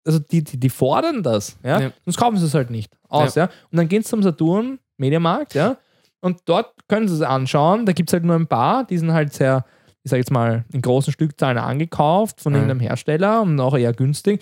also 0.05 0.19
die, 0.19 0.41
die, 0.41 0.57
die 0.57 0.69
fordern 0.69 1.21
das, 1.21 1.57
ja? 1.65 1.81
Ja. 1.81 1.91
sonst 2.05 2.15
kaufen 2.15 2.37
sie 2.37 2.45
es 2.45 2.53
halt 2.53 2.69
nicht 2.69 2.93
aus. 3.09 3.35
Ja. 3.35 3.49
Und 3.71 3.77
dann 3.77 3.89
gehen 3.89 4.03
sie 4.03 4.09
zum 4.09 4.23
Saturn, 4.23 4.79
Mediamarkt, 4.95 5.53
ja, 5.53 5.77
und 6.21 6.41
dort 6.45 6.73
können 6.87 7.07
sie 7.07 7.15
es 7.15 7.21
anschauen. 7.21 7.85
Da 7.85 7.93
gibt 7.93 8.09
es 8.09 8.13
halt 8.13 8.23
nur 8.23 8.35
ein 8.35 8.47
paar, 8.47 8.85
die 8.85 8.97
sind 8.97 9.11
halt 9.13 9.33
sehr, 9.33 9.65
ich 10.03 10.11
sag 10.11 10.17
jetzt 10.17 10.31
mal, 10.31 10.65
in 10.71 10.81
großen 10.81 11.13
Stückzahlen 11.13 11.57
angekauft 11.57 12.41
von 12.41 12.53
Ja. 12.53 12.59
irgendeinem 12.59 12.81
Hersteller 12.81 13.41
und 13.41 13.59
auch 13.59 13.77
eher 13.77 13.93
günstig. 13.93 14.41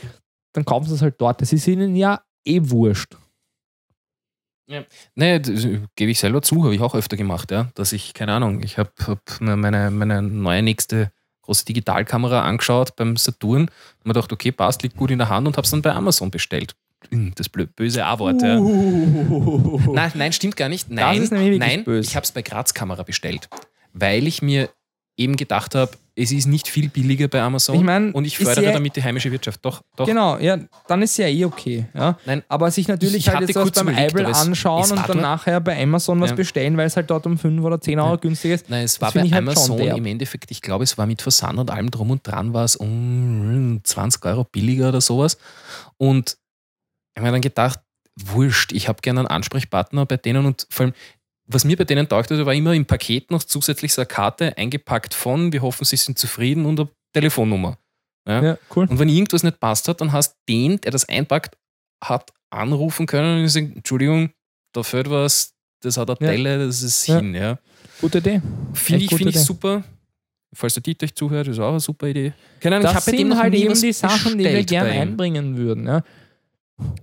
Dann 0.54 0.66
kaufen 0.66 0.88
sie 0.88 0.96
es 0.96 1.02
halt 1.02 1.16
dort. 1.20 1.42
Das 1.42 1.52
ist 1.54 1.68
ihnen 1.68 1.96
ja 1.96 2.22
eh 2.46 2.60
wurscht. 2.64 3.16
Nee, 5.14 5.40
das 5.40 5.68
gebe 5.96 6.10
ich 6.12 6.20
selber 6.20 6.42
zu, 6.42 6.64
habe 6.64 6.74
ich 6.74 6.82
auch 6.82 6.96
öfter 6.96 7.18
gemacht, 7.18 7.52
ja. 7.52 7.70
Dass 7.76 7.92
ich, 7.94 8.14
keine 8.16 8.34
Ahnung, 8.34 8.64
ich 8.64 8.80
habe 8.80 8.90
hab 9.06 9.20
mir 9.40 9.56
meine, 9.56 9.92
meine 9.92 10.24
neue 10.24 10.64
nächste 10.64 11.12
große 11.44 11.66
Digitalkamera 11.66 12.42
angeschaut 12.42 12.96
beim 12.96 13.16
Saturn 13.18 13.64
und 13.66 14.06
mir 14.06 14.14
gedacht, 14.14 14.34
okay, 14.34 14.52
passt, 14.52 14.82
liegt 14.82 14.98
gut 14.98 15.12
in 15.12 15.20
der 15.20 15.30
Hand 15.30 15.46
und 15.46 15.58
habe 15.58 15.66
es 15.66 15.70
dann 15.72 15.84
bei 15.84 15.94
Amazon 15.94 16.32
bestellt. 16.32 16.76
Hm, 17.12 17.34
Das 17.36 17.50
böse 17.50 18.06
A-Wort, 18.06 18.42
ja. 18.42 18.60
Nein, 18.60 20.12
nein, 20.16 20.34
stimmt 20.34 20.56
gar 20.58 20.70
nicht. 20.70 20.90
Nein, 20.90 21.22
ist 21.22 21.32
nämlich 21.32 21.52
wirklich 21.52 21.70
nein 21.76 21.84
böse. 21.84 22.10
ich 22.10 22.16
habe 22.16 22.24
es 22.24 22.32
bei 22.32 22.42
Graz-Kamera 22.42 23.04
bestellt, 23.04 23.50
weil 23.94 24.28
ich 24.28 24.42
mir 24.42 24.70
eben 25.18 25.38
gedacht 25.38 25.76
habe, 25.76 25.92
es 26.18 26.32
ist 26.34 26.46
nicht 26.46 26.68
viel 26.70 26.90
billiger 26.90 27.28
bei 27.30 27.42
Amazon 27.42 27.76
Ich 27.76 27.82
mein, 27.82 28.12
und 28.12 28.26
ich 28.26 28.38
fördere 28.38 28.66
ja- 28.66 28.72
damit 28.74 28.96
die 28.98 29.04
heimische 29.04 29.32
Wirtschaft. 29.32 29.64
Doch, 29.64 29.82
doch. 29.98 30.06
Genau, 30.06 30.38
ja, 30.38 30.58
dann 30.88 31.02
ist 31.02 31.18
ja 31.18 31.28
eh 31.28 31.44
okay. 31.46 31.86
Ja. 31.94 32.18
Nein, 32.26 32.44
Aber 32.50 32.70
sich 32.72 32.88
natürlich 32.90 33.28
ich 33.28 33.30
halt 33.30 33.42
jetzt 33.42 33.56
was 33.56 33.64
kurz 33.64 33.76
beim 33.84 33.90
es- 33.90 34.38
anschauen 34.48 34.92
und 34.92 35.10
dann 35.10 35.18
nachher 35.22 35.60
bei 35.62 35.82
Amazon 35.82 36.20
was 36.22 36.30
Ja. 36.32 36.36
bestellen, 36.38 36.76
weil 36.78 36.88
es 36.88 36.96
halt 36.98 37.10
dort 37.10 37.26
um 37.26 37.38
5 37.38 37.62
oder 37.64 37.80
10 37.82 38.00
Euro 38.00 38.12
Ja. 38.12 38.16
günstiger 38.16 38.56
ist. 38.56 38.70
Nein, 38.70 38.84
es 38.86 39.00
war 39.02 39.12
bei 39.12 39.22
halt 39.22 39.34
Amazon 39.34 39.80
im 39.80 40.06
Endeffekt, 40.06 40.52
ich 40.52 40.62
glaube, 40.62 40.84
es 40.86 40.98
war 40.98 41.06
mit 41.06 41.22
Versand 41.22 41.60
und 41.60 41.70
allem 41.72 41.92
drum 41.92 42.12
und 42.12 42.26
dran, 42.26 42.54
war 42.54 42.64
es 42.66 42.76
um 42.78 43.80
20 43.84 44.24
Euro 44.26 44.44
billiger 44.46 44.90
oder 44.90 45.02
sowas. 45.02 45.38
Und 45.98 46.38
ich 47.16 47.20
habe 47.22 47.28
mir 47.28 47.32
dann 47.32 47.42
gedacht, 47.42 47.80
wurscht, 48.20 48.74
ich 48.74 48.88
habe 48.90 49.02
gerne 49.02 49.22
einen 49.22 49.28
Ansprechpartner 49.28 50.06
bei 50.06 50.18
denen 50.18 50.46
und 50.46 50.68
vor 50.70 50.86
allem, 50.86 50.94
was 51.48 51.64
mir 51.64 51.78
bei 51.78 51.86
denen 51.86 52.10
taugt, 52.10 52.30
also 52.32 52.46
war 52.46 52.54
immer 52.54 52.74
im 52.74 52.86
Paket 52.86 53.32
noch 53.32 53.44
zusätzlich 53.44 53.94
so 53.94 54.02
eine 54.02 54.08
Karte 54.08 54.58
eingepackt 54.58 55.14
von, 55.14 55.54
wir 55.54 55.62
hoffen, 55.62 55.86
sie 55.86 55.96
sind 55.96 56.20
zufrieden 56.20 56.66
und 56.66 56.80
eine 56.80 56.90
Telefonnummer. 57.14 57.78
Ja? 58.28 58.44
Ja, 58.44 58.58
cool. 58.76 58.88
Und 58.90 59.00
wenn 59.00 59.08
irgendwas 59.10 59.44
nicht 59.44 59.60
passt 59.60 59.88
hat, 59.88 60.02
dann 60.02 60.12
hast 60.12 60.36
den, 60.50 60.82
der 60.82 60.92
das 60.92 61.08
einpackt, 61.08 61.56
hat 62.04 62.32
anrufen 62.50 63.06
können 63.06 63.38
und 63.38 63.44
gesagt, 63.44 63.76
Entschuldigung, 63.76 64.32
da 64.74 64.84
fehlt 64.84 65.10
was, 65.10 65.54
das 65.82 65.96
hat 65.98 66.10
eine 66.10 66.18
Ja. 66.22 66.32
Delle, 66.32 66.66
das 66.66 66.82
ist 66.82 67.08
Ja. 67.08 67.18
hin. 67.18 67.34
Ja. 67.34 67.60
Gute 68.02 68.18
Idee. 68.18 68.42
Finde 68.74 69.04
ich, 69.06 69.16
find 69.16 69.30
ich 69.30 69.40
super. 69.40 69.84
Falls 70.54 70.74
der 70.74 70.84
Dieter 70.84 71.06
euch 71.06 71.16
zuhört, 71.16 71.48
ist 71.48 71.60
auch 71.60 71.70
eine 71.70 71.80
super 71.80 72.08
Idee. 72.08 72.34
Keine 72.60 72.78
Ahnung, 72.78 72.90
ich 72.90 72.96
Das 72.96 73.06
dem 73.06 73.18
sind 73.18 73.38
halt 73.38 73.54
eben 73.54 73.80
die 73.80 73.94
Sachen, 73.94 74.38
die 74.38 74.46
wir 74.46 74.64
gerne 74.64 74.90
einbringen 74.92 75.58
würden. 75.58 75.86
Ja. 75.86 76.04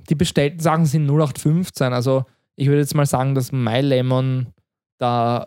Die 0.09 0.15
bestellten 0.15 0.61
Sachen 0.61 0.87
sind 0.87 1.07
0815. 1.09 1.93
Also 1.93 2.25
ich 2.57 2.69
würde 2.69 2.81
jetzt 2.81 2.95
mal 2.95 3.07
sagen, 3.07 3.35
dass 3.35 3.53
MyLemon 3.53 4.49
da 4.99 5.47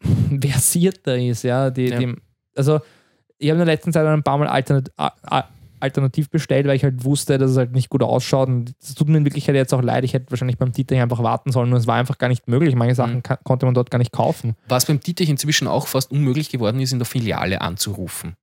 versierter 0.40 1.18
ist. 1.18 1.42
Ja. 1.44 1.70
Die, 1.70 1.86
Ja. 1.88 1.98
Die, 1.98 2.14
also 2.56 2.80
ich 3.38 3.48
habe 3.50 3.60
in 3.60 3.66
der 3.66 3.74
letzten 3.74 3.92
Zeit 3.92 4.06
ein 4.06 4.22
paar 4.22 4.38
Mal 4.38 4.46
alternat 4.48 4.90
alternativ 5.80 6.30
bestellt, 6.30 6.68
weil 6.68 6.76
ich 6.76 6.84
halt 6.84 7.02
wusste, 7.04 7.38
dass 7.38 7.50
es 7.50 7.56
halt 7.56 7.72
nicht 7.72 7.90
gut 7.90 8.04
ausschaut. 8.04 8.46
Und 8.48 8.72
es 8.80 8.94
tut 8.94 9.08
mir 9.08 9.18
in 9.18 9.24
Wirklichkeit 9.24 9.56
jetzt 9.56 9.74
auch 9.74 9.82
leid. 9.82 10.04
Ich 10.04 10.14
hätte 10.14 10.30
wahrscheinlich 10.30 10.56
beim 10.56 10.70
Dieter 10.70 10.94
einfach 11.02 11.24
warten 11.24 11.50
sollen 11.50 11.72
und 11.72 11.76
es 11.78 11.88
war 11.88 11.96
einfach 11.96 12.18
gar 12.18 12.28
nicht 12.28 12.46
möglich. 12.46 12.76
Manche 12.76 12.94
Sachen 12.94 13.16
Mhm. 13.16 13.36
konnte 13.42 13.66
man 13.66 13.74
dort 13.74 13.90
gar 13.90 13.98
nicht 13.98 14.12
kaufen. 14.12 14.54
Was 14.68 14.86
beim 14.86 15.00
Dieter 15.00 15.24
inzwischen 15.24 15.66
auch 15.66 15.88
fast 15.88 16.12
unmöglich 16.12 16.50
geworden 16.50 16.78
ist, 16.80 16.92
in 16.92 17.00
der 17.00 17.06
Filiale 17.06 17.60
anzurufen. 17.60 18.34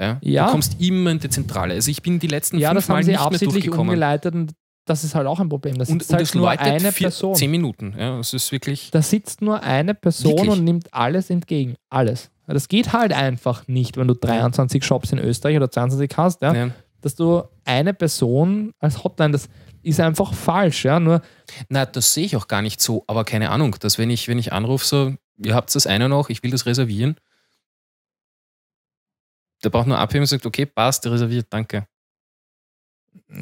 Ja? 0.00 0.18
Ja. 0.22 0.46
Du 0.46 0.52
kommst 0.52 0.80
immer 0.80 1.10
in 1.10 1.18
die 1.18 1.28
Zentrale. 1.28 1.74
Also 1.74 1.90
ich 1.90 2.02
bin 2.02 2.18
die 2.18 2.26
letzten 2.28 2.58
Ja, 2.58 2.70
fünf 2.70 2.78
das 2.82 2.88
Mal 2.88 2.94
haben 2.96 3.02
sie 3.04 3.10
nicht 3.10 3.18
mehr 3.18 3.26
absichtlich 3.26 3.52
durchgekommen. 3.64 3.88
umgeleitet 3.90 4.34
und 4.34 4.52
das 4.86 5.04
ist 5.04 5.14
halt 5.14 5.26
auch 5.26 5.38
ein 5.40 5.48
Problem. 5.50 5.76
Das 5.78 5.90
Und, 5.90 6.00
ist 6.02 6.08
und 6.10 6.16
halt 6.16 6.26
es 6.26 6.34
nur 6.34 6.48
eine 6.50 6.92
vier, 6.92 7.08
Person. 7.08 7.34
zehn 7.34 7.50
Minuten. 7.50 7.94
Ja, 7.98 8.18
es 8.20 8.32
ist 8.32 8.50
wirklich. 8.52 8.90
Da 8.90 9.02
sitzt 9.02 9.42
nur 9.42 9.62
eine 9.62 9.94
Person 9.94 10.32
Wirklich? 10.32 10.50
und 10.50 10.64
nimmt 10.64 10.94
alles 10.94 11.28
entgegen. 11.30 11.74
Alles. 11.90 12.30
Das 12.46 12.68
geht 12.68 12.94
halt 12.94 13.12
einfach 13.12 13.68
nicht, 13.68 13.98
wenn 13.98 14.08
du 14.08 14.14
23 14.14 14.82
Shops 14.82 15.12
in 15.12 15.18
Österreich 15.18 15.56
oder 15.58 15.70
22 15.70 16.10
hast, 16.16 16.40
ja, 16.40 16.54
Ja. 16.54 16.70
dass 17.02 17.14
du 17.14 17.42
eine 17.66 17.92
Person 17.92 18.72
als 18.78 19.04
Hotline, 19.04 19.32
das 19.32 19.50
ist 19.82 20.00
einfach 20.00 20.32
falsch. 20.32 20.86
Ja, 20.86 20.98
nur 20.98 21.20
Na, 21.68 21.84
das 21.84 22.14
sehe 22.14 22.24
ich 22.24 22.36
auch 22.36 22.48
gar 22.48 22.62
nicht 22.62 22.80
so, 22.80 23.04
aber 23.06 23.24
keine 23.24 23.50
Ahnung, 23.50 23.76
dass 23.80 23.98
wenn 23.98 24.08
ich, 24.08 24.28
wenn 24.28 24.38
ich 24.38 24.54
anrufe, 24.54 24.86
so, 24.86 25.14
ihr 25.44 25.54
habt 25.54 25.74
das 25.74 25.86
eine 25.86 26.08
noch, 26.08 26.30
ich 26.30 26.42
will 26.42 26.50
das 26.50 26.64
reservieren. 26.64 27.16
Der 29.64 29.70
braucht 29.70 29.86
nur 29.86 29.98
abheben 29.98 30.22
und 30.22 30.26
sagt, 30.26 30.46
okay, 30.46 30.66
passt, 30.66 31.06
reserviert, 31.06 31.46
danke. 31.50 31.86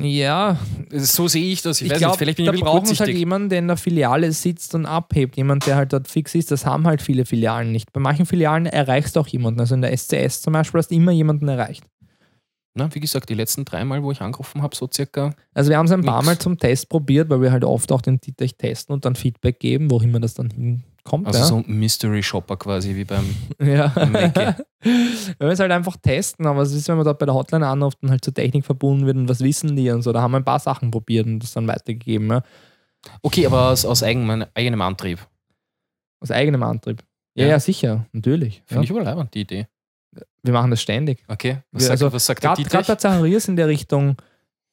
ja, 0.01 0.59
So 0.91 1.29
sehe 1.29 1.53
ich 1.53 1.63
das. 1.63 1.81
Ich, 1.81 1.87
ich, 1.87 1.93
weiß 1.93 1.99
glaube, 1.99 2.13
nicht, 2.13 2.19
vielleicht 2.19 2.37
bin 2.37 2.47
ich 2.47 2.61
da 2.61 2.65
brauchen 2.67 2.89
wir 2.89 2.97
halt 2.97 3.17
jemanden, 3.17 3.49
der 3.51 3.59
in 3.59 3.69
der 3.69 3.77
Filiale 3.77 4.33
sitzt 4.33 4.75
und 4.75 4.87
abhebt. 4.87 5.37
Jemand, 5.37 5.67
der 5.67 5.77
halt 5.77 5.93
dort 5.93 6.09
fix 6.09 6.35
ist. 6.35 6.51
Das 6.51 6.65
haben 6.65 6.87
halt 6.87 7.03
viele 7.03 7.25
Filialen 7.25 7.73
nicht. 7.73 7.93
Bei 7.93 8.01
manchen 8.01 8.27
Filialen 8.27 8.67
erreichst 8.67 9.17
du 9.17 9.21
auch 9.21 9.29
jemanden. 9.29 9.61
Also 9.61 9.75
in 9.75 9.83
der 9.83 9.97
SCS 9.97 10.43
zum 10.43 10.55
Beispiel 10.55 10.79
hast 10.79 10.91
du 10.91 10.95
immer 10.95 11.13
jemanden 11.13 11.49
erreicht. 11.49 11.85
Na, 12.79 12.95
wie 12.95 13.01
gesagt, 13.01 13.31
die 13.31 13.35
letzten 13.35 13.65
drei 13.65 13.85
Mal, 13.85 14.03
wo 14.03 14.13
ich 14.13 14.21
angerufen 14.21 14.61
habe, 14.61 14.77
so 14.77 14.87
circa. 14.93 15.35
Also 15.55 15.71
wir 15.71 15.79
haben 15.79 15.87
es 15.87 15.93
ein 15.93 16.05
paar 16.05 16.19
Nix. 16.19 16.27
Mal 16.27 16.39
zum 16.39 16.59
Test 16.59 16.91
probiert, 16.91 17.31
weil 17.31 17.41
wir 17.41 17.51
halt 17.51 17.65
oft 17.65 17.91
auch 17.91 18.03
den 18.03 18.21
Titech 18.21 18.57
testen 18.57 18.93
und 18.93 19.07
dann 19.07 19.17
Feedback 19.17 19.59
geben, 19.61 19.91
wo 19.91 19.99
immer 20.01 20.21
das 20.21 20.35
dann 20.35 20.83
hinkommt. 21.07 21.27
Also 21.27 21.39
ja. 21.39 21.45
so 21.47 21.57
ein 21.57 21.65
Mystery 21.79 22.23
Shopper 22.23 22.57
quasi, 22.57 22.95
wie 22.95 23.05
beim. 23.05 23.35
Ja. 23.61 23.93
Wir 24.83 25.49
es 25.49 25.59
halt 25.59 25.73
einfach 25.73 25.97
testen, 25.97 26.47
aber 26.47 26.63
es 26.63 26.73
ist, 26.73 26.87
wenn 26.89 26.97
man 26.97 27.05
dort 27.05 27.19
bei 27.19 27.27
der 27.27 27.35
Hotline 27.35 27.67
anruft 27.67 27.99
und 28.03 28.11
halt 28.11 28.25
zur 28.25 28.35
Technik 28.35 28.65
verbunden 28.65 29.07
wird 29.07 29.17
und 29.17 29.29
was 29.29 29.41
wissen 29.41 29.75
die 29.75 29.91
und 29.91 30.03
so, 30.03 30.13
da 30.13 30.21
haben 30.23 30.31
wir 30.33 30.39
ein 30.39 30.45
paar 30.45 30.61
Sachen 30.61 30.91
probiert 30.91 31.27
und 31.27 31.41
das 31.41 31.53
dann 31.53 31.67
weitergegeben, 31.67 32.29
ja. 32.31 32.43
Okay, 33.23 33.47
aber 33.47 33.71
aus, 33.71 33.85
aus 33.85 34.03
eigenem, 34.03 34.45
eigenem 34.55 34.81
Antrieb. 34.83 35.19
aus 36.21 36.31
eigenem 36.31 36.63
Antrieb. 36.63 37.03
Ja, 37.35 37.45
Ja. 37.45 37.51
ja, 37.53 37.61
sicher, 37.61 38.07
natürlich. 38.13 38.57
Ja. 38.59 38.63
Finde 38.67 38.85
ich 38.85 38.91
aber 38.91 39.03
leibend, 39.03 39.35
die 39.35 39.41
Idee. 39.41 39.67
Wir 40.43 40.53
machen 40.53 40.71
das 40.71 40.81
ständig. 40.81 41.25
Okay, 41.29 41.59
was 41.73 41.83
Wir- 41.83 41.87
sagt, 41.89 42.03
also 42.03 42.13
was 42.13 42.27
sagt 42.27 42.43
der 42.43 42.51
Gerade 42.51 42.63
Dietrich? 42.63 42.87
bei 42.87 42.95
Zacharias 42.95 43.49
in 43.49 43.57
der 43.57 43.67
Richtung 43.69 44.17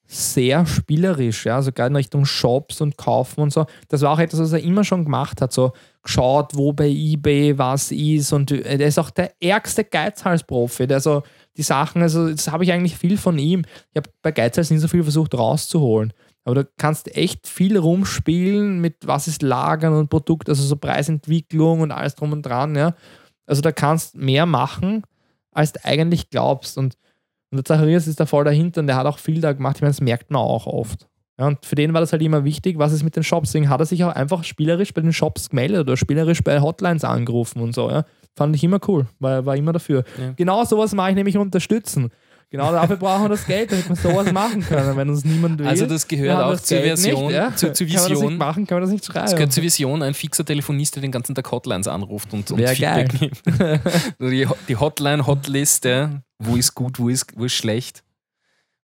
sehr 0.06 0.66
spielerisch, 0.66 1.46
ja, 1.46 1.60
gerade 1.60 1.88
in 1.88 1.96
Richtung 1.96 2.24
Shops 2.24 2.80
und 2.80 2.96
Kaufen 2.96 3.40
und 3.40 3.52
so. 3.52 3.66
Das 3.88 4.02
war 4.02 4.12
auch 4.12 4.18
etwas, 4.18 4.40
was 4.40 4.52
er 4.52 4.62
immer 4.62 4.84
schon 4.84 5.04
gemacht 5.04 5.40
hat, 5.40 5.52
so 5.52 5.72
geschaut, 6.02 6.52
wo 6.54 6.72
bei 6.72 6.88
Ebay 6.88 7.56
was 7.56 7.90
ist 7.90 8.32
und 8.32 8.50
äh, 8.52 8.76
der 8.76 8.88
ist 8.88 8.98
auch 8.98 9.10
der 9.10 9.32
ärgste 9.40 9.84
Geizhals-Profi, 9.84 10.86
der 10.86 11.00
so 11.00 11.22
die 11.56 11.62
Sachen, 11.62 12.02
also 12.02 12.30
das 12.30 12.50
habe 12.50 12.64
ich 12.64 12.72
eigentlich 12.72 12.96
viel 12.96 13.16
von 13.16 13.38
ihm. 13.38 13.62
Ich 13.92 13.96
habe 13.96 14.10
bei 14.22 14.32
Geizhals 14.32 14.70
nie 14.70 14.78
so 14.78 14.88
viel 14.88 15.02
versucht 15.02 15.34
rauszuholen. 15.34 16.12
Aber 16.44 16.56
du 16.56 16.68
kannst 16.76 17.16
echt 17.16 17.46
viel 17.46 17.78
rumspielen 17.78 18.80
mit 18.80 19.06
was 19.06 19.28
ist 19.28 19.42
Lagern 19.42 19.94
und 19.94 20.10
Produkt, 20.10 20.48
also 20.48 20.62
so 20.62 20.76
Preisentwicklung 20.76 21.80
und 21.80 21.90
alles 21.90 22.14
drum 22.14 22.32
und 22.32 22.42
dran, 22.42 22.76
ja. 22.76 22.94
Also 23.46 23.62
da 23.62 23.72
kannst 23.72 24.16
mehr 24.16 24.44
machen, 24.46 25.02
als 25.52 25.72
du 25.72 25.84
eigentlich 25.84 26.30
glaubst. 26.30 26.76
Und 26.76 26.96
und 27.54 27.58
der 27.58 27.64
Zacharias 27.64 28.08
ist 28.08 28.18
da 28.18 28.26
voll 28.26 28.42
dahinter 28.42 28.80
und 28.80 28.88
der 28.88 28.96
hat 28.96 29.06
auch 29.06 29.18
viel 29.18 29.40
da 29.40 29.52
gemacht. 29.52 29.76
Ich 29.76 29.82
meine, 29.82 29.92
das 29.92 30.00
merkt 30.00 30.30
man 30.32 30.42
auch 30.42 30.66
oft. 30.66 31.06
Ja, 31.38 31.46
und 31.46 31.64
für 31.64 31.76
den 31.76 31.94
war 31.94 32.00
das 32.00 32.12
halt 32.12 32.22
immer 32.22 32.42
wichtig, 32.44 32.78
was 32.78 32.92
ist 32.92 33.04
mit 33.04 33.14
den 33.14 33.22
Shops. 33.22 33.50
Deswegen 33.50 33.68
hat 33.68 33.78
er 33.80 33.86
sich 33.86 34.02
auch 34.02 34.12
einfach 34.12 34.42
spielerisch 34.42 34.92
bei 34.92 35.00
den 35.00 35.12
Shops 35.12 35.50
gemeldet 35.50 35.80
oder 35.82 35.96
spielerisch 35.96 36.42
bei 36.42 36.60
Hotlines 36.60 37.04
angerufen 37.04 37.60
und 37.60 37.74
so. 37.74 37.88
Ja. 37.90 38.04
Fand 38.34 38.56
ich 38.56 38.64
immer 38.64 38.80
cool, 38.88 39.06
war, 39.20 39.46
war 39.46 39.56
immer 39.56 39.72
dafür. 39.72 40.02
Ja. 40.20 40.32
Genau 40.36 40.64
sowas 40.64 40.94
mache 40.94 41.10
ich 41.10 41.16
nämlich 41.16 41.38
unterstützen. 41.38 42.10
Genau 42.54 42.70
dafür 42.70 42.94
brauchen 42.94 43.24
wir 43.24 43.30
das 43.30 43.46
Geld, 43.46 43.72
damit 43.72 43.88
wir 43.88 43.96
sowas 43.96 44.30
machen 44.30 44.64
können, 44.64 44.96
wenn 44.96 45.10
uns 45.10 45.24
niemand 45.24 45.58
will. 45.58 45.66
Also 45.66 45.86
das 45.86 46.06
gehört 46.06 46.38
wir 46.38 46.46
auch 46.46 46.50
das 46.52 46.62
zur 46.62 46.78
Geld 46.78 47.00
Version, 47.00 47.26
nicht, 47.26 47.34
ja. 47.34 47.56
zur, 47.56 47.74
zur 47.74 47.84
Kann 47.84 47.96
man 47.96 48.02
das 48.02 48.10
Vision. 48.12 48.28
nicht 48.28 48.38
machen, 48.38 48.66
kann 48.68 48.76
man 48.76 48.82
das 48.82 48.90
nicht 48.92 49.04
schreiben. 49.04 49.24
Das 49.24 49.34
gehört 49.34 49.52
zur 49.52 49.64
Vision, 49.64 50.02
ein 50.04 50.14
fixer 50.14 50.44
Telefonist, 50.44 50.94
der 50.94 51.00
den 51.00 51.10
ganzen 51.10 51.34
Tag 51.34 51.50
Hotlines 51.50 51.88
anruft 51.88 52.32
und, 52.32 52.48
und 52.52 52.58
Wär 52.58 52.68
Feedback 52.68 53.20
nimmt. 53.20 53.42
Also 54.20 54.30
die, 54.30 54.46
die 54.68 54.76
Hotline-Hotlist, 54.76 55.84
ja. 55.86 56.22
wo 56.38 56.54
ist 56.54 56.76
gut, 56.76 57.00
wo 57.00 57.08
ist, 57.08 57.26
wo 57.36 57.46
ist 57.46 57.54
schlecht, 57.54 58.04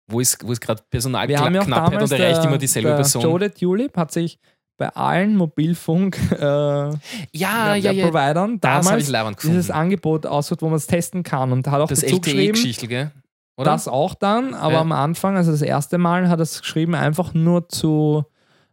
wo 0.07 0.19
ist, 0.19 0.39
wo 0.47 0.53
ist 0.53 0.63
gerade 0.63 0.83
Wir 0.91 1.03
haben 1.03 1.21
ja 1.23 1.61
auch 1.61 1.67
Personalknappheit 1.67 1.93
damals 1.93 2.11
und 2.11 2.19
erreicht 2.19 2.39
der, 2.39 2.45
immer 2.49 2.57
dieselbe 2.59 2.89
der 2.89 2.97
Person. 2.97 3.23
Joe 3.23 3.39
the 3.39 3.51
Tulip 3.51 3.99
hat 3.99 4.13
sich 4.13 4.39
bei 4.79 4.89
allen 4.89 5.37
Mobilfunk 5.37 6.19
äh, 6.33 6.39
ja, 6.39 6.95
ja, 7.35 7.75
ja, 7.75 7.91
ja. 7.93 8.07
Providern 8.07 8.61
damals 8.61 9.13
dieses 9.43 9.71
Angebot 9.71 10.25
ausgesucht, 10.25 10.63
wo 10.63 10.69
man 10.69 10.77
es 10.77 10.87
testen 10.87 11.23
kann 11.23 11.53
und 11.53 11.67
hat 11.69 11.83
auch 11.83 11.89
das 11.89 12.01
dazu 12.01 12.19
geschrieben, 12.19 12.55
LTE-Geschichte, 12.55 12.89
gell? 12.89 13.11
Oder? 13.59 13.73
das 13.73 13.89
auch 13.89 14.15
dann, 14.15 14.55
aber 14.55 14.75
Ja. 14.75 14.81
am 14.81 14.93
Anfang, 14.93 15.37
also 15.37 15.51
das 15.51 15.63
erste 15.63 15.99
Mal 15.99 16.29
hat 16.29 16.39
er 16.39 16.45
es 16.45 16.61
geschrieben, 16.61 16.95
einfach 16.95 17.35
nur 17.35 17.69
zu 17.69 18.25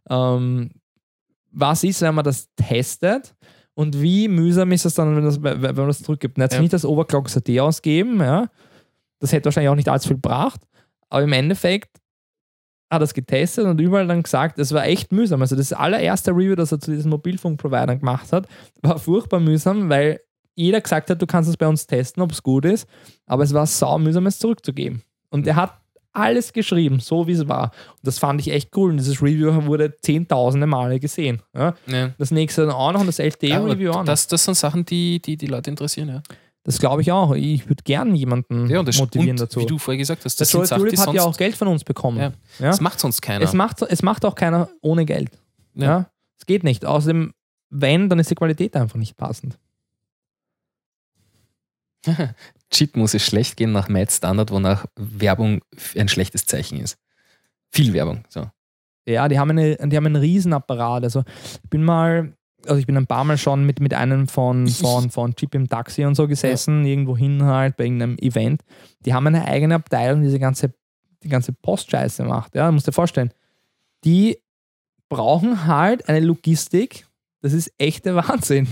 ähm, 0.08 0.70
was 1.50 1.84
ist, 1.84 2.00
wenn 2.02 2.14
man 2.14 2.24
das 2.24 2.48
testet 2.56 3.34
und 3.74 4.00
wie 4.00 4.28
mühsam 4.28 4.70
ist 4.72 4.84
es 4.86 4.94
dann, 4.94 5.16
wenn, 5.16 5.24
das, 5.24 5.42
wenn 5.42 5.60
man 5.74 5.86
das 5.88 6.02
zurückgibt. 6.02 6.36
Sich 6.38 6.52
Ja. 6.52 6.60
nicht 6.60 6.72
das 6.72 6.84
Overclock-SAT 6.84 7.58
ausgeben, 7.60 8.20
ja. 8.20 8.46
Das 9.18 9.32
hätte 9.32 9.46
wahrscheinlich 9.46 9.70
auch 9.70 9.74
nicht 9.76 9.88
allzu 9.88 10.08
viel 10.08 10.16
gebracht, 10.16 10.60
aber 11.08 11.22
im 11.22 11.32
Endeffekt 11.32 11.98
hat 12.90 13.00
er 13.00 13.04
es 13.04 13.14
getestet 13.14 13.64
und 13.66 13.80
überall 13.80 14.06
dann 14.06 14.22
gesagt, 14.22 14.58
es 14.60 14.72
war 14.72 14.84
echt 14.84 15.10
mühsam. 15.10 15.40
Also 15.40 15.56
das 15.56 15.72
allererste 15.72 16.30
Review, 16.30 16.54
das 16.54 16.70
er 16.70 16.78
zu 16.78 16.92
diesen 16.92 17.10
Mobilfunkprovidern 17.10 17.98
gemacht 17.98 18.32
hat, 18.32 18.46
war 18.82 18.98
furchtbar 18.98 19.40
mühsam, 19.40 19.88
weil 19.88 20.20
jeder 20.56 20.80
gesagt 20.80 21.10
hat, 21.10 21.22
du 21.22 21.26
kannst 21.26 21.48
es 21.48 21.56
bei 21.56 21.68
uns 21.68 21.86
testen, 21.86 22.22
ob 22.22 22.32
es 22.32 22.42
gut 22.42 22.64
ist, 22.64 22.88
aber 23.26 23.44
es 23.44 23.54
war 23.54 23.66
sau 23.66 23.98
mühsam, 23.98 24.26
es 24.26 24.38
zurückzugeben. 24.38 25.02
Und 25.30 25.46
er 25.46 25.56
hat 25.56 25.78
alles 26.16 26.52
geschrieben, 26.52 26.98
so 26.98 27.26
wie 27.26 27.32
es 27.32 27.46
war. 27.46 27.64
Und 27.64 28.04
das 28.04 28.18
fand 28.18 28.40
ich 28.40 28.50
echt 28.50 28.74
cool. 28.76 28.90
Und 28.90 28.96
dieses 28.96 29.22
Review 29.22 29.66
wurde 29.66 29.94
zehntausende 30.00 30.66
Male 30.66 30.98
gesehen. 30.98 31.42
Ja? 31.54 31.74
Ja. 31.86 32.10
Das 32.18 32.30
nächste 32.30 32.62
dann 32.62 32.74
auch 32.74 32.92
noch 32.92 33.00
und 33.00 33.06
das 33.06 33.18
LTE-Review 33.18 33.90
auch 33.90 33.96
noch. 33.96 34.04
das, 34.04 34.26
das 34.26 34.44
sind 34.44 34.54
Sachen, 34.56 34.84
die 34.86 35.20
die, 35.20 35.36
die 35.36 35.46
Leute 35.46 35.68
interessieren. 35.68 36.08
Ja, 36.08 36.22
Das 36.64 36.78
glaube 36.78 37.02
ich 37.02 37.12
auch. 37.12 37.34
Ich 37.34 37.68
würde 37.68 37.82
gern 37.84 38.14
jemanden 38.14 38.66
ja 38.68 38.82
das, 38.82 38.98
motivieren 38.98 39.32
und, 39.32 39.40
dazu. 39.40 39.60
Wie 39.60 39.66
du 39.66 39.76
vorher 39.78 39.98
gesagt 39.98 40.24
hast, 40.24 40.40
der 40.40 40.44
das 40.44 40.50
sind 40.52 40.66
Sachen, 40.66 40.84
Tulip 40.84 40.98
hat 40.98 41.12
ja 41.12 41.22
auch 41.22 41.36
Geld 41.36 41.54
von 41.54 41.68
uns 41.68 41.84
bekommen. 41.84 42.18
Ja. 42.18 42.32
Ja? 42.60 42.68
das 42.68 42.80
macht 42.80 42.98
sonst 42.98 43.20
keiner. 43.20 43.44
Es, 43.44 43.52
macht, 43.52 43.82
es 43.82 44.02
macht 44.02 44.24
auch 44.24 44.34
keiner 44.34 44.70
ohne 44.80 45.04
Geld. 45.04 45.30
Ja. 45.74 46.06
Es 46.38 46.46
geht 46.46 46.64
nicht. 46.64 46.86
Außerdem, 46.86 47.34
wenn, 47.68 48.08
dann 48.08 48.18
ist 48.18 48.30
die 48.30 48.34
Qualität 48.34 48.74
einfach 48.74 48.96
nicht 48.96 49.18
passend. 49.18 49.58
Chip 52.70 52.96
muss 52.96 53.14
es 53.14 53.24
schlecht 53.24 53.56
gehen 53.56 53.72
nach 53.72 53.88
Mad 53.88 54.10
Standard, 54.10 54.50
wonach 54.50 54.86
Werbung 54.96 55.60
ein 55.96 56.08
schlechtes 56.08 56.46
Zeichen 56.46 56.80
ist. 56.80 56.98
Viel 57.70 57.92
Werbung. 57.92 58.24
So. 58.28 58.50
Ja, 59.06 59.28
die 59.28 59.38
haben, 59.38 59.50
eine, 59.50 59.76
die 59.76 59.96
haben 59.96 60.06
einen 60.06 60.16
Riesenapparat. 60.16 61.04
Also 61.04 61.22
ich 61.62 61.70
bin 61.70 61.84
mal, 61.84 62.32
also 62.66 62.78
ich 62.78 62.86
bin 62.86 62.96
ein 62.96 63.06
paar 63.06 63.24
Mal 63.24 63.38
schon 63.38 63.64
mit, 63.64 63.80
mit 63.80 63.94
einem 63.94 64.26
von, 64.26 64.66
von, 64.66 65.10
von 65.10 65.34
Chip 65.36 65.54
im 65.54 65.68
Taxi 65.68 66.04
und 66.04 66.16
so 66.16 66.26
gesessen, 66.26 66.84
irgendwo 66.84 67.16
hin 67.16 67.44
halt 67.44 67.76
bei 67.76 67.84
irgendeinem 67.84 68.18
Event. 68.18 68.62
Die 69.04 69.14
haben 69.14 69.26
eine 69.26 69.44
eigene 69.44 69.76
Abteilung, 69.76 70.20
die 70.20 70.26
diese 70.26 70.40
ganze, 70.40 70.74
die 71.22 71.28
ganze 71.28 71.52
Postscheiße 71.52 72.24
macht. 72.24 72.54
Ja, 72.56 72.70
musst 72.72 72.88
dir 72.88 72.92
vorstellen. 72.92 73.30
Die 74.04 74.38
brauchen 75.08 75.66
halt 75.66 76.08
eine 76.08 76.20
Logistik, 76.20 77.06
das 77.42 77.52
ist 77.52 77.72
echter 77.78 78.16
Wahnsinn. 78.28 78.66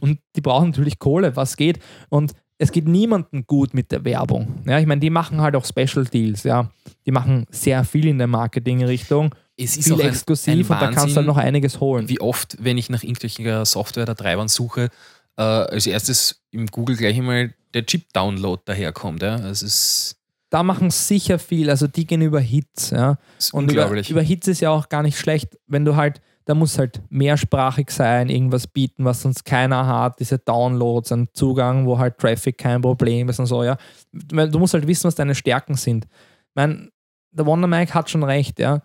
Und 0.00 0.18
die 0.34 0.40
brauchen 0.40 0.70
natürlich 0.70 0.98
Kohle, 0.98 1.36
was 1.36 1.56
geht. 1.56 1.78
Und 2.08 2.32
es 2.58 2.72
geht 2.72 2.88
niemandem 2.88 3.46
gut 3.46 3.74
mit 3.74 3.92
der 3.92 4.04
Werbung. 4.04 4.62
Ja, 4.66 4.78
ich 4.78 4.86
meine, 4.86 5.00
die 5.00 5.10
machen 5.10 5.40
halt 5.40 5.56
auch 5.56 5.64
Special 5.64 6.04
Deals, 6.04 6.44
ja. 6.44 6.70
Die 7.04 7.10
machen 7.10 7.46
sehr 7.50 7.84
viel 7.84 8.06
in 8.06 8.18
der 8.18 8.26
Marketing-Richtung, 8.26 9.34
Es 9.56 9.76
ist 9.76 9.88
viel 9.88 10.00
ein, 10.00 10.08
exklusiv 10.08 10.70
ein 10.70 10.76
und 10.76 10.82
da 10.82 10.90
kannst 10.92 11.14
du 11.14 11.16
halt 11.16 11.26
noch 11.26 11.36
einiges 11.36 11.80
holen. 11.80 12.08
Wie 12.08 12.20
oft, 12.20 12.56
wenn 12.60 12.78
ich 12.78 12.88
nach 12.88 13.02
irgendwelcher 13.02 13.64
Software 13.64 14.04
oder 14.04 14.14
Treibern 14.14 14.48
suche, 14.48 14.88
äh, 15.36 15.42
als 15.42 15.86
erstes 15.86 16.42
im 16.50 16.66
Google 16.66 16.96
gleich 16.96 17.16
einmal 17.18 17.54
der 17.74 17.84
Chip-Download 17.84 18.62
daherkommt. 18.64 19.22
Ja? 19.22 19.36
Es 19.48 19.62
ist, 19.62 20.16
Da 20.48 20.62
machen 20.62 20.90
sicher 20.90 21.38
viel, 21.38 21.68
also 21.68 21.86
die 21.86 22.06
gehen 22.06 22.22
über 22.22 22.40
Hits, 22.40 22.90
ja. 22.90 23.18
Und 23.52 23.70
über, 23.70 24.08
über 24.08 24.22
Hits 24.22 24.48
ist 24.48 24.60
ja 24.60 24.70
auch 24.70 24.88
gar 24.88 25.02
nicht 25.02 25.18
schlecht, 25.18 25.58
wenn 25.66 25.84
du 25.84 25.96
halt, 25.96 26.22
da 26.46 26.54
muss 26.54 26.78
halt 26.78 27.02
mehrsprachig 27.10 27.90
sein, 27.90 28.28
irgendwas 28.28 28.68
bieten, 28.68 29.04
was 29.04 29.20
sonst 29.20 29.44
keiner 29.44 29.86
hat, 29.86 30.20
diese 30.20 30.38
Downloads, 30.38 31.10
ein 31.10 31.28
Zugang, 31.32 31.86
wo 31.86 31.98
halt 31.98 32.18
Traffic 32.18 32.56
kein 32.56 32.80
Problem 32.80 33.28
ist 33.28 33.40
und 33.40 33.46
so, 33.46 33.64
ja. 33.64 33.76
Du 34.12 34.58
musst 34.58 34.72
halt 34.72 34.86
wissen, 34.86 35.08
was 35.08 35.16
deine 35.16 35.34
Stärken 35.34 35.74
sind. 35.74 36.04
Ich 36.04 36.54
meine, 36.54 36.88
der 37.32 37.46
Wonder 37.46 37.66
Mike 37.66 37.92
hat 37.92 38.08
schon 38.08 38.22
recht, 38.22 38.60
ja. 38.60 38.80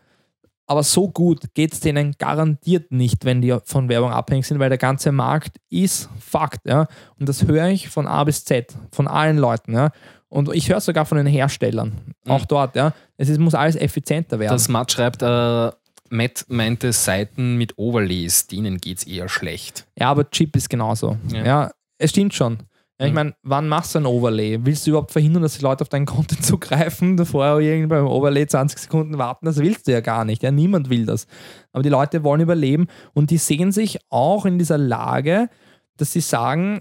Aber 0.66 0.82
so 0.82 1.08
gut 1.08 1.54
geht 1.54 1.74
es 1.74 1.82
denen 1.82 2.16
garantiert 2.18 2.92
nicht, 2.92 3.26
wenn 3.26 3.42
die 3.42 3.56
von 3.66 3.90
Werbung 3.90 4.12
abhängig 4.12 4.48
sind, 4.48 4.58
weil 4.58 4.70
der 4.70 4.78
ganze 4.78 5.12
Markt 5.12 5.58
ist 5.70 6.10
Fakt, 6.20 6.66
ja. 6.66 6.88
Und 7.20 7.30
das 7.30 7.46
höre 7.46 7.68
ich 7.68 7.90
von 7.90 8.08
A 8.08 8.24
bis 8.24 8.44
Z, 8.44 8.76
von 8.92 9.08
allen 9.08 9.38
Leuten, 9.38 9.74
ja. 9.74 9.92
Und 10.30 10.52
ich 10.56 10.68
höre 10.70 10.82
sogar 10.82 11.06
von 11.06 11.18
den 11.18 11.28
Herstellern, 11.28 12.16
auch 12.28 12.46
dort, 12.46 12.76
ja. 12.76 12.94
Es 13.18 13.30
ist, 13.30 13.38
muss 13.38 13.54
alles 13.54 13.76
effizienter 13.76 14.40
werden. 14.40 14.54
Das 14.54 14.68
Matt 14.68 14.92
schreibt, 14.92 15.22
äh, 15.22 15.72
Matt 16.12 16.46
meinte 16.50 16.92
Seiten 16.94 17.58
mit 17.58 17.78
Overlays, 17.78 18.48
denen 18.48 18.78
geht 18.80 19.00
es 19.00 19.08
eher 19.08 19.30
schlecht. 19.30 19.88
Ja, 19.98 20.10
aber 20.10 20.30
Chip 20.30 20.56
ist 20.56 20.70
genauso. 20.70 21.18
Ja. 21.32 21.46
Ja, 21.46 21.72
es 21.98 22.10
stimmt 22.12 22.34
schon. 22.34 22.58
Ja, 23.00 23.08
ich 23.08 23.12
Mhm. 23.12 23.16
meine, 23.16 23.34
wann 23.44 23.68
machst 23.68 23.96
du 23.96 24.00
ein 24.00 24.06
Overlay? 24.06 24.60
Willst 24.64 24.86
du 24.86 24.92
überhaupt 24.92 25.12
verhindern, 25.12 25.42
dass 25.42 25.58
die 25.58 25.64
Leute 25.64 25.82
auf 25.84 25.90
deinen 25.90 26.06
Content 26.06 26.46
zugreifen, 26.46 27.18
davor 27.18 27.60
irgendwie 27.60 27.88
beim 27.88 28.06
Overlay 28.06 28.46
20 28.46 28.78
Sekunden 28.78 29.18
warten? 29.18 29.46
Das 29.46 29.58
willst 29.58 29.88
du 29.88 29.92
ja 29.92 30.02
gar 30.02 30.24
nicht. 30.26 30.44
Ja, 30.44 30.52
niemand 30.52 30.90
will 30.90 31.06
das. 31.06 31.26
Aber 31.72 31.82
die 31.82 31.90
Leute 31.90 32.24
wollen 32.24 32.42
überleben 32.42 32.88
und 33.14 33.32
die 33.32 33.38
sehen 33.38 33.72
sich 33.72 34.00
auch 34.10 34.46
in 34.46 34.60
dieser 34.60 34.78
Lage, 34.78 35.50
dass 35.98 36.12
sie 36.12 36.22
sagen, 36.22 36.80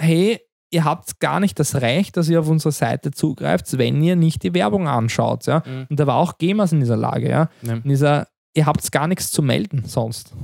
hey, 0.00 0.40
ihr 0.72 0.84
habt 0.84 1.18
gar 1.20 1.40
nicht 1.40 1.58
das 1.58 1.80
Recht, 1.80 2.16
dass 2.16 2.28
ihr 2.28 2.40
auf 2.40 2.48
unsere 2.48 2.70
Seite 2.72 3.10
zugreift, 3.10 3.76
wenn 3.76 4.00
ihr 4.02 4.14
nicht 4.16 4.42
die 4.44 4.54
Werbung 4.54 4.86
anschaut. 4.88 5.46
Ja? 5.46 5.62
Mhm. 5.66 5.86
Und 5.90 5.98
da 6.00 6.06
war 6.06 6.16
auch 6.16 6.38
Gamers 6.38 6.72
in 6.72 6.80
dieser 6.80 6.96
Lage. 6.96 7.28
Ja? 7.28 7.48
Ja. 7.62 7.74
In 7.74 7.82
dieser, 7.88 8.28
ihr 8.54 8.66
habt 8.66 8.90
gar 8.92 9.06
nichts 9.06 9.30
zu 9.30 9.42
melden 9.42 9.84
sonst. 9.86 10.34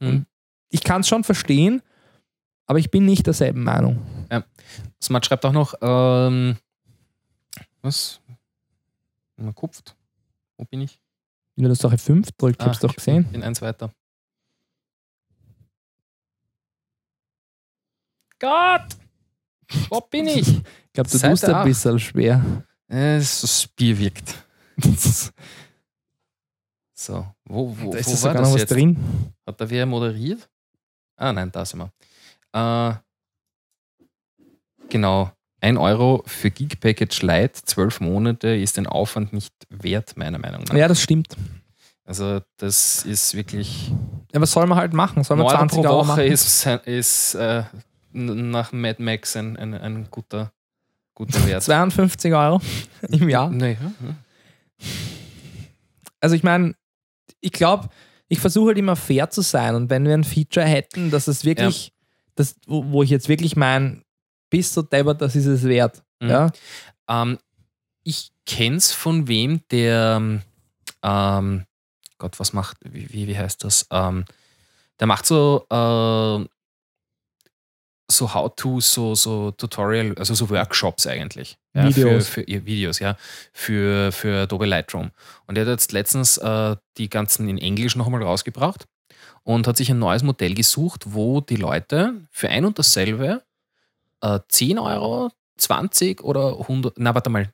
Mhm. 0.00 0.26
Ich 0.68 0.84
kann 0.84 1.00
es 1.00 1.08
schon 1.08 1.24
verstehen, 1.24 1.82
aber 2.66 2.78
ich 2.78 2.90
bin 2.90 3.04
nicht 3.04 3.26
derselben 3.26 3.64
Meinung. 3.64 4.00
Smart 5.02 5.26
schreibt 5.26 5.44
auch 5.44 5.52
noch, 5.52 5.74
ähm, 5.80 6.56
was? 7.82 8.20
Man 9.36 9.54
kupft. 9.54 9.96
Wo 10.56 10.64
bin 10.64 10.82
ich? 10.82 11.00
Wenn 11.56 11.64
du 11.64 11.70
das 11.70 11.78
Sache 11.78 11.98
5 11.98 12.30
drückt, 12.32 12.60
ich 12.60 12.66
hab's 12.66 12.80
doch 12.80 12.94
gesehen. 12.94 13.24
Bin 13.24 13.42
eins 13.42 13.60
weiter. 13.60 13.92
Gott! 18.38 18.96
Wo 19.88 20.00
bin 20.00 20.26
ich? 20.26 20.48
Ich 20.48 20.92
glaube, 20.92 21.10
du 21.10 21.18
Seite 21.18 21.32
tust 21.32 21.44
ein 21.44 21.64
bisschen 21.64 21.98
schwer. 21.98 22.64
Das 22.88 23.68
Bier 23.76 23.98
wirkt. 23.98 24.34
So, 27.00 27.26
wo, 27.46 27.74
wo, 27.78 27.92
da 27.92 27.98
ist 27.98 28.08
wo 28.08 28.10
jetzt 28.10 28.22
war 28.24 28.30
sogar 28.30 28.34
das 28.34 28.48
noch 28.48 28.54
was 28.56 28.60
jetzt? 28.60 28.72
drin. 28.72 28.96
Hat 29.46 29.58
da 29.58 29.70
wer 29.70 29.86
moderiert? 29.86 30.50
Ah, 31.16 31.32
nein, 31.32 31.50
da 31.50 31.64
sind 31.64 31.80
wir. 31.80 31.90
Äh, 32.52 32.94
genau. 34.90 35.32
1 35.62 35.78
Euro 35.78 36.22
für 36.26 36.50
Geek 36.50 36.78
Package 36.78 37.22
Lite, 37.22 37.52
12 37.64 38.00
Monate, 38.00 38.48
ist 38.48 38.76
den 38.76 38.86
Aufwand 38.86 39.32
nicht 39.32 39.54
wert, 39.70 40.14
meiner 40.18 40.38
Meinung 40.38 40.64
nach. 40.64 40.74
Ja, 40.74 40.88
das 40.88 41.00
stimmt. 41.00 41.34
Also, 42.04 42.42
das 42.58 43.06
ist 43.06 43.34
wirklich. 43.34 43.90
Ja, 44.34 44.40
was 44.42 44.52
soll 44.52 44.66
man 44.66 44.76
halt 44.76 44.92
machen? 44.92 45.24
Soll 45.24 45.38
man 45.38 45.46
9 45.46 45.56
Euro 45.56 45.68
20 45.68 45.82
pro 45.82 45.88
Euro 45.88 46.04
machen? 46.04 46.24
ist, 46.24 46.66
ist 46.84 47.34
äh, 47.34 47.62
nach 48.12 48.72
Mad 48.72 49.02
Max 49.02 49.36
ein, 49.36 49.56
ein, 49.56 49.72
ein 49.72 50.06
guter, 50.10 50.52
guter 51.14 51.46
Wert. 51.46 51.62
52 51.62 52.34
Euro 52.34 52.60
im 53.08 53.26
Jahr. 53.30 53.48
Nee. 53.50 53.78
Also 56.20 56.36
ich 56.36 56.42
meine, 56.42 56.74
ich 57.40 57.52
glaube, 57.52 57.88
ich 58.28 58.38
versuche 58.38 58.68
halt 58.68 58.78
immer 58.78 58.96
fair 58.96 59.30
zu 59.30 59.40
sein 59.40 59.74
und 59.74 59.90
wenn 59.90 60.04
wir 60.04 60.14
ein 60.14 60.24
Feature 60.24 60.66
hätten, 60.66 61.10
dass 61.10 61.26
es 61.26 61.44
wirklich, 61.44 61.92
das, 62.34 62.54
wo, 62.66 62.84
wo 62.90 63.02
ich 63.02 63.10
jetzt 63.10 63.28
wirklich 63.28 63.56
meine, 63.56 64.02
bist 64.50 64.76
du 64.76 64.82
deppert, 64.82 65.20
das 65.20 65.36
ist 65.36 65.46
es 65.46 65.64
wert. 65.64 66.02
Mhm. 66.20 66.28
Ja? 66.28 66.52
Ähm, 67.08 67.38
ich 68.04 68.30
kenn's 68.46 68.92
von 68.92 69.28
wem, 69.28 69.62
der, 69.70 70.40
ähm, 71.02 71.64
Gott, 72.18 72.38
was 72.38 72.52
macht, 72.52 72.76
wie, 72.84 73.12
wie, 73.12 73.26
wie 73.26 73.38
heißt 73.38 73.64
das? 73.64 73.86
Ähm, 73.90 74.24
der 74.98 75.06
macht 75.06 75.26
so, 75.26 75.66
äh, 75.70 76.46
so 78.10 78.34
How-To, 78.34 78.80
so, 78.80 79.14
so 79.14 79.50
Tutorial, 79.52 80.14
also 80.18 80.34
so 80.34 80.50
Workshops 80.50 81.06
eigentlich. 81.06 81.56
Ja, 81.74 81.88
Videos. 81.88 82.28
Für, 82.28 82.42
für 82.42 82.50
ja, 82.50 82.64
Videos, 82.64 82.98
ja. 82.98 83.16
Für, 83.52 84.12
für 84.12 84.42
Adobe 84.42 84.66
Lightroom. 84.66 85.10
Und 85.46 85.56
er 85.56 85.62
hat 85.62 85.68
jetzt 85.70 85.92
letztens 85.92 86.36
äh, 86.38 86.76
die 86.96 87.08
ganzen 87.08 87.48
in 87.48 87.58
Englisch 87.58 87.96
nochmal 87.96 88.22
rausgebracht 88.22 88.86
und 89.44 89.66
hat 89.66 89.76
sich 89.76 89.90
ein 89.90 89.98
neues 89.98 90.22
Modell 90.22 90.54
gesucht, 90.54 91.04
wo 91.06 91.40
die 91.40 91.56
Leute 91.56 92.26
für 92.30 92.48
ein 92.48 92.64
und 92.64 92.78
dasselbe 92.78 93.42
äh, 94.20 94.40
10 94.48 94.78
Euro, 94.78 95.30
20 95.58 96.22
oder 96.22 96.58
100, 96.60 96.94
na 96.98 97.14
warte 97.14 97.30
mal, 97.30 97.52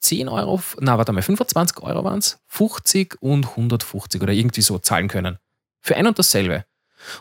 10 0.00 0.28
Euro, 0.28 0.60
na 0.80 0.98
warte 0.98 1.12
mal, 1.12 1.22
25 1.22 1.82
Euro 1.82 2.04
waren 2.04 2.18
es, 2.18 2.38
50 2.48 3.16
und 3.20 3.46
150 3.46 4.22
oder 4.22 4.32
irgendwie 4.32 4.62
so 4.62 4.78
zahlen 4.78 5.08
können. 5.08 5.38
Für 5.80 5.96
ein 5.96 6.06
und 6.06 6.18
dasselbe. 6.18 6.64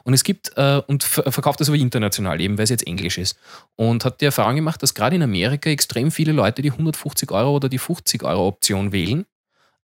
Und 0.04 0.14
es 0.14 0.24
gibt, 0.24 0.52
äh, 0.58 0.82
und 0.88 1.04
ver 1.04 1.32
verkauft 1.32 1.60
das 1.60 1.70
aber 1.70 1.78
international, 1.78 2.42
eben 2.42 2.58
weil 2.58 2.64
es 2.64 2.70
jetzt 2.70 2.88
Englisch 2.88 3.18
ist. 3.18 3.38
Und 3.76 4.06
hat 4.06 4.22
die 4.22 4.26
Erfahrung 4.26 4.56
gemacht, 4.56 4.82
dass 4.84 4.94
gerade 4.94 5.16
in 5.16 5.24
Amerika 5.24 5.70
extrem 5.70 6.12
viele 6.12 6.32
Leute 6.32 6.62
die 6.62 6.72
150 6.72 7.32
Euro 7.32 7.56
oder 7.56 7.70
die 7.70 7.80
50 7.80 8.24
Euro 8.24 8.48
Option 8.48 8.92
wählen, 8.92 9.26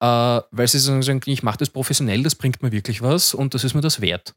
äh, 0.01 0.07
weil 0.07 0.69
sie 0.69 0.79
sagen, 0.79 1.21
ich 1.27 1.43
mache 1.43 1.59
das 1.59 1.71
professionell, 1.71 2.23
das 2.23 2.35
bringt 2.35 2.63
mir 2.63 2.73
wirklich 2.73 3.03
was 3.03 3.35
und 3.35 3.55
das 3.55 3.65
ist 3.65 3.75
mir 3.75 3.81
das 3.81 4.01
wert. 4.01 4.35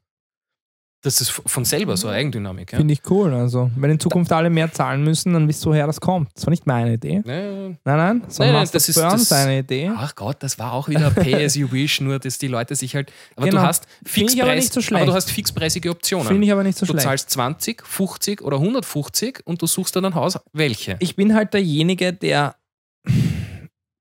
Das 1.02 1.20
ist 1.22 1.30
von 1.30 1.64
selber 1.64 1.96
so 1.96 2.08
eine 2.08 2.18
Eigendynamik. 2.18 2.72
Ja? 2.72 2.78
Finde 2.78 2.92
ich 2.92 3.00
cool. 3.08 3.32
Also, 3.32 3.70
wenn 3.76 3.90
in 3.90 3.98
Zukunft 3.98 4.30
alle 4.32 4.50
mehr 4.50 4.70
zahlen 4.70 5.02
müssen, 5.02 5.32
dann 5.32 5.48
wisst 5.48 5.64
du, 5.64 5.70
woher 5.70 5.86
das 5.86 5.98
kommt. 5.98 6.28
Das 6.34 6.44
war 6.44 6.50
nicht 6.50 6.66
meine 6.66 6.92
Idee. 6.92 7.22
Ja, 7.24 7.32
Nein, 7.32 7.78
nein, 7.84 8.22
so 8.28 8.42
Nein, 8.42 8.52
nein, 8.52 8.68
das 8.70 8.86
ist- 8.88 8.98
das- 8.98 9.28
seine 9.30 9.60
Idee. 9.60 9.90
Ach 9.96 10.14
Gott, 10.14 10.36
das 10.40 10.58
war 10.58 10.74
auch 10.74 10.90
wieder 10.90 11.10
Pay 11.10 11.42
as 11.42 11.54
you 11.54 11.72
wish, 11.72 12.02
nur 12.02 12.18
dass 12.18 12.36
die 12.36 12.48
Leute 12.48 12.76
sich 12.76 12.94
halt. 12.94 13.10
Aber 13.34 13.46
Genau. 13.48 13.62
du 13.62 13.66
hast 13.66 13.86
ich 14.14 14.42
aber 14.42 14.54
nicht 14.54 14.72
so 14.74 14.80
Fixpreis, 14.80 14.84
schlecht. 14.84 15.02
aber 15.02 15.10
du 15.10 15.16
hast 15.16 15.30
fixpreisige 15.30 15.88
Optionen. 15.90 16.26
Finde 16.28 16.44
ich 16.46 16.52
aber 16.52 16.64
nicht 16.64 16.76
so 16.76 16.84
du 16.84 16.92
schlecht. 16.92 17.04
zahlst 17.06 17.30
20, 17.30 17.82
50 17.86 18.42
oder 18.42 18.58
150 18.58 19.40
und 19.46 19.62
du 19.62 19.66
suchst 19.66 19.96
dann 19.96 20.04
ein 20.04 20.14
Haus, 20.14 20.38
welche. 20.52 20.96
ich 20.98 21.16
bin 21.16 21.34
halt 21.34 21.54
derjenige, 21.54 22.12
der 22.12 22.56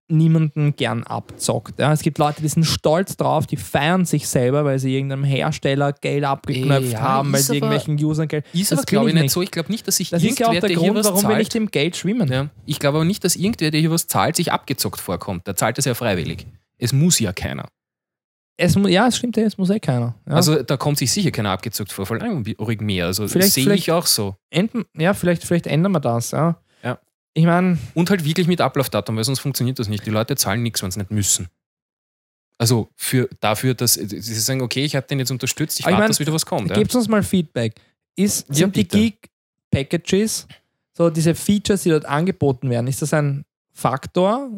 niemanden 0.10 0.76
gern 0.76 1.04
abzockt. 1.04 1.80
Ja. 1.80 1.94
Es 1.94 2.02
gibt 2.02 2.18
Leute, 2.18 2.42
die 2.42 2.48
sind 2.48 2.66
stolz 2.66 3.16
drauf, 3.18 3.48
die 3.48 3.58
feiern 3.58 4.06
sich 4.06 4.28
selber, 4.28 4.66
weil 4.66 4.80
sie 4.80 4.94
irgendeinem 4.96 5.24
Hersteller 5.24 5.94
Geld 5.94 6.24
abgeknöpft 6.24 6.94
Ja, 6.94 7.00
haben, 7.02 7.32
weil 7.32 7.42
sie 7.42 7.56
irgendwelchen 7.56 8.04
Usern 8.04 8.28
Geld. 8.28 8.46
Ist 8.54 8.72
Das 8.72 8.86
glaube 8.86 9.10
ich, 9.10 9.16
ich 9.16 9.22
nicht 9.22 9.32
so. 9.32 9.42
Ich 9.42 9.52
glaube 9.52 9.72
nicht, 9.72 9.88
dass 9.88 9.98
sich 9.98 10.10
Das 10.10 10.24
ist 10.24 10.40
ja 10.40 10.48
auch 10.48 10.54
irgendwer, 10.54 10.68
der 10.68 10.70
der 10.76 10.78
hier 10.84 10.94
Grund, 10.94 11.06
was 11.06 11.06
warum 11.14 11.30
wir 11.30 11.38
nicht 11.38 11.52
zahlt, 11.54 11.64
im 11.64 11.72
Geld 11.72 11.96
schwimmen. 11.96 12.32
ja, 12.32 12.50
ich 12.66 12.80
glaube 12.80 12.98
aber 12.98 13.06
nicht, 13.06 13.24
dass 13.24 13.36
irgendwer, 13.36 13.72
der 13.72 13.80
hier 13.80 13.92
was 13.92 14.08
zahlt, 14.08 14.36
sich 14.36 14.52
abgezockt 14.52 15.00
vorkommt. 15.00 15.48
Der 15.48 15.56
zahlt 15.56 15.78
es 15.78 15.86
ja 15.86 15.94
freiwillig. 15.94 16.48
Es 16.78 16.92
muss 16.94 17.20
ja 17.20 17.32
keiner. 17.34 17.66
Es, 18.62 18.76
ja, 18.88 19.08
es 19.08 19.16
stimmt, 19.18 19.38
es 19.38 19.58
muss 19.58 19.70
eh 19.70 19.80
keiner. 19.80 20.16
Ja. 20.28 20.34
Also 20.36 20.62
da 20.64 20.76
kommt 20.76 20.98
sich 20.98 21.12
sicher 21.12 21.32
keiner 21.32 21.52
abgezockt 21.52 21.94
vor, 21.94 22.06
vor 22.06 22.22
allem 22.22 22.44
ruhig 22.60 22.82
mehr. 22.82 23.06
Also 23.06 23.26
Vielleicht- 23.28 23.54
sehe 23.54 23.74
ich 23.74 23.92
auch 23.92 24.06
so. 24.06 24.36
Enden, 24.50 24.84
ja, 24.98 25.14
vielleicht, 25.14 25.44
vielleicht 25.46 25.66
ändern 25.68 25.94
wir 25.94 26.02
das. 26.02 26.32
Ja. 26.32 26.60
Ich 27.34 27.46
meine, 27.46 27.78
Und 27.94 28.10
halt 28.10 28.26
wirklich 28.26 28.48
mit 28.48 28.60
Ablaufdatum, 28.62 29.16
weil 29.16 29.24
sonst 29.24 29.40
funktioniert 29.40 29.80
das 29.80 29.88
nicht. 29.88 30.06
Die 30.06 30.10
Leute 30.10 30.36
zahlen 30.36 30.64
nichts, 30.64 30.82
wenn 30.82 30.92
sie 30.92 31.00
nicht 31.00 31.12
müssen. 31.12 31.48
Also 32.58 32.90
für, 32.96 33.30
dafür, 33.40 33.74
dass 33.74 33.94
sie 33.94 34.20
sagen, 34.22 34.62
okay, 34.62 34.84
ich 34.84 34.96
habe 34.96 35.08
den 35.08 35.20
jetzt 35.20 35.32
unterstützt, 35.32 35.80
ich 35.80 35.86
warte, 35.86 35.98
mein, 35.98 36.08
dass 36.10 36.20
wieder 36.20 36.34
was 36.34 36.46
kommt. 36.46 36.70
Ja. 36.70 36.76
gebt 36.76 36.94
uns 36.94 37.08
mal 37.08 37.24
Feedback. 37.24 37.76
Ist, 38.16 38.50
Ja, 38.50 38.56
sind 38.56 38.76
die 38.76 38.84
bitte. 38.84 38.98
Geek-Packages, 38.98 40.48
so 40.98 41.10
diese 41.10 41.36
Features, 41.36 41.84
die 41.84 41.90
dort 41.90 42.06
angeboten 42.06 42.70
werden, 42.70 42.88
ist 42.88 43.02
das 43.02 43.14
ein 43.14 43.46
Faktor? 43.72 44.50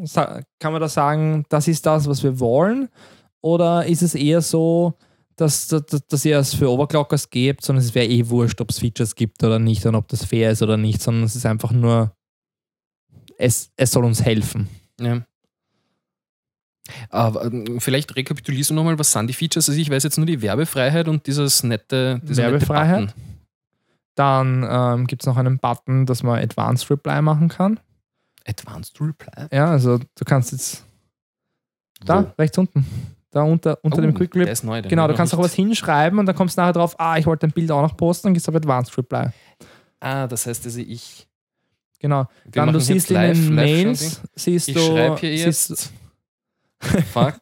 Kann 0.59 0.71
man 0.71 0.81
da 0.81 0.89
sagen, 0.89 1.45
das 1.49 1.67
ist 1.67 1.85
das, 1.85 2.07
was 2.07 2.23
wir 2.23 2.39
wollen? 2.39 2.89
Oder 3.41 3.85
ist 3.85 4.01
es 4.01 4.15
eher 4.15 4.41
so, 4.41 4.95
dass, 5.35 5.67
dass, 5.67 5.85
dass 6.07 6.25
ihr 6.25 6.39
es 6.39 6.55
für 6.55 6.69
Overclockers 6.71 7.29
gebt, 7.29 7.63
sondern 7.63 7.85
es 7.85 7.93
wäre 7.93 8.07
eh 8.07 8.27
wurscht, 8.29 8.59
ob 8.61 8.71
es 8.71 8.79
Features 8.79 9.13
gibt 9.13 9.43
oder 9.43 9.59
nicht 9.59 9.85
und 9.85 9.93
ob 9.93 10.07
das 10.07 10.25
fair 10.25 10.51
ist 10.51 10.63
oder 10.63 10.77
nicht, 10.77 11.01
sondern 11.01 11.23
es 11.25 11.35
ist 11.35 11.45
einfach 11.45 11.71
nur, 11.71 12.15
es, 13.41 13.71
es 13.75 13.91
soll 13.91 14.05
uns 14.05 14.23
helfen. 14.23 14.69
Ja. 14.99 15.21
Aber 17.09 17.45
ähm, 17.45 17.79
vielleicht 17.79 18.15
rekapitulierst 18.15 18.69
du 18.69 18.73
nochmal, 18.73 18.97
was 18.99 19.11
sind 19.11 19.27
die 19.27 19.33
Features? 19.33 19.69
Also 19.69 19.79
ich 19.79 19.89
weiß 19.89 20.03
jetzt 20.03 20.17
nur 20.17 20.25
die 20.25 20.41
Werbefreiheit 20.41 21.07
und 21.07 21.25
dieses 21.27 21.63
nette, 21.63 22.19
dieser 22.23 22.43
Werbefreiheit? 22.43 23.01
Nette. 23.01 23.13
Dann 24.15 24.67
ähm, 24.69 25.07
gibt 25.07 25.23
es 25.23 25.25
noch 25.25 25.37
einen 25.37 25.57
Button, 25.57 26.05
dass 26.05 26.21
man 26.21 26.39
Advanced 26.39 26.89
Reply 26.89 27.21
machen 27.21 27.47
kann. 27.49 27.79
Advanced 28.45 28.99
Reply. 28.99 29.47
Ja, 29.51 29.71
also 29.71 29.97
du 29.97 30.25
kannst 30.25 30.51
jetzt 30.51 30.83
da, 32.03 32.33
rechts 32.37 32.57
unten, 32.57 32.85
da 33.29 33.43
unter, 33.43 33.77
unter 33.83 33.99
Oh, 33.99 34.01
dem 34.01 34.13
Quick 34.13 34.31
der 34.31 34.43
Clip. 34.43 34.49
ist 34.51 34.63
neu, 34.63 34.81
den 34.81 34.89
Genau, 34.89 35.07
du 35.07 35.13
kannst 35.13 35.33
auch 35.33 35.39
was 35.39 35.53
hinschreiben 35.53 36.19
und 36.19 36.25
dann 36.25 36.35
kommst 36.35 36.57
du 36.57 36.61
nachher 36.61 36.73
drauf, 36.73 36.99
ah, 36.99 37.17
ich 37.17 37.25
wollte 37.25 37.47
ein 37.47 37.51
Bild 37.51 37.71
auch 37.71 37.81
noch 37.83 37.95
posten, 37.95 38.27
dann 38.27 38.33
gehst 38.33 38.47
du 38.47 38.51
auf 38.51 38.55
Advanced 38.55 38.97
Reply. 38.97 39.29
Ah, 39.99 40.27
das 40.27 40.45
heißt 40.45 40.65
also 40.65 40.79
ich. 40.79 41.27
Genau. 42.01 42.27
Wir 42.45 42.51
dann 42.53 42.73
du 42.73 42.79
siehst 42.79 43.11
in 43.11 43.21
den 43.21 43.53
Mails, 43.55 44.21
siehst 44.35 44.69
Ich 44.69 44.73
du, 44.75 44.81
schreibe 44.81 45.17
hier 45.19 45.35
jetzt 45.35 45.93
Fuck 47.13 47.39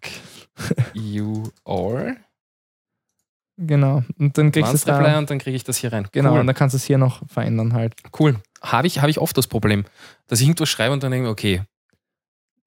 you 0.94 1.44
all. 1.64 2.18
genau, 3.58 4.04
und 4.18 4.38
dann 4.38 4.52
kriegst 4.52 4.72
du 4.72 4.76
es 4.76 4.84
da, 4.84 5.18
und 5.18 5.30
dann 5.30 5.40
kriege 5.40 5.56
ich 5.56 5.64
das 5.64 5.78
hier 5.78 5.94
rein. 5.94 6.08
genau, 6.12 6.34
Cool. 6.34 6.40
und 6.42 6.48
dann 6.48 6.56
kannst 6.56 6.74
du 6.74 6.78
es 6.78 6.84
hier 6.84 6.98
noch 6.98 7.22
verändern 7.30 7.74
halt. 7.74 7.96
cool. 8.20 8.36
Habe 8.62 8.88
ich, 8.88 9.00
habe 9.00 9.10
ich 9.10 9.20
oft 9.20 9.38
das 9.38 9.48
Problem, 9.48 9.86
dass 10.28 10.42
ich 10.42 10.48
irgendwas 10.48 10.68
schreibe 10.68 10.92
und 10.94 11.02
dann 11.04 11.12
denke 11.12 11.28
ich, 11.28 11.32
okay, 11.32 11.62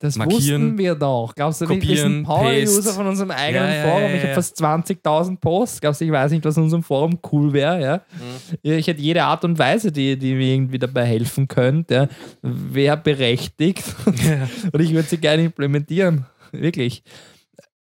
Das 0.02 0.16
Markieren, 0.16 0.62
wussten 0.62 0.78
wir 0.78 0.96
doch. 0.96 1.32
Glaubst 1.36 1.60
du, 1.60 1.66
nicht, 1.66 1.86
wir 1.86 1.96
sind 1.96 2.24
Power-User 2.24 2.92
von 2.92 3.06
unserem 3.06 3.30
eigenen 3.30 3.68
Ja, 3.68 3.74
ja, 3.76 3.82
Forum? 3.84 4.02
ja, 4.10 4.14
Ich 4.16 4.22
habe 4.24 4.34
fast 4.34 4.60
20.000 4.60 5.36
Posts. 5.38 5.80
Glaubst 5.80 6.00
du, 6.00 6.04
ich 6.04 6.10
weiß 6.10 6.32
nicht, 6.32 6.44
was 6.44 6.56
in 6.56 6.64
unserem 6.64 6.82
Forum 6.82 7.20
cool 7.30 7.52
wäre? 7.52 7.80
Ja? 7.80 7.96
Mhm. 8.10 8.58
Ich 8.62 8.88
hätte 8.88 9.00
jede 9.00 9.22
Art 9.22 9.44
und 9.44 9.60
Weise, 9.60 9.92
die, 9.92 10.18
die 10.18 10.34
mir 10.34 10.54
irgendwie 10.54 10.80
dabei 10.80 11.04
helfen 11.04 11.46
könnte, 11.46 12.08
wäre 12.42 12.96
berechtigt. 12.96 13.84
und 14.06 14.80
ich 14.80 14.92
würde 14.92 15.08
sie 15.08 15.18
gerne 15.18 15.44
implementieren. 15.44 16.26
Wirklich. 16.50 17.04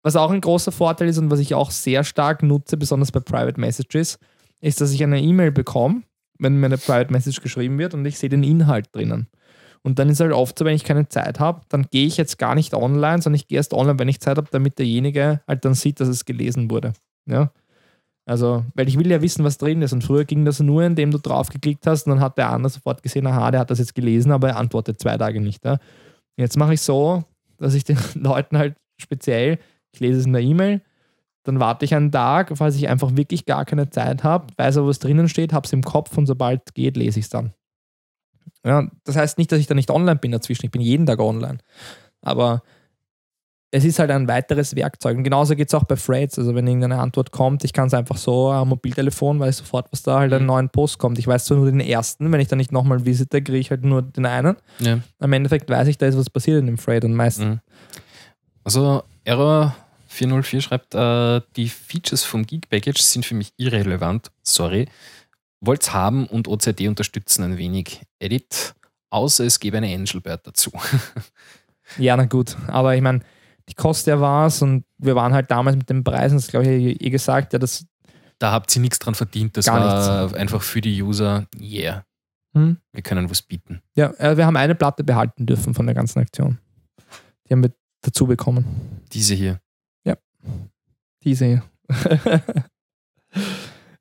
Was 0.04 0.18
auch 0.18 0.32
ein 0.32 0.42
großer 0.42 0.74
Vorteil 0.74 1.08
ist 1.08 1.20
und 1.20 1.32
was 1.32 1.40
ich 1.40 1.54
auch 1.54 1.72
sehr 1.72 2.04
stark 2.04 2.44
nutze, 2.44 2.76
besonders 2.76 3.14
bei 3.14 3.22
Private 3.22 3.60
Messages, 3.62 4.20
ist, 4.60 4.82
dass 4.82 4.92
ich 4.92 5.02
eine 5.04 5.22
E-Mail 5.22 5.54
bekomme, 5.54 6.02
wenn 6.38 6.60
mir 6.60 6.66
eine 6.66 6.78
Private 6.78 7.14
Message 7.14 7.40
geschrieben 7.40 7.78
wird 7.80 7.94
und 7.94 8.06
ich 8.06 8.20
sehe 8.20 8.30
den 8.30 8.44
Inhalt 8.44 8.88
drinnen. 8.94 9.28
Und 9.82 10.00
dann 10.00 10.10
ist 10.10 10.20
halt 10.20 10.34
oft 10.34 10.58
so, 10.58 10.66
wenn 10.66 10.76
ich 10.76 10.84
keine 10.84 11.08
Zeit 11.08 11.40
habe, 11.40 11.62
dann 11.70 11.88
gehe 11.90 12.06
ich 12.06 12.18
jetzt 12.18 12.38
gar 12.38 12.56
nicht 12.56 12.74
online, 12.74 13.22
sondern 13.22 13.36
ich 13.36 13.48
gehe 13.48 13.58
erst 13.58 13.74
online, 13.74 13.98
wenn 14.00 14.10
ich 14.10 14.20
Zeit 14.20 14.38
habe, 14.38 14.48
damit 14.52 14.78
derjenige 14.78 15.42
halt 15.48 15.64
dann 15.66 15.74
sieht, 15.74 16.00
dass 16.00 16.08
es 16.08 16.26
gelesen 16.26 16.70
wurde. 16.70 16.94
Ja. 17.26 17.52
Also, 18.26 18.64
weil 18.76 18.88
ich 18.88 19.00
will 19.00 19.10
ja 19.10 19.22
wissen, 19.22 19.44
was 19.44 19.58
drin 19.58 19.82
ist. 19.82 19.94
Und 19.94 20.04
früher 20.04 20.26
ging 20.26 20.46
das 20.46 20.60
nur, 20.60 20.84
indem 20.84 21.12
du 21.12 21.18
draufgeklickt 21.18 21.88
hast 21.88 22.06
und 22.06 22.12
dann 22.12 22.20
hat 22.20 22.38
der 22.38 22.50
andere 22.50 22.70
sofort 22.70 23.02
gesehen, 23.02 23.26
aha, 23.26 23.50
der 23.52 23.62
hat 23.62 23.72
das 23.72 23.80
jetzt 23.80 23.96
gelesen, 23.96 24.32
aber 24.32 24.50
er 24.50 24.58
antwortet 24.58 25.00
zwei 25.00 25.18
Tage 25.18 25.42
nicht. 25.42 25.66
Ja. 25.66 25.80
Jetzt 26.38 26.58
mache 26.58 26.74
ich 26.74 26.82
so, 26.82 27.24
dass 27.58 27.74
ich 27.74 27.84
den 27.86 27.98
Leuten 28.16 28.58
halt 28.58 28.76
speziell, 29.02 29.60
ich 29.94 30.00
lese 30.00 30.20
es 30.20 30.26
in 30.26 30.34
der 30.34 30.42
E-Mail, 30.42 30.82
dann 31.44 31.60
warte 31.60 31.86
ich 31.86 31.96
einen 31.96 32.12
Tag, 32.12 32.52
falls 32.56 32.76
ich 32.76 32.88
einfach 32.88 33.16
wirklich 33.16 33.46
gar 33.46 33.66
keine 33.66 33.90
Zeit 33.90 34.24
habe, 34.24 34.48
weiß 34.58 34.78
aber, 34.78 34.88
was 34.88 35.00
drinnen 35.00 35.30
steht, 35.30 35.54
habe 35.54 35.66
es 35.66 35.74
im 35.74 35.84
Kopf 35.84 36.16
und 36.18 36.28
sobald 36.28 36.76
geht, 36.76 36.98
lese 36.98 37.20
ich 37.20 37.26
es 37.26 37.30
dann. 37.30 37.54
Ja, 38.66 38.88
das 39.06 39.16
heißt 39.16 39.38
nicht, 39.38 39.52
dass 39.52 39.60
ich 39.60 39.68
da 39.68 39.74
nicht 39.76 39.90
online 39.92 40.18
bin 40.18 40.32
dazwischen. 40.32 40.66
Ich 40.66 40.72
bin 40.72 40.82
jeden 40.82 41.06
Tag 41.06 41.20
online. 41.20 41.60
Aber 42.22 42.62
es 43.72 43.86
ist 43.86 44.00
halt 44.00 44.10
ein 44.12 44.28
weiteres 44.28 44.76
Werkzeug. 44.76 45.16
Und 45.16 45.24
genauso 45.24 45.56
geht 45.56 45.68
es 45.68 45.74
auch 45.76 45.84
bei 45.84 45.96
Threads. 45.96 46.40
Also 46.40 46.56
wenn 46.56 46.66
irgendeine 46.68 46.98
Antwort 47.00 47.32
kommt, 47.32 47.64
ich 47.64 47.72
kann 47.72 47.88
es 47.88 47.94
einfach 47.94 48.18
so 48.18 48.50
am 48.52 48.70
Mobiltelefon, 48.70 49.40
weil 49.40 49.54
sofort, 49.54 49.92
was 49.92 50.02
da 50.04 50.20
halt 50.20 50.34
einen 50.34 50.42
Mhm. 50.44 50.48
neuen 50.48 50.70
Post 50.70 50.98
kommt. 50.98 51.20
Ich 51.20 51.28
weiß 51.28 51.46
zwar 51.46 51.58
nur 51.58 51.68
den 51.68 51.80
ersten, 51.80 52.32
wenn 52.32 52.40
ich 52.42 52.48
dann 52.48 52.58
nicht 52.58 52.72
nochmal 52.72 53.06
visite, 53.06 53.42
kriege 53.44 53.60
ich 53.60 53.70
halt 53.70 53.84
nur 53.86 54.02
den 54.02 54.26
einen. 54.26 54.58
Ja. 54.80 55.00
Im 55.20 55.34
Endeffekt 55.34 55.70
weiß 55.70 55.88
ich, 55.88 55.98
da 56.00 56.08
ist 56.08 56.18
was 56.18 56.30
passiert 56.30 56.60
in 56.60 56.66
dem 56.66 56.78
Thread 56.78 57.06
und 57.06 57.14
meistens. 57.14 57.46
Mhm. 57.46 57.60
Also 58.64 59.04
Error 59.24 59.76
404 60.08 60.62
schreibt, 60.62 60.96
äh, 60.96 61.42
die 61.56 61.70
Features 61.70 62.24
vom 62.24 62.46
Geek 62.46 62.70
Package 62.70 63.00
sind 63.02 63.26
für 63.26 63.36
mich 63.36 63.54
irrelevant. 63.58 64.32
Sorry. 64.44 64.88
Wollt's 65.62 65.94
haben 65.94 66.26
und 66.26 66.48
OCD 66.48 66.88
unterstützen 66.88 67.44
ein 67.44 67.58
wenig. 67.58 68.02
Edit, 68.20 68.74
außer 69.10 69.46
es 69.46 69.60
gäbe 69.60 69.78
eine 69.78 69.94
Angelbird 69.94 70.46
dazu. 70.46 70.72
Ja, 71.98 72.16
na 72.16 72.26
gut. 72.26 72.56
Aber 72.68 72.96
ich 72.96 73.02
meine, 73.02 73.22
die 73.68 73.74
kostet 73.74 74.10
ja 74.10 74.22
was 74.22 74.62
und 74.62 74.86
wir 75.00 75.16
waren 75.16 75.34
halt 75.34 75.50
damals 75.50 75.76
mit 75.76 75.90
den 75.90 76.04
Preisen, 76.04 76.38
das 76.38 76.50
glaube 76.50 76.68
ich 76.68 77.02
eh 77.02 77.10
gesagt, 77.10 77.52
ja, 77.52 77.58
das 77.58 77.84
Da 78.38 78.52
habt 78.52 78.76
ihr 78.76 78.80
nichts 78.80 79.00
dran 79.00 79.16
verdient. 79.16 79.58
Das 79.58 79.66
Gar 79.66 79.82
war 79.82 80.36
einfach 80.36 80.62
für 80.62 80.82
die 80.82 81.02
User, 81.02 81.48
yeah, 81.60 82.06
hm? 82.54 82.78
wir 82.94 83.02
können 83.02 83.28
was 83.32 83.42
bieten. 83.42 83.82
Ja, 83.96 84.12
äh, 84.20 84.38
wir 84.38 84.46
haben 84.46 84.56
eine 84.56 84.76
Platte 84.76 85.04
behalten 85.04 85.48
dürfen 85.48 85.74
von 85.74 85.88
der 85.88 85.96
ganzen 85.96 86.20
Aktion. 86.20 86.60
Die 87.48 87.54
haben 87.54 87.64
wir 87.64 87.74
dazu 88.04 88.28
bekommen. 88.28 89.02
Diese 89.12 89.34
hier. 89.34 89.60
Diese 91.24 91.46
hier. 91.46 91.64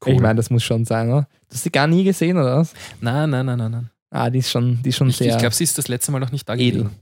Cool. 0.04 0.14
Ich 0.14 0.20
meine, 0.20 0.36
das 0.36 0.50
muss 0.50 0.62
schon 0.62 0.84
sein, 0.84 1.08
oder? 1.08 1.28
Du 1.48 1.54
hast 1.54 1.62
sie 1.62 1.70
gar 1.70 1.86
nie 1.86 2.04
gesehen, 2.04 2.36
oder 2.36 2.58
was? 2.58 2.72
Nein, 3.00 3.30
nein, 3.30 3.46
nein, 3.46 3.58
nein, 3.58 3.70
nein. 3.70 3.90
Ah, 4.10 4.30
die 4.30 4.38
ist 4.38 4.50
schon, 4.50 4.82
die 4.82 4.90
ist 4.90 4.96
schon 4.96 5.08
Ich, 5.08 5.16
sehr 5.16 5.32
ich 5.32 5.38
glaube, 5.38 5.54
sie 5.54 5.64
ist 5.64 5.76
das 5.76 5.88
letzte 5.88 6.12
Mal 6.12 6.20
noch 6.20 6.32
nicht 6.32 6.48
da 6.48 6.54
edel. 6.54 6.84
gewesen. 6.84 6.96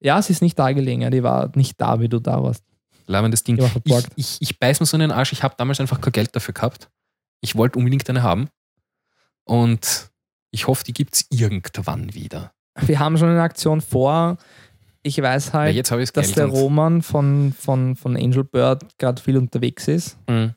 Ja, 0.00 0.20
sie 0.22 0.32
ist 0.32 0.42
nicht 0.42 0.58
da 0.58 0.72
gelegen, 0.72 1.02
ja, 1.02 1.10
die 1.10 1.22
war 1.22 1.50
nicht 1.54 1.80
da, 1.80 2.00
wie 2.00 2.08
du 2.08 2.18
da 2.20 2.42
warst. 2.42 2.62
Labendes 3.06 3.42
Ding. 3.42 3.58
War 3.58 3.70
Ich, 3.84 4.06
ich, 4.16 4.36
ich 4.40 4.58
beiß 4.58 4.80
mir 4.80 4.86
so 4.86 4.96
in 4.96 5.00
den 5.00 5.10
Arsch. 5.10 5.32
Ich 5.32 5.42
habe 5.42 5.54
damals 5.56 5.80
einfach 5.80 6.00
kein 6.00 6.12
Geld 6.12 6.36
dafür 6.36 6.54
gehabt. 6.54 6.88
Ich 7.40 7.56
wollte 7.56 7.78
unbedingt 7.78 8.08
eine 8.08 8.22
haben. 8.22 8.48
Und 9.44 10.10
ich 10.50 10.66
hoffe, 10.66 10.84
die 10.84 10.92
gibt 10.92 11.14
es 11.14 11.26
irgendwann 11.30 12.14
wieder. 12.14 12.52
Wir 12.80 12.98
haben 12.98 13.16
schon 13.16 13.28
eine 13.30 13.42
Aktion 13.42 13.80
vor. 13.80 14.36
Ich 15.02 15.20
weiß 15.20 15.52
halt, 15.54 15.74
ich 15.74 16.12
dass 16.12 16.32
der 16.32 16.46
Roman 16.46 17.02
von, 17.02 17.54
von, 17.58 17.96
von 17.96 18.16
Angel 18.16 18.44
Bird 18.44 18.98
gerade 18.98 19.22
viel 19.22 19.38
unterwegs 19.38 19.88
ist. 19.88 20.18
Mhm. 20.28 20.52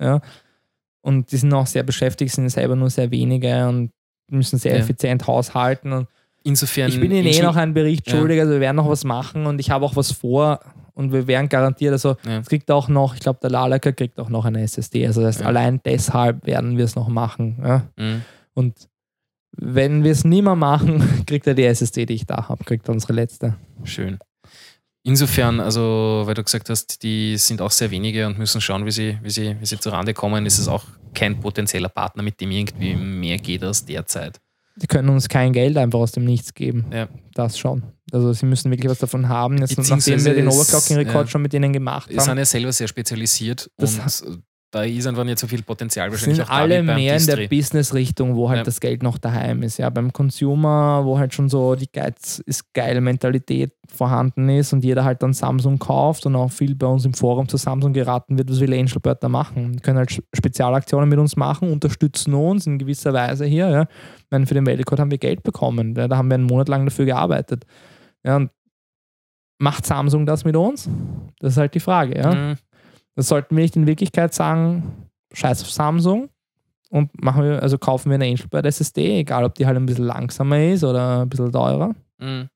Und 1.02 1.32
die 1.32 1.38
sind 1.38 1.53
auch 1.53 1.65
sehr 1.68 1.84
beschäftigt, 1.84 2.32
sind 2.34 2.49
selber 2.49 2.76
nur 2.76 2.90
sehr 2.90 3.10
wenige 3.11 3.68
und 3.68 3.91
müssen 4.30 4.60
sehr 4.60 4.73
Ja. 4.73 4.80
effizient 4.80 5.26
haushalten. 5.28 5.91
Und 5.94 6.07
Insofern. 6.44 6.90
ich 6.90 6.99
bin 6.99 7.11
ihnen 7.11 7.28
eh 7.28 7.41
noch 7.41 7.56
einen 7.56 7.73
Bericht 7.73 8.07
Ja. 8.10 8.18
schuldig, 8.18 8.40
also 8.40 8.53
wir 8.53 8.60
werden 8.60 8.78
noch 8.78 8.88
was 8.90 9.03
machen 9.03 9.45
und 9.45 9.60
ich 9.60 9.72
habe 9.72 9.84
auch 9.86 9.95
was 9.95 10.11
vor 10.11 10.60
und 10.94 11.11
wir 11.11 11.26
werden 11.28 11.49
garantiert, 11.49 11.91
also 11.91 12.15
Ja. 12.26 12.40
es 12.40 12.48
kriegt 12.48 12.69
auch 12.72 12.88
noch, 12.88 13.14
ich 13.15 13.19
glaube, 13.22 13.40
der 13.41 13.49
Lalaka 13.49 13.91
kriegt 13.91 14.19
auch 14.19 14.30
noch 14.30 14.45
eine 14.45 14.61
SSD. 14.61 15.06
Also 15.07 15.22
das 15.22 15.36
heißt, 15.36 15.41
Ja. 15.41 15.48
allein 15.48 15.82
deshalb 15.84 16.45
werden 16.45 16.78
wir 16.78 16.86
es 16.86 16.95
noch 16.95 17.07
machen. 17.07 17.57
Ja? 17.64 17.84
Mhm. 17.98 18.22
Und 18.53 18.88
wenn 19.57 20.03
wir 20.03 20.11
es 20.11 20.23
nie 20.23 20.41
mehr 20.41 20.56
machen, 20.56 21.02
kriegt 21.28 21.45
er 21.48 21.53
die 21.56 21.65
SSD, 21.65 22.06
die 22.06 22.14
ich 22.14 22.26
da 22.26 22.48
habe, 22.48 22.64
kriegt 22.64 22.88
er 22.88 22.94
unsere 22.94 23.14
letzte. 23.14 23.56
Schön. 23.84 24.18
Insofern, 25.03 25.60
also, 25.60 26.23
weil 26.26 26.36
du 26.36 26.44
gesagt 26.44 26.69
hast, 26.69 27.02
die 27.02 27.36
sind 27.38 27.61
auch 27.61 27.72
sehr 27.72 27.90
wenige 27.90 28.28
und 28.28 28.38
müssen 28.38 28.61
schauen, 28.61 28.86
wie 28.86 28.91
sie, 28.91 29.18
wie 29.23 29.32
sie, 29.32 29.56
wie 29.60 29.65
sie 29.65 29.80
zurande 29.80 30.14
kommen, 30.14 30.45
ist 30.45 30.60
es 30.60 30.68
auch 30.68 30.84
kein 31.14 31.40
potenzieller 31.40 31.90
Partner, 31.90 32.22
mit 32.22 32.40
dem 32.40 32.52
irgendwie 32.52 32.95
mehr 32.95 33.38
geht 33.38 33.64
als 33.64 33.84
derzeit. 33.84 34.40
Die 34.75 34.88
können 34.88 35.09
uns 35.09 35.27
kein 35.27 35.53
Geld 35.53 35.75
einfach 35.77 36.00
aus 36.00 36.11
dem 36.11 36.25
Nichts 36.25 36.53
geben. 36.53 36.85
Ja. 36.93 37.08
Das 37.34 37.58
schon. 37.58 37.84
Also 38.11 38.32
sie 38.34 38.45
müssen 38.45 38.72
wirklich 38.72 38.90
was 38.90 39.00
davon 39.00 39.27
haben. 39.27 39.58
Jetzt, 39.58 39.77
nachdem 39.77 40.24
wir 40.24 40.34
den 40.34 40.48
Overclocking-Rekord 40.48 41.25
ja. 41.25 41.27
schon 41.27 41.42
mit 41.42 41.53
ihnen 41.53 41.74
gemacht 41.74 42.09
Sie 42.09 42.16
sind 42.16 42.27
haben. 42.27 42.38
ja 42.38 42.45
selber 42.45 42.72
sehr 42.72 42.88
spezialisiert 42.88 43.69
und 43.77 44.00
da 44.72 44.83
ist 44.83 45.06
einfach 45.06 45.25
nicht 45.25 45.38
so 45.38 45.48
viel 45.48 45.61
Potenzial 45.64 46.09
wahrscheinlich 46.09 46.38
sind 46.38 46.45
auch 46.50 46.53
alle 46.53 46.82
mehr 46.82 47.17
in 47.17 47.25
der. 47.25 47.48
Business-Richtung, 47.48 48.35
wo 48.38 48.48
halt 48.50 48.59
Ja. 48.59 48.64
das 48.64 48.80
Geld 48.80 49.03
noch 49.03 49.17
daheim 49.17 49.64
ist. 49.64 49.77
Ja, 49.77 49.90
beim 49.90 50.14
Consumer, 50.14 51.01
wo 51.03 51.19
halt 51.19 51.33
schon 51.33 51.50
so 51.50 51.75
die 51.75 51.91
Geiz 51.91 52.41
ist 52.45 52.74
geil 52.74 53.01
Mentalität 53.01 53.74
vorhanden 53.93 54.48
ist 54.48 54.72
und 54.72 54.85
jeder 54.85 55.03
halt 55.03 55.22
dann 55.24 55.33
Samsung 55.33 55.77
kauft 55.77 56.25
und 56.25 56.38
auch 56.38 56.50
viel 56.50 56.74
bei 56.75 56.88
uns 56.88 57.03
im 57.03 57.14
Forum 57.14 57.50
zu 57.50 57.58
Samsung 57.58 57.91
geraten 57.91 58.38
wird, 58.38 58.50
was 58.50 58.61
will 58.61 58.74
Angelbird 58.74 59.22
da 59.22 59.27
machen? 59.27 59.74
Die 59.74 59.80
können 59.82 59.98
halt 59.98 60.17
Spezialaktionen 60.33 61.09
mit 61.09 61.19
uns 61.19 61.35
machen, 61.35 61.69
unterstützen 61.69 62.33
uns 62.33 62.66
in 62.66 62.77
gewisser 62.80 63.11
Weise 63.11 63.45
hier. 63.45 63.69
Ja. 63.69 63.82
Ich 63.82 64.32
meine, 64.32 64.48
für 64.48 64.53
den 64.53 64.66
Weltrekord 64.66 65.01
haben 65.01 65.11
wir 65.11 65.17
Geld 65.17 65.43
bekommen. 65.43 65.95
Ja, 65.98 66.08
da 66.08 66.16
haben 66.16 66.30
wir 66.30 66.35
einen 66.35 66.45
Monat 66.45 66.69
lang 66.69 66.85
dafür 66.85 67.03
gearbeitet. 67.03 67.66
Ja, 68.24 68.38
und 68.38 68.51
macht 69.59 69.85
Samsung 69.85 70.25
das 70.25 70.45
mit 70.45 70.56
uns? 70.56 70.90
Das 71.40 71.53
ist 71.53 71.58
halt 71.58 71.75
die 71.75 71.80
Frage. 71.82 72.17
Ja. 72.17 72.33
Mhm. 72.33 72.56
Das 73.15 73.27
sollten 73.27 73.56
wir 73.56 73.64
nicht 73.64 73.75
in 73.75 73.88
Wirklichkeit 73.88 74.33
sagen, 74.33 75.09
scheiß 75.33 75.61
auf 75.61 75.72
Samsung 75.72 76.30
und 76.90 77.23
machen 77.23 77.43
wir, 77.43 77.61
also 77.61 77.77
kaufen 77.77 78.09
wir 78.09 78.15
eine 78.15 78.25
Angelbird 78.25 78.65
SSD, 78.65 79.19
egal 79.19 79.43
ob 79.43 79.56
die 79.56 79.65
halt 79.65 79.77
ein 79.77 79.85
bisschen 79.85 80.06
langsamer 80.06 80.64
ist 80.64 80.83
oder 80.83 81.22
ein 81.22 81.30
bisschen 81.30 81.51
teurer. 81.51 81.93
Mhm. 82.19 82.49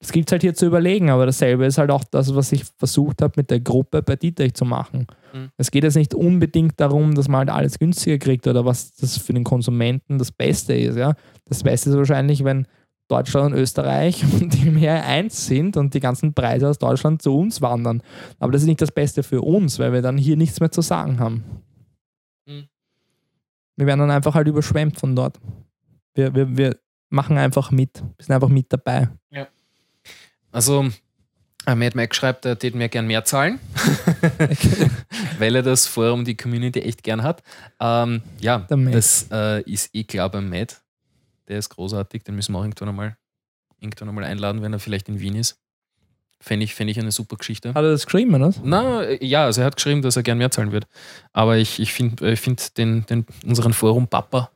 Das 0.00 0.12
gibt 0.12 0.28
es 0.28 0.32
halt 0.32 0.42
hier 0.42 0.52
zu 0.52 0.66
überlegen, 0.66 1.08
aber 1.08 1.24
dasselbe 1.24 1.64
ist 1.64 1.78
halt 1.78 1.90
auch 1.90 2.04
das, 2.04 2.34
was 2.34 2.52
ich 2.52 2.64
versucht 2.76 3.22
habe 3.22 3.32
mit 3.36 3.50
der 3.50 3.60
Gruppe 3.60 4.02
bei 4.02 4.16
Dietrich 4.16 4.52
zu 4.52 4.66
machen. 4.66 5.06
Mhm. 5.32 5.48
Es 5.56 5.70
geht 5.70 5.82
jetzt 5.82 5.96
nicht 5.96 6.14
unbedingt 6.14 6.78
darum, 6.78 7.14
dass 7.14 7.26
man 7.26 7.38
halt 7.38 7.50
alles 7.50 7.78
günstiger 7.78 8.18
kriegt 8.18 8.46
oder 8.46 8.66
was 8.66 8.94
das 8.96 9.16
für 9.16 9.32
den 9.32 9.44
Konsumenten 9.44 10.18
das 10.18 10.30
Beste 10.30 10.74
ist. 10.74 10.96
Ja? 10.96 11.14
Das 11.46 11.62
Beste 11.62 11.88
ist 11.88 11.96
wahrscheinlich, 11.96 12.44
wenn 12.44 12.66
Deutschland 13.08 13.52
und 13.52 13.60
Österreich 13.60 14.24
die 14.40 14.70
mehr 14.70 15.04
eins 15.04 15.46
sind 15.46 15.76
und 15.76 15.94
die 15.94 16.00
ganzen 16.00 16.34
Preise 16.34 16.68
aus 16.68 16.78
Deutschland 16.78 17.22
zu 17.22 17.36
uns 17.36 17.60
wandern. 17.60 18.02
Aber 18.38 18.52
das 18.52 18.62
ist 18.62 18.68
nicht 18.68 18.80
das 18.80 18.92
Beste 18.92 19.22
für 19.22 19.42
uns, 19.42 19.78
weil 19.78 19.92
wir 19.92 20.02
dann 20.02 20.16
hier 20.16 20.36
nichts 20.36 20.60
mehr 20.60 20.70
zu 20.70 20.80
sagen 20.80 21.18
haben. 21.18 21.44
Mhm. 22.46 22.68
Wir 23.76 23.86
werden 23.86 24.00
dann 24.00 24.10
einfach 24.10 24.34
halt 24.34 24.48
überschwemmt 24.48 24.98
von 24.98 25.14
dort. 25.14 25.38
Wir, 26.14 26.34
wir, 26.34 26.56
wir 26.56 26.76
machen 27.10 27.36
einfach 27.38 27.70
mit. 27.70 28.02
Wir 28.16 28.24
sind 28.24 28.34
einfach 28.34 28.48
mit 28.48 28.72
dabei. 28.72 29.08
Also, 30.54 30.88
äh, 31.66 31.74
Mad 31.74 31.96
Mac 31.96 32.14
schreibt, 32.14 32.44
er 32.44 32.58
täte 32.58 32.76
mir 32.76 32.88
gern 32.88 33.08
mehr 33.08 33.24
zahlen, 33.24 33.58
weil 35.38 35.56
er 35.56 35.62
das 35.62 35.86
Forum, 35.86 36.24
die 36.24 36.36
Community 36.36 36.80
echt 36.80 37.02
gern 37.02 37.22
hat. 37.24 37.42
Ähm, 37.80 38.22
ja, 38.40 38.64
das 38.68 39.26
äh, 39.32 39.62
ist 39.62 39.94
eh 39.94 40.04
klar 40.04 40.30
beim 40.30 40.48
Matt. 40.48 40.83
Der 41.48 41.58
ist 41.58 41.68
großartig, 41.70 42.22
den 42.24 42.34
müssen 42.34 42.52
wir 42.52 42.58
auch 42.58 42.64
irgendwann 42.64 42.88
einmal, 42.88 43.16
irgendwann 43.80 44.08
einmal 44.08 44.24
einladen, 44.24 44.62
wenn 44.62 44.72
er 44.72 44.78
vielleicht 44.78 45.08
in 45.08 45.20
Wien 45.20 45.36
ist. 45.36 45.60
Fände 46.40 46.64
ich, 46.64 46.74
fänd 46.74 46.90
ich 46.90 46.98
eine 46.98 47.12
super 47.12 47.36
Geschichte. 47.36 47.70
Hat 47.70 47.76
er 47.76 47.92
das 47.92 48.04
geschrieben, 48.04 48.34
oder? 48.34 48.52
Na, 48.62 49.02
äh, 49.04 49.24
ja, 49.24 49.44
also 49.44 49.62
er 49.62 49.66
hat 49.66 49.76
geschrieben, 49.76 50.02
dass 50.02 50.16
er 50.16 50.22
gern 50.22 50.38
mehr 50.38 50.50
zahlen 50.50 50.72
wird. 50.72 50.86
Aber 51.32 51.56
ich, 51.56 51.80
ich 51.80 51.92
finde 51.92 52.32
ich 52.32 52.40
find 52.40 52.76
den, 52.76 53.06
den, 53.06 53.24
unseren 53.46 53.72
Forum 53.72 54.08
Papa, 54.08 54.50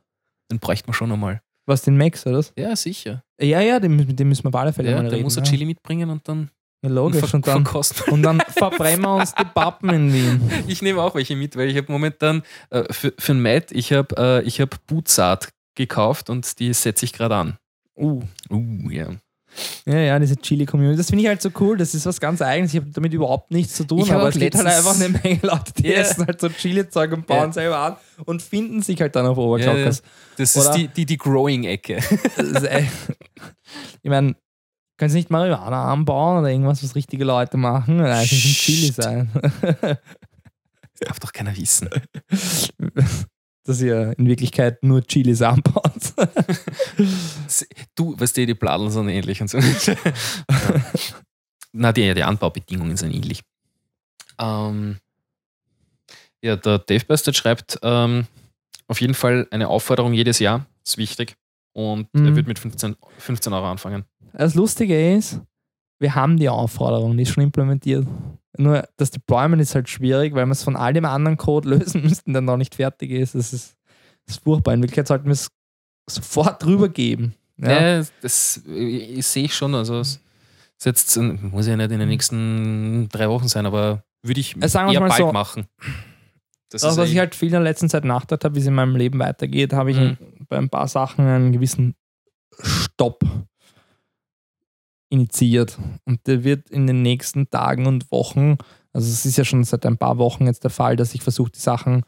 den 0.50 0.58
bräuchte 0.58 0.86
man 0.86 0.94
schon 0.94 1.10
einmal. 1.12 1.41
Was, 1.67 1.83
den 1.83 1.97
Max, 1.97 2.26
oder? 2.26 2.39
was? 2.39 2.52
Ja, 2.58 2.75
sicher. 2.76 3.23
Ja, 3.41 3.60
ja, 3.60 3.78
den, 3.81 3.97
mit 3.97 4.18
dem 4.18 4.28
müssen 4.28 4.44
wir 4.44 4.49
auf 4.49 4.55
alle 4.55 4.73
Fälle 4.73 4.91
Ja, 4.91 4.97
mal 4.97 5.05
der 5.05 5.12
reden. 5.12 5.25
muss 5.25 5.39
ein 5.39 5.44
ja. 5.44 5.50
Chili 5.50 5.65
mitbringen 5.67 6.08
und 6.10 6.26
dann 6.26 6.50
Ja, 6.83 6.91
logisch. 6.91 7.33
Und 7.34 7.47
dann, 7.47 7.67
und 8.10 8.23
dann 8.23 8.41
verbrennen 8.49 9.02
wir 9.02 9.15
uns 9.17 9.34
die 9.34 9.44
Pappen 9.44 9.91
in 9.91 10.12
Wien. 10.12 10.50
Ich 10.67 10.83
nehme 10.83 11.02
auch 11.02 11.15
welche 11.15 11.36
mit, 11.36 11.57
weil 11.57 11.68
ich 11.68 11.76
habe 11.76 11.91
momentan 11.92 12.42
äh, 12.70 12.91
für, 12.92 13.12
für 13.18 13.33
den 13.33 13.42
Matt, 13.42 13.70
ich 13.73 13.92
habe 13.92 14.15
äh, 14.18 14.42
ich 14.42 14.60
hab 14.60 14.86
Bootsaat 14.86 15.49
gekauft 15.78 16.28
und 16.28 16.58
die 16.58 16.74
setze 16.74 17.07
ich 17.07 17.12
gerade 17.15 17.34
an. 17.36 17.58
Uh. 17.97 18.20
Uh, 18.50 18.90
ja. 18.90 19.08
Ja, 19.86 19.98
ja, 19.98 20.18
diese 20.18 20.36
Chili-Community. 20.36 20.98
Das 20.98 21.08
finde 21.08 21.23
ich 21.23 21.28
halt 21.28 21.40
so 21.40 21.48
cool. 21.58 21.78
Das 21.78 21.94
ist 21.94 22.05
was 22.05 22.20
ganz 22.20 22.42
Eigenes. 22.42 22.74
Ich 22.74 22.81
habe 22.81 22.90
damit 22.92 23.12
überhaupt 23.15 23.50
nichts 23.50 23.74
zu 23.74 23.84
tun. 23.84 24.00
Ich 24.00 24.12
aber 24.12 24.28
es 24.28 24.39
gibt 24.39 24.55
halt 24.55 24.66
einfach 24.66 24.94
eine 24.94 25.08
Menge 25.08 25.39
Leute, 25.42 25.73
die 25.78 25.86
Ja. 25.89 25.94
essen 26.00 26.26
halt 26.26 26.39
so 26.40 26.50
Chili-Zeug 26.50 27.12
und 27.12 27.26
bauen 27.26 27.47
Ja. 27.48 27.52
selber 27.52 27.78
an 27.78 27.97
und 28.26 28.42
finden 28.42 28.82
sich 28.82 29.00
halt 29.00 29.16
dann 29.16 29.24
auf 29.26 29.39
ja. 29.39 29.42
Oberglockers. 29.42 30.02
Das 30.36 30.55
Oder- 30.57 30.68
ist 30.70 30.76
die, 30.76 30.89
die, 30.89 31.07
die 31.07 31.16
Growing-Ecke. 31.16 31.97
Das 32.36 32.62
ist 32.62 32.68
Ich 34.02 34.10
meine, 34.10 34.36
können 34.98 35.10
Sie 35.10 35.16
nicht 35.18 35.31
Marihuana 35.31 35.90
anbauen 35.92 36.40
oder 36.40 36.50
irgendwas, 36.50 36.84
was 36.84 36.94
richtige 36.94 37.24
Leute 37.24 37.57
machen? 37.57 37.97
Nein, 37.97 38.24
es 38.24 38.31
müssen 38.32 38.52
Chili 38.52 38.89
Psst. 38.90 39.02
sein. 39.02 39.31
Das 39.73 41.08
darf 41.08 41.20
doch 41.20 41.32
keiner 41.32 41.57
wissen. 41.57 41.89
Dass 43.68 43.82
ihr 43.82 44.14
in 44.18 44.26
Wirklichkeit 44.26 44.82
nur 44.82 45.02
Chilis 45.02 45.42
anbaut. 45.42 45.92
Du, 47.94 48.18
weißt 48.18 48.36
du, 48.36 48.47
die 48.47 48.55
Bladeln 48.55 48.90
sind 48.90 49.08
ähnlich 49.08 49.40
und 49.42 49.48
so. 49.48 49.58
Na, 51.72 51.92
die, 51.92 52.14
die 52.14 52.22
Anbaubedingungen 52.22 52.97
sind 52.97 53.12
ähnlich. 53.14 53.42
Ähm, 54.38 54.97
ja, 56.42 56.56
der 56.56 56.78
Dave 56.78 57.05
Bastard 57.05 57.36
schreibt 57.36 57.78
ähm, 57.82 58.26
auf 58.86 59.00
jeden 59.00 59.14
Fall 59.14 59.47
eine 59.50 59.68
Aufforderung 59.68 60.12
jedes 60.14 60.38
Jahr, 60.38 60.66
ist 60.84 60.97
wichtig. 60.97 61.36
Und 61.74 62.12
Mhm. 62.14 62.26
er 62.26 62.36
wird 62.36 62.47
mit 62.47 62.58
15, 62.58 62.97
15 63.18 63.52
Euro 63.52 63.70
anfangen. 63.70 64.05
Das 64.32 64.55
Lustige 64.55 65.14
ist, 65.16 65.40
wir 66.00 66.14
haben 66.14 66.36
die 66.38 66.48
Aufforderung, 66.48 67.16
die 67.16 67.24
ist 67.24 67.32
schon 67.32 67.42
implementiert. 67.44 68.06
Nur 68.59 68.89
das 68.97 69.11
Deployment 69.11 69.62
ist 69.62 69.75
halt 69.75 69.89
schwierig, 69.89 70.35
weil 70.35 70.47
wir 70.47 70.53
es 70.53 70.62
von 70.65 70.77
all 70.77 70.93
dem 70.93 71.05
anderen 71.05 71.37
Code 71.37 71.69
lösen 71.78 72.03
müssten, 72.03 72.33
der 72.33 72.43
noch 72.43 72.57
nicht 72.57 72.75
fertig 72.75 73.11
ist. 73.11 73.35
Das 73.35 73.53
ist, 73.53 73.77
das 74.27 74.37
ist 74.37 74.45
furchtbar. 74.45 74.75
In 74.75 74.81
Wirklichkeit 74.83 75.07
sollten 75.09 75.27
wir 75.27 75.33
es 75.33 75.49
sofort 76.11 76.62
drüber 76.62 76.89
geben. 76.89 77.35
Ja. 77.57 77.99
Ja, 77.99 78.05
das 78.23 78.62
äh, 78.69 79.20
sehe 79.20 79.45
ich 79.45 79.55
schon. 79.55 79.75
Also, 79.75 80.01
es 80.01 80.20
ist 80.78 80.87
jetzt, 80.87 81.17
äh, 81.17 81.20
muss 81.23 81.67
ja 81.67 81.77
nicht 81.77 81.91
in 81.91 81.99
den 81.99 82.09
nächsten 82.09 83.09
drei 83.11 83.28
Wochen 83.28 83.49
sein, 83.49 83.67
aber 83.67 84.05
würde 84.23 84.41
ich 84.41 84.57
Äh, 84.62 84.69
sagen 84.69 84.93
eher 84.93 85.01
mal 85.01 85.09
bald 85.09 85.19
so, 85.19 85.33
machen. 85.33 85.67
Das 86.70 86.83
Das, 86.83 86.97
was 86.97 87.05
echt- 87.07 87.12
ich 87.15 87.19
halt 87.19 87.35
viel 87.35 87.49
in 87.49 87.53
der 87.53 87.61
letzten 87.62 87.89
Zeit 87.89 88.05
nachgedacht 88.05 88.45
habe, 88.45 88.55
wie 88.55 88.61
es 88.61 88.67
in 88.67 88.75
meinem 88.75 88.95
Leben 88.97 89.19
weitergeht, 89.19 89.73
habe 89.73 89.91
ich 89.91 89.97
Mhm. 89.99 90.17
bei 90.49 90.59
ein 90.59 90.69
paar 90.69 90.87
Sachen 90.87 91.27
einen 91.27 91.53
gewissen 91.53 91.95
Stopp 92.61 93.25
initiiert. 95.11 95.78
Und 96.05 96.27
der 96.27 96.45
wird 96.45 96.70
in 96.70 96.87
den 96.87 97.03
nächsten 97.03 97.51
Tagen 97.51 97.87
und 97.87 98.11
Wochen, 98.11 98.57
also 98.93 99.07
es 99.09 99.25
ist 99.27 99.37
ja 99.37 99.45
schon 99.45 99.65
seit 99.65 99.85
ein 99.87 99.97
paar 99.99 100.19
Wochen 100.19 100.47
jetzt 100.47 100.65
der 100.65 100.70
Fall, 100.70 100.97
dass 100.97 101.15
ich 101.15 101.23
versuche, 101.23 101.51
die 101.53 101.59
Sachen 101.61 102.03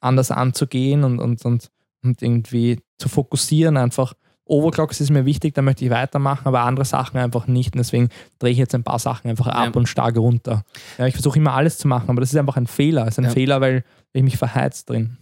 anders 0.00 0.30
anzugehen 0.30 1.04
und, 1.04 1.18
und, 1.20 1.44
und, 1.44 1.70
und 2.02 2.22
irgendwie 2.22 2.80
zu 2.98 3.08
fokussieren. 3.08 3.76
Einfach 3.76 4.14
Overclocks 4.46 5.00
ist 5.00 5.10
mir 5.10 5.24
wichtig, 5.24 5.54
da 5.54 5.62
möchte 5.62 5.84
ich 5.86 5.90
weitermachen, 5.90 6.46
aber 6.46 6.60
andere 6.60 6.84
Sachen 6.84 7.16
einfach 7.18 7.46
nicht. 7.46 7.74
Und 7.74 7.78
deswegen 7.78 8.10
drehe 8.38 8.52
ich 8.52 8.58
jetzt 8.58 8.74
ein 8.74 8.84
paar 8.84 8.98
Sachen 8.98 9.30
einfach 9.30 9.46
ab 9.46 9.70
Ja. 9.72 9.72
und 9.72 9.88
stark 9.88 10.16
runter. 10.18 10.64
Ja, 10.98 11.06
ich 11.06 11.14
versuche 11.14 11.38
immer 11.38 11.54
alles 11.54 11.78
zu 11.78 11.88
machen, 11.88 12.10
aber 12.10 12.20
das 12.20 12.30
ist 12.32 12.38
einfach 12.38 12.58
ein 12.58 12.66
Fehler. 12.66 13.02
Es 13.06 13.14
ist 13.14 13.18
ein 13.20 13.24
Ja. 13.24 13.30
Fehler, 13.30 13.60
weil 13.62 13.84
ich 14.12 14.22
mich 14.22 14.36
verheizt 14.36 14.90
drin. 14.90 15.16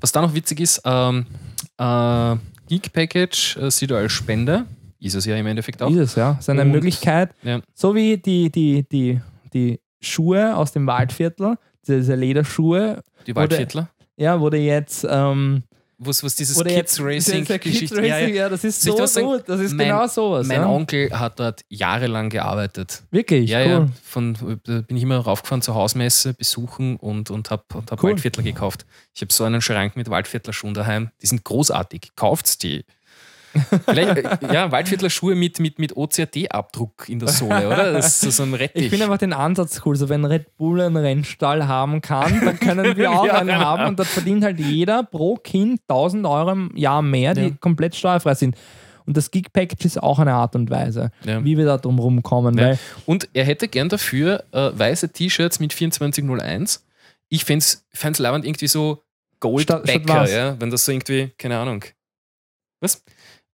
Was 0.00 0.10
da 0.12 0.20
noch 0.20 0.34
witzig 0.34 0.58
ist, 0.60 0.82
ähm, 0.84 1.26
äh, 1.78 2.36
Geek 2.68 2.92
Package 2.92 3.56
äh, 3.58 3.70
sieht 3.70 3.92
er 3.92 3.98
als 3.98 4.12
Spende. 4.12 4.66
Ist 5.06 5.14
es 5.14 5.24
ja 5.24 5.36
im 5.36 5.46
Endeffekt 5.46 5.80
auch. 5.82 5.88
Dieses, 5.88 6.14
ja. 6.16 6.32
Es 6.32 6.40
ist 6.40 6.50
eine 6.50 6.62
Und- 6.62 6.72
Möglichkeit, 6.72 7.30
Ja. 7.42 7.60
so 7.74 7.94
wie 7.94 8.16
die, 8.18 8.50
die, 8.50 8.82
die, 8.88 9.20
die 9.54 9.80
Schuhe 10.00 10.56
aus 10.56 10.72
dem 10.72 10.86
Waldviertel, 10.86 11.56
diese 11.86 12.14
Lederschuhe, 12.14 13.02
Die 13.26 13.34
Waldviertler. 13.34 13.88
ja, 14.16 14.38
wurde 14.40 14.58
jetzt, 14.58 15.06
ähm, 15.08 15.62
Was, 15.98 16.22
was 16.22 16.34
dieses 16.36 16.56
wurde 16.58 16.68
Kids 16.74 17.00
Racing 17.00 17.40
diese 17.46 17.58
Kids 17.58 17.72
Geschichte. 17.74 17.96
Racing, 17.96 18.08
Ja, 18.10 18.18
ja, 18.18 18.26
ja. 18.28 18.48
das 18.50 18.64
ist 18.64 18.82
so 18.82 19.06
sagen? 19.06 19.26
gut. 19.26 19.44
Das 19.46 19.60
ist 19.60 19.72
Mein- 19.72 19.86
genau 19.88 20.06
sowas. 20.06 20.46
Mein 20.46 20.60
ja. 20.60 20.68
Onkel 20.68 21.10
hat 21.18 21.40
dort 21.40 21.62
jahrelang 21.70 22.28
gearbeitet. 22.28 23.02
Wirklich, 23.10 23.48
ja, 23.48 23.60
cool. 23.60 23.66
ja. 23.68 23.86
Von, 24.04 24.36
da 24.64 24.80
bin 24.82 24.96
ich 24.98 25.02
immer 25.04 25.16
raufgefahren 25.18 25.62
zur 25.62 25.74
Hausmesse, 25.74 26.34
besuchen 26.34 26.96
und, 26.96 27.30
und 27.30 27.50
habe 27.50 27.62
und 27.74 27.90
hab 27.90 28.02
Cool. 28.02 28.10
Waldviertler 28.10 28.42
gekauft. 28.42 28.84
Ich 29.14 29.22
habe 29.22 29.32
so 29.32 29.44
einen 29.44 29.62
Schrank 29.62 29.96
mit 29.96 30.10
Waldviertler 30.10 30.52
Schuhen 30.52 30.74
daheim. 30.74 31.10
Die 31.22 31.26
sind 31.28 31.44
großartig. 31.44 32.10
Kauft's 32.14 32.58
die. 32.58 32.84
Vielleicht, 33.84 34.16
äh, 34.42 34.52
ja, 34.54 34.70
Waldviertler 34.72 35.10
Schuhe 35.10 35.34
mit, 35.34 35.58
mit, 35.60 35.78
mit 35.78 35.96
OCRT-Abdruck 35.96 37.08
in 37.08 37.18
der 37.18 37.28
Sohle, 37.28 37.66
oder? 37.66 37.92
Das 37.92 38.22
ist 38.22 38.36
so- 38.36 38.42
ein 38.42 38.54
Rettich. 38.54 38.84
Ich 38.84 38.90
finde 38.90 39.04
einfach 39.06 39.18
den 39.18 39.32
Ansatz 39.32 39.80
cool. 39.84 39.96
So, 39.96 40.08
wenn 40.08 40.24
Red 40.24 40.56
Bull 40.56 40.80
einen 40.80 40.96
Rennstall 40.96 41.66
haben 41.66 42.00
kann, 42.00 42.40
dann 42.44 42.58
können 42.58 42.96
wir 42.96 43.10
auch 43.10 43.22
einen 43.28 43.50
einen 43.50 43.58
haben 43.58 43.86
und 43.86 43.98
dort 43.98 44.08
verdient 44.08 44.44
halt 44.44 44.58
jeder 44.58 45.02
pro 45.02 45.36
Kind 45.36 45.80
1000 45.88 46.26
Euro 46.26 46.52
im 46.52 46.70
Jahr 46.76 47.02
mehr, 47.02 47.34
die 47.34 47.40
Ja. 47.42 47.50
komplett 47.60 47.94
steuerfrei 47.96 48.34
sind. 48.34 48.56
Und 49.06 49.16
das 49.16 49.30
Gig 49.30 49.52
Package 49.52 49.84
ist 49.84 50.02
auch 50.02 50.18
eine 50.18 50.32
Art 50.34 50.56
und 50.56 50.68
Weise, 50.68 51.10
Ja. 51.24 51.44
wie 51.44 51.56
wir 51.56 51.64
da 51.64 51.78
drum 51.78 51.98
rumkommen. 52.00 52.58
Ja. 52.58 52.74
Und 53.06 53.28
er 53.34 53.44
hätte 53.44 53.68
gern 53.68 53.88
dafür 53.88 54.42
äh, 54.52 54.70
weiße 54.76 55.10
T-Shirts 55.12 55.60
mit 55.60 55.70
2401. 55.72 56.84
Ich 57.28 57.44
fände 57.44 57.62
es 57.64 58.18
leibend 58.18 58.44
irgendwie 58.44 58.66
so 58.68 59.02
Gold 59.38 59.62
Statt- 59.64 59.88
statt 59.88 60.06
Backer, 60.06 60.22
was? 60.22 60.32
ja, 60.32 60.60
wenn 60.60 60.70
das 60.70 60.84
so 60.84 60.92
irgendwie, 60.92 61.30
keine 61.38 61.58
Ahnung. 61.58 61.84
Was? 62.80 63.02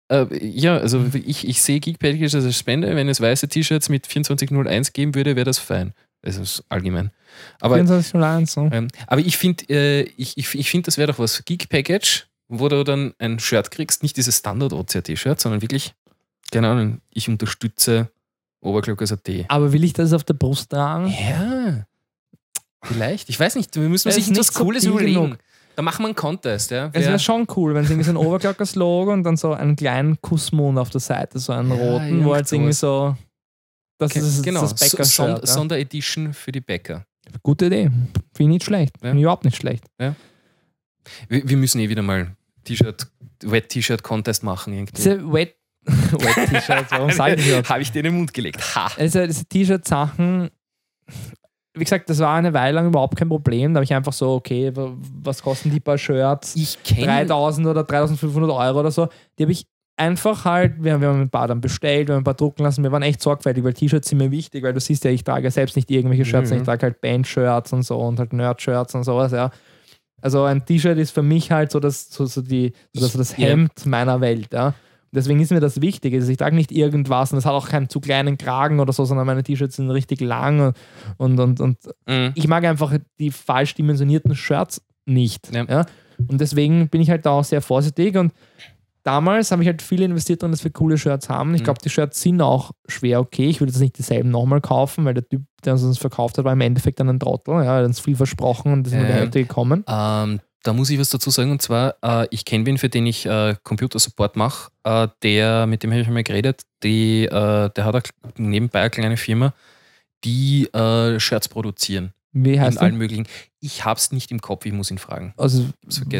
Äh, 0.09 0.27
ja, 0.47 0.77
also 0.77 1.05
ich, 1.13 1.47
ich 1.47 1.63
sehe 1.63 1.81
Geek 1.81 1.99
Packages 1.99 2.35
als 2.35 2.57
Spende. 2.57 2.95
Wenn 2.95 3.09
es 3.09 3.21
weiße 3.21 3.49
T-Shirts 3.49 3.89
mit 3.89 4.07
2401 4.07 4.93
geben 4.93 5.15
würde, 5.15 5.37
wäre 5.37 5.45
das 5.45 5.59
fein. 5.59 5.95
Das 6.23 6.37
ist 6.37 6.65
allgemein. 6.69 7.11
Aber, 7.61 7.77
2401, 7.77 8.53
so. 8.53 8.69
ähm, 8.73 8.89
aber 9.07 9.21
ich 9.21 9.37
finde, 9.37 9.65
äh, 9.69 10.03
ich, 10.17 10.37
ich, 10.37 10.55
ich 10.55 10.71
find, 10.71 10.87
das 10.87 10.99
wäre 10.99 11.11
doch 11.11 11.19
was. 11.19 11.45
Geek 11.45 11.69
Package, 11.69 12.27
wo 12.49 12.69
du 12.69 12.85
dann 12.85 13.15
ein 13.19 13.39
Shirt 13.41 13.71
kriegst, 13.71 14.03
nicht 14.03 14.17
dieses 14.17 14.39
Standard-OCRT-Shirt, 14.39 15.41
sondern 15.41 15.63
wirklich, 15.63 15.95
keine 16.53 16.69
Ahnung, 16.69 17.01
ich 17.11 17.29
unterstütze 17.29 18.11
Oberglockers.at. 18.61 19.29
Aber 19.49 19.73
will 19.73 19.83
ich 19.83 19.93
das 19.93 20.13
auf 20.13 20.23
der 20.23 20.35
Brust 20.35 20.71
tragen? 20.71 21.09
Ja. 21.09 21.87
Vielleicht. 22.83 23.29
Ich 23.29 23.39
weiß 23.39 23.57
nicht, 23.57 23.75
wir 23.75 23.89
müssen 23.89 24.09
uns 24.09 24.17
ist 24.17 24.29
irgendwas 24.29 24.53
Cooles 24.55 24.85
überlegen. 24.85 25.23
genug. 25.23 25.39
Da 25.77 25.83
machen 25.83 26.03
wir 26.03 26.07
einen 26.09 26.15
Contest, 26.15 26.71
ja. 26.71 26.91
Es 26.93 27.07
wäre 27.07 27.19
schon 27.19 27.47
cool, 27.57 27.75
wenn 27.75 27.85
es 27.85 27.91
irgendwie 27.91 28.05
so 28.05 28.13
ein 28.13 28.17
Overclockers 28.17 28.75
Logo 28.75 29.13
und 29.13 29.23
dann 29.25 29.37
so 29.37 29.53
einen 29.55 29.75
kleinen 29.77 30.21
Kussmond 30.21 30.79
auf 30.79 30.91
der 30.91 31.01
Seite, 31.01 31.39
so 31.39 31.53
einen 31.53 31.71
Ja, 31.71 31.77
roten, 31.77 32.09
irgend 32.09 32.25
wo 32.25 32.35
halt 32.35 32.53
irgendwie 32.53 32.73
so. 32.73 33.17
Das 33.99 34.11
Okay, 34.11 34.21
ist 34.21 34.43
genau, 34.43 34.63
das 34.63 34.71
so- 34.71 34.77
Bäcker-Shirt. 34.77 35.07
Sonder- 35.07 35.47
Sonderedition 35.47 36.35
für 36.35 36.53
die 36.53 36.61
Bäcker. 36.61 37.07
ja. 37.27 37.33
Gute 37.43 37.67
Idee. 37.67 37.85
Finde 37.85 38.13
ich 38.37 38.47
nicht 38.49 38.65
schlecht. 38.65 38.97
Ja. 38.97 39.01
Finde 39.09 39.19
ich 39.19 39.23
überhaupt 39.23 39.45
nicht 39.45 39.57
schlecht. 39.57 39.85
Wir, 39.99 40.15
wir 41.49 41.57
müssen 41.57 41.81
eh 41.81 41.89
wieder 41.89 42.03
mal 42.03 42.37
T-Shirt, 42.65 43.07
Wet-T-Shirt-Contest 43.45 44.43
machen 44.43 44.73
irgendwie. 44.73 44.93
Diese 44.95 45.33
Wet, 45.33 45.57
Wet 45.87 46.49
T-Shirts, 46.51 46.91
warum 46.91 47.11
sage 47.11 47.37
ich 47.37 47.51
das? 47.51 47.69
Habe 47.69 47.83
ich 47.83 47.91
dir 47.91 48.01
in 48.01 48.05
den 48.05 48.15
Mund 48.17 48.35
gelegt. 48.35 48.61
Ha! 48.77 48.91
Also 48.99 49.27
diese 49.27 49.45
T-Shirt-Sachen, 49.47 50.51
wie 51.75 51.85
gesagt, 51.85 52.11
das 52.11 52.19
war 52.19 52.35
eine 52.37 52.53
Weile 52.53 52.75
lang 52.77 52.87
überhaupt 52.89 53.17
kein 53.17 53.29
Problem. 53.29 53.73
Da 53.73 53.79
habe 53.79 53.85
ich 53.85 53.95
einfach 53.95 54.13
so, 54.13 54.33
okay, 54.33 54.75
wa- 54.77 54.93
was 55.23 55.43
kosten 55.43 55.71
die 55.71 55.81
paar 55.81 55.97
Shirts? 55.99 56.55
Ich 56.57 56.83
kenne 56.83 57.07
3000 57.27 57.67
oder 57.67 57.85
3500 57.85 58.51
Euro 58.51 58.81
oder 58.81 58.91
so. 58.91 59.09
Die 59.39 59.45
habe 59.45 59.53
ich 59.53 59.65
einfach 59.97 60.45
halt, 60.45 60.83
wir 60.83 60.93
haben, 60.95 61.01
wir 61.01 61.09
haben 61.09 61.21
ein 61.21 61.31
paar 61.31 61.49
dann 61.49 61.61
bestellt, 61.61 62.09
wir 62.09 62.15
haben 62.15 62.23
ein 62.23 62.25
paar 62.25 62.35
drucken 62.35 62.63
lassen. 62.63 62.83
Wir 62.83 62.93
waren 62.93 63.03
echt 63.03 63.23
sorgfältig, 63.23 63.63
weil 63.65 63.73
T-Shirts 63.75 64.09
sind 64.09 64.19
mir 64.19 64.31
wichtig, 64.31 64.63
weil 64.65 64.73
du 64.73 64.81
siehst 64.81 65.05
ja, 65.05 65.11
ich 65.11 65.25
trage 65.25 65.45
ja 65.45 65.51
selbst 65.51 65.77
nicht 65.77 65.91
irgendwelche 65.91 66.25
Shirts, 66.25 66.51
Mhm. 66.51 66.59
ich 66.59 66.63
trage 66.63 66.83
halt 66.83 67.01
Band-Shirts 67.01 67.73
und 67.73 67.83
so 67.85 67.99
und 67.99 68.19
halt 68.19 68.33
Nerd-Shirts 68.33 68.95
und 68.95 69.05
sowas, 69.05 69.33
ja. 69.33 69.51
Also 70.21 70.45
ein 70.45 70.65
T-Shirt 70.65 70.99
ist 70.99 71.11
für 71.13 71.23
mich 71.23 71.51
halt 71.51 71.73
so 71.73 71.81
das, 71.81 72.09
so, 72.11 72.27
so 72.27 72.43
die, 72.43 72.73
so 72.93 73.01
das, 73.03 73.13
so 73.13 73.19
das. 73.19 73.37
Hemd 73.37 73.87
meiner 73.87 74.21
Welt, 74.21 74.49
ja. 74.53 74.75
Deswegen 75.15 75.41
ist 75.41 75.51
mir 75.53 75.61
das 75.61 75.81
wichtig. 75.83 76.15
Also 76.15 76.31
ich 76.31 76.39
trage 76.39 76.57
nicht 76.57 76.73
irgendwas 76.73 77.33
und 77.33 77.39
es 77.39 77.45
hat 77.45 77.53
auch 77.53 77.69
keinen 77.69 77.89
zu 77.91 78.01
kleinen 78.01 78.39
Kragen 78.39 78.81
oder 78.81 78.93
so, 78.95 79.05
sondern 79.05 79.27
meine 79.27 79.43
T-Shirts 79.43 79.77
sind 79.77 79.91
richtig 79.91 80.21
lang 80.23 80.73
und, 81.19 81.39
und, 81.39 81.61
und 81.61 81.79
Mhm. 82.09 82.33
ich 82.35 82.49
mag 82.49 82.65
einfach 82.65 82.95
die 83.19 83.31
falsch 83.31 83.75
dimensionierten 83.75 84.35
Shirts 84.35 84.81
nicht. 85.05 85.53
Ja. 85.55 85.65
Ja. 85.69 85.87
Und 86.29 86.41
deswegen 86.41 86.89
bin 86.89 87.01
ich 87.03 87.11
halt 87.11 87.27
da 87.27 87.31
auch 87.33 87.45
sehr 87.45 87.61
vorsichtig 87.61 88.17
und 88.17 88.33
damals 89.03 89.51
habe 89.51 89.63
ich 89.63 89.69
halt 89.69 89.83
viel 89.83 90.03
investiert 90.03 90.43
drin, 90.43 90.51
dass 90.53 90.63
wir 90.65 90.71
coole 90.71 90.97
Shirts 90.97 91.29
haben. 91.29 91.55
Ich 91.55 91.61
Mhm. 91.61 91.65
glaube, 91.65 91.81
die 91.85 91.91
Shirts 91.91 92.21
sind 92.21 92.41
auch 92.41 92.71
schwer 92.89 93.21
okay. 93.21 93.49
Ich 93.49 93.61
würde 93.61 93.73
jetzt 93.73 93.81
nicht 93.81 93.99
dieselben 93.99 94.31
nochmal 94.31 94.61
kaufen, 94.61 95.05
weil 95.05 95.15
der 95.15 95.29
Typ, 95.29 95.43
der 95.65 95.73
uns 95.75 95.83
das 95.83 95.99
verkauft 95.99 96.39
hat, 96.39 96.45
war 96.45 96.53
im 96.53 96.61
Endeffekt 96.61 97.01
dann 97.01 97.09
ein 97.09 97.21
Trottel. 97.21 97.55
Ja, 97.55 97.65
er 97.65 97.79
hat 97.81 97.85
uns 97.85 98.01
viel 98.01 98.17
versprochen 98.17 98.73
und 98.73 98.85
das 98.87 98.93
ist 98.93 98.99
nur 98.99 99.07
die 99.07 99.13
Ähm, 99.13 99.19
Hälfte 99.19 99.43
gekommen. 99.43 99.85
Ähm, 99.89 100.41
da 100.63 100.73
muss 100.73 100.91
ich 100.91 100.99
was 100.99 101.09
dazu 101.11 101.31
sagen, 101.31 101.51
und 101.51 101.61
zwar, 101.63 101.97
äh, 102.03 102.27
ich 102.31 102.45
kenne 102.45 102.65
wen, 102.67 102.79
für 102.79 102.89
den 102.89 103.07
ich 103.07 103.27
äh, 103.27 103.57
Computersupport 103.65 104.37
mache, 104.37 104.71
äh, 104.85 105.09
der, 105.23 105.67
mit 105.67 105.83
dem 105.83 105.91
habe 105.91 106.01
ich 106.03 106.07
einmal 106.07 106.23
geredet, 106.23 106.63
die, 106.83 107.25
äh, 107.25 107.71
der 107.71 107.85
hat 107.85 107.95
eine, 107.95 108.49
nebenbei 108.49 108.81
eine 108.81 108.91
kleine 108.91 109.17
Firma, 109.17 109.55
die 110.25 110.67
äh, 110.73 111.19
Shirts 111.19 111.49
produzieren. 111.49 112.13
Wie 112.35 112.55
in 112.55 112.61
heißt 112.63 112.79
allen 112.79 112.93
der? 112.93 112.99
möglichen. 112.99 113.27
Ich 113.61 113.85
habe 113.85 113.99
es 113.99 114.11
nicht 114.11 114.31
im 114.31 114.41
Kopf, 114.41 114.65
ich 114.65 114.73
muss 114.73 114.91
ihn 114.91 114.97
fragen. 114.99 115.35
Also, 115.37 115.67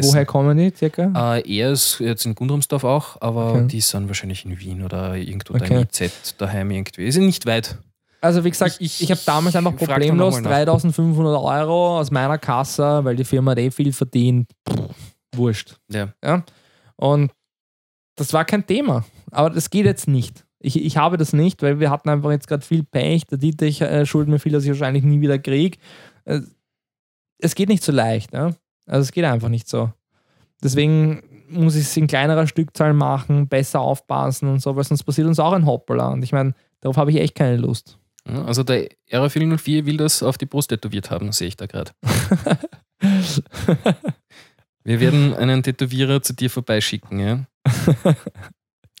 woher 0.03 0.25
kommen 0.25 0.57
die 0.57 0.71
circa? 0.75 1.37
Äh, 1.37 1.57
er 1.57 1.71
ist 1.71 1.99
jetzt 1.99 2.25
in 2.25 2.35
Gundramsdorf 2.35 2.83
auch, 2.83 3.19
aber 3.21 3.53
Okay. 3.53 3.67
die 3.67 3.81
sind 3.81 4.07
wahrscheinlich 4.07 4.45
in 4.45 4.59
Wien 4.59 4.83
oder 4.83 5.15
irgendwo 5.15 5.53
da 5.57 5.65
Okay. 5.65 5.75
im 5.77 5.81
IZ 6.05 6.35
daheim 6.37 6.69
irgendwie. 6.69 7.05
Ist 7.05 7.17
nicht 7.17 7.45
weit. 7.47 7.77
Also 8.23 8.43
wie 8.45 8.49
gesagt, 8.51 8.77
Ich- 8.79 9.01
ich, 9.01 9.11
habe 9.11 9.19
damals 9.25 9.55
einfach 9.55 9.75
problemlos 9.75 10.35
noch 10.35 10.41
mal 10.41 10.49
nach. 10.49 10.51
3500 10.51 11.37
Euro 11.41 11.99
aus 11.99 12.09
meiner 12.09 12.37
Kasse, 12.37 13.03
weil 13.03 13.15
die 13.17 13.25
Firma 13.25 13.51
hat 13.51 13.59
eh 13.59 13.69
viel 13.69 13.91
verdient. 13.91 14.49
Pff, 14.69 14.95
wurscht. 15.35 15.75
Ja. 15.91 16.13
Ja? 16.23 16.43
Und 16.95 17.31
das 18.15 18.31
war 18.31 18.45
kein 18.45 18.65
Thema. 18.65 19.03
Aber 19.31 19.49
das 19.49 19.69
geht 19.69 19.85
jetzt 19.85 20.07
nicht. 20.07 20.45
Ich, 20.59 20.81
ich 20.81 20.95
habe 20.95 21.17
das 21.17 21.33
nicht, 21.33 21.61
weil 21.61 21.81
wir 21.81 21.89
hatten 21.89 22.07
einfach 22.07 22.31
jetzt 22.31 22.47
gerade 22.47 22.65
viel 22.65 22.83
Pech. 22.83 23.25
Der 23.25 23.37
Dietrich 23.37 23.81
äh, 23.81 24.05
schuldet 24.05 24.29
mir 24.29 24.39
viel, 24.39 24.53
dass 24.53 24.63
ich 24.63 24.69
wahrscheinlich 24.69 25.03
nie 25.03 25.19
wieder 25.19 25.37
kriege. 25.37 25.77
Äh, 26.23 26.41
es 27.39 27.55
geht 27.55 27.67
nicht 27.67 27.83
so 27.83 27.91
leicht. 27.91 28.31
Ja? 28.33 28.51
Also 28.85 29.01
es 29.01 29.11
geht 29.11 29.25
einfach 29.25 29.49
nicht 29.49 29.67
so. 29.67 29.91
Deswegen 30.63 31.23
muss 31.49 31.75
ich 31.75 31.81
es 31.81 31.97
in 31.97 32.07
kleinerer 32.07 32.47
Stückzahl 32.47 32.93
machen, 32.93 33.49
besser 33.49 33.81
aufpassen 33.81 34.47
und 34.47 34.61
so, 34.61 34.75
weil 34.77 34.85
sonst 34.85 35.03
passiert 35.03 35.27
uns 35.27 35.39
auch 35.39 35.51
ein 35.51 35.65
Hoppala. 35.65 36.07
Und 36.07 36.23
ich 36.23 36.31
meine, 36.31 36.53
darauf 36.79 36.95
habe 36.95 37.11
ich 37.11 37.17
echt 37.17 37.35
keine 37.35 37.57
Lust. 37.57 37.99
Ja, 38.27 38.45
Also 38.45 38.63
der 38.63 38.89
RA404 39.11 39.85
will 39.85 39.97
das 39.97 40.23
auf 40.23 40.37
die 40.37 40.45
Brust 40.45 40.69
tätowiert 40.69 41.11
haben, 41.11 41.31
sehe 41.31 41.49
ich 41.49 41.57
da 41.57 41.65
gerade. 41.65 41.91
Wir 44.85 44.99
werden 44.99 45.33
einen 45.33 45.63
Tätowierer 45.63 46.21
zu 46.21 46.33
dir 46.33 46.49
vorbeischicken, 46.49 47.19
ja? 47.19 47.45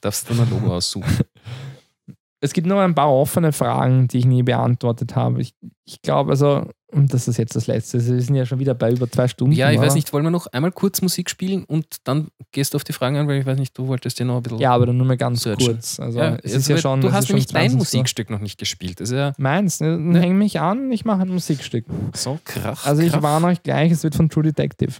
Darfst 0.01 0.29
du 0.29 0.33
ein 0.33 0.49
Logo 0.49 0.75
aussuchen. 0.75 1.19
Es 2.39 2.53
gibt 2.53 2.67
noch 2.67 2.79
ein 2.79 2.95
paar 2.95 3.11
offene 3.11 3.53
Fragen, 3.53 4.07
die 4.07 4.19
ich 4.19 4.25
nie 4.25 4.43
beantwortet 4.43 5.15
habe. 5.15 5.41
Ich, 5.41 5.55
ich 5.85 6.01
glaube, 6.01 6.31
also, 6.31 6.69
und 6.93 7.13
das 7.13 7.27
ist 7.27 7.37
jetzt 7.37 7.55
das 7.55 7.67
Letzte. 7.67 8.05
Wir 8.05 8.21
sind 8.21 8.35
ja 8.35 8.45
schon 8.45 8.59
wieder 8.59 8.73
bei 8.73 8.91
über 8.91 9.09
zwei 9.09 9.27
Stunden. 9.27 9.53
Ja, 9.53 9.71
ich 9.71 9.79
weiß 9.79 9.95
nicht, 9.95 10.13
wollen 10.13 10.23
wir 10.23 10.31
noch 10.31 10.47
einmal 10.47 10.71
kurz 10.71 11.01
Musik 11.01 11.29
spielen 11.29 11.63
und 11.65 11.97
dann 12.05 12.29
gehst 12.51 12.73
du 12.73 12.75
auf 12.77 12.83
die 12.83 12.93
Fragen 12.93 13.17
an, 13.17 13.27
weil 13.27 13.39
ich 13.39 13.45
weiß 13.45 13.57
nicht, 13.59 13.77
du 13.77 13.87
wolltest 13.87 14.19
ja 14.19 14.25
noch 14.25 14.37
ein 14.37 14.43
bisschen. 14.43 14.59
Ja, 14.59 14.73
aber 14.73 14.85
dann 14.85 14.97
nur 14.97 15.05
mal 15.07 15.17
ganz 15.17 15.41
Searchen. 15.43 15.65
kurz. 15.73 15.99
Also, 15.99 16.19
Ja, 16.19 16.35
es 16.35 16.43
also 16.45 16.57
ist 16.57 16.67
ja 16.69 16.77
schon. 16.77 17.01
du 17.01 17.11
hast 17.11 17.27
nämlich 17.29 17.47
dein 17.47 17.71
20. 17.71 17.77
Musikstück 17.79 18.29
noch 18.29 18.39
nicht 18.39 18.57
gespielt. 18.59 18.99
Das 18.99 19.09
ist 19.09 19.15
ja 19.15 19.33
Meins, 19.37 19.79
ne? 19.79 19.97
Ne. 19.97 20.19
häng 20.21 20.37
mich 20.37 20.59
an, 20.59 20.91
ich 20.91 21.03
mache 21.05 21.21
ein 21.23 21.29
Musikstück. 21.29 21.85
so 22.13 22.39
krach. 22.45 22.85
Also, 22.85 23.01
ich 23.01 23.11
krach. 23.11 23.21
warne 23.21 23.47
euch 23.47 23.63
gleich, 23.63 23.91
es 23.91 24.03
wird 24.03 24.15
von 24.15 24.29
True 24.29 24.43
Detective. 24.43 24.93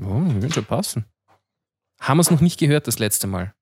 Oh, 0.00 0.22
wird 0.40 0.54
schon 0.54 0.64
passen. 0.64 1.04
Haben 2.00 2.18
wir 2.18 2.22
es 2.22 2.30
noch 2.30 2.40
nicht 2.40 2.58
gehört 2.60 2.86
das 2.86 2.98
letzte 3.00 3.26
Mal? 3.26 3.52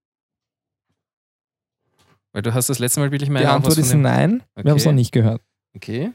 Weil 2.33 2.43
du 2.43 2.53
hast 2.53 2.69
das 2.69 2.79
letzte 2.79 3.01
Mal 3.01 3.11
wirklich 3.11 3.31
meine 3.31 3.47
Die 3.47 3.51
Antwort 3.51 3.79
ist 3.79 3.95
nein, 3.95 4.43
wir 4.55 4.71
haben 4.71 4.77
es 4.77 4.83
Okay. 4.83 4.91
noch 4.91 4.95
nicht 4.97 5.13
gehört. 5.13 5.41
Okay. 5.75 6.13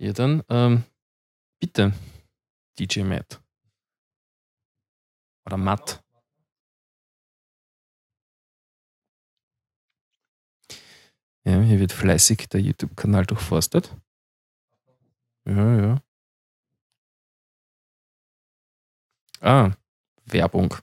Ja, 0.00 0.12
dann 0.12 0.44
ähm, 0.48 0.84
bitte, 1.60 1.92
DJ 2.78 3.02
Matt. 3.02 3.42
Oder 5.44 5.56
Matt. 5.56 6.00
Ja, 11.44 11.60
hier 11.62 11.80
wird 11.80 11.92
fleißig 11.92 12.48
der 12.48 12.60
YouTube-Kanal 12.60 13.26
durchforstet. 13.26 13.96
Ja, 15.46 15.80
ja. 15.80 16.02
Ah, 19.40 19.72
Werbung. 20.26 20.74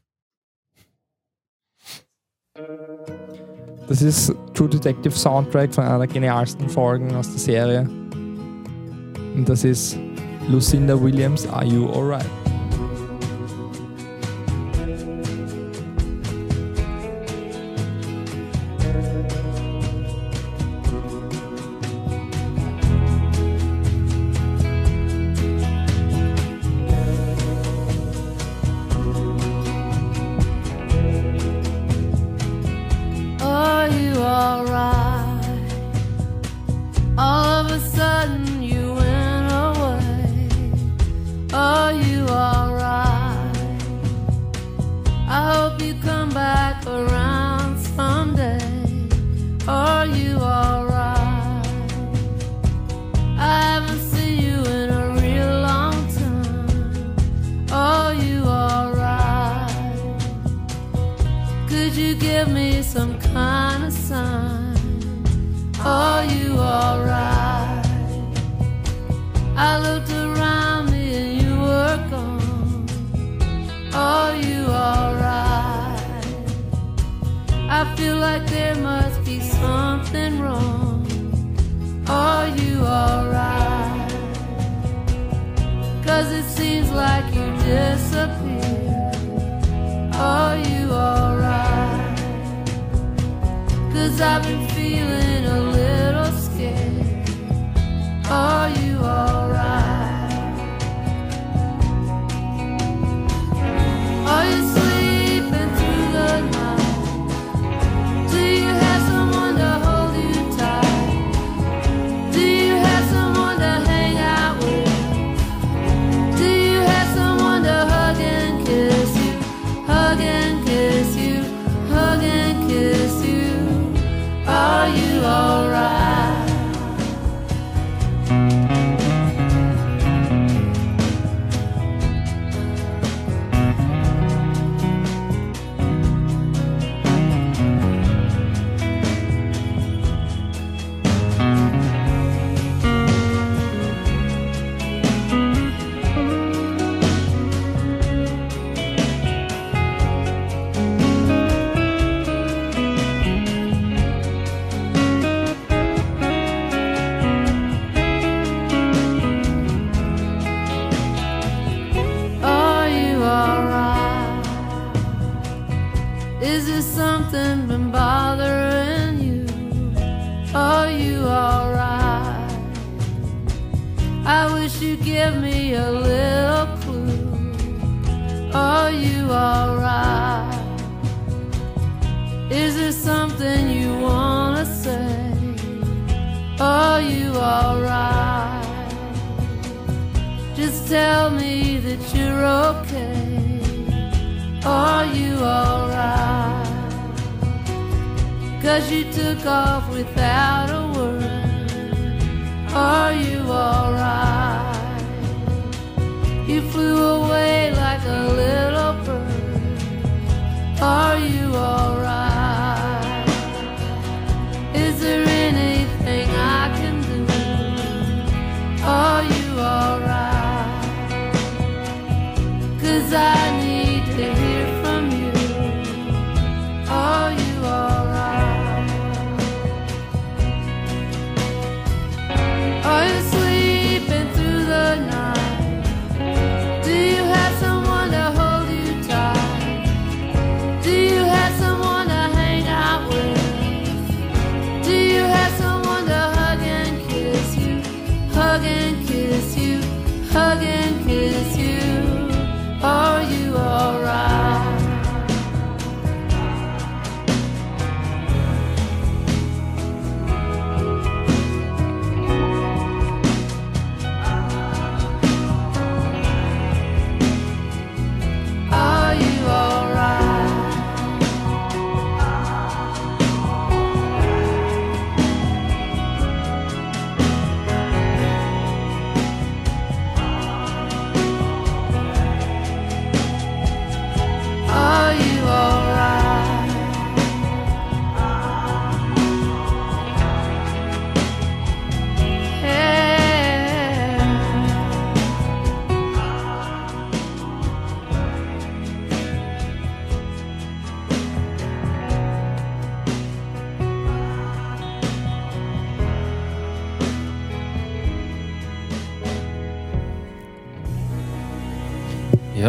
Das 3.88 4.02
ist 4.02 4.34
True 4.54 4.70
Detective 4.70 5.16
Soundtrack 5.16 5.74
von 5.74 5.84
einer 5.84 6.00
der 6.00 6.08
genialsten 6.08 6.68
Folgen 6.68 7.14
aus 7.16 7.30
der 7.30 7.40
Serie. 7.40 8.05
Und 9.36 9.50
das 9.50 9.64
ist 9.64 9.98
Lucinda 10.48 11.02
Williams, 11.02 11.48
Are 11.50 11.66
You 11.66 11.90
Alright? 11.90 12.45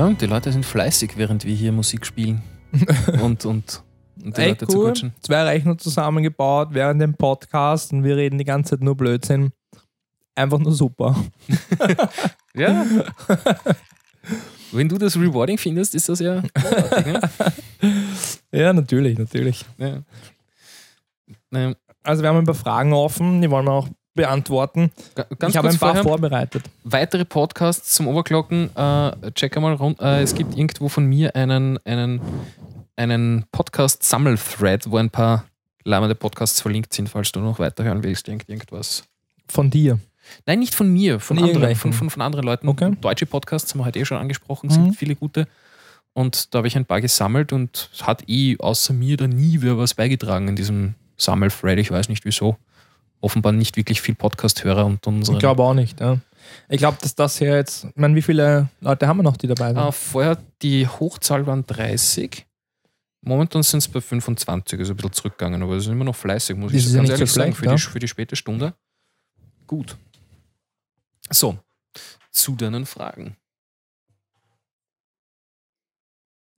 Ja, 0.06 0.12
die 0.12 0.26
Leute 0.26 0.52
sind 0.52 0.64
fleißig, 0.64 1.16
während 1.16 1.44
wir 1.44 1.54
hier 1.54 1.72
Musik 1.72 2.06
spielen. 2.06 2.40
und, 3.22 3.44
und, 3.44 3.82
und 4.22 4.36
die 4.36 4.40
Ey, 4.40 4.48
Leute 4.50 4.66
cool. 4.66 4.70
zuquatschen. 4.70 5.12
Zwei 5.20 5.42
Rechner 5.42 5.76
zusammengebaut 5.78 6.68
während 6.70 7.02
dem 7.02 7.14
Podcast 7.14 7.92
und 7.92 8.04
wir 8.04 8.16
reden 8.16 8.38
die 8.38 8.44
ganze 8.44 8.70
Zeit 8.70 8.82
nur 8.82 8.96
Blödsinn. 8.96 9.50
Einfach 10.36 10.58
nur 10.58 10.72
super. 10.72 11.16
Ja. 12.58 12.86
Wenn 14.72 14.88
du 14.88 14.96
das 14.96 15.14
rewarding 15.14 15.58
findest, 15.58 15.94
ist 15.94 16.08
das 16.08 16.20
ja 16.20 16.40
ne? 16.40 17.20
Ja, 18.50 18.72
natürlich, 18.72 19.18
natürlich. 19.18 19.62
ja. 19.76 20.02
Also 22.02 22.22
wir 22.22 22.30
haben 22.30 22.38
ein 22.38 22.46
paar 22.46 22.54
Fragen 22.54 22.94
offen, 22.94 23.42
die 23.42 23.50
wollen 23.50 23.66
wir 23.66 23.72
auch 23.72 23.88
beantworten. 24.16 24.90
ga- 25.14 25.26
ganz 25.38 25.52
ich 25.54 25.56
habe 25.58 25.68
ein 25.68 25.78
paar 25.78 25.90
vorher, 25.94 26.02
vorbereitet. 26.02 26.64
weitere 26.82 27.24
Podcasts 27.24 27.94
zum 27.94 28.08
Overclocken. 28.08 28.74
Äh, 28.74 29.30
check 29.32 29.56
einmal 29.56 29.74
rund. 29.74 30.00
Äh, 30.00 30.22
es 30.22 30.34
gibt 30.34 30.56
irgendwo 30.56 30.88
von 30.88 31.06
mir 31.06 31.36
einen, 31.36 31.78
einen, 31.84 32.20
einen 32.96 33.44
Podcast-Sammelthread, 33.52 34.90
wo 34.90 34.96
ein 34.96 35.10
paar 35.10 35.44
lammende 35.84 36.14
Podcasts 36.14 36.60
verlinkt 36.60 36.92
sind, 36.92 37.08
falls 37.08 37.30
du 37.32 37.40
noch 37.40 37.58
weiterhören 37.58 38.02
willst. 38.02 38.26
Irgend, 38.28 38.48
irgendwas. 38.48 39.04
Von 39.48 39.70
dir. 39.70 39.98
Nein, 40.44 40.58
nicht 40.58 40.74
von 40.74 40.88
mir, 40.92 41.20
von, 41.20 41.38
Von 41.38 41.48
anderen, 41.48 41.76
von, 41.76 41.92
von, 41.92 42.10
von 42.10 42.22
anderen 42.22 42.44
Leuten. 42.44 42.66
Okay. 42.68 42.96
Deutsche 43.00 43.26
Podcasts 43.26 43.70
haben 43.72 43.80
wir 43.80 43.84
heute 43.84 44.00
eh 44.00 44.04
schon 44.04 44.18
angesprochen, 44.18 44.66
Mhm. 44.68 44.72
sind 44.72 44.96
viele 44.96 45.14
gute. 45.14 45.46
Und 46.14 46.52
da 46.54 46.58
habe 46.58 46.66
ich 46.68 46.76
ein 46.76 46.84
paar 46.86 47.00
gesammelt 47.00 47.52
und 47.52 47.90
hat 48.02 48.24
eh 48.28 48.56
außer 48.58 48.92
mir 48.92 49.16
da 49.16 49.28
nie 49.28 49.58
wer 49.60 49.78
was 49.78 49.94
beigetragen 49.94 50.48
in 50.48 50.56
diesem 50.56 50.94
Sammelthread. 51.16 51.78
Ich 51.78 51.90
weiß 51.92 52.08
nicht 52.08 52.24
wieso. 52.24 52.56
Offenbar 53.20 53.52
nicht 53.52 53.76
wirklich 53.76 54.00
viel 54.00 54.14
Podcast-Hörer 54.14 54.84
und 54.86 55.06
unsere. 55.06 55.36
Ich 55.36 55.40
glaube 55.40 55.62
auch 55.62 55.74
nicht. 55.74 56.00
Ja. 56.00 56.18
Ich 56.68 56.78
glaube, 56.78 56.98
dass 57.00 57.14
das 57.14 57.38
hier 57.38 57.54
jetzt, 57.54 57.84
ich 57.84 57.96
meine, 57.96 58.14
wie 58.14 58.22
viele 58.22 58.68
Leute 58.80 59.08
haben 59.08 59.16
wir 59.18 59.22
noch, 59.22 59.36
die 59.36 59.46
dabei 59.48 59.68
sind? 59.68 59.78
Äh, 59.78 59.92
vorher 59.92 60.38
die 60.62 60.86
Hochzahl 60.86 61.46
waren 61.46 61.66
30. 61.66 62.46
Momentan 63.22 63.62
sind 63.64 63.78
es 63.78 63.88
bei 63.88 64.00
25, 64.00 64.78
also 64.78 64.92
ein 64.92 64.96
bisschen 64.96 65.12
zurückgegangen, 65.12 65.62
aber 65.62 65.74
es 65.74 65.84
ist 65.84 65.90
immer 65.90 66.04
noch 66.04 66.14
fleißig, 66.14 66.56
muss 66.56 66.70
Das 66.70 66.80
ich 66.82 66.86
ist 66.86 66.92
ja 66.92 66.98
ganz 66.98 67.08
nicht 67.08 67.16
so 67.16 67.20
ehrlich 67.20 67.32
sagen, 67.32 67.52
für, 67.54 67.64
ja. 67.66 67.74
die, 67.74 67.80
für 67.82 67.98
die 67.98 68.08
späte 68.08 68.36
Stunde. 68.36 68.74
Gut. 69.66 69.96
So, 71.30 71.58
zu 72.30 72.54
deinen 72.54 72.86
Fragen. 72.86 73.36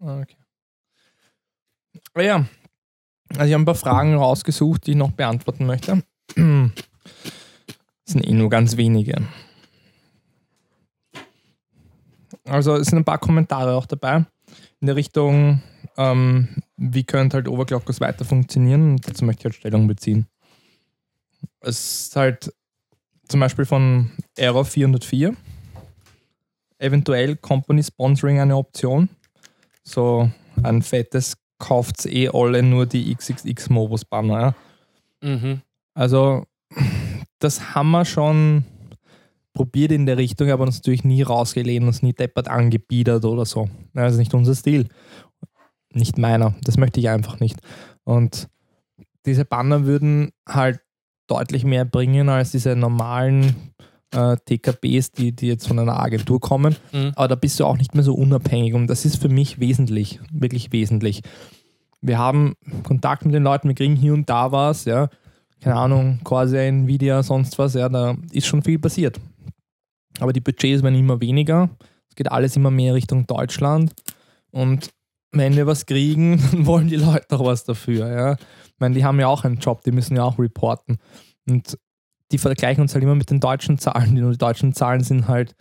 Ah, 0.00 0.20
Okay. 0.20 0.36
Ah 2.14 2.20
Ja, 2.22 2.36
also 3.30 3.44
ich 3.44 3.52
habe 3.52 3.62
ein 3.62 3.64
paar 3.64 3.74
Fragen 3.74 4.14
rausgesucht, 4.14 4.86
die 4.86 4.90
ich 4.92 4.96
noch 4.96 5.12
beantworten 5.12 5.66
möchte. 5.66 6.02
Das 6.36 8.12
sind 8.12 8.26
eh 8.26 8.32
nur 8.32 8.50
ganz 8.50 8.76
wenige. 8.76 9.22
Also 12.44 12.76
es 12.76 12.88
sind 12.88 12.98
ein 12.98 13.04
paar 13.04 13.18
Kommentare 13.18 13.74
auch 13.74 13.86
dabei 13.86 14.24
in 14.80 14.86
der 14.86 14.96
Richtung, 14.96 15.62
ähm, 15.96 16.48
wie 16.76 17.04
könnte 17.04 17.36
halt 17.36 17.48
Overclockers 17.48 18.00
weiter 18.00 18.24
funktionieren 18.24 18.92
und 18.92 19.08
dazu 19.08 19.24
möchte 19.24 19.40
ich 19.40 19.44
halt 19.46 19.54
Stellung 19.56 19.86
beziehen. 19.86 20.26
Es 21.60 22.06
ist 22.06 22.16
halt 22.16 22.52
zum 23.28 23.40
Beispiel 23.40 23.64
von 23.64 24.10
Error 24.36 24.64
404 24.64 25.36
eventuell 26.78 27.36
Company 27.36 27.82
Sponsoring 27.82 28.40
eine 28.40 28.56
Option. 28.56 29.08
So 29.82 30.30
ein 30.62 30.82
fettes 30.82 31.36
kauft 31.58 32.06
eh 32.06 32.28
alle 32.28 32.62
nur 32.62 32.86
die 32.86 33.14
XXX 33.14 33.70
Mobus 33.70 34.04
Banner. 34.04 34.54
Mhm. 35.20 35.60
Also 35.98 36.44
das 37.40 37.74
haben 37.74 37.90
wir 37.90 38.04
schon 38.04 38.64
probiert 39.52 39.90
in 39.90 40.06
der 40.06 40.16
Richtung, 40.16 40.48
aber 40.48 40.62
uns 40.62 40.76
natürlich 40.76 41.02
nie 41.02 41.22
rausgelehnt, 41.22 41.84
uns 41.84 42.02
nie 42.02 42.12
deppert 42.12 42.46
angebiedert 42.46 43.24
oder 43.24 43.44
so. 43.44 43.68
Das 43.94 44.12
ist 44.12 44.18
nicht 44.18 44.32
unser 44.32 44.54
Stil. 44.54 44.86
Nicht 45.92 46.16
meiner. 46.16 46.54
Das 46.62 46.76
möchte 46.76 47.00
ich 47.00 47.08
einfach 47.08 47.40
nicht. 47.40 47.58
Und 48.04 48.48
diese 49.26 49.44
Banner 49.44 49.86
würden 49.86 50.30
halt 50.48 50.78
deutlich 51.26 51.64
mehr 51.64 51.84
bringen 51.84 52.28
als 52.28 52.52
diese 52.52 52.76
normalen 52.76 53.72
äh, 54.14 54.36
TKBs, 54.36 55.10
die, 55.10 55.32
die 55.32 55.48
jetzt 55.48 55.66
von 55.66 55.80
einer 55.80 55.98
Agentur 55.98 56.38
kommen. 56.38 56.76
Mhm. 56.92 57.10
Aber 57.16 57.26
da 57.26 57.34
bist 57.34 57.58
du 57.58 57.64
auch 57.64 57.76
nicht 57.76 57.96
mehr 57.96 58.04
so 58.04 58.14
unabhängig 58.14 58.74
und 58.74 58.86
das 58.86 59.04
ist 59.04 59.16
für 59.20 59.28
mich 59.28 59.58
wesentlich, 59.58 60.20
wirklich 60.30 60.70
wesentlich. 60.70 61.22
Wir 62.00 62.18
haben 62.18 62.54
Kontakt 62.84 63.24
mit 63.24 63.34
den 63.34 63.42
Leuten, 63.42 63.66
wir 63.66 63.74
kriegen 63.74 63.96
hier 63.96 64.14
und 64.14 64.30
da 64.30 64.52
was, 64.52 64.84
ja. 64.84 65.08
Keine 65.60 65.76
Ahnung, 65.76 66.20
Corsair, 66.22 66.68
Nvidia, 66.68 67.22
sonst 67.22 67.58
was, 67.58 67.74
ja, 67.74 67.88
da 67.88 68.16
ist 68.32 68.46
schon 68.46 68.62
viel 68.62 68.78
passiert. 68.78 69.18
Aber 70.20 70.32
die 70.32 70.40
Budgets 70.40 70.82
werden 70.82 70.94
immer 70.94 71.20
weniger. 71.20 71.70
Es 72.08 72.14
geht 72.14 72.30
alles 72.30 72.56
immer 72.56 72.70
mehr 72.70 72.94
Richtung 72.94 73.26
Deutschland. 73.26 73.92
Und 74.50 74.90
wenn 75.32 75.56
wir 75.56 75.66
was 75.66 75.86
kriegen, 75.86 76.42
dann 76.52 76.66
wollen 76.66 76.88
die 76.88 76.96
Leute 76.96 77.26
auch 77.30 77.44
was 77.44 77.64
dafür. 77.64 78.08
Ja. 78.08 78.32
Ich 78.34 78.80
meine, 78.80 78.94
die 78.94 79.04
haben 79.04 79.20
ja 79.20 79.26
auch 79.26 79.44
einen 79.44 79.58
Job, 79.58 79.82
die 79.82 79.92
müssen 79.92 80.16
ja 80.16 80.24
auch 80.24 80.38
reporten. 80.38 80.98
Und 81.48 81.78
die 82.30 82.38
vergleichen 82.38 82.82
uns 82.82 82.94
halt 82.94 83.02
immer 83.02 83.14
mit 83.14 83.30
den 83.30 83.40
deutschen 83.40 83.78
Zahlen. 83.78 84.14
Die, 84.14 84.22
die 84.22 84.38
deutschen 84.38 84.74
Zahlen 84.74 85.02
sind 85.02 85.28
halt 85.28 85.54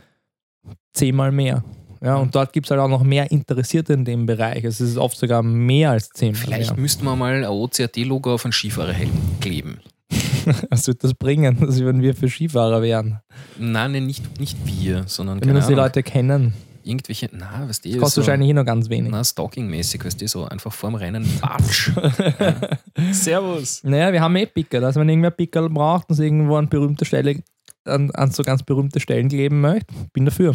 zehnmal 0.94 1.32
mehr. 1.32 1.64
Ja, 2.02 2.16
und 2.18 2.34
dort 2.36 2.54
gibt 2.54 2.68
es 2.68 2.72
halt 2.72 2.80
auch 2.80 2.88
noch 2.90 3.04
mehr 3.04 3.32
Interessierte 3.32 3.94
in 3.94 4.06
dem 4.06 4.26
Bereich. 4.26 4.64
Es 4.64 4.80
ist 4.82 4.98
oft 4.98 5.18
sogar 5.18 5.42
mehr 5.44 5.92
als 5.92 6.10
zehnmal 6.10 6.42
Vielleicht 6.42 6.72
mehr. 6.72 6.80
müssten 6.80 7.06
wir 7.06 7.16
mal 7.16 7.34
ein 7.34 7.46
OCRT-Logo 7.46 8.34
auf 8.36 8.46
einen 8.46 8.52
Skifahrerhelm 8.54 9.12
kleben. 9.42 9.80
Was 10.70 10.88
wird 10.88 11.04
das 11.04 11.14
bringen, 11.14 11.60
dass 11.60 11.80
wenn 11.84 12.02
wir 12.02 12.14
für 12.16 12.30
Skifahrer 12.30 12.82
wären? 12.82 13.20
Nein, 13.58 13.92
nein, 13.92 14.06
nicht, 14.06 14.40
nicht 14.40 14.58
wir, 14.66 15.04
sondern 15.08 15.42
Wenn 15.44 15.56
das 15.56 15.68
die 15.68 15.74
Leute 15.74 16.04
kennen. 16.04 16.54
irgendwelche, 16.84 17.30
na, 17.34 17.68
weißt 17.68 17.84
du, 17.84 17.98
Kostet 17.98 18.24
so, 18.24 18.28
wahrscheinlich 18.28 18.50
eh 18.50 18.54
noch 18.54 18.64
ganz 18.66 18.90
wenig. 18.90 19.12
na, 19.12 19.24
Stalking-mäßig, 19.24 20.06
weißt 20.06 20.22
du, 20.22 20.28
so 20.28 20.46
einfach 20.46 20.72
vorm 20.72 20.96
Rennen 20.96 21.26
Batsch. 21.42 21.92
Servus. 23.12 23.84
Naja, 23.84 24.14
wir 24.14 24.22
haben 24.22 24.36
eh 24.38 24.46
Pickel. 24.46 24.84
Also 24.86 25.00
wenn 25.00 25.10
irgendwer 25.10 25.32
Pickel 25.32 25.70
braucht 25.70 26.10
und 26.10 26.14
es 26.14 26.20
irgendwo 26.20 26.56
an 26.56 26.70
berühmte 26.70 27.06
Stelle, 27.06 27.42
an, 27.86 28.12
an 28.12 28.32
so 28.32 28.44
ganz 28.44 28.64
berühmte 28.64 29.00
Stellen 29.00 29.28
kleben 29.30 29.62
möchte, 29.62 29.94
bin 30.14 30.26
dafür. 30.26 30.54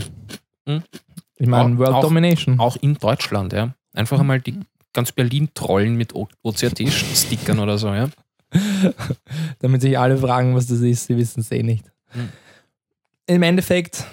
Hm. 0.66 0.82
Ich 1.36 1.46
meine, 1.46 1.78
World 1.78 1.90
auch- 1.90 2.02
Domination. 2.02 2.60
Auch 2.60 2.76
in 2.76 2.94
Deutschland, 2.94 3.52
ja. 3.52 3.74
Einfach 3.94 4.20
einmal 4.20 4.40
die 4.40 4.60
ganz 4.92 5.12
Berlin 5.12 5.48
trollen 5.54 5.96
mit 5.96 6.14
OCRT-Stickern 6.14 7.58
oder 7.58 7.78
so, 7.78 7.88
ja. 7.88 8.08
damit 9.60 9.80
sich 9.80 9.98
alle 9.98 10.18
fragen, 10.18 10.54
was 10.54 10.66
das 10.66 10.80
ist. 10.80 11.06
Sie 11.06 11.16
wissen 11.16 11.40
es 11.40 11.50
eh 11.50 11.62
nicht. 11.62 11.90
Hm. 12.08 12.28
Im 13.26 13.42
Endeffekt 13.42 14.06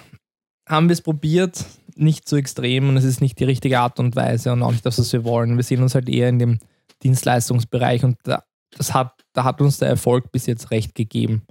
haben 0.66 0.88
wir 0.88 0.94
es 0.94 1.02
probiert, 1.02 1.64
nicht 1.96 2.28
so 2.28 2.36
extrem 2.36 2.88
und 2.88 2.96
es 2.96 3.04
ist 3.04 3.20
nicht 3.20 3.38
die 3.38 3.44
richtige 3.44 3.80
Art 3.80 3.98
und 3.98 4.16
Weise 4.16 4.52
und 4.52 4.62
auch 4.62 4.72
nicht 4.72 4.86
das, 4.86 4.98
was 4.98 5.12
wir 5.12 5.24
wollen. 5.24 5.56
Wir 5.56 5.64
sehen 5.64 5.82
uns 5.82 5.94
halt 5.94 6.08
eher 6.08 6.28
in 6.28 6.38
dem 6.38 6.58
Dienstleistungsbereich 7.02 8.04
und 8.04 8.16
da, 8.22 8.44
das 8.76 8.94
hat, 8.94 9.12
da 9.32 9.44
hat 9.44 9.60
uns 9.60 9.78
der 9.78 9.88
Erfolg 9.88 10.32
bis 10.32 10.46
jetzt 10.46 10.70
recht 10.70 10.94
gegeben. 10.94 11.42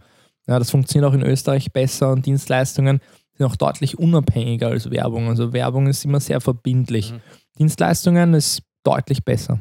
Ja, 0.47 0.57
das 0.57 0.71
funktioniert 0.71 1.09
auch 1.09 1.13
in 1.13 1.21
Österreich 1.21 1.71
besser 1.71 2.11
und 2.11 2.25
Dienstleistungen 2.25 3.01
sind 3.39 3.47
auch 3.47 3.55
deutlich 3.55 3.97
unabhängiger 3.97 4.67
als 4.67 4.91
Werbung. 4.91 5.29
Also 5.29 5.53
Werbung 5.53 5.87
ist 5.87 6.05
immer 6.05 6.19
sehr 6.19 6.41
verbindlich. 6.41 7.13
Mhm. 7.13 7.21
Dienstleistungen 7.57 8.33
ist 8.35 8.61
deutlich 8.83 9.23
besser. 9.25 9.59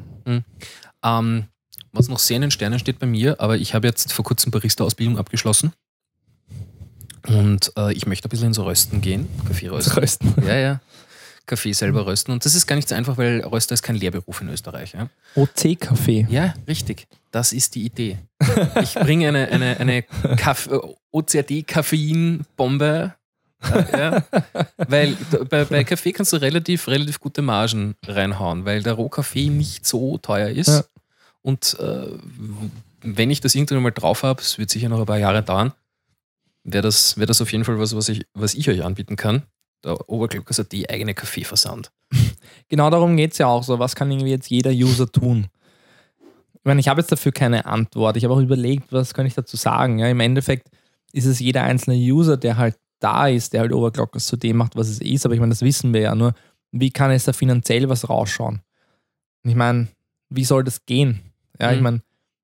Ähm, 1.03 1.45
was 1.93 2.07
noch 2.09 2.19
sehr 2.19 2.35
in 2.35 2.41
den 2.43 2.51
Sternen 2.51 2.77
steht 2.77 2.99
bei 2.99 3.07
mir, 3.07 3.39
aber 3.39 3.57
ich 3.57 3.73
habe 3.73 3.87
jetzt 3.87 4.13
vor 4.13 4.23
kurzem 4.25 4.51
Barista-Ausbildung 4.51 5.17
abgeschlossen. 5.17 5.71
Und 7.27 7.71
äh, 7.77 7.93
ich 7.93 8.05
möchte 8.05 8.27
ein 8.27 8.29
bisschen 8.29 8.47
ins 8.47 8.59
Rösten 8.59 9.01
gehen, 9.01 9.27
Kaffee 9.47 9.67
rösten. 9.69 9.93
Rösten. 9.97 10.33
Ja, 10.45 10.55
ja. 10.55 10.81
Kaffee 11.45 11.73
selber 11.73 12.05
rösten. 12.05 12.31
Und 12.31 12.45
das 12.45 12.53
ist 12.53 12.67
gar 12.67 12.75
nicht 12.75 12.87
so 12.87 12.93
einfach, 12.93 13.17
weil 13.17 13.39
Röster 13.41 13.73
ist 13.73 13.81
kein 13.81 13.95
Lehrberuf 13.95 14.39
in 14.41 14.49
Österreich. 14.49 14.93
Ja, 14.93 15.09
OC-Kaffee. 15.35 16.27
ja 16.29 16.53
richtig. 16.67 17.07
Das 17.31 17.53
ist 17.53 17.73
die 17.73 17.85
Idee. 17.85 18.19
Ich 18.83 18.93
bringe 18.93 19.29
eine, 19.29 19.47
eine, 19.47 19.77
eine 19.79 20.03
Kaff- 20.37 20.69
Ja, 23.61 24.23
weil 24.87 25.17
bei, 25.49 25.65
bei 25.65 25.83
Kaffee 25.83 26.13
kannst 26.13 26.31
du 26.33 26.37
relativ, 26.37 26.87
relativ 26.87 27.19
gute 27.19 27.41
Margen 27.41 27.95
reinhauen, 28.05 28.65
weil 28.65 28.81
der 28.83 28.93
Rohkaffee 28.93 29.49
nicht 29.49 29.85
so 29.85 30.17
teuer 30.17 30.49
ist. 30.49 30.67
Ja. 30.67 30.83
Und 31.41 31.77
äh, 31.79 32.07
wenn 33.01 33.31
ich 33.31 33.41
das 33.41 33.55
irgendwann 33.55 33.83
mal 33.83 33.91
drauf 33.91 34.23
habe, 34.23 34.41
es 34.41 34.57
wird 34.57 34.69
sicher 34.69 34.89
noch 34.89 34.99
ein 34.99 35.05
paar 35.05 35.19
Jahre 35.19 35.43
dauern, 35.43 35.73
wäre 36.63 36.83
das, 36.83 37.17
wär 37.17 37.25
das 37.25 37.41
auf 37.41 37.51
jeden 37.51 37.65
Fall 37.65 37.79
was, 37.79 37.95
was 37.95 38.09
ich, 38.09 38.25
was 38.33 38.53
ich 38.53 38.69
euch 38.69 38.83
anbieten 38.83 39.15
kann. 39.15 39.43
Der 39.83 40.09
Obergluckers 40.09 40.59
hat 40.59 40.71
die 40.71 40.89
eigene 40.89 41.13
Kaffeeversand. 41.13 41.91
Genau 42.67 42.89
darum 42.89 43.17
geht 43.17 43.31
es 43.31 43.37
ja 43.37 43.47
auch 43.47 43.63
so. 43.63 43.79
Was 43.79 43.95
kann 43.95 44.11
irgendwie 44.11 44.31
jetzt 44.31 44.49
jeder 44.49 44.71
User 44.71 45.11
tun? 45.11 45.47
Ich 46.53 46.65
meine, 46.65 46.79
ich 46.79 46.87
habe 46.87 47.01
jetzt 47.01 47.11
dafür 47.11 47.31
keine 47.31 47.65
Antwort. 47.65 48.17
Ich 48.17 48.23
habe 48.23 48.33
auch 48.33 48.39
überlegt, 48.39 48.91
was 48.91 49.13
kann 49.13 49.25
ich 49.25 49.33
dazu 49.33 49.57
sagen. 49.57 49.99
Ja, 49.99 50.07
Im 50.07 50.19
Endeffekt 50.19 50.69
ist 51.13 51.25
es 51.25 51.39
jeder 51.39 51.63
einzelne 51.63 51.95
User, 51.95 52.37
der 52.37 52.57
halt 52.57 52.75
da 52.99 53.27
ist, 53.27 53.53
der 53.53 53.61
halt 53.61 53.73
Overclockers 53.73 54.25
zu 54.25 54.37
dem 54.37 54.57
macht, 54.57 54.75
was 54.75 54.89
es 54.89 54.99
ist. 55.01 55.25
Aber 55.25 55.33
ich 55.33 55.39
meine, 55.39 55.51
das 55.51 55.61
wissen 55.61 55.93
wir 55.93 56.01
ja 56.01 56.15
nur. 56.15 56.33
Wie 56.71 56.91
kann 56.91 57.11
es 57.11 57.25
da 57.25 57.33
finanziell 57.33 57.89
was 57.89 58.09
rausschauen? 58.09 58.61
Und 59.43 59.49
ich 59.49 59.55
meine, 59.55 59.87
wie 60.29 60.43
soll 60.45 60.63
das 60.63 60.85
gehen? 60.85 61.19
Ja, 61.59 61.71
ich 61.71 61.77
Mhm. 61.77 61.83
meine, 61.83 62.01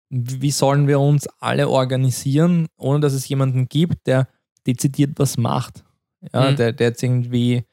wie 0.10 0.52
sollen 0.52 0.88
wir 0.88 1.00
uns 1.00 1.28
alle 1.40 1.70
organisieren, 1.70 2.68
ohne 2.78 3.00
dass 3.02 3.14
es 3.14 3.28
jemanden 3.28 3.68
gibt, 3.68 4.08
der 4.08 4.28
dezidiert 4.66 5.12
was 5.18 5.38
macht? 5.38 5.84
Ja, 6.34 6.52
Mhm. 6.52 6.56
der, 6.56 6.74
der 6.74 6.88
jetzt 6.88 7.04
irgendwie 7.04 7.66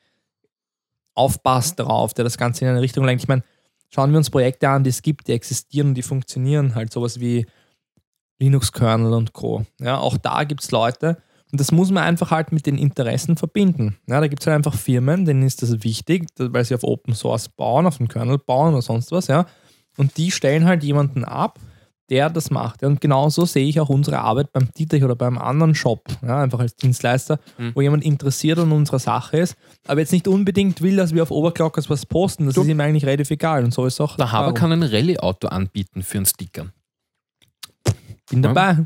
aufpasst 1.15 1.79
darauf, 1.79 2.15
der 2.15 2.25
das 2.25 2.39
Ganze 2.39 2.65
in 2.65 2.71
eine 2.71 2.81
Richtung 2.81 3.05
lenkt. 3.05 3.23
Ich 3.23 3.29
meine, 3.29 3.43
schauen 3.91 4.11
wir 4.11 4.19
uns 4.19 4.31
Projekte 4.31 4.69
an, 4.69 4.83
die 4.85 4.91
es 4.91 5.03
gibt, 5.03 5.29
die 5.29 5.33
existieren 5.33 5.89
und 5.89 5.95
die 5.95 6.03
funktionieren, 6.03 6.75
halt 6.75 6.93
sowas 6.93 7.21
wie 7.21 7.47
Linux-Kernel 8.41 9.13
und 9.13 9.33
Co. 9.33 9.65
Ja, 9.81 9.99
auch 9.99 10.17
da 10.17 10.45
gibt 10.45 10.63
es 10.63 10.71
Leute 10.71 11.23
und 11.53 11.61
das 11.61 11.71
muss 11.71 11.91
man 11.91 12.03
einfach 12.03 12.31
halt 12.33 12.51
mit 12.51 12.67
den 12.67 12.77
Interessen 12.79 13.37
verbinden. 13.37 13.97
Ja, 14.09 14.21
da 14.21 14.27
gibt 14.27 14.43
es 14.43 14.47
halt 14.47 14.57
einfach 14.57 14.75
Firmen, 14.75 15.25
denen 15.25 15.43
ist 15.43 15.63
das 15.63 15.85
wichtig, 15.85 16.27
weil 16.39 16.65
sie 16.65 16.75
auf 16.75 16.83
Open 16.83 17.15
Source 17.15 17.49
bauen, 17.51 17.87
auf 17.87 17.99
dem 17.99 18.09
Kernel 18.09 18.39
bauen 18.39 18.73
oder 18.73 18.83
sonst 18.83 19.13
was, 19.13 19.27
ja. 19.29 19.47
Und 19.99 20.17
die 20.17 20.31
stellen 20.31 20.65
halt 20.65 20.83
jemanden 20.83 21.25
ab, 21.25 21.59
der 22.11 22.29
das 22.31 22.51
macht. 22.51 22.83
Ja, 22.83 22.89
und 22.89 23.01
genauso 23.01 23.45
sehe 23.47 23.67
ich 23.67 23.79
auch 23.81 23.89
unsere 23.89 24.19
Arbeit 24.19 24.53
beim 24.53 24.69
Dietrich 24.77 25.05
oder 25.05 25.15
beim 25.15 25.39
anderen 25.39 25.75
Shop, 25.75 26.03
ja, 26.27 26.43
einfach 26.43 26.59
als 26.61 26.75
Dienstleister, 26.77 27.39
Mhm. 27.59 27.73
wo 27.75 27.81
jemand 27.83 28.05
interessiert 28.05 28.59
an 28.59 28.73
unserer 28.73 28.99
Sache 28.99 29.37
ist, 29.39 29.55
aber 29.87 30.01
jetzt 30.01 30.13
nicht 30.13 30.29
unbedingt 30.29 30.81
will, 30.83 30.97
dass 30.97 31.15
wir 31.15 31.23
auf 31.23 31.31
Overclockers 31.31 31.89
was 31.91 32.05
posten. 32.07 32.47
Das 32.47 32.55
Du- 32.55 32.63
ist 32.63 32.69
ihm 32.69 32.81
eigentlich 32.81 33.05
relativ 33.07 33.31
egal. 33.31 33.65
Und 33.65 33.73
so 33.75 33.85
ist 33.87 34.01
auch. 34.01 34.17
Der 34.17 34.33
Haber 34.33 34.53
kann 34.55 34.73
ein 34.73 34.83
Rallye-Auto 34.83 35.49
anbieten 35.49 36.03
für 36.03 36.19
einen 36.19 36.27
Sticker. 36.27 36.67
Bin 38.31 38.43
dabei. 38.43 38.79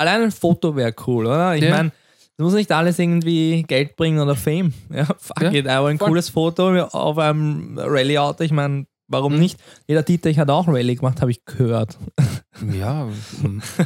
Allein 0.00 0.22
ein 0.22 0.30
Foto 0.32 0.74
wäre 0.76 0.94
cool, 1.06 1.26
oder? 1.26 1.54
Ich 1.56 1.62
Ja. 1.62 1.70
meine, 1.76 1.92
es 2.22 2.42
muss 2.42 2.54
nicht 2.54 2.72
alles 2.72 2.98
irgendwie 2.98 3.62
Geld 3.64 3.96
bringen 3.96 4.18
oder 4.18 4.34
Fame. 4.34 4.72
Ja, 4.94 5.04
fuck 5.04 5.42
Ja, 5.42 5.52
it, 5.52 5.68
aber 5.68 5.88
ein 5.88 5.98
voll. 5.98 6.08
cooles 6.08 6.30
Foto 6.30 6.70
auf 6.84 7.18
einem 7.18 7.76
Rallye-Auto, 7.78 8.42
ich 8.44 8.50
meine, 8.52 8.86
warum 9.08 9.34
Mhm. 9.34 9.40
nicht? 9.40 9.60
Jeder 9.86 10.02
Dietrich 10.02 10.38
hat 10.38 10.48
auch 10.48 10.66
Rallye 10.68 10.94
gemacht, 10.96 11.20
habe 11.20 11.30
ich 11.30 11.44
gehört. 11.44 11.98
Ja, 12.74 13.08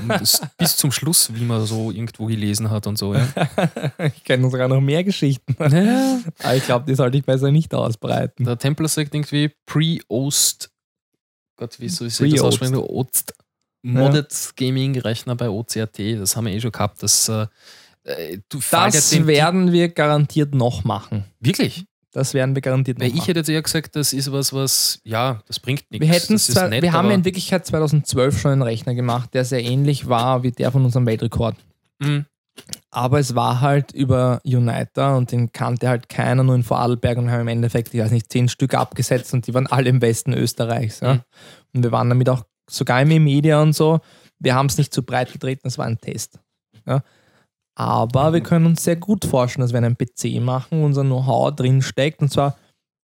das, 0.09 0.41
bis 0.59 0.77
zum 0.77 0.91
Schluss, 0.91 1.31
wie 1.33 1.45
man 1.45 1.65
so 1.65 1.93
irgendwo 1.93 2.27
gelesen 2.27 2.71
hat 2.71 2.89
und 2.89 2.99
so. 2.99 3.15
Ja. 3.15 3.29
ich 4.17 4.25
kenne 4.25 4.51
sogar 4.51 4.67
noch 4.67 4.81
mehr 4.81 5.05
Geschichten. 5.05 5.55
Aber 5.59 6.55
ich 6.57 6.65
glaube, 6.65 6.85
die 6.87 6.97
sollte 6.97 7.19
ich 7.19 7.25
besser 7.25 7.53
nicht 7.53 7.73
ausbreiten. 7.73 8.45
Der 8.45 8.59
Templar 8.59 8.89
sagt 8.89 9.15
irgendwie 9.15 9.53
Pre-Ost, 9.67 10.71
Gott, 11.57 11.79
wie 11.79 11.89
soll 11.89 12.09
ich 12.09 12.33
das 12.35 12.41
aussprechen? 12.43 12.75
Ost 12.77 13.33
Modded 13.93 14.53
Gaming 14.57 14.99
Rechner 14.99 15.37
bei 15.37 15.49
OCRT, 15.49 15.99
das 16.19 16.37
haben 16.37 16.47
wir 16.47 16.55
eh 16.55 16.61
schon 16.61 16.73
gehabt. 16.73 17.03
Das, 17.03 17.29
äh, 17.29 17.47
äh, 18.05 18.39
Das 18.71 19.27
werden 19.27 19.73
wir 19.73 19.89
garantiert 19.89 20.55
noch 20.55 20.85
machen. 20.85 21.25
Wirklich? 21.41 21.85
Das 22.13 22.33
werden 22.33 22.55
wir 22.55 22.63
garantiert 22.63 22.99
noch 22.99 23.05
Weil 23.05 23.11
ich 23.11 23.17
machen. 23.17 23.27
hätte 23.27 23.41
jetzt 23.41 23.49
eher 23.49 23.63
gesagt, 23.63 23.97
das 23.97 24.13
ist 24.13 24.31
was, 24.31 24.53
was, 24.53 25.01
ja, 25.05 25.43
das 25.49 25.59
bringt 25.59 25.91
nichts. 25.91 26.07
Wir, 26.07 26.15
hätten 26.15 26.35
das 26.35 26.47
zwar, 26.47 26.69
nett, 26.69 26.83
wir 26.83 26.93
haben 26.93 27.11
in 27.11 27.25
Wirklichkeit 27.25 27.67
2012 27.67 28.41
schon 28.41 28.53
einen 28.53 28.63
Rechner 28.63 28.95
gemacht, 28.95 29.35
der 29.35 29.45
sehr 29.45 29.63
ähnlich 29.63 30.09
war 30.09 30.43
wie 30.45 30.53
der 30.53 30.71
von 30.71 30.85
unserem 30.85 31.07
Weltrekord. 31.07 31.57
Mhm. 31.99 32.25
Aber 32.91 33.19
es 33.19 33.35
war 33.35 33.61
halt 33.61 33.91
über 33.91 34.41
Uniter 34.45 35.17
und 35.17 35.33
den 35.33 35.51
kannte 35.51 35.89
halt 35.89 36.09
keiner, 36.09 36.45
nur 36.45 36.55
in 36.55 36.63
Vorarlberg 36.63 37.19
und 37.19 37.31
haben 37.31 37.41
im 37.41 37.49
Endeffekt, 37.49 37.93
ich 37.93 38.01
weiß 38.01 38.13
nicht, 38.13 38.31
zehn 38.31 38.49
Stück 38.49 38.75
abgesetzt 38.75 39.35
und 39.35 39.49
die 39.49 39.55
waren 39.55 39.67
alle 39.67 39.91
im 39.91 40.01
Westen 40.01 40.33
Österreichs. 40.33 41.01
Ja. 41.01 41.15
Mhm. 41.15 41.21
Und 41.75 41.83
wir 41.83 41.91
waren 41.93 42.09
damit 42.09 42.29
auch 42.29 42.45
sogar 42.69 43.03
im 43.03 43.11
E-Media 43.11 43.61
und 43.61 43.75
so. 43.75 44.01
Wir 44.39 44.55
haben 44.55 44.67
es 44.67 44.79
nicht 44.79 44.93
zu 44.93 45.03
breit 45.03 45.33
getreten, 45.33 45.69
es 45.69 45.79
war 45.79 45.87
ein 45.87 45.99
Test. 45.99 46.39
Ja. 46.87 47.03
Aber 47.77 48.33
wir 48.33 48.41
können 48.41 48.67
uns 48.67 48.85
sehr 48.85 48.97
gut 48.97 49.25
vorstellen, 49.25 49.63
dass 49.63 49.73
wir 49.73 49.79
einen 49.79 49.97
PC 49.97 50.41
machen, 50.41 50.83
unser 50.83 51.03
Know-how 51.03 51.55
drin 51.55 51.83
steckt. 51.83 52.23
Und 52.23 52.31
zwar, 52.31 52.57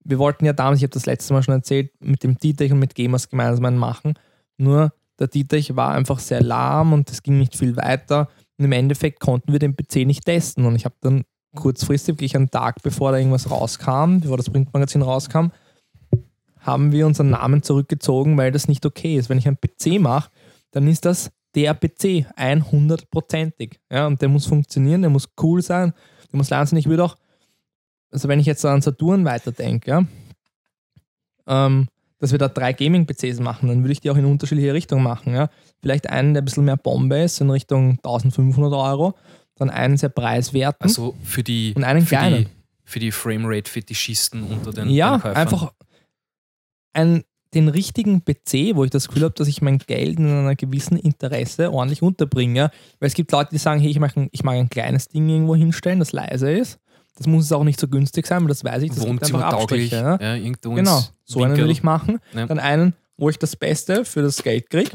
wir 0.06 0.20
wollten 0.20 0.46
ja 0.46 0.54
damals, 0.54 0.80
ich 0.80 0.84
habe 0.84 0.94
das 0.94 1.06
letzte 1.06 1.34
Mal 1.34 1.44
schon 1.44 1.54
erzählt, 1.54 1.92
mit 2.00 2.24
dem 2.24 2.38
Dietrich 2.38 2.72
und 2.72 2.80
mit 2.80 2.96
Gamers 2.96 3.30
gemeinsam 3.30 3.66
einen 3.66 3.78
machen. 3.78 4.14
Nur 4.58 4.94
der 5.20 5.28
Dietrich 5.28 5.76
war 5.76 5.92
einfach 5.92 6.20
sehr 6.20 6.42
lahm 6.42 6.94
und 6.94 7.10
es 7.12 7.24
ging 7.24 7.38
nicht 7.38 7.58
viel 7.58 7.76
weiter. 7.76 8.30
Und 8.58 8.66
im 8.66 8.72
Endeffekt 8.72 9.20
konnten 9.20 9.52
wir 9.52 9.60
den 9.60 9.76
PC 9.76 10.06
nicht 10.06 10.26
testen. 10.26 10.66
Und 10.66 10.76
ich 10.76 10.86
habe 10.86 10.96
dann 11.02 11.24
kurzfristig, 11.56 12.16
wirklich 12.16 12.36
einen 12.36 12.50
Tag 12.50 12.82
bevor 12.84 13.12
da 13.12 13.18
irgendwas 13.18 13.52
rauskam, 13.52 14.20
bevor 14.20 14.38
das 14.38 14.50
Printmagazin 14.50 15.02
rauskam, 15.02 15.48
haben 16.64 16.92
wir 16.92 17.06
unseren 17.06 17.30
Namen 17.30 17.62
zurückgezogen, 17.62 18.38
weil 18.38 18.52
das 18.52 18.68
nicht 18.68 18.86
okay 18.86 19.18
ist. 19.18 19.30
Wenn 19.30 19.38
ich 19.38 19.48
einen 19.48 19.58
PC 19.58 20.00
mache, 20.02 20.30
dann 20.72 20.88
ist 20.88 21.06
das 21.06 21.32
der 21.56 21.74
PC, 21.76 22.26
100%ig. 22.36 23.80
Ja, 23.92 24.08
und 24.08 24.22
der 24.22 24.30
muss 24.30 24.46
funktionieren, 24.46 25.02
der 25.02 25.12
muss 25.12 25.30
cool 25.42 25.62
sein, 25.62 25.94
der 26.32 26.38
muss 26.38 26.50
lernen. 26.50 26.78
Ich 26.78 26.88
würde 26.88 27.04
auch, 27.04 27.16
also 28.12 28.28
wenn 28.28 28.40
ich 28.40 28.46
jetzt 28.46 28.66
an 28.66 28.82
Saturn 28.82 29.26
weiterdenke, 29.26 29.90
ja, 29.90 30.06
ähm, 31.46 31.88
dass 32.20 32.32
wir 32.32 32.40
da 32.40 32.48
drei 32.48 32.72
Gaming-PCs 32.72 33.42
machen, 33.42 33.68
dann 33.68 33.84
würde 33.84 33.92
ich 33.92 34.00
die 34.00 34.10
auch 34.10 34.16
in 34.16 34.24
unterschiedliche 34.24 34.74
Richtungen 34.74 35.04
machen. 35.04 35.34
Ja. 35.34 35.50
Vielleicht 35.82 36.10
einen, 36.10 36.34
der 36.34 36.42
ein 36.42 36.46
bisschen 36.46 36.64
mehr 36.64 36.78
Bombe 36.78 37.18
ist, 37.18 37.42
in 37.42 37.50
Richtung 37.50 38.00
1500 38.04 38.72
Euro, 38.72 39.16
dann 39.56 39.70
einen 39.70 39.98
sehr 39.98 40.10
preiswerten. 40.10 40.84
Also 40.84 41.16
für 41.24 41.44
die, 41.44 41.74
Und 41.76 41.84
einen 41.84 42.02
für 42.02 42.16
die, 42.16 42.16
kleinen. 42.16 42.46
für 42.86 43.00
die 43.00 43.12
Framerate-Fetischisten 43.12 44.44
unter 44.44 44.72
den, 44.72 44.90
ja, 44.90 45.18
den 45.18 45.34
einfach 45.34 45.74
ein, 46.94 47.24
den 47.54 47.68
richtigen 47.70 48.24
PC, 48.24 48.76
wo 48.76 48.84
ich 48.84 48.90
das 48.90 49.08
Gefühl 49.08 49.24
habe, 49.24 49.36
dass 49.36 49.48
ich 49.48 49.62
mein 49.62 49.78
Geld 49.78 50.18
in 50.18 50.28
einer 50.28 50.56
gewissen 50.56 50.98
Interesse 50.98 51.72
ordentlich 51.72 52.02
unterbringe. 52.02 52.58
ja. 52.60 52.72
Weil 53.00 53.08
es 53.08 53.14
gibt 53.14 53.32
Leute, 53.32 53.50
die 53.52 53.58
sagen, 53.60 53.80
hey, 53.80 53.92
ich 53.92 54.00
mag, 54.00 54.16
ein, 54.18 54.30
ich 54.32 54.44
mag 54.44 54.56
ein 54.56 54.70
kleines 54.70 55.08
Ding 55.10 55.30
irgendwo 55.30 55.56
hinstellen, 55.56 56.00
das 56.00 56.12
leise 56.12 56.52
ist. 56.52 56.80
Das 57.16 57.28
muss 57.28 57.46
es 57.46 57.52
auch 57.52 57.64
nicht 57.64 57.80
so 57.80 57.88
günstig 57.88 58.26
sein, 58.26 58.42
weil 58.42 58.48
das 58.48 58.64
weiß 58.64 58.82
ich, 58.82 58.90
das 58.90 59.00
gibt 59.00 59.10
einfach 59.10 59.20
Wohnzimmertauglich. 59.20 59.94
Abstriche. 59.94 60.24
Ja, 60.24 60.36
irgendwo 60.36 60.74
Genau, 60.74 61.02
so 61.26 61.40
einen 61.42 61.52
Winkel. 61.52 61.66
will 61.66 61.72
ich 61.72 61.84
machen. 61.84 62.20
Ja. 62.34 62.48
Dann 62.48 62.58
einen, 62.58 62.96
wo 63.18 63.30
ich 63.30 63.38
das 63.38 63.56
Beste 63.56 64.04
für 64.04 64.24
das 64.24 64.42
Geld 64.42 64.70
kriege. 64.72 64.90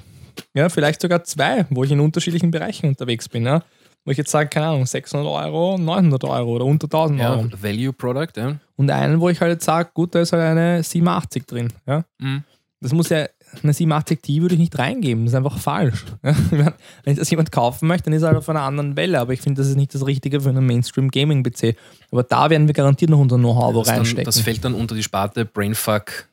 Ja, 0.54 0.68
vielleicht 0.68 1.00
sogar 1.00 1.22
zwei, 1.24 1.66
wo 1.70 1.84
ich 1.84 1.92
in 1.92 2.00
unterschiedlichen 2.00 2.50
Bereichen 2.50 2.86
unterwegs 2.88 3.28
bin. 3.28 3.44
Ja. 3.46 3.62
Wo 4.08 4.12
ich 4.12 4.16
jetzt 4.16 4.30
sage, 4.30 4.48
keine 4.48 4.68
Ahnung, 4.68 4.86
600 4.86 5.26
Euro, 5.26 5.76
900 5.76 6.24
Euro 6.24 6.52
oder 6.52 6.64
unter 6.64 6.86
1000 6.86 7.20
Ja, 7.20 7.32
Euro. 7.32 7.50
Value 7.60 7.92
Product, 7.92 8.28
ja. 8.38 8.56
Und 8.76 8.90
einen, 8.90 9.20
wo 9.20 9.28
ich 9.28 9.38
halt 9.38 9.50
jetzt 9.52 9.66
sage, 9.66 9.90
gut, 9.92 10.14
da 10.14 10.20
ist 10.22 10.32
halt 10.32 10.42
eine 10.42 10.82
87 10.82 11.44
drin. 11.44 11.70
Ja. 11.86 12.04
Mhm. 12.16 12.42
Das 12.80 12.94
muss 12.94 13.10
ja, 13.10 13.26
eine 13.62 13.74
87 13.74 14.22
Ti 14.22 14.40
würde 14.40 14.54
ich 14.54 14.60
nicht 14.60 14.78
reingeben, 14.78 15.26
das 15.26 15.32
ist 15.34 15.36
einfach 15.36 15.58
falsch. 15.58 16.06
Ja. 16.22 16.72
Wenn 17.04 17.16
das 17.16 17.28
jemand 17.28 17.52
kaufen 17.52 17.86
möchte, 17.86 18.04
dann 18.04 18.14
ist 18.14 18.22
er 18.22 18.28
halt 18.28 18.38
auf 18.38 18.48
einer 18.48 18.62
anderen 18.62 18.96
Welle, 18.96 19.20
aber 19.20 19.34
ich 19.34 19.42
finde, 19.42 19.60
das 19.60 19.68
ist 19.68 19.76
nicht 19.76 19.94
das 19.94 20.06
Richtige 20.06 20.40
für 20.40 20.48
einen 20.48 20.64
Mainstream-Gaming-PC. 20.64 21.76
Aber 22.10 22.22
da 22.22 22.48
werden 22.48 22.66
wir 22.66 22.72
garantiert 22.72 23.10
noch 23.10 23.18
unser 23.18 23.36
Know-how 23.36 23.74
wo 23.74 23.80
Das, 23.80 23.88
dann, 23.88 23.96
reinstecken. 23.96 24.24
das 24.24 24.40
fällt 24.40 24.64
dann 24.64 24.72
unter 24.72 24.94
die 24.94 25.02
Sparte 25.02 25.44
Brainfuck 25.44 26.28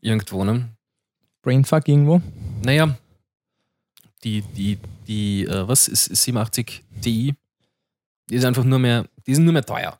irgendwo, 0.00 0.42
ne? 0.42 0.70
Brainfuck 1.42 1.86
irgendwo. 1.86 2.22
Naja, 2.64 2.96
die, 4.24 4.40
die, 4.40 4.78
die, 5.06 5.44
äh, 5.44 5.66
was 5.68 5.88
ist 5.88 6.04
87 6.14 6.82
Ti? 7.00 7.34
Die 8.28 8.34
ist 8.34 8.44
einfach 8.44 8.64
nur 8.64 8.78
mehr, 8.78 9.06
die 9.26 9.34
sind 9.34 9.44
nur 9.44 9.52
mehr 9.52 9.64
teuer. 9.64 9.98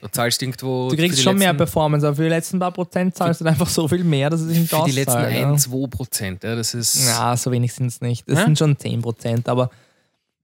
Du 0.00 0.08
zahlst 0.08 0.42
irgendwo. 0.42 0.88
Du 0.90 0.96
kriegst 0.96 1.22
schon 1.22 1.36
mehr 1.36 1.48
letzten- 1.52 1.58
Performance, 1.58 2.06
aber 2.06 2.16
für 2.16 2.22
die 2.24 2.28
letzten 2.28 2.58
paar 2.58 2.72
Prozent 2.72 3.14
zahlst 3.16 3.40
du 3.40 3.44
einfach 3.44 3.68
so 3.68 3.86
viel 3.86 4.02
mehr, 4.02 4.30
dass 4.30 4.40
es 4.40 4.56
nicht 4.58 4.68
Für 4.70 4.82
die 4.84 4.92
letzten 4.92 5.20
ja. 5.20 5.26
1, 5.50 5.62
2 5.64 5.86
Prozent. 5.88 6.42
Ja, 6.42 6.56
das 6.56 6.74
ist. 6.74 7.06
Ja, 7.06 7.36
so 7.36 7.52
wenig 7.52 7.72
sind 7.72 7.86
es 7.86 8.00
nicht. 8.00 8.28
Das 8.28 8.38
Ja? 8.38 8.44
sind 8.46 8.58
schon 8.58 8.76
10 8.78 9.00
Prozent, 9.02 9.48
aber 9.48 9.70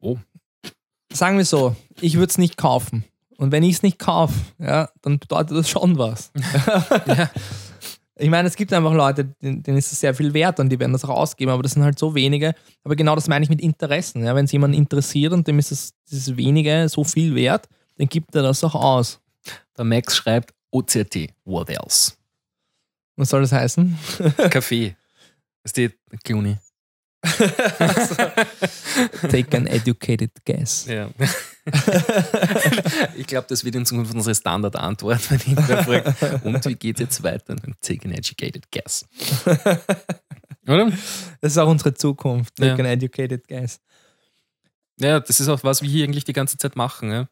Oh. 0.01 0.17
sagen 1.13 1.39
wir 1.39 1.45
so, 1.45 1.75
ich 2.01 2.15
würde 2.15 2.31
es 2.31 2.39
nicht 2.39 2.57
kaufen. 2.57 3.05
Und 3.37 3.51
wenn 3.53 3.63
ich 3.65 3.75
es 3.77 3.83
nicht 3.83 3.99
kaufe, 3.99 4.35
ja, 4.59 4.91
dann 5.03 5.19
bedeutet 5.19 5.57
das 5.57 5.69
schon 5.69 5.97
was. 5.99 6.31
Ja. 7.07 7.31
Ich 8.19 8.31
meine, 8.31 8.49
es 8.49 8.57
gibt 8.57 8.73
einfach 8.73 8.93
Leute, 8.93 9.27
denen 9.41 9.77
ist 9.77 9.93
es 9.93 10.01
sehr 10.01 10.15
viel 10.15 10.35
wert 10.35 10.59
und 10.59 10.69
die 10.71 10.79
werden 10.79 10.93
das 10.93 11.05
auch 11.05 11.11
ausgeben, 11.11 11.53
aber 11.53 11.63
das 11.63 11.73
sind 11.73 11.85
halt 11.85 11.99
so 11.99 12.15
wenige. 12.15 12.55
Aber 12.83 12.97
genau 12.97 13.15
das 13.15 13.29
meine 13.29 13.45
ich 13.45 13.49
mit 13.49 13.61
Interessen. 13.61 14.25
Ja, 14.25 14.35
wenn 14.35 14.45
es 14.45 14.53
jemanden 14.53 14.77
interessiert 14.77 15.33
und 15.33 15.47
dem 15.47 15.59
ist 15.59 15.71
das, 15.71 15.93
dieses 16.11 16.37
wenige 16.37 16.89
so 16.89 17.05
viel 17.05 17.35
wert, 17.35 17.69
dann 17.97 18.09
gibt 18.09 18.35
er 18.35 18.43
das 18.43 18.65
auch 18.65 18.75
aus. 18.75 19.21
Der 19.77 19.85
Max 19.85 20.17
schreibt 20.17 20.53
OCT. 20.71 21.33
What 21.45 21.71
else? 21.71 22.13
Was 23.17 23.31
soll 23.31 23.43
das 23.43 23.53
heißen? 23.53 23.99
Kaffee. 24.51 24.97
Das 25.63 25.71
steht 25.71 25.99
Clooney. 27.23 27.53
Take 29.31 29.57
an 29.57 29.67
educated 29.67 30.31
guess. 30.45 30.87
Ja. 30.87 31.09
ich 33.17 33.27
glaube, 33.27 33.47
das 33.49 33.65
wird 33.65 33.75
in 33.75 33.85
Zukunft 33.87 34.15
unsere 34.15 34.35
Standardantwort, 34.35 35.31
wenn 35.31 35.41
irgendwer 35.41 35.85
fragt, 35.85 36.45
und 36.45 36.65
wie 36.67 36.75
geht 36.75 37.01
jetzt 37.01 37.23
weiter? 37.23 37.57
Dann 37.57 37.75
take 37.83 38.05
an 38.07 38.13
educated 38.13 38.71
guess. 38.71 39.05
Oder? 40.67 40.91
Das 41.41 41.53
ist 41.53 41.59
auch 41.59 41.69
unsere 41.69 41.95
Zukunft. 41.95 42.57
Take 42.57 42.69
Ja. 42.69 42.75
an 42.75 42.85
educated 42.87 43.47
guess. 43.49 43.81
Ja, 45.01 45.21
das 45.21 45.41
ist 45.41 45.49
auch 45.49 45.63
was 45.65 45.83
wir 45.83 45.89
hier 45.89 46.05
eigentlich 46.05 46.25
die 46.25 46.33
ganze 46.33 46.57
Zeit 46.59 46.75
machen. 46.77 47.11
Ja? 47.11 47.29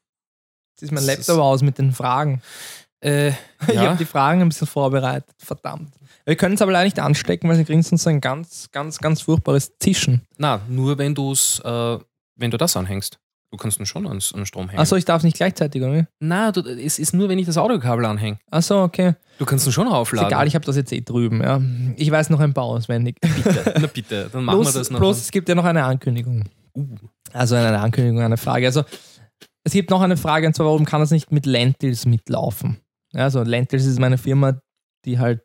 Jetzt 0.72 0.82
ist 0.82 0.92
mein 0.92 1.06
Das 1.06 1.16
Laptop 1.16 1.36
ist- 1.36 1.40
aus 1.42 1.62
mit 1.62 1.78
den 1.78 1.92
Fragen. 1.92 2.42
Äh, 3.00 3.32
Ich 3.68 3.74
ja. 3.74 3.82
habe 3.82 3.96
die 3.96 4.04
Fragen 4.04 4.40
ein 4.42 4.48
bisschen 4.48 4.66
vorbereitet. 4.66 5.34
Verdammt. 5.38 5.92
Wir 6.26 6.34
können 6.36 6.56
es 6.56 6.62
aber 6.62 6.72
leider 6.72 6.84
nicht 6.84 6.98
anstecken, 6.98 7.48
weil 7.48 7.56
sie 7.56 7.64
kriegen 7.64 7.82
sonst 7.82 8.02
so 8.02 8.10
ein 8.10 8.20
ganz, 8.20 8.68
ganz, 8.72 8.98
ganz 8.98 9.22
furchtbares 9.22 9.78
Zischen. 9.78 10.22
Na, 10.38 10.60
nur 10.68 10.98
wenn 10.98 11.14
du's, 11.14 11.60
äh, 11.64 11.98
wenn 12.34 12.50
du 12.50 12.56
das 12.58 12.76
anhängst. 12.76 13.18
Du 13.52 13.56
kannst 13.56 13.78
ihn 13.78 13.86
schon 13.86 14.08
an 14.08 14.18
den 14.34 14.44
Strom 14.44 14.68
hängen. 14.68 14.80
Achso, 14.80 14.96
ich 14.96 15.04
darf 15.04 15.22
nicht 15.22 15.36
gleichzeitig, 15.36 15.80
oder? 15.80 16.08
Na, 16.18 16.50
du, 16.50 16.62
es 16.62 16.98
ist 16.98 17.14
nur, 17.14 17.28
wenn 17.28 17.38
ich 17.38 17.46
das 17.46 17.56
Audiokabel 17.56 18.04
anhänge. 18.04 18.38
Achso, 18.50 18.82
okay. 18.82 19.14
Du 19.38 19.44
kannst 19.44 19.66
ihn 19.68 19.72
schon 19.72 19.86
Ist 19.86 19.92
aufladen. 19.92 20.28
egal, 20.28 20.48
ich 20.48 20.56
habe 20.56 20.64
das 20.64 20.74
jetzt 20.74 20.92
eh 20.92 21.00
drüben. 21.00 21.40
Ja. 21.40 21.62
Ich 21.96 22.10
weiß 22.10 22.28
noch 22.30 22.40
ein 22.40 22.52
paar 22.52 22.64
auswendig. 22.64 23.18
Bitte. 23.20 23.74
Na 23.80 23.86
bitte, 23.86 24.28
dann 24.32 24.44
machen 24.44 24.58
bloß, 24.58 24.74
wir 24.74 24.78
das 24.80 24.90
noch. 24.90 24.98
bloß 24.98 25.18
es 25.18 25.30
gibt 25.30 25.48
ja 25.48 25.54
noch 25.54 25.64
eine 25.64 25.84
Ankündigung. 25.84 26.44
Also 27.32 27.54
eine 27.54 27.78
Ankündigung, 27.78 28.20
eine 28.20 28.36
Frage. 28.36 28.66
Also 28.66 28.82
es 29.62 29.72
gibt 29.72 29.90
noch 29.90 30.00
eine 30.02 30.16
Frage, 30.16 30.48
und 30.48 30.54
zwar, 30.54 30.66
warum 30.66 30.84
kann 30.84 31.00
das 31.00 31.12
nicht 31.12 31.30
mit 31.30 31.46
Lentils 31.46 32.04
mitlaufen? 32.04 32.78
Also 33.14 33.42
Lentils 33.44 33.86
ist 33.86 34.00
meine 34.00 34.18
Firma, 34.18 34.60
die 35.04 35.20
halt 35.20 35.42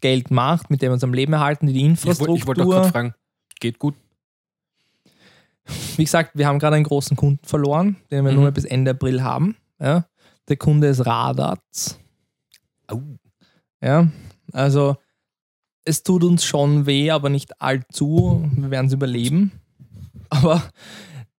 Geld 0.00 0.30
macht, 0.30 0.70
mit 0.70 0.82
dem 0.82 0.88
wir 0.90 0.94
uns 0.94 1.04
am 1.04 1.12
Leben 1.14 1.32
erhalten, 1.32 1.66
die 1.66 1.72
die 1.72 1.80
ich 1.80 1.86
wollte 1.86 2.00
Infrastruktur. 2.08 2.36
ich 2.36 2.46
wollte 2.46 2.62
auch 2.62 2.68
gerade 2.70 2.88
fragen, 2.90 3.14
geht 3.60 3.78
gut? 3.78 3.94
Wie 5.96 6.04
gesagt, 6.04 6.32
wir 6.34 6.46
haben 6.46 6.58
gerade 6.58 6.76
einen 6.76 6.84
großen 6.84 7.16
Kunden 7.16 7.44
verloren, 7.46 7.96
den 8.10 8.24
wir 8.24 8.30
Mhm. 8.30 8.36
nur 8.36 8.44
mehr 8.44 8.52
bis 8.52 8.64
Ende 8.64 8.92
April 8.92 9.22
haben. 9.22 9.56
Ja. 9.78 10.06
Der 10.48 10.56
Kunde 10.56 10.86
ist 10.88 11.04
Radatz. 11.04 11.98
Au. 12.86 13.02
Ja, 13.82 14.08
also 14.52 14.96
es 15.84 16.02
tut 16.02 16.24
uns 16.24 16.44
schon 16.44 16.86
weh, 16.86 17.10
aber 17.10 17.28
nicht 17.28 17.60
allzu. 17.60 18.48
Wir 18.56 18.70
werden 18.70 18.86
es 18.86 18.92
überleben. 18.94 19.52
Aber 20.30 20.62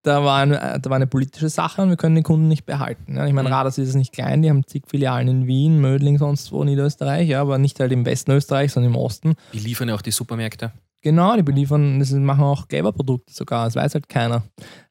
da 0.08 0.24
war, 0.24 0.40
eine, 0.40 0.78
da 0.82 0.90
war 0.90 0.96
eine 0.96 1.06
politische 1.06 1.48
Sache 1.48 1.82
und 1.82 1.90
wir 1.90 1.96
können 1.96 2.14
den 2.14 2.24
Kunden 2.24 2.48
nicht 2.48 2.64
behalten. 2.66 3.16
Ja. 3.16 3.26
Ich 3.26 3.32
meine, 3.32 3.48
Mhm. 3.48 3.54
Radatz 3.54 3.78
ist 3.78 3.94
nicht 3.94 4.12
klein, 4.12 4.42
die 4.42 4.50
haben 4.50 4.66
zig 4.66 4.82
Filialen 4.88 5.28
in 5.28 5.46
Wien, 5.46 5.80
Mödling, 5.80 6.18
sonst 6.18 6.50
wo, 6.50 6.64
Niederösterreich, 6.64 7.28
ja, 7.28 7.40
aber 7.40 7.58
nicht 7.58 7.78
halt 7.78 7.92
im 7.92 8.04
Westen 8.06 8.30
Österreich, 8.32 8.72
sondern 8.72 8.92
im 8.92 8.98
Osten. 8.98 9.34
Die 9.52 9.58
liefern 9.60 9.88
ja 9.88 9.94
auch 9.94 10.02
die 10.02 10.10
Supermärkte. 10.10 10.72
Genau, 11.00 11.36
die 11.36 11.44
beliefern, 11.44 12.00
das 12.00 12.10
machen 12.10 12.42
auch 12.42 12.66
Kleberprodukte 12.66 13.32
sogar, 13.32 13.66
das 13.66 13.76
weiß 13.76 13.94
halt 13.94 14.08
keiner. 14.08 14.42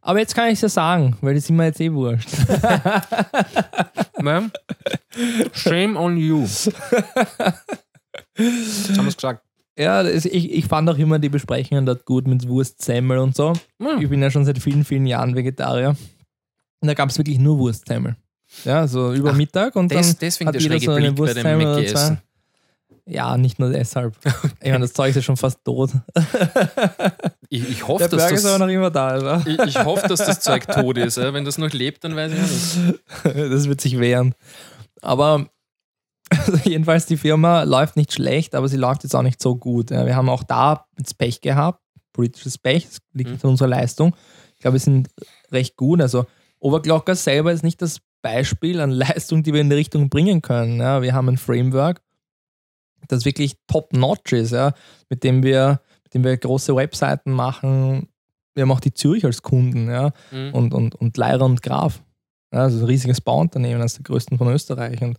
Aber 0.01 0.19
jetzt 0.19 0.35
kann 0.35 0.47
ich 0.47 0.53
es 0.53 0.61
ja 0.61 0.69
sagen, 0.69 1.17
weil 1.19 1.33
die 1.33 1.41
sind 1.41 1.57
mir 1.57 1.65
jetzt 1.65 1.81
eh 1.81 1.91
wurscht. 1.91 2.29
Ma'am, 4.19 4.49
shame 5.53 5.97
on 5.97 6.15
you. 6.15 6.45
Haben 6.47 7.55
wir 8.37 9.07
es 9.07 9.17
gesagt. 9.17 9.43
Ja, 9.77 10.01
das, 10.01 10.25
ich, 10.25 10.51
ich 10.51 10.65
fand 10.65 10.89
auch 10.89 10.97
immer 10.97 11.19
die 11.19 11.29
Besprechungen 11.29 11.85
dort 11.85 12.05
gut 12.05 12.27
mit 12.27 12.47
Wurstsemmel 12.47 13.19
und 13.19 13.35
so. 13.35 13.53
Hm. 13.79 14.01
Ich 14.01 14.09
bin 14.09 14.21
ja 14.21 14.31
schon 14.31 14.43
seit 14.43 14.57
vielen, 14.57 14.83
vielen 14.83 15.05
Jahren 15.05 15.35
Vegetarier. 15.35 15.95
Und 16.79 16.87
da 16.87 16.93
gab 16.93 17.09
es 17.09 17.17
wirklich 17.17 17.37
nur 17.39 17.57
Wurstsemmel. 17.59 18.15
Ja, 18.63 18.87
so 18.87 19.13
über 19.13 19.31
Ach, 19.31 19.35
Mittag 19.35 19.75
und 19.75 19.91
Des, 19.91 20.07
dann 20.07 20.17
deswegen 20.21 20.47
hat 20.47 20.55
der 20.55 20.61
jeder 20.61 20.79
so 20.79 20.91
eine 20.91 21.11
Blick 21.11 21.15
bei 21.15 21.17
Wurstsemmel 21.17 21.67
oder 21.67 21.85
zwei. 21.85 22.17
Ja, 23.05 23.37
nicht 23.37 23.57
nur 23.59 23.69
deshalb. 23.69 24.15
Ich 24.61 24.69
meine, 24.69 24.81
das 24.81 24.93
Zeug 24.93 25.09
ist 25.09 25.15
ja 25.15 25.21
schon 25.21 25.37
fast 25.37 25.63
tot. 25.63 25.91
Ich, 27.49 27.69
ich 27.69 27.87
hoffe, 27.87 27.99
Der 27.99 28.09
dass 28.09 28.23
Burger 28.23 28.35
ist 28.35 28.45
aber 28.45 28.59
das, 28.59 28.59
noch 28.59 28.67
immer 28.67 28.91
da. 28.91 29.17
Oder? 29.17 29.43
ich, 29.47 29.57
ich 29.57 29.85
hoffe, 29.85 30.05
dass 30.09 30.19
das 30.19 30.41
Zeug 30.41 30.67
tot 30.67 30.97
ist. 30.97 31.15
Ja? 31.15 31.33
Wenn 31.33 31.45
das 31.45 31.57
noch 31.57 31.71
lebt, 31.71 32.03
dann 32.03 32.13
weiß 32.13 32.33
ich 32.33 32.39
nicht. 32.39 32.99
das 33.23 33.69
wird 33.69 33.79
sich 33.79 33.97
wehren. 33.99 34.35
Aber 35.01 35.47
also 36.29 36.57
jedenfalls, 36.63 37.05
die 37.05 37.17
Firma 37.17 37.63
läuft 37.63 37.95
nicht 37.95 38.13
schlecht, 38.13 38.55
aber 38.55 38.67
sie 38.67 38.77
läuft 38.77 39.03
jetzt 39.03 39.15
auch 39.15 39.21
nicht 39.23 39.41
so 39.41 39.55
gut. 39.55 39.89
Wir 39.91 40.15
haben 40.15 40.29
auch 40.29 40.43
da 40.43 40.85
jetzt 40.97 41.17
Pech 41.17 41.41
gehabt, 41.41 41.81
politisches 42.13 42.57
Pech, 42.57 42.85
das 42.85 42.97
liegt 43.13 43.31
Mhm. 43.31 43.39
an 43.43 43.49
unserer 43.51 43.69
Leistung. 43.69 44.15
Ich 44.55 44.59
glaube, 44.61 44.73
wir 44.75 44.79
sind 44.79 45.09
recht 45.51 45.75
gut. 45.75 46.01
Also 46.01 46.25
Overclocker 46.59 47.15
selber 47.15 47.51
ist 47.51 47.63
nicht 47.63 47.81
das 47.81 47.99
Beispiel 48.21 48.79
an 48.81 48.89
Leistung, 49.29 49.43
die 49.43 49.53
wir 49.53 49.61
in 49.61 49.69
die 49.69 49.75
Richtung 49.75 50.09
bringen 50.09 50.41
können. 50.41 50.79
Ja, 50.79 51.01
wir 51.01 51.13
haben 51.13 51.29
ein 51.29 51.37
Framework, 51.37 52.01
das 53.07 53.25
wirklich 53.25 53.55
top-notch 53.67 54.33
ist, 54.33 54.51
ja, 54.51 54.73
mit 55.09 55.23
dem 55.23 55.43
wir 55.43 55.81
mit 56.03 56.13
dem 56.13 56.23
wir 56.23 56.37
große 56.37 56.73
Webseiten 56.75 57.31
machen. 57.31 58.07
Wir 58.55 58.61
haben 58.63 58.71
auch 58.71 58.79
die 58.79 58.93
Zürich 58.93 59.25
als 59.25 59.41
Kunden, 59.43 59.89
ja 59.89 60.11
Mhm. 60.31 60.53
und, 60.53 60.73
und, 60.73 60.95
und 60.95 61.17
Leira 61.17 61.43
und 61.45 61.61
Graf. 61.61 62.01
Ja, 62.53 62.61
also 62.61 62.79
ein 62.79 62.85
riesiges 62.85 63.19
Bauunternehmen, 63.21 63.81
eines 63.81 63.95
der 63.95 64.03
größten 64.03 64.37
von 64.37 64.47
Österreich. 64.47 65.01
Und 65.01 65.17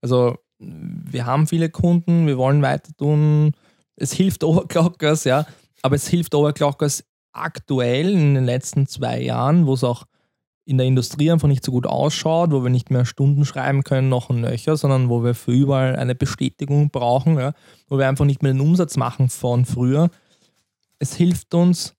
also 0.00 0.36
wir 0.58 1.26
haben 1.26 1.46
viele 1.46 1.70
Kunden, 1.70 2.26
wir 2.26 2.38
wollen 2.38 2.62
weiter 2.62 2.92
tun. 2.96 3.52
Es 3.96 4.12
hilft 4.12 4.44
Overclockers, 4.44 5.24
ja, 5.24 5.46
aber 5.82 5.96
es 5.96 6.08
hilft 6.08 6.34
Overclockers 6.34 7.04
aktuell 7.32 8.10
in 8.10 8.34
den 8.34 8.44
letzten 8.44 8.86
zwei 8.86 9.20
Jahren, 9.20 9.66
wo 9.66 9.74
es 9.74 9.84
auch 9.84 10.04
in 10.66 10.78
der 10.78 10.86
Industrie 10.86 11.30
einfach 11.30 11.48
nicht 11.48 11.64
so 11.64 11.72
gut 11.72 11.86
ausschaut, 11.86 12.52
wo 12.52 12.62
wir 12.62 12.70
nicht 12.70 12.90
mehr 12.90 13.04
Stunden 13.04 13.44
schreiben 13.44 13.82
können, 13.82 14.08
noch 14.08 14.30
und 14.30 14.40
nöcher, 14.40 14.76
sondern 14.76 15.08
wo 15.08 15.24
wir 15.24 15.34
für 15.34 15.52
überall 15.52 15.96
eine 15.96 16.14
Bestätigung 16.14 16.90
brauchen, 16.90 17.38
ja, 17.38 17.54
wo 17.88 17.98
wir 17.98 18.08
einfach 18.08 18.24
nicht 18.24 18.42
mehr 18.42 18.52
den 18.52 18.60
Umsatz 18.60 18.96
machen 18.96 19.28
von 19.28 19.64
früher. 19.64 20.10
Es 20.98 21.14
hilft 21.14 21.54
uns 21.54 21.96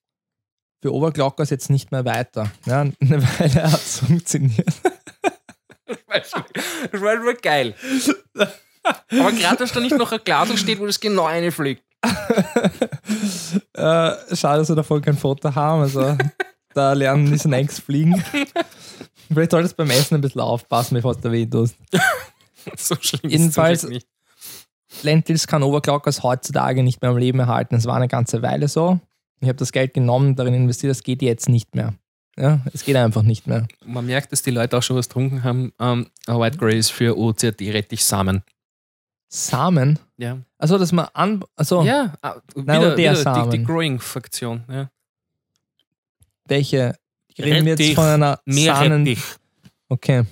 für 0.81 0.93
Overclockers 0.93 1.49
jetzt 1.49 1.69
nicht 1.69 1.91
mehr 1.91 2.05
weiter. 2.05 2.51
Ja, 2.65 2.81
eine 2.99 3.23
Weile 3.23 3.71
hat 3.71 3.73
es 3.73 3.99
funktioniert. 3.99 4.73
Das 6.13 7.01
war 7.01 7.15
schon 7.15 7.37
geil. 7.41 7.75
Aber 9.11 9.31
gerade, 9.31 9.57
dass 9.57 9.71
da 9.71 9.79
nicht 9.79 9.97
noch 9.97 10.11
ein 10.11 10.19
Glas 10.23 10.59
steht, 10.59 10.79
wo 10.79 10.85
das 10.85 10.99
genau 10.99 11.25
reinfliegt. 11.25 11.83
Äh, 13.73 14.35
schade, 14.35 14.59
dass 14.59 14.69
wir 14.69 14.75
davon 14.75 15.01
kein 15.01 15.17
Foto 15.17 15.53
haben. 15.53 15.81
Also 15.81 16.17
da 16.73 16.93
lernen 16.93 17.31
die 17.31 17.37
Snacks 17.37 17.79
fliegen. 17.79 18.23
Vielleicht 19.31 19.51
solltest 19.51 19.73
du 19.73 19.77
beim 19.77 19.89
Essen 19.91 20.15
ein 20.15 20.21
bisschen 20.21 20.41
aufpassen, 20.41 20.95
bevor 20.95 21.15
du 21.15 21.21
da 21.21 21.31
weh 21.31 21.45
tust. 21.45 21.75
So 22.77 22.95
schlimm 22.99 23.31
Jedenfalls- 23.31 23.79
ist 23.79 23.83
es 23.85 23.89
nicht. 23.89 24.07
Lentils 25.01 25.47
kann 25.47 25.63
Overclockers 25.63 26.21
heutzutage 26.21 26.83
nicht 26.83 27.01
mehr 27.01 27.09
am 27.09 27.17
Leben 27.17 27.39
erhalten. 27.39 27.73
Es 27.75 27.85
war 27.87 27.95
eine 27.95 28.07
ganze 28.07 28.43
Weile 28.43 28.67
so. 28.67 28.99
Ich 29.39 29.47
habe 29.47 29.57
das 29.57 29.71
Geld 29.71 29.95
genommen, 29.95 30.35
darin 30.35 30.53
investiert, 30.53 30.91
das 30.91 31.01
geht 31.01 31.23
jetzt 31.23 31.49
nicht 31.49 31.73
mehr. 31.73 31.95
Ja, 32.37 32.61
es 32.73 32.85
geht 32.85 32.95
einfach 32.95 33.23
nicht 33.23 33.45
mehr. 33.47 33.67
Man 33.85 34.05
merkt, 34.05 34.31
dass 34.31 34.41
die 34.41 34.51
Leute 34.51 34.77
auch 34.77 34.83
schon 34.83 34.95
was 34.95 35.07
getrunken 35.09 35.43
haben. 35.43 35.73
Ähm, 35.79 36.07
White 36.27 36.65
ist 36.71 36.91
für 36.91 37.17
OCRT-Rettich-Samen. 37.17 38.43
Samen? 39.27 39.99
Ja. 40.17 40.39
Also, 40.57 40.77
dass 40.77 40.91
man 40.91 41.07
an. 41.13 41.43
Also, 41.55 41.83
Ja, 41.83 42.13
ah, 42.21 42.35
wieder, 42.55 42.73
aber 42.73 42.85
der 42.95 42.97
wieder 42.97 43.13
die, 43.13 43.21
Samen. 43.21 43.51
die 43.51 43.63
Growing-Faktion. 43.63 44.63
Ja. 44.69 44.89
welche? 46.45 46.95
Reden 47.37 47.65
wir 47.65 47.75
jetzt 47.75 47.95
von 47.95 48.05
einer 48.05 48.39
Mehr 48.45 48.75
Samen. 48.75 49.03
Rettich. 49.05 49.23
Okay, 49.87 50.23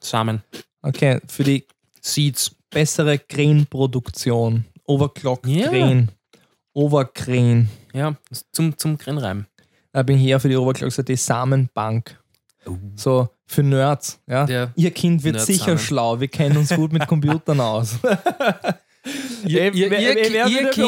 Samen. 0.00 0.42
okay. 0.82 1.20
Für 1.26 1.44
die 1.44 1.66
Seeds. 2.00 2.54
bessere 2.70 3.18
Grain-Produktion. 3.18 4.64
Overclocked 4.84 5.46
Ja. 5.46 5.68
Grain. 5.68 6.10
Overgrain. 6.72 7.68
Ja, 7.92 8.16
zum, 8.52 8.76
zum 8.78 8.96
Grennreim. 8.96 9.46
Da 9.92 10.02
bin 10.02 10.18
ich 10.18 10.26
eher 10.26 10.40
für 10.40 10.48
die 10.48 10.54
die 11.08 11.16
Samenbank. 11.16 12.18
So 12.94 13.28
für 13.46 13.62
Nerds. 13.62 14.20
Ja? 14.26 14.44
Der 14.46 14.70
Ihr 14.76 14.90
Kind 14.92 15.24
wird 15.24 15.36
Nerdsamen. 15.36 15.58
sicher 15.58 15.78
schlau. 15.78 16.20
Wir 16.20 16.28
kennen 16.28 16.56
uns 16.56 16.68
gut 16.70 16.92
mit 16.92 17.06
Computern 17.08 17.60
aus. 17.60 17.98
Ihr- 19.44 19.72
ihr- 19.72 19.90
ihr- 19.98 20.16
ihr 20.48 20.58
für 20.58 20.70
Kind- 20.70 20.86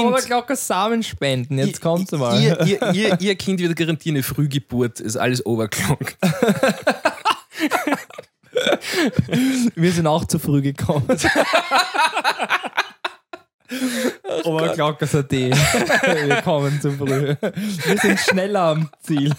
Samen 0.56 1.02
spenden? 1.02 1.58
Jetzt 1.58 1.80
kommt's 1.80 2.12
mal. 2.12 2.40
Ihr, 2.40 2.60
ihr, 2.66 2.82
ihr, 2.94 3.20
ihr 3.20 3.34
Kind 3.36 3.58
wird 3.60 3.74
garantieren 3.74 4.16
eine 4.16 4.22
Frühgeburt, 4.22 5.00
ist 5.00 5.16
alles 5.16 5.44
overclocked. 5.46 6.16
Wir 9.74 9.92
sind 9.92 10.06
auch 10.06 10.26
zu 10.26 10.38
früh 10.38 10.60
gekommen. 10.60 11.08
Overclocker 14.44 15.06
AD. 15.18 15.32
Wir 15.32 16.42
kommen 16.42 16.80
zu 16.80 16.92
früh. 16.92 17.34
Wir 17.40 17.98
sind 17.98 18.18
schneller 18.18 18.60
am 18.60 18.90
Ziel. 19.00 19.32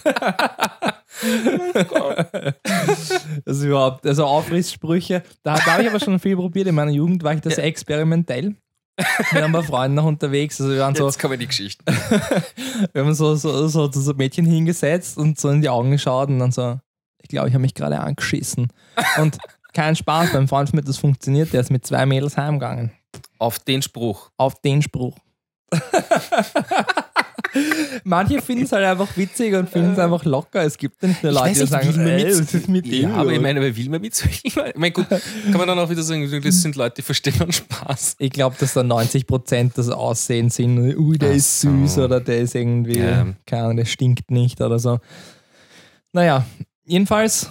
Das 3.44 3.56
ist 3.58 3.62
überhaupt, 3.62 4.06
also 4.06 4.24
Aufrisssprüche. 4.24 5.22
Da, 5.42 5.54
da 5.54 5.64
habe 5.66 5.82
ich 5.82 5.88
aber 5.88 6.00
schon 6.00 6.18
viel 6.18 6.36
probiert. 6.36 6.66
In 6.66 6.74
meiner 6.74 6.90
Jugend 6.90 7.22
war 7.22 7.34
ich 7.34 7.40
das 7.40 7.58
experimentell. 7.58 8.56
Wir 9.32 9.42
haben 9.42 9.52
bei 9.52 9.62
Freunden 9.62 9.96
noch 9.96 10.04
unterwegs. 10.04 10.60
Also 10.60 10.72
wir 10.72 10.80
waren 10.80 10.94
so, 10.94 11.06
Jetzt 11.06 11.18
kommen 11.18 11.38
die 11.38 11.46
Geschichten. 11.46 11.84
wir 12.92 13.02
haben 13.02 13.14
so, 13.14 13.34
so, 13.34 13.66
so, 13.68 13.90
so, 13.90 14.00
so 14.00 14.14
Mädchen 14.14 14.44
hingesetzt 14.44 15.18
und 15.18 15.38
so 15.38 15.50
in 15.50 15.62
die 15.62 15.68
Augen 15.68 15.90
geschaut 15.90 16.28
und 16.28 16.38
dann 16.38 16.52
so, 16.52 16.78
ich 17.20 17.28
glaube, 17.28 17.48
ich 17.48 17.54
habe 17.54 17.62
mich 17.62 17.74
gerade 17.74 17.98
angeschissen. 17.98 18.72
Und 19.18 19.38
kein 19.72 19.96
Spaß, 19.96 20.32
beim 20.32 20.46
Freund 20.46 20.72
hat 20.72 20.88
das 20.88 20.98
funktioniert, 20.98 21.52
der 21.52 21.60
ist 21.60 21.70
mit 21.70 21.84
zwei 21.84 22.06
Mädels 22.06 22.36
heimgegangen. 22.36 22.92
Auf 23.38 23.58
den 23.58 23.82
Spruch. 23.82 24.30
Auf 24.36 24.60
den 24.60 24.82
Spruch. 24.82 25.16
Manche 28.04 28.42
finden 28.42 28.64
es 28.64 28.72
halt 28.72 28.84
einfach 28.84 29.16
witzig 29.16 29.54
und 29.54 29.68
finden 29.68 29.92
es 29.92 29.98
einfach 29.98 30.24
locker. 30.24 30.62
Es 30.64 30.76
gibt 30.76 31.00
nicht 31.02 31.22
nur 31.22 31.32
Leute, 31.32 31.60
die 31.60 31.66
sagen, 31.66 31.86
nicht, 31.86 31.96
will 31.98 32.04
man 32.04 32.12
ey, 32.14 32.24
mit- 32.24 32.40
was 32.40 32.54
ist 32.54 32.68
mit 32.68 32.86
dem? 32.86 33.02
Ja, 33.10 33.14
aber 33.14 33.30
ich 33.30 33.36
los?" 33.36 33.42
meine, 33.42 33.60
wer 33.60 33.76
will 33.76 33.88
man 33.90 34.00
mit 34.00 34.14
solchen 34.14 34.50
Leuten? 34.56 34.70
Ich 34.70 34.76
meine, 34.76 34.92
gut, 34.92 35.08
kann 35.08 35.20
man 35.56 35.68
dann 35.68 35.78
auch 35.78 35.88
wieder 35.88 36.02
sagen, 36.02 36.28
das 36.42 36.62
sind 36.62 36.74
Leute, 36.74 36.96
die 36.96 37.02
verstehen 37.02 37.34
dann 37.38 37.52
Spaß. 37.52 38.16
ich 38.18 38.30
glaube, 38.32 38.56
dass 38.58 38.74
da 38.74 38.80
90% 38.80 39.72
das 39.76 39.88
Aussehen 39.88 40.50
sind, 40.50 40.78
ui, 40.96 41.16
der 41.18 41.30
Ach 41.30 41.34
ist 41.36 41.60
so. 41.60 41.68
süß 41.70 41.98
oder 41.98 42.20
der 42.20 42.40
ist 42.40 42.54
irgendwie, 42.56 42.98
Ja. 42.98 43.26
keine 43.46 43.62
Ahnung, 43.64 43.76
der 43.76 43.84
stinkt 43.84 44.30
nicht 44.32 44.60
oder 44.60 44.78
so. 44.80 44.98
Naja, 46.12 46.44
jedenfalls 46.84 47.50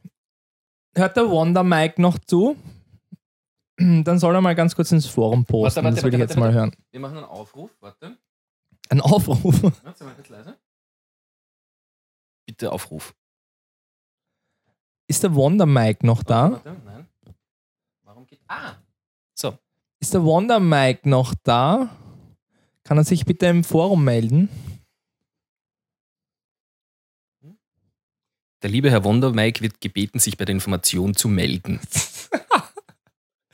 hört 0.94 1.16
der 1.16 1.28
Wonder 1.30 1.62
Mike 1.64 2.00
noch 2.02 2.18
zu. 2.18 2.56
Dann 3.78 4.18
soll 4.18 4.34
er 4.34 4.40
mal 4.40 4.54
ganz 4.54 4.74
kurz 4.74 4.90
ins 4.92 5.06
Forum 5.06 5.44
posten. 5.44 5.76
Warte, 5.76 5.84
warte, 5.84 5.94
das 5.96 6.04
will 6.04 6.14
ich 6.14 6.20
warte, 6.20 6.32
jetzt 6.32 6.38
mal 6.38 6.52
hören. 6.52 6.72
Wir 6.90 7.00
machen 7.00 7.18
einen 7.18 7.26
Aufruf, 7.26 7.70
warte. 7.80 8.16
Ein 8.88 9.00
Aufruf. 9.00 9.62
Warte 9.62 10.04
mal 10.04 10.14
kurz 10.14 10.28
leise. 10.28 10.56
Bitte 12.46 12.72
Aufruf. 12.72 13.14
Ist 15.08 15.22
der 15.22 15.34
Wonder 15.34 15.66
Mike 15.66 16.06
noch 16.06 16.22
da? 16.22 16.52
Warte, 16.52 16.76
nein. 16.84 17.06
Warum 18.02 18.26
geht. 18.26 18.40
Ah! 18.48 18.76
So. 19.34 19.58
Ist 20.00 20.14
der 20.14 20.24
Wonder 20.24 20.58
Mike 20.58 21.08
noch 21.08 21.34
da? 21.42 21.90
Kann 22.84 22.98
er 22.98 23.04
sich 23.04 23.24
bitte 23.24 23.46
im 23.46 23.64
Forum 23.64 24.04
melden? 24.04 24.48
Der 28.62 28.70
liebe 28.70 28.90
Herr 28.90 29.04
Wonder 29.04 29.32
Mike 29.32 29.60
wird 29.60 29.80
gebeten, 29.80 30.18
sich 30.18 30.38
bei 30.38 30.44
der 30.44 30.54
Information 30.54 31.14
zu 31.14 31.28
melden. 31.28 31.78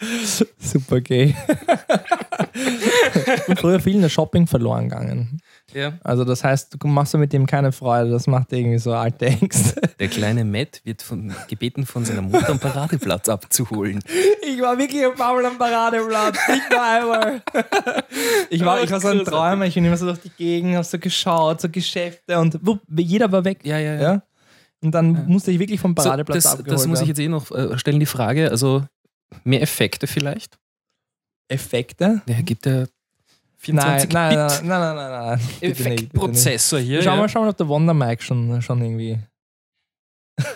Super 0.59 1.01
gay. 1.01 1.35
Und 3.47 3.59
früher 3.59 3.81
viel 3.81 3.95
in 3.95 4.03
der 4.03 4.09
Shopping 4.09 4.47
verloren 4.47 4.89
gegangen. 4.89 5.41
Ja. 5.73 5.95
Also 6.03 6.25
das 6.25 6.45
heißt, 6.45 6.77
du 6.79 6.87
machst 6.89 7.15
ja 7.15 7.19
mit 7.19 7.33
dem 7.33 7.47
keine 7.47 7.73
Freude, 7.73 8.11
das 8.11 8.27
macht 8.27 8.53
irgendwie 8.53 8.79
so 8.79 8.93
alte 8.93 9.27
Ängste. 9.27 9.81
Der 9.99 10.09
kleine 10.09 10.45
Matt 10.45 10.81
wird 10.85 11.03
von, 11.03 11.33
gebeten, 11.49 11.87
von 11.87 12.05
seiner 12.05 12.23
Mutter 12.23 12.51
am 12.51 12.59
Paradeplatz 12.59 13.29
abzuholen. 13.29 14.03
Ich 14.47 14.61
war 14.61 14.77
wirklich 14.79 15.05
ein 15.05 15.15
paar 15.15 15.35
Mal 15.35 15.47
am 15.47 15.59
Paradeplatz, 15.59 16.37
nicht 16.49 16.71
nur 16.71 16.83
einmal. 16.83 17.43
Ich 18.51 18.65
war, 18.65 18.83
ich 18.83 18.91
war 18.91 19.01
so 19.01 19.09
ein 19.09 19.25
Träumer, 19.25 19.67
ich 19.67 19.75
bin 19.75 19.85
immer 19.85 19.97
so 19.97 20.07
durch 20.07 20.21
die 20.21 20.31
Gegend, 20.31 20.77
hab 20.77 20.85
so 20.85 20.99
geschaut, 20.99 21.61
so 21.61 21.69
Geschäfte 21.69 22.39
und 22.39 22.59
wupp, 22.67 22.81
jeder 22.97 23.31
war 23.33 23.45
weg. 23.45 23.61
Ja, 23.63 23.79
ja, 23.79 24.01
Ja? 24.01 24.23
Und 24.83 24.91
dann 24.93 25.27
musste 25.27 25.53
ich 25.53 25.61
wirklich 25.61 25.81
vom 25.81 25.95
So, 25.97 26.03
Paradeplatz 26.03 26.43
das, 26.43 26.53
abgeholt 26.53 26.73
das 26.73 26.87
muss 26.89 27.01
ich 27.01 27.09
jetzt 27.09 27.21
eh 27.21 27.29
noch 27.29 27.51
äh, 27.53 27.79
stellen, 27.79 28.01
die 28.01 28.07
Frage. 28.07 28.51
Also 28.51 28.83
mehr 29.44 29.62
Effekte 29.62 30.07
vielleicht? 30.07 30.59
Effekte? 31.49 32.23
Der 32.27 32.43
gibt 32.43 32.67
ja 32.67 32.86
Nein, 33.69 34.01
24 34.01 34.12
nein, 34.12 34.35
nein, 34.35 34.49
Bit 34.49 34.65
nein, 34.65 34.81
nein, 34.81 34.97
nein, 34.97 35.11
nein. 35.11 35.39
Nicht. 35.39 35.62
Effektprozessor 35.62 36.81
hier. 36.81 37.01
Schau 37.02 37.11
ja. 37.11 37.17
mal, 37.17 37.28
schau 37.28 37.43
mal, 37.43 37.51
ob 37.51 37.57
der 37.57 37.69
Wonder 37.69 37.94
Mike 37.94 38.23
schon, 38.23 38.61
schon 38.61 38.83
irgendwie. 38.83 39.20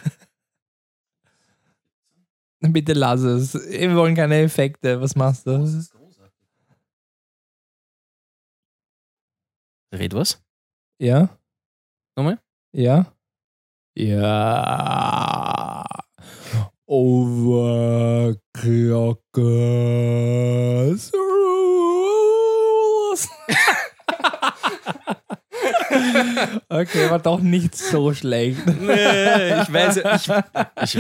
Bitte 2.60 2.94
lass 2.94 3.20
es. 3.20 3.54
Wir 3.54 3.94
wollen 3.94 4.16
keine 4.16 4.40
Effekte. 4.42 5.00
Was 5.00 5.14
machst 5.14 5.46
du? 5.46 5.84
Red 9.92 10.14
was? 10.14 10.42
Ja? 10.98 11.28
Nochmal? 12.16 12.40
Ja? 12.72 13.12
Ja. 13.94 15.55
Overclockers 19.76 21.12
Rules. 21.12 21.12
okay, 26.68 27.10
war 27.10 27.18
doch 27.18 27.40
nicht 27.40 27.74
so 27.74 28.12
schlecht. 28.14 28.64
Nee, 28.66 29.62
ich 29.62 29.72
weiß 29.72 29.96
ich, 29.96 30.04
ich 30.04 30.28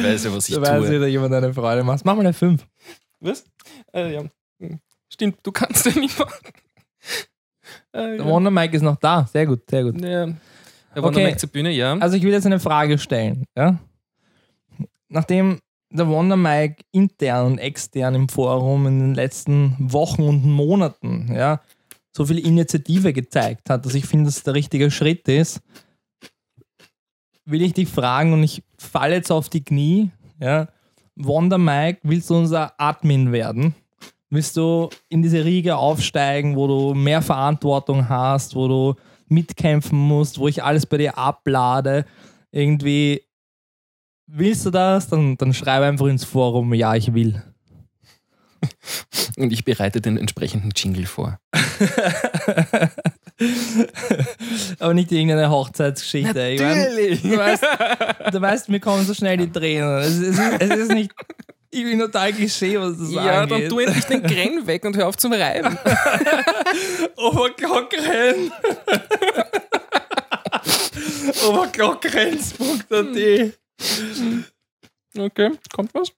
weiß 0.02 0.24
ja, 0.24 0.34
was 0.34 0.48
ich 0.48 0.60
weiß 0.60 0.86
tue. 0.86 0.90
wieder 0.90 1.06
jemand 1.06 1.34
eine 1.34 1.52
Freude 1.54 1.84
macht. 1.84 2.04
Mach 2.04 2.14
mal 2.14 2.20
eine 2.20 2.32
5. 2.32 2.66
Was? 3.20 3.44
Äh, 3.94 4.14
ja. 4.14 4.22
Stimmt, 5.08 5.38
du 5.42 5.52
kannst 5.52 5.86
ja 5.86 5.92
nicht 5.98 6.18
machen. 6.18 6.32
Äh, 7.92 8.16
Der 8.16 8.16
ja. 8.16 8.24
Wonder 8.24 8.50
Mike 8.50 8.76
ist 8.76 8.82
noch 8.82 8.96
da. 8.96 9.26
Sehr 9.32 9.46
gut, 9.46 9.62
sehr 9.70 9.84
gut. 9.84 10.00
Ja. 10.00 10.26
Der 10.26 10.34
Wonder 10.96 11.08
Okay. 11.18 11.24
Mike 11.26 11.36
zur 11.38 11.50
Bühne, 11.50 11.70
ja. 11.70 11.96
Also 11.98 12.16
ich 12.16 12.22
will 12.22 12.32
jetzt 12.32 12.46
eine 12.46 12.60
Frage 12.60 12.98
stellen. 12.98 13.44
Ja? 13.56 13.78
Nachdem 15.08 15.60
der 15.96 16.08
Wonder 16.08 16.36
Mike 16.36 16.84
intern 16.92 17.46
und 17.46 17.58
extern 17.58 18.14
im 18.14 18.28
Forum 18.28 18.86
in 18.86 19.00
den 19.00 19.14
letzten 19.14 19.76
Wochen 19.78 20.22
und 20.22 20.44
Monaten 20.44 21.32
ja, 21.34 21.60
so 22.16 22.24
viel 22.24 22.38
Initiative 22.38 23.12
gezeigt 23.12 23.68
hat, 23.68 23.84
dass 23.84 23.94
ich 23.94 24.06
finde, 24.06 24.26
dass 24.26 24.38
es 24.38 24.42
der 24.42 24.54
richtige 24.54 24.90
Schritt 24.90 25.28
ist, 25.28 25.60
will 27.44 27.62
ich 27.62 27.74
dich 27.74 27.88
fragen 27.88 28.32
und 28.32 28.42
ich 28.42 28.62
falle 28.78 29.14
jetzt 29.14 29.30
auf 29.30 29.48
die 29.48 29.64
Knie. 29.64 30.10
Ja? 30.40 30.68
Wonder 31.14 31.58
Mike, 31.58 32.00
willst 32.02 32.30
du 32.30 32.36
unser 32.36 32.72
Admin 32.78 33.32
werden? 33.32 33.74
Willst 34.28 34.56
du 34.56 34.90
in 35.08 35.22
diese 35.22 35.44
Riege 35.44 35.76
aufsteigen, 35.76 36.56
wo 36.56 36.66
du 36.66 36.94
mehr 36.94 37.22
Verantwortung 37.22 38.08
hast, 38.08 38.56
wo 38.56 38.66
du 38.66 38.94
mitkämpfen 39.28 39.98
musst, 39.98 40.38
wo 40.38 40.48
ich 40.48 40.62
alles 40.62 40.84
bei 40.86 40.98
dir 40.98 41.16
ablade? 41.16 42.04
Irgendwie 42.50 43.22
willst 44.26 44.66
du 44.66 44.70
das? 44.70 45.08
Dann, 45.08 45.36
dann 45.36 45.52
schreib 45.54 45.82
einfach 45.82 46.06
ins 46.06 46.24
Forum, 46.24 46.72
ja, 46.74 46.94
ich 46.94 47.12
will. 47.14 47.42
Und 49.36 49.52
ich 49.52 49.64
bereite 49.64 50.00
den 50.00 50.16
entsprechenden 50.16 50.70
Jingle 50.74 51.06
vor. 51.06 51.38
Aber 54.78 54.94
nicht 54.94 55.12
irgendeine 55.12 55.50
Hochzeitsgeschichte. 55.50 56.48
Ich 56.48 56.60
mein, 56.60 56.86
du, 57.22 57.36
weißt, 57.36 57.64
du 58.32 58.40
weißt, 58.40 58.68
mir 58.70 58.80
kommen 58.80 59.04
so 59.04 59.12
schnell 59.14 59.36
die 59.36 59.50
Tränen. 59.52 59.98
Es, 59.98 60.16
ist- 60.18 60.40
es, 60.58 60.70
ist, 60.70 60.90
nicht. 60.92 61.12
Ich 61.70 61.84
bin 61.84 61.98
total 61.98 62.32
Klischee, 62.32 62.80
was 62.80 62.96
das 62.98 63.10
Ja, 63.12 63.42
angeht. 63.42 63.64
dann 63.64 63.68
tu 63.68 63.78
endlich 63.80 64.04
den 64.06 64.22
Grenn 64.22 64.66
weg 64.66 64.84
und 64.86 64.96
hör 64.96 65.08
auf 65.08 65.16
zum 65.18 65.32
Reiben. 65.34 65.76
Oberglockrenn. 67.16 68.50
Oberglockrenns.at 71.48 73.52
Okay, 75.16 75.52
kommt 75.72 75.94
was? 75.94 76.12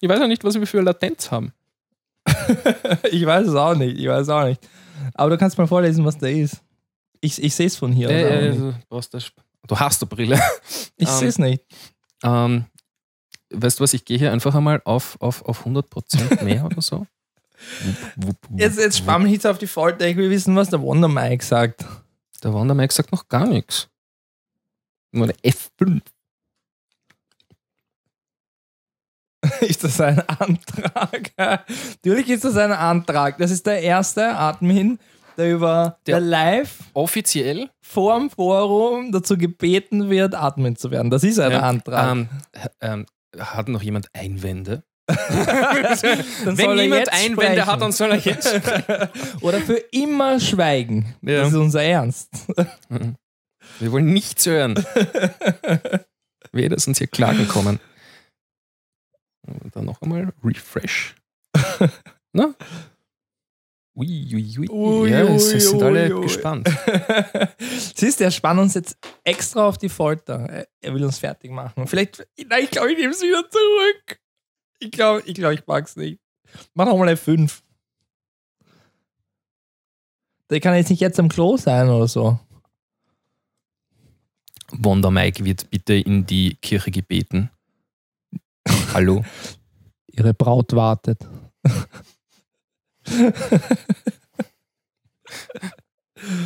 Ich 0.00 0.08
weiß 0.08 0.18
ja 0.18 0.26
nicht, 0.26 0.42
was 0.44 0.54
wir 0.54 0.66
für 0.66 0.80
Latenz 0.80 1.30
haben. 1.30 1.52
ich 3.10 3.24
weiß 3.24 3.48
es 3.48 3.54
auch 3.54 3.74
nicht. 3.74 3.98
Ich 3.98 4.08
weiß 4.08 4.28
auch 4.30 4.44
nicht. 4.44 4.60
Aber 5.14 5.30
du 5.30 5.38
kannst 5.38 5.58
mal 5.58 5.66
vorlesen, 5.66 6.04
was 6.04 6.18
da 6.18 6.26
ist. 6.26 6.62
Ich, 7.20 7.42
ich 7.42 7.54
sehe 7.54 7.66
es 7.66 7.76
von 7.76 7.92
hier. 7.92 8.08
Äh, 8.08 8.48
äh, 8.48 8.56
du, 8.56 8.74
brauchst 8.88 9.12
das, 9.14 9.30
du 9.66 9.78
hast 9.78 10.02
eine 10.02 10.08
Brille. 10.08 10.40
ich 10.96 11.08
ähm, 11.08 11.14
sehe 11.14 11.28
es 11.28 11.38
nicht. 11.38 11.64
Ähm, 12.22 12.64
weißt 13.50 13.78
du 13.78 13.84
was, 13.84 13.94
ich 13.94 14.04
gehe 14.04 14.18
hier 14.18 14.32
einfach 14.32 14.54
einmal 14.54 14.80
auf, 14.84 15.16
auf, 15.20 15.44
auf 15.44 15.66
100% 15.66 16.42
mehr 16.44 16.64
oder 16.64 16.80
so. 16.80 17.06
Jetzt, 18.56 18.78
jetzt 18.78 19.06
mich 19.06 19.32
jetzt 19.32 19.46
auf 19.46 19.58
die 19.58 19.66
Folter. 19.66 20.06
Ich 20.08 20.16
will 20.16 20.30
wissen, 20.30 20.56
was 20.56 20.70
der 20.70 20.80
Wonder 20.80 21.08
Mike 21.08 21.44
sagt. 21.44 21.84
Der 22.42 22.54
Wandermike 22.54 22.92
sagt 22.92 23.12
noch 23.12 23.28
gar 23.28 23.46
nichts. 23.46 23.89
Nur 25.12 25.24
eine 25.24 25.34
F5. 25.34 26.00
ist 29.62 29.84
das 29.84 30.00
ein 30.00 30.20
Antrag? 30.28 31.32
Natürlich 32.04 32.28
ist 32.28 32.44
das 32.44 32.56
ein 32.56 32.72
Antrag. 32.72 33.38
Das 33.38 33.50
ist 33.50 33.66
der 33.66 33.82
erste 33.82 34.36
Admin, 34.36 34.98
der 35.36 35.52
über 35.52 35.98
Der- 36.06 36.20
der 36.20 36.26
live 36.28 36.78
Offiziell 36.92 37.70
vorm 37.80 38.30
Forum 38.30 39.12
dazu 39.12 39.38
gebeten 39.38 40.10
wird, 40.10 40.34
Admin 40.34 40.76
zu 40.76 40.90
werden. 40.90 41.10
Das 41.10 41.24
ist 41.24 41.38
ein 41.38 41.52
Ja, 41.52 41.60
Antrag. 41.60 42.12
ähm, 42.12 42.28
ähm, 42.80 43.06
hat 43.38 43.68
noch 43.68 43.82
jemand 43.82 44.08
Einwände? 44.14 44.82
Wenn 45.08 46.92
jetzt 46.92 47.12
Einwände 47.12 47.36
sprechen. 47.36 47.66
hat, 47.66 47.80
dann 47.82 47.90
soll 47.92 48.10
er 48.12 48.18
jetzt. 48.18 48.60
Oder 49.40 49.60
für 49.60 49.74
immer 49.90 50.38
schweigen. 50.38 51.16
Ja. 51.22 51.40
Das 51.40 51.48
ist 51.48 51.54
unser 51.56 51.82
Ernst. 51.82 52.28
Wir 53.80 53.92
wollen 53.92 54.12
nichts 54.12 54.46
hören. 54.46 54.74
Wehe, 56.52 56.68
dass 56.68 56.86
uns 56.86 56.98
hier 56.98 57.06
Klagen 57.06 57.48
kommen. 57.48 57.80
Und 59.42 59.74
dann 59.74 59.84
noch 59.86 60.00
einmal 60.02 60.32
Refresh. 60.44 61.14
Na? 62.32 62.54
Ui, 63.96 64.06
ui, 64.34 64.58
ui. 64.58 64.68
Ui, 64.68 65.10
ja, 65.10 65.22
es, 65.24 65.52
es 65.52 65.70
sind 65.70 65.82
alle 65.82 66.20
gespannt. 66.20 66.68
Siehst 67.94 68.20
du, 68.20 68.24
er 68.24 68.30
spannt 68.30 68.60
uns 68.60 68.74
jetzt 68.74 68.96
extra 69.24 69.66
auf 69.66 69.78
die 69.78 69.88
Folter. 69.88 70.38
Er- 70.48 70.68
Er 70.80 70.94
will 70.94 71.04
uns 71.04 71.18
fertig 71.18 71.50
machen. 71.50 71.86
Vielleicht, 71.86 72.26
nein, 72.48 72.64
ich 72.64 72.70
glaube, 72.70 72.92
ich 72.92 72.98
nehme 72.98 73.12
es 73.12 73.20
wieder 73.22 73.42
zurück. 73.50 74.20
Ich 74.78 74.90
glaube, 74.92 75.22
ich, 75.26 75.34
glaub, 75.34 75.52
ich 75.52 75.66
mag 75.66 75.84
es 75.86 75.96
nicht. 75.96 76.20
Mach 76.74 76.86
doch 76.86 76.96
mal 76.96 77.08
eine 77.08 77.16
5. 77.16 77.62
Der 80.50 80.60
kann 80.60 80.74
jetzt 80.74 80.90
nicht 80.90 81.00
jetzt 81.00 81.18
am 81.20 81.28
Klo 81.28 81.56
sein 81.56 81.88
oder 81.88 82.08
so. 82.08 82.38
Wonder 84.82 85.10
Mike 85.10 85.44
wird 85.44 85.68
bitte 85.70 85.94
in 85.94 86.24
die 86.24 86.56
Kirche 86.56 86.90
gebeten. 86.90 87.50
Hallo? 88.94 89.24
Ihre 90.12 90.34
Braut 90.34 90.72
wartet. 90.72 91.26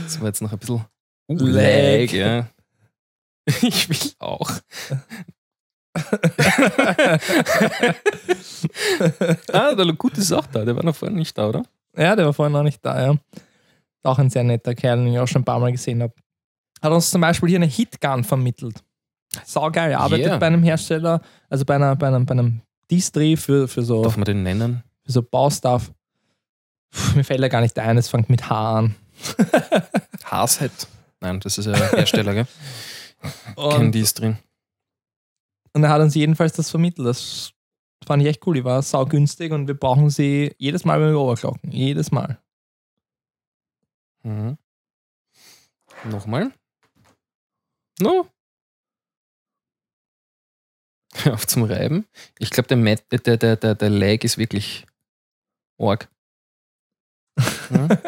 Das 0.05 0.21
war 0.21 0.29
jetzt 0.29 0.41
noch 0.41 0.53
ein 0.53 0.59
bisschen 0.59 0.85
uh, 1.29 1.37
Lag. 1.37 2.13
ja. 2.13 2.49
Ich 3.63 3.89
will 3.89 4.13
auch. 4.21 4.51
ah, 9.53 9.75
der 9.75 9.93
Gut 9.95 10.17
ist 10.17 10.33
auch 10.33 10.47
da. 10.47 10.65
Der 10.65 10.77
war 10.77 10.85
noch 10.85 10.95
vorhin 10.95 11.19
nicht 11.19 11.37
da, 11.37 11.49
oder? 11.49 11.65
Ja, 11.97 12.15
der 12.15 12.27
war 12.27 12.33
vorhin 12.33 12.53
noch 12.53 12.63
nicht 12.63 12.85
da, 12.85 13.05
ja. 13.05 13.17
Auch 14.05 14.19
ein 14.19 14.31
sehr 14.31 14.45
netter 14.45 14.75
Kerl, 14.75 14.99
den 14.99 15.13
ich 15.13 15.19
auch 15.19 15.27
schon 15.27 15.43
ein 15.43 15.47
paar 15.47 15.59
Mal 15.59 15.73
gesehen 15.73 16.03
habe. 16.03 16.15
Hat 16.85 16.93
uns 16.93 17.11
zum 17.11 17.21
Beispiel 17.23 17.49
hier 17.49 17.59
eine 17.59 17.67
Hitgun 17.67 18.25
vermittelt. 18.25 18.85
Saugeil. 19.45 19.91
Er 19.93 20.01
arbeitet 20.01 20.27
Yeah. 20.27 20.37
bei 20.39 20.47
einem 20.47 20.63
Hersteller, 20.63 21.21
also 21.49 21.65
bei, 21.65 21.77
einer, 21.77 21.97
bei 21.97 22.09
einem, 22.09 22.27
bei 22.27 22.33
einem 22.33 22.61
Distri 22.91 23.37
für, 23.37 23.67
für, 23.67 23.83
so, 23.83 24.03
Darf 24.05 24.17
man 24.19 24.27
den 24.27 24.43
nennen? 24.43 24.85
für 25.03 25.13
so 25.13 25.23
Baustuff. 25.23 25.91
Puh, 26.91 27.17
mir 27.17 27.25
fällt 27.25 27.41
er 27.41 27.49
gar 27.49 27.63
nicht 27.63 27.79
ein, 27.79 27.97
es 27.97 28.09
fängt 28.09 28.29
mit 28.29 28.49
H 28.51 28.79
an. 28.79 28.95
Haashead. 30.25 30.71
Nein, 31.21 31.41
das 31.41 31.57
ist 31.59 31.65
ja 31.67 31.75
Hersteller, 31.75 32.35
gell? 32.35 32.47
Ist 33.95 34.21
drin. 34.21 34.37
und 35.73 35.83
er 35.85 35.89
hat 35.89 36.03
uns 36.03 36.15
jedenfalls 36.15 36.53
das 36.53 36.69
vermittelt. 36.71 37.09
Das 37.09 37.53
fand 38.07 38.23
ich 38.23 38.29
echt 38.29 38.47
cool. 38.47 38.55
Die 38.57 38.65
war 38.65 38.83
saugünstig 38.83 39.51
und 39.53 39.67
wir 39.67 39.75
brauchen 39.75 40.11
sie 40.11 40.55
jedes 40.59 40.85
Mal, 40.85 41.01
wenn 41.01 41.09
wir 41.09 41.19
overclocken. 41.19 41.73
Jedes 41.73 42.11
Mal. 42.13 42.39
Mhm. 44.23 44.59
Nochmal. 46.11 46.53
No. 48.01 48.29
Hör 51.15 51.35
auf 51.35 51.47
zum 51.47 51.63
Reiben. 51.65 52.07
Ich 52.39 52.51
glaube, 52.51 52.67
der, 52.69 52.77
Matt- 52.77 53.05
der, 53.13 53.37
der, 53.37 53.57
der, 53.57 53.75
der 53.75 53.91
Lag 53.91 54.25
ist 54.25 54.37
wirklich 54.39 54.85
arg. 55.79 56.09
Ja. 57.71 57.89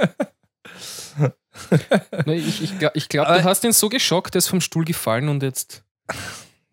Nee, 2.27 2.37
ich 2.37 2.63
ich 2.63 2.79
glaube, 2.79 2.97
ich 2.99 3.09
glaub, 3.09 3.27
Aber- 3.27 3.39
du 3.39 3.45
hast 3.45 3.65
ihn 3.65 3.73
so 3.73 3.89
geschockt, 3.89 4.35
der 4.35 4.39
ist 4.41 4.49
vom 4.49 4.61
Stuhl 4.61 4.85
gefallen 4.85 5.29
und 5.31 5.43
jetzt. 5.43 5.83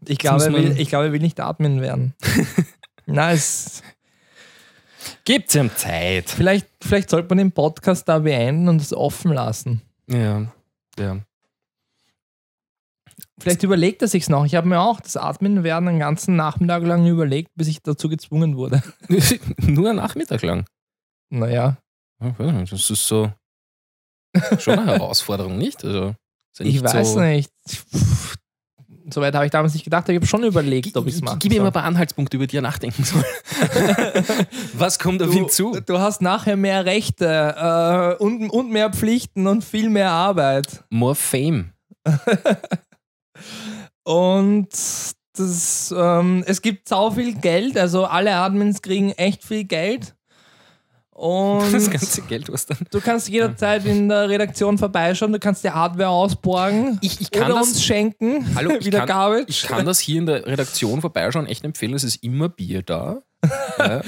Ich 0.06 0.18
glaube, 0.20 0.44
er 0.44 0.54
will, 0.54 0.78
ich 0.80 0.90
glaube, 0.90 1.06
er 1.06 1.12
will 1.14 1.22
nicht 1.22 1.40
Admin 1.40 1.80
werden. 1.82 2.14
Nein, 3.06 3.34
es, 3.36 3.82
Gebt 5.24 5.56
ihm 5.56 5.74
Zeit. 5.76 6.30
vielleicht, 6.30 6.68
vielleicht 6.82 7.10
sollte 7.10 7.30
man 7.30 7.38
den 7.38 7.52
Podcast 7.54 8.08
da 8.10 8.20
beenden 8.20 8.68
und 8.68 8.82
es 8.82 8.94
offen 8.94 9.32
lassen. 9.32 9.82
Ja, 10.08 10.52
ja. 11.00 11.20
Vielleicht 13.40 13.64
überlegt 13.64 14.02
er 14.02 14.08
sich's 14.08 14.30
noch. 14.30 14.46
Ich 14.46 14.56
habe 14.56 14.68
mir 14.68 14.80
auch 14.80 15.02
das 15.02 15.18
Admin 15.18 15.64
werden 15.64 15.88
einen 15.90 16.00
ganzen 16.00 16.36
Nachmittag 16.36 16.84
lang 16.84 17.06
überlegt, 17.08 17.50
bis 17.56 17.68
ich 17.68 17.82
dazu 17.82 18.08
gezwungen 18.10 18.56
wurde. 18.58 18.82
Nur 19.58 19.90
ein 19.90 19.96
Nachmittag 19.96 20.44
lang. 20.44 20.66
Naja, 21.30 21.78
Ja, 22.22 22.36
Das 22.70 22.90
ist 22.90 23.08
so 23.08 23.32
schon 24.60 24.80
eine 24.80 24.94
Herausforderung, 24.94 25.58
nicht? 25.58 25.84
Also, 25.84 26.06
ja 26.60 26.66
ich 26.66 26.82
nicht 26.82 26.84
weiß 26.84 27.14
so, 27.14 27.20
nicht. 27.22 27.52
Soweit 29.10 29.36
habe 29.36 29.46
ich 29.46 29.52
damals 29.52 29.74
nicht 29.74 29.84
gedacht. 29.84 30.08
Ich 30.10 30.16
habe 30.16 30.26
schon 30.26 30.44
überlegt, 30.44 30.96
ob 30.96 31.08
ich 31.08 31.16
es 31.16 31.22
mache. 31.22 31.38
Gib 31.40 31.52
ihm 31.54 31.62
mal 31.62 31.68
ein 31.68 31.74
paar 31.74 31.84
Anhaltspunkte, 31.84 32.38
über 32.38 32.48
die 32.48 32.58
er 32.58 32.62
nachdenken 32.62 33.04
soll. 33.04 33.24
Was 34.74 34.98
kommt 34.98 35.22
auf 35.22 35.34
ihn 35.34 35.44
Du, 35.44 35.48
zu? 35.50 35.80
du 35.86 36.00
hast 36.00 36.22
nachher 36.22 36.56
mehr 36.56 36.86
Rechte 36.86 38.16
äh, 38.18 38.24
und, 38.24 38.50
und 38.50 38.72
mehr 38.72 38.92
Pflichten 38.92 39.46
und 39.48 39.64
viel 39.64 39.90
mehr 39.90 40.12
Arbeit. 40.12 40.84
More 40.90 41.16
Fame. 41.16 41.72
Und 44.04 44.68
das, 45.36 45.94
ähm, 45.98 46.44
es 46.46 46.62
gibt 46.62 46.88
sau 46.88 47.12
viel 47.12 47.34
Geld, 47.36 47.78
also 47.78 48.06
alle 48.06 48.36
Admins 48.36 48.82
kriegen 48.82 49.12
echt 49.14 49.44
viel 49.44 49.64
Geld. 49.64 50.14
Und 51.12 51.72
Das 51.72 51.90
ganze 51.92 52.22
Geld, 52.24 52.52
was 52.52 52.66
dann. 52.66 52.78
du 52.90 53.00
kannst 53.00 53.30
jederzeit 53.30 53.86
in 53.86 54.10
der 54.10 54.30
Redaktion 54.30 54.78
vorbeischauen, 54.80 55.32
du 55.32 55.40
kannst 55.40 55.64
dir 55.64 55.74
Hardware 55.74 56.10
ausborgen 56.10 56.98
Ich, 57.02 57.22
ich 57.22 57.30
kann 57.32 57.52
oder 57.52 57.60
das. 57.60 57.70
uns 57.70 57.84
schenken. 57.84 58.56
Hallo, 58.56 58.72
ich 58.80 58.86
wieder 58.88 59.00
kann, 59.00 59.08
Garbage. 59.08 59.46
ich 59.48 59.64
kann 59.64 59.86
das 59.86 60.00
hier 60.00 60.18
in 60.20 60.26
der 60.26 60.46
Redaktion 60.46 61.02
vorbeischauen, 61.02 61.46
echt 61.46 61.64
empfehlen. 61.64 61.94
Es 61.94 62.04
ist 62.04 62.24
immer 62.24 62.50
Bier 62.50 62.82
da. 62.82 63.22
Ja, 63.78 64.02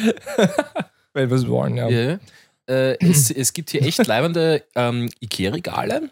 Wenn 1.13 1.29
wir 1.29 1.37
es 1.37 1.47
wollen, 1.47 1.77
ja. 1.77 1.87
ja. 1.87 2.19
Äh, 2.67 2.97
es, 2.99 3.29
es 3.31 3.53
gibt 3.53 3.69
hier 3.69 3.83
echt 3.83 4.05
leibende 4.07 4.63
ähm, 4.75 5.09
Ikea-Regale, 5.21 6.09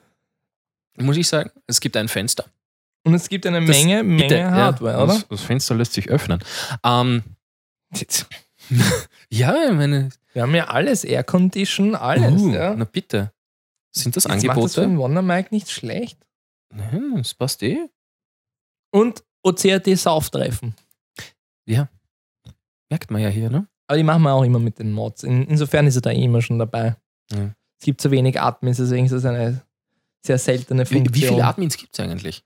muss 0.98 1.18
ich 1.18 1.28
sagen. 1.28 1.50
Es 1.66 1.82
gibt 1.82 1.98
ein 1.98 2.08
Fenster. 2.08 2.46
Und 3.04 3.14
es 3.14 3.28
gibt 3.30 3.46
eine 3.46 3.60
Das- 3.66 3.70
Menge, 3.70 4.04
Menge 4.04 4.24
Bitte, 4.24 4.50
Hardware, 4.52 4.94
ja, 4.98 5.04
oder? 5.04 5.14
Das, 5.14 5.28
das 5.28 5.42
Fenster 5.42 5.76
lässt 5.76 5.94
sich 5.94 6.10
öffnen. 6.10 6.40
Ähm, 6.84 7.24
ja, 9.30 9.66
ich 9.70 9.74
meine, 9.74 10.10
Wir 10.34 10.42
haben 10.44 10.56
ja 10.56 10.68
alles, 10.68 11.04
Aircondition, 11.04 11.96
alles. 11.96 12.42
uh, 12.42 12.50
ja. 12.54 12.74
na 12.76 12.86
bitte. 12.86 13.32
Sind 13.92 14.16
das 14.16 14.24
Jetzt 14.24 14.46
macht 14.46 14.58
das 14.64 14.74
für 14.76 14.82
Angebote? 14.82 14.84
einen 14.84 14.98
Wonder 14.98 15.22
Mic 15.22 15.52
nicht 15.52 15.70
schlecht. 15.70 16.18
Nein, 16.74 17.16
das 17.18 17.34
passt 17.36 17.62
eh. 17.62 17.78
Und 18.92 19.24
OCRT 19.44 19.98
Sauftreffen. 19.98 20.74
Merkt 22.90 23.10
man 23.12 23.22
ja 23.22 23.30
hier, 23.30 23.50
ne? 23.50 23.68
Aber 23.88 23.98
die 23.98 24.04
machen 24.04 24.24
wir 24.24 24.32
auch 24.34 24.44
immer 24.44 24.60
mit 24.60 24.80
den 24.80 24.92
Mods. 24.94 25.24
In, 25.24 25.46
insofern 25.48 25.88
ist 25.88 25.96
er 25.96 26.02
da 26.02 26.12
eh 26.12 26.24
immer 26.24 26.42
schon 26.42 26.58
dabei. 26.60 26.96
Ja. 27.32 27.54
Es 27.80 27.86
gibt 27.86 28.02
so 28.02 28.12
wenig 28.12 28.40
Admins, 28.40 28.78
deswegen 28.78 29.06
ist 29.06 29.12
das 29.12 29.26
eine 29.26 29.62
sehr 30.26 30.38
seltene 30.38 30.90
Wie, 30.90 30.96
Funktion. 30.96 31.14
wie 31.16 31.28
viele 31.28 31.46
Admins 31.46 31.76
gibt 31.78 31.94
es 31.94 32.00
eigentlich? 32.00 32.44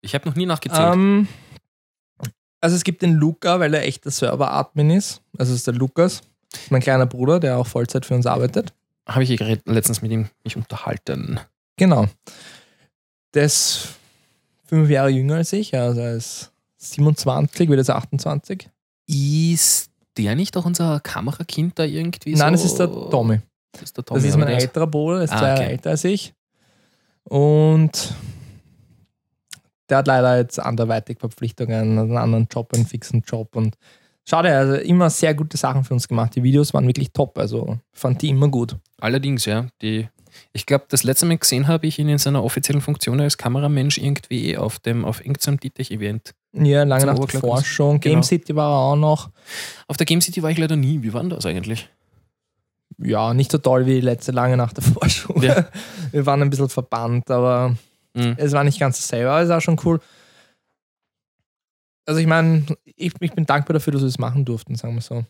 Ich 0.00 0.14
habe 0.14 0.28
noch 0.28 0.36
nie 0.36 0.46
nachgezählt. 0.46 0.94
Ähm, 0.94 1.28
also 2.60 2.74
es 2.76 2.84
gibt 2.84 3.02
den 3.02 3.14
Luca, 3.14 3.60
weil 3.60 3.72
er 3.74 3.84
echt 3.84 4.04
der 4.04 4.12
Server-Admin 4.12 4.90
ist. 4.90 5.22
Also 5.38 5.52
es 5.52 5.58
ist 5.60 5.66
der 5.66 5.74
Lukas, 5.74 6.22
mein 6.70 6.80
kleiner 6.82 7.06
Bruder, 7.06 7.40
der 7.40 7.58
auch 7.58 7.66
Vollzeit 7.66 8.04
für 8.06 8.14
uns 8.14 8.26
arbeitet. 8.26 8.72
habe 9.08 9.22
ich 9.24 9.38
letztens 9.64 10.02
mit 10.02 10.10
ihm 10.12 10.28
mich 10.44 10.56
unterhalten. 10.56 11.40
Genau. 11.76 12.06
Der 13.34 13.44
ist 13.44 13.88
fünf 14.66 14.90
Jahre 14.90 15.08
jünger 15.10 15.36
als 15.36 15.52
ich, 15.52 15.74
also 15.76 16.00
er 16.00 16.14
ist 16.16 16.50
27, 16.78 17.68
wird 17.68 17.78
jetzt 17.78 17.90
28. 17.90 18.68
Ist 19.06 19.90
der 20.16 20.34
nicht 20.34 20.56
auch 20.56 20.64
unser 20.64 21.00
Kamerakind 21.00 21.78
da 21.78 21.84
irgendwie 21.84 22.34
so? 22.34 22.42
Nein, 22.42 22.52
das 22.52 22.64
ist 22.64 22.76
der 22.78 22.86
Tommy. 22.90 23.40
Das 23.72 23.82
ist 23.82 23.96
der 23.96 24.04
Tommy. 24.04 24.20
Das 24.20 24.28
ist 24.28 24.36
mein 24.36 24.48
älterer 24.48 24.86
Bruder, 24.86 25.16
der 25.16 25.24
ist 25.24 25.32
Ah, 25.32 25.38
zwei 25.38 25.46
Jahre 25.48 25.60
okay. 25.62 25.70
älter 25.72 25.90
als 25.90 26.04
ich. 26.04 26.34
Und 27.24 28.14
der 29.88 29.98
hat 29.98 30.06
leider 30.06 30.38
jetzt 30.38 30.58
anderweitig 30.58 31.18
Verpflichtungen, 31.20 31.98
einen 31.98 32.16
anderen 32.16 32.48
Job, 32.52 32.72
einen 32.74 32.86
fixen 32.86 33.22
Job 33.26 33.54
und 33.56 33.76
Schade, 34.28 34.54
also 34.54 34.74
immer 34.74 35.08
sehr 35.08 35.32
gute 35.32 35.56
Sachen 35.56 35.84
für 35.84 35.94
uns 35.94 36.06
gemacht. 36.06 36.36
Die 36.36 36.42
Videos 36.42 36.74
waren 36.74 36.86
wirklich 36.86 37.12
top, 37.14 37.38
also 37.38 37.78
fand 37.94 38.20
die 38.20 38.28
immer 38.28 38.48
gut. 38.48 38.76
Allerdings, 39.00 39.46
ja. 39.46 39.68
Die, 39.80 40.06
ich 40.52 40.66
glaube, 40.66 40.84
das 40.90 41.02
letzte 41.02 41.24
Mal 41.24 41.38
gesehen 41.38 41.66
habe 41.66 41.86
ich 41.86 41.98
ihn 41.98 42.10
in 42.10 42.18
seiner 42.18 42.44
offiziellen 42.44 42.82
Funktion 42.82 43.18
als 43.22 43.38
Kameramensch 43.38 43.96
irgendwie 43.96 44.54
auf 44.58 44.80
dem 44.80 45.06
auf 45.06 45.20
irgendeinem 45.24 45.58
Ditech-Event. 45.58 46.34
Ja, 46.52 46.82
lange 46.82 47.06
nach 47.06 47.18
der 47.18 47.40
Forschung. 47.40 48.00
Game 48.00 48.16
Genau. 48.16 48.22
City 48.22 48.54
war 48.54 48.70
er 48.70 48.92
auch 48.92 48.96
noch. 48.96 49.30
Auf 49.86 49.96
der 49.96 50.04
Game 50.04 50.20
City 50.20 50.42
war 50.42 50.50
ich 50.50 50.58
leider 50.58 50.76
nie. 50.76 51.02
Wie 51.02 51.14
war 51.14 51.22
denn 51.22 51.30
das 51.30 51.46
eigentlich? 51.46 51.88
Ja, 52.98 53.32
nicht 53.32 53.50
so 53.50 53.56
toll 53.56 53.86
wie 53.86 53.94
die 53.94 54.00
letzte 54.02 54.32
lange 54.32 54.58
nach 54.58 54.74
der 54.74 54.84
Forschung. 54.92 55.42
Ja. 55.42 55.68
Wir 56.12 56.26
waren 56.26 56.42
ein 56.42 56.50
bisschen 56.50 56.68
verbannt, 56.68 57.30
aber 57.30 57.76
Mhm. 58.18 58.34
es 58.36 58.52
war 58.52 58.64
nicht 58.64 58.80
ganz 58.80 58.98
dasselbe, 58.98 59.30
aber 59.30 59.42
es 59.42 59.48
war 59.48 59.60
schon 59.60 59.80
cool. 59.84 60.00
Also 62.06 62.20
ich 62.20 62.26
meine, 62.26 62.64
ich, 62.84 63.12
ich 63.20 63.32
bin 63.32 63.46
dankbar 63.46 63.74
dafür, 63.74 63.92
dass 63.92 64.02
wir 64.02 64.08
das 64.08 64.18
machen 64.18 64.44
durften, 64.44 64.74
sagen 64.74 64.94
wir 64.94 65.02
so. 65.02 65.24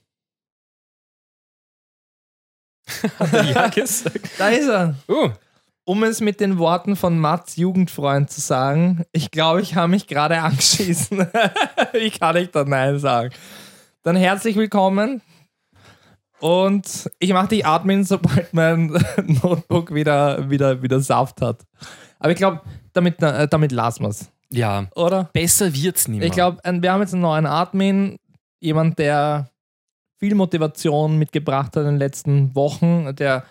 ja, 3.33 3.69
gesagt. 3.69 4.31
Da 4.39 4.49
ist 4.49 4.69
er. 4.69 4.95
Oh, 5.09 5.31
Um 5.85 6.05
es 6.05 6.21
mit 6.21 6.41
den 6.41 6.59
Worten 6.59 6.97
von 6.97 7.19
Mats 7.19 7.57
Jugendfreund 7.57 8.31
zu 8.31 8.41
sagen, 8.41 9.05
ich 9.13 9.31
glaube, 9.31 9.61
ich 9.61 9.75
habe 9.75 9.89
mich 9.89 10.07
gerade 10.07 10.39
angeschissen. 10.41 11.27
Wie 11.93 12.11
kann 12.11 12.37
ich 12.37 12.51
da 12.51 12.65
Nein 12.65 12.99
sagen? 12.99 13.35
Dann 14.03 14.17
herzlich 14.17 14.57
willkommen. 14.57 15.21
Und 16.41 17.11
ich 17.19 17.33
mache 17.33 17.49
dich 17.49 17.67
atmen, 17.67 18.05
sobald 18.05 18.55
mein 18.55 18.87
Notebook 19.43 19.93
wieder, 19.93 20.49
wieder, 20.49 20.81
wieder 20.83 21.01
Saft 21.01 21.41
hat. 21.41 21.65
Aber 22.19 22.33
ich 22.33 22.39
glaube, 22.39 22.61
damit, 22.93 23.23
äh, 23.23 23.47
damit 23.49 23.73
lassen 23.73 24.03
wir 24.03 24.09
es, 24.09 24.31
ja. 24.51 24.87
oder? 24.95 25.31
Besser 25.33 25.73
wird's 25.75 26.09
nicht 26.09 26.19
mehr. 26.19 26.29
Ich 26.29 26.33
glaube, 26.33 26.59
wir 26.65 26.93
haben 26.93 27.01
jetzt 27.01 27.13
einen 27.13 27.23
neuen 27.23 27.47
Admin, 27.47 28.17
jemand, 28.61 28.99
der 28.99 29.51
viel 30.19 30.35
Motivation 30.35 31.17
mitgebracht 31.19 31.77
hat 31.77 31.83
in 31.83 31.91
den 31.91 31.99
letzten 31.99 32.55
Wochen, 32.55 33.15
der, 33.17 33.45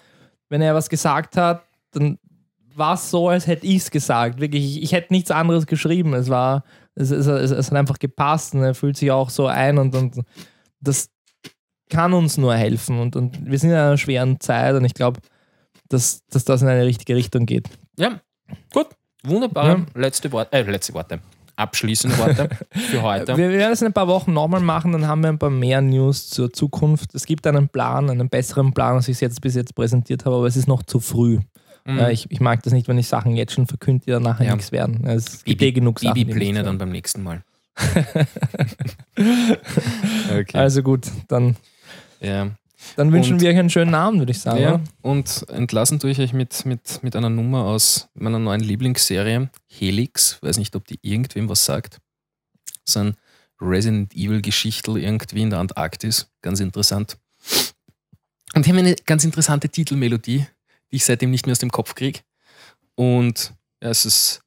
wenn 0.50 0.62
er 0.62 0.76
was 0.76 0.90
gesagt 0.90 1.38
hat, 1.38 1.64
dann 1.92 2.18
war 2.76 2.94
es 2.94 3.10
so, 3.10 3.30
als 3.30 3.48
hätte 3.48 3.66
ich 3.66 3.78
es 3.78 3.92
gesagt. 3.92 4.40
Wirklich, 4.40 4.78
ich, 4.78 4.84
ich 4.84 4.92
hätte 4.92 5.14
nichts 5.14 5.32
anderes 5.32 5.66
geschrieben. 5.66 6.14
Es 6.14 6.30
war, 6.30 6.64
es, 6.94 7.10
es, 7.10 7.26
es, 7.26 7.52
es 7.52 7.72
hat 7.72 7.78
einfach 7.78 8.00
gepasst 8.00 8.54
und 8.54 8.64
er 8.64 8.76
fühlt 8.76 8.98
sich 8.98 9.12
auch 9.12 9.30
so 9.30 9.48
ein 9.48 9.78
und, 9.78 9.96
und 9.96 10.22
das 10.80 11.10
kann 11.90 12.14
uns 12.14 12.38
nur 12.38 12.56
helfen. 12.56 13.00
Und, 13.00 13.16
und 13.16 13.50
wir 13.50 13.58
sind 13.58 13.72
in 13.72 13.78
einer 13.78 13.98
schweren 13.98 14.40
Zeit 14.40 14.76
und 14.76 14.86
ich 14.86 14.94
glaube, 14.94 15.22
dass, 15.90 16.20
dass 16.30 16.44
das 16.44 16.62
in 16.62 16.68
eine 16.68 16.86
richtige 16.86 17.16
Richtung 17.16 17.46
geht. 17.46 17.68
Ja, 17.98 18.22
gut. 18.74 18.88
Wunderbar. 19.24 19.68
Ja. 19.68 19.86
Letzte 19.96 20.32
Worte, 20.32 20.54
äh, 20.54 20.62
letzte 20.64 20.94
Worte. 20.94 21.20
Abschließende 21.56 22.18
Worte 22.20 22.50
für 22.72 23.02
heute. 23.02 23.36
Wir 23.38 23.50
werden 23.50 23.74
es 23.74 23.82
in 23.82 23.88
ein 23.88 23.94
paar 23.94 24.08
Wochen 24.08 24.32
nochmal 24.32 24.62
machen, 24.62 24.92
dann 24.92 25.08
haben 25.08 25.24
wir 25.24 25.30
ein 25.30 25.40
paar 25.40 25.50
mehr 25.50 25.82
News 25.82 26.30
zur 26.30 26.54
Zukunft. 26.54 27.16
Es 27.16 27.26
gibt 27.26 27.48
einen 27.48 27.68
Plan, 27.68 28.10
einen 28.12 28.30
besseren 28.30 28.74
Plan, 28.74 28.96
als 28.98 29.08
ich 29.08 29.14
es 29.16 29.22
jetzt 29.22 29.42
bis 29.42 29.56
jetzt 29.56 29.74
präsentiert 29.74 30.26
habe, 30.26 30.36
aber 30.36 30.46
es 30.46 30.56
ist 30.56 30.68
noch 30.68 30.84
zu 30.84 31.00
früh. 31.00 31.40
Mhm. 31.86 31.98
Ja, 31.98 32.10
ich, 32.10 32.30
ich 32.30 32.40
mag 32.42 32.62
das 32.62 32.74
nicht, 32.74 32.88
wenn 32.88 32.98
ich 33.00 33.08
Sachen 33.08 33.36
jetzt 33.36 33.54
schon 33.54 33.66
verkünde, 33.66 34.06
die 34.06 34.12
dann 34.12 34.22
nachher 34.24 34.46
Ja. 34.46 34.54
nichts 34.56 34.72
werden. 34.72 35.08
Es 35.08 35.44
gibt 35.44 35.62
eh 35.64 35.72
genug 35.72 36.00
Sachen. 36.00 36.14
Babypläne 36.14 36.62
dann 36.62 36.78
beim 36.78 36.92
nächsten 36.92 37.24
Mal. 37.24 37.44
okay. 39.18 40.58
Also 40.58 40.84
gut, 40.84 41.08
dann, 41.28 41.56
ja. 42.20 42.52
Dann 42.96 43.12
wünschen 43.12 43.34
Und- 43.34 43.42
wir 43.42 43.50
euch 43.50 43.58
einen 43.58 43.70
schönen 43.70 43.94
Abend, 43.96 44.20
würde 44.20 44.32
ich 44.32 44.40
sagen. 44.40 44.62
ja. 44.62 44.82
Und 45.02 45.46
entlassen 45.50 46.00
tue 46.00 46.12
ich 46.12 46.20
euch 46.20 46.34
mit, 46.34 46.66
mit, 46.66 47.02
mit 47.04 47.16
einer 47.16 47.30
Nummer 47.30 47.66
aus 47.66 48.10
meiner 48.14 48.40
neuen 48.40 48.62
Lieblingsserie, 48.62 49.50
Helix. 49.68 50.38
Weiß 50.42 50.58
nicht, 50.58 50.76
ob 50.76 50.86
die 50.88 51.00
irgendwem 51.02 51.50
was 51.50 51.66
sagt. 51.66 52.00
So 52.86 53.00
ein 53.02 53.16
Resident 53.60 54.14
Evil-Geschichtel 54.16 54.98
irgendwie 54.98 55.42
in 55.42 55.50
der 55.50 55.60
Antarktis. 55.60 56.30
Ganz 56.42 56.60
interessant. 56.60 57.18
Und 58.54 58.66
die 58.66 58.70
haben 58.70 58.78
eine 58.78 58.96
ganz 59.06 59.24
interessante 59.24 59.70
Titelmelodie, 59.70 60.46
die 60.92 60.96
ich 60.96 61.06
seitdem 61.06 61.32
nicht 61.32 61.46
mehr 61.46 61.52
aus 61.54 61.60
dem 61.60 61.72
Kopf 61.72 61.96
kriege. 61.96 62.20
Und 62.96 63.54
ja, 63.84 63.90
es 63.90 64.06
ist 64.06 64.42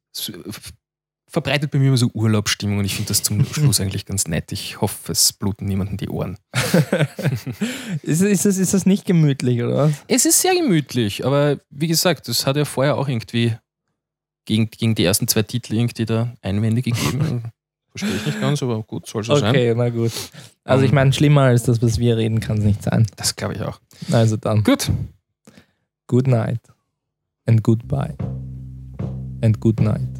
verbreitet 1.30 1.70
bei 1.70 1.78
mir 1.78 1.88
immer 1.88 1.96
so 1.96 2.10
Urlaubsstimmung 2.12 2.78
und 2.78 2.84
ich 2.84 2.94
finde 2.94 3.08
das 3.08 3.22
zum 3.22 3.44
Schluss 3.54 3.80
eigentlich 3.80 4.04
ganz 4.06 4.26
nett. 4.26 4.52
Ich 4.52 4.80
hoffe, 4.80 5.12
es 5.12 5.32
bluten 5.32 5.64
niemanden 5.66 5.96
die 5.96 6.08
Ohren. 6.08 6.36
Ist, 8.02 8.20
ist, 8.22 8.44
das, 8.46 8.56
ist 8.58 8.74
das 8.74 8.86
nicht 8.86 9.04
gemütlich, 9.06 9.62
oder? 9.62 9.92
Es 10.08 10.24
ist 10.24 10.40
sehr 10.40 10.54
gemütlich, 10.54 11.24
aber 11.24 11.58
wie 11.70 11.86
gesagt, 11.86 12.28
es 12.28 12.46
hat 12.46 12.56
ja 12.56 12.64
vorher 12.64 12.96
auch 12.96 13.08
irgendwie 13.08 13.54
gegen, 14.44 14.70
gegen 14.70 14.94
die 14.94 15.04
ersten 15.04 15.28
zwei 15.28 15.42
Titel 15.42 15.74
irgendwie 15.74 16.04
da 16.06 16.34
Einwände 16.42 16.82
gegeben. 16.82 17.44
Verstehe 17.90 18.16
ich 18.16 18.26
nicht 18.26 18.40
ganz, 18.40 18.62
aber 18.62 18.82
gut, 18.84 19.06
soll 19.08 19.24
so 19.24 19.34
sein. 19.36 19.50
Okay, 19.50 19.74
na 19.76 19.88
gut. 19.90 20.12
Also 20.64 20.84
ich 20.84 20.90
Ähm. 20.90 20.94
meine, 20.94 21.12
schlimmer 21.12 21.42
als 21.42 21.64
das, 21.64 21.82
was 21.82 21.98
wir 21.98 22.16
reden, 22.16 22.38
kann 22.40 22.58
es 22.58 22.64
nicht 22.64 22.82
sein. 22.82 23.06
Das 23.16 23.34
glaube 23.36 23.54
ich 23.54 23.62
auch. 23.62 23.80
Also 24.12 24.36
dann, 24.36 24.62
Gut. 24.62 24.90
good 26.06 26.26
night 26.28 26.60
and 27.46 27.62
goodbye 27.64 28.14
and 29.42 29.58
good 29.60 29.80
night. 29.80 30.19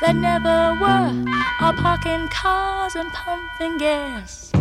that 0.00 0.14
never 0.14 0.76
were 0.80 1.24
are 1.60 1.72
parking 1.74 2.28
cars 2.28 2.94
and 2.94 3.10
pumping 3.12 3.78
gas. 3.78 4.52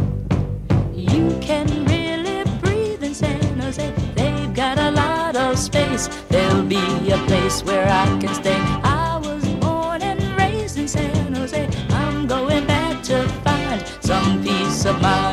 You 0.93 1.37
can 1.41 1.67
really 1.85 2.43
breathe 2.59 3.03
in 3.03 3.13
San 3.13 3.59
Jose. 3.59 3.93
They've 4.15 4.53
got 4.53 4.79
a 4.79 4.91
lot 4.91 5.35
of 5.35 5.57
space. 5.57 6.07
There'll 6.29 6.63
be 6.63 7.11
a 7.11 7.17
place 7.27 7.63
where 7.63 7.87
I 7.87 8.05
can 8.19 8.33
stay. 8.33 8.59
I 8.83 9.19
was 9.23 9.45
born 9.61 10.01
and 10.01 10.21
raised 10.39 10.77
in 10.77 10.87
San 10.87 11.35
Jose. 11.35 11.69
I'm 11.89 12.27
going 12.27 12.65
back 12.65 13.03
to 13.03 13.27
find 13.45 13.85
some 14.01 14.43
peace 14.43 14.85
of 14.85 14.99
mind 15.01 15.26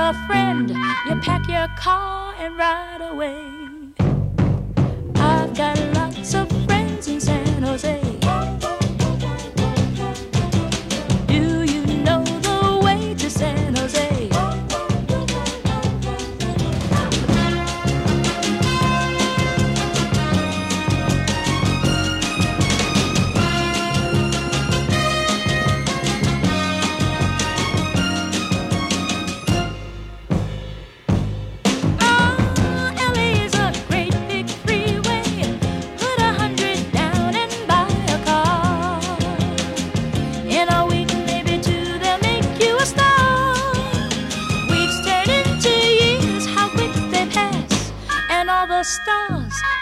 a 0.00 0.14
friend. 0.26 0.70
You 0.70 1.14
pack 1.20 1.46
your 1.46 1.68
car 1.76 2.34
and 2.38 2.56
ride 2.56 3.02
away. 3.02 3.59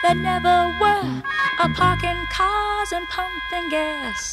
That 0.09 0.17
never 0.17 0.59
were 0.81 1.23
are 1.61 1.75
parking 1.75 2.25
cars 2.33 2.93
and 2.93 3.07
pumping 3.11 3.69
gas. 3.69 4.28